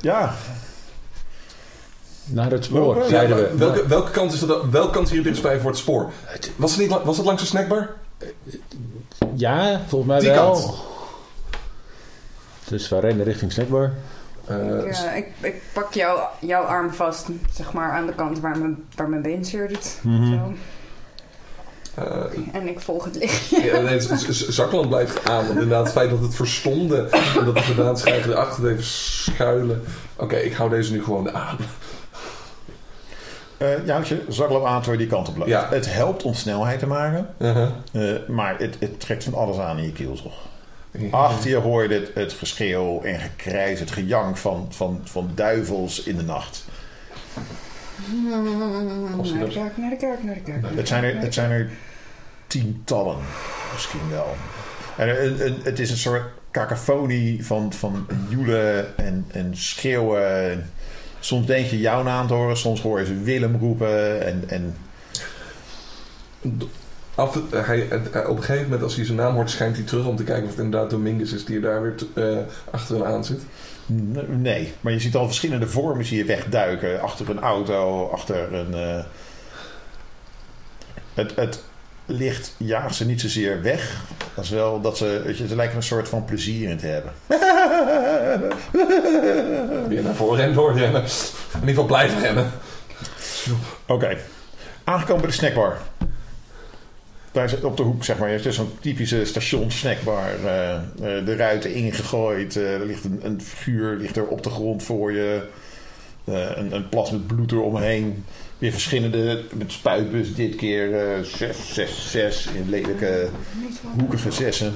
Ja. 0.00 0.34
Naar 2.24 2.50
het 2.50 2.64
spoor, 2.64 3.04
zeiden 3.08 3.36
we. 3.36 3.56
Welke, 3.56 3.86
welke 3.86 4.10
kant 4.10 4.32
is 4.32 4.40
dat? 4.40 4.64
Welke 4.70 4.92
kant 4.92 5.10
hier 5.10 5.22
dichtstbij 5.22 5.58
voor 5.60 5.70
het 5.70 5.78
spoor? 5.78 6.10
Was 6.56 6.76
het, 6.76 6.80
niet, 6.88 7.02
was 7.04 7.16
het 7.16 7.26
langs 7.26 7.42
de 7.42 7.48
snackbar? 7.48 7.88
Ja, 9.34 9.80
volgens 9.86 10.10
mij 10.10 10.20
Die 10.20 10.30
wel. 10.30 10.52
kant. 10.52 10.74
Dus 12.68 12.88
we 12.88 13.00
rennen 13.00 13.24
richting 13.24 13.52
snackbar. 13.52 13.92
Eh, 14.46 14.56
Ja, 14.92 15.12
ik, 15.12 15.26
ik 15.40 15.62
pak 15.72 15.92
jou, 15.94 16.20
jouw 16.40 16.62
arm 16.62 16.92
vast, 16.92 17.26
zeg 17.54 17.72
maar, 17.72 17.90
aan 17.92 18.06
de 18.06 18.14
kant 18.14 18.40
waar 18.40 18.58
mijn, 18.58 18.84
waar 18.96 19.08
mijn 19.08 19.22
been 19.22 19.44
zeurt. 19.44 19.84
Zo. 20.04 20.52
eh, 21.94 22.24
En 22.52 22.68
ik 22.68 22.80
volg 22.80 23.04
het 23.04 23.16
licht. 23.16 23.48
ja, 23.64 23.80
nee, 23.80 24.00
Zakland 24.30 24.88
blijft 24.88 25.28
aan. 25.28 25.36
Want 25.46 25.50
inderdaad, 25.50 25.84
het 25.84 25.92
feit 25.92 26.10
dat 26.10 26.20
het 26.20 26.34
verstomde 26.34 27.08
en 27.36 27.44
dat 27.44 27.54
de 27.54 27.62
gedaanschrijver 27.62 28.30
erachter 28.30 28.70
even 28.70 28.84
schuilen. 28.84 29.82
Oké, 30.16 30.36
ik 30.36 30.52
hou 30.52 30.70
deze 30.70 30.92
nu 30.92 31.04
gewoon 31.04 31.30
aan. 31.32 31.56
Eh, 33.62 33.86
ja, 33.86 33.96
als 33.98 34.08
je 34.08 34.24
zaklamp 34.28 34.64
aantoort 34.66 34.98
die 34.98 35.06
kant 35.06 35.28
op 35.28 35.36
loopt. 35.36 35.50
Ja. 35.50 35.68
Het 35.70 35.92
helpt 35.92 36.22
om 36.22 36.34
snelheid 36.34 36.78
te 36.78 36.86
maken. 36.86 37.26
Uh-huh. 37.38 37.68
eh, 37.92 38.28
maar 38.28 38.58
het, 38.58 38.76
het 38.80 39.00
trekt 39.00 39.24
van 39.24 39.34
alles 39.34 39.58
aan 39.58 39.78
in 39.78 39.84
je 39.84 39.92
kielzog. 39.92 40.32
Achter 41.10 41.50
je 41.50 41.56
hoor 41.56 41.82
je 41.82 41.94
het, 41.94 42.10
het 42.14 42.32
geschreeuw 42.32 43.00
en 43.02 43.20
gekrijs, 43.20 43.80
het 43.80 43.90
gejank 43.90 44.36
van, 44.36 44.66
van, 44.70 45.00
van 45.04 45.30
duivels 45.34 46.02
in 46.02 46.16
de 46.16 46.22
nacht. 46.22 46.64
Als 49.18 49.28
je 49.28 49.34
Naar 49.34 49.46
de 49.46 49.52
kerk, 49.52 49.76
naar 49.76 49.90
de 49.90 49.96
kerk, 49.96 50.24
naar 50.24 50.34
de 50.34 50.40
kerk. 50.40 50.76
Het 50.76 50.88
zijn 50.88 51.04
er, 51.04 51.16
het 51.18 51.34
zijn 51.34 51.50
er 51.50 51.70
tientallen, 52.46 53.16
misschien 53.72 54.10
wel. 54.10 54.36
En 54.96 55.24
een- 55.24 55.46
een- 55.46 55.60
het 55.62 55.78
is 55.78 55.90
een 55.90 55.96
soort 55.96 56.22
cacophonie 56.50 57.46
van, 57.46 57.72
van 57.72 58.06
joelen 58.28 58.96
en, 58.98 59.24
en 59.32 59.56
schreeuwen. 59.56 60.70
Soms 61.24 61.46
denk 61.46 61.66
je 61.66 61.78
jouw 61.80 62.02
naam 62.02 62.26
te 62.26 62.34
horen, 62.34 62.56
soms 62.56 62.80
hoor 62.80 62.98
je 63.00 63.06
ze 63.06 63.22
Willem 63.22 63.56
roepen. 63.56 64.26
En, 64.26 64.44
en 64.48 64.76
Af, 67.14 67.38
hij, 67.50 67.88
eh, 67.88 68.28
op 68.28 68.36
een 68.36 68.42
gegeven 68.42 68.62
moment, 68.62 68.82
als 68.82 68.96
hij 68.96 69.04
zijn 69.04 69.16
naam 69.16 69.34
hoort, 69.34 69.50
schijnt 69.50 69.76
hij 69.76 69.84
terug 69.84 70.06
om 70.06 70.16
te 70.16 70.24
kijken 70.24 70.44
of 70.44 70.50
het 70.50 70.64
inderdaad 70.64 70.90
Dominguez 70.90 71.32
is 71.32 71.44
die 71.44 71.56
er 71.56 71.62
daar 71.62 71.82
weer 71.82 71.96
t- 71.96 72.06
eh, 72.14 72.36
achter 72.70 72.96
hem 72.96 73.04
aan 73.04 73.24
zit. 73.24 73.40
nee, 74.28 74.72
maar 74.80 74.92
je 74.92 75.00
ziet 75.00 75.14
al 75.16 75.26
verschillende 75.26 75.66
vormen 75.66 76.04
zie 76.04 76.16
je 76.18 76.24
wegduiken. 76.24 77.00
Achter 77.00 77.30
een 77.30 77.40
auto, 77.40 78.08
achter 78.08 78.52
een... 78.54 78.74
eh, 78.74 79.04
Het, 81.14 81.36
het 81.36 81.62
licht 82.06 82.54
jaagt 82.56 82.94
ze 82.94 83.06
niet 83.06 83.20
zozeer 83.20 83.62
weg. 83.62 84.00
Als 84.34 84.50
wel 84.50 84.80
dat 84.80 84.96
ze, 84.96 85.22
weet 85.24 85.38
je, 85.38 85.48
ze 85.48 85.56
lijken 85.56 85.76
een 85.76 85.82
soort 85.82 86.08
van 86.08 86.24
plezier 86.24 86.68
in 86.68 86.76
te 86.76 86.86
hebben. 86.86 87.12
Weer 89.88 90.02
naar 90.02 90.14
voren 90.14 90.44
en 90.44 90.52
doorrennen. 90.52 91.02
In 91.02 91.08
ieder 91.60 91.68
geval 91.68 91.84
blijven 91.84 92.20
rennen. 92.20 92.50
Oké. 93.86 94.16
Aangekomen 94.84 95.20
bij 95.20 95.30
de 95.30 95.36
snackbar. 95.36 95.78
Daar 97.32 97.44
is 97.44 97.60
op 97.60 97.76
de 97.76 97.82
hoek, 97.82 98.04
zeg 98.04 98.18
maar. 98.18 98.28
Het 98.30 98.46
is 98.46 98.54
zo'n 98.54 98.70
typische 98.80 99.24
station 99.24 99.70
snackbar. 99.70 100.28
eh, 100.44 100.74
eh, 100.74 100.80
de 101.24 101.36
ruiten 101.36 101.74
ingegooid. 101.74 102.56
eh, 102.56 102.74
er 102.74 102.86
ligt 102.86 103.04
een, 103.04 103.20
een 103.22 103.40
figuur 103.40 103.96
ligt 103.96 104.16
er 104.16 104.26
op 104.26 104.42
de 104.42 104.50
grond 104.50 104.82
voor 104.82 105.12
je. 105.12 105.42
Een, 106.24 106.74
een 106.74 106.88
plas 106.88 107.10
met 107.10 107.26
bloed 107.26 107.52
eromheen. 107.52 108.24
Weer 108.62 108.72
verschillende 108.72 109.44
met 109.52 109.72
spuitbus. 109.72 110.34
Dit 110.34 110.56
keer 110.56 110.94
eh, 110.94 111.22
zes, 111.22 111.74
zes, 111.74 112.10
zes. 112.10 112.46
In 112.46 112.68
lelijke 112.68 113.28
hoekige 113.98 114.30
zessen. 114.30 114.74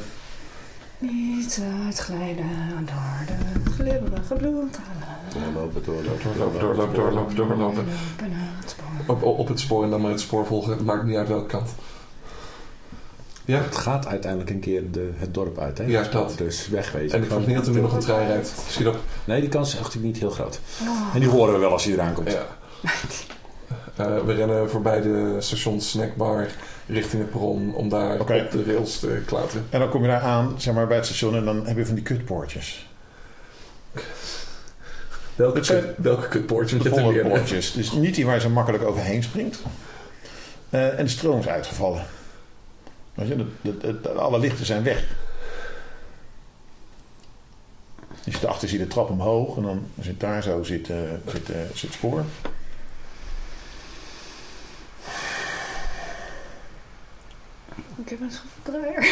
niet 0.98 1.62
uitglijden 1.84 2.46
door 2.78 3.26
de 3.26 3.70
glibberige 3.70 4.34
bloed. 4.34 4.78
Doorlopen, 5.32 5.84
doorlopen. 5.84 6.22
Doorlopen, 6.22 6.60
doorlopen, 6.60 6.94
doorlopen, 6.94 7.36
doorlopen. 7.36 7.86
Op, 9.06 9.22
op, 9.22 9.38
op 9.38 9.48
het 9.48 9.60
spoor 9.60 9.84
en 9.84 9.90
dan 9.90 10.00
maar 10.00 10.10
het 10.10 10.20
spoor 10.20 10.46
volgen. 10.46 10.72
Het 10.72 10.84
maakt 10.84 11.04
niet 11.04 11.16
uit 11.16 11.28
welke 11.28 11.46
kant. 11.46 11.74
Ja, 13.44 13.62
Het 13.62 13.76
gaat 13.76 14.06
uiteindelijk 14.06 14.50
een 14.50 14.60
keer 14.60 14.90
de, 14.90 15.10
het 15.16 15.34
dorp 15.34 15.58
uit, 15.58 15.78
hè? 15.78 15.84
Ja, 15.84 16.02
dat. 16.02 16.34
Dus 16.38 16.68
wegwezen. 16.68 17.16
en 17.16 17.22
ik 17.22 17.28
verwacht 17.28 17.46
niet 17.46 17.56
dat 17.56 17.66
er 17.66 17.72
nu 17.72 17.80
nog 17.80 17.92
een 17.92 18.00
trein 18.00 18.26
rijdt. 18.26 18.52
Schiet 18.68 18.86
op. 18.86 18.98
Nee, 19.24 19.40
die 19.40 19.48
kans 19.48 19.72
is 19.72 19.80
echt 19.80 20.00
niet 20.00 20.18
heel 20.18 20.30
groot. 20.30 20.60
Oh. 20.82 21.14
En 21.14 21.20
die 21.20 21.28
horen 21.28 21.52
we 21.52 21.58
wel 21.58 21.72
als 21.72 21.84
hij 21.84 21.92
eraan 21.92 22.12
komt. 22.12 22.32
Ja. 22.32 22.46
Eh, 23.96 24.18
we 24.24 24.32
rennen 24.34 24.70
voorbij 24.70 25.00
de 25.00 25.36
station 25.38 25.80
snackbar 25.80 26.46
richting 26.86 27.22
het 27.22 27.30
perron 27.30 27.74
om 27.74 27.88
daar 27.88 28.20
op 28.20 28.26
de 28.26 28.64
rails 28.66 28.98
te 28.98 29.22
klauteren. 29.26 29.66
En 29.70 29.80
dan 29.80 29.88
kom 29.88 30.02
je 30.02 30.08
daar 30.08 30.20
aan, 30.20 30.54
zeg 30.56 30.74
maar, 30.74 30.86
bij 30.86 30.96
het 30.96 31.06
station. 31.06 31.36
En 31.36 31.44
dan 31.44 31.66
heb 31.66 31.76
je 31.76 31.86
van 31.86 31.94
die 31.94 32.04
kutpoortjes. 32.04 32.86
Welke, 35.36 35.60
kut- 35.60 35.84
welke 35.96 36.28
kutpoortje 36.28 36.78
De 36.78 36.90
poortjes. 37.28 37.72
Dus 37.72 37.92
niet 37.92 38.14
die 38.14 38.26
waar 38.26 38.34
je 38.34 38.40
zo 38.40 38.48
makkelijk 38.48 38.84
overheen 38.84 39.22
springt. 39.22 39.58
Eh, 40.70 40.98
en 40.98 41.04
de 41.04 41.10
stroom 41.10 41.38
is 41.38 41.48
uitgevallen. 41.48 42.04
Weet 43.14 43.28
je, 43.28 43.36
de, 43.36 43.44
de- 43.60 43.76
de- 43.76 44.00
de- 44.00 44.08
alle 44.12 44.38
lichten 44.38 44.66
zijn 44.66 44.82
weg. 44.82 45.04
Je 48.24 48.30
zit 48.32 48.44
achter, 48.46 48.68
zie 48.68 48.78
je 48.78 48.84
de 48.84 48.90
trap 48.90 49.10
omhoog. 49.10 49.56
En 49.56 49.62
dan 49.62 49.86
zit 50.00 50.20
daar 50.20 50.42
zo 50.42 50.62
zit, 50.62 50.90
eh, 50.90 50.96
zit, 51.26 51.50
eh, 51.50 51.56
zit 51.74 51.80
het 51.82 51.92
spoor. 51.92 52.24
Ik 58.04 58.08
heb 58.08 58.20
een 58.20 58.30
schroevendraaier. 58.30 59.04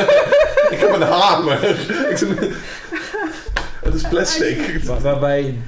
Ik 0.74 0.78
heb 0.78 0.92
een 0.94 1.02
hamer. 1.02 1.64
Ik 2.10 2.16
zeg- 2.16 2.28
Het 3.84 3.94
is 3.94 4.02
plastic. 4.08 4.80
Waar- 4.84 5.00
waarbij... 5.00 5.58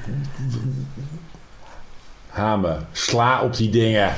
Hamer, 2.29 2.77
sla 2.93 3.43
op 3.43 3.57
die 3.57 3.71
dingen. 3.71 4.13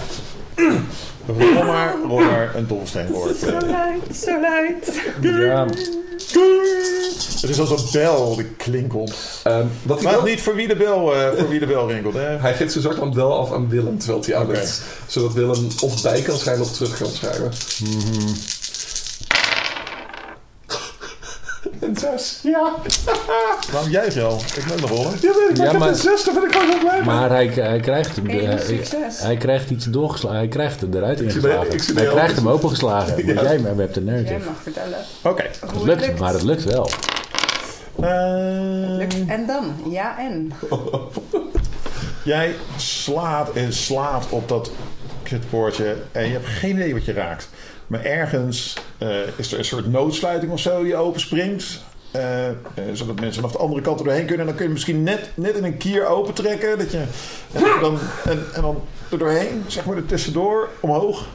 Rol 1.26 1.62
maar, 1.64 1.94
rol 2.08 2.18
maar 2.20 2.54
een 2.54 2.66
voor. 3.12 3.30
Zo 3.40 3.50
luid, 3.66 4.16
zo 4.16 4.40
luid. 4.40 5.02
Ja, 5.20 5.66
Het 7.40 7.50
is 7.50 7.58
als 7.60 7.70
een 7.70 7.88
bel 7.92 8.36
die 8.36 8.46
klinkelt. 8.56 9.14
Ehm, 9.42 9.66
wat 9.82 9.96
hij, 9.96 10.04
Maar 10.06 10.14
wel- 10.16 10.24
niet 10.24 10.40
voor 10.40 10.54
wie 10.54 10.68
de 10.68 10.76
bel, 10.76 11.14
eh, 11.16 11.28
voor 11.38 11.48
wie 11.48 11.58
de 11.60 11.66
bel 11.66 11.90
rinkelt. 11.90 12.14
Hè? 12.14 12.20
hij 12.38 12.54
geeft 12.54 12.72
zijn 12.72 12.84
zaklamp 12.84 13.14
wel 13.14 13.38
af 13.38 13.52
aan 13.52 13.68
Willem 13.68 13.98
terwijl 13.98 14.22
hij 14.24 14.36
aan 14.36 14.54
is. 14.54 14.80
Zodat 15.06 15.32
Willem 15.32 15.66
of 15.82 16.02
bij 16.02 16.22
kan 16.22 16.36
schrijven 16.36 16.64
of 16.64 16.72
terug 16.72 16.98
kan 16.98 17.10
schrijven. 17.10 17.50
Een 21.80 21.96
zes. 21.96 22.38
Ja. 22.42 22.72
Waarom 23.72 23.90
je 23.90 24.22
al? 24.22 24.40
Ik 24.56 24.64
ben 24.68 24.80
nog 24.80 24.90
rollen. 24.90 25.12
Ja, 25.20 25.32
weet 25.32 25.50
ik. 25.50 25.56
Maar 25.56 25.56
Ja, 25.56 25.64
ik 25.64 25.70
heb 25.70 25.78
maar- 25.78 25.88
een 25.88 25.94
zes, 25.94 26.24
daar 26.24 26.34
ben 26.34 26.42
ik 26.44 26.52
gewoon 26.52 26.68
heel 26.70 26.78
blij 26.78 26.94
mee. 26.96 27.04
Maar 27.04 27.30
hij, 27.30 27.46
hij 27.46 27.80
krijgt 27.80 28.16
hem. 28.16 28.26
Hij, 28.28 29.36
krijgt 29.36 29.70
iets 29.70 29.84
doorgeslagen. 29.84 30.38
Hij 30.38 30.48
krijgt 30.48 30.80
hem 30.80 30.94
eruit 30.94 31.20
ingeslagen. 31.20 31.72
ik 31.72 31.82
hij 31.94 32.06
krijgt 32.06 32.36
hem 32.36 32.48
opengeslagen. 32.48 33.14
Ja. 33.26 33.34
Maar 33.34 33.44
jij 33.44 33.60
hebt 33.76 33.94
de 33.94 34.04
Jij 34.04 34.12
narrative. 34.14 34.44
mag 34.50 34.62
vertellen 34.62 34.98
Oké. 35.22 35.42
Het 35.60 35.82
lukt, 35.84 36.18
maar 36.18 36.32
het 36.32 36.42
lukt 36.42 36.64
wel. 36.64 36.90
Eh, 38.00 38.96
Lukt. 38.98 39.14
En 39.26 39.46
dan? 39.46 39.74
Ja, 39.90 40.18
en? 40.18 40.52
Jij 42.24 42.54
slaat 42.76 43.52
en 43.52 43.72
slaat 43.72 44.26
op 44.28 44.48
dat 44.48 44.70
kutpoortje 45.22 45.96
en 46.12 46.26
je 46.26 46.32
hebt 46.32 46.46
geen 46.46 46.70
idee 46.70 46.92
wat 46.92 47.04
je 47.04 47.12
raakt. 47.12 47.48
Maar 47.86 48.04
ergens 48.04 48.76
eh, 48.98 49.08
is 49.36 49.52
er 49.52 49.58
een 49.58 49.64
soort 49.64 49.90
noodsluiting 49.90 50.52
of 50.52 50.60
zo 50.60 50.82
die 50.82 50.96
openspringt. 50.96 51.82
eh, 52.10 52.48
eh, 52.48 52.54
zodat 52.92 53.20
mensen 53.20 53.34
vanaf 53.34 53.52
de 53.52 53.58
andere 53.58 53.80
kant 53.80 53.98
er 53.98 54.04
doorheen 54.04 54.26
kunnen. 54.26 54.40
En 54.40 54.46
dan 54.46 54.56
kun 54.56 54.66
je 54.66 54.72
misschien 54.72 55.02
net, 55.02 55.30
net 55.34 55.56
in 55.56 55.64
een 55.64 55.76
kier 55.76 56.06
opentrekken. 56.06 56.78
Dat 56.78 56.90
je, 56.90 57.02
en, 57.52 57.80
dan, 57.80 57.98
en, 58.24 58.44
en 58.54 58.62
dan 58.62 58.82
er 59.10 59.18
doorheen, 59.18 59.64
zeg 59.66 59.84
maar 59.84 59.96
er 59.96 60.06
tussendoor, 60.06 60.68
omhoog. 60.80 61.26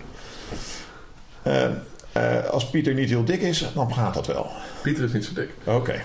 Als 2.51 2.69
Pieter 2.69 2.93
niet 2.93 3.09
heel 3.09 3.23
dik 3.23 3.41
is, 3.41 3.65
dan 3.73 3.93
gaat 3.93 4.13
dat 4.13 4.27
wel. 4.27 4.47
Pieter 4.81 5.03
is 5.03 5.11
niet 5.11 5.25
zo 5.25 5.33
dik. 5.33 5.49
Oké. 5.63 6.01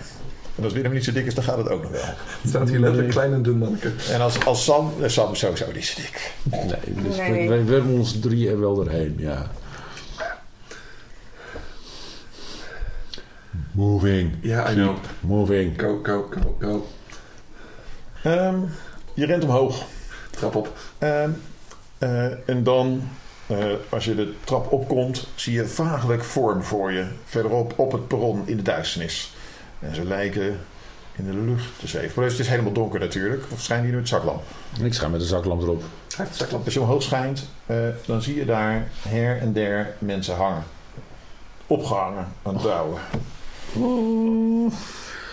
En 0.56 0.64
als 0.64 0.72
Willem 0.72 0.92
niet 0.92 1.04
zo 1.04 1.12
dik 1.12 1.26
is, 1.26 1.34
dan 1.34 1.44
gaat 1.44 1.56
het 1.56 1.68
ook 1.68 1.82
nog 1.82 1.90
wel. 1.90 2.00
Het 2.04 2.48
staat 2.48 2.68
hier 2.68 2.78
letterlijk 2.78 3.10
klein 3.10 3.32
en 3.32 3.42
dun 3.42 3.58
manneke. 3.58 3.92
En 4.10 4.20
als, 4.20 4.44
als 4.44 4.64
Sam, 4.64 4.92
Sam 5.06 5.32
is 5.32 5.38
sowieso 5.38 5.66
niet 5.74 5.84
zo 5.84 6.00
dik. 6.00 6.32
Nee, 6.42 7.04
dus 7.04 7.16
Nee. 7.16 7.48
We, 7.48 7.56
we, 7.56 7.64
we 7.64 7.72
hebben 7.72 7.92
ons 7.92 8.18
drie 8.20 8.48
er 8.50 8.60
wel 8.60 8.74
doorheen. 8.74 9.14
Ja. 9.18 9.50
Moving. 13.72 14.34
Ja, 14.40 14.70
I 14.70 14.74
know. 14.74 14.96
Moving. 15.20 15.80
Go, 15.80 16.00
go, 16.02 16.26
go, 16.30 16.56
go. 16.60 16.86
Ehm, 18.22 18.58
je 19.14 19.26
rent 19.26 19.44
omhoog. 19.44 19.84
Trap 20.30 20.54
op. 20.54 20.76
Ehm, 20.98 21.30
eh, 21.98 22.48
en 22.48 22.62
dan, 22.62 23.08
eh, 23.46 23.64
als 23.88 24.04
je 24.04 24.14
de 24.14 24.34
trap 24.44 24.72
opkomt, 24.72 25.28
zie 25.34 25.52
je 25.52 25.66
vagelijk 25.66 26.24
vorm 26.24 26.62
voor 26.62 26.92
je. 26.92 27.06
Verderop 27.24 27.78
op 27.78 27.92
het 27.92 28.08
perron 28.08 28.42
in 28.44 28.56
de 28.56 28.62
duisternis. 28.62 29.34
En 29.78 29.94
ze 29.94 30.04
lijken 30.04 30.58
in 31.16 31.24
de 31.24 31.34
lucht 31.34 31.78
te 31.78 31.86
zweven. 31.86 32.12
Maar 32.16 32.30
het 32.30 32.38
is 32.38 32.48
helemaal 32.48 32.72
donker 32.72 33.00
natuurlijk. 33.00 33.44
Of 33.52 33.60
schijnen 33.60 33.86
hier 33.86 33.96
met 33.96 34.08
zaklamp. 34.08 34.42
Ik 34.82 34.94
ga 34.94 35.08
met 35.08 35.20
de 35.20 35.26
zaklamp 35.26 35.62
erop. 35.62 35.82
Zaklamp. 36.30 36.64
Als 36.64 36.74
je 36.74 36.80
omhoog 36.80 37.02
schijnt, 37.02 37.48
eh, 37.66 37.76
dan 38.06 38.22
zie 38.22 38.34
je 38.34 38.44
daar 38.44 38.88
her 39.08 39.38
en 39.40 39.52
der 39.52 39.94
mensen 39.98 40.36
hangen. 40.36 40.62
Opgehangen 41.66 42.26
aan 42.42 42.60
touwen. 42.60 43.00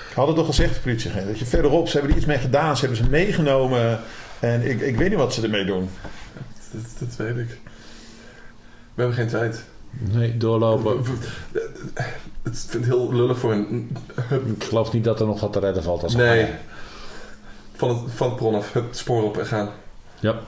Ik 0.10 0.16
had 0.16 0.28
het 0.28 0.36
toch 0.36 0.46
gezegd, 0.46 0.74
de 0.74 0.82
politieagent. 0.82 1.28
Dat 1.28 1.40
je 1.40 1.46
verderop, 1.46 1.88
ze 1.88 1.94
hebben 1.94 2.12
er 2.12 2.18
iets 2.18 2.26
mee 2.26 2.38
gedaan. 2.38 2.76
Ze 2.78 2.86
hebben 2.86 3.04
ze 3.06 3.10
meegenomen. 3.10 4.00
En 4.40 4.70
ik, 4.70 4.82
ik 4.82 4.98
weet 4.98 5.10
niet 5.10 5.18
wat 5.18 5.34
ze 5.34 5.42
ermee 5.42 5.66
doen. 5.66 5.90
Dat, 6.72 6.82
dat 7.00 7.16
weet 7.16 7.38
ik. 7.38 7.58
We 8.94 9.02
hebben 9.02 9.16
geen 9.16 9.28
tijd. 9.28 9.64
Nee, 9.90 10.38
doorlopen. 10.38 11.04
Het 12.44 12.66
vind 12.70 12.84
ik 12.84 12.90
heel 12.90 13.14
lullig 13.14 13.40
voor 13.40 13.52
een. 13.52 13.98
Ik 14.58 14.64
geloof 14.64 14.94
niet 14.94 15.04
dat 15.04 15.20
er 15.20 15.26
nog 15.26 15.40
wat 15.40 15.54
te 15.54 15.60
redden 15.60 15.84
valt. 15.84 16.04
Als 16.04 16.16
Nee. 16.16 16.48
Van 17.76 17.90
het, 17.90 18.00
van 18.14 18.28
het 18.28 18.38
bron 18.38 18.56
af, 18.56 18.74
het 18.74 18.98
spoor 18.98 19.24
op 19.24 19.38
en 19.38 19.46
gaan. 19.46 19.70
Ja. 20.20 20.40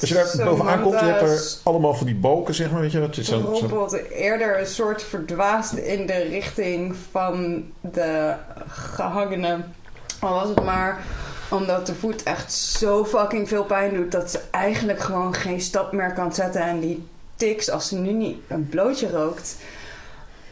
Als 0.00 0.08
je 0.08 0.14
daar 0.14 0.26
Zo, 0.26 0.44
bovenaan 0.44 0.82
komt, 0.82 1.00
je 1.00 1.06
hebt 1.06 1.22
er 1.22 1.42
allemaal 1.62 1.94
van 1.94 2.06
die 2.06 2.14
balken, 2.14 2.54
zeg 2.54 2.70
maar. 2.70 2.80
Weet 2.80 2.92
je, 2.92 3.00
dat 3.00 3.16
is 3.16 3.28
zo, 3.28 3.54
zo, 3.70 3.96
eerder 4.12 4.60
een 4.60 4.66
soort 4.66 5.02
verdwaasd 5.02 5.72
in 5.72 6.06
de 6.06 6.18
richting 6.18 6.94
van 7.10 7.64
de 7.80 8.34
gehangenen. 8.68 9.74
Al 10.20 10.34
was 10.34 10.48
het 10.48 10.64
maar 10.64 11.02
omdat 11.48 11.86
de 11.86 11.94
voet 11.94 12.22
echt 12.22 12.52
zo 12.52 13.04
fucking 13.04 13.48
veel 13.48 13.64
pijn 13.64 13.94
doet 13.94 14.12
dat 14.12 14.30
ze 14.30 14.40
eigenlijk 14.50 15.00
gewoon 15.00 15.34
geen 15.34 15.60
stap 15.60 15.92
meer 15.92 16.12
kan 16.12 16.34
zetten. 16.34 16.62
En 16.62 16.80
die 16.80 17.06
tiks, 17.36 17.70
als 17.70 17.88
ze 17.88 17.96
nu 17.96 18.12
niet 18.12 18.38
een 18.48 18.68
blootje 18.68 19.10
rookt, 19.10 19.56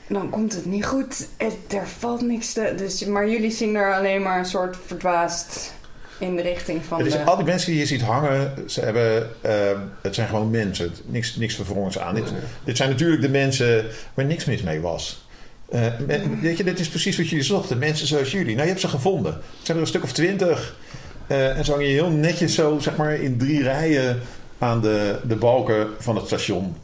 dan 0.08 0.30
komt 0.30 0.54
het 0.54 0.64
niet 0.64 0.86
goed. 0.86 1.26
Het, 1.36 1.56
er 1.68 1.86
valt 1.86 2.20
niks 2.20 2.52
te. 2.52 2.74
Dus, 2.76 3.04
maar 3.04 3.28
jullie 3.28 3.50
zien 3.50 3.74
er 3.74 3.94
alleen 3.94 4.22
maar 4.22 4.38
een 4.38 4.44
soort 4.44 4.76
verdwaasd 4.86 5.72
in 6.20 6.36
de 6.36 6.42
richting 6.42 6.84
van 6.84 6.98
Het 6.98 7.06
is, 7.06 7.12
de. 7.12 7.22
al 7.24 7.36
die 7.36 7.44
mensen 7.44 7.70
die 7.70 7.80
je 7.80 7.86
ziet 7.86 8.02
hangen, 8.02 8.54
ze 8.66 8.80
hebben, 8.80 9.30
eh, 9.40 9.52
het 10.02 10.14
zijn 10.14 10.28
gewoon 10.28 10.50
mensen. 10.50 10.92
Niks, 11.06 11.36
niks 11.36 11.54
verwrongens 11.54 11.98
aan. 11.98 12.14
Dit, 12.14 12.32
dit 12.64 12.76
zijn 12.76 12.90
natuurlijk 12.90 13.22
de 13.22 13.28
mensen 13.28 13.86
waar 14.14 14.24
niks 14.24 14.44
mis 14.44 14.62
mee 14.62 14.80
was. 14.80 15.26
Eh, 15.70 15.80
men- 16.06 16.40
weet 16.40 16.56
je, 16.56 16.64
dit 16.64 16.78
is 16.78 16.88
precies 16.88 17.16
wat 17.16 17.28
jullie 17.28 17.44
zochten. 17.44 17.78
Mensen 17.78 18.06
zoals 18.06 18.30
jullie. 18.30 18.52
Nou, 18.52 18.60
je 18.62 18.68
hebt 18.68 18.80
ze 18.80 18.88
gevonden. 18.88 19.32
Het 19.32 19.42
zijn 19.62 19.76
er 19.76 19.82
een 19.82 19.88
stuk 19.88 20.02
of 20.02 20.12
twintig. 20.12 20.76
Eh, 21.26 21.56
en 21.58 21.64
zo 21.64 21.72
hang 21.72 21.84
je 21.84 21.90
heel 21.92 22.10
netjes 22.10 22.54
zo, 22.54 22.78
zeg 22.78 22.96
maar, 22.96 23.14
in 23.14 23.38
drie 23.38 23.62
rijen 23.62 24.20
aan 24.58 24.80
de, 24.80 25.20
de 25.24 25.36
balken 25.36 25.88
van 25.98 26.16
het 26.16 26.26
station. 26.26 26.76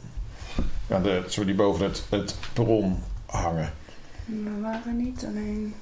Aan 0.89 1.03
de, 1.03 1.21
zo 1.27 1.45
die 1.45 1.55
boven 1.55 1.85
het, 1.85 2.03
het 2.09 2.35
perron 2.53 3.03
hangen. 3.25 3.73
We 4.25 4.59
waren 4.61 4.97
niet 4.97 5.25
alleen. 5.29 5.73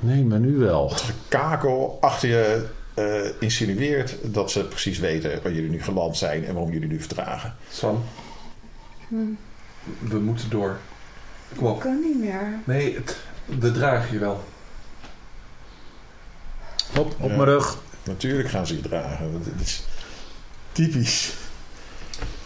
Nee, 0.00 0.24
maar 0.24 0.38
nu 0.38 0.56
wel. 0.56 0.92
Kakel 1.28 1.98
achter 2.00 2.28
je 2.28 2.66
eh, 2.94 3.30
insinueert 3.40 4.16
dat 4.22 4.50
ze 4.50 4.64
precies 4.64 4.98
weten 4.98 5.42
waar 5.42 5.52
jullie 5.52 5.70
nu 5.70 5.82
geland 5.82 6.16
zijn 6.16 6.44
en 6.44 6.52
waarom 6.54 6.72
jullie 6.72 6.88
nu 6.88 6.98
vertragen. 7.00 7.54
Sam, 7.70 8.04
Hm, 9.08 9.14
we 10.08 10.18
moeten 10.18 10.50
door. 10.50 10.78
Kom 11.56 11.66
op. 11.66 11.80
kan 11.80 12.00
niet 12.00 12.18
meer. 12.20 12.42
Nee, 12.64 12.94
het- 12.94 13.16
we 13.44 13.72
dragen 13.72 14.12
je 14.12 14.18
wel. 14.18 14.44
Hop, 16.94 17.14
op 17.20 17.28
Ja. 17.30 17.36
mijn 17.36 17.48
rug. 17.48 17.78
Natuurlijk 18.04 18.48
gaan 18.48 18.66
ze 18.66 18.74
je 18.76 18.80
dragen. 18.80 19.32
want 19.32 19.44
Het 19.44 19.60
is 19.60 19.82
typisch. 20.72 21.32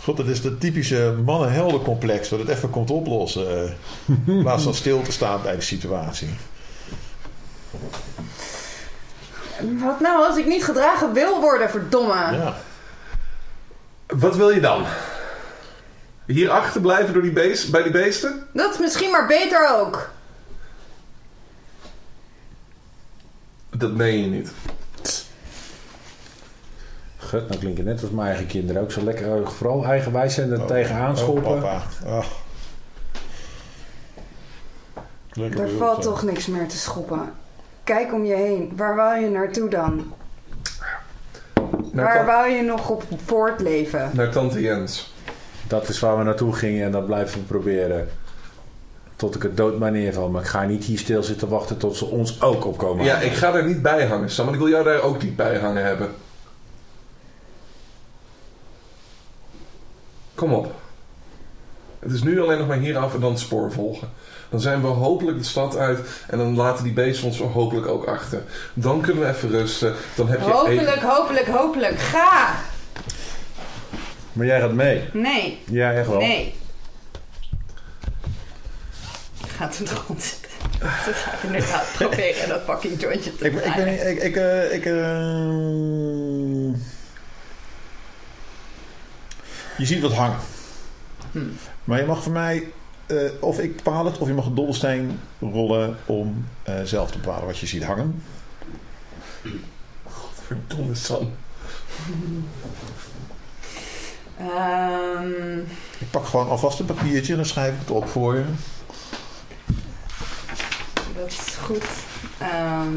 God, 0.03 0.17
dat 0.17 0.27
is 0.27 0.43
dat 0.43 0.61
typische 0.61 1.15
mannen-helden-complex 1.25 2.29
dat 2.29 2.39
het 2.39 2.49
even 2.49 2.70
komt 2.70 2.91
oplossen. 2.91 3.65
eh, 3.65 3.70
In 4.37 4.43
plaats 4.43 4.62
van 4.62 4.75
stil 4.75 5.03
te 5.03 5.12
staan 5.12 5.43
bij 5.43 5.55
de 5.57 5.61
situatie. 5.61 6.29
Wat 9.78 10.00
nou 10.00 10.26
als 10.26 10.36
ik 10.36 10.47
niet 10.47 10.65
gedragen 10.65 11.12
wil 11.12 11.40
worden, 11.40 11.70
verdomme? 11.70 12.15
Ja. 12.15 12.55
Wat 14.07 14.36
wil 14.36 14.50
je 14.50 14.60
dan? 14.60 14.84
Hier 16.26 16.50
achterblijven 16.50 17.12
door 17.12 17.23
die 17.23 17.32
beest, 17.32 17.70
bij 17.70 17.82
die 17.82 17.92
beesten? 17.92 18.47
Dat 18.52 18.73
is 18.73 18.78
misschien 18.78 19.10
maar 19.10 19.26
beter 19.26 19.68
ook. 19.78 20.10
Dat 23.70 23.92
meen 23.92 24.20
je 24.20 24.26
niet. 24.26 24.52
Gut, 27.18 27.49
nou 27.49 27.60
klinkt 27.60 27.78
het 27.78 27.86
net 27.86 28.02
als 28.02 28.10
mijn 28.10 28.28
eigen 28.28 28.47
kinderen 28.47 28.82
ook 28.82 28.92
zo 28.92 29.02
lekker. 29.02 29.42
eh, 29.42 29.49
Vooral 29.49 29.84
eigenwijs 29.84 30.34
zijn 30.34 30.50
er 30.52 30.60
Oh, 30.60 30.66
tegenaan 30.66 31.10
oh, 31.10 31.16
schoppen. 31.16 31.42
papa. 31.60 31.82
Oh. 32.05 32.24
Lekker 35.32 35.60
Er 35.60 35.70
valt 35.78 36.02
toch 36.02 36.23
niks 36.23 36.47
meer 36.47 36.68
te 36.68 36.76
schoppen. 36.76 37.32
Kijk 37.91 38.12
om 38.12 38.25
je 38.25 38.35
heen. 38.35 38.73
Waar 38.77 38.97
wou 38.97 39.20
je 39.20 39.31
naartoe 39.31 39.69
dan? 39.69 40.12
Naar, 41.93 42.05
Waar 42.05 42.27
wou 42.27 42.49
je 42.49 42.62
nog 42.62 42.89
op 42.91 43.02
voortleven? 43.25 44.10
naar 44.15 44.31
tante 44.31 44.60
Jens. 44.60 45.15
Dat 45.69 45.89
is 45.89 46.01
waar 46.01 46.19
we 46.19 46.25
naartoe 46.25 46.52
gingen 46.52 46.85
en 46.85 46.93
dat 46.93 47.07
blijven 47.07 47.41
we 47.41 47.47
proberen. 47.47 48.09
Tot 49.17 49.35
ik 49.35 49.43
het 49.43 49.57
dood 49.57 49.78
maar 49.78 49.91
neerval. 49.91 50.28
Maar 50.28 50.43
ik 50.43 50.49
ga 50.49 50.65
niet 50.65 50.85
hier 50.85 50.99
stil 50.99 51.23
zitten 51.23 51.49
wachten 51.49 51.77
tot 51.77 51.97
ze 51.97 52.05
ons 52.05 52.43
ook 52.43 52.65
opkomen. 52.65 53.05
Ja, 53.05 53.19
ik 53.19 53.33
ga 53.33 53.52
daar 53.52 53.67
niet 53.67 53.83
bij 53.83 54.07
hangen, 54.07 54.31
Sam. 54.31 54.47
En 54.47 54.52
ik 54.52 54.59
wil 54.59 54.69
jou 54.69 54.85
daar 54.85 55.02
ook 55.02 55.23
niet 55.23 55.36
bij 55.36 55.59
hangen 55.59 55.85
hebben. 55.85 56.09
Kom 60.35 60.52
op. 60.52 60.75
Het 61.99 62.12
is 62.12 62.23
nu 62.23 62.41
alleen 62.41 62.59
nog 62.59 62.67
maar 62.67 62.78
hier 62.78 62.99
af 62.99 63.15
en 63.15 63.20
dan 63.20 63.31
het 63.31 63.41
spoor 63.41 63.73
volgen. 63.73 64.09
Dan 64.51 64.61
zijn 64.61 64.81
we 64.81 64.87
hopelijk 64.87 65.39
de 65.39 65.45
stad 65.45 65.77
uit 65.77 65.99
en 66.29 66.39
dan 66.39 66.57
laten 66.57 66.85
die 66.85 66.93
beesten 66.93 67.27
ons 67.27 67.39
hopelijk 67.39 67.87
ook 67.87 68.05
achter. 68.05 68.43
Dan 68.75 69.01
kunnen 69.01 69.23
we 69.23 69.29
even 69.29 69.51
rusten. 69.51 69.95
Dan 70.15 70.29
heb 70.29 70.41
je 70.41 70.51
Hopelijk, 70.51 70.89
even... 70.97 71.09
hopelijk, 71.09 71.47
hopelijk. 71.47 71.99
Ga! 71.99 72.55
Maar 74.33 74.47
jij 74.47 74.61
gaat 74.61 74.73
mee. 74.73 75.09
Nee, 75.12 75.62
Ja, 75.65 75.93
echt 75.93 76.09
wel. 76.09 76.19
nee. 76.19 76.55
Gaat 79.57 79.79
het 79.79 79.89
grond 79.89 80.23
zitten. 80.23 80.51
Ze 81.05 81.12
gaat 81.12 81.43
inderdaad 81.43 81.93
proberen 81.99 82.49
dat 82.49 82.61
fucking 82.65 83.01
jointje 83.01 83.37
te 83.37 83.45
Ik, 83.45 83.55
ik, 83.55 83.75
ben, 83.75 84.11
ik, 84.11 84.23
ik, 84.23 84.37
eh, 84.37 84.73
ik, 84.73 84.85
eh, 84.85 84.93
je 89.77 89.87
ziet 89.87 90.01
wat 90.01 90.12
hangen. 90.12 90.39
Hmm. 91.33 91.57
Maar 91.85 92.01
je 92.01 92.07
mag 92.07 92.23
voor 92.23 92.33
mij 92.33 92.73
eh, 93.11 93.31
of 93.41 93.59
ik 93.59 93.77
bepaal 93.77 94.05
het, 94.05 94.19
of 94.19 94.29
je 94.29 94.35
mag 94.35 94.47
een 94.47 94.55
dobbelsteen 94.55 95.21
rollen 95.41 95.97
om 96.07 96.47
eh, 96.63 96.83
zelf 96.85 97.11
te 97.11 97.19
bepalen 97.19 97.47
wat 97.47 97.59
je 97.59 97.67
ziet 97.67 97.85
hangen. 97.85 98.23
Verdomme 100.47 100.95
Sam. 100.95 101.33
Ehm, 104.39 105.59
Ik 105.99 106.11
pak 106.11 106.27
gewoon 106.27 106.49
alvast 106.49 106.79
een 106.81 106.87
papiertje 106.87 107.33
en 107.33 107.39
dan 107.39 107.49
schrijf 107.49 107.73
ik 107.73 107.81
het 107.81 107.91
op 107.91 108.09
voor 108.09 108.35
je. 108.37 108.45
dat 111.17 111.29
is 111.29 111.57
goed. 111.61 111.87
Ehm, 112.39 112.97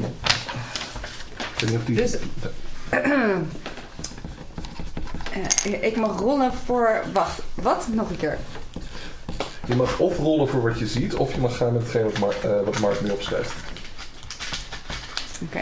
wel. 0.00 0.14
Ik 1.54 1.60
weet 1.60 1.70
niet 1.70 1.78
of 1.78 1.84
die... 1.84 1.96
dus. 1.96 2.16
Eh, 5.32 5.82
ik 5.82 5.96
mag 5.96 6.18
rollen 6.20 6.52
voor. 6.54 7.02
Wacht, 7.12 7.40
wat? 7.54 7.86
Nog 7.88 8.10
een 8.10 8.16
keer. 8.16 8.38
Je 9.66 9.74
mag 9.74 9.98
of 9.98 10.18
rollen 10.18 10.48
voor 10.48 10.62
wat 10.62 10.78
je 10.78 10.86
ziet, 10.86 11.14
of 11.14 11.34
je 11.34 11.40
mag 11.40 11.56
gaan 11.56 11.72
met 11.72 11.82
hetgeen 11.82 12.02
wat, 12.02 12.18
Mar 12.18 12.34
eh, 12.42 12.64
wat 12.64 12.78
Mark 12.78 13.00
nu 13.00 13.10
opschrijft. 13.10 13.52
Oké. 15.42 15.60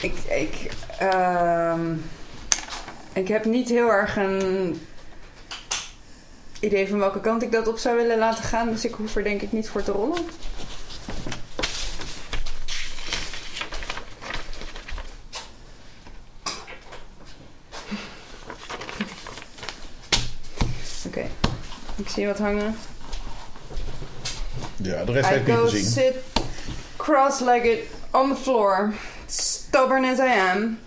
Ik, 0.00 0.18
ik, 0.18 0.70
ehm, 0.98 1.94
ik 3.12 3.28
heb 3.28 3.44
niet 3.44 3.68
heel 3.68 3.92
erg 3.92 4.16
een 4.16 4.80
idee 6.60 6.88
van 6.88 6.98
welke 6.98 7.20
kant 7.20 7.42
ik 7.42 7.52
dat 7.52 7.68
op 7.68 7.78
zou 7.78 7.96
willen 7.96 8.18
laten 8.18 8.44
gaan, 8.44 8.70
dus 8.70 8.84
ik 8.84 8.94
hoef 8.94 9.16
er 9.16 9.22
denk 9.22 9.42
ik 9.42 9.52
niet 9.52 9.68
voor 9.68 9.82
te 9.82 9.92
rollen. 9.92 10.18
Oké, 21.06 21.26
zie 22.18 22.26
wat 22.26 22.38
hangen. 22.38 22.76
Ja, 24.76 25.04
de 25.04 25.12
rest 25.12 25.28
I 25.28 25.32
heb 25.32 25.40
ik 25.40 25.46
niet 25.46 25.56
go 25.56 25.62
gezien. 25.64 25.84
sit 25.84 26.14
cross-legged 26.96 27.78
on 28.10 28.28
the 28.28 28.40
floor, 28.40 28.92
stubborn 29.26 30.04
as 30.04 30.18
I 30.18 30.38
am. 30.52 30.78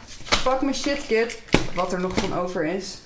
Pak 0.43 0.61
mijn 0.61 0.75
shit 0.75 1.05
kit, 1.07 1.41
wat 1.75 1.93
er 1.93 1.99
nog 1.99 2.13
van 2.15 2.37
over 2.37 2.65
is. 2.65 2.97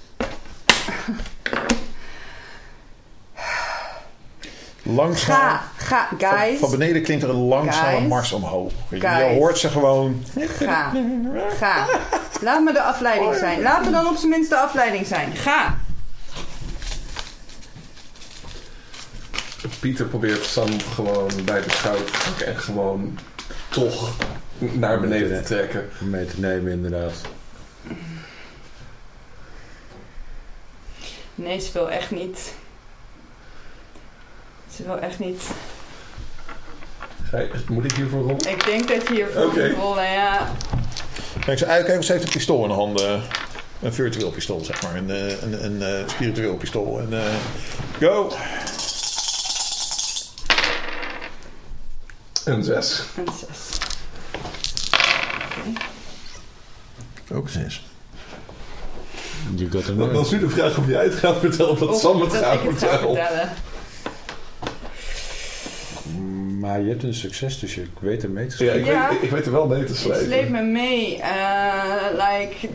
Langzaam. 4.84 5.36
Ga, 5.36 5.62
ga, 5.78 6.10
guys. 6.18 6.60
van 6.60 6.72
beneden 6.72 7.04
klinkt 7.04 7.24
er 7.24 7.30
een 7.30 7.36
langzame 7.36 7.98
Guys. 7.98 8.08
mars 8.08 8.32
omhoog. 8.32 8.72
Je, 8.90 8.96
je 8.96 9.02
Guys. 9.02 9.38
hoort 9.38 9.58
ze 9.58 9.70
gewoon. 9.70 10.24
Ga, 10.38 10.92
ga. 11.58 11.86
Laat 12.42 12.64
me 12.64 12.74
de 12.74 12.82
afleiding 12.82 13.36
zijn. 13.36 13.62
Laat 13.62 13.86
me 13.86 13.92
dan 13.92 14.08
op 14.08 14.16
zijn 14.16 14.30
minst 14.30 14.50
de 14.50 14.58
afleiding 14.58 15.06
zijn. 15.06 15.36
Ga. 15.36 15.78
Pieter 19.80 20.06
probeert 20.06 20.46
Sam 20.46 20.80
gewoon 20.80 21.30
bij 21.46 21.62
de 21.62 21.70
schouder 21.70 22.06
te 22.06 22.12
pakken 22.26 22.46
en 22.48 22.58
gewoon 22.58 23.18
toch 23.70 24.16
naar 24.58 25.00
beneden 25.00 25.44
te 25.44 25.48
trekken. 25.48 25.90
Mee 26.00 26.26
te 26.26 26.40
nemen, 26.40 26.72
inderdaad. 26.72 27.14
Nee, 31.36 31.60
ze 31.60 31.72
wil 31.74 31.92
echt 31.92 32.12
niet. 32.12 32.54
Ze 34.76 34.84
wil 34.84 35.00
echt 35.00 35.20
niet. 35.20 35.44
Moet 37.68 37.84
ik 37.84 37.92
hiervoor 37.92 38.22
rollen? 38.22 38.50
Ik 38.50 38.66
denk 38.66 38.88
dat 38.88 39.08
je 39.08 39.14
hiervoor 39.14 39.44
Oké. 39.46 39.68
moet 39.68 39.78
rollen, 39.78 40.12
ja. 40.12 40.52
Kijk, 41.46 41.58
ze 41.58 41.66
uitkijken, 41.66 42.04
ze 42.04 42.12
heeft 42.12 42.24
een 42.24 42.32
pistool 42.32 42.62
in 42.62 42.68
de 42.68 42.74
handen. 42.74 43.24
Een 43.82 43.94
virtueel 43.94 44.32
pistool, 44.32 44.64
zeg 44.64 44.82
maar. 44.82 44.96
Een, 44.96 45.10
eh, 45.10 45.42
een, 45.42 45.66
een, 45.66 45.82
eh, 45.82 46.08
spiritueel 46.08 46.56
pistool. 46.56 47.00
En, 47.00 47.14
eh, 47.14 47.26
go! 48.00 48.32
Een 52.46 52.64
zes. 52.64 53.04
Een 53.18 53.28
zes. 53.40 53.80
Ook 57.34 57.50
zes. 57.50 57.84
Je 59.56 59.68
gaat 59.72 59.88
er 59.88 59.98
Dan, 59.98 60.20
is 60.20 60.30
nu 60.32 60.40
de 60.40 60.50
vraag 60.50 60.78
of 60.78 60.88
jij 60.88 61.04
het 61.04 61.14
gaat 61.16 61.38
vertellen 61.40 61.78
wat 61.80 61.90
Of 61.90 62.00
Sam 62.02 62.22
het 62.22 62.32
dat 62.32 62.44
gaat 62.44 62.54
ik 62.54 62.70
het 62.70 62.80
ga 62.84 62.98
vertellen. 63.00 63.50
Maar 66.60 66.82
je 66.82 66.90
hebt 66.90 67.04
een 67.04 67.14
succes, 67.14 67.60
dus 67.60 67.76
je 67.76 67.86
weet 68.00 68.24
er 68.24 68.30
mee 68.30 68.48
te 68.48 68.64
Ja, 68.66 68.72
schrijven. 68.72 68.80
ik, 68.80 68.86
Ja. 68.86 69.08
Weet, 69.10 69.18
ik, 69.18 69.24
ik 69.24 69.30
weet 69.32 69.46
er 69.46 69.52
wel 69.52 69.68
mee 69.68 69.84
te 69.84 69.92
Het 69.92 69.98
sleept 70.02 70.24
slepen. 70.24 70.52
me 70.52 70.62
mee. 70.62 71.22
eh 71.22 71.32
like, 72.12 72.68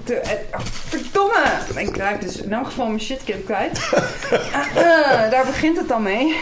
oh, 0.52 0.60
verdomme! 0.88 1.44
Ik 1.76 1.96
raak 1.96 2.20
dus 2.20 2.36
in 2.36 2.52
elk 2.52 2.66
geval 2.66 2.86
mijn 2.86 3.00
shitkit 3.00 3.44
kwijt. 3.44 3.78
Eh, 4.30 5.24
eh, 5.24 5.30
daar 5.30 5.46
begint 5.46 5.76
het 5.78 5.88
dan 5.88 6.02
mee. 6.02 6.36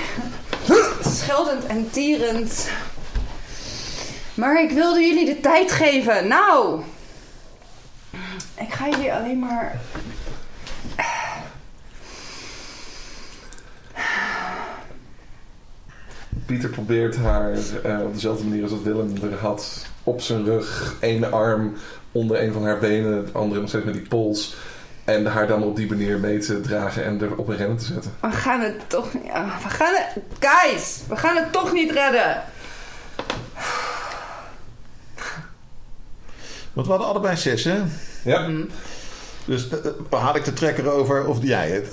Scheldend 1.05 1.67
en 1.67 1.91
tierend. 1.91 2.69
Maar 4.39 4.63
ik 4.63 4.71
wilde 4.71 5.01
jullie 5.01 5.27
de 5.27 5.41
tijd 5.41 5.73
geven. 5.73 6.29
Nou! 6.29 6.81
Ik 8.61 8.73
ga 8.73 8.89
jullie 8.89 9.13
alleen 9.13 9.39
maar... 9.39 9.81
Pieter 16.47 16.71
probeert 16.71 17.17
haar 17.17 17.53
eh, 17.85 18.01
op 18.01 18.15
dezelfde 18.15 18.45
manier 18.45 18.63
als 18.63 18.71
dat 18.71 18.83
Willem 18.83 19.15
er 19.23 19.39
had 19.39 19.87
op 20.03 20.21
zijn 20.21 20.45
rug, 20.45 20.97
ene 21.01 21.29
arm 21.29 21.77
onder 22.13 22.43
een 22.43 22.53
van 22.53 22.65
haar 22.65 22.79
benen, 22.79 23.27
de 23.27 23.33
andere 23.33 23.61
nog 23.61 23.69
steeds 23.69 23.85
met 23.85 23.95
die 23.95 24.09
pols. 24.09 24.57
En 25.05 25.27
haar 25.27 25.47
dan 25.47 25.63
op 25.63 25.77
die 25.77 25.89
manier 25.89 26.19
mee 26.19 26.39
te 26.39 26.61
dragen 26.61 27.05
en 27.05 27.21
er 27.21 27.37
op 27.37 27.49
een 27.49 27.57
rennen 27.57 27.77
te 27.77 27.85
zetten. 27.85 28.13
We 28.21 28.31
gaan 28.31 28.61
het 28.61 28.89
toch 28.91 29.15
niet... 29.15 29.33
ah, 29.33 29.63
we 29.63 29.69
gaan 29.69 29.95
het... 29.95 30.23
Guys! 30.39 31.01
We 31.09 31.17
gaan 31.17 31.37
het 31.37 31.53
toch 31.53 31.73
niet 31.73 31.91
redden! 31.91 32.43
Want 36.79 36.91
we 36.91 36.97
hadden 36.97 37.13
allebei 37.13 37.37
zes, 37.37 37.65
hè? 37.65 37.79
Ja. 38.25 38.45
Hm. 38.45 38.65
Dus 39.45 39.69
eh, 39.69 39.79
eh, 40.11 40.21
haal 40.23 40.37
ik 40.37 40.45
de 40.45 40.53
trekker 40.53 40.91
over 40.91 41.27
of 41.27 41.39
jij 41.43 41.69
het? 41.71 41.89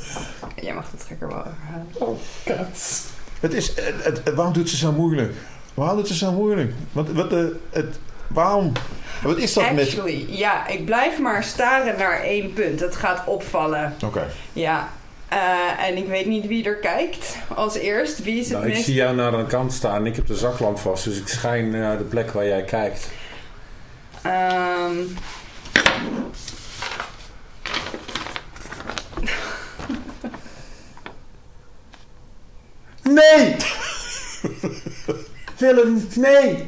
Jij 0.62 0.74
mag 0.74 0.90
de 0.92 0.98
trekker 0.98 1.28
wel 1.28 1.38
overhalen. 1.38 1.88
Oh, 1.94 2.18
kat. 2.44 3.02
Het 3.40 3.54
is, 3.54 3.68
het, 3.68 4.04
het- 4.04 4.22
het- 4.24 4.36
waarom 4.36 4.54
doet 4.54 4.70
ze 4.70 4.78
zo 4.78 4.92
moeilijk? 4.92 5.34
Waarom 5.74 5.98
doet 5.98 6.08
ze 6.08 6.16
zo 6.16 6.32
moeilijk? 6.32 6.74
Wat, 6.92 7.08
wat, 7.12 7.34
eh, 7.34 7.44
het, 7.70 8.00
waarom? 8.28 8.72
Wat 9.24 9.38
is 9.38 9.54
dat 9.54 9.72
met... 9.72 9.86
Actually, 9.88 10.26
ja, 10.30 10.68
ik 10.68 10.86
blijf 10.86 11.20
maar 11.20 11.44
staren 11.44 11.98
naar 11.98 12.22
één 12.22 12.54
punt. 12.54 12.80
Het 12.80 12.96
gaat 12.96 13.28
opvallen. 13.28 13.96
Oké. 14.06 14.28
Ja. 14.54 14.90
Eh, 15.28 15.88
en 15.88 15.98
ik 15.98 16.08
weet 16.08 16.26
niet 16.26 16.48
wie 16.48 16.66
er 16.66 16.76
kijkt 16.78 17.38
als 17.56 17.76
eerst. 17.76 18.24
Wie 18.24 18.40
is 18.40 18.50
het 18.50 18.58
Nou, 18.58 18.70
ik 18.72 18.84
zie 18.84 18.94
jou 18.94 19.16
naar 19.16 19.34
een 19.34 19.48
kant 19.48 19.74
staan 19.74 20.06
ik 20.06 20.16
heb 20.16 20.28
de 20.28 20.36
zaklamp 20.36 20.80
vast, 20.80 21.04
dus 21.04 21.20
ik 21.20 21.28
schijn 21.28 21.70
naar 21.70 21.98
de 21.98 22.04
plek 22.04 22.32
waar 22.32 22.46
jij 22.48 22.64
kijkt. 22.64 23.10
Ehm, 24.26 25.04
Nee! 33.04 33.56
Willem, 35.58 36.08
nee! 36.16 36.66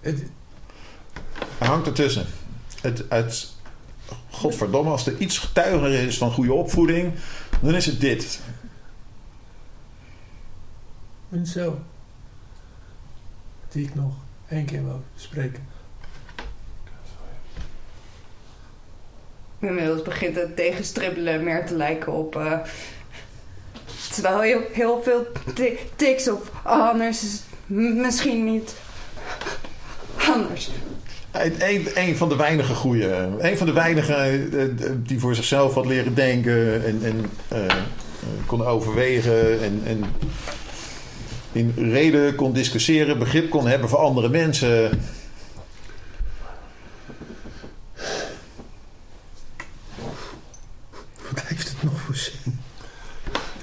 Het, 0.00 0.22
hangt 1.58 1.86
ertussen. 1.86 2.26
Het, 2.80 3.04
het, 3.08 3.52
godverdomme, 4.30 4.90
als 4.90 5.06
er 5.06 5.18
iets 5.18 5.38
getuiger 5.38 5.92
is 5.92 6.18
van 6.18 6.32
goede 6.32 6.52
opvoeding, 6.52 7.12
dan 7.60 7.74
is 7.74 7.86
het 7.86 8.00
dit. 8.00 8.40
en 11.30 11.46
zo. 11.46 11.78
Die 13.72 13.84
ik 13.86 13.94
nog 13.94 14.12
één 14.48 14.64
keer 14.64 14.84
wil 14.84 15.02
spreken. 15.16 15.70
inmiddels 19.60 20.02
begint 20.02 20.36
het 20.36 20.56
tegenstribbelen 20.56 21.44
meer 21.44 21.66
te 21.66 21.74
lijken 21.74 22.12
op... 22.12 22.36
eh, 22.36 22.58
terwijl 24.12 24.40
heel, 24.40 24.60
heel 24.72 25.02
veel 25.02 25.26
ti- 25.54 25.78
tics 25.96 26.28
op 26.28 26.50
anders 26.62 27.22
is 27.22 27.42
misschien 27.66 28.44
niet 28.44 28.74
anders. 30.34 30.70
Een, 31.94 32.16
van 32.16 32.28
de 32.28 32.36
weinige 32.36 32.74
goeie. 32.74 33.12
Een 33.38 33.56
van 33.56 33.66
de 33.66 33.72
weinigen 33.72 34.16
eh, 34.16 34.62
eh, 34.64 34.70
die 34.96 35.20
voor 35.20 35.34
zichzelf 35.34 35.74
had 35.74 35.86
leren 35.86 36.14
denken 36.14 36.84
en, 36.84 37.00
en 37.04 37.30
kon 38.46 38.66
overwegen 38.66 39.62
en, 39.62 39.82
en 39.86 40.04
in 41.52 41.72
reden 41.76 42.34
kon 42.34 42.52
discussiëren, 42.52 43.18
begrip 43.18 43.50
kon 43.50 43.66
hebben 43.66 43.88
voor 43.88 43.98
andere 43.98 44.28
mensen. 44.28 45.00
Wat 51.30 51.42
heeft 51.44 51.68
het 51.68 51.82
nog 51.82 52.00
voor 52.00 52.16
zin? 52.16 52.60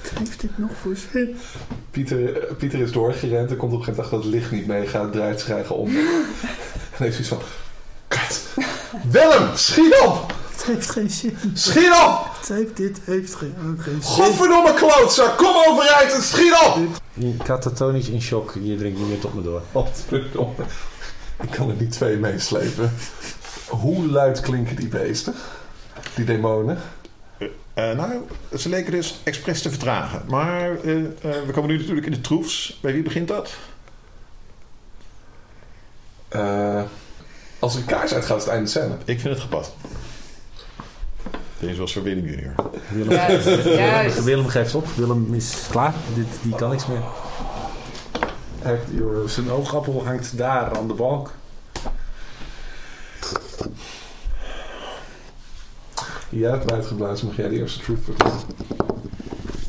Wat 0.02 0.12
heeft 0.20 0.42
dit 0.42 0.58
nog 0.58 0.72
voor 0.82 0.96
zin? 1.12 1.36
Pieter, 1.92 2.32
Pieter 2.58 2.80
is 2.80 2.92
doorgerend 2.92 3.50
en 3.50 3.58
komt 3.58 3.74
op 3.74 3.80
een 3.80 3.86
gegeven 3.86 4.04
moment 4.04 4.14
achter 4.14 4.18
dat 4.18 4.24
het 4.24 4.34
licht 4.34 4.52
niet 4.52 4.68
meegaat. 4.68 5.12
Draait 5.12 5.50
eigen 5.50 5.76
om. 5.76 5.88
en 5.88 5.96
heeft 6.98 7.14
zoiets 7.14 7.28
van... 7.28 7.42
Kut! 8.08 8.48
Willem, 9.12 9.56
schiet 9.56 10.00
op! 10.06 10.39
Het 10.70 10.78
heeft 10.78 10.90
geen 10.90 11.10
zin. 11.10 11.38
Schiet 11.54 11.92
op! 12.06 12.38
Het 12.40 12.48
heeft, 12.48 12.78
dit 12.78 13.00
heeft 13.04 13.36
geen, 13.36 13.56
ook 13.70 13.82
geen 13.82 14.02
zin. 14.02 14.02
Godverdomme 14.02 14.74
klootzak, 14.74 15.38
kom 15.38 15.56
overeind 15.68 16.12
en 16.14 16.22
schiet 16.22 16.54
op! 16.66 16.78
Katatonisch 17.44 18.10
in 18.10 18.22
shock. 18.22 18.54
Je 18.62 18.78
drinkt 18.78 19.00
niet 19.00 19.08
meer 19.08 19.20
tot 19.20 19.34
me 19.34 19.42
door. 19.42 19.62
Godverdomme. 19.72 20.64
Ik 21.42 21.50
kan 21.50 21.70
er 21.70 21.76
niet 21.76 21.92
twee 21.92 22.18
meeslepen. 22.18 22.94
Hoe 23.68 24.08
luid 24.08 24.40
klinken 24.40 24.76
die 24.76 24.88
beesten? 24.88 25.34
Die 26.16 26.26
demonen? 26.26 26.78
Eh, 27.74 27.92
nou, 27.92 28.12
ze 28.58 28.70
leken 28.70 28.92
dus 28.92 29.20
expres 29.24 29.62
te 29.62 29.70
vertragen. 29.70 30.24
Maar 30.28 30.80
eh, 30.80 30.98
eh, 30.98 31.12
we 31.22 31.52
komen 31.52 31.70
nu 31.70 31.78
natuurlijk 31.78 32.06
in 32.06 32.12
de 32.12 32.22
troefs. 32.22 32.80
Bij 32.82 32.94
wie 32.94 33.04
begint 33.04 33.28
dat? 33.28 33.50
Eh, 36.28 36.82
als 37.60 37.74
er 37.74 37.80
een 37.80 37.86
kaars 37.86 38.14
uitgaat, 38.14 38.38
is 38.38 38.44
het 38.44 38.54
einde 38.54 38.70
scène. 38.70 38.98
Ik 39.06 39.20
vind 39.20 39.34
het 39.34 39.44
gepast. 39.44 39.72
Deze 41.60 41.80
was 41.80 41.94
voor 41.94 42.04
Willem 42.04 42.26
junior. 42.26 42.54
Willem, 42.94 43.12
Juist, 43.12 43.64
juist. 43.64 44.24
Willem 44.30 44.48
geeft 44.48 44.76
op. 44.76 44.88
Willem 44.96 45.34
is 45.34 45.68
klaar. 45.72 45.94
Dit, 46.16 46.28
die 46.42 46.56
kan 46.56 46.70
niks 46.70 46.88
meer. 46.88 47.04
Hij. 48.60 48.80
Zijn 49.26 49.52
oogappel 49.52 50.06
hangt 50.06 50.38
daar 50.38 50.78
aan 50.78 50.88
de 50.88 50.94
balk. 50.94 51.32
Jij 56.30 56.50
hebt 56.50 56.72
uitgeblazen, 56.72 57.28
mag 57.28 57.36
jij 57.36 57.50
de 57.50 57.56
eerste 57.56 57.80
truth 57.80 58.04
vertellen? 58.04 58.40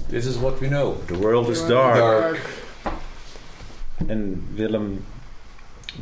This 0.08 0.26
is 0.26 0.36
what 0.36 0.58
we 0.58 0.66
know. 0.66 0.94
The 1.06 1.16
world 1.16 1.48
is 1.48 1.66
Dark. 1.66 1.96
dark. 1.96 2.40
En 4.06 4.48
Willem 4.54 5.04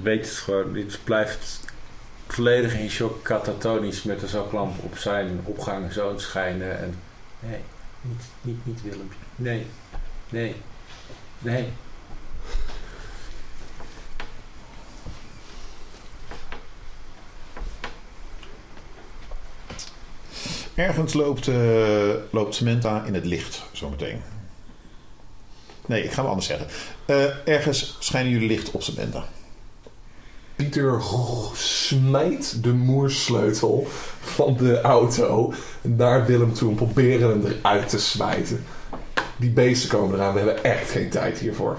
weet 0.02 0.26
het 0.26 0.36
gewoon. 0.36 0.72
Dit 0.72 0.98
blijft 1.04 1.60
volledig 2.32 2.74
in 2.74 2.90
shock, 2.90 3.24
katatonisch 3.24 4.02
met 4.02 4.20
de 4.20 4.28
zaklamp 4.28 4.82
op 4.82 4.96
zijn 4.96 5.40
opgang 5.44 5.92
zo 5.92 6.06
aan 6.06 6.12
het 6.12 6.20
schijnen. 6.20 6.78
En 6.78 6.98
nee, 7.40 7.60
niet, 8.00 8.22
niet, 8.42 8.66
niet 8.66 8.82
Willempje. 8.82 9.18
Nee, 9.36 9.66
nee, 10.28 10.54
nee. 11.38 11.68
Ergens 20.74 21.12
loopt, 21.12 21.48
eh, 21.48 22.14
loopt 22.30 22.54
Samantha 22.54 23.04
in 23.04 23.14
het 23.14 23.24
licht, 23.24 23.62
zometeen. 23.72 24.22
Nee, 25.86 26.04
ik 26.04 26.12
ga 26.12 26.20
hem 26.20 26.30
anders 26.30 26.46
zeggen. 26.46 26.66
Eh, 27.06 27.48
ergens 27.48 27.96
schijnen 27.98 28.32
jullie 28.32 28.48
licht 28.48 28.70
op 28.70 28.82
Samantha. 28.82 29.24
Pieter 30.58 31.02
smijt 31.54 32.62
de 32.62 32.72
moersleutel 32.72 33.86
van 34.20 34.56
de 34.56 34.80
auto 34.80 35.52
naar 35.82 36.26
Willem 36.26 36.52
toe 36.52 36.70
en 36.70 36.76
proberen 36.76 37.28
hem 37.28 37.46
eruit 37.46 37.88
te 37.88 37.98
smijten. 37.98 38.64
Die 39.36 39.50
beesten 39.50 39.88
komen 39.88 40.14
eraan, 40.14 40.32
we 40.32 40.38
hebben 40.38 40.64
echt 40.64 40.90
geen 40.90 41.10
tijd 41.10 41.38
hiervoor. 41.38 41.78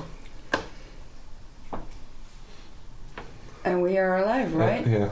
And 3.62 3.84
we 3.84 4.00
are 4.00 4.24
alive, 4.24 4.58
right? 4.58 4.86
Ja. 4.86 5.10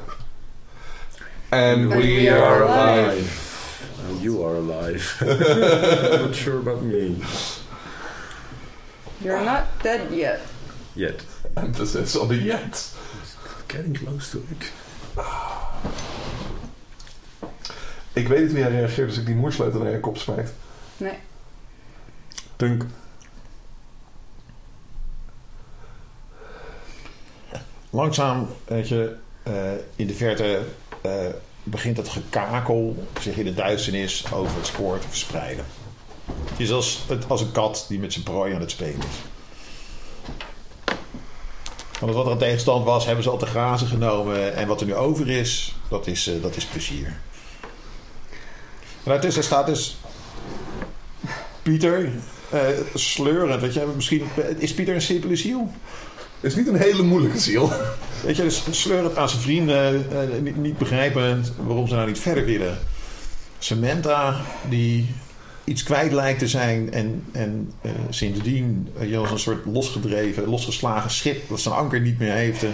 And 1.50 1.88
And 1.90 1.94
we 1.94 2.32
are 2.32 2.64
alive. 2.64 3.30
And 4.10 4.22
you 4.22 4.46
are 4.46 4.56
alive. 4.56 5.16
Not 6.22 6.36
sure 6.36 6.58
about 6.58 6.82
me. 6.82 7.16
You're 9.18 9.44
not 9.44 9.64
dead 9.82 10.02
yet. 10.12 10.40
Yet. 10.94 11.26
Emphasis 11.56 12.16
on 12.16 12.28
the 12.28 12.36
yet. 12.36 12.97
Getting 13.68 13.98
close 13.98 14.30
to 14.30 14.44
it. 14.50 14.72
Ik 18.14 18.28
weet 18.28 18.42
niet 18.42 18.50
hoe 18.50 18.60
jij 18.60 18.70
reageert 18.70 19.08
als 19.08 19.18
ik 19.18 19.26
die 19.26 19.36
moersleutel 19.36 19.80
naar 19.80 19.92
je 19.92 20.00
kop 20.00 20.18
smijt. 20.18 20.54
Nee. 20.98 21.20
Dunk. 22.56 22.86
Langzaam, 27.90 28.48
weet 28.66 28.88
je, 28.88 29.16
eh, 29.44 29.72
in 29.96 30.08
de 30.08 30.14
verte 30.14 30.62
eh, 31.02 31.12
begint 31.64 31.98
het 31.98 32.10
gekakel 32.10 33.08
zich 33.20 33.38
in 33.38 33.46
de 33.46 33.54
duisternis 33.54 34.32
over 34.32 34.56
het 34.56 34.66
spoor 34.66 35.00
te 35.00 35.08
verspreiden. 35.08 35.66
Het 36.50 36.60
is 36.60 36.72
als, 36.72 37.06
het, 37.08 37.30
als 37.30 37.42
een 37.42 37.52
kat 37.52 37.86
die 37.90 38.00
met 38.00 38.14
zijn 38.14 38.26
prooi 38.26 38.54
aan 38.54 38.62
het 38.62 38.72
spelen 38.72 38.98
is. 38.98 39.37
Want 42.00 42.14
wat 42.14 42.26
er 42.26 42.32
een 42.32 42.38
tegenstand 42.38 42.86
was, 42.86 43.06
hebben 43.06 43.24
ze 43.24 43.30
al 43.30 43.38
te 43.38 43.46
grazen 43.46 43.88
genomen. 43.88 44.56
En 44.56 44.68
wat 44.68 44.82
er 44.82 44.88
nu 44.88 44.96
over 44.96 45.30
is, 45.30 45.76
dat 45.90 46.08
is, 46.08 46.28
eh, 46.28 46.42
dat 46.42 46.56
is 46.56 46.66
plezier. 46.66 47.06
En 49.04 49.14
daartussen 49.14 49.44
staat 49.44 49.66
dus 49.66 49.98
Pieter, 51.62 52.12
eh, 52.50 52.62
sleurend. 52.94 53.62
Weet 53.62 53.74
je, 53.74 53.88
misschien, 53.96 54.28
is 54.58 54.74
Pieter 54.74 54.96
een 54.96 55.02
simpele 55.02 55.36
ziel? 55.36 55.72
Het 56.40 56.52
is 56.52 56.58
niet 56.58 56.68
een 56.68 56.80
hele 56.80 57.04
moeilijke 57.04 57.40
ziel. 57.40 57.72
Weet 58.24 58.36
je, 58.36 58.44
dus 58.44 58.64
sleurend 58.72 59.18
aan 59.18 59.30
zijn 59.30 59.42
vrienden, 59.42 60.12
eh, 60.12 60.42
niet, 60.42 60.58
niet 60.58 60.78
begrijpend 60.78 61.54
waarom 61.58 61.88
ze 61.88 61.94
nou 61.94 62.08
niet 62.08 62.20
verder 62.20 62.46
willen. 62.46 62.80
Samantha, 63.60 64.42
die 64.70 65.16
iets 65.68 65.84
kwijt 65.84 66.12
lijkt 66.12 66.40
te 66.40 66.48
zijn 66.48 66.94
en, 66.94 67.24
en 67.32 67.74
eh, 67.82 67.92
sindsdien 68.10 68.90
eh, 69.00 69.10
je 69.10 69.18
als 69.18 69.32
een 69.32 69.40
soort 69.40 69.66
losgedreven, 69.66 70.50
losgeslagen 70.50 71.12
schip 71.12 71.50
dat 71.50 71.60
zijn 71.60 71.76
anker 71.76 72.02
niet 72.02 72.20
meer 72.20 72.34
heeft, 72.34 72.64
eh, 72.64 72.70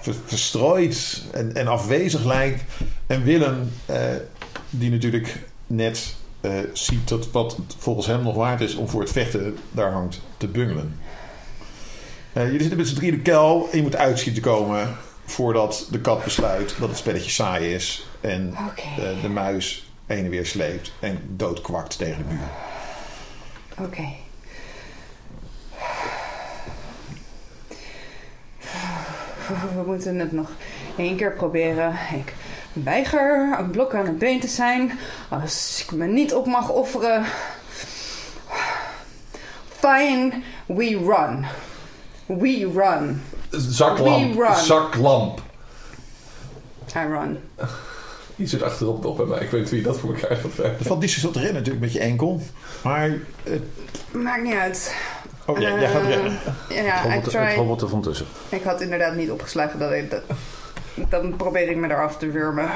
ver- 0.00 0.14
verstrooid 0.24 1.22
en, 1.32 1.54
en 1.54 1.66
afwezig 1.66 2.24
lijkt. 2.24 2.62
En 3.06 3.24
Willem, 3.24 3.70
die 4.70 4.90
natuurlijk 4.90 5.38
net 5.66 6.14
ziet 6.72 7.08
dat 7.08 7.30
wat 7.30 7.58
volgens 7.78 8.06
hem 8.06 8.22
nog 8.22 8.34
waard 8.34 8.60
is 8.60 8.74
om 8.74 8.88
voor 8.88 9.00
het 9.00 9.12
vechten 9.12 9.56
daar 9.70 9.92
hangt 9.92 10.20
te 10.36 10.48
bungelen. 10.48 10.98
Eh, 12.32 12.44
jullie 12.44 12.60
zitten 12.60 12.78
met 12.78 12.88
z'n 12.88 12.94
drie 12.94 13.10
in 13.10 13.16
de 13.16 13.22
kel 13.22 13.68
en 13.70 13.76
je 13.76 13.82
moet 13.82 13.96
uitschieten 13.96 14.42
komen 14.42 14.96
voordat 15.24 15.88
de 15.90 16.00
kat 16.00 16.24
besluit 16.24 16.74
dat 16.78 16.88
het 16.88 16.98
spelletje 16.98 17.30
saai 17.30 17.74
is 17.74 18.06
en 18.20 18.54
de 19.22 19.28
muis 19.28 19.84
heen 20.06 20.24
en 20.24 20.30
weer 20.30 20.46
sleept 20.46 20.92
en 21.00 21.18
doodkwakt 21.28 21.98
tegen 21.98 22.18
de 22.28 22.34
muur. 22.34 22.48
Oké. 23.86 24.08
We 29.74 29.82
moeten 29.86 30.18
het 30.18 30.32
nog 30.32 30.50
één 30.96 31.16
keer 31.16 31.32
proberen. 31.32 31.96
Ik 32.14 32.34
weiger 32.72 33.56
een 33.58 33.70
blok 33.70 33.94
aan 33.94 34.06
het 34.06 34.18
been 34.18 34.40
te 34.40 34.48
zijn 34.48 34.98
als 35.28 35.82
ik 35.86 35.92
me 35.92 36.06
niet 36.06 36.34
op 36.34 36.46
mag 36.46 36.68
offeren. 36.70 37.24
Fine, 39.68 40.32
we 40.66 40.88
run. 40.88 41.46
We 42.26 42.70
run. 42.74 43.22
Zaklamp. 43.50 44.34
We 44.34 44.42
run. 44.42 44.56
Zaklamp. 44.56 45.42
I 46.96 47.06
run. 47.06 47.38
Die 48.36 48.46
zit 48.46 48.62
achterop 48.62 49.02
nog 49.02 49.16
bij 49.16 49.26
mij. 49.26 49.40
Ik 49.40 49.50
weet 49.50 49.60
niet 49.60 49.70
wie 49.70 49.82
dat 49.82 49.98
voor 49.98 50.14
elkaar 50.14 50.36
gaat 50.36 50.54
krijgen. 50.54 50.84
valt 50.86 51.00
niet 51.00 51.10
zoveel 51.10 51.30
te 51.30 51.38
rennen 51.38 51.54
natuurlijk 51.56 51.84
met 51.84 51.92
je 51.92 52.00
enkel. 52.00 52.40
Maar, 52.82 53.10
Maakt 54.12 54.42
niet 54.42 54.54
uit. 54.54 54.94
oh 55.46 55.58
ja, 55.58 55.78
jij 55.80 55.88
gaat 55.90 56.02
Eh, 56.02 56.08
rennen. 56.08 56.38
Ja, 56.68 57.04
I 57.06 57.08
Het 57.10 57.54
hobbelt 57.54 57.82
er 57.82 57.88
van 57.88 58.02
tussen. 58.02 58.26
Ik 58.48 58.62
had 58.62 58.80
inderdaad 58.80 59.14
niet 59.14 59.30
opgeslagen 59.30 59.78
dat 59.78 59.92
ik 59.92 60.10
dat. 60.10 60.22
Dan 61.08 61.36
probeerde 61.36 61.70
ik 61.70 61.76
me 61.76 61.88
eraf 61.90 62.16
te 62.16 62.30
wurmen. 62.30 62.68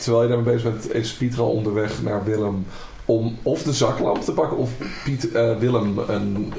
Terwijl 0.00 0.22
je 0.22 0.28
daarmee 0.28 0.54
bezig 0.54 0.70
bent, 0.72 0.94
is 0.94 1.12
Pieter 1.12 1.40
al 1.40 1.50
onderweg 1.50 2.02
naar 2.02 2.24
Willem 2.24 2.66
om 3.04 3.38
of 3.42 3.62
de 3.62 3.72
zaklamp 3.72 4.22
te 4.22 4.32
pakken 4.32 4.56
of 4.56 4.70
Piet, 5.04 5.32
eh, 5.32 5.56
Willem 5.58 5.98
een 5.98 6.52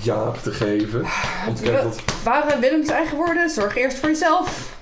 jaap 0.00 0.36
te 0.42 0.50
geven. 0.52 1.04
Om 1.48 1.54
te 1.54 1.72
wat... 1.72 2.02
Waren 2.24 2.60
Willems 2.60 2.88
eigen 2.88 3.16
woorden? 3.16 3.50
Zorg 3.50 3.76
eerst 3.76 3.98
voor 3.98 4.08
jezelf. 4.08 4.76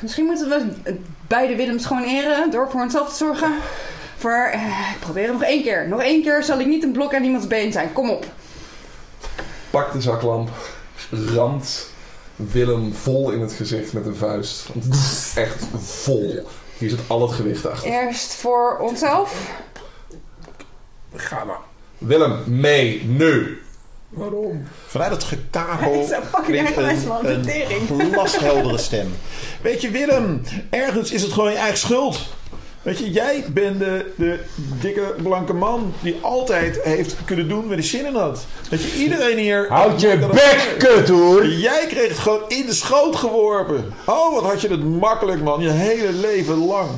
Misschien 0.00 0.24
moeten 0.24 0.48
we 0.48 0.94
beide 1.26 1.56
Willems 1.56 1.86
gewoon 1.86 2.04
eren 2.04 2.50
door 2.50 2.70
voor 2.70 2.80
onszelf 2.80 3.08
te 3.08 3.16
zorgen. 3.16 3.52
Voor, 4.16 4.48
eh, 4.52 4.90
ik 4.94 5.00
probeer 5.00 5.22
het 5.22 5.32
nog 5.32 5.42
één 5.42 5.62
keer. 5.62 5.88
Nog 5.88 6.02
één 6.02 6.22
keer 6.22 6.42
zal 6.42 6.60
ik 6.60 6.66
niet 6.66 6.82
een 6.82 6.92
blok 6.92 7.14
aan 7.14 7.24
iemands 7.24 7.46
been 7.46 7.72
zijn. 7.72 7.92
Kom 7.92 8.10
op. 8.10 8.24
Pak 9.70 9.92
de 9.92 10.00
zaklamp, 10.00 10.48
ramt 11.10 11.90
Willem 12.36 12.94
vol 12.94 13.30
in 13.30 13.40
het 13.40 13.52
gezicht 13.52 13.92
met 13.92 14.06
een 14.06 14.16
vuist. 14.16 14.68
Echt 15.34 15.64
vol. 15.76 16.48
Hier 16.78 16.90
zit 16.90 17.00
al 17.06 17.22
het 17.22 17.32
gewicht 17.32 17.66
achter. 17.66 17.90
Eerst 17.90 18.34
voor 18.34 18.78
onszelf. 18.78 19.50
Ga 21.14 21.44
maar. 21.44 21.60
Willem, 21.98 22.42
mee, 22.46 23.04
nu! 23.04 23.62
Waarom? 24.16 24.62
Vanuit 24.86 25.10
het 25.10 25.24
gekakel 25.24 25.94
Ik 26.00 26.08
zou 26.08 26.22
fucking 26.34 26.58
eigenwijs 26.58 27.02
van 27.06 27.22
de 27.22 27.28
een, 27.28 27.42
tering. 27.42 27.90
een 27.90 28.12
glasheldere 28.12 28.78
stem. 28.78 29.14
Weet 29.62 29.80
je 29.80 29.90
Willem, 29.90 30.42
ergens 30.70 31.10
is 31.10 31.22
het 31.22 31.32
gewoon 31.32 31.50
je 31.50 31.56
eigen 31.56 31.78
schuld. 31.78 32.18
Weet 32.82 32.98
je, 32.98 33.10
jij 33.10 33.44
bent 33.48 33.78
de, 33.78 34.12
de 34.16 34.40
dikke 34.80 35.14
blanke 35.22 35.52
man 35.52 35.94
die 36.00 36.16
altijd 36.20 36.82
heeft 36.82 37.16
kunnen 37.24 37.48
doen 37.48 37.66
waar 37.66 37.76
hij 37.76 37.86
zin 37.86 38.06
in 38.06 38.14
had. 38.14 38.46
Weet 38.70 38.82
je, 38.82 38.98
iedereen 38.98 39.38
hier... 39.38 39.66
Houd 39.68 40.00
je 40.00 40.18
bek, 40.18 40.74
kut 40.78 41.08
hoor! 41.08 41.46
Jij 41.46 41.86
kreeg 41.86 42.08
het 42.08 42.18
gewoon 42.18 42.42
in 42.48 42.66
de 42.66 42.74
schoot 42.74 43.16
geworpen. 43.16 43.92
Oh, 44.06 44.34
wat 44.34 44.42
had 44.42 44.60
je 44.60 44.68
het 44.68 44.84
makkelijk, 44.84 45.42
man. 45.42 45.60
Je 45.60 45.70
hele 45.70 46.12
leven 46.12 46.66
lang. 46.66 46.90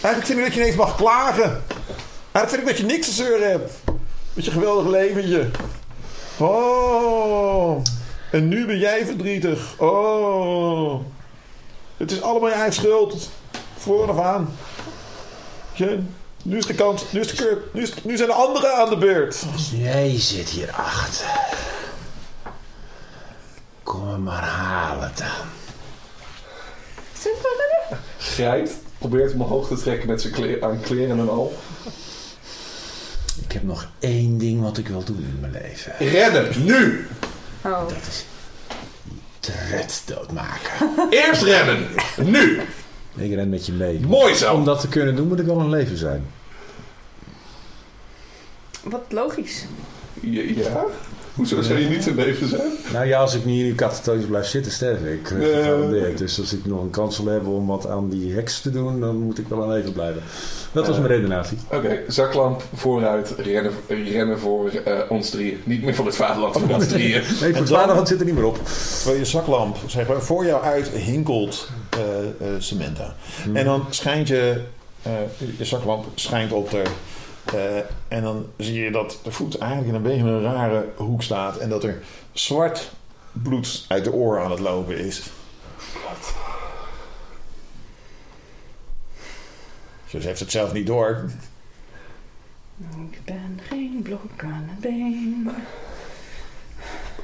Eigenlijk 0.00 0.26
vind 0.26 0.38
ik 0.38 0.44
dat 0.44 0.54
je 0.54 0.60
ineens 0.60 0.76
mag 0.76 0.96
klagen. 0.96 1.62
Eigenlijk 2.32 2.48
vind 2.48 2.60
ik 2.60 2.66
dat 2.66 2.76
je 2.76 2.84
niks 2.84 3.06
te 3.06 3.12
zeuren 3.12 3.50
hebt. 3.50 3.72
Met 4.32 4.44
je 4.44 4.50
geweldig 4.50 4.86
leventje. 4.86 5.50
Oh. 6.38 7.82
En 8.30 8.48
nu 8.48 8.66
ben 8.66 8.78
jij 8.78 9.06
verdrietig. 9.06 9.74
Oh. 9.78 11.00
Het 11.96 12.12
is 12.12 12.22
allemaal 12.22 12.48
je 12.48 12.54
eigen 12.54 12.72
schuld. 12.74 13.30
Voor 13.76 14.10
af 14.10 14.18
aan. 14.18 14.56
Je, 15.72 15.98
nu 16.42 16.56
is 16.56 16.66
de 16.66 16.74
kans. 16.74 17.12
Nu, 17.12 17.20
is 17.20 17.26
de 17.26 17.34
keur, 17.36 17.58
nu, 17.72 17.82
is, 17.82 17.92
nu 18.02 18.16
zijn 18.16 18.28
de 18.28 18.34
anderen 18.34 18.74
aan 18.74 18.88
de 18.88 18.96
beurt. 18.96 19.42
Jij 19.70 20.20
zit 20.20 20.48
hier 20.48 20.70
achter. 20.72 21.26
Kom 23.82 24.08
hem 24.08 24.22
maar 24.22 24.42
halen 24.42 25.12
dan. 25.14 25.46
Grijpt, 28.18 28.72
probeert 28.98 29.32
hem 29.32 29.40
omhoog 29.40 29.68
te 29.68 29.76
trekken 29.76 30.08
met 30.08 30.20
zijn 30.20 30.32
kle- 30.32 30.58
aan 30.60 30.80
kleren 30.80 31.18
en 31.18 31.28
al. 31.28 31.52
Ik 33.44 33.52
heb 33.52 33.62
nog 33.62 33.88
één 33.98 34.38
ding 34.38 34.60
wat 34.60 34.78
ik 34.78 34.88
wil 34.88 35.04
doen 35.04 35.18
in 35.18 35.38
mijn 35.40 35.52
leven. 35.52 35.92
Rennen, 35.98 36.64
nu! 36.64 37.06
Oh. 37.64 37.88
Dat 37.88 38.06
is 38.08 38.24
Tred 39.40 40.02
doodmaken. 40.04 40.90
Eerst 41.10 41.42
rennen, 41.42 41.86
nu! 42.22 42.60
Ik 43.16 43.34
ren 43.34 43.48
met 43.48 43.66
je 43.66 43.72
mee. 43.72 44.00
Mooi 44.00 44.34
zo! 44.34 44.54
Om 44.54 44.64
dat 44.64 44.80
te 44.80 44.88
kunnen 44.88 45.16
doen 45.16 45.28
moet 45.28 45.40
ik 45.40 45.46
wel 45.46 45.60
een 45.60 45.70
leven 45.70 45.96
zijn. 45.96 46.26
Wat 48.82 49.04
logisch. 49.08 49.64
Ja? 50.20 50.84
Hoezo 51.36 51.62
zou 51.62 51.78
je 51.78 51.88
niet 51.88 52.06
in 52.06 52.14
leven 52.14 52.48
zijn? 52.48 52.70
Nou 52.92 53.06
ja, 53.06 53.20
als 53.20 53.34
ik 53.34 53.44
niet 53.44 53.58
in 53.58 53.64
die 53.64 53.74
katatonisch 53.74 54.24
blijf 54.26 54.46
zitten, 54.46 54.72
sterf 54.72 55.04
ik. 55.04 55.30
eh. 55.30 56.16
Dus 56.16 56.40
als 56.40 56.52
ik 56.52 56.66
nog 56.66 56.82
een 56.82 56.90
kans 56.90 57.18
wil 57.18 57.32
hebben 57.32 57.52
om 57.52 57.66
wat 57.66 57.86
aan 57.88 58.08
die 58.08 58.32
heks 58.34 58.60
te 58.60 58.70
doen, 58.70 59.00
dan 59.00 59.16
moet 59.16 59.38
ik 59.38 59.48
wel 59.48 59.62
aan 59.62 59.68
leven 59.72 59.92
blijven. 59.92 60.22
Dat 60.72 60.86
was 60.86 60.96
Eh. 60.96 61.02
mijn 61.02 61.14
redenatie. 61.14 61.58
Oké, 61.72 61.98
zaklamp 62.08 62.62
vooruit, 62.74 63.34
rennen, 63.38 63.72
rennen 63.88 64.38
voor 64.38 64.68
eh, 64.70 64.98
ons 65.08 65.30
drieën. 65.30 65.60
Niet 65.64 65.82
meer 65.82 65.94
voor 65.94 66.06
het 66.06 66.16
vaderland, 66.16 66.58
voor 66.58 66.68
ons 66.74 66.86
drieën. 66.88 67.10
Nee, 67.22 67.22
voor 67.38 67.46
het 67.46 67.54
dan- 67.56 67.66
vaderland 67.66 68.08
zit 68.08 68.20
er 68.20 68.26
niet 68.26 68.34
meer 68.34 68.44
op. 68.46 68.58
Terwijl 68.98 69.18
je 69.18 69.24
zaklamp 69.24 69.76
zeg 69.86 70.08
maar, 70.08 70.22
voor 70.22 70.46
jou 70.46 70.62
uit 70.62 70.88
hinkelt 70.88 71.68
eh, 71.90 72.00
eh, 72.00 72.54
Samantha. 72.58 73.14
En 73.52 73.64
dan 73.64 73.84
schijnt 73.90 74.28
je, 74.28 74.60
eh, 75.02 75.12
je 75.58 75.64
zaklamp 75.64 76.04
schijnt 76.14 76.52
op 76.52 76.70
de. 76.70 76.82
Eh, 77.44 77.78
en 78.08 78.22
dan 78.22 78.46
zie 78.56 78.80
je 78.80 78.90
dat 78.90 79.18
de 79.22 79.32
voet 79.32 79.58
eigenlijk 79.58 79.90
in 79.90 79.96
een 79.96 80.02
beetje 80.02 80.30
een 80.30 80.42
rare 80.42 80.88
hoek 80.96 81.22
staat. 81.22 81.56
En 81.56 81.68
dat 81.68 81.84
er 81.84 82.02
zwart 82.32 82.90
bloed 83.32 83.84
uit 83.88 84.04
de 84.04 84.12
oor 84.12 84.40
aan 84.40 84.50
het 84.50 84.60
lopen 84.60 84.98
is. 84.98 85.22
Dus 90.10 90.22
ze 90.22 90.28
heeft 90.28 90.40
het 90.40 90.50
zelf 90.50 90.72
niet 90.72 90.86
door. 90.86 91.24
Ik 93.10 93.18
ben 93.24 93.60
geen 93.68 94.00
blok 94.02 94.42
aan 94.42 94.68
het 94.68 94.80
been. 94.80 95.50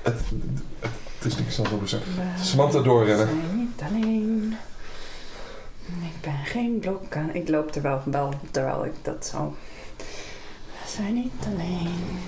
Het, 0.03 0.21
het 1.19 1.25
is 1.33 1.37
niks 1.37 1.59
aan 1.59 1.79
het 1.79 1.89
zeggen. 1.89 2.15
We 2.15 2.45
Samantha 2.45 2.81
doorrennen. 2.81 3.27
zijn 3.27 3.59
niet 3.59 3.81
alleen. 3.89 4.57
Ik 5.87 6.21
ben 6.21 6.45
geen 6.45 6.79
blok 6.79 7.17
aan... 7.17 7.35
Ik 7.35 7.49
loop 7.49 7.75
er 7.75 7.83
wel, 7.83 8.03
wel 8.05 8.35
terwijl 8.51 8.85
ik 8.85 8.95
dat 9.03 9.27
zo... 9.27 9.57
Zijn 10.97 11.15
niet 11.15 11.33
alleen. 11.55 12.19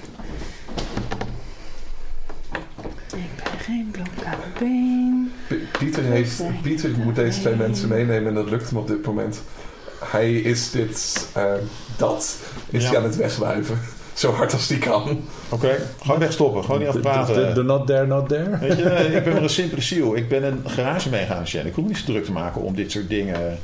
Ik 3.14 3.42
ben 3.44 3.58
geen 3.60 3.88
blok 3.90 4.24
aan 4.26 4.38
been. 4.58 5.32
P- 5.48 5.78
Pieter, 5.78 6.02
heeft, 6.02 6.42
Pieter 6.62 6.90
moet 6.98 7.14
deze 7.14 7.40
twee 7.40 7.54
mensen 7.56 7.88
meenemen 7.88 8.26
en 8.28 8.34
dat 8.34 8.50
lukt 8.50 8.68
hem 8.70 8.78
op 8.78 8.86
dit 8.86 9.06
moment. 9.06 9.42
Hij 10.04 10.34
is 10.34 10.70
dit, 10.70 11.26
eh, 11.34 11.44
dat, 11.96 12.36
is 12.70 12.82
Ja. 12.82 12.88
hij 12.88 12.98
aan 12.98 13.04
het 13.04 13.16
wegwuiven. 13.16 13.78
Zo 14.12 14.32
hard 14.32 14.52
als 14.52 14.68
hij 14.68 14.78
kan. 14.78 15.20
Oké, 15.48 15.78
gewoon 16.02 16.18
wegstoppen. 16.18 16.64
Gewoon 16.64 16.80
niet 16.80 16.92
De, 16.92 16.98
afpraten. 16.98 17.34
de, 17.48 17.52
de 17.52 17.62
not 17.62 17.86
there, 17.86 18.06
not 18.06 18.28
there. 18.28 18.58
Weet 18.58 18.78
je, 18.78 18.84
ik 19.16 19.24
ben 19.24 19.32
maar 19.32 19.42
een 19.42 19.50
simpele 19.50 19.80
ziel. 19.80 20.16
Ik 20.16 20.28
ben 20.28 20.44
een 20.44 20.62
garagemechanicien. 20.66 21.66
Ik 21.66 21.74
hoef 21.74 21.84
me 21.84 21.90
niet 21.90 21.98
zo 21.98 22.04
druk 22.04 22.24
te 22.24 22.32
maken 22.32 22.60
om 22.60 22.74
dit 22.74 22.90
soort 22.90 23.08
dingen. 23.08 23.58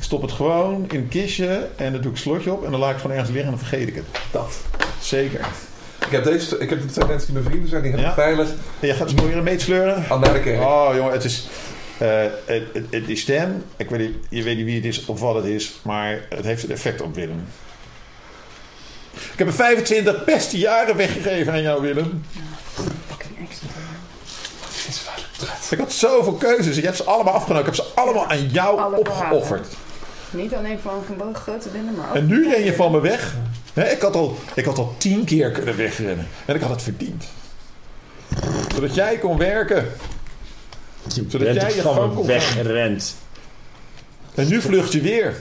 Ik 0.00 0.06
stop 0.06 0.22
het 0.22 0.32
gewoon 0.32 0.84
in 0.88 0.98
een 0.98 1.08
kistje 1.08 1.68
en 1.76 1.92
dan 1.92 2.00
doe 2.00 2.10
ik 2.10 2.16
een 2.16 2.22
slotje 2.22 2.52
op 2.52 2.64
en 2.64 2.70
dan 2.70 2.80
laat 2.80 2.88
ik 2.88 2.94
het 2.94 3.02
gewoon 3.02 3.16
ergens 3.16 3.34
liggen 3.34 3.52
en 3.52 3.58
dan 3.58 3.68
vergeet 3.68 3.88
ik 3.88 3.94
het. 3.94 4.04
Dat. 4.30 4.52
Zeker. 5.00 5.40
Ik 6.06 6.10
heb, 6.10 6.24
deze, 6.24 6.58
ik 6.58 6.70
heb 6.70 6.80
de 6.80 6.86
twee 6.86 7.06
mensen 7.06 7.26
die 7.26 7.34
mijn 7.34 7.44
vrienden 7.46 7.68
zijn, 7.70 7.82
die 7.82 7.90
heb 7.90 8.00
ik 8.00 8.06
Ja. 8.06 8.14
veilig 8.14 8.48
En 8.48 8.86
jij 8.86 8.94
gaat 8.96 9.08
ze 9.08 9.14
proberen 9.14 9.42
mee 9.42 9.56
te 9.56 9.64
sleuren? 9.64 10.04
aan 10.10 10.20
naar 10.20 10.32
de 10.32 10.40
kerk. 10.40 10.60
Oh 10.60 10.90
jongen, 10.94 11.12
het 11.12 11.24
is... 11.24 11.46
eh, 11.98 12.08
het, 12.44 12.62
het, 12.72 12.84
het- 12.90 13.06
die 13.06 13.16
stem, 13.16 13.64
ik 13.76 13.90
weet 13.90 14.00
niet, 14.00 14.16
je 14.28 14.42
weet 14.42 14.56
niet 14.56 14.64
wie 14.64 14.74
het 14.76 14.84
is 14.84 15.04
of 15.04 15.20
wat 15.20 15.34
het 15.34 15.44
is, 15.44 15.72
maar 15.82 16.20
het 16.28 16.44
heeft 16.44 16.62
een 16.64 16.70
effect 16.70 17.00
op 17.00 17.14
Willem. 17.14 17.44
Ik 19.12 19.38
heb 19.38 19.46
er 19.46 19.52
25 19.54 20.24
beste 20.24 20.58
jaren 20.58 20.96
weggegeven 20.96 21.52
aan 21.52 21.62
jou, 21.62 21.82
Willem. 21.82 22.24
Fucking 23.08 23.48
extra. 23.48 23.68
Ik 25.70 25.78
had 25.78 25.92
zoveel 25.92 26.32
keuzes. 26.32 26.76
Je 26.76 26.82
hebt 26.82 26.96
ze 26.96 27.04
allemaal 27.04 27.34
afgenomen. 27.34 27.60
Ik 27.68 27.76
heb 27.76 27.84
ze 27.86 27.92
allemaal 27.94 28.26
aan 28.26 28.48
jou 28.48 28.80
Alle 28.80 28.96
opgeofferd. 28.98 29.66
Niet 30.30 30.54
alleen 30.54 30.78
van 30.78 31.02
een 31.18 31.34
grote 31.34 31.68
binnen, 31.68 31.94
maar 31.94 32.08
ook... 32.08 32.14
En 32.14 32.26
nu 32.26 32.48
ren 32.48 32.64
je 32.64 32.74
van 32.74 32.92
me 32.92 33.00
weg. 33.00 33.36
Hè, 33.72 33.90
ik, 33.90 34.00
had 34.00 34.14
al, 34.14 34.36
ik 34.54 34.64
had 34.64 34.78
al 34.78 34.94
tien 34.98 35.24
keer 35.24 35.50
kunnen 35.50 35.76
wegrennen. 35.76 36.26
En 36.44 36.54
ik 36.54 36.60
had 36.60 36.70
het 36.70 36.82
verdiend. 36.82 37.24
Zodat 38.74 38.94
jij 38.94 39.18
kon 39.18 39.38
werken. 39.38 39.88
Je 41.02 41.24
Zodat 41.28 41.40
bent 41.40 41.60
jij 41.60 41.74
je 41.74 41.82
van 41.82 41.94
gang 41.94 42.08
me 42.08 42.14
kon 42.14 42.26
weggerend. 42.26 43.16
En 44.34 44.48
nu 44.48 44.60
vlucht 44.60 44.92
je 44.92 45.00
weer. 45.00 45.36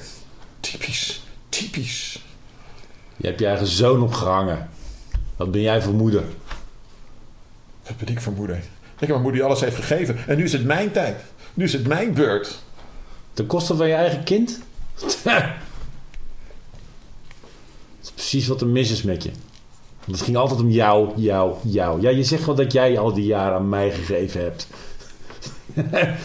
Typisch. 0.59 1.23
Typisch. 1.49 2.23
Je 3.17 3.27
hebt 3.27 3.39
je 3.39 3.45
eigen 3.45 3.67
zoon 3.67 4.03
opgehangen. 4.03 4.69
Wat 5.37 5.51
ben 5.51 5.61
jij 5.61 5.81
voor 5.81 5.93
moeder? 5.93 6.23
Wat 7.83 7.97
ben 7.97 8.07
ik 8.07 8.21
voor 8.21 8.33
moeder? 8.33 8.55
Ik 8.55 9.07
heb 9.07 9.09
mijn 9.09 9.21
moeder 9.21 9.39
die 9.39 9.49
alles 9.49 9.61
heeft 9.61 9.75
gegeven. 9.75 10.17
En 10.27 10.37
nu 10.37 10.43
is 10.43 10.51
het 10.51 10.65
mijn 10.65 10.91
tijd. 10.91 11.21
Nu 11.53 11.63
is 11.63 11.73
het 11.73 11.87
mijn 11.87 12.13
beurt. 12.13 12.59
Ten 13.33 13.45
koste 13.45 13.75
van 13.75 13.87
je 13.87 13.93
eigen 13.93 14.23
kind? 14.23 14.59
Dat 17.99 18.07
is 18.07 18.11
precies 18.11 18.47
wat 18.47 18.61
er 18.61 18.67
mis 18.67 18.91
is 18.91 19.03
met 19.03 19.23
je. 19.23 19.31
Want 20.05 20.17
het 20.17 20.21
ging 20.21 20.37
altijd 20.37 20.59
om 20.59 20.69
jou, 20.69 21.09
jou, 21.15 21.53
jou. 21.63 22.01
Ja, 22.01 22.09
je 22.09 22.23
zegt 22.23 22.45
wel 22.45 22.55
dat 22.55 22.71
jij 22.71 22.99
al 22.99 23.13
die 23.13 23.25
jaren 23.25 23.55
aan 23.55 23.69
mij 23.69 23.91
gegeven 23.91 24.41
hebt. 24.41 24.67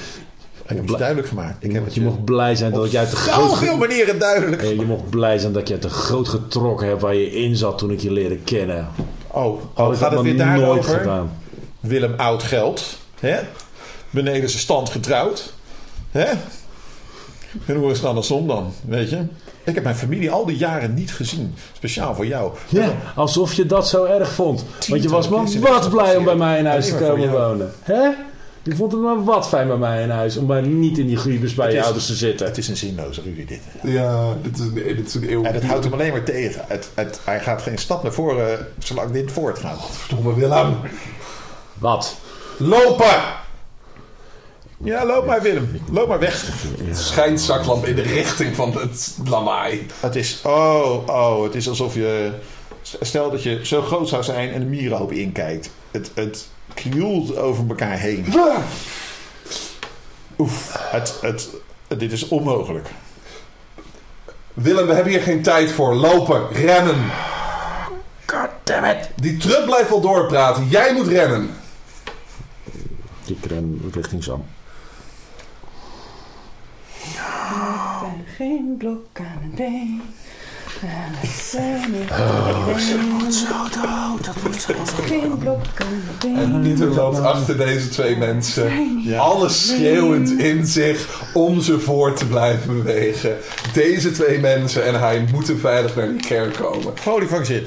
Ik 0.68 0.76
heb 0.76 0.88
het 0.88 0.98
duidelijk 0.98 1.28
gemaakt. 1.28 1.64
Ik 1.64 1.72
heb 1.72 1.84
het 1.84 1.94
je 1.94 2.00
mocht 2.00 2.24
blij 2.24 2.54
zijn 2.54 2.72
dat 2.72 2.84
ik 2.84 2.90
je 2.90 2.98
uit 2.98 3.10
de 3.10 3.16
groot... 3.16 3.50
zoveel 3.50 3.76
manieren 3.76 4.18
duidelijk 4.18 4.62
Eh, 4.62 4.74
je 4.78 4.84
mocht 4.84 5.10
blij 5.10 5.38
zijn 5.38 5.52
dat 5.52 5.68
je 5.68 5.74
uit 5.74 5.82
de 5.82 5.88
groot 5.88 6.28
getrokken 6.28 6.86
hebt 6.86 7.00
waar 7.00 7.14
je 7.14 7.30
in 7.32 7.56
zat 7.56 7.78
toen 7.78 7.90
ik 7.90 8.00
je 8.00 8.12
leerde 8.12 8.36
kennen. 8.36 8.88
Oh, 9.30 9.60
Had 9.74 9.86
oh 9.86 9.92
ik 9.92 9.98
gaat 9.98 10.10
dat 10.10 10.12
het 10.12 10.22
weer 10.22 10.36
daarover? 10.36 10.98
gedaan. 10.98 11.32
Willem 11.80 12.14
oud 12.16 12.42
geld. 12.42 12.98
Hè? 13.20 13.40
Beneden 14.10 14.48
zijn 14.48 14.62
stand 14.62 14.88
getrouwd. 14.90 15.52
Hè? 16.10 16.32
En 17.66 17.74
hoe 17.76 17.90
is 17.90 17.96
het 17.98 18.06
andersom 18.06 18.46
dan? 18.46 18.72
Weet 18.84 19.10
je? 19.10 19.22
Ik 19.64 19.74
heb 19.74 19.84
mijn 19.84 19.96
familie 19.96 20.30
al 20.30 20.46
die 20.46 20.56
jaren 20.56 20.94
niet 20.94 21.12
gezien. 21.12 21.54
Speciaal 21.72 22.14
voor 22.14 22.26
jou. 22.26 22.52
Ja, 22.68 22.92
alsof 23.14 23.54
je 23.54 23.66
dat 23.66 23.88
zo 23.88 24.04
erg 24.04 24.32
vond. 24.32 24.64
Want 24.88 25.02
je 25.02 25.08
was 25.08 25.28
maar 25.28 25.44
wat 25.60 25.90
blij 25.90 26.16
om 26.16 26.24
bij 26.24 26.36
mij 26.36 26.58
in 26.58 26.66
huis 26.66 26.88
te 26.88 26.94
komen 26.96 27.30
wonen. 27.30 27.72
Hè? 27.82 28.08
Je 28.62 28.76
vond 28.76 28.92
het 28.92 29.00
maar 29.00 29.24
wat 29.24 29.48
fijn 29.48 29.66
bij 29.66 29.76
mij 29.76 30.02
in 30.02 30.10
huis. 30.10 30.36
Om 30.36 30.46
maar 30.46 30.62
niet 30.62 30.98
in 30.98 31.06
die 31.06 31.16
griebus 31.16 31.54
bij 31.54 31.64
Het 31.64 31.72
je 31.74 31.78
is- 31.80 31.84
ouders 31.84 32.06
te 32.06 32.14
zitten. 32.14 32.46
Het 32.46 32.58
is 32.58 32.68
een 32.68 32.76
zinloze 32.76 33.20
ruzie 33.22 33.44
dit. 33.44 33.60
Ja, 33.82 34.34
dit 34.42 34.58
is 34.58 34.60
een, 34.64 34.74
dit 34.74 35.06
is 35.06 35.14
een 35.14 35.30
eeuw. 35.32 35.42
En 35.44 35.52
dat 35.52 35.62
houdt 35.62 35.84
hem 35.84 35.92
alleen 35.92 36.10
maar 36.12 36.24
tegen. 36.24 36.64
Het, 36.68 36.88
het, 36.94 37.20
hij 37.24 37.40
gaat 37.40 37.62
geen 37.62 37.78
stap 37.78 38.02
naar 38.02 38.12
voren 38.12 38.66
zolang 38.78 39.10
dit 39.10 39.32
voortgaat. 39.32 39.78
Verdomme 39.90 40.34
Willem. 40.34 40.76
Wat? 41.78 42.16
Lopen! 42.56 43.42
Ja, 44.84 45.06
loop 45.06 45.26
maar 45.26 45.42
Willem. 45.42 45.80
Loop 45.90 46.08
maar 46.08 46.18
weg. 46.18 46.44
Schijnt 46.92 47.40
zaklamp 47.40 47.86
in 47.86 47.94
de 47.94 48.02
richting 48.02 48.54
van 48.54 48.78
het 48.78 49.18
lawaai. 49.24 49.86
Het 50.00 50.16
is, 50.16 50.40
oh, 50.42 51.08
oh, 51.08 51.42
het 51.42 51.54
is 51.54 51.68
alsof 51.68 51.94
je... 51.94 52.32
Stel 53.00 53.30
dat 53.30 53.42
je 53.42 53.66
zo 53.66 53.82
groot 53.82 54.08
zou 54.08 54.22
zijn 54.22 54.52
en 54.52 54.60
de 54.60 54.66
mierenhoop 54.66 55.12
inkijkt. 55.12 55.70
Het, 55.90 56.10
het 56.14 56.48
krioelt 56.74 57.36
over 57.36 57.64
elkaar 57.68 57.98
heen. 57.98 58.26
Oef, 60.38 60.76
het, 60.90 61.18
het, 61.20 61.48
dit 61.98 62.12
is 62.12 62.28
onmogelijk. 62.28 62.88
Willem, 64.54 64.86
we 64.86 64.94
hebben 64.94 65.12
hier 65.12 65.22
geen 65.22 65.42
tijd 65.42 65.70
voor. 65.70 65.94
Lopen, 65.94 66.48
rennen. 66.52 67.10
Goddammit. 68.26 69.10
Die 69.16 69.36
truck 69.36 69.64
blijft 69.64 69.88
wel 69.88 70.00
doorpraten. 70.00 70.68
Jij 70.68 70.92
moet 70.92 71.06
rennen. 71.06 71.50
Ik 73.26 73.44
ren 73.44 73.90
richting 73.92 74.24
Sam. 74.24 74.44
Ik 77.04 78.00
ben 78.00 78.24
geen 78.36 78.74
blok 78.78 79.06
aan 79.12 79.38
het 79.42 79.54
been. 79.54 80.02
En 80.82 81.12
we 81.20 81.26
zijn 81.50 81.94
Oh, 82.10 82.66
alleen. 82.66 82.78
Geen 85.06 85.38
blok 85.38 85.62
aan 85.76 85.86
het 85.90 86.18
been. 86.18 86.36
En 86.36 86.60
Pieter 86.62 86.88
loopt 86.88 87.20
achter 87.20 87.56
deze 87.56 87.88
twee 87.88 88.16
mensen. 88.16 88.72
Alles 89.18 89.66
schreeuwend 89.66 90.30
in 90.38 90.66
zich 90.66 91.22
om 91.34 91.60
ze 91.60 91.80
voor 91.80 92.12
te 92.14 92.26
blijven 92.26 92.82
bewegen. 92.82 93.36
Deze 93.72 94.10
twee 94.10 94.38
mensen 94.38 94.84
en 94.84 95.00
hij 95.00 95.24
moeten 95.32 95.58
veilig 95.58 95.96
naar 95.96 96.08
die 96.08 96.20
kerk 96.20 96.54
komen. 96.54 96.92
Holy 97.04 97.26
fuck 97.26 97.44
shit. 97.44 97.64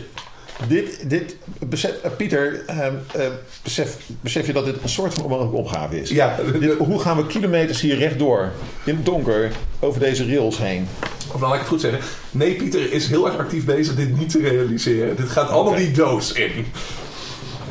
Dit, 0.68 1.10
dit, 1.10 1.36
besef, 1.68 1.92
eh, 2.02 2.12
Pieter, 2.18 2.64
ehm, 2.68 2.94
eh, 3.14 3.28
besef, 3.64 3.98
besef 4.22 4.48
je 4.48 4.54
dat 4.54 4.66
dit 4.66 4.76
een 4.84 4.90
soort 4.90 5.14
van 5.14 5.24
onmogelijke 5.24 5.58
opgave 5.58 6.02
is? 6.02 6.10
Ja, 6.10 6.36
Dit- 6.60 6.74
hoe 6.78 7.00
gaan 7.00 7.18
we 7.18 7.26
kilometers 7.28 7.82
hier 7.82 7.98
rechtdoor, 7.98 8.52
in 8.84 8.96
het 8.96 9.06
donker, 9.06 9.52
over 9.80 10.00
deze 10.00 10.26
rails 10.28 10.58
heen? 10.58 10.88
Of 11.34 11.40
dan 11.40 11.42
laat 11.42 11.54
ik 11.54 11.60
het 11.60 11.70
goed 11.70 11.82
zeggen. 11.82 12.00
Nee, 12.32 12.56
Pieter 12.56 12.92
is 12.94 13.08
heel 13.08 13.26
erg 13.28 13.38
actief 13.38 13.66
bezig 13.66 13.96
dit 13.96 14.18
niet 14.18 14.30
te 14.30 14.40
realiseren. 14.40 15.16
Dit 15.16 15.30
gaat 15.30 15.50
allemaal 15.50 15.76
die 15.76 15.92
doos 15.92 16.32
in. 16.32 16.66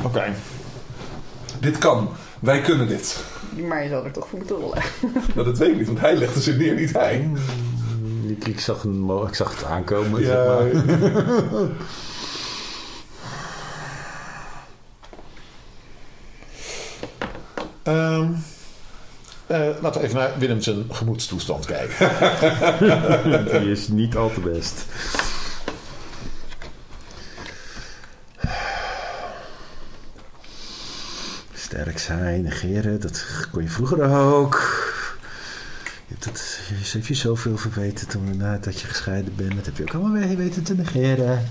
Oké. 0.03 0.23
Dit 1.59 1.77
kan. 1.77 2.09
Wij 2.39 2.61
kunnen 2.61 2.87
dit. 2.87 3.17
Maar 3.67 3.83
je 3.83 3.89
zal 3.89 4.05
er 4.05 4.11
toch 4.11 4.27
voor 4.27 4.37
moeten 4.37 4.55
rollen. 4.55 4.81
Maar 5.35 5.43
dat 5.45 5.57
weet 5.57 5.69
ik 5.69 5.77
niet, 5.77 5.87
want 5.87 5.99
hij 5.99 6.15
legde 6.15 6.41
ze 6.41 6.53
neer, 6.53 6.73
niet 6.75 6.93
hij. 6.93 7.29
Ik, 8.27 8.47
ik, 8.47 8.59
zag 8.59 8.83
een, 8.83 9.09
ik 9.27 9.35
zag 9.35 9.55
het 9.55 9.63
aankomen. 9.63 10.21
Ja, 10.21 10.57
Zeg 10.61 10.75
maar. 10.85 11.61
Ehm, 17.87 18.31
eh, 19.47 19.69
laten 19.81 20.01
we 20.01 20.07
even 20.07 20.19
naar 20.19 20.31
Willem 20.37 20.61
zijn 20.61 20.85
gemoedstoestand 20.89 21.65
kijken. 21.65 22.09
Die 23.61 23.71
is 23.71 23.87
niet 23.87 24.15
al 24.15 24.31
te 24.33 24.39
best. 24.39 24.85
Sterk 31.53 31.99
zijn, 31.99 32.41
negeren, 32.41 33.01
dat 33.01 33.25
kon 33.51 33.63
je 33.63 33.69
vroeger 33.69 34.15
ook. 34.15 34.85
Je 36.07 36.13
hebt 36.13 36.25
het, 36.25 36.59
je 36.91 36.99
je 37.07 37.13
zoveel 37.13 37.57
verweten 37.57 38.07
toen 38.07 38.37
je 38.79 38.87
gescheiden 38.87 39.35
bent. 39.35 39.55
Dat 39.55 39.65
heb 39.65 39.77
je 39.77 39.83
ook 39.83 39.93
allemaal 39.93 40.21
weer 40.21 40.37
weten 40.37 40.63
te 40.63 40.75
negeren. 40.75 41.47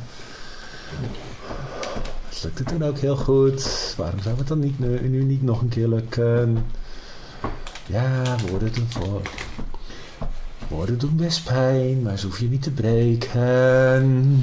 Het 2.37 2.45
lukte 2.45 2.65
toen 2.65 2.85
ook 2.85 2.99
heel 2.99 3.17
goed. 3.17 3.95
Waarom 3.97 4.21
zou 4.21 4.39
het 4.39 4.49
dan 4.49 4.59
niet, 4.59 4.79
nu, 4.79 5.09
nu 5.09 5.23
niet 5.23 5.43
nog 5.43 5.61
een 5.61 5.69
keer 5.69 5.89
lukken? 5.89 6.67
Ja, 7.87 8.23
woorden 8.49 8.73
doen 8.73 8.87
voor. 8.89 9.21
Woorden 10.69 10.99
doen 10.99 11.17
best 11.17 11.45
pijn, 11.45 12.03
maar 12.03 12.19
ze 12.19 12.27
hoef 12.27 12.39
je 12.41 12.49
niet 12.49 12.63
te 12.63 12.71
breken. 12.71 14.43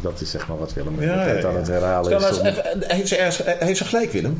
Dat 0.00 0.20
is 0.20 0.30
zeg 0.30 0.48
maar 0.48 0.58
wat 0.58 0.72
Willem 0.72 1.00
Ja, 1.00 1.24
tijd 1.24 1.42
ja, 1.42 1.48
aan 1.48 1.52
ja. 1.52 1.58
het 1.58 1.68
herhalen 1.68 2.18
is. 2.18 2.40
heeft, 2.86 3.08
ze 3.08 3.16
ergens, 3.16 3.42
heeft 3.58 3.78
ze 3.78 3.84
gelijk, 3.84 4.12
Willem? 4.12 4.38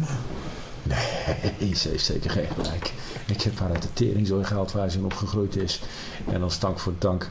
Nee, 0.83 1.75
ze 1.75 1.89
heeft 1.89 2.05
zeker 2.05 2.31
geen 2.31 2.47
gelijk. 2.55 2.93
Ik 3.27 3.43
heb 3.43 3.59
haar 3.59 3.71
uit 3.71 3.83
de 3.83 3.93
teringzooi 3.93 4.45
gehaald 4.45 4.73
waar 4.73 4.91
ze 4.91 4.99
in 4.99 5.05
opgegroeid 5.05 5.57
is. 5.57 5.81
En 6.33 6.43
als 6.43 6.59
dank 6.59 6.79
voor 6.79 6.95
dank 6.99 7.29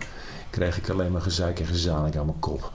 kreeg 0.49 0.77
ik 0.77 0.89
alleen 0.89 1.11
maar 1.11 1.21
gezeik 1.21 1.59
en 1.59 1.65
gezanik 1.65 2.15
aan 2.15 2.25
mijn 2.25 2.39
kop. 2.39 2.71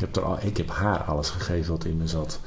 Ik 0.00 0.06
heb, 0.06 0.16
er 0.16 0.22
al, 0.22 0.38
ik 0.40 0.56
heb 0.56 0.70
haar 0.70 1.02
alles 1.02 1.30
gegeven 1.30 1.72
wat 1.72 1.84
in 1.84 1.96
me 1.96 2.06
zat. 2.06 2.40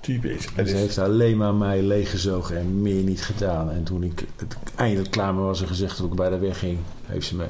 Typisch. 0.00 0.48
En 0.56 0.68
ze 0.68 0.76
heeft 0.76 0.98
alleen 0.98 1.36
maar 1.36 1.54
mij 1.54 1.82
leeggezogen 1.82 2.56
en 2.56 2.82
meer 2.82 3.02
niet 3.02 3.22
gedaan. 3.22 3.70
En 3.70 3.82
toen 3.82 4.02
ik 4.02 4.24
het 4.36 4.56
eindelijk 4.76 5.10
klaar 5.10 5.34
mee 5.34 5.44
was 5.44 5.60
en 5.60 5.66
gezegd 5.66 5.98
dat 5.98 6.06
ik 6.06 6.14
bij 6.14 6.30
haar 6.30 6.40
wegging, 6.40 6.78
heeft 7.06 7.26
ze 7.26 7.36
me 7.36 7.44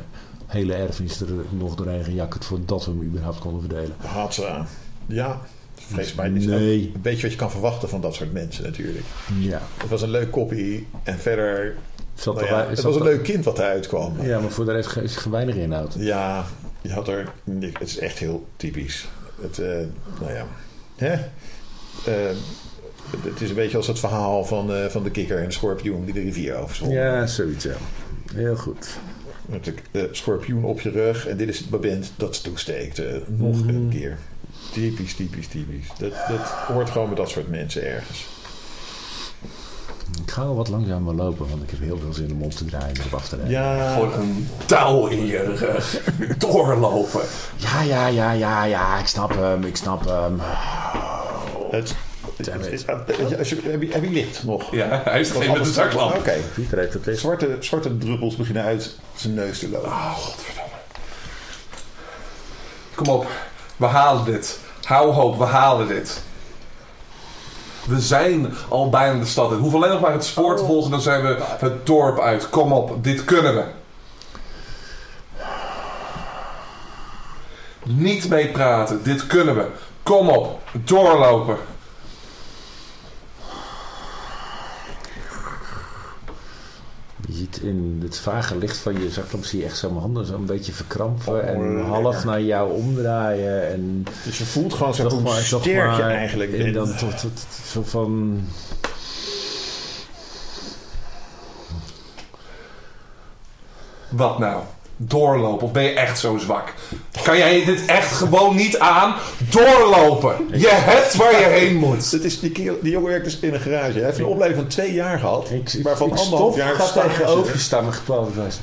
hele 0.46 0.74
erfenis 0.74 1.20
er 1.20 1.28
nog 1.50 1.74
doorheen 1.74 2.04
gejakkerd 2.04 2.44
voordat 2.44 2.84
we 2.84 2.90
hem 2.90 3.02
überhaupt 3.02 3.38
konden 3.38 3.60
verdelen. 3.60 3.96
Had 3.96 4.34
ze. 4.34 4.62
Ja, 5.06 5.40
vrees 5.74 6.14
mij 6.14 6.28
niet. 6.28 6.46
Nee. 6.46 6.92
Een 6.94 7.00
beetje 7.00 7.22
wat 7.22 7.32
je 7.32 7.36
kan 7.36 7.50
verwachten 7.50 7.88
van 7.88 8.00
dat 8.00 8.14
soort 8.14 8.32
mensen 8.32 8.64
natuurlijk. 8.64 9.04
Ja. 9.38 9.60
Het 9.76 9.90
was 9.90 10.02
een 10.02 10.10
leuk 10.10 10.30
kopie 10.30 10.86
en 11.02 11.18
verder... 11.18 11.76
Nou 12.24 12.46
ja, 12.46 12.66
het 12.68 12.80
was 12.80 12.96
een 12.96 13.02
leuk 13.02 13.22
kind 13.22 13.44
wat 13.44 13.58
eruit 13.58 13.86
kwam. 13.86 14.22
Ja, 14.22 14.40
maar 14.40 14.50
voor 14.50 14.64
de 14.64 14.72
rest 14.72 14.96
is 14.96 15.16
er 15.16 15.30
weinig 15.30 15.54
inhoud. 15.54 15.94
Ja, 15.98 16.44
je 16.82 16.92
had 16.92 17.08
er... 17.08 17.32
Het 17.60 17.80
is 17.88 17.98
echt 17.98 18.18
heel 18.18 18.46
typisch. 18.56 19.08
Het, 19.40 19.58
eh, 19.58 19.66
nou 20.20 20.32
ja. 20.32 20.46
Hè? 20.96 21.12
Eh, 22.12 22.36
het 23.20 23.40
is 23.40 23.48
een 23.48 23.54
beetje 23.54 23.76
als 23.76 23.86
het 23.86 23.98
verhaal 23.98 24.44
van, 24.44 24.74
eh, 24.74 24.86
van 24.86 25.02
de 25.02 25.10
kikker 25.10 25.38
en 25.38 25.44
de 25.44 25.50
schorpioen 25.52 26.04
die 26.04 26.14
de 26.14 26.20
rivier 26.20 26.54
overzwom. 26.56 26.90
Ja, 26.90 27.26
zoiets 27.26 27.64
ja. 27.64 27.76
Heel 28.34 28.56
goed. 28.56 28.88
Met 29.46 29.64
de, 29.64 29.74
de 29.90 30.08
schorpioen 30.12 30.64
op 30.64 30.80
je 30.80 30.90
rug 30.90 31.26
en 31.26 31.36
dit 31.36 31.48
is 31.48 31.58
het 31.58 31.70
moment 31.70 32.12
dat 32.16 32.36
ze 32.36 32.42
toesteekt. 32.42 33.02
nog 33.26 33.60
Mhm. 33.60 33.68
een 33.68 33.88
keer. 33.90 34.18
Typisch, 34.72 35.14
typisch, 35.14 35.46
typisch. 35.46 35.86
Dat, 35.98 36.12
dat 36.28 36.40
hoort 36.48 36.90
gewoon 36.90 37.06
bij 37.06 37.16
dat 37.16 37.28
soort 37.30 37.48
mensen 37.48 37.86
ergens. 37.86 38.26
Ik 40.30 40.36
ga 40.36 40.44
wel 40.44 40.56
wat 40.56 40.68
langzamer 40.68 41.14
lopen, 41.14 41.48
want 41.48 41.62
ik 41.62 41.70
heb 41.70 41.80
heel 41.80 41.98
veel 41.98 42.12
zin 42.12 42.32
om 42.32 42.42
op 42.42 42.50
te 42.50 42.64
draaien 42.64 42.94
en 42.96 43.04
op 43.06 43.14
af 43.14 43.28
te 43.28 43.36
rijden. 43.36 43.52
Ja, 43.54 43.92
Gewoon 43.92 44.12
een 44.12 44.48
touw 44.66 45.06
in 45.06 45.26
je 45.26 45.54
rug. 45.54 45.96
Doorlopen. 46.38 47.20
Ja, 47.56 47.80
ja, 47.82 48.06
ja, 48.06 48.32
ja, 48.32 48.64
ja, 48.64 48.98
ik 48.98 49.06
snap 49.06 49.34
hem, 49.34 49.64
ik 49.64 49.76
snap 49.76 50.04
hem. 50.04 50.40
het, 51.70 51.94
Damn 52.36 52.64
it. 52.64 52.86
het- 52.86 53.38
als 53.38 53.48
je, 53.48 53.60
heb, 53.64 53.82
je, 53.82 53.88
heb 53.92 54.02
je 54.04 54.10
licht 54.10 54.44
nog? 54.44 54.74
Ja, 54.74 55.00
hij 55.04 55.20
is 55.20 55.30
geen 55.30 55.52
met 55.52 55.64
de 55.64 55.72
zaklamp. 55.72 56.14
Oké. 56.16 56.36
Zwarte, 57.14 57.56
zwarte 57.60 57.98
druppels 57.98 58.36
beginnen 58.36 58.62
uit 58.62 58.96
zijn 59.14 59.34
neus 59.34 59.58
te 59.58 59.68
lopen. 59.68 59.88
Oh, 59.88 60.12
godverdomme. 60.14 60.70
Kom 62.94 63.06
op, 63.08 63.26
we 63.76 63.86
halen 63.86 64.24
dit. 64.24 64.58
Hou 64.84 65.12
hoop, 65.12 65.38
we 65.38 65.44
halen 65.44 65.88
dit. 65.88 66.22
We 67.90 68.00
zijn 68.00 68.54
al 68.68 68.88
bijna 68.88 69.18
de 69.18 69.26
stad 69.26 69.50
in. 69.50 69.56
We 69.56 69.62
hoeven 69.62 69.78
alleen 69.78 69.92
nog 69.92 70.00
maar 70.00 70.12
het 70.12 70.24
spoor 70.24 70.56
te 70.56 70.64
volgen, 70.64 70.90
dan 70.90 71.00
zijn 71.00 71.22
we 71.22 71.36
het 71.58 71.86
dorp 71.86 72.20
uit. 72.20 72.50
Kom 72.50 72.72
op, 72.72 73.04
dit 73.04 73.24
kunnen 73.24 73.54
we. 73.54 73.64
Niet 77.84 78.28
meepraten, 78.28 79.02
dit 79.02 79.26
kunnen 79.26 79.54
we. 79.54 79.66
Kom 80.02 80.28
op, 80.28 80.60
doorlopen. 80.72 81.56
Je 87.28 87.39
ziet 87.54 87.62
in 87.62 88.00
het 88.02 88.18
vage 88.18 88.56
licht 88.58 88.76
van 88.76 89.00
je 89.02 89.10
zaklamp 89.10 89.44
zie 89.44 89.58
je 89.58 89.64
echt 89.64 89.78
zo 89.78 89.88
mijn 89.88 90.00
handen 90.00 90.26
zo 90.26 90.34
een 90.34 90.44
beetje 90.46 90.72
verkrampen 90.72 91.32
Oh, 91.32 91.38
en 91.48 91.60
lekker. 91.74 91.84
half 91.92 92.24
naar 92.24 92.40
jou 92.42 92.72
omdraaien 92.72 93.68
en 93.70 94.04
Dus 94.24 94.38
je 94.38 94.44
voelt 94.44 94.74
gewoon 94.74 94.94
zo 94.94 95.02
toch 95.02 95.12
hoe 95.12 95.20
maar, 95.22 95.96
je 95.96 96.02
eigenlijk 96.02 96.52
en 96.52 96.72
dan 96.72 96.86
tot, 96.96 97.10
tot, 97.10 97.20
tot- 97.20 97.66
zo 97.66 97.82
van 97.82 98.40
Wat 104.08 104.38
nou? 104.38 104.62
Doorlopen 105.02 105.66
of 105.66 105.72
ben 105.72 105.82
je 105.82 105.90
echt 105.90 106.18
zo 106.18 106.38
zwak? 106.38 106.74
Kan 107.22 107.36
jij 107.36 107.64
dit 107.64 107.84
echt 107.86 108.12
gewoon 108.12 108.56
niet 108.56 108.78
aan? 108.78 109.14
Doorlopen! 109.50 110.48
Je 110.52 110.68
hebt 110.70 111.14
waar 111.16 111.40
je 111.40 111.46
heen 111.46 111.76
moet. 111.76 112.10
Dat 112.10 112.22
is, 112.22 112.40
die, 112.40 112.50
kerel- 112.50 112.78
die 112.82 112.92
jongen 112.92 113.08
werkt 113.10 113.24
dus 113.24 113.38
in 113.38 113.54
een 113.54 113.60
garage. 113.60 113.92
Hij 113.92 114.04
heeft 114.04 114.18
een 114.18 114.24
opleiding 114.24 114.60
van 114.60 114.70
twee 114.70 114.92
jaar 114.92 115.18
gehad. 115.18 115.48
waarvan 115.82 116.08
ik 116.08 116.18
anderhalf 116.18 116.52
stop, 116.52 116.56
jaar 116.56 116.74
ga 116.74 116.86
stage. 116.86 117.08
tegenover 117.08 117.52
je 117.52 117.58
staan 117.58 117.84
met 117.84 117.94
geplaatst 117.94 118.34
wijze. 118.34 118.58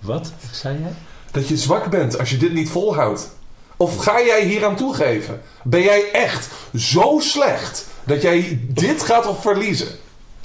Wat 0.00 0.32
zei 0.52 0.78
jij? 0.80 0.92
Dat 1.30 1.48
je 1.48 1.56
zwak 1.56 1.90
bent 1.90 2.18
als 2.18 2.30
je 2.30 2.36
dit 2.36 2.52
niet 2.52 2.68
volhoudt. 2.70 3.28
Of 3.76 3.96
ga 3.96 4.20
jij 4.22 4.44
hier 4.44 4.64
aan 4.64 4.76
toegeven? 4.76 5.40
Ben 5.64 5.82
jij 5.82 6.10
echt 6.12 6.48
zo 6.74 7.18
slecht 7.20 7.86
dat 8.04 8.22
jij 8.22 8.60
dit 8.68 9.02
gaat 9.02 9.26
op 9.26 9.40
verliezen? 9.40 9.88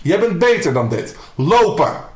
Jij 0.01 0.19
bent 0.19 0.39
beter 0.39 0.73
dan 0.73 0.89
dit. 0.89 1.15
Lopen! 1.35 2.09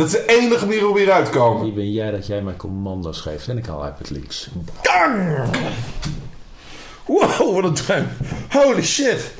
Dat 0.00 0.08
is 0.08 0.14
de 0.14 0.26
enige 0.26 0.66
manier 0.66 0.82
hoe 0.82 0.92
we 0.94 1.00
hieruit 1.00 1.28
Wie 1.28 1.38
komen. 1.38 1.74
ben 1.74 1.92
jij 1.92 2.10
dat 2.10 2.26
jij 2.26 2.42
mij 2.42 2.56
commando's 2.56 3.20
geeft 3.20 3.48
en 3.48 3.58
ik 3.58 3.66
haal 3.66 3.84
uit 3.84 3.98
het 3.98 4.10
links. 4.10 4.48
Wow, 7.06 7.54
wat 7.54 7.64
een 7.64 7.86
duim. 7.86 8.08
Holy 8.50 8.82
shit. 8.82 9.30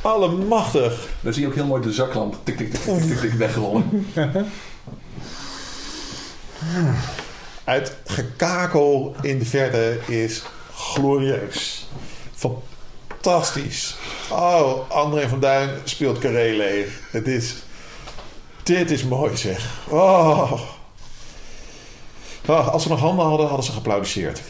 Allemachtig. 0.00 1.08
Dan 1.20 1.32
zie 1.32 1.42
je 1.42 1.48
ook 1.48 1.54
heel 1.54 1.66
mooi 1.66 1.82
de 1.82 1.92
zaklamp 1.92 2.36
tik 2.42 2.56
tik 2.56 2.70
tik 2.70 2.80
tik 2.80 3.02
tik, 3.02 3.18
tik 3.18 3.32
wegrollen. 3.32 4.06
Het 7.64 7.96
gekakel 8.04 9.14
in 9.22 9.38
de 9.38 9.46
verte 9.46 9.98
is 10.06 10.42
glorieus. 10.74 11.88
Fantastisch. 12.34 13.96
Oh, 14.30 14.90
André 14.90 15.28
van 15.28 15.40
Duin 15.40 15.70
speelt 15.84 16.18
Carré 16.18 16.56
leeg. 16.56 17.00
Het 17.10 17.26
is... 17.26 17.54
Dit 18.66 18.90
is 18.90 19.04
mooi 19.04 19.36
zeg. 19.36 19.88
Oh. 19.88 20.52
Oh, 22.46 22.68
als 22.68 22.82
ze 22.82 22.88
nog 22.88 23.00
handen 23.00 23.26
hadden, 23.26 23.46
hadden 23.46 23.64
ze 23.64 23.72
geapplaudisseerd. 23.72 24.42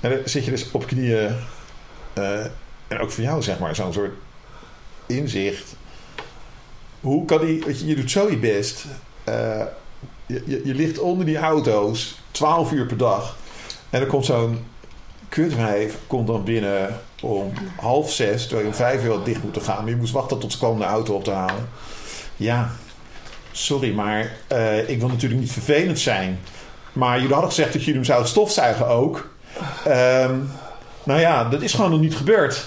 En 0.00 0.10
dan 0.10 0.18
zit 0.24 0.44
je 0.44 0.50
dus 0.50 0.70
op 0.70 0.86
knieën. 0.86 1.36
eh, 2.12 2.44
en 2.88 2.98
ook 3.00 3.10
voor 3.10 3.24
jou, 3.24 3.42
zeg 3.42 3.58
maar, 3.58 3.74
zo'n 3.74 3.92
soort 3.92 4.12
inzicht. 5.06 5.76
Hoe 7.00 7.24
kan 7.24 7.40
die... 7.46 7.86
Je, 7.86 7.94
doet 7.96 8.10
zo 8.10 8.30
je 8.30 8.36
best. 8.38 8.84
eh, 9.24 9.62
je, 10.26 10.42
je, 10.46 10.60
je 10.64 10.74
ligt 10.74 10.98
onder 10.98 11.26
die 11.26 11.38
auto's 11.38 12.18
12 12.30 12.72
uur 12.72 12.86
per 12.86 12.96
dag. 12.96 13.36
En 13.90 14.00
er 14.00 14.06
komt 14.06 14.24
zo'n 14.24 14.64
kutwijf 15.28 15.98
komt 16.06 16.26
dan 16.26 16.44
binnen 16.44 17.00
om 17.22 17.52
half 17.76 18.12
zes, 18.12 18.42
terwijl 18.42 18.60
je 18.62 18.68
om 18.68 18.74
vijf 18.74 19.04
uur 19.04 19.10
had 19.10 19.24
dicht 19.24 19.42
moeten 19.42 19.62
gaan. 19.62 19.80
Maar 19.82 19.90
je 19.92 19.96
moest 19.96 20.12
wachten 20.12 20.38
tot 20.38 20.52
ze 20.52 20.58
kwam 20.58 20.78
de 20.78 20.84
auto 20.84 21.14
op 21.14 21.24
te 21.24 21.30
halen. 21.30 21.68
Ja, 22.38 22.70
sorry, 23.52 23.94
maar 23.94 24.32
eh, 24.46 24.88
ik 24.88 24.98
wil 24.98 25.08
natuurlijk 25.08 25.40
niet 25.40 25.52
vervelend 25.52 25.98
zijn. 25.98 26.40
Maar 26.92 27.16
jullie 27.16 27.32
hadden 27.32 27.50
gezegd 27.50 27.72
dat 27.72 27.80
jullie 27.80 27.94
hem 27.94 28.04
zouden 28.04 28.28
stofzuigen 28.28 28.86
ook. 28.88 29.28
Ehm, 29.84 30.34
nou 31.02 31.20
ja, 31.20 31.44
dat 31.44 31.62
is 31.62 31.72
gewoon 31.72 31.90
nog 31.90 32.00
niet 32.00 32.16
gebeurd. 32.16 32.66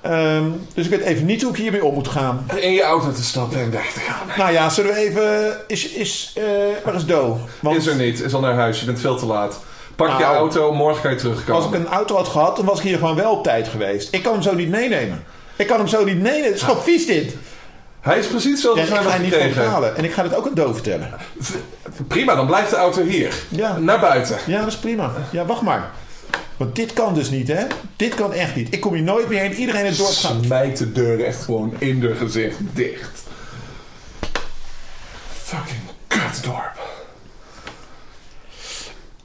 Ehm, 0.00 0.44
dus 0.74 0.84
ik 0.84 0.90
weet 0.90 1.00
even 1.00 1.26
niet 1.26 1.42
hoe 1.42 1.50
ik 1.50 1.56
hiermee 1.56 1.84
om 1.84 1.94
moet 1.94 2.08
gaan. 2.08 2.46
In 2.56 2.72
je 2.72 2.82
auto 2.82 3.12
te 3.12 3.22
stappen 3.24 3.60
en 3.60 3.70
weg 3.70 3.92
te 3.92 4.00
gaan. 4.00 4.26
Nou 4.36 4.52
ja, 4.52 4.68
zullen 4.70 4.94
we 4.94 4.98
even... 5.00 5.56
Is, 5.66 5.88
is, 5.88 6.32
eh, 6.34 6.44
waar 6.84 6.94
is 6.94 7.04
Do? 7.04 7.38
Want 7.60 7.76
Is 7.76 7.86
er 7.86 7.96
niet, 7.96 8.20
is 8.20 8.34
al 8.34 8.40
naar 8.40 8.54
huis, 8.54 8.80
je 8.80 8.86
bent 8.86 9.00
veel 9.00 9.16
te 9.16 9.26
laat. 9.26 9.60
Pak 9.96 10.08
je 10.08 10.22
Nou. 10.24 10.36
auto, 10.36 10.72
morgen 10.72 11.02
kan 11.02 11.10
je 11.10 11.16
terugkomen. 11.16 11.54
als 11.54 11.64
ik 11.72 11.74
een 11.74 11.86
auto 11.88 12.16
had 12.16 12.28
gehad, 12.28 12.56
dan 12.56 12.64
was 12.64 12.78
ik 12.78 12.84
hier 12.84 12.98
gewoon 12.98 13.16
wel 13.16 13.32
op 13.32 13.42
tijd 13.44 13.68
geweest. 13.68 14.14
Ik 14.14 14.22
kan 14.22 14.32
hem 14.32 14.42
zo 14.42 14.54
niet 14.54 14.68
meenemen. 14.68 15.24
Ik 15.56 15.66
kan 15.66 15.78
hem 15.78 15.88
zo 15.88 16.04
niet 16.04 16.20
meenemen. 16.20 16.44
Het 16.46 16.54
is 16.54 16.62
gewoon 16.62 16.82
vies 16.82 17.06
dit. 17.06 17.36
Hij 18.06 18.18
is 18.18 18.26
precies 18.26 18.60
zoals 18.60 18.78
we 18.78 18.86
ik 18.86 18.92
hebben 18.92 19.12
ga 19.12 19.18
niet 19.18 19.54
betalen. 19.54 19.96
En 19.96 20.04
ik 20.04 20.12
ga 20.12 20.22
dit 20.22 20.34
ook 20.34 20.46
aan 20.46 20.54
Do 20.54 20.72
vertellen. 20.72 21.14
Prima, 22.08 22.34
dan 22.34 22.46
blijft 22.46 22.70
de 22.70 22.76
auto 22.76 23.02
hier. 23.02 23.34
Ja. 23.48 23.78
Naar 23.78 24.00
buiten. 24.00 24.38
Ja, 24.46 24.58
dat 24.58 24.68
is 24.68 24.76
prima. 24.76 25.12
Ja, 25.30 25.44
wacht 25.44 25.62
maar. 25.62 25.90
Want 26.56 26.76
dit 26.76 26.92
kan 26.92 27.14
dus 27.14 27.30
niet, 27.30 27.48
hè? 27.48 27.66
Dit 27.96 28.14
kan 28.14 28.32
echt 28.32 28.54
niet. 28.54 28.74
Ik 28.74 28.80
kom 28.80 28.94
hier 28.94 29.02
nooit 29.02 29.28
meer 29.28 29.40
heen. 29.40 29.54
Iedereen 29.54 29.80
in 29.80 29.86
het 29.86 29.96
dorp 29.96 30.12
gaat... 30.12 30.44
Smijt 30.44 30.78
de 30.78 30.92
deur 30.92 31.24
echt 31.24 31.42
gewoon 31.44 31.74
in 31.78 32.00
de 32.00 32.14
gezicht 32.14 32.56
dicht. 32.72 33.22
Fucking 35.42 35.80
kutdorp. 36.06 36.95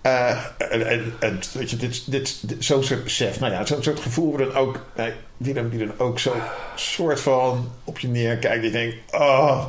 Eh, 0.02 0.46
en, 0.58 1.14
en, 1.20 1.40
weet 1.54 1.70
je, 1.70 1.78
dit, 1.78 2.12
dit, 2.12 2.40
zo'n 2.60 2.84
soort 2.84 3.04
besef, 3.04 3.40
nou 3.40 3.52
ja, 3.52 3.66
zo'n 3.66 3.84
soort 3.84 4.00
gevoel 4.00 4.38
dan 4.38 4.54
ook, 4.54 4.80
nee, 4.96 5.14
die, 5.38 5.54
dan, 5.54 5.70
die 5.70 5.80
dan 5.80 6.00
ook 6.00 6.20
zo 6.20 6.36
soort 6.76 7.20
van 7.20 7.72
op 7.84 8.00
je 8.00 8.08
neerkijkt. 8.08 8.62
Die 8.62 8.72
denkt, 8.72 8.96
oh, 9.14 9.66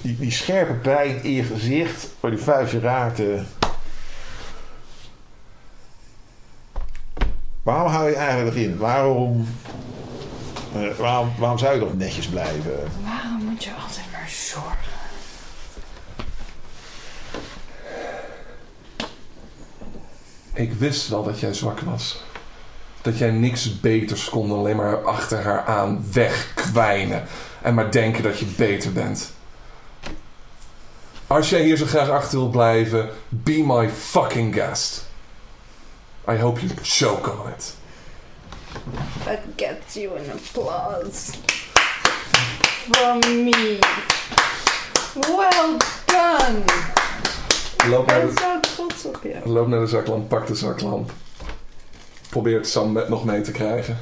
die, 0.00 0.16
die 0.18 0.30
scherpe 0.30 0.72
pijn 0.72 1.22
in 1.22 1.30
je 1.30 1.42
gezicht, 1.42 2.08
waar 2.20 2.30
die 2.30 2.40
vuist 2.40 2.72
je 2.72 2.80
raakte. 2.80 3.42
Waarom 7.62 7.92
hou 7.92 8.08
je 8.08 8.16
eigenlijk 8.16 8.54
nog 8.54 8.64
in? 8.64 8.76
Waarom, 8.76 9.48
eh, 10.74 10.96
waarom, 10.98 11.32
waarom 11.38 11.58
zou 11.58 11.74
je 11.74 11.80
nog 11.80 11.96
netjes 11.96 12.26
blijven? 12.26 12.90
Waarom 13.04 13.44
moet 13.44 13.64
je 13.64 13.70
altijd 13.74 14.06
maar 14.12 14.28
zorgen? 14.28 14.91
Ik 20.54 20.72
wist 20.72 21.08
wel 21.08 21.22
dat 21.22 21.40
jij 21.40 21.54
zwak 21.54 21.80
was. 21.80 22.22
Dat 23.02 23.18
jij 23.18 23.30
niks 23.30 23.80
beters 23.80 24.28
kon 24.28 24.48
dan 24.48 24.58
alleen 24.58 24.76
maar 24.76 25.04
achter 25.04 25.42
haar 25.42 25.64
aan 25.64 26.04
wegkwijnen. 26.12 27.26
En 27.62 27.74
maar 27.74 27.90
denken 27.90 28.22
dat 28.22 28.38
je 28.38 28.44
beter 28.44 28.92
bent. 28.92 29.32
Als 31.26 31.50
jij 31.50 31.62
hier 31.62 31.76
zo 31.76 31.86
graag 31.86 32.08
achter 32.08 32.38
wil 32.38 32.48
blijven, 32.48 33.10
be 33.28 33.62
my 33.66 33.90
fucking 33.90 34.54
guest. 34.54 35.04
I 36.28 36.36
hope 36.36 36.60
you 36.60 36.72
choke 36.82 37.30
on 37.30 37.48
it. 37.48 37.74
That 39.24 39.38
gets 39.56 39.94
you 39.94 40.18
an 40.18 40.30
applause. 40.30 41.32
From 42.90 43.18
me. 43.44 43.78
Well 45.14 45.76
done. 46.06 46.64
Loop 47.88 48.10
Ik 48.10 48.16
naar 48.16 48.20
de, 48.26 48.32
zo 48.40 48.60
trots 48.60 49.04
op 49.04 49.18
je. 49.22 49.40
loop 49.44 49.66
naar 49.68 49.80
de 49.80 49.86
zaklamp, 49.86 50.28
pak 50.28 50.46
de 50.46 50.54
zaklamp. 50.54 51.10
Probeer 52.28 52.56
het 52.56 52.68
Sam 52.68 52.92
met- 52.92 53.08
nog 53.08 53.24
mee 53.24 53.40
te 53.40 53.50
krijgen. 53.50 53.98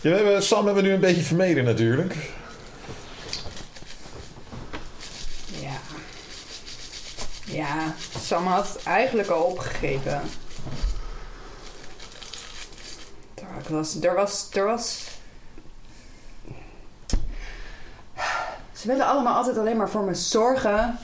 Ja, 0.00 0.10
we 0.10 0.16
hebben, 0.16 0.42
Sam 0.42 0.64
hebben 0.64 0.82
we 0.82 0.88
nu 0.88 0.94
een 0.94 1.00
beetje 1.00 1.22
vermeden 1.22 1.64
natuurlijk. 1.64 2.14
Ja. 5.60 5.78
Ja, 7.44 7.94
Sam 8.20 8.46
had 8.46 8.68
het 8.72 8.82
eigenlijk 8.82 9.28
al 9.28 9.42
opgegeven. 9.42 10.20
Er 13.34 13.76
was, 13.76 13.96
er 14.00 14.14
was, 14.14 14.46
er 14.52 14.64
was... 14.64 15.04
Ze 18.72 18.86
willen 18.86 19.06
allemaal 19.06 19.34
altijd 19.36 19.58
alleen 19.58 19.76
maar 19.76 19.90
voor 19.90 20.02
me 20.02 20.14
zorgen. 20.14 20.98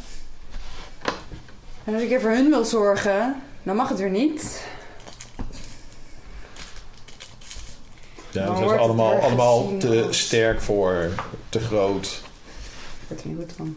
En 1.86 1.94
als 1.94 2.02
ik 2.02 2.10
er 2.10 2.20
voor 2.20 2.30
hun 2.30 2.48
wil 2.48 2.64
zorgen, 2.64 3.42
dan 3.62 3.76
mag 3.76 3.88
het 3.88 3.98
weer 3.98 4.10
niet. 4.10 4.64
Ja, 8.30 8.46
Dan 8.46 8.56
zijn 8.56 8.68
het 8.68 8.78
allemaal, 8.78 9.20
allemaal 9.20 9.76
te 9.78 10.06
sterk 10.10 10.60
voor, 10.60 11.10
te 11.48 11.60
groot. 11.60 12.22
Ik 13.00 13.08
word 13.08 13.20
er 13.22 13.28
niet 13.28 13.38
goed 13.38 13.52
van. 13.56 13.76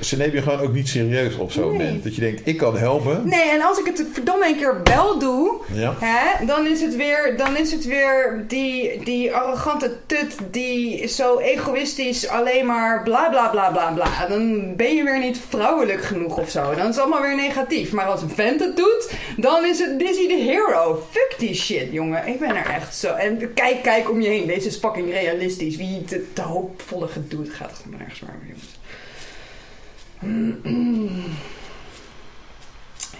Ze 0.00 0.16
nemen 0.16 0.34
je 0.34 0.42
gewoon 0.42 0.60
ook 0.60 0.72
niet 0.72 0.88
serieus 0.88 1.36
op 1.36 1.52
zo'n 1.52 1.62
Nee. 1.68 1.72
moment. 1.78 2.04
Dat 2.04 2.14
je 2.14 2.20
denkt, 2.20 2.40
ik 2.44 2.56
kan 2.56 2.76
helpen. 2.76 3.28
Nee, 3.28 3.50
en 3.50 3.62
als 3.62 3.78
ik 3.78 3.86
het 3.86 4.04
verdomme 4.12 4.46
een 4.46 4.56
keer 4.56 4.80
wel 4.84 5.18
doe, 5.18 5.56
Ja. 5.72 5.94
Hè? 6.00 6.46
Dan 6.46 6.66
is 6.66 6.80
het 6.80 6.96
weer, 6.96 7.34
dan 7.36 7.56
is 7.56 7.72
het 7.72 7.84
weer 7.84 8.44
die, 8.48 9.04
die 9.04 9.32
arrogante 9.34 9.96
tut 10.06 10.36
die 10.50 11.06
zo 11.08 11.38
egoïstisch 11.38 12.28
alleen 12.28 12.66
maar 12.66 13.02
bla 13.02 13.28
bla 13.28 13.48
bla 13.48 13.70
bla 13.70 13.90
bla. 13.90 14.26
Dan 14.28 14.76
ben 14.76 14.94
je 14.94 15.02
weer 15.04 15.18
niet 15.18 15.40
vrouwelijk 15.48 16.02
genoeg 16.02 16.38
of 16.38 16.50
zo. 16.50 16.62
Dan 16.74 16.88
is 16.88 16.94
het 16.96 16.98
allemaal 16.98 17.20
weer 17.22 17.36
negatief. 17.36 17.92
Maar 17.92 18.06
als 18.06 18.22
een 18.22 18.30
vent 18.30 18.60
het 18.60 18.76
doet, 18.76 19.10
dan 19.36 19.64
is, 19.64 19.78
het, 19.78 20.02
hij 20.02 20.28
de 20.28 20.42
hero. 20.46 21.06
Fuck 21.10 21.34
die 21.38 21.54
shit, 21.54 21.88
jongen. 21.92 22.26
Ik 22.26 22.38
ben 22.40 22.56
er 22.56 22.66
echt 22.70 22.96
zo. 22.96 23.14
En 23.14 23.54
kijk, 23.54 23.82
kijk 23.82 24.10
om 24.10 24.20
je 24.20 24.28
heen. 24.28 24.46
Deze 24.46 24.66
is 24.68 24.76
fucking 24.76 25.10
realistisch. 25.10 25.76
Wie 25.76 26.04
te, 26.04 26.32
te 26.32 26.42
hoopvolle 26.42 27.08
gedoe. 27.08 27.40
Het 27.40 27.52
gaat 27.54 27.72
gewoon 27.82 27.98
nergens 27.98 28.20
maar 28.20 28.36
jongens. 28.42 28.80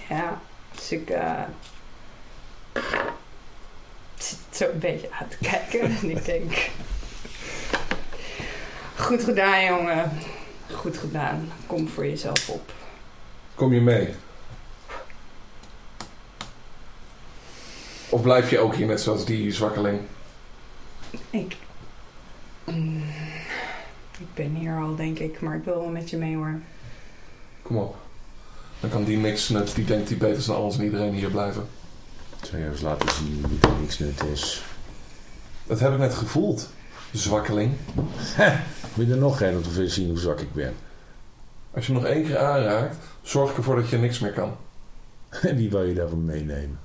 Ja, 0.09 0.41
dus 0.75 0.93
ik 0.93 1.11
eh, 1.11 1.43
zit 4.19 4.39
zo 4.51 4.71
een 4.71 4.79
beetje 4.79 5.09
aan 5.13 5.29
te 5.29 5.37
kijken. 5.41 5.81
En 5.81 6.11
ik 6.11 6.25
denk... 6.25 6.71
Goed 8.97 9.25
gedaan, 9.25 9.65
jongen. 9.65 10.13
Goed 10.71 10.99
gedaan. 10.99 11.53
Kom 11.67 11.89
voor 11.89 12.07
jezelf 12.07 12.49
op. 12.49 12.73
Kom 13.55 13.75
je 13.75 13.81
mee? 13.81 14.15
Of 18.09 18.23
blijf 18.23 18.51
je 18.51 18.59
ook 18.59 18.75
hier 18.75 18.87
net 18.87 19.01
zoals 19.01 19.25
die 19.25 19.53
zwakkeling? 19.53 20.01
Ik... 21.31 21.57
Mm, 22.65 23.05
ik 24.19 24.35
ben 24.35 24.55
hier 24.55 24.77
al, 24.77 24.97
denk 24.97 25.19
ik. 25.19 25.41
Maar 25.41 25.57
ik 25.57 25.65
wil 25.65 25.75
wel 25.81 25.89
met 25.89 26.11
je 26.11 26.17
mee, 26.17 26.37
hoor. 26.37 26.61
Kom 27.73 27.83
op. 27.83 27.97
Dan 28.81 28.91
kan 28.91 29.05
die 29.05 29.17
niks 29.17 29.49
nut, 29.49 29.75
die 29.75 29.85
denkt 29.85 30.09
die 30.09 30.17
beter 30.17 30.37
is 30.37 30.45
dan 30.45 30.57
alles 30.57 30.79
en 30.79 30.85
iedereen 30.85 31.15
hier 31.15 31.31
blijven. 31.31 31.67
Je 32.51 32.69
eens 32.71 32.81
laten 32.81 33.15
zien 33.15 33.45
wie 33.49 33.71
er 33.71 33.81
niks 33.81 33.99
nut 33.99 34.23
is. 34.33 34.63
Dat 35.67 35.81
heb 35.81 35.93
ik 35.93 35.99
net 35.99 36.15
gevoeld, 36.15 36.69
zwakkeling. 37.13 37.73
Wil 38.95 39.07
je 39.07 39.13
er 39.13 39.19
nog 39.19 39.41
een 39.41 39.57
om 39.57 39.63
te 39.63 39.89
zien 39.89 40.09
hoe 40.09 40.19
zwak 40.19 40.41
ik 40.41 40.53
ben? 40.53 40.75
Als 41.75 41.87
je 41.87 41.93
hem 41.93 42.03
nog 42.03 42.11
één 42.11 42.25
keer 42.25 42.39
aanraakt, 42.39 42.97
zorg 43.23 43.51
ik 43.51 43.57
ervoor 43.57 43.77
dat 43.77 43.89
je 43.89 43.99
niks 43.99 44.19
meer 44.19 44.33
kan. 44.33 44.57
En 45.43 45.57
wie 45.57 45.71
wil 45.71 45.83
je 45.83 45.95
daarvan 45.95 46.25
meenemen? 46.25 46.79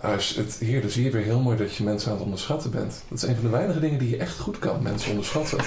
Als 0.00 0.34
het, 0.34 0.56
hier, 0.58 0.80
dan 0.80 0.90
zie 0.90 1.04
je 1.04 1.10
weer 1.10 1.24
heel 1.24 1.40
mooi 1.40 1.56
dat 1.56 1.74
je 1.74 1.84
mensen 1.84 2.10
aan 2.10 2.16
het 2.16 2.24
onderschatten 2.24 2.70
bent. 2.70 3.02
Dat 3.08 3.18
is 3.18 3.28
een 3.28 3.34
van 3.34 3.44
de 3.44 3.50
weinige 3.50 3.80
dingen 3.80 3.98
die 3.98 4.10
je 4.10 4.16
echt 4.16 4.38
goed 4.38 4.58
kan, 4.58 4.82
mensen 4.82 5.10
onderschatten. 5.10 5.58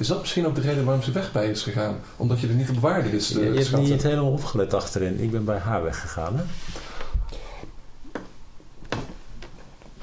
Is 0.00 0.06
dat 0.06 0.20
misschien 0.20 0.46
ook 0.46 0.54
de 0.54 0.60
reden 0.60 0.84
waarom 0.84 1.02
ze 1.02 1.12
weg 1.12 1.32
bij 1.32 1.50
is 1.50 1.62
gegaan? 1.62 2.00
Omdat 2.16 2.40
je 2.40 2.48
er 2.48 2.54
niet 2.54 2.70
op 2.70 2.78
waarde 2.78 3.10
wist 3.10 3.28
Je, 3.28 3.34
te 3.34 3.40
je 3.40 3.58
hebt 3.58 3.76
niet 3.76 4.02
helemaal 4.02 4.30
opgelet 4.30 4.74
achterin. 4.74 5.20
Ik 5.20 5.30
ben 5.30 5.44
bij 5.44 5.58
haar 5.58 5.82
weggegaan, 5.82 6.36
hè? 6.36 6.42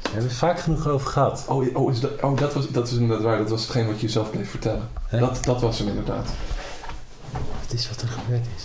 We 0.01 0.13
hebben 0.13 0.29
het 0.29 0.33
vaak 0.33 0.59
genoeg 0.59 0.87
over 0.87 1.07
gehad. 1.07 1.45
Oh, 1.47 1.75
oh, 1.75 1.91
is 1.91 1.99
dat, 1.99 2.21
oh 2.21 2.37
dat, 2.37 2.53
was, 2.53 2.69
dat 2.69 2.87
is 2.87 2.93
inderdaad 2.93 3.23
waar. 3.23 3.37
Dat 3.37 3.49
was 3.49 3.61
hetgeen 3.61 3.85
wat 3.85 3.95
je 3.95 4.05
jezelf 4.05 4.31
bleef 4.31 4.49
vertellen. 4.49 4.89
Dat, 5.11 5.43
dat 5.43 5.61
was 5.61 5.79
hem 5.79 5.87
inderdaad. 5.87 6.29
Het 7.61 7.73
is 7.73 7.89
wat 7.89 8.01
er 8.01 8.07
gebeurd 8.07 8.45
is. 8.55 8.63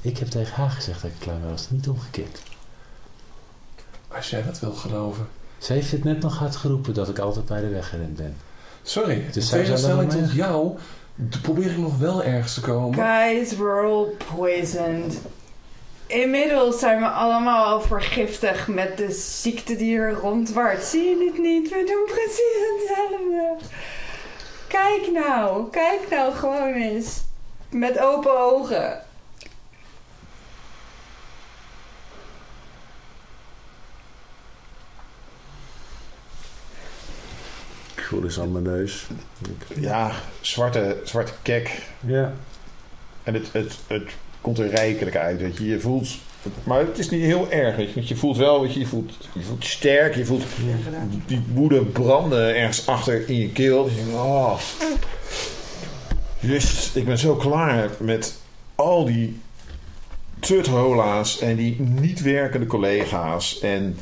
Ik 0.00 0.18
heb 0.18 0.28
tegen 0.28 0.54
haar 0.54 0.70
gezegd 0.70 1.02
dat 1.02 1.10
ik 1.10 1.16
klein 1.18 1.50
was, 1.50 1.70
niet 1.70 1.88
omgekeerd. 1.88 2.42
Als 4.08 4.30
jij 4.30 4.42
dat 4.42 4.60
wil 4.60 4.72
geloven. 4.72 5.28
Ze 5.58 5.72
heeft 5.72 5.90
het 5.90 6.04
net 6.04 6.20
nog 6.20 6.38
hard 6.38 6.56
geroepen 6.56 6.94
dat 6.94 7.08
ik 7.08 7.18
altijd 7.18 7.46
bij 7.46 7.60
de 7.60 7.68
weg 7.68 7.88
gerend 7.88 8.16
ben. 8.16 8.36
Sorry, 8.86 9.24
Dus 9.26 9.36
in 9.36 9.42
zij 9.42 9.64
zou 9.64 9.64
tegenstelling 9.64 10.10
tot 10.10 10.32
jou 10.32 10.76
probeer 11.42 11.70
ik 11.70 11.78
nog 11.78 11.98
wel 11.98 12.22
ergens 12.22 12.54
te 12.54 12.60
komen. 12.60 12.94
Guys, 12.94 13.56
we're 13.56 13.86
all 13.86 14.06
poisoned. 14.36 15.18
Inmiddels 16.06 16.78
zijn 16.78 16.98
we 16.98 17.08
allemaal 17.08 17.64
al 17.64 17.80
vergiftigd 17.80 18.66
met 18.66 18.96
de 18.96 19.12
ziekte 19.12 19.76
die 19.76 19.98
er 19.98 20.12
rondwaart. 20.12 20.82
Zie 20.82 21.02
je 21.02 21.30
het 21.30 21.42
niet? 21.42 21.68
We 21.68 21.84
doen 21.86 22.16
precies 22.16 22.88
hetzelfde. 22.88 23.56
Kijk 24.68 25.10
nou, 25.12 25.70
kijk 25.70 26.00
nou 26.10 26.32
gewoon 26.32 26.72
eens. 26.72 27.20
Met 27.70 27.98
open 27.98 28.38
ogen. 28.40 29.00
Voel 38.06 38.24
eens 38.24 38.40
aan 38.40 38.52
mijn 38.52 38.64
neus. 38.64 39.06
Ja, 39.80 40.12
zwarte, 40.40 40.96
zwarte 41.04 41.32
kek. 41.42 41.82
Ja. 42.06 42.32
En 43.22 43.34
het, 43.34 43.52
het, 43.52 43.78
het 43.86 44.10
komt 44.40 44.58
er 44.58 44.68
rijkelijk 44.68 45.16
uit. 45.16 45.40
Weet 45.40 45.56
je. 45.56 45.66
je 45.66 45.80
voelt... 45.80 46.08
Maar 46.64 46.78
het 46.78 46.98
is 46.98 47.10
niet 47.10 47.22
heel 47.22 47.50
erg. 47.50 47.76
Weet 47.76 47.88
je. 47.88 47.94
Want 47.94 48.08
je 48.08 48.16
voelt 48.16 48.36
wel, 48.36 48.60
weet 48.60 48.72
je, 48.72 48.80
je 48.80 48.86
voelt, 48.86 49.28
je 49.32 49.42
voelt 49.42 49.64
sterk. 49.64 50.14
Je 50.14 50.24
voelt 50.24 50.44
die 51.26 51.42
woede 51.52 51.84
branden 51.84 52.56
ergens 52.56 52.86
achter 52.86 53.28
in 53.28 53.36
je 53.36 53.50
keel. 53.50 53.88
Je 53.88 53.94
denkt, 53.94 54.12
oh. 54.12 54.58
Jezus, 56.40 56.90
ik 56.94 57.04
ben 57.04 57.18
zo 57.18 57.34
klaar 57.34 57.90
met 57.98 58.36
al 58.74 59.04
die 59.04 59.40
tuthola's 60.38 61.38
en 61.38 61.56
die 61.56 61.80
niet 61.80 62.22
werkende 62.22 62.66
collega's. 62.66 63.58
En 63.58 63.98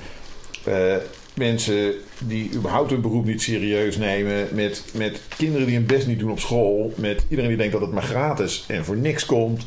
eh, 0.65 0.97
mensen 1.35 1.95
die 2.27 2.51
überhaupt 2.55 2.91
hun 2.91 3.01
beroep 3.01 3.25
niet 3.25 3.43
serieus 3.43 3.97
nemen. 3.97 4.49
Met, 4.53 4.85
met 4.95 5.21
kinderen 5.37 5.67
die 5.67 5.77
hun 5.77 5.87
best 5.87 6.07
niet 6.07 6.19
doen 6.19 6.31
op 6.31 6.41
school. 6.41 6.93
Met 6.97 7.25
iedereen 7.29 7.51
die 7.51 7.59
denkt 7.59 7.73
dat 7.73 7.81
het 7.83 7.93
maar 7.93 8.03
gratis 8.03 8.65
en 8.69 8.85
voor 8.85 8.97
niks 8.97 9.27
komt. 9.27 9.67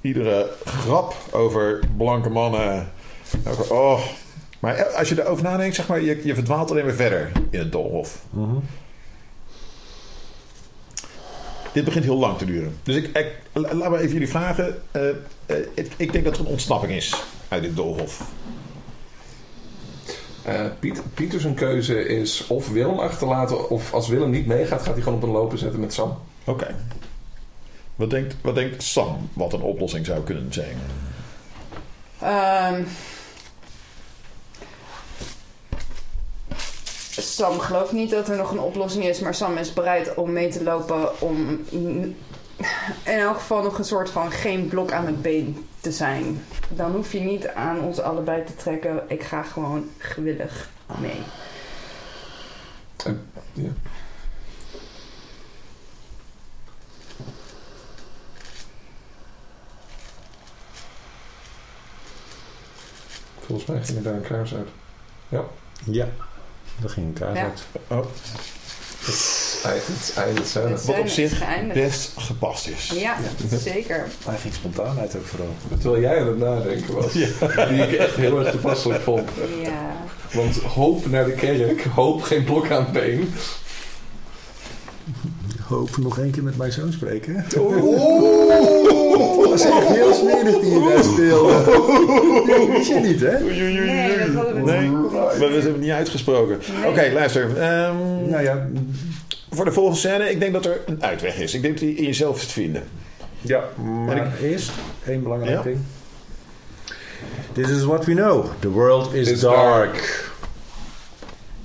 Iedere 0.00 0.50
grap 0.64 1.14
over 1.30 1.80
blanke 1.96 2.28
mannen. 2.28 2.92
Over, 3.46 3.72
oh. 3.74 4.00
Maar 4.60 4.84
als 4.84 5.08
je 5.08 5.22
erover 5.22 5.44
nadenkt, 5.44 5.74
zeg 5.74 5.86
maar, 5.88 6.00
je, 6.00 6.20
je 6.24 6.34
verdwaalt 6.34 6.70
alleen 6.70 6.84
maar 6.84 6.94
verder 6.94 7.30
in 7.50 7.58
het 7.58 7.72
doolhof. 7.72 8.22
Mhm. 8.30 8.56
Dit 11.72 11.84
begint 11.84 12.04
heel 12.04 12.18
lang 12.18 12.38
te 12.38 12.44
duren. 12.44 12.76
Dus 12.82 12.96
ik, 12.96 13.04
ik 13.06 13.26
la- 13.52 13.74
laat 13.74 13.90
me 13.90 13.98
even 13.98 14.12
jullie 14.12 14.28
vragen. 14.28 14.82
Eh, 14.90 15.08
eh, 15.46 15.56
ik, 15.74 15.92
ik 15.96 16.12
denk 16.12 16.24
dat 16.24 16.34
er 16.34 16.40
een 16.40 16.46
ontsnapping 16.46 16.92
is 16.92 17.22
uit 17.48 17.62
dit 17.62 17.76
doolhof. 17.76 18.22
Eh, 20.44 20.64
Piet, 20.78 21.02
Pieter 21.14 21.40
zijn 21.40 21.54
keuze 21.54 22.06
is 22.06 22.46
of 22.46 22.68
Willem 22.68 22.98
achterlaten... 22.98 23.70
of 23.70 23.94
als 23.94 24.08
Willem 24.08 24.30
niet 24.30 24.46
meegaat, 24.46 24.82
gaat 24.82 24.94
hij 24.94 25.02
gewoon 25.02 25.18
op 25.18 25.22
een 25.22 25.30
lopen 25.30 25.58
zetten 25.58 25.80
met 25.80 25.92
Sam. 25.92 26.18
Oké. 26.44 26.74
Wat, 27.96 28.10
denkt, 28.10 28.36
wat 28.40 28.54
denkt 28.54 28.82
Sam 28.82 29.30
wat 29.32 29.52
een 29.52 29.62
oplossing 29.62 30.06
zou 30.06 30.22
kunnen 30.22 30.52
zijn? 30.52 30.76
Ehm 32.20 32.82
Sam 37.16 37.58
gelooft 37.58 37.92
niet 37.92 38.10
dat 38.10 38.28
er 38.28 38.36
nog 38.36 38.50
een 38.50 38.60
oplossing 38.60 39.04
is, 39.04 39.20
maar 39.20 39.34
Sam 39.34 39.56
is 39.56 39.72
bereid 39.72 40.14
om 40.14 40.32
mee 40.32 40.48
te 40.48 40.62
lopen 40.62 41.20
om 41.20 41.64
in 41.70 42.16
elk 43.04 43.36
geval 43.36 43.62
nog 43.62 43.78
een 43.78 43.84
soort 43.84 44.10
van 44.10 44.30
geen 44.32 44.68
blok 44.68 44.92
aan 44.92 45.06
het 45.06 45.22
been 45.22 45.66
te 45.84 45.92
zijn. 45.92 46.44
Dan 46.68 46.90
hoef 46.92 47.12
je 47.12 47.20
niet 47.20 47.48
aan 47.48 47.80
ons 47.80 48.00
allebei 48.00 48.44
te 48.44 48.54
trekken. 48.56 49.02
Ik 49.08 49.22
ga 49.22 49.42
gewoon 49.42 49.88
gewillig 49.98 50.68
mee. 51.00 51.22
Ja. 53.52 53.70
Volgens 63.40 63.68
mij 63.68 63.82
ging 63.84 63.98
er 63.98 64.04
daar 64.04 64.14
een 64.14 64.22
kaars 64.22 64.54
uit. 64.54 64.68
Ja. 65.28 66.08
Daar 66.80 66.90
ging 66.90 67.06
een 67.06 67.12
kaart 67.12 67.36
Ja. 67.36 67.42
uit. 67.42 67.66
Oh, 67.88 68.04
het. 69.06 70.14
Het 70.54 70.84
wat 70.84 70.98
op 70.98 71.08
zijn 71.08 71.28
zich 71.28 71.38
geëindigd. 71.38 71.80
best 71.80 72.12
gepast 72.16 72.68
is. 72.68 72.90
Ja, 72.94 73.16
zeker. 73.50 74.06
Hij 74.28 74.38
ging 74.38 74.54
spontaan 74.54 74.98
uit 74.98 75.16
ook 75.16 75.26
vooral. 75.26 75.54
Terwijl 75.80 76.02
jij 76.02 76.20
aan 76.20 76.26
het 76.26 76.38
nadenken 76.38 76.94
was. 76.94 77.12
Die 77.12 77.82
ik 77.82 77.92
echt 77.92 78.14
heel 78.16 78.38
erg 78.38 78.50
toepasselijk 78.50 79.00
vond. 79.00 79.28
Ja. 79.62 79.92
Want 80.32 80.56
hoop 80.56 81.10
naar 81.10 81.24
de 81.24 81.32
kerk, 81.32 81.84
hoop 81.84 82.22
geen 82.22 82.44
blok 82.44 82.70
aan 82.70 82.82
het 82.82 82.92
been. 82.92 83.34
Hoop 85.74 85.96
nog 85.96 86.18
één 86.18 86.30
keer 86.30 86.42
met 86.42 86.56
mijn 86.56 86.72
zoon 86.72 86.92
spreken. 86.92 87.44
Oeh! 87.58 87.82
Dat 89.44 89.54
is 89.60 89.64
echt 89.66 89.86
heel 89.86 90.14
smerig 90.14 90.60
die 90.60 90.70
je 90.72 90.90
daar 90.94 91.04
speelde. 91.04 91.52
Nee, 92.46 92.70
wist 92.70 92.88
je 92.88 92.94
niet, 93.00 93.20
hè? 93.20 93.38
Nee, 93.40 94.18
dat 94.18 94.34
hadden 94.34 94.64
we 94.64 94.70
Nee, 94.70 94.88
niet. 94.88 95.12
maar 95.12 95.38
we 95.38 95.44
hebben 95.44 95.62
het 95.62 95.80
niet 95.80 95.90
uitgesproken. 95.90 96.58
Oké, 96.86 97.10
luister. 97.12 97.56
ehm, 97.58 97.96
Nou 98.30 98.42
ja, 98.42 98.66
voor 99.50 99.64
de 99.64 99.72
volgende 99.72 99.98
scène, 99.98 100.30
ik 100.30 100.40
denk 100.40 100.52
dat 100.52 100.64
er 100.66 100.80
een 100.86 101.02
uitweg 101.02 101.36
is. 101.38 101.54
Ik 101.54 101.62
denk 101.62 101.78
dat 101.78 101.88
die 101.88 101.96
in 101.96 102.04
jezelf 102.04 102.36
is 102.36 102.46
te 102.46 102.52
vinden. 102.52 102.82
Ja, 103.40 103.60
maar 104.06 104.32
eerst 104.42 104.70
één 105.06 105.22
belangrijk 105.22 105.56
Ja. 105.56 105.62
ding. 105.62 105.78
This 107.52 107.68
is 107.70 107.82
what 107.84 108.04
we 108.04 108.12
know. 108.14 108.44
The 108.58 108.70
world 108.70 109.14
is 109.14 109.30
Is 109.30 109.40
dark. 109.40 110.30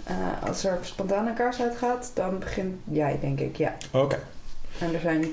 Eh, 0.09 0.47
als 0.47 0.63
er 0.63 0.79
spontaan 0.81 1.27
een 1.27 1.33
kaars 1.33 1.61
uitgaat, 1.61 2.11
dan 2.13 2.39
begint 2.39 2.75
jij, 2.83 3.17
denk 3.21 3.39
ik. 3.39 3.55
Ja. 3.55 3.77
Oké. 3.91 4.19
En 4.79 4.93
er 4.93 4.99
zijn 4.99 5.25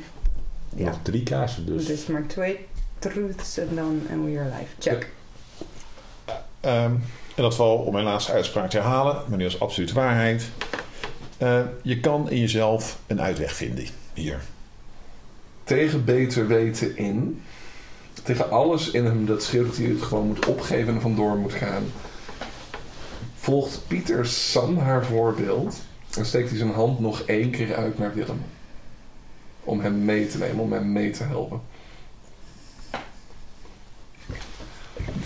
Ja. 0.75 0.85
Nog 0.85 0.99
drie 1.03 1.23
kaarsen 1.23 1.67
dus. 1.67 1.87
dus 1.87 2.07
maar 2.07 2.27
twee 2.27 2.67
truths 2.99 3.59
en 3.59 3.69
dan 3.75 4.03
and 4.13 4.25
we 4.25 4.39
are 4.39 4.45
live. 4.45 4.73
Check. 4.79 5.11
Ehm, 6.61 6.93
in 7.35 7.43
dat 7.43 7.51
geval, 7.51 7.77
om 7.77 7.93
mijn 7.93 8.05
laatste 8.05 8.33
uitspraak 8.33 8.71
te 8.71 8.77
herhalen, 8.77 9.23
maar 9.29 9.39
nu 9.39 9.45
als 9.45 9.61
absolute 9.61 9.95
waarheid. 9.95 10.51
Eh, 11.39 11.61
je 11.83 12.01
kan 12.01 12.31
in 12.31 12.41
jezelf 12.41 12.99
een 13.07 13.21
uitweg 13.21 13.53
vinden 13.53 13.87
hier. 14.15 14.41
Tegen 15.65 16.05
beter 16.05 16.47
weten 16.47 16.97
in. 16.97 17.43
Tegen 18.23 18.51
alles 18.51 18.91
in 18.91 19.05
hem 19.05 19.27
dat 19.27 19.43
schreeuwt 19.43 19.67
dat 19.67 19.77
hij 19.77 19.87
het 19.87 20.03
gewoon 20.03 20.27
moet 20.27 20.47
opgeven 20.47 20.95
en 20.95 21.01
vandoor 21.01 21.37
moet 21.37 21.53
gaan. 21.53 21.85
Volgt 23.47 23.81
Pieter 23.86 24.26
Sam 24.26 24.78
haar 24.78 25.05
voorbeeld 25.05 25.76
en 26.16 26.26
steekt 26.26 26.49
hij 26.49 26.58
zijn 26.58 26.73
hand 26.73 27.00
nog 27.00 27.20
één 27.20 27.50
keer 27.50 27.76
uit 27.76 27.99
naar 27.99 28.15
Willem. 28.15 28.44
Om 29.65 29.81
hem 29.81 30.05
mee 30.05 30.26
te 30.28 30.39
nemen, 30.39 30.58
om 30.58 30.73
hem 30.73 30.92
mee 30.92 31.10
te 31.10 31.23
helpen. 31.23 31.60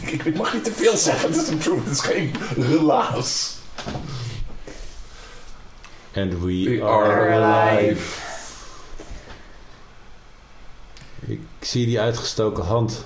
Ik, 0.01 0.25
ik 0.25 0.37
mag 0.37 0.53
niet 0.53 0.65
te 0.65 0.73
veel 0.73 0.97
zeggen, 0.97 1.29
het 1.29 1.43
is 1.43 1.49
een 1.49 1.59
truth, 1.59 1.85
het 1.85 1.93
is 1.93 2.01
geen 2.01 2.33
relaas. 2.57 3.57
And 6.15 6.39
we, 6.43 6.81
are 6.83 7.43
alive. 7.43 8.21
Ik 11.21 11.41
zie 11.61 11.87
die 11.87 12.01
uitgestoken 12.01 12.65
hand. 12.65 13.05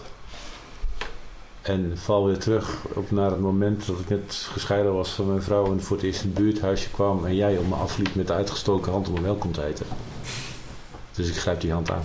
En 1.65 1.99
val 1.99 2.27
weer 2.27 2.39
terug 2.39 2.85
op 2.95 3.11
naar 3.11 3.31
het 3.31 3.41
moment 3.41 3.87
dat 3.87 3.99
ik 3.99 4.09
net 4.09 4.49
gescheiden 4.53 4.95
was 4.95 5.11
van 5.11 5.27
mijn 5.27 5.43
vrouw 5.43 5.73
en 5.73 5.83
voor 5.83 5.97
het 5.97 6.05
eerst 6.05 6.23
in 6.23 6.29
het 6.29 6.39
buurthuisje 6.39 6.91
kwam 6.91 7.27
en 7.27 7.35
jij 7.35 7.57
om 7.57 7.69
me 7.69 7.75
afliep 7.75 8.15
met 8.15 8.27
de 8.27 8.33
uitgestoken 8.33 8.93
hand 8.93 9.09
om 9.09 9.15
me 9.15 9.21
welkom 9.21 9.53
te 9.53 9.61
heten. 9.61 9.87
Dus 11.13 11.29
ik 11.29 11.37
grijp 11.37 11.61
die 11.61 11.73
hand 11.73 11.91
aan. 11.91 12.03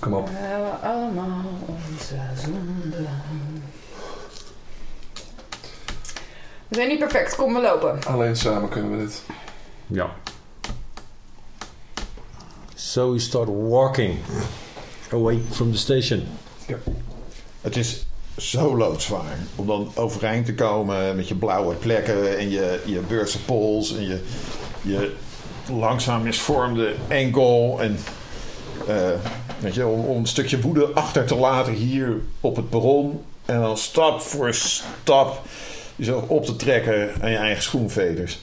Kom 0.00 0.14
op. 0.14 0.28
We 0.28 0.34
hebben 0.34 0.82
allemaal 0.82 1.44
onze 1.66 2.16
zonden. 2.42 3.22
We 6.68 6.74
zijn 6.74 6.88
niet 6.88 6.98
perfect, 6.98 7.36
kom 7.36 7.54
we 7.54 7.60
lopen. 7.60 8.04
Alleen 8.04 8.36
samen 8.36 8.68
kunnen 8.68 8.90
we 8.90 8.96
dit. 8.96 9.22
Ja. 9.86 10.10
So 12.74 13.12
we 13.12 13.18
start 13.18 13.48
walking 13.48 14.18
away 15.12 15.42
from 15.50 15.72
the 15.72 15.78
station. 15.78 16.26
Het 17.60 17.76
is 17.76 18.06
zo 18.36 18.76
loodzwaar 18.76 19.38
om 19.54 19.66
dan 19.66 19.90
overeind 19.94 20.46
te 20.46 20.54
komen 20.54 21.16
met 21.16 21.28
je 21.28 21.34
blauwe 21.34 21.74
plekken 21.74 22.38
en 22.38 22.50
je, 22.50 22.82
je 22.84 23.00
beurtse 23.08 23.44
pols 23.44 23.96
en 23.96 24.06
je, 24.06 24.20
je 24.82 25.12
langzaam 25.72 26.22
misvormde 26.22 26.94
enkel. 27.08 27.78
En 27.80 27.98
eh, 28.86 29.10
weet 29.58 29.74
je, 29.74 29.86
om, 29.86 30.16
een 30.16 30.26
stukje 30.26 30.60
woede 30.60 30.86
achter 30.86 31.24
te 31.24 31.36
laten 31.36 31.72
hier 31.72 32.20
op 32.40 32.56
het 32.56 32.70
perron. 32.70 33.24
En 33.44 33.60
dan 33.60 33.76
stap 33.78 34.20
voor 34.20 34.54
stap 34.54 35.42
jezelf 35.96 36.28
op 36.28 36.44
te 36.44 36.56
trekken 36.56 37.10
aan 37.20 37.30
je 37.30 37.36
eigen 37.36 37.62
schoenveters. 37.62 38.40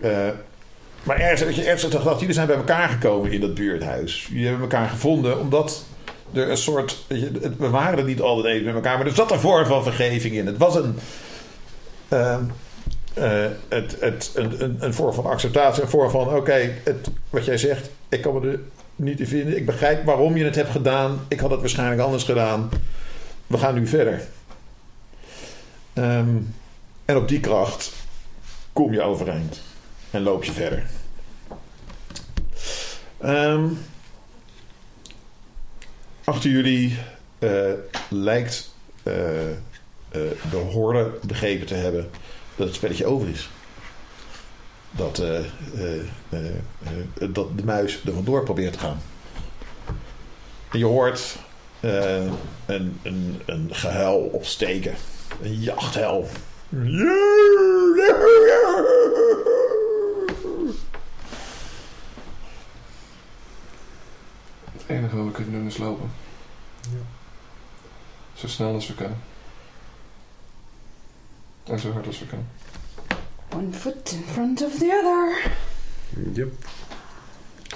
Eh, 0.00 0.28
maar 1.02 1.20
ergens 1.20 1.56
je 1.56 1.64
ergens 1.64 1.94
gedacht, 1.94 2.20
jullie 2.20 2.34
zijn 2.34 2.46
bij 2.46 2.56
elkaar 2.56 2.88
gekomen 2.88 3.32
in 3.32 3.40
dat 3.40 3.54
buurthuis. 3.54 4.26
Jullie 4.28 4.46
hebben 4.46 4.62
elkaar 4.62 4.88
gevonden 4.88 5.40
omdat 5.40 5.84
er 6.32 6.50
een 6.50 6.56
soort. 6.56 7.04
We 7.58 7.68
waren 7.70 7.98
er 7.98 8.04
niet 8.04 8.20
altijd 8.20 8.54
even 8.54 8.66
met 8.66 8.74
elkaar, 8.74 8.98
maar 8.98 9.06
er 9.06 9.14
zat 9.14 9.30
een 9.30 9.40
vorm 9.40 9.66
van 9.66 9.82
vergeving 9.82 10.34
in. 10.34 10.46
Het 10.46 10.56
was 10.56 10.74
een. 10.74 10.98
ehm, 12.08 12.42
eh, 13.14 13.46
het, 13.68 13.96
het, 14.00 14.30
een, 14.34 14.62
een, 14.62 14.76
een 14.80 14.94
vorm 14.94 15.12
van 15.12 15.26
acceptatie, 15.26 15.82
een 15.82 15.88
vorm 15.88 16.10
van: 16.10 16.34
oké, 16.34 16.74
wat 17.30 17.44
jij 17.44 17.58
zegt, 17.58 17.90
ik 18.08 18.20
kan 18.20 18.40
me 18.40 18.50
er 18.50 18.60
niet 18.96 19.20
in 19.20 19.26
vinden. 19.26 19.56
Ik 19.56 19.66
begrijp 19.66 20.04
waarom 20.04 20.36
je 20.36 20.44
het 20.44 20.54
hebt 20.54 20.70
gedaan. 20.70 21.20
Ik 21.28 21.40
had 21.40 21.50
het 21.50 21.60
waarschijnlijk 21.60 22.00
anders 22.00 22.24
gedaan. 22.24 22.68
We 23.46 23.58
gaan 23.58 23.74
nu 23.74 23.86
verder. 23.86 24.22
Ehm, 25.92 26.36
en 27.04 27.16
op 27.16 27.28
die 27.28 27.40
kracht 27.40 27.92
kom 28.72 28.92
je 28.92 29.02
overeind 29.02 29.60
en 30.10 30.22
loop 30.22 30.44
je 30.44 30.52
verder. 30.52 30.82
Ehm, 33.18 33.64
achter 36.28 36.50
jullie 36.50 36.98
eh, 37.38 37.72
lijkt 38.08 38.74
eh, 39.02 39.12
de 40.50 40.56
horde 40.72 41.10
begrepen 41.26 41.66
te 41.66 41.74
hebben 41.74 42.10
dat 42.56 42.66
het 42.66 42.76
spelletje 42.76 43.06
over 43.06 43.28
is. 43.28 43.50
Dat, 44.90 45.22
dat 47.30 47.58
de 47.58 47.64
muis 47.64 48.00
er 48.04 48.12
vandoor 48.12 48.42
probeert 48.42 48.72
te 48.72 48.78
gaan. 48.78 49.00
En 50.70 50.78
je 50.78 50.84
hoort 50.84 51.36
een, 51.80 52.98
een, 53.02 53.40
een 53.46 53.68
gehuil 53.70 54.18
opsteken. 54.18 54.94
Een 55.42 55.60
jachthuil. 55.60 56.28
Het 64.88 64.96
enige 64.96 65.16
wat 65.16 65.26
we 65.26 65.32
kunnen 65.32 65.52
doen 65.52 65.66
is 65.66 65.78
lopen. 65.78 66.10
Zo 68.34 68.46
snel 68.46 68.74
als 68.74 68.86
we 68.86 68.94
kunnen. 68.94 69.18
En 71.64 71.78
zo 71.78 71.92
hard 71.92 72.06
als 72.06 72.18
we 72.18 72.26
kunnen. 72.26 72.48
One 73.54 73.72
foot 73.72 74.12
in 74.12 74.22
front 74.32 74.62
of 74.64 74.78
the 74.78 75.00
other. 75.02 75.52
Yep. 76.32 76.52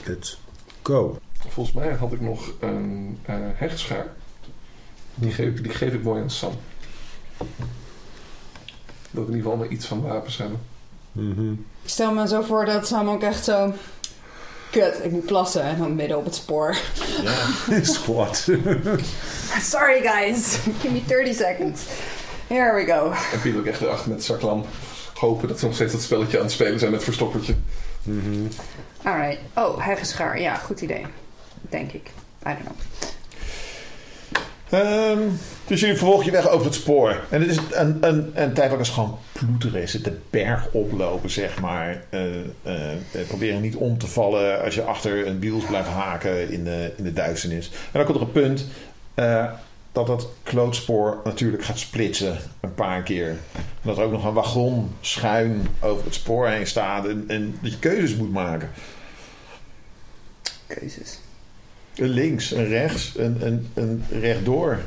Let's 0.04 0.40
go. 0.82 1.18
Volgens 1.48 1.76
mij 1.76 1.92
had 1.92 2.12
ik 2.12 2.20
nog 2.20 2.52
een 2.60 3.18
eh 3.22 3.36
hechtschaar. 3.54 4.06
Die 5.14 5.32
geef, 5.32 5.60
die 5.60 5.72
geef 5.72 5.92
ik 5.92 6.02
mooi 6.02 6.22
aan 6.22 6.30
Sam. 6.30 6.52
Dat 7.36 7.46
we 9.10 9.20
in 9.20 9.26
ieder 9.26 9.42
geval 9.42 9.56
maar 9.56 9.68
iets 9.68 9.86
van 9.86 10.02
wapens 10.02 10.36
hebben. 10.36 10.60
Mhm. 11.12 11.52
Ik 11.52 11.88
stel 11.88 12.12
me 12.14 12.28
zo 12.28 12.42
voor 12.42 12.64
dat 12.64 12.86
Sam 12.86 13.08
ook 13.08 13.22
echt 13.22 13.44
zo... 13.44 13.74
Kut, 14.72 15.04
ik 15.04 15.10
moet 15.10 15.26
plassen 15.26 15.62
en 15.62 15.78
dan 15.78 15.94
midden 15.94 16.18
op 16.18 16.24
het 16.24 16.34
spoor. 16.34 16.76
Ja. 17.22 17.34
Squat. 17.82 18.48
Sorry 19.60 20.00
guys, 20.02 20.58
give 20.80 20.92
me 20.92 21.02
30 21.06 21.34
seconds. 21.34 21.82
Here 22.46 22.74
we 22.74 22.92
go. 22.92 23.12
En 23.32 23.40
Piet 23.40 23.56
ook 23.56 23.66
echt 23.66 23.80
erachter 23.80 24.08
met 24.08 24.18
de 24.18 24.24
zaklamp. 24.24 24.66
Hopen 25.14 25.48
dat 25.48 25.58
ze 25.58 25.64
nog 25.64 25.74
steeds 25.74 25.92
dat 25.92 26.02
spelletje 26.02 26.36
aan 26.36 26.42
het 26.44 26.52
spelen 26.52 26.78
zijn 26.78 26.90
met 26.90 27.04
verstoppertje. 27.04 27.54
Mhm. 28.02 28.46
Alright. 29.02 29.38
Oh, 29.54 29.84
heggeschaar. 29.84 30.40
Ja, 30.40 30.54
goed 30.54 30.80
idee. 30.80 31.06
Denk 31.60 31.92
ik. 31.92 32.06
I 32.46 32.48
don't 32.48 32.58
know. 32.58 32.76
Ehm, 34.72 35.18
dus 35.66 35.80
jullie 35.80 35.96
vervolgen 35.96 36.24
je 36.24 36.30
weg 36.30 36.48
over 36.48 36.66
het 36.66 36.74
spoor. 36.74 37.20
En 37.30 37.40
het 37.40 37.50
is 37.50 37.58
een, 37.70 37.96
een, 38.00 38.32
een 38.34 38.52
tijdelijk 38.52 38.82
is 38.82 38.88
gewoon 38.88 39.18
ploeteren. 39.32 39.82
Is 39.82 39.92
het 39.92 40.04
de 40.04 40.18
berg 40.30 40.68
oplopen, 40.70 41.30
zeg 41.30 41.60
maar. 41.60 42.04
Eh, 42.10 42.40
eh, 42.62 42.92
eh, 42.92 43.26
proberen 43.28 43.60
niet 43.60 43.76
om 43.76 43.98
te 43.98 44.06
vallen 44.06 44.62
als 44.64 44.74
je 44.74 44.82
achter 44.82 45.26
een 45.26 45.40
wiels 45.40 45.64
blijft 45.64 45.88
haken 45.88 46.50
in 46.50 46.64
de, 46.64 46.92
in 46.96 47.04
de 47.04 47.12
duisternis. 47.12 47.68
En 47.68 47.74
dan 47.92 48.04
komt 48.04 48.16
er 48.16 48.22
een 48.22 48.32
punt 48.32 48.66
eh, 49.14 49.52
dat 49.92 50.06
dat 50.06 50.28
klootspoor 50.42 51.20
natuurlijk 51.24 51.64
gaat 51.64 51.78
splitsen 51.78 52.38
een 52.60 52.74
paar 52.74 53.02
keer. 53.02 53.28
En 53.28 53.64
dat 53.82 53.98
er 53.98 54.04
ook 54.04 54.12
nog 54.12 54.24
een 54.24 54.32
wagon 54.32 54.90
schuin 55.00 55.66
over 55.80 56.04
het 56.04 56.14
spoor 56.14 56.48
heen 56.48 56.66
staat. 56.66 57.06
En, 57.06 57.24
en 57.28 57.58
dat 57.62 57.72
je 57.72 57.78
keuzes 57.78 58.16
moet 58.16 58.32
maken. 58.32 58.70
Keuzes. 60.66 61.18
Een 61.94 62.08
links, 62.08 62.50
een 62.50 62.66
rechts, 62.66 63.12
een, 63.16 63.46
een, 63.46 63.68
een 63.74 64.04
rechtdoor. 64.10 64.78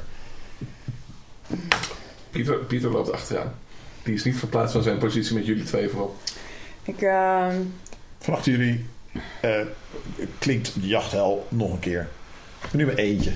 Pieter, 2.29 2.57
Pieter 2.57 2.91
loopt 2.91 3.11
achteraan. 3.11 3.53
Die 4.03 4.13
is 4.13 4.23
niet 4.23 4.37
verplaatst 4.37 4.73
van 4.73 4.83
zijn 4.83 4.97
positie 4.97 5.35
met 5.35 5.45
jullie 5.45 5.63
twee 5.63 5.89
vooral. 5.89 6.15
Ik, 6.83 7.01
ehm... 7.01 7.61
Achter 8.25 8.51
jullie 8.51 8.85
eh, 9.41 9.61
klinkt 10.39 10.81
de 10.81 10.87
jachthel 10.87 11.47
nog 11.49 11.71
een 11.71 11.79
keer. 11.79 12.07
Nu 12.71 12.85
maar 12.85 12.95
eentje. 12.95 13.31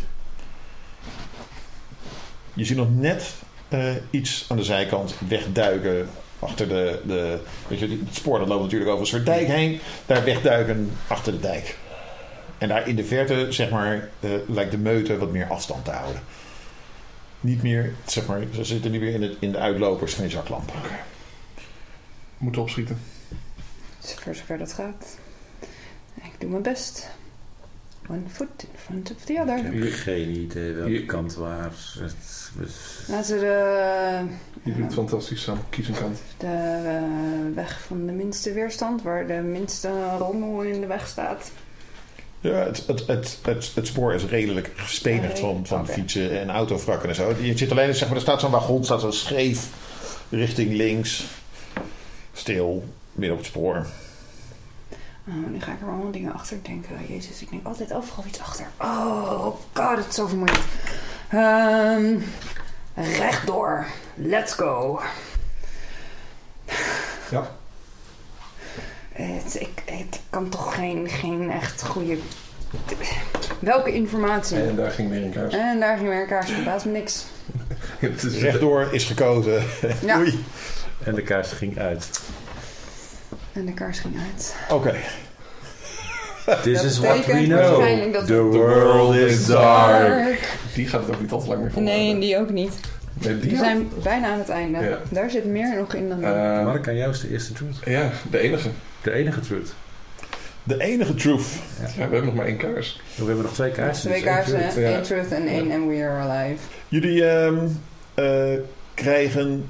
Je 2.53 2.65
ziet 2.65 2.77
nog 2.77 2.95
net 2.95 3.33
eh, 3.67 3.93
iets 4.09 4.45
aan 4.47 4.57
de 4.57 4.63
zijkant 4.63 5.15
wegduiken. 5.27 6.09
Achter 6.39 6.67
de, 6.67 6.99
de. 7.05 7.39
Weet 7.67 7.79
je, 7.79 7.87
het 8.05 8.15
spoor 8.15 8.39
dat 8.39 8.47
loopt 8.47 8.63
natuurlijk 8.63 8.89
over 8.89 9.01
een 9.01 9.09
soort 9.09 9.25
dijk 9.25 9.47
heen. 9.47 9.79
Daar 10.05 10.23
wegduiken 10.23 10.91
achter 11.07 11.31
de 11.31 11.39
dijk. 11.39 11.77
En 12.59 12.67
daar 12.67 12.87
in 12.87 12.95
de 12.95 13.03
verte, 13.05 13.47
zeg 13.51 13.69
maar, 13.69 14.09
eh, 14.19 14.29
lijkt 14.47 14.71
de 14.71 14.77
meute 14.77 15.17
wat 15.17 15.31
meer 15.31 15.47
afstand 15.47 15.85
te 15.85 15.91
houden. 15.91 16.21
Niet 17.41 17.63
meer, 17.63 17.93
zeg 18.05 18.25
maar, 18.27 18.41
ze 18.53 18.63
zitten 18.63 18.91
niet 18.91 19.01
meer 19.01 19.13
in, 19.13 19.21
het, 19.21 19.35
in 19.39 19.51
de 19.51 19.57
uitlopers 19.57 20.13
van 20.13 20.23
je 20.23 20.29
zaklamp. 20.29 20.71
Moeten 22.37 22.61
opschieten. 22.61 22.99
Voor 23.99 24.35
zover 24.35 24.57
dat 24.57 24.73
gaat. 24.73 25.17
Ik 26.15 26.31
doe 26.39 26.49
mijn 26.49 26.61
best. 26.61 27.09
One 28.09 28.21
foot 28.31 28.63
in 28.63 28.69
front 28.75 29.11
of 29.11 29.23
the 29.23 29.37
other. 29.41 29.73
Ik 29.73 29.83
heb 29.83 29.93
geen 29.93 30.29
idee 30.29 30.73
welke 30.73 31.05
kant 31.05 31.35
waar. 31.35 31.71
Het, 31.99 32.15
het- 32.59 33.07
Laten 33.07 33.25
ze 33.25 33.39
de, 33.39 34.23
Je 34.63 34.73
doet 34.73 34.83
het 34.83 34.93
fantastisch, 34.93 35.41
Sam. 35.43 35.59
Kies 35.69 35.87
een 35.87 35.93
kant. 35.95 36.19
de 36.37 36.45
eh, 36.47 37.55
weg 37.55 37.81
van 37.81 38.05
de 38.05 38.11
minste 38.11 38.51
weerstand, 38.53 39.01
waar 39.01 39.27
de 39.27 39.33
minste 39.33 40.17
rommel 40.17 40.61
in 40.61 40.81
de 40.81 40.87
weg 40.87 41.07
staat. 41.07 41.51
Ja, 42.41 42.51
het, 42.51 42.83
het, 42.87 43.07
het, 43.07 43.39
het, 43.41 43.71
het 43.75 43.87
spoor 43.87 44.13
is 44.13 44.25
redelijk 44.25 44.71
gespenigd 44.75 45.39
van, 45.39 45.65
van 45.65 45.87
fietsen 45.87 46.39
en 46.39 46.49
autovrakken 46.49 47.09
en 47.09 47.15
zo. 47.15 47.33
Je 47.41 47.57
zit 47.57 47.71
alleen, 47.71 47.95
zeg 47.95 48.07
maar, 48.07 48.17
er 48.17 48.23
staat 48.23 48.39
zo'n 48.39 48.51
wagon, 48.51 48.83
staat 48.83 49.01
zo 49.01 49.11
scheef 49.11 49.67
richting 50.29 50.73
links. 50.73 51.25
Stil, 52.33 52.83
midden 53.11 53.37
op 53.37 53.43
het 53.43 53.51
spoor. 53.51 53.85
Oh, 55.27 55.51
nu 55.51 55.61
ga 55.61 55.71
ik 55.71 55.81
er 55.81 55.87
allemaal 55.87 56.11
dingen 56.11 56.33
achter 56.33 56.57
denken. 56.61 56.95
Jezus, 57.07 57.41
ik 57.41 57.49
denk 57.49 57.65
altijd 57.65 57.93
overal 57.93 58.23
iets 58.27 58.39
achter. 58.39 58.65
Oh 58.77 59.55
god, 59.73 59.97
het 59.97 60.07
is 60.07 60.15
zo 60.15 60.27
vermoeiend. 60.27 60.59
Ehm 61.29 62.17
rechtdoor. 62.99 63.85
Let's 64.15 64.53
go. 64.53 65.01
Ja. 67.31 67.57
Het, 69.21 69.55
ik, 69.59 69.83
het 69.85 70.19
kan 70.29 70.49
toch 70.49 70.75
geen, 70.75 71.09
geen 71.09 71.51
echt 71.51 71.83
goede... 71.83 72.17
Welke 73.59 73.93
informatie? 73.93 74.57
En 74.57 74.75
daar 74.75 74.91
ging 74.91 75.09
weer 75.09 75.23
een 75.23 75.31
kaars. 75.31 75.53
En 75.53 75.79
daar 75.79 75.97
ging 75.97 76.09
weer 76.09 76.21
een 76.21 76.27
kaars, 76.27 76.51
verbaast 76.51 76.85
me 76.85 76.91
niks. 76.91 77.25
Het 77.99 78.23
is 78.23 78.37
Rechtdoor 78.41 78.87
is 78.91 79.03
gekozen. 79.03 79.63
Ja. 80.05 80.17
Oei. 80.19 80.43
en 81.03 81.15
de 81.15 81.21
kaars 81.21 81.51
ging 81.51 81.79
uit. 81.79 82.19
En 83.53 83.65
de 83.65 83.73
kaars 83.73 83.99
ging 83.99 84.15
uit. 84.33 84.55
Oké. 84.69 84.95
This 86.63 86.75
Dat 86.81 86.83
is 86.91 86.99
what 86.99 87.25
we 87.25 87.31
know. 87.43 87.49
waarschijnlijk 87.59 88.13
dat 88.13 88.25
The 88.27 88.41
world 88.41 89.15
is 89.15 89.45
dark. 89.45 90.57
Die 90.73 90.87
gaat 90.87 91.01
het 91.05 91.15
ook 91.15 91.21
niet 91.21 91.31
al 91.31 91.41
te 91.41 91.47
lang 91.47 91.59
meer 91.61 91.71
Nee, 91.75 91.83
volhouden. 91.85 92.19
die 92.19 92.37
ook 92.37 92.49
niet. 92.49 92.73
Nee, 93.13 93.39
die 93.39 93.51
We 93.51 93.57
zijn 93.57 93.89
bijna 94.03 94.27
aan 94.31 94.39
het 94.39 94.49
einde. 94.49 94.79
Ja. 94.79 94.97
Daar 95.09 95.29
zit 95.29 95.45
meer 95.45 95.77
nog 95.77 95.93
in 95.93 96.09
dan... 96.09 96.23
Eh, 96.23 96.63
Mark, 96.63 96.87
aan 96.87 96.95
jou 96.95 97.11
is 97.11 97.19
de 97.21 97.29
eerste 97.29 97.53
truth. 97.53 97.75
ja, 97.85 98.09
de 98.31 98.39
enige. 98.39 98.69
De 99.01 99.11
enige 99.11 99.39
truth. 99.39 99.73
De 100.63 100.81
enige 100.81 101.15
truth. 101.15 101.47
Ja, 101.79 101.85
we 101.95 102.01
hebben 102.01 102.25
nog 102.25 102.33
maar 102.33 102.45
één 102.45 102.57
kaars. 102.57 103.01
We 103.15 103.25
hebben 103.25 103.43
nog 103.43 103.53
twee 103.53 103.71
kaarsen. 103.71 104.09
Twee 104.09 104.21
dus 104.21 104.29
één 104.29 104.35
kaarsen, 104.35 104.59
truth. 104.59 104.75
Ja. 104.75 104.93
één 104.93 105.03
truth 105.03 105.31
en 105.31 105.47
één 105.47 105.71
and 105.71 105.87
we 105.87 106.03
are 106.03 106.29
alive. 106.29 106.63
Jullie 106.87 107.29
ehm, 107.29 107.67
eh, 108.13 108.59
krijgen 108.93 109.69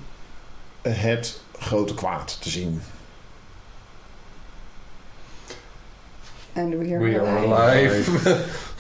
het 0.82 1.42
grote 1.60 1.94
kwaad 1.94 2.42
te 2.42 2.50
zien. 2.50 2.82
And 6.54 6.74
we 6.74 6.96
are, 6.96 7.00
We 7.00 7.20
are 7.20 7.28
alive. 7.28 7.96
alive. 7.96 8.12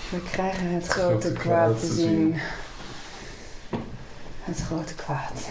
We 0.09 0.21
krijgen 0.31 0.67
het 0.67 0.87
grote 0.87 1.31
kwaad 1.31 1.79
te 1.79 1.93
zien. 1.93 2.35
Het 4.43 4.61
grote 4.61 4.95
kwaad. 4.95 5.49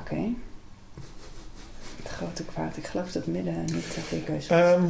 Oké. 0.00 0.16
Grote 2.20 2.44
kwaad. 2.44 2.76
Ik 2.76 2.86
geloof 2.86 3.12
dat 3.12 3.26
midden 3.26 3.64
niet. 3.64 4.48
Ehm, 4.48 4.82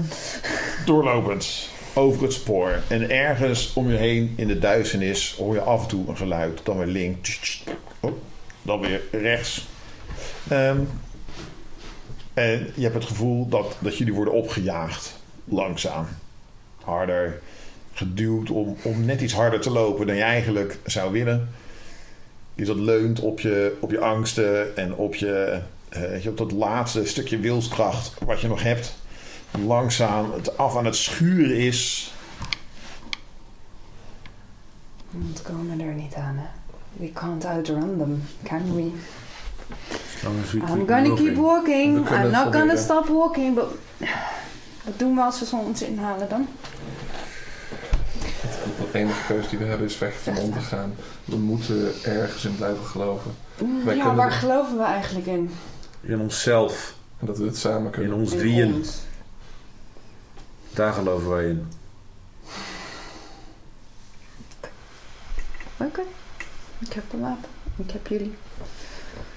doorlopend 0.86 1.68
over 1.94 2.22
het 2.22 2.32
spoor. 2.32 2.82
En 2.88 3.10
ergens 3.10 3.72
om 3.72 3.90
je 3.90 3.96
heen 3.96 4.32
in 4.36 4.46
de 4.46 4.58
duisternis 4.58 5.34
hoor 5.38 5.54
je 5.54 5.60
af 5.60 5.82
en 5.82 5.88
toe 5.88 6.08
een 6.08 6.16
geluid. 6.16 6.60
Dan 6.64 6.78
weer 6.78 6.86
links. 6.86 7.64
Oh, 8.00 8.12
dan 8.62 8.80
weer 8.80 9.02
rechts. 9.10 9.68
Ehm, 10.48 10.78
en 12.34 12.70
je 12.74 12.82
hebt 12.82 12.94
het 12.94 13.04
gevoel 13.04 13.48
dat, 13.48 13.76
dat 13.78 13.96
jullie 13.96 14.14
worden 14.14 14.34
opgejaagd. 14.34 15.18
Langzaam. 15.44 16.06
Harder. 16.82 17.40
Geduwd 17.92 18.50
om, 18.50 18.76
om 18.82 19.04
net 19.04 19.20
iets 19.20 19.34
harder 19.34 19.60
te 19.60 19.70
lopen 19.70 20.06
dan 20.06 20.16
je 20.16 20.22
eigenlijk 20.22 20.78
zou 20.84 21.12
willen. 21.12 21.48
Dus 22.54 22.66
dat 22.66 22.76
leunt 22.76 23.20
op 23.20 23.40
je, 23.40 23.76
op 23.80 23.90
je 23.90 24.00
angsten 24.00 24.76
en 24.76 24.94
op, 24.94 25.14
je, 25.14 25.60
weet 25.90 26.22
je, 26.22 26.28
op 26.28 26.36
dat 26.36 26.52
laatste 26.52 27.06
stukje 27.06 27.38
wilskracht 27.38 28.12
wat 28.24 28.40
je 28.40 28.48
nog 28.48 28.62
hebt 28.62 28.94
langzaam 29.50 30.32
het 30.32 30.56
af 30.56 30.76
aan 30.76 30.84
het 30.84 30.96
schuren 30.96 31.56
is. 31.56 32.12
We 35.10 35.18
ontkomen 35.26 35.80
er 35.80 35.94
niet 35.94 36.14
aan, 36.14 36.36
hè. 36.36 36.46
We 36.92 37.12
can't 37.12 37.44
outrun 37.44 37.98
them, 37.98 38.22
can 38.42 38.74
we? 38.74 38.92
I'm 40.22 40.42
keep 40.44 40.88
gonna 40.88 41.14
keep 41.14 41.36
walking. 41.36 42.08
I'm 42.10 42.30
not 42.30 42.52
gonna 42.54 42.76
stop 42.76 43.08
walking. 43.08 43.54
But 43.54 43.64
wat 44.84 44.98
doen 44.98 45.14
we 45.14 45.20
als 45.20 45.38
we 45.38 45.46
ze 45.46 45.56
ons 45.56 45.82
inhalen 45.82 46.28
dan? 46.28 46.48
De 48.92 48.98
enige 48.98 49.26
keuze 49.26 49.48
die 49.48 49.58
we 49.58 49.64
hebben 49.64 49.86
is 49.86 49.98
weg 49.98 50.14
van 50.22 50.38
om 50.38 50.52
te 50.52 50.60
gaan. 50.60 50.94
We 51.24 51.36
moeten 51.36 51.92
ergens 52.02 52.44
in 52.44 52.56
blijven 52.56 52.84
geloven. 52.84 53.34
Wij 53.84 53.96
ja, 53.96 54.14
waar 54.14 54.32
geloven 54.32 54.76
we 54.76 54.82
eigenlijk 54.82 55.26
in? 55.26 55.50
In 56.00 56.20
onszelf. 56.20 56.94
En 57.18 57.26
dat 57.26 57.38
we 57.38 57.44
het 57.44 57.56
samen 57.56 57.84
In 57.84 57.90
kunnen. 57.90 58.16
ons 58.16 58.32
In 58.32 58.38
drieën. 58.38 58.74
ons. 58.74 58.98
Daar 60.74 60.92
geloven 60.92 61.28
wij 61.30 61.48
in. 61.48 61.68
Oké. 65.76 66.00
Ik 66.78 66.92
heb 66.92 67.04
een 67.12 67.20
wapen. 67.20 67.48
Ik 67.76 67.90
heb 67.90 68.06
jullie. 68.06 68.34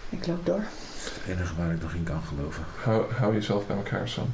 Ik 0.09 0.27
loop 0.27 0.45
door. 0.45 0.63
Het 1.03 1.21
enige 1.37 1.55
waar 1.55 1.71
ik 1.71 1.81
nog 1.81 1.93
in 1.93 2.03
kan 2.03 2.21
geloven. 2.23 2.63
Hou, 2.83 3.13
hou 3.13 3.33
jezelf 3.33 3.67
bij 3.67 3.75
elkaar, 3.75 4.09
Sam. 4.09 4.33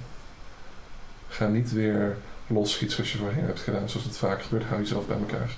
Ga 1.27 1.47
niet 1.47 1.71
weer 1.71 2.17
losschieten 2.47 2.95
zoals 2.95 3.11
je 3.11 3.17
voorheen 3.17 3.45
hebt 3.45 3.59
gedaan. 3.59 3.89
Zoals 3.89 4.05
het 4.05 4.17
vaak 4.17 4.41
gebeurt. 4.41 4.63
Hou 4.63 4.79
jezelf 4.81 5.07
bij 5.07 5.17
elkaar. 5.17 5.55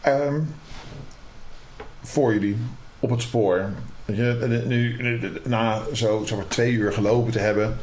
Ehm, 0.00 0.40
voor 2.02 2.32
jullie, 2.32 2.56
op 3.06 3.12
het 3.12 3.22
spoor. 3.22 3.70
Weet 4.04 4.16
je, 4.16 4.38
en 4.42 4.66
nu, 4.66 4.96
na 5.44 5.82
zo, 5.92 6.24
zo 6.24 6.36
maar 6.36 6.48
twee 6.48 6.72
uur 6.72 6.92
gelopen 6.92 7.32
te 7.32 7.38
hebben, 7.38 7.76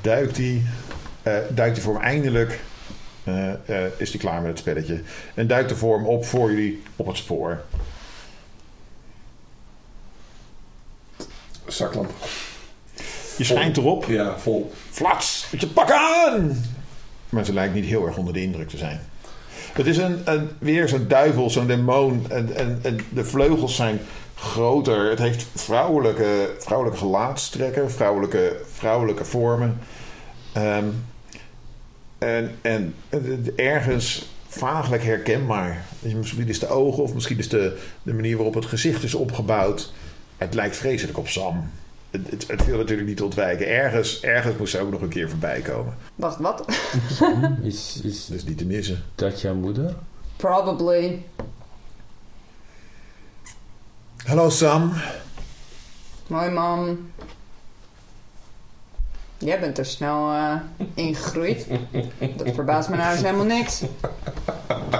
duikt 0.00 0.36
hij, 0.36 0.62
eh, 1.22 1.32
duikt 1.50 1.76
hij 1.76 1.84
voor 1.84 1.94
hem 1.94 2.02
eindelijk, 2.02 2.60
eh, 3.24 3.52
eh, 3.52 3.90
is 3.96 4.10
hij 4.10 4.18
klaar 4.18 4.40
met 4.40 4.50
het 4.50 4.58
spelletje. 4.58 5.02
En 5.34 5.46
duikt 5.46 5.68
de 5.68 5.76
vorm 5.76 6.06
op 6.06 6.24
voor 6.24 6.50
jullie 6.50 6.82
op 6.96 7.06
het 7.06 7.16
spoor. 7.16 7.62
Zaklamp. 11.66 12.10
Je 13.36 13.44
schijnt 13.44 13.76
erop, 13.76 14.04
Ja, 14.04 14.38
vol. 14.38 14.72
flats, 14.90 15.48
met 15.52 15.60
je 15.60 15.66
pak 15.66 15.90
aan! 15.90 16.64
Maar 17.28 17.44
ze 17.44 17.52
lijkt 17.52 17.74
niet 17.74 17.84
heel 17.84 18.06
erg 18.06 18.16
onder 18.16 18.34
de 18.34 18.42
indruk 18.42 18.68
te 18.68 18.76
zijn. 18.76 19.00
Het 19.74 19.86
is 19.86 19.96
een, 19.96 20.20
een, 20.24 20.48
weer 20.58 20.88
zo'n 20.88 21.08
duivel, 21.08 21.50
zo'n 21.50 21.66
demon. 21.66 22.26
En, 22.28 22.56
en, 22.56 22.78
en 22.82 22.98
de 23.08 23.24
vleugels 23.24 23.76
zijn 23.76 24.00
groter. 24.34 25.10
Het 25.10 25.18
heeft 25.18 25.46
vrouwelijke, 25.54 26.54
vrouwelijke 26.58 26.98
gelaatstrekken, 26.98 27.90
vrouwelijke, 27.90 28.60
vrouwelijke 28.72 29.24
vormen. 29.24 29.78
Ehm, 30.52 30.84
en, 32.18 32.54
en 32.62 32.94
het- 33.08 33.54
ergens 33.54 34.28
vaaglijk 34.48 35.02
herkenbaar. 35.02 35.84
Misschien 36.00 36.48
is 36.48 36.58
de 36.58 36.68
ogen 36.68 37.02
of 37.02 37.14
misschien 37.14 37.38
is 37.38 37.48
de, 37.48 37.78
de 38.02 38.14
manier 38.14 38.36
waarop 38.36 38.54
het 38.54 38.66
gezicht 38.66 39.02
is 39.02 39.14
opgebouwd. 39.14 39.92
Het 40.36 40.54
lijkt 40.54 40.76
vreselijk 40.76 41.18
op 41.18 41.28
Sam. 41.28 41.70
Het, 42.22 42.48
het, 42.48 42.62
viel 42.62 42.76
natuurlijk 42.76 43.08
niet 43.08 43.16
te 43.16 43.24
ontwijken. 43.24 43.68
Ergens, 43.68 44.20
ergens 44.20 44.56
moest 44.56 44.72
ze 44.72 44.80
ook 44.80 44.90
nog 44.90 45.00
een 45.00 45.08
keer 45.08 45.28
voorbij 45.30 45.60
komen. 45.60 45.96
Wacht, 46.14 46.38
wat? 46.38 46.64
Is, 47.62 48.00
is 48.02 48.26
Dat 48.26 48.36
is 48.36 48.44
niet 48.44 48.58
te 48.58 48.66
missen. 48.66 49.02
dat 49.14 49.40
jouw 49.40 49.54
moeder? 49.54 49.94
Probably. 50.36 51.24
Hallo 54.24 54.48
Sam. 54.50 54.92
Mooi 56.26 56.50
man. 56.50 56.98
Jij 59.38 59.60
bent 59.60 59.78
er 59.78 59.86
snel 59.86 60.32
eh, 60.32 60.54
ingegroeid. 60.94 61.66
Dat 62.36 62.54
verbaast 62.54 62.88
me 62.88 62.96
nou 62.96 63.12
eens 63.12 63.22
helemaal 63.22 63.44
niks. 63.44 63.82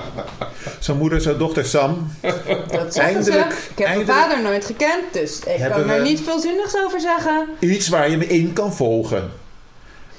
Zijn 0.79 0.97
moeder, 0.97 1.21
zijn 1.21 1.39
dochter 1.39 1.65
Sam. 1.65 2.11
Dat 2.71 2.97
Eindelijk- 2.97 3.53
ze. 3.53 3.69
Ik 3.71 3.79
heb 3.79 3.87
eindelijk 3.87 4.07
mijn 4.07 4.07
vader 4.07 4.43
nooit 4.43 4.65
gekend, 4.65 5.03
dus 5.13 5.39
ik 5.39 5.71
kan 5.71 5.91
er 5.91 6.03
niet 6.03 6.21
veel 6.21 6.39
zinnigs 6.41 6.77
over 6.85 7.01
zeggen. 7.01 7.49
Iets 7.59 7.89
waar 7.89 8.11
je 8.11 8.17
me 8.17 8.27
in 8.27 8.53
kan 8.53 8.75
volgen. 8.75 9.31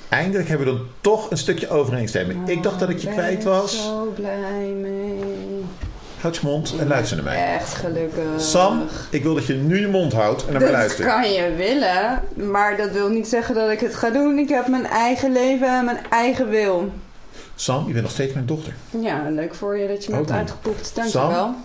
Eindelijk 0.09 0.47
hebben 0.49 0.67
we 0.67 0.73
dan 0.73 0.85
toch 1.01 1.31
een 1.31 1.37
stukje 1.37 1.69
overeenstemming. 1.69 2.49
Ik 2.49 2.63
dacht 2.63 2.79
dat 2.79 2.89
ik 2.89 2.97
je 2.99 3.05
ben 3.05 3.15
kwijt 3.15 3.37
ik 3.39 3.43
was. 3.43 3.83
zo 3.83 4.13
blij 4.15 4.73
mee. 4.81 5.19
Houd 6.21 6.35
je 6.35 6.41
mond 6.43 6.73
en 6.79 6.87
luister 6.87 7.15
naar 7.17 7.25
mij. 7.25 7.53
Echt 7.55 7.73
gelukkig. 7.73 8.23
Sam, 8.37 8.83
ik 9.09 9.23
wil 9.23 9.33
dat 9.35 9.45
je 9.45 9.53
nu 9.53 9.79
je 9.79 9.87
mond 9.87 10.13
houdt 10.13 10.45
en 10.45 10.51
naar 10.51 10.61
mij 10.61 10.69
Dat 10.71 10.79
luistert. 10.79 11.07
kan 11.07 11.31
je 11.31 11.53
willen, 11.55 12.21
maar 12.49 12.77
dat 12.77 12.91
wil 12.91 13.09
niet 13.09 13.27
zeggen 13.27 13.55
dat 13.55 13.69
ik 13.71 13.79
het 13.79 13.95
ga 13.95 14.09
doen. 14.09 14.37
Ik 14.37 14.49
heb 14.49 14.67
mijn 14.67 14.85
eigen 14.85 15.31
leven 15.31 15.67
en 15.67 15.85
mijn 15.85 15.99
eigen 16.09 16.49
wil. 16.49 16.91
Sam, 17.55 17.85
je 17.87 17.91
bent 17.91 18.03
nog 18.03 18.11
steeds 18.13 18.33
mijn 18.33 18.45
dochter. 18.45 18.73
Ja, 19.01 19.29
leuk 19.29 19.55
voor 19.55 19.77
je 19.77 19.87
dat 19.87 20.03
je 20.05 20.09
me 20.11 20.15
hebt 20.15 20.31
uitgepoept. 20.31 20.95
Dankjewel. 20.95 21.55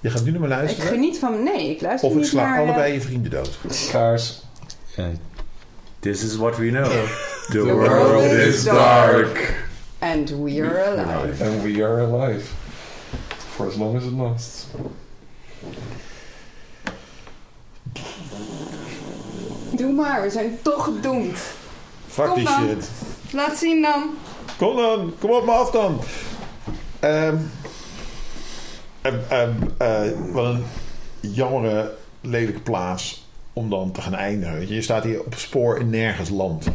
Je 0.00 0.10
gaat 0.10 0.24
nu 0.24 0.30
naar 0.30 0.40
me 0.40 0.46
Ik 0.46 0.52
luisteren. 0.52 0.86
geniet 0.90 1.18
van... 1.18 1.42
Nee, 1.42 1.70
ik 1.70 1.80
luister 1.80 2.08
Of 2.08 2.14
ik 2.14 2.20
niet 2.20 2.30
sla 2.30 2.42
naar... 2.42 2.54
eh, 2.58 2.62
allebei 2.68 2.92
je 2.92 3.00
vrienden 3.00 3.30
dood. 3.30 3.58
Kaars. 3.90 4.42
This 5.98 6.22
is 6.22 6.36
what 6.36 6.56
we 6.56 6.68
know. 6.68 6.84
The, 7.44 7.52
The 7.52 7.62
world, 7.64 7.88
world 7.88 8.22
is 8.22 8.54
is 8.54 8.64
dark. 8.64 9.64
And 9.98 10.30
we 10.30 10.62
are 10.62 10.84
alive. 10.84 11.44
And 11.44 11.62
we 11.62 11.84
are 11.84 12.00
alive. 12.02 12.44
For 13.54 13.66
as 13.66 13.74
long 13.76 13.96
as 13.96 14.04
it 14.04 14.12
lasts. 14.12 14.66
Doe 19.70 19.92
maar, 19.92 20.22
we 20.22 20.30
zijn 20.30 20.58
toch 20.62 20.84
gedoemd. 20.84 21.38
Fuck 22.08 22.26
Kom 22.26 22.34
die 22.34 22.44
dan. 22.44 22.68
shit. 22.68 22.88
Laat 23.32 23.56
zien 23.56 23.82
dan. 23.82 24.02
Kom 24.64 24.76
dan, 24.76 25.14
kom 25.18 25.30
op 25.30 25.44
me 25.44 25.50
af 25.50 25.70
dan. 25.70 26.00
Eh, 27.00 27.32
wat 30.32 30.54
een 30.54 30.64
jammere, 31.20 31.94
lelijke 32.20 32.60
plaats 32.60 33.26
om 33.52 33.70
dan 33.70 33.92
te 33.92 34.00
gaan 34.00 34.14
eindigen. 34.14 34.74
Je 34.74 34.82
staat 34.82 35.04
hier 35.04 35.24
op 35.24 35.34
spoor 35.34 35.78
in 35.78 35.90
nergens 35.90 36.28
land. 36.28 36.66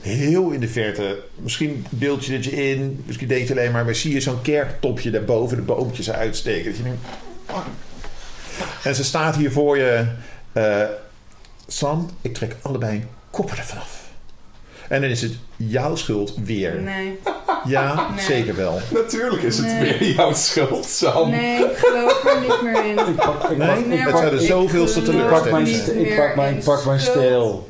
Heel 0.00 0.50
in 0.50 0.60
de 0.60 0.68
verte. 0.68 1.22
Misschien 1.34 1.86
beeld 1.90 2.24
je 2.24 2.32
dit 2.32 2.44
je 2.44 2.70
in. 2.70 3.02
Misschien 3.06 3.28
denk 3.28 3.48
je 3.48 3.54
alleen 3.54 3.72
maar... 3.72 3.84
Maar 3.84 3.94
zie 3.94 4.14
je 4.14 4.20
zo'n 4.20 4.42
kerktopje 4.42 5.10
daarboven 5.10 5.56
de 5.56 5.62
boompjes 5.62 6.10
uitsteken. 6.10 6.64
Dat 6.64 6.76
je 6.76 6.82
denkt... 6.82 7.04
En 8.84 8.94
ze 8.94 9.04
staat 9.04 9.36
hier 9.36 9.52
voor 9.52 9.78
je. 9.78 10.06
eh, 10.52 10.84
Sam, 11.66 12.10
ik 12.20 12.34
trek 12.34 12.56
allebei 12.62 13.04
koppen 13.30 13.58
ervan 13.58 13.78
af. 13.78 14.01
En 14.92 15.00
dan 15.00 15.10
is 15.10 15.22
het 15.22 15.32
jouw 15.56 15.96
schuld 15.96 16.34
weer. 16.44 16.80
Nee, 16.80 17.18
Ja, 17.64 17.94
Nee. 18.16 18.24
zeker 18.24 18.56
wel. 18.56 18.80
Natuurlijk 18.92 19.42
is 19.42 19.56
het 19.56 19.66
Nee. 19.66 19.98
weer 19.98 20.10
jouw 20.10 20.32
schuld, 20.34 20.84
Sam. 20.86 21.30
nee, 21.30 21.64
ik 21.64 21.76
geloof 21.76 22.24
er 22.24 22.40
niet 22.40 22.62
meer 22.62 22.84
in. 22.84 22.98
Ik 22.98 23.14
pak, 23.16 23.50
ik 23.50 23.56
Nee, 23.56 23.84
ik 23.84 24.00
het 24.00 24.12
pak, 24.12 24.32
ik 24.32 24.40
zoveelste 24.46 25.00
geloof 25.00 25.22
ik 25.22 25.28
pak 25.28 25.50
mijn, 25.50 25.66
ik 26.06 26.16
pak 26.16 26.36
mijn, 26.36 26.60
pak 26.64 26.84
mijn 26.84 27.00
steel. 27.00 27.68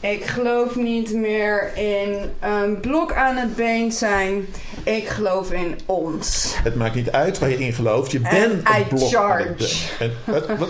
Ik 0.00 0.24
geloof 0.24 0.76
niet 0.76 1.12
meer 1.14 1.70
in 1.74 2.30
een 2.40 2.80
blok 2.80 3.12
aan 3.12 3.36
het 3.36 3.56
been 3.56 3.92
zijn. 3.92 4.46
Ik 4.84 5.08
geloof 5.08 5.52
in 5.52 5.78
ons. 5.86 6.54
Het 6.62 6.74
maakt 6.74 6.94
niet 6.94 7.10
uit 7.10 7.38
waar 7.38 7.48
je 7.50 7.58
in 7.58 7.72
gelooft. 7.72 8.10
Je 8.12 8.20
And 8.22 8.30
bent 8.30 8.68
I 8.68 8.80
een 8.80 8.86
blok 8.88 9.14
aan 9.14 9.26
charge. 9.28 9.46
het 9.48 9.56
been. 9.56 9.78
En, 9.98 10.12
wat, 10.24 10.46
wat, 10.58 10.68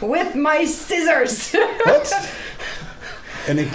With 0.12 0.34
my 0.34 0.66
scissors. 0.66 1.50
wat? 1.84 2.18
En 3.48 3.58
ik, 3.58 3.68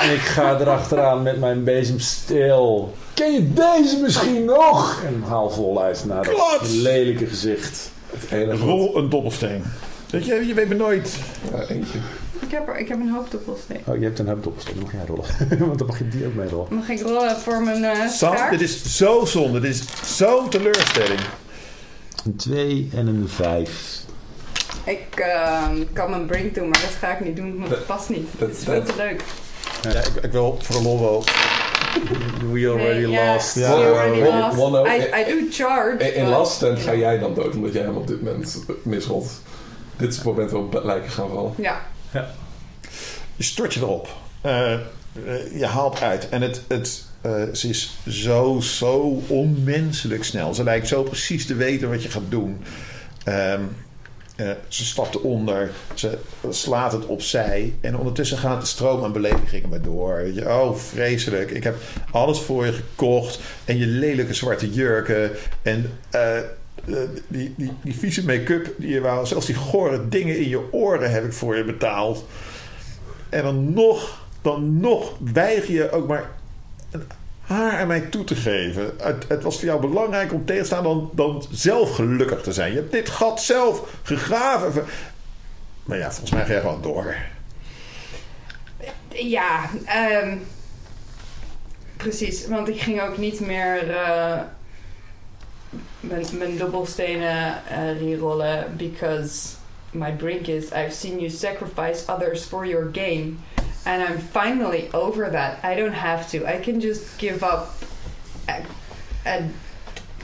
en 0.00 0.12
ik 0.12 0.20
ga 0.20 0.60
erachteraan 0.60 1.22
met 1.22 1.40
mijn 1.40 1.64
bezemsteel. 1.64 2.94
Ken 3.14 3.32
je 3.32 3.52
deze 3.52 3.98
misschien 4.02 4.44
nog? 4.44 5.02
En 5.06 5.22
haal 5.28 5.50
voluit 5.50 6.04
naar 6.04 6.24
dat 6.24 6.34
Klats! 6.34 6.72
lelijke 6.74 7.26
gezicht. 7.26 7.90
Het 8.10 8.30
enige 8.30 8.58
wat... 8.58 8.68
Rol 8.68 8.96
een 8.96 9.08
dobbelsteen. 9.08 9.64
Weet 10.10 10.24
je, 10.24 10.46
je 10.46 10.54
weet 10.54 10.68
maar 10.68 10.76
nooit. 10.76 11.16
Ja, 11.52 11.60
eentje. 11.60 11.98
Ik 12.40 12.50
heb, 12.50 12.68
er, 12.68 12.78
ik 12.78 12.88
heb 12.88 13.00
een 13.00 13.10
hoop 13.10 13.30
doppelsteen. 13.30 13.80
Oh, 13.84 13.96
je 13.96 14.04
hebt 14.04 14.18
een 14.18 14.26
dobbelsteen, 14.26 14.74
dan 14.74 14.82
mag 14.82 14.92
jij 14.92 15.04
rollen. 15.06 15.58
Want 15.66 15.78
dan 15.78 15.86
mag 15.86 15.98
je 15.98 16.08
die 16.08 16.26
ook 16.26 16.34
mee 16.34 16.48
rollen. 16.48 16.74
Mag 16.74 16.88
ik 16.88 17.00
rollen 17.00 17.36
voor 17.36 17.62
mijn 17.62 17.84
eh 17.84 18.08
Sam, 18.08 18.34
dit 18.50 18.60
is 18.60 18.96
zo 18.96 19.24
zonde. 19.24 19.60
Dit 19.60 19.74
is 19.74 20.16
zo'n 20.16 20.48
teleurstelling. 20.48 21.20
Een 22.24 22.36
2 22.36 22.90
en 22.94 23.06
een 23.06 23.28
5. 23.28 24.04
Ik 24.86 25.06
ehm, 25.14 25.76
kan 25.92 26.10
mijn 26.10 26.26
brink 26.26 26.54
doen, 26.54 26.68
maar 26.68 26.80
dat 26.80 26.90
ga 27.00 27.12
ik 27.18 27.24
niet 27.24 27.36
doen, 27.36 27.58
want 27.58 27.70
dat 27.70 27.86
past 27.86 28.08
niet. 28.08 28.26
dat- 28.38 28.48
Het 28.48 28.58
is 28.58 28.64
veel 28.64 28.82
te 28.82 28.92
leuk. 28.96 29.22
Ja, 29.82 29.90
ik, 30.00 30.12
ik 30.22 30.32
wil 30.32 30.58
voor 30.62 30.76
de 30.76 30.82
lol 30.82 31.00
wel. 31.00 31.24
We 32.52 32.68
already 32.68 32.98
Nee, 33.00 33.08
ja, 33.10 33.32
lost. 33.32 33.54
we 33.54 33.60
Ja, 33.60 33.68
already 33.72 34.20
lost. 34.20 34.56
Wonno, 34.56 34.86
I, 34.86 34.88
in- 34.94 35.02
I 35.20 35.24
do 35.24 35.46
charge. 35.50 36.12
In, 36.14 36.28
last 36.28 36.52
stand 36.52 36.78
ga 36.78 36.94
jij 36.94 37.18
dan 37.18 37.34
dood, 37.34 37.54
omdat 37.54 37.72
jij 37.72 37.82
hem 37.82 37.96
op 37.96 38.06
dit 38.06 38.22
moment 38.22 38.64
misrolt. 38.82 39.30
Dit 39.96 40.08
is 40.10 40.16
het 40.16 40.24
moment 40.24 40.50
waarop 40.50 40.80
lijken 40.84 41.10
gaan 41.10 41.28
vallen. 41.28 41.52
Ja. 41.56 41.80
Je 43.36 43.42
stort 43.44 43.74
je 43.74 43.80
erop. 43.80 44.08
Eh, 44.40 44.72
eh, 44.72 44.80
je 45.54 45.66
haalt 45.66 46.00
uit. 46.00 46.28
En 46.28 46.42
het, 46.42 46.60
het, 46.68 47.04
eh, 47.20 47.42
ze 47.52 47.68
is 47.68 47.96
zo, 48.08 48.60
zo 48.60 49.22
onmenselijk 49.26 50.24
snel. 50.24 50.54
Ze 50.54 50.62
lijkt 50.64 50.88
zo 50.88 51.02
precies 51.02 51.46
te 51.46 51.54
weten 51.54 51.90
wat 51.90 52.02
je 52.02 52.08
gaat 52.10 52.22
doen. 52.30 52.62
Ehm, 53.24 53.60
eh, 54.36 54.50
ze 54.68 54.84
stapt 54.84 55.14
eronder. 55.14 55.70
Ze 55.94 56.18
slaat 56.50 56.92
het 56.92 57.06
opzij. 57.06 57.74
En 57.80 57.98
ondertussen 57.98 58.38
gaat 58.38 58.60
de 58.60 58.66
stroom 58.66 59.04
aan 59.04 59.12
beledigingen 59.12 59.68
maar 59.68 59.82
door. 59.82 60.20
Je, 60.34 60.48
oh, 60.48 60.74
vreselijk. 60.76 61.50
Ik 61.50 61.64
heb 61.64 61.76
alles 62.10 62.40
voor 62.40 62.66
je 62.66 62.72
gekocht. 62.72 63.40
En 63.64 63.78
je 63.78 63.86
lelijke 63.86 64.34
zwarte 64.34 64.70
jurken. 64.70 65.30
En 65.62 65.90
eh, 66.10 66.38
eh, 66.38 66.44
die, 67.28 67.54
die, 67.56 67.72
die 67.82 67.94
vieze 67.94 68.24
make-up 68.24 68.74
die 68.76 68.88
je 68.88 69.00
wou. 69.00 69.26
Zelfs 69.26 69.46
die 69.46 69.54
gore 69.54 70.08
dingen 70.08 70.38
in 70.38 70.48
je 70.48 70.72
oren 70.72 71.10
heb 71.10 71.24
ik 71.24 71.32
voor 71.32 71.56
je 71.56 71.64
betaald. 71.64 72.24
En 73.28 73.42
dan 73.42 73.72
nog, 73.72 74.26
dan 74.42 74.80
nog 74.80 75.16
weiger 75.32 75.74
je 75.74 75.90
ook 75.90 76.08
maar 76.08 76.30
haar 77.46 77.80
aan 77.80 77.86
mij 77.86 78.00
toe 78.00 78.24
te 78.24 78.34
geven. 78.34 78.92
Het, 78.98 79.24
het 79.28 79.42
was 79.42 79.56
voor 79.56 79.64
jou 79.64 79.80
belangrijk 79.80 80.32
om 80.32 80.44
tegen 80.44 80.62
te 80.62 80.68
staan 80.68 80.82
dan, 80.82 81.10
dan 81.12 81.44
zelf 81.50 81.94
gelukkig 81.94 82.42
te 82.42 82.52
zijn. 82.52 82.70
Je 82.70 82.76
hebt 82.76 82.92
dit 82.92 83.08
gat 83.08 83.42
zelf 83.42 83.88
gegraven. 84.02 84.84
Maar 85.84 85.98
ja, 85.98 86.10
volgens 86.10 86.30
mij 86.30 86.44
ga 86.44 86.52
je 86.52 86.60
gewoon 86.60 86.82
door. 86.82 87.14
Ja, 89.08 89.70
ehm, 89.84 90.36
precies. 91.96 92.46
Want 92.46 92.68
ik 92.68 92.80
ging 92.80 93.02
ook 93.02 93.18
niet 93.18 93.40
meer 93.40 93.90
eh, 93.90 94.40
mijn, 96.00 96.26
mijn 96.38 96.56
dobbelstenen 96.56 97.66
eh 97.68 98.00
rerollen. 98.00 98.76
Because 98.76 99.48
my 99.90 100.16
drink 100.18 100.46
is, 100.46 100.64
I've 100.64 100.90
seen 100.90 101.18
you 101.18 101.30
sacrifice 101.30 102.12
others 102.12 102.44
for 102.44 102.66
your 102.66 102.88
gain. 102.92 103.38
And 103.86 104.02
I'm 104.08 104.18
finally 104.32 104.88
over 104.92 105.30
that. 105.30 105.52
I 105.64 105.74
don't 105.80 105.94
have 105.94 106.28
to. 106.30 106.36
I 106.38 106.60
can 106.62 106.80
just 106.80 107.00
give 107.18 107.42
up 107.42 107.68
and, 108.46 108.64
and 109.24 109.50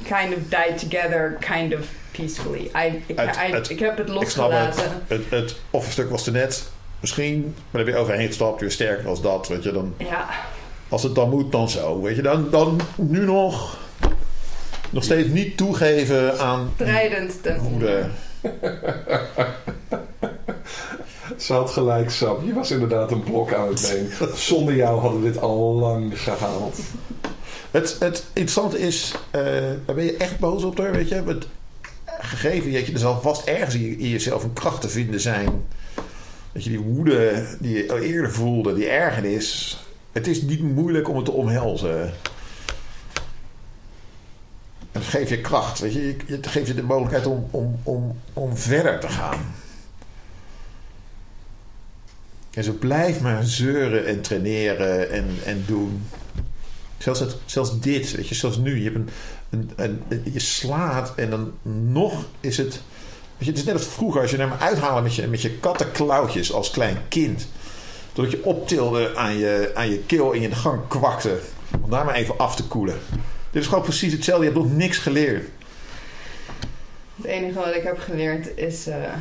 kind 0.08 0.32
of 0.34 0.38
die 0.50 0.72
together, 0.78 1.36
kind 1.40 1.72
of 1.74 1.86
peacefully. 2.12 2.70
I, 2.74 3.02
ik, 3.06 3.18
Het- 3.18 3.36
I- 3.36 3.52
het- 3.52 3.70
ik 3.70 3.78
heb 3.78 3.96
het 3.96 4.08
Ik 4.08 4.28
snap 4.28 4.50
het. 4.50 4.66
losgelaten. 4.66 5.02
Het, 5.06 5.22
het 5.30 5.56
offerstuk 5.70 6.10
was 6.10 6.26
er 6.26 6.32
net. 6.32 6.68
Misschien, 7.00 7.42
maar 7.42 7.82
dan 7.82 7.84
ben 7.84 7.94
je 7.94 8.00
overheen 8.00 8.26
gestapt. 8.26 8.60
Weer 8.60 8.70
sterker 8.70 9.08
als 9.08 9.22
dat. 9.22 9.48
Weet 9.48 9.62
je, 9.62 9.72
dan, 9.72 9.94
Ja. 9.98 10.28
als 10.88 11.02
het 11.02 11.14
dan 11.14 11.30
moet, 11.30 11.52
dan 11.52 11.70
zo. 11.70 12.00
Weet 12.02 12.16
je, 12.16 12.22
dan, 12.22 12.50
dan 12.50 12.80
nu 12.96 13.20
nog. 13.24 13.78
Nog 14.90 15.04
steeds 15.04 15.28
niet 15.28 15.56
toegeven 15.56 16.38
aan 16.38 16.72
Strijdend 16.74 17.42
ten 17.42 17.58
goede. 17.58 18.06
Ze 21.42 21.52
had 21.52 21.70
gelijk, 21.70 22.10
Sam. 22.10 22.46
Je 22.46 22.52
was 22.52 22.70
inderdaad 22.70 23.10
een 23.10 23.22
blok 23.22 23.52
aan 23.54 23.68
het 23.68 24.08
been. 24.18 24.36
Zonder 24.36 24.74
jou 24.74 25.00
hadden 25.00 25.22
we 25.22 25.30
dit 25.32 25.40
al 25.40 25.74
lang 25.74 26.20
gehaald. 26.22 26.78
Het, 27.70 27.96
het 27.98 28.24
interessante 28.32 28.78
is, 28.78 29.14
eh, 29.30 29.42
daar 29.86 29.94
ben 29.94 30.04
je 30.04 30.16
echt 30.16 30.38
boos 30.38 30.62
op 30.64 30.78
haar, 30.78 30.92
weet 30.92 31.08
je. 31.08 31.14
Het, 31.14 31.46
gegeven 32.20 32.72
dat 32.72 32.86
je 32.86 32.92
er 32.92 32.98
zal 32.98 33.20
vast 33.20 33.46
ergens 33.46 33.74
in, 33.74 34.08
jezelf 34.08 34.42
een 34.44 34.52
kracht 34.52 34.80
te 34.80 34.88
vinden 34.88 35.20
zijn. 35.20 35.64
Dat 36.52 36.64
je 36.64 36.70
die 36.70 36.80
woede 36.80 37.46
die 37.60 37.76
je 37.76 37.90
al 37.92 37.98
eerder 37.98 38.32
voelde, 38.32 38.74
die 38.74 38.88
ergernis. 38.88 39.78
Het 40.12 40.26
is 40.26 40.42
niet 40.42 40.62
moeilijk 40.62 41.08
om 41.08 41.16
het 41.16 41.24
te 41.24 41.32
omhelzen. 41.32 42.02
En 44.92 45.00
het 45.00 45.04
geeft 45.04 45.28
je 45.28 45.40
kracht, 45.40 45.78
weet. 45.78 45.92
Je- 45.92 46.16
Het 46.26 46.46
geeft 46.46 46.66
je 46.66 46.74
de 46.74 46.82
mogelijkheid 46.82 47.26
om, 47.26 47.46
om, 47.50 47.78
om, 47.82 48.18
om 48.32 48.56
verder 48.56 49.00
te 49.00 49.08
gaan. 49.08 49.54
En 52.54 52.64
zo 52.64 52.72
blijf 52.72 53.20
maar 53.20 53.44
zeuren 53.44 54.06
en 54.06 54.20
traineren 54.20 55.10
en, 55.10 55.26
en 55.44 55.64
doen. 55.66 56.06
Zelfs, 56.98 57.22
zelfs 57.44 57.80
dit, 57.80 58.10
weet 58.10 58.28
je, 58.28 58.34
zoals 58.34 58.56
nu. 58.56 58.78
Je, 58.78 58.90
hebt 58.90 59.10
een, 59.50 59.70
een, 59.76 60.02
je 60.32 60.38
slaat 60.38 61.12
en 61.16 61.30
dan 61.30 61.52
nog 61.86 62.24
is 62.40 62.56
het... 62.56 62.80
Weet 63.36 63.46
je, 63.46 63.50
het 63.50 63.58
is 63.58 63.64
net 63.64 63.74
als 63.74 63.86
vroeger 63.86 64.20
als 64.20 64.30
je 64.30 64.36
naar 64.36 64.48
me 64.48 64.58
uithalen 64.58 65.02
met 65.02 65.14
je, 65.14 65.26
met 65.26 65.42
je 65.42 65.58
kattenklauwtjes 65.58 66.52
als 66.52 66.70
klein 66.70 66.98
kind. 67.08 67.48
Totdat 68.12 68.32
je 68.32 68.44
optilde 68.44 69.16
aan 69.16 69.36
je, 69.38 69.70
aan 69.74 69.90
je 69.90 69.98
keel 69.98 70.34
en 70.34 70.40
je 70.40 70.48
de 70.48 70.54
gang 70.54 70.88
kwakte. 70.88 71.38
Om 71.80 71.90
daar 71.90 72.04
maar 72.04 72.14
even 72.14 72.38
af 72.38 72.56
te 72.56 72.64
koelen. 72.64 72.98
Dit 73.50 73.62
is 73.62 73.68
gewoon 73.68 73.84
precies 73.84 74.12
hetzelfde. 74.12 74.44
Je 74.44 74.50
hebt 74.52 74.64
nog 74.64 74.76
niks 74.76 74.98
geleerd. 74.98 75.48
Het 77.16 77.24
enige 77.26 77.58
wat 77.58 77.74
ik 77.74 77.82
heb 77.82 77.98
geleerd 77.98 78.56
is. 78.56 78.86
eh, 78.86 79.12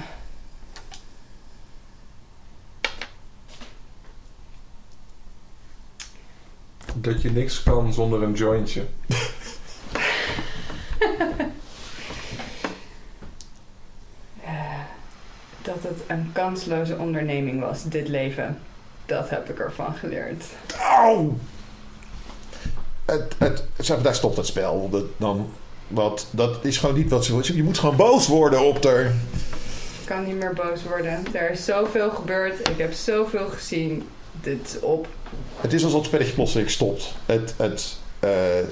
Dat 6.96 7.22
je 7.22 7.32
niks 7.32 7.64
kan 7.64 7.94
zonder 7.94 8.24
een 8.24 8.34
jointje. 8.34 8.86
eh, 14.44 14.80
dat 15.62 15.78
het 15.82 16.00
een 16.08 16.30
kansloze 16.34 16.98
onderneming 16.98 17.60
was, 17.60 17.84
dit 17.84 18.08
leven. 18.08 18.60
Dat 19.06 19.30
heb 19.30 19.50
ik 19.50 19.60
ervan 19.60 19.94
geleerd. 19.94 20.46
Auw! 20.80 21.38
Het, 23.06 23.36
het, 23.38 23.64
zeg 23.78 24.02
daar 24.02 24.16
stopt 24.16 24.38
het 24.38 24.46
spel. 24.46 24.90
Dat, 24.90 25.06
dan, 25.18 25.54
wat, 25.88 26.28
dat 26.32 26.66
is 26.66 26.78
gewoon 26.78 26.96
niet 26.96 27.10
wat 27.10 27.26
ze 27.26 27.32
wil. 27.36 27.56
Je 27.56 27.64
moet 27.64 27.78
gewoon 27.78 27.96
boos 27.96 28.28
worden 28.28 28.62
op 28.62 28.84
haar. 28.84 29.06
Ik 30.02 30.06
kan 30.06 30.26
niet 30.26 30.40
meer 30.40 30.54
boos 30.54 30.84
worden. 30.84 31.24
Er 31.32 31.52
is 31.52 31.66
zoveel 31.66 32.10
gebeurd. 32.10 32.70
Ik 32.70 32.78
heb 32.78 32.94
zoveel 32.94 33.50
gezien. 33.50 34.08
Dit 34.42 34.80
op. 34.82 35.08
Het 35.62 35.74
is 35.74 35.84
alsof 35.84 35.98
het 36.00 36.08
spelletje 36.08 36.34
plotseling 36.34 36.70
stopt. 36.70 37.14
Het, 37.26 37.54
het, 37.58 37.98
eh, 38.20 38.60
eh, 38.60 38.66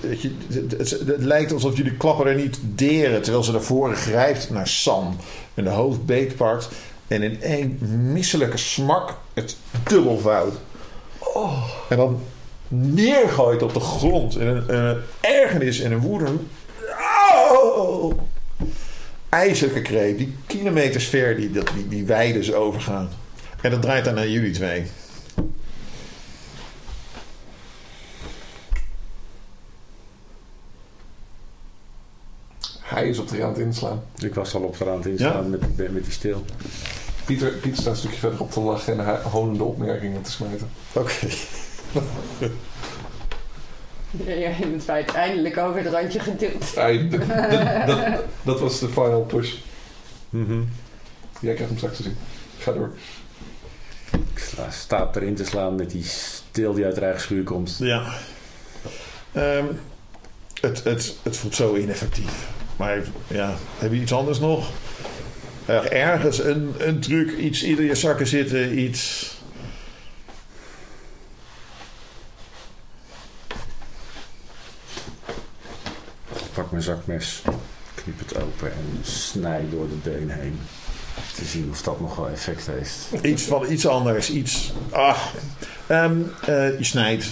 het, 0.00 0.72
het- 0.78 0.90
het 0.90 1.22
lijkt 1.22 1.52
alsof 1.52 1.76
jullie 1.76 1.96
klappen 1.96 2.26
er 2.26 2.34
niet 2.34 2.58
deren... 2.62 3.22
terwijl 3.22 3.44
ze 3.44 3.52
naar 3.52 3.62
voren 3.62 3.96
grijpt 3.96 4.50
naar 4.50 4.68
Sam... 4.68 5.16
en 5.54 5.64
de 5.64 5.70
hoofd 5.70 6.06
beetpakt... 6.06 6.68
en 7.08 7.22
in 7.22 7.42
één 7.42 7.78
misselijke 8.12 8.56
smak 8.56 9.14
het 9.34 9.56
dubbelvoud. 9.88 10.52
Oh. 11.18 11.64
En 11.88 11.96
dan 11.96 12.20
neergooit 12.68 13.62
op 13.62 13.74
de 13.74 13.80
grond... 13.80 14.38
in 14.38 14.46
een, 14.46 14.74
een 14.76 15.00
ergernis 15.20 15.80
en 15.80 15.92
een 15.92 16.00
woede. 16.00 16.26
Oh. 17.32 18.18
IJselijke 19.28 19.82
kreet, 19.82 20.18
die 20.18 20.34
kilometers 20.46 21.06
ver 21.06 21.36
die, 21.36 21.50
die, 21.50 21.88
die 21.88 22.04
weiden 22.04 22.44
ze 22.44 22.54
overgaan. 22.54 23.10
En 23.60 23.70
dat 23.70 23.82
draait 23.82 24.04
dan 24.04 24.14
naar 24.14 24.28
jullie 24.28 24.50
twee. 24.52 24.86
Hij 32.80 32.99
is 33.10 33.18
op 33.18 33.28
de 33.28 33.36
het 33.36 33.58
inslaan. 33.58 34.02
Ik 34.18 34.34
was 34.34 34.54
al 34.54 34.62
op 34.62 34.78
de 34.78 34.84
rand 34.84 35.06
instaan 35.06 35.50
met, 35.50 35.76
met, 35.76 35.92
met 35.92 36.04
die 36.04 36.12
stil. 36.12 36.44
Pieter, 37.24 37.50
Pieter 37.50 37.80
staat 37.80 37.92
een 37.92 37.98
stukje 37.98 38.18
verder 38.18 38.40
op 38.40 38.50
te 38.50 38.60
lachen 38.60 39.06
en 39.06 39.22
honende 39.22 39.64
opmerkingen 39.64 40.22
te 40.22 40.30
smijten. 40.30 40.70
Oké. 40.92 41.26
Ja, 44.10 44.34
je 44.34 44.66
bent 44.70 44.90
uiteindelijk 44.90 45.56
over 45.56 45.82
het 45.82 45.92
randje 45.92 46.20
geduwd. 46.20 46.74
Hij- 46.74 47.08
dat, 47.86 47.98
dat, 48.42 48.60
was 48.60 48.78
de 48.78 48.88
final 48.88 49.22
push. 49.22 49.54
Mhm. 50.30 50.60
Jij 51.40 51.54
krijgt 51.54 51.68
hem 51.68 51.76
straks 51.76 51.96
te 51.96 52.02
zien. 52.02 52.16
Ga 52.58 52.72
door. 52.72 52.90
Ik 54.12 54.38
sta, 54.38 54.70
sta 54.70 55.10
erin 55.14 55.34
te 55.34 55.44
slaan 55.44 55.74
met 55.74 55.90
die 55.90 56.04
stil 56.04 56.72
die 56.72 56.84
uit 56.84 56.94
haar 56.94 57.04
eigen 57.04 57.20
schuur 57.20 57.44
komt. 57.44 57.76
Ja. 57.78 58.12
Ehm, 59.32 59.64
het, 60.60 60.84
het, 60.84 61.16
het 61.22 61.36
voelt 61.36 61.54
zo 61.54 61.74
ineffectief. 61.74 62.48
Maar 62.80 63.02
ja, 63.26 63.54
heb 63.78 63.92
je 63.92 64.00
iets 64.00 64.12
anders 64.12 64.38
nog? 64.38 64.70
Er 65.64 65.92
ergens 65.92 66.38
een, 66.38 66.74
een 66.78 67.00
truc, 67.00 67.36
iets 67.36 67.62
in 67.62 67.84
je 67.84 67.94
zakken 67.94 68.26
zitten, 68.26 68.78
iets... 68.78 69.32
Ik 76.28 76.52
pak 76.54 76.70
mijn 76.70 76.82
zakmes, 76.82 77.42
knip 77.94 78.18
het 78.18 78.42
open 78.42 78.72
en 78.72 78.98
snij 79.02 79.64
door 79.70 79.88
de 79.88 80.10
been 80.10 80.30
heen. 80.30 80.60
Te 81.34 81.44
zien 81.44 81.68
of 81.70 81.82
dat 81.82 82.00
nog 82.00 82.16
wel 82.16 82.28
effect 82.28 82.66
heeft. 82.66 83.08
Iets 83.22 83.42
van 83.42 83.72
iets 83.72 83.86
anders, 83.86 84.30
iets... 84.30 84.72
Ah. 84.90 85.24
Ehm, 85.86 86.20
eh, 86.46 86.78
je 86.78 86.84
snijdt. 86.84 87.26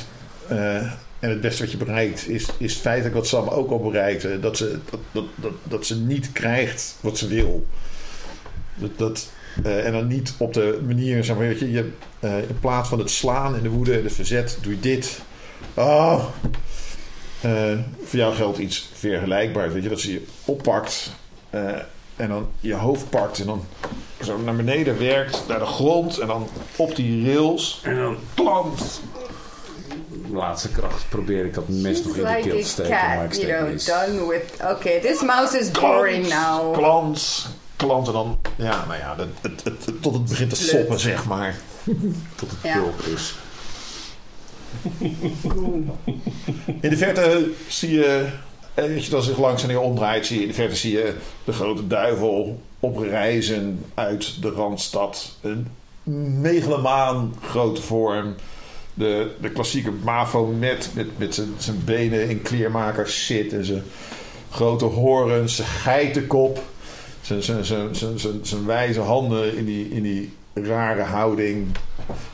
Eh, 0.49 0.93
en 1.19 1.31
het 1.31 1.41
beste 1.41 1.63
wat 1.63 1.71
je 1.71 1.77
bereikt 1.79 2.29
is, 2.29 2.47
is 2.59 2.75
feitelijk 2.75 3.15
wat 3.15 3.27
Sam 3.27 3.49
ook 3.49 3.71
al 3.71 3.81
bereikte. 3.81 4.41
Dat 4.41 4.57
ze, 4.57 4.79
dat, 5.13 5.25
dat, 5.35 5.53
dat, 5.63 5.87
ze 5.87 5.97
niet 5.97 6.33
krijgt 6.33 6.97
wat 7.01 7.19
ze 7.19 7.29
wil. 7.29 7.67
Dat, 8.97 9.29
eh, 9.63 9.87
en 9.87 9.93
dan 9.93 10.07
niet 10.07 10.35
op 10.39 10.55
de 10.55 10.81
manier, 10.87 11.25
zeg 11.25 11.37
maar, 11.37 11.47
weet 11.47 11.59
je, 11.59 11.71
je 11.71 11.91
eh, 12.21 12.39
in 12.39 12.59
plaats 12.61 12.89
van 12.89 12.99
het 12.99 13.11
slaan 13.11 13.55
en 13.55 13.63
de 13.63 13.69
woede 13.69 13.99
en 13.99 14.05
het 14.05 14.13
verzet, 14.13 14.59
doe 14.63 14.73
je 14.73 14.81
dit. 14.81 15.21
Oh. 15.75 16.25
Eh, 17.41 17.79
voor 18.03 18.19
jou 18.19 18.35
geldt 18.35 18.59
iets 18.59 18.91
vergelijkbaars, 18.95 19.73
weet 19.73 19.83
je, 19.83 19.89
dat 19.89 20.01
ze 20.01 20.13
je 20.13 20.27
oppakt 20.45 21.11
en 22.17 22.29
dan 22.29 22.49
je 22.61 22.75
hoofd 22.75 23.11
pakt 23.11 23.39
en 23.39 23.47
dan 23.47 23.65
zo 24.23 24.39
naar 24.39 24.57
beneden 24.57 24.99
werkt, 24.99 25.45
naar 25.49 25.59
de 25.59 25.65
grond 25.65 26.19
en 26.19 26.27
dan 26.27 26.49
op 26.77 26.97
die 26.97 27.33
rails 27.33 27.81
en 27.85 27.97
dan 27.97 28.17
klant. 28.35 29.01
Laatste 30.33 30.69
kracht 30.69 31.09
probeer 31.09 31.45
ik 31.45 31.55
dat 31.55 31.69
mes 31.69 32.03
nog 32.05 32.17
in 32.17 32.25
de 32.25 32.39
keel 32.43 32.61
te 32.61 32.67
steken, 32.69 32.91
maar 32.91 33.25
ik 33.25 33.33
you 33.33 33.35
steek 33.35 33.57
know, 33.57 33.69
mis. 33.73 33.85
done 33.85 34.27
with... 34.29 34.43
Okay, 34.77 35.01
this 35.01 35.23
mouse 35.23 35.59
is 35.59 35.71
boring 35.71 36.29
now. 36.29 36.73
Klans, 36.75 37.49
en 38.07 38.13
dan, 38.13 38.39
ja, 38.57 38.85
nou 38.87 38.99
ja, 38.99 39.15
het, 39.19 39.29
het, 39.41 39.65
het- 39.65 39.85
het- 39.87 40.03
tot 40.03 40.15
het 40.15 40.25
begint 40.29 40.51
te 40.51 40.57
soppen, 40.57 40.99
zeg 41.01 41.25
maar. 41.27 41.57
Tot 42.37 42.51
het 42.51 42.59
Ja. 42.63 42.79
pulp 42.79 43.01
is. 43.01 43.35
In 46.81 46.91
de 46.91 46.97
verte 46.97 47.51
zie 47.69 47.93
je, 47.93 48.27
eh, 48.75 48.85
weet 48.85 49.05
je, 49.05 49.11
dat 49.11 49.25
zich 49.25 49.39
langzaam 49.39 49.69
weer 49.69 49.81
omdraait, 49.81 50.27
zie 50.27 50.37
je 50.37 50.43
in 50.43 50.49
de 50.49 50.55
verte 50.55 50.77
zie 50.77 50.93
je 50.93 51.15
de 51.45 51.53
grote 51.53 51.87
duivel 51.87 52.61
oprijzen 52.81 53.85
uit 53.95 54.43
de 54.43 54.51
Randstad. 54.51 55.37
Een 55.41 55.69
megalomaan 56.41 57.35
grote 57.49 57.83
vorm. 57.83 58.35
De, 58.99 59.31
de 59.41 59.51
klassieke 59.51 59.91
Baphomet 59.91 60.91
met, 60.95 61.07
met 61.19 61.35
zijn- 61.35 61.55
zijn 61.59 61.83
benen 61.85 62.29
in 62.29 62.43
kleermakers 62.43 63.27
zit 63.27 63.53
en 63.53 63.65
zijn 63.65 63.83
grote 64.51 64.85
horens, 64.85 65.57
zijn 65.57 65.69
geitenkop, 65.69 66.63
zijn, 67.21 68.67
wijze 68.67 69.01
handen 69.01 69.57
in 69.57 69.65
die, 69.65 69.89
in 69.91 70.03
die 70.03 70.33
rare 70.55 71.03
houding. 71.03 71.67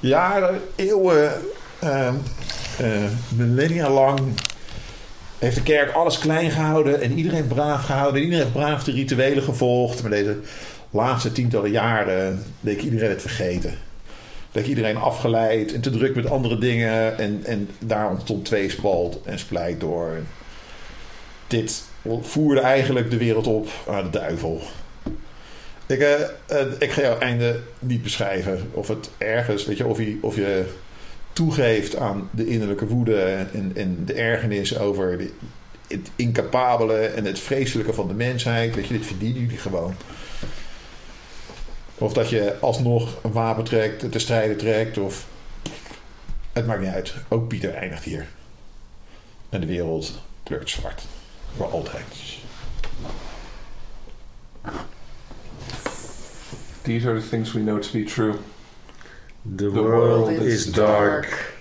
Jaren, 0.00 0.60
eeuwen, 0.74 1.32
eh, 1.78 2.08
eh, 2.08 2.14
millennia 3.36 3.90
lang 3.90 4.20
heeft 5.38 5.56
de 5.56 5.62
kerk 5.62 5.92
alles 5.92 6.18
klein 6.18 6.50
gehouden 6.50 7.00
en 7.00 7.12
iedereen 7.18 7.46
braaf 7.46 7.84
gehouden. 7.84 8.22
Iedereen 8.22 8.42
heeft 8.42 8.56
braaf 8.56 8.84
de 8.84 8.92
rituelen 8.92 9.42
gevolgd. 9.42 10.02
Maar 10.02 10.10
deze 10.10 10.36
laatste 10.90 11.32
tientallen 11.32 11.70
jaren 11.70 12.42
leek 12.60 12.82
iedereen 12.82 13.10
het 13.10 13.20
vergeten. 13.20 13.74
Leek 14.54 14.66
iedereen 14.66 14.96
afgeleid 14.96 15.72
en 15.72 15.80
te 15.80 15.90
druk 15.90 16.14
met 16.14 16.30
andere 16.30 16.58
dingen. 16.58 17.18
En, 17.18 17.40
en 17.44 17.68
daar 17.78 18.10
ontstond 18.10 18.44
tweespalt 18.44 19.20
en 19.24 19.38
splijt 19.38 19.80
door. 19.80 20.16
Dit 21.46 21.82
voerde 22.20 22.60
eigenlijk 22.60 23.10
de 23.10 23.16
wereld 23.16 23.46
op 23.46 23.68
aan 23.88 24.04
de 24.04 24.10
duivel. 24.10 24.62
Ik, 25.86 25.98
eh, 25.98 26.20
eh, 26.46 26.66
ik 26.78 26.90
ga 26.90 27.00
jouw 27.00 27.18
einde 27.18 27.60
niet 27.78 28.02
beschrijven. 28.02 28.60
Of 28.72 28.88
het 28.88 29.10
ergens, 29.18 29.64
weet 29.64 29.76
je, 29.76 29.86
of 29.86 29.98
je, 29.98 30.18
of 30.20 30.36
je 30.36 30.64
toegeeft 31.32 31.96
aan 31.96 32.28
de 32.32 32.46
innerlijke 32.46 32.86
woede 32.86 33.22
en, 33.52 33.72
en 33.74 34.02
de 34.04 34.14
ergernis 34.14 34.78
over 34.78 35.20
het 35.88 36.10
incapabele 36.16 36.98
en 36.98 37.24
het 37.24 37.38
vreselijke 37.38 37.92
van 37.92 38.08
de 38.08 38.14
mensheid. 38.14 38.74
Weet 38.74 38.86
je, 38.86 38.94
dit 38.94 39.06
verdienen 39.06 39.40
jullie 39.40 39.58
gewoon. 39.58 39.94
Of 41.98 42.12
dat 42.12 42.28
je 42.28 42.56
alsnog 42.60 43.14
een 43.22 43.32
wapen 43.32 43.64
trekt, 43.64 44.12
te 44.12 44.18
strijden 44.18 44.56
trekt. 44.56 44.98
Of... 44.98 45.26
Het 46.52 46.66
maakt 46.66 46.80
niet 46.80 46.90
uit. 46.90 47.14
Ook 47.28 47.48
Pieter 47.48 47.74
eindigt 47.74 48.04
hier. 48.04 48.28
En 49.48 49.60
de 49.60 49.66
wereld 49.66 50.12
kleurt 50.42 50.70
zwart. 50.70 51.02
Voor 51.56 51.70
altijd. 51.70 52.04
These 56.82 57.08
are 57.08 57.20
the 57.20 57.28
things 57.28 57.52
we 57.52 57.60
know 57.60 57.80
to 57.80 57.88
be 57.92 58.04
true. 58.04 58.34
The, 59.56 59.70
world 59.70 60.26
world 60.26 60.30
is 60.30 60.52
is 60.52 60.72
dark. 60.72 61.54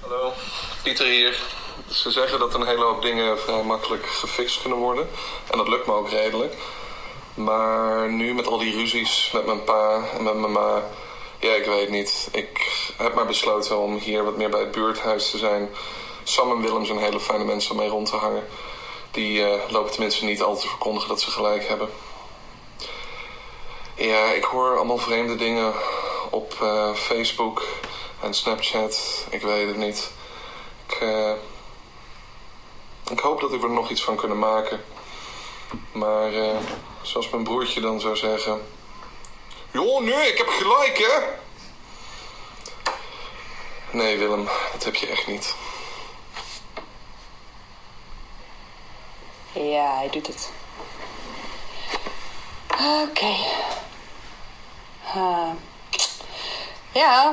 Hallo, 0.00 0.32
Pieter 0.82 1.06
hier. 1.06 1.38
Ze 1.88 2.10
zeggen 2.10 2.38
dat 2.38 2.54
een 2.54 2.66
hele 2.66 2.84
hoop 2.84 3.02
dingen 3.02 3.38
vrij 3.38 3.62
makkelijk 3.62 4.06
gefixt 4.06 4.60
kunnen 4.60 4.78
worden. 4.78 5.06
En 5.50 5.58
dat 5.58 5.68
lukt 5.68 5.86
me 5.86 5.92
ook 5.92 6.10
redelijk. 6.10 6.56
Maar 7.34 8.10
nu 8.10 8.34
met 8.34 8.46
al 8.46 8.58
die 8.58 8.76
ruzies 8.76 9.30
met 9.32 9.46
mijn 9.46 9.64
pa 9.64 10.02
en 10.16 10.22
met 10.22 10.34
mijn 10.34 10.52
ma... 10.52 10.82
Ja, 11.38 11.54
ik 11.54 11.64
weet 11.64 11.88
niet. 11.88 12.28
Ik 12.32 12.72
heb 12.96 13.14
maar 13.14 13.26
besloten 13.26 13.78
om 13.78 13.96
hier 13.96 14.24
wat 14.24 14.36
meer 14.36 14.50
bij 14.50 14.60
het 14.60 14.70
buurthuis 14.70 15.30
te 15.30 15.38
zijn. 15.38 15.68
Sam 16.22 16.50
en 16.50 16.60
Willem 16.60 16.84
zijn 16.84 16.98
hele 16.98 17.20
fijne 17.20 17.44
mensen 17.44 17.70
om 17.70 17.76
mee 17.76 17.88
rond 17.88 18.08
te 18.08 18.16
hangen. 18.16 18.46
Die 19.10 19.44
eh, 19.44 19.70
lopen 19.70 19.90
tenminste 19.90 20.24
niet 20.24 20.42
altijd 20.42 20.62
te 20.62 20.68
verkondigen 20.68 21.08
dat 21.08 21.20
ze 21.20 21.30
gelijk 21.30 21.68
hebben. 21.68 21.90
Ja, 23.94 24.30
ik 24.30 24.44
hoor 24.44 24.76
allemaal 24.76 24.98
vreemde 24.98 25.36
dingen 25.36 25.74
op 26.30 26.56
eh, 26.62 26.94
Facebook 26.94 27.66
en 28.20 28.34
Snapchat. 28.34 29.26
Ik 29.30 29.42
weet 29.42 29.66
het 29.66 29.76
niet. 29.76 30.10
Ik, 30.86 30.94
eh, 31.00 31.32
ik 33.10 33.20
hoop 33.20 33.40
dat 33.40 33.50
we 33.50 33.58
er 33.58 33.70
nog 33.70 33.90
iets 33.90 34.02
van 34.04 34.16
kunnen 34.16 34.38
maken. 34.38 34.84
Maar 35.92 36.32
zoals 37.02 37.30
mijn 37.30 37.44
broertje 37.44 37.80
dan 37.80 38.00
zou 38.00 38.16
zeggen... 38.16 38.62
Joh, 39.70 40.02
nee, 40.02 40.32
ik 40.32 40.38
heb 40.38 40.48
gelijk, 40.48 40.98
hè? 40.98 41.38
Nee, 43.92 44.18
Willem, 44.18 44.48
dat 44.72 44.84
heb 44.84 44.94
je 44.94 45.06
echt 45.06 45.26
niet. 45.26 45.54
Ja, 49.52 49.96
hij 49.96 50.08
doet 50.10 50.26
het. 50.26 50.50
Oké. 52.70 53.36
Eh, 55.14 55.50
ja, 56.92 57.32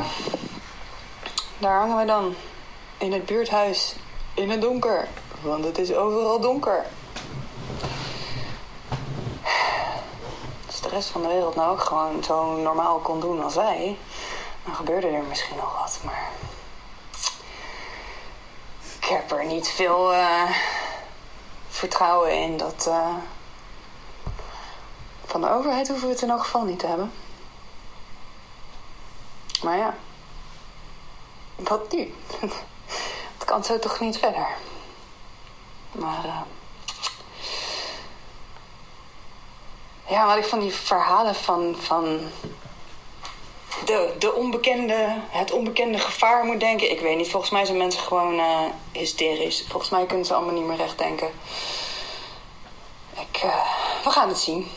daar 1.57 1.79
hangen 1.79 1.97
we 1.97 2.05
dan. 2.05 2.35
In 2.97 3.11
het 3.13 3.25
buurthuis. 3.25 3.95
In 4.33 4.49
het 4.49 4.61
donker. 4.61 5.07
Want 5.41 5.65
het 5.65 5.77
is 5.77 5.93
overal 5.93 6.39
donker. 6.39 6.85
Als 10.65 10.81
de 10.81 10.89
rest 10.89 11.09
van 11.09 11.21
de 11.21 11.27
wereld 11.27 11.55
nou 11.55 11.71
ook 11.71 11.83
gewoon 11.83 12.23
zo 12.23 12.55
normaal 12.55 12.99
kon 12.99 13.19
doen 13.19 13.43
als 13.43 13.55
wij... 13.55 13.97
dan 14.65 14.75
gebeurde 14.75 15.07
er 15.07 15.23
misschien 15.23 15.55
nog 15.55 15.79
wat, 15.79 15.99
maar... 16.03 16.29
Ik 18.99 19.05
heb 19.05 19.31
er 19.31 19.45
niet 19.45 19.69
veel 19.69 20.13
eh, 20.13 20.51
vertrouwen 21.69 22.41
in 22.41 22.57
dat... 22.57 22.87
eh, 22.87 23.15
van 25.25 25.41
de 25.41 25.49
overheid 25.49 25.87
hoeven 25.87 26.07
we 26.07 26.13
het 26.13 26.23
in 26.23 26.29
elk 26.29 26.43
geval 26.43 26.63
niet 26.63 26.79
te 26.79 26.87
hebben. 26.87 27.11
Maar 29.63 29.77
ja. 29.77 29.95
Wat 31.55 31.91
nu? 31.91 32.13
Het 33.37 33.45
kan 33.45 33.63
zo 33.63 33.79
toch 33.79 33.99
niet 33.99 34.17
verder. 34.17 34.47
Maar 35.91 36.25
eh, 36.25 36.41
ja, 40.09 40.27
wat 40.27 40.37
ik 40.37 40.45
van 40.45 40.59
die 40.59 40.73
verhalen 40.73 41.35
van, 41.35 41.75
van 41.79 42.19
de, 43.85 44.15
de 44.19 44.33
onbekende, 44.33 45.21
het 45.29 45.51
onbekende 45.51 45.99
gevaar 45.99 46.43
moet 46.45 46.59
denken. 46.59 46.91
Ik 46.91 46.99
weet 46.99 47.17
niet, 47.17 47.29
volgens 47.29 47.51
mij 47.51 47.65
zijn 47.65 47.77
mensen 47.77 48.01
gewoon 48.01 48.39
eh, 48.39 48.63
hysterisch. 48.91 49.65
Volgens 49.69 49.91
mij 49.91 50.05
kunnen 50.05 50.25
ze 50.25 50.33
allemaal 50.33 50.53
niet 50.53 50.65
meer 50.65 50.77
recht 50.77 50.97
denken. 50.97 51.31
Ik, 53.13 53.37
eh, 53.41 53.65
we 54.03 54.09
gaan 54.09 54.27
het 54.27 54.39
zien. 54.39 54.67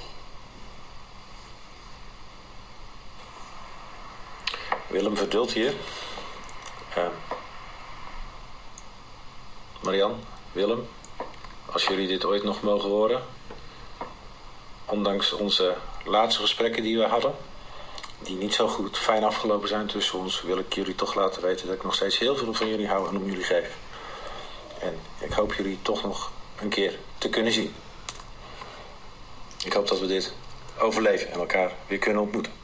Willem 4.87 5.17
Verdult 5.17 5.53
hier. 5.53 5.75
Eh, 6.95 7.07
Marian, 9.81 10.25
Willem, 10.53 10.89
als 11.73 11.85
jullie 11.85 12.09
dit 12.09 12.25
ooit 12.25 12.43
nog 12.43 12.63
mogen 12.63 12.89
horen, 12.89 13.23
ondanks 14.91 15.33
onze 15.33 15.77
laatste 16.05 16.41
gesprekken 16.41 16.83
die 16.83 16.99
we 16.99 17.05
hadden, 17.05 17.35
die 18.19 18.37
niet 18.37 18.55
zo 18.55 18.69
goed 18.69 18.99
fijn 18.99 19.25
afgelopen 19.25 19.69
zijn 19.69 19.87
tussen 19.87 20.19
ons, 20.19 20.43
wil 20.43 20.59
ik 20.59 20.75
jullie 20.75 20.95
toch 20.95 21.15
laten 21.15 21.43
weten 21.43 21.67
dat 21.67 21.77
ik 21.77 21.83
nog 21.83 21.95
steeds 21.95 22.19
heel 22.19 22.37
veel 22.37 22.55
van 22.55 22.69
jullie 22.69 22.89
hou 22.89 23.09
en 23.09 23.17
om 23.17 23.25
jullie 23.25 23.45
geef. 23.45 23.77
En 24.79 24.99
ik 25.19 25.33
hoop 25.33 25.55
jullie 25.55 25.79
toch 25.83 26.03
nog 26.03 26.31
een 26.61 26.69
keer 26.69 26.99
te 27.19 27.29
kunnen 27.29 27.53
zien. 27.53 27.75
Ik 29.65 29.73
hoop 29.73 29.89
dat 29.89 30.01
we 30.01 30.07
dit 30.07 30.33
overleven 30.79 31.33
en 31.33 31.39
elkaar 31.39 31.73
weer 31.87 31.99
kunnen 31.99 32.23
ontmoeten. 32.23 32.60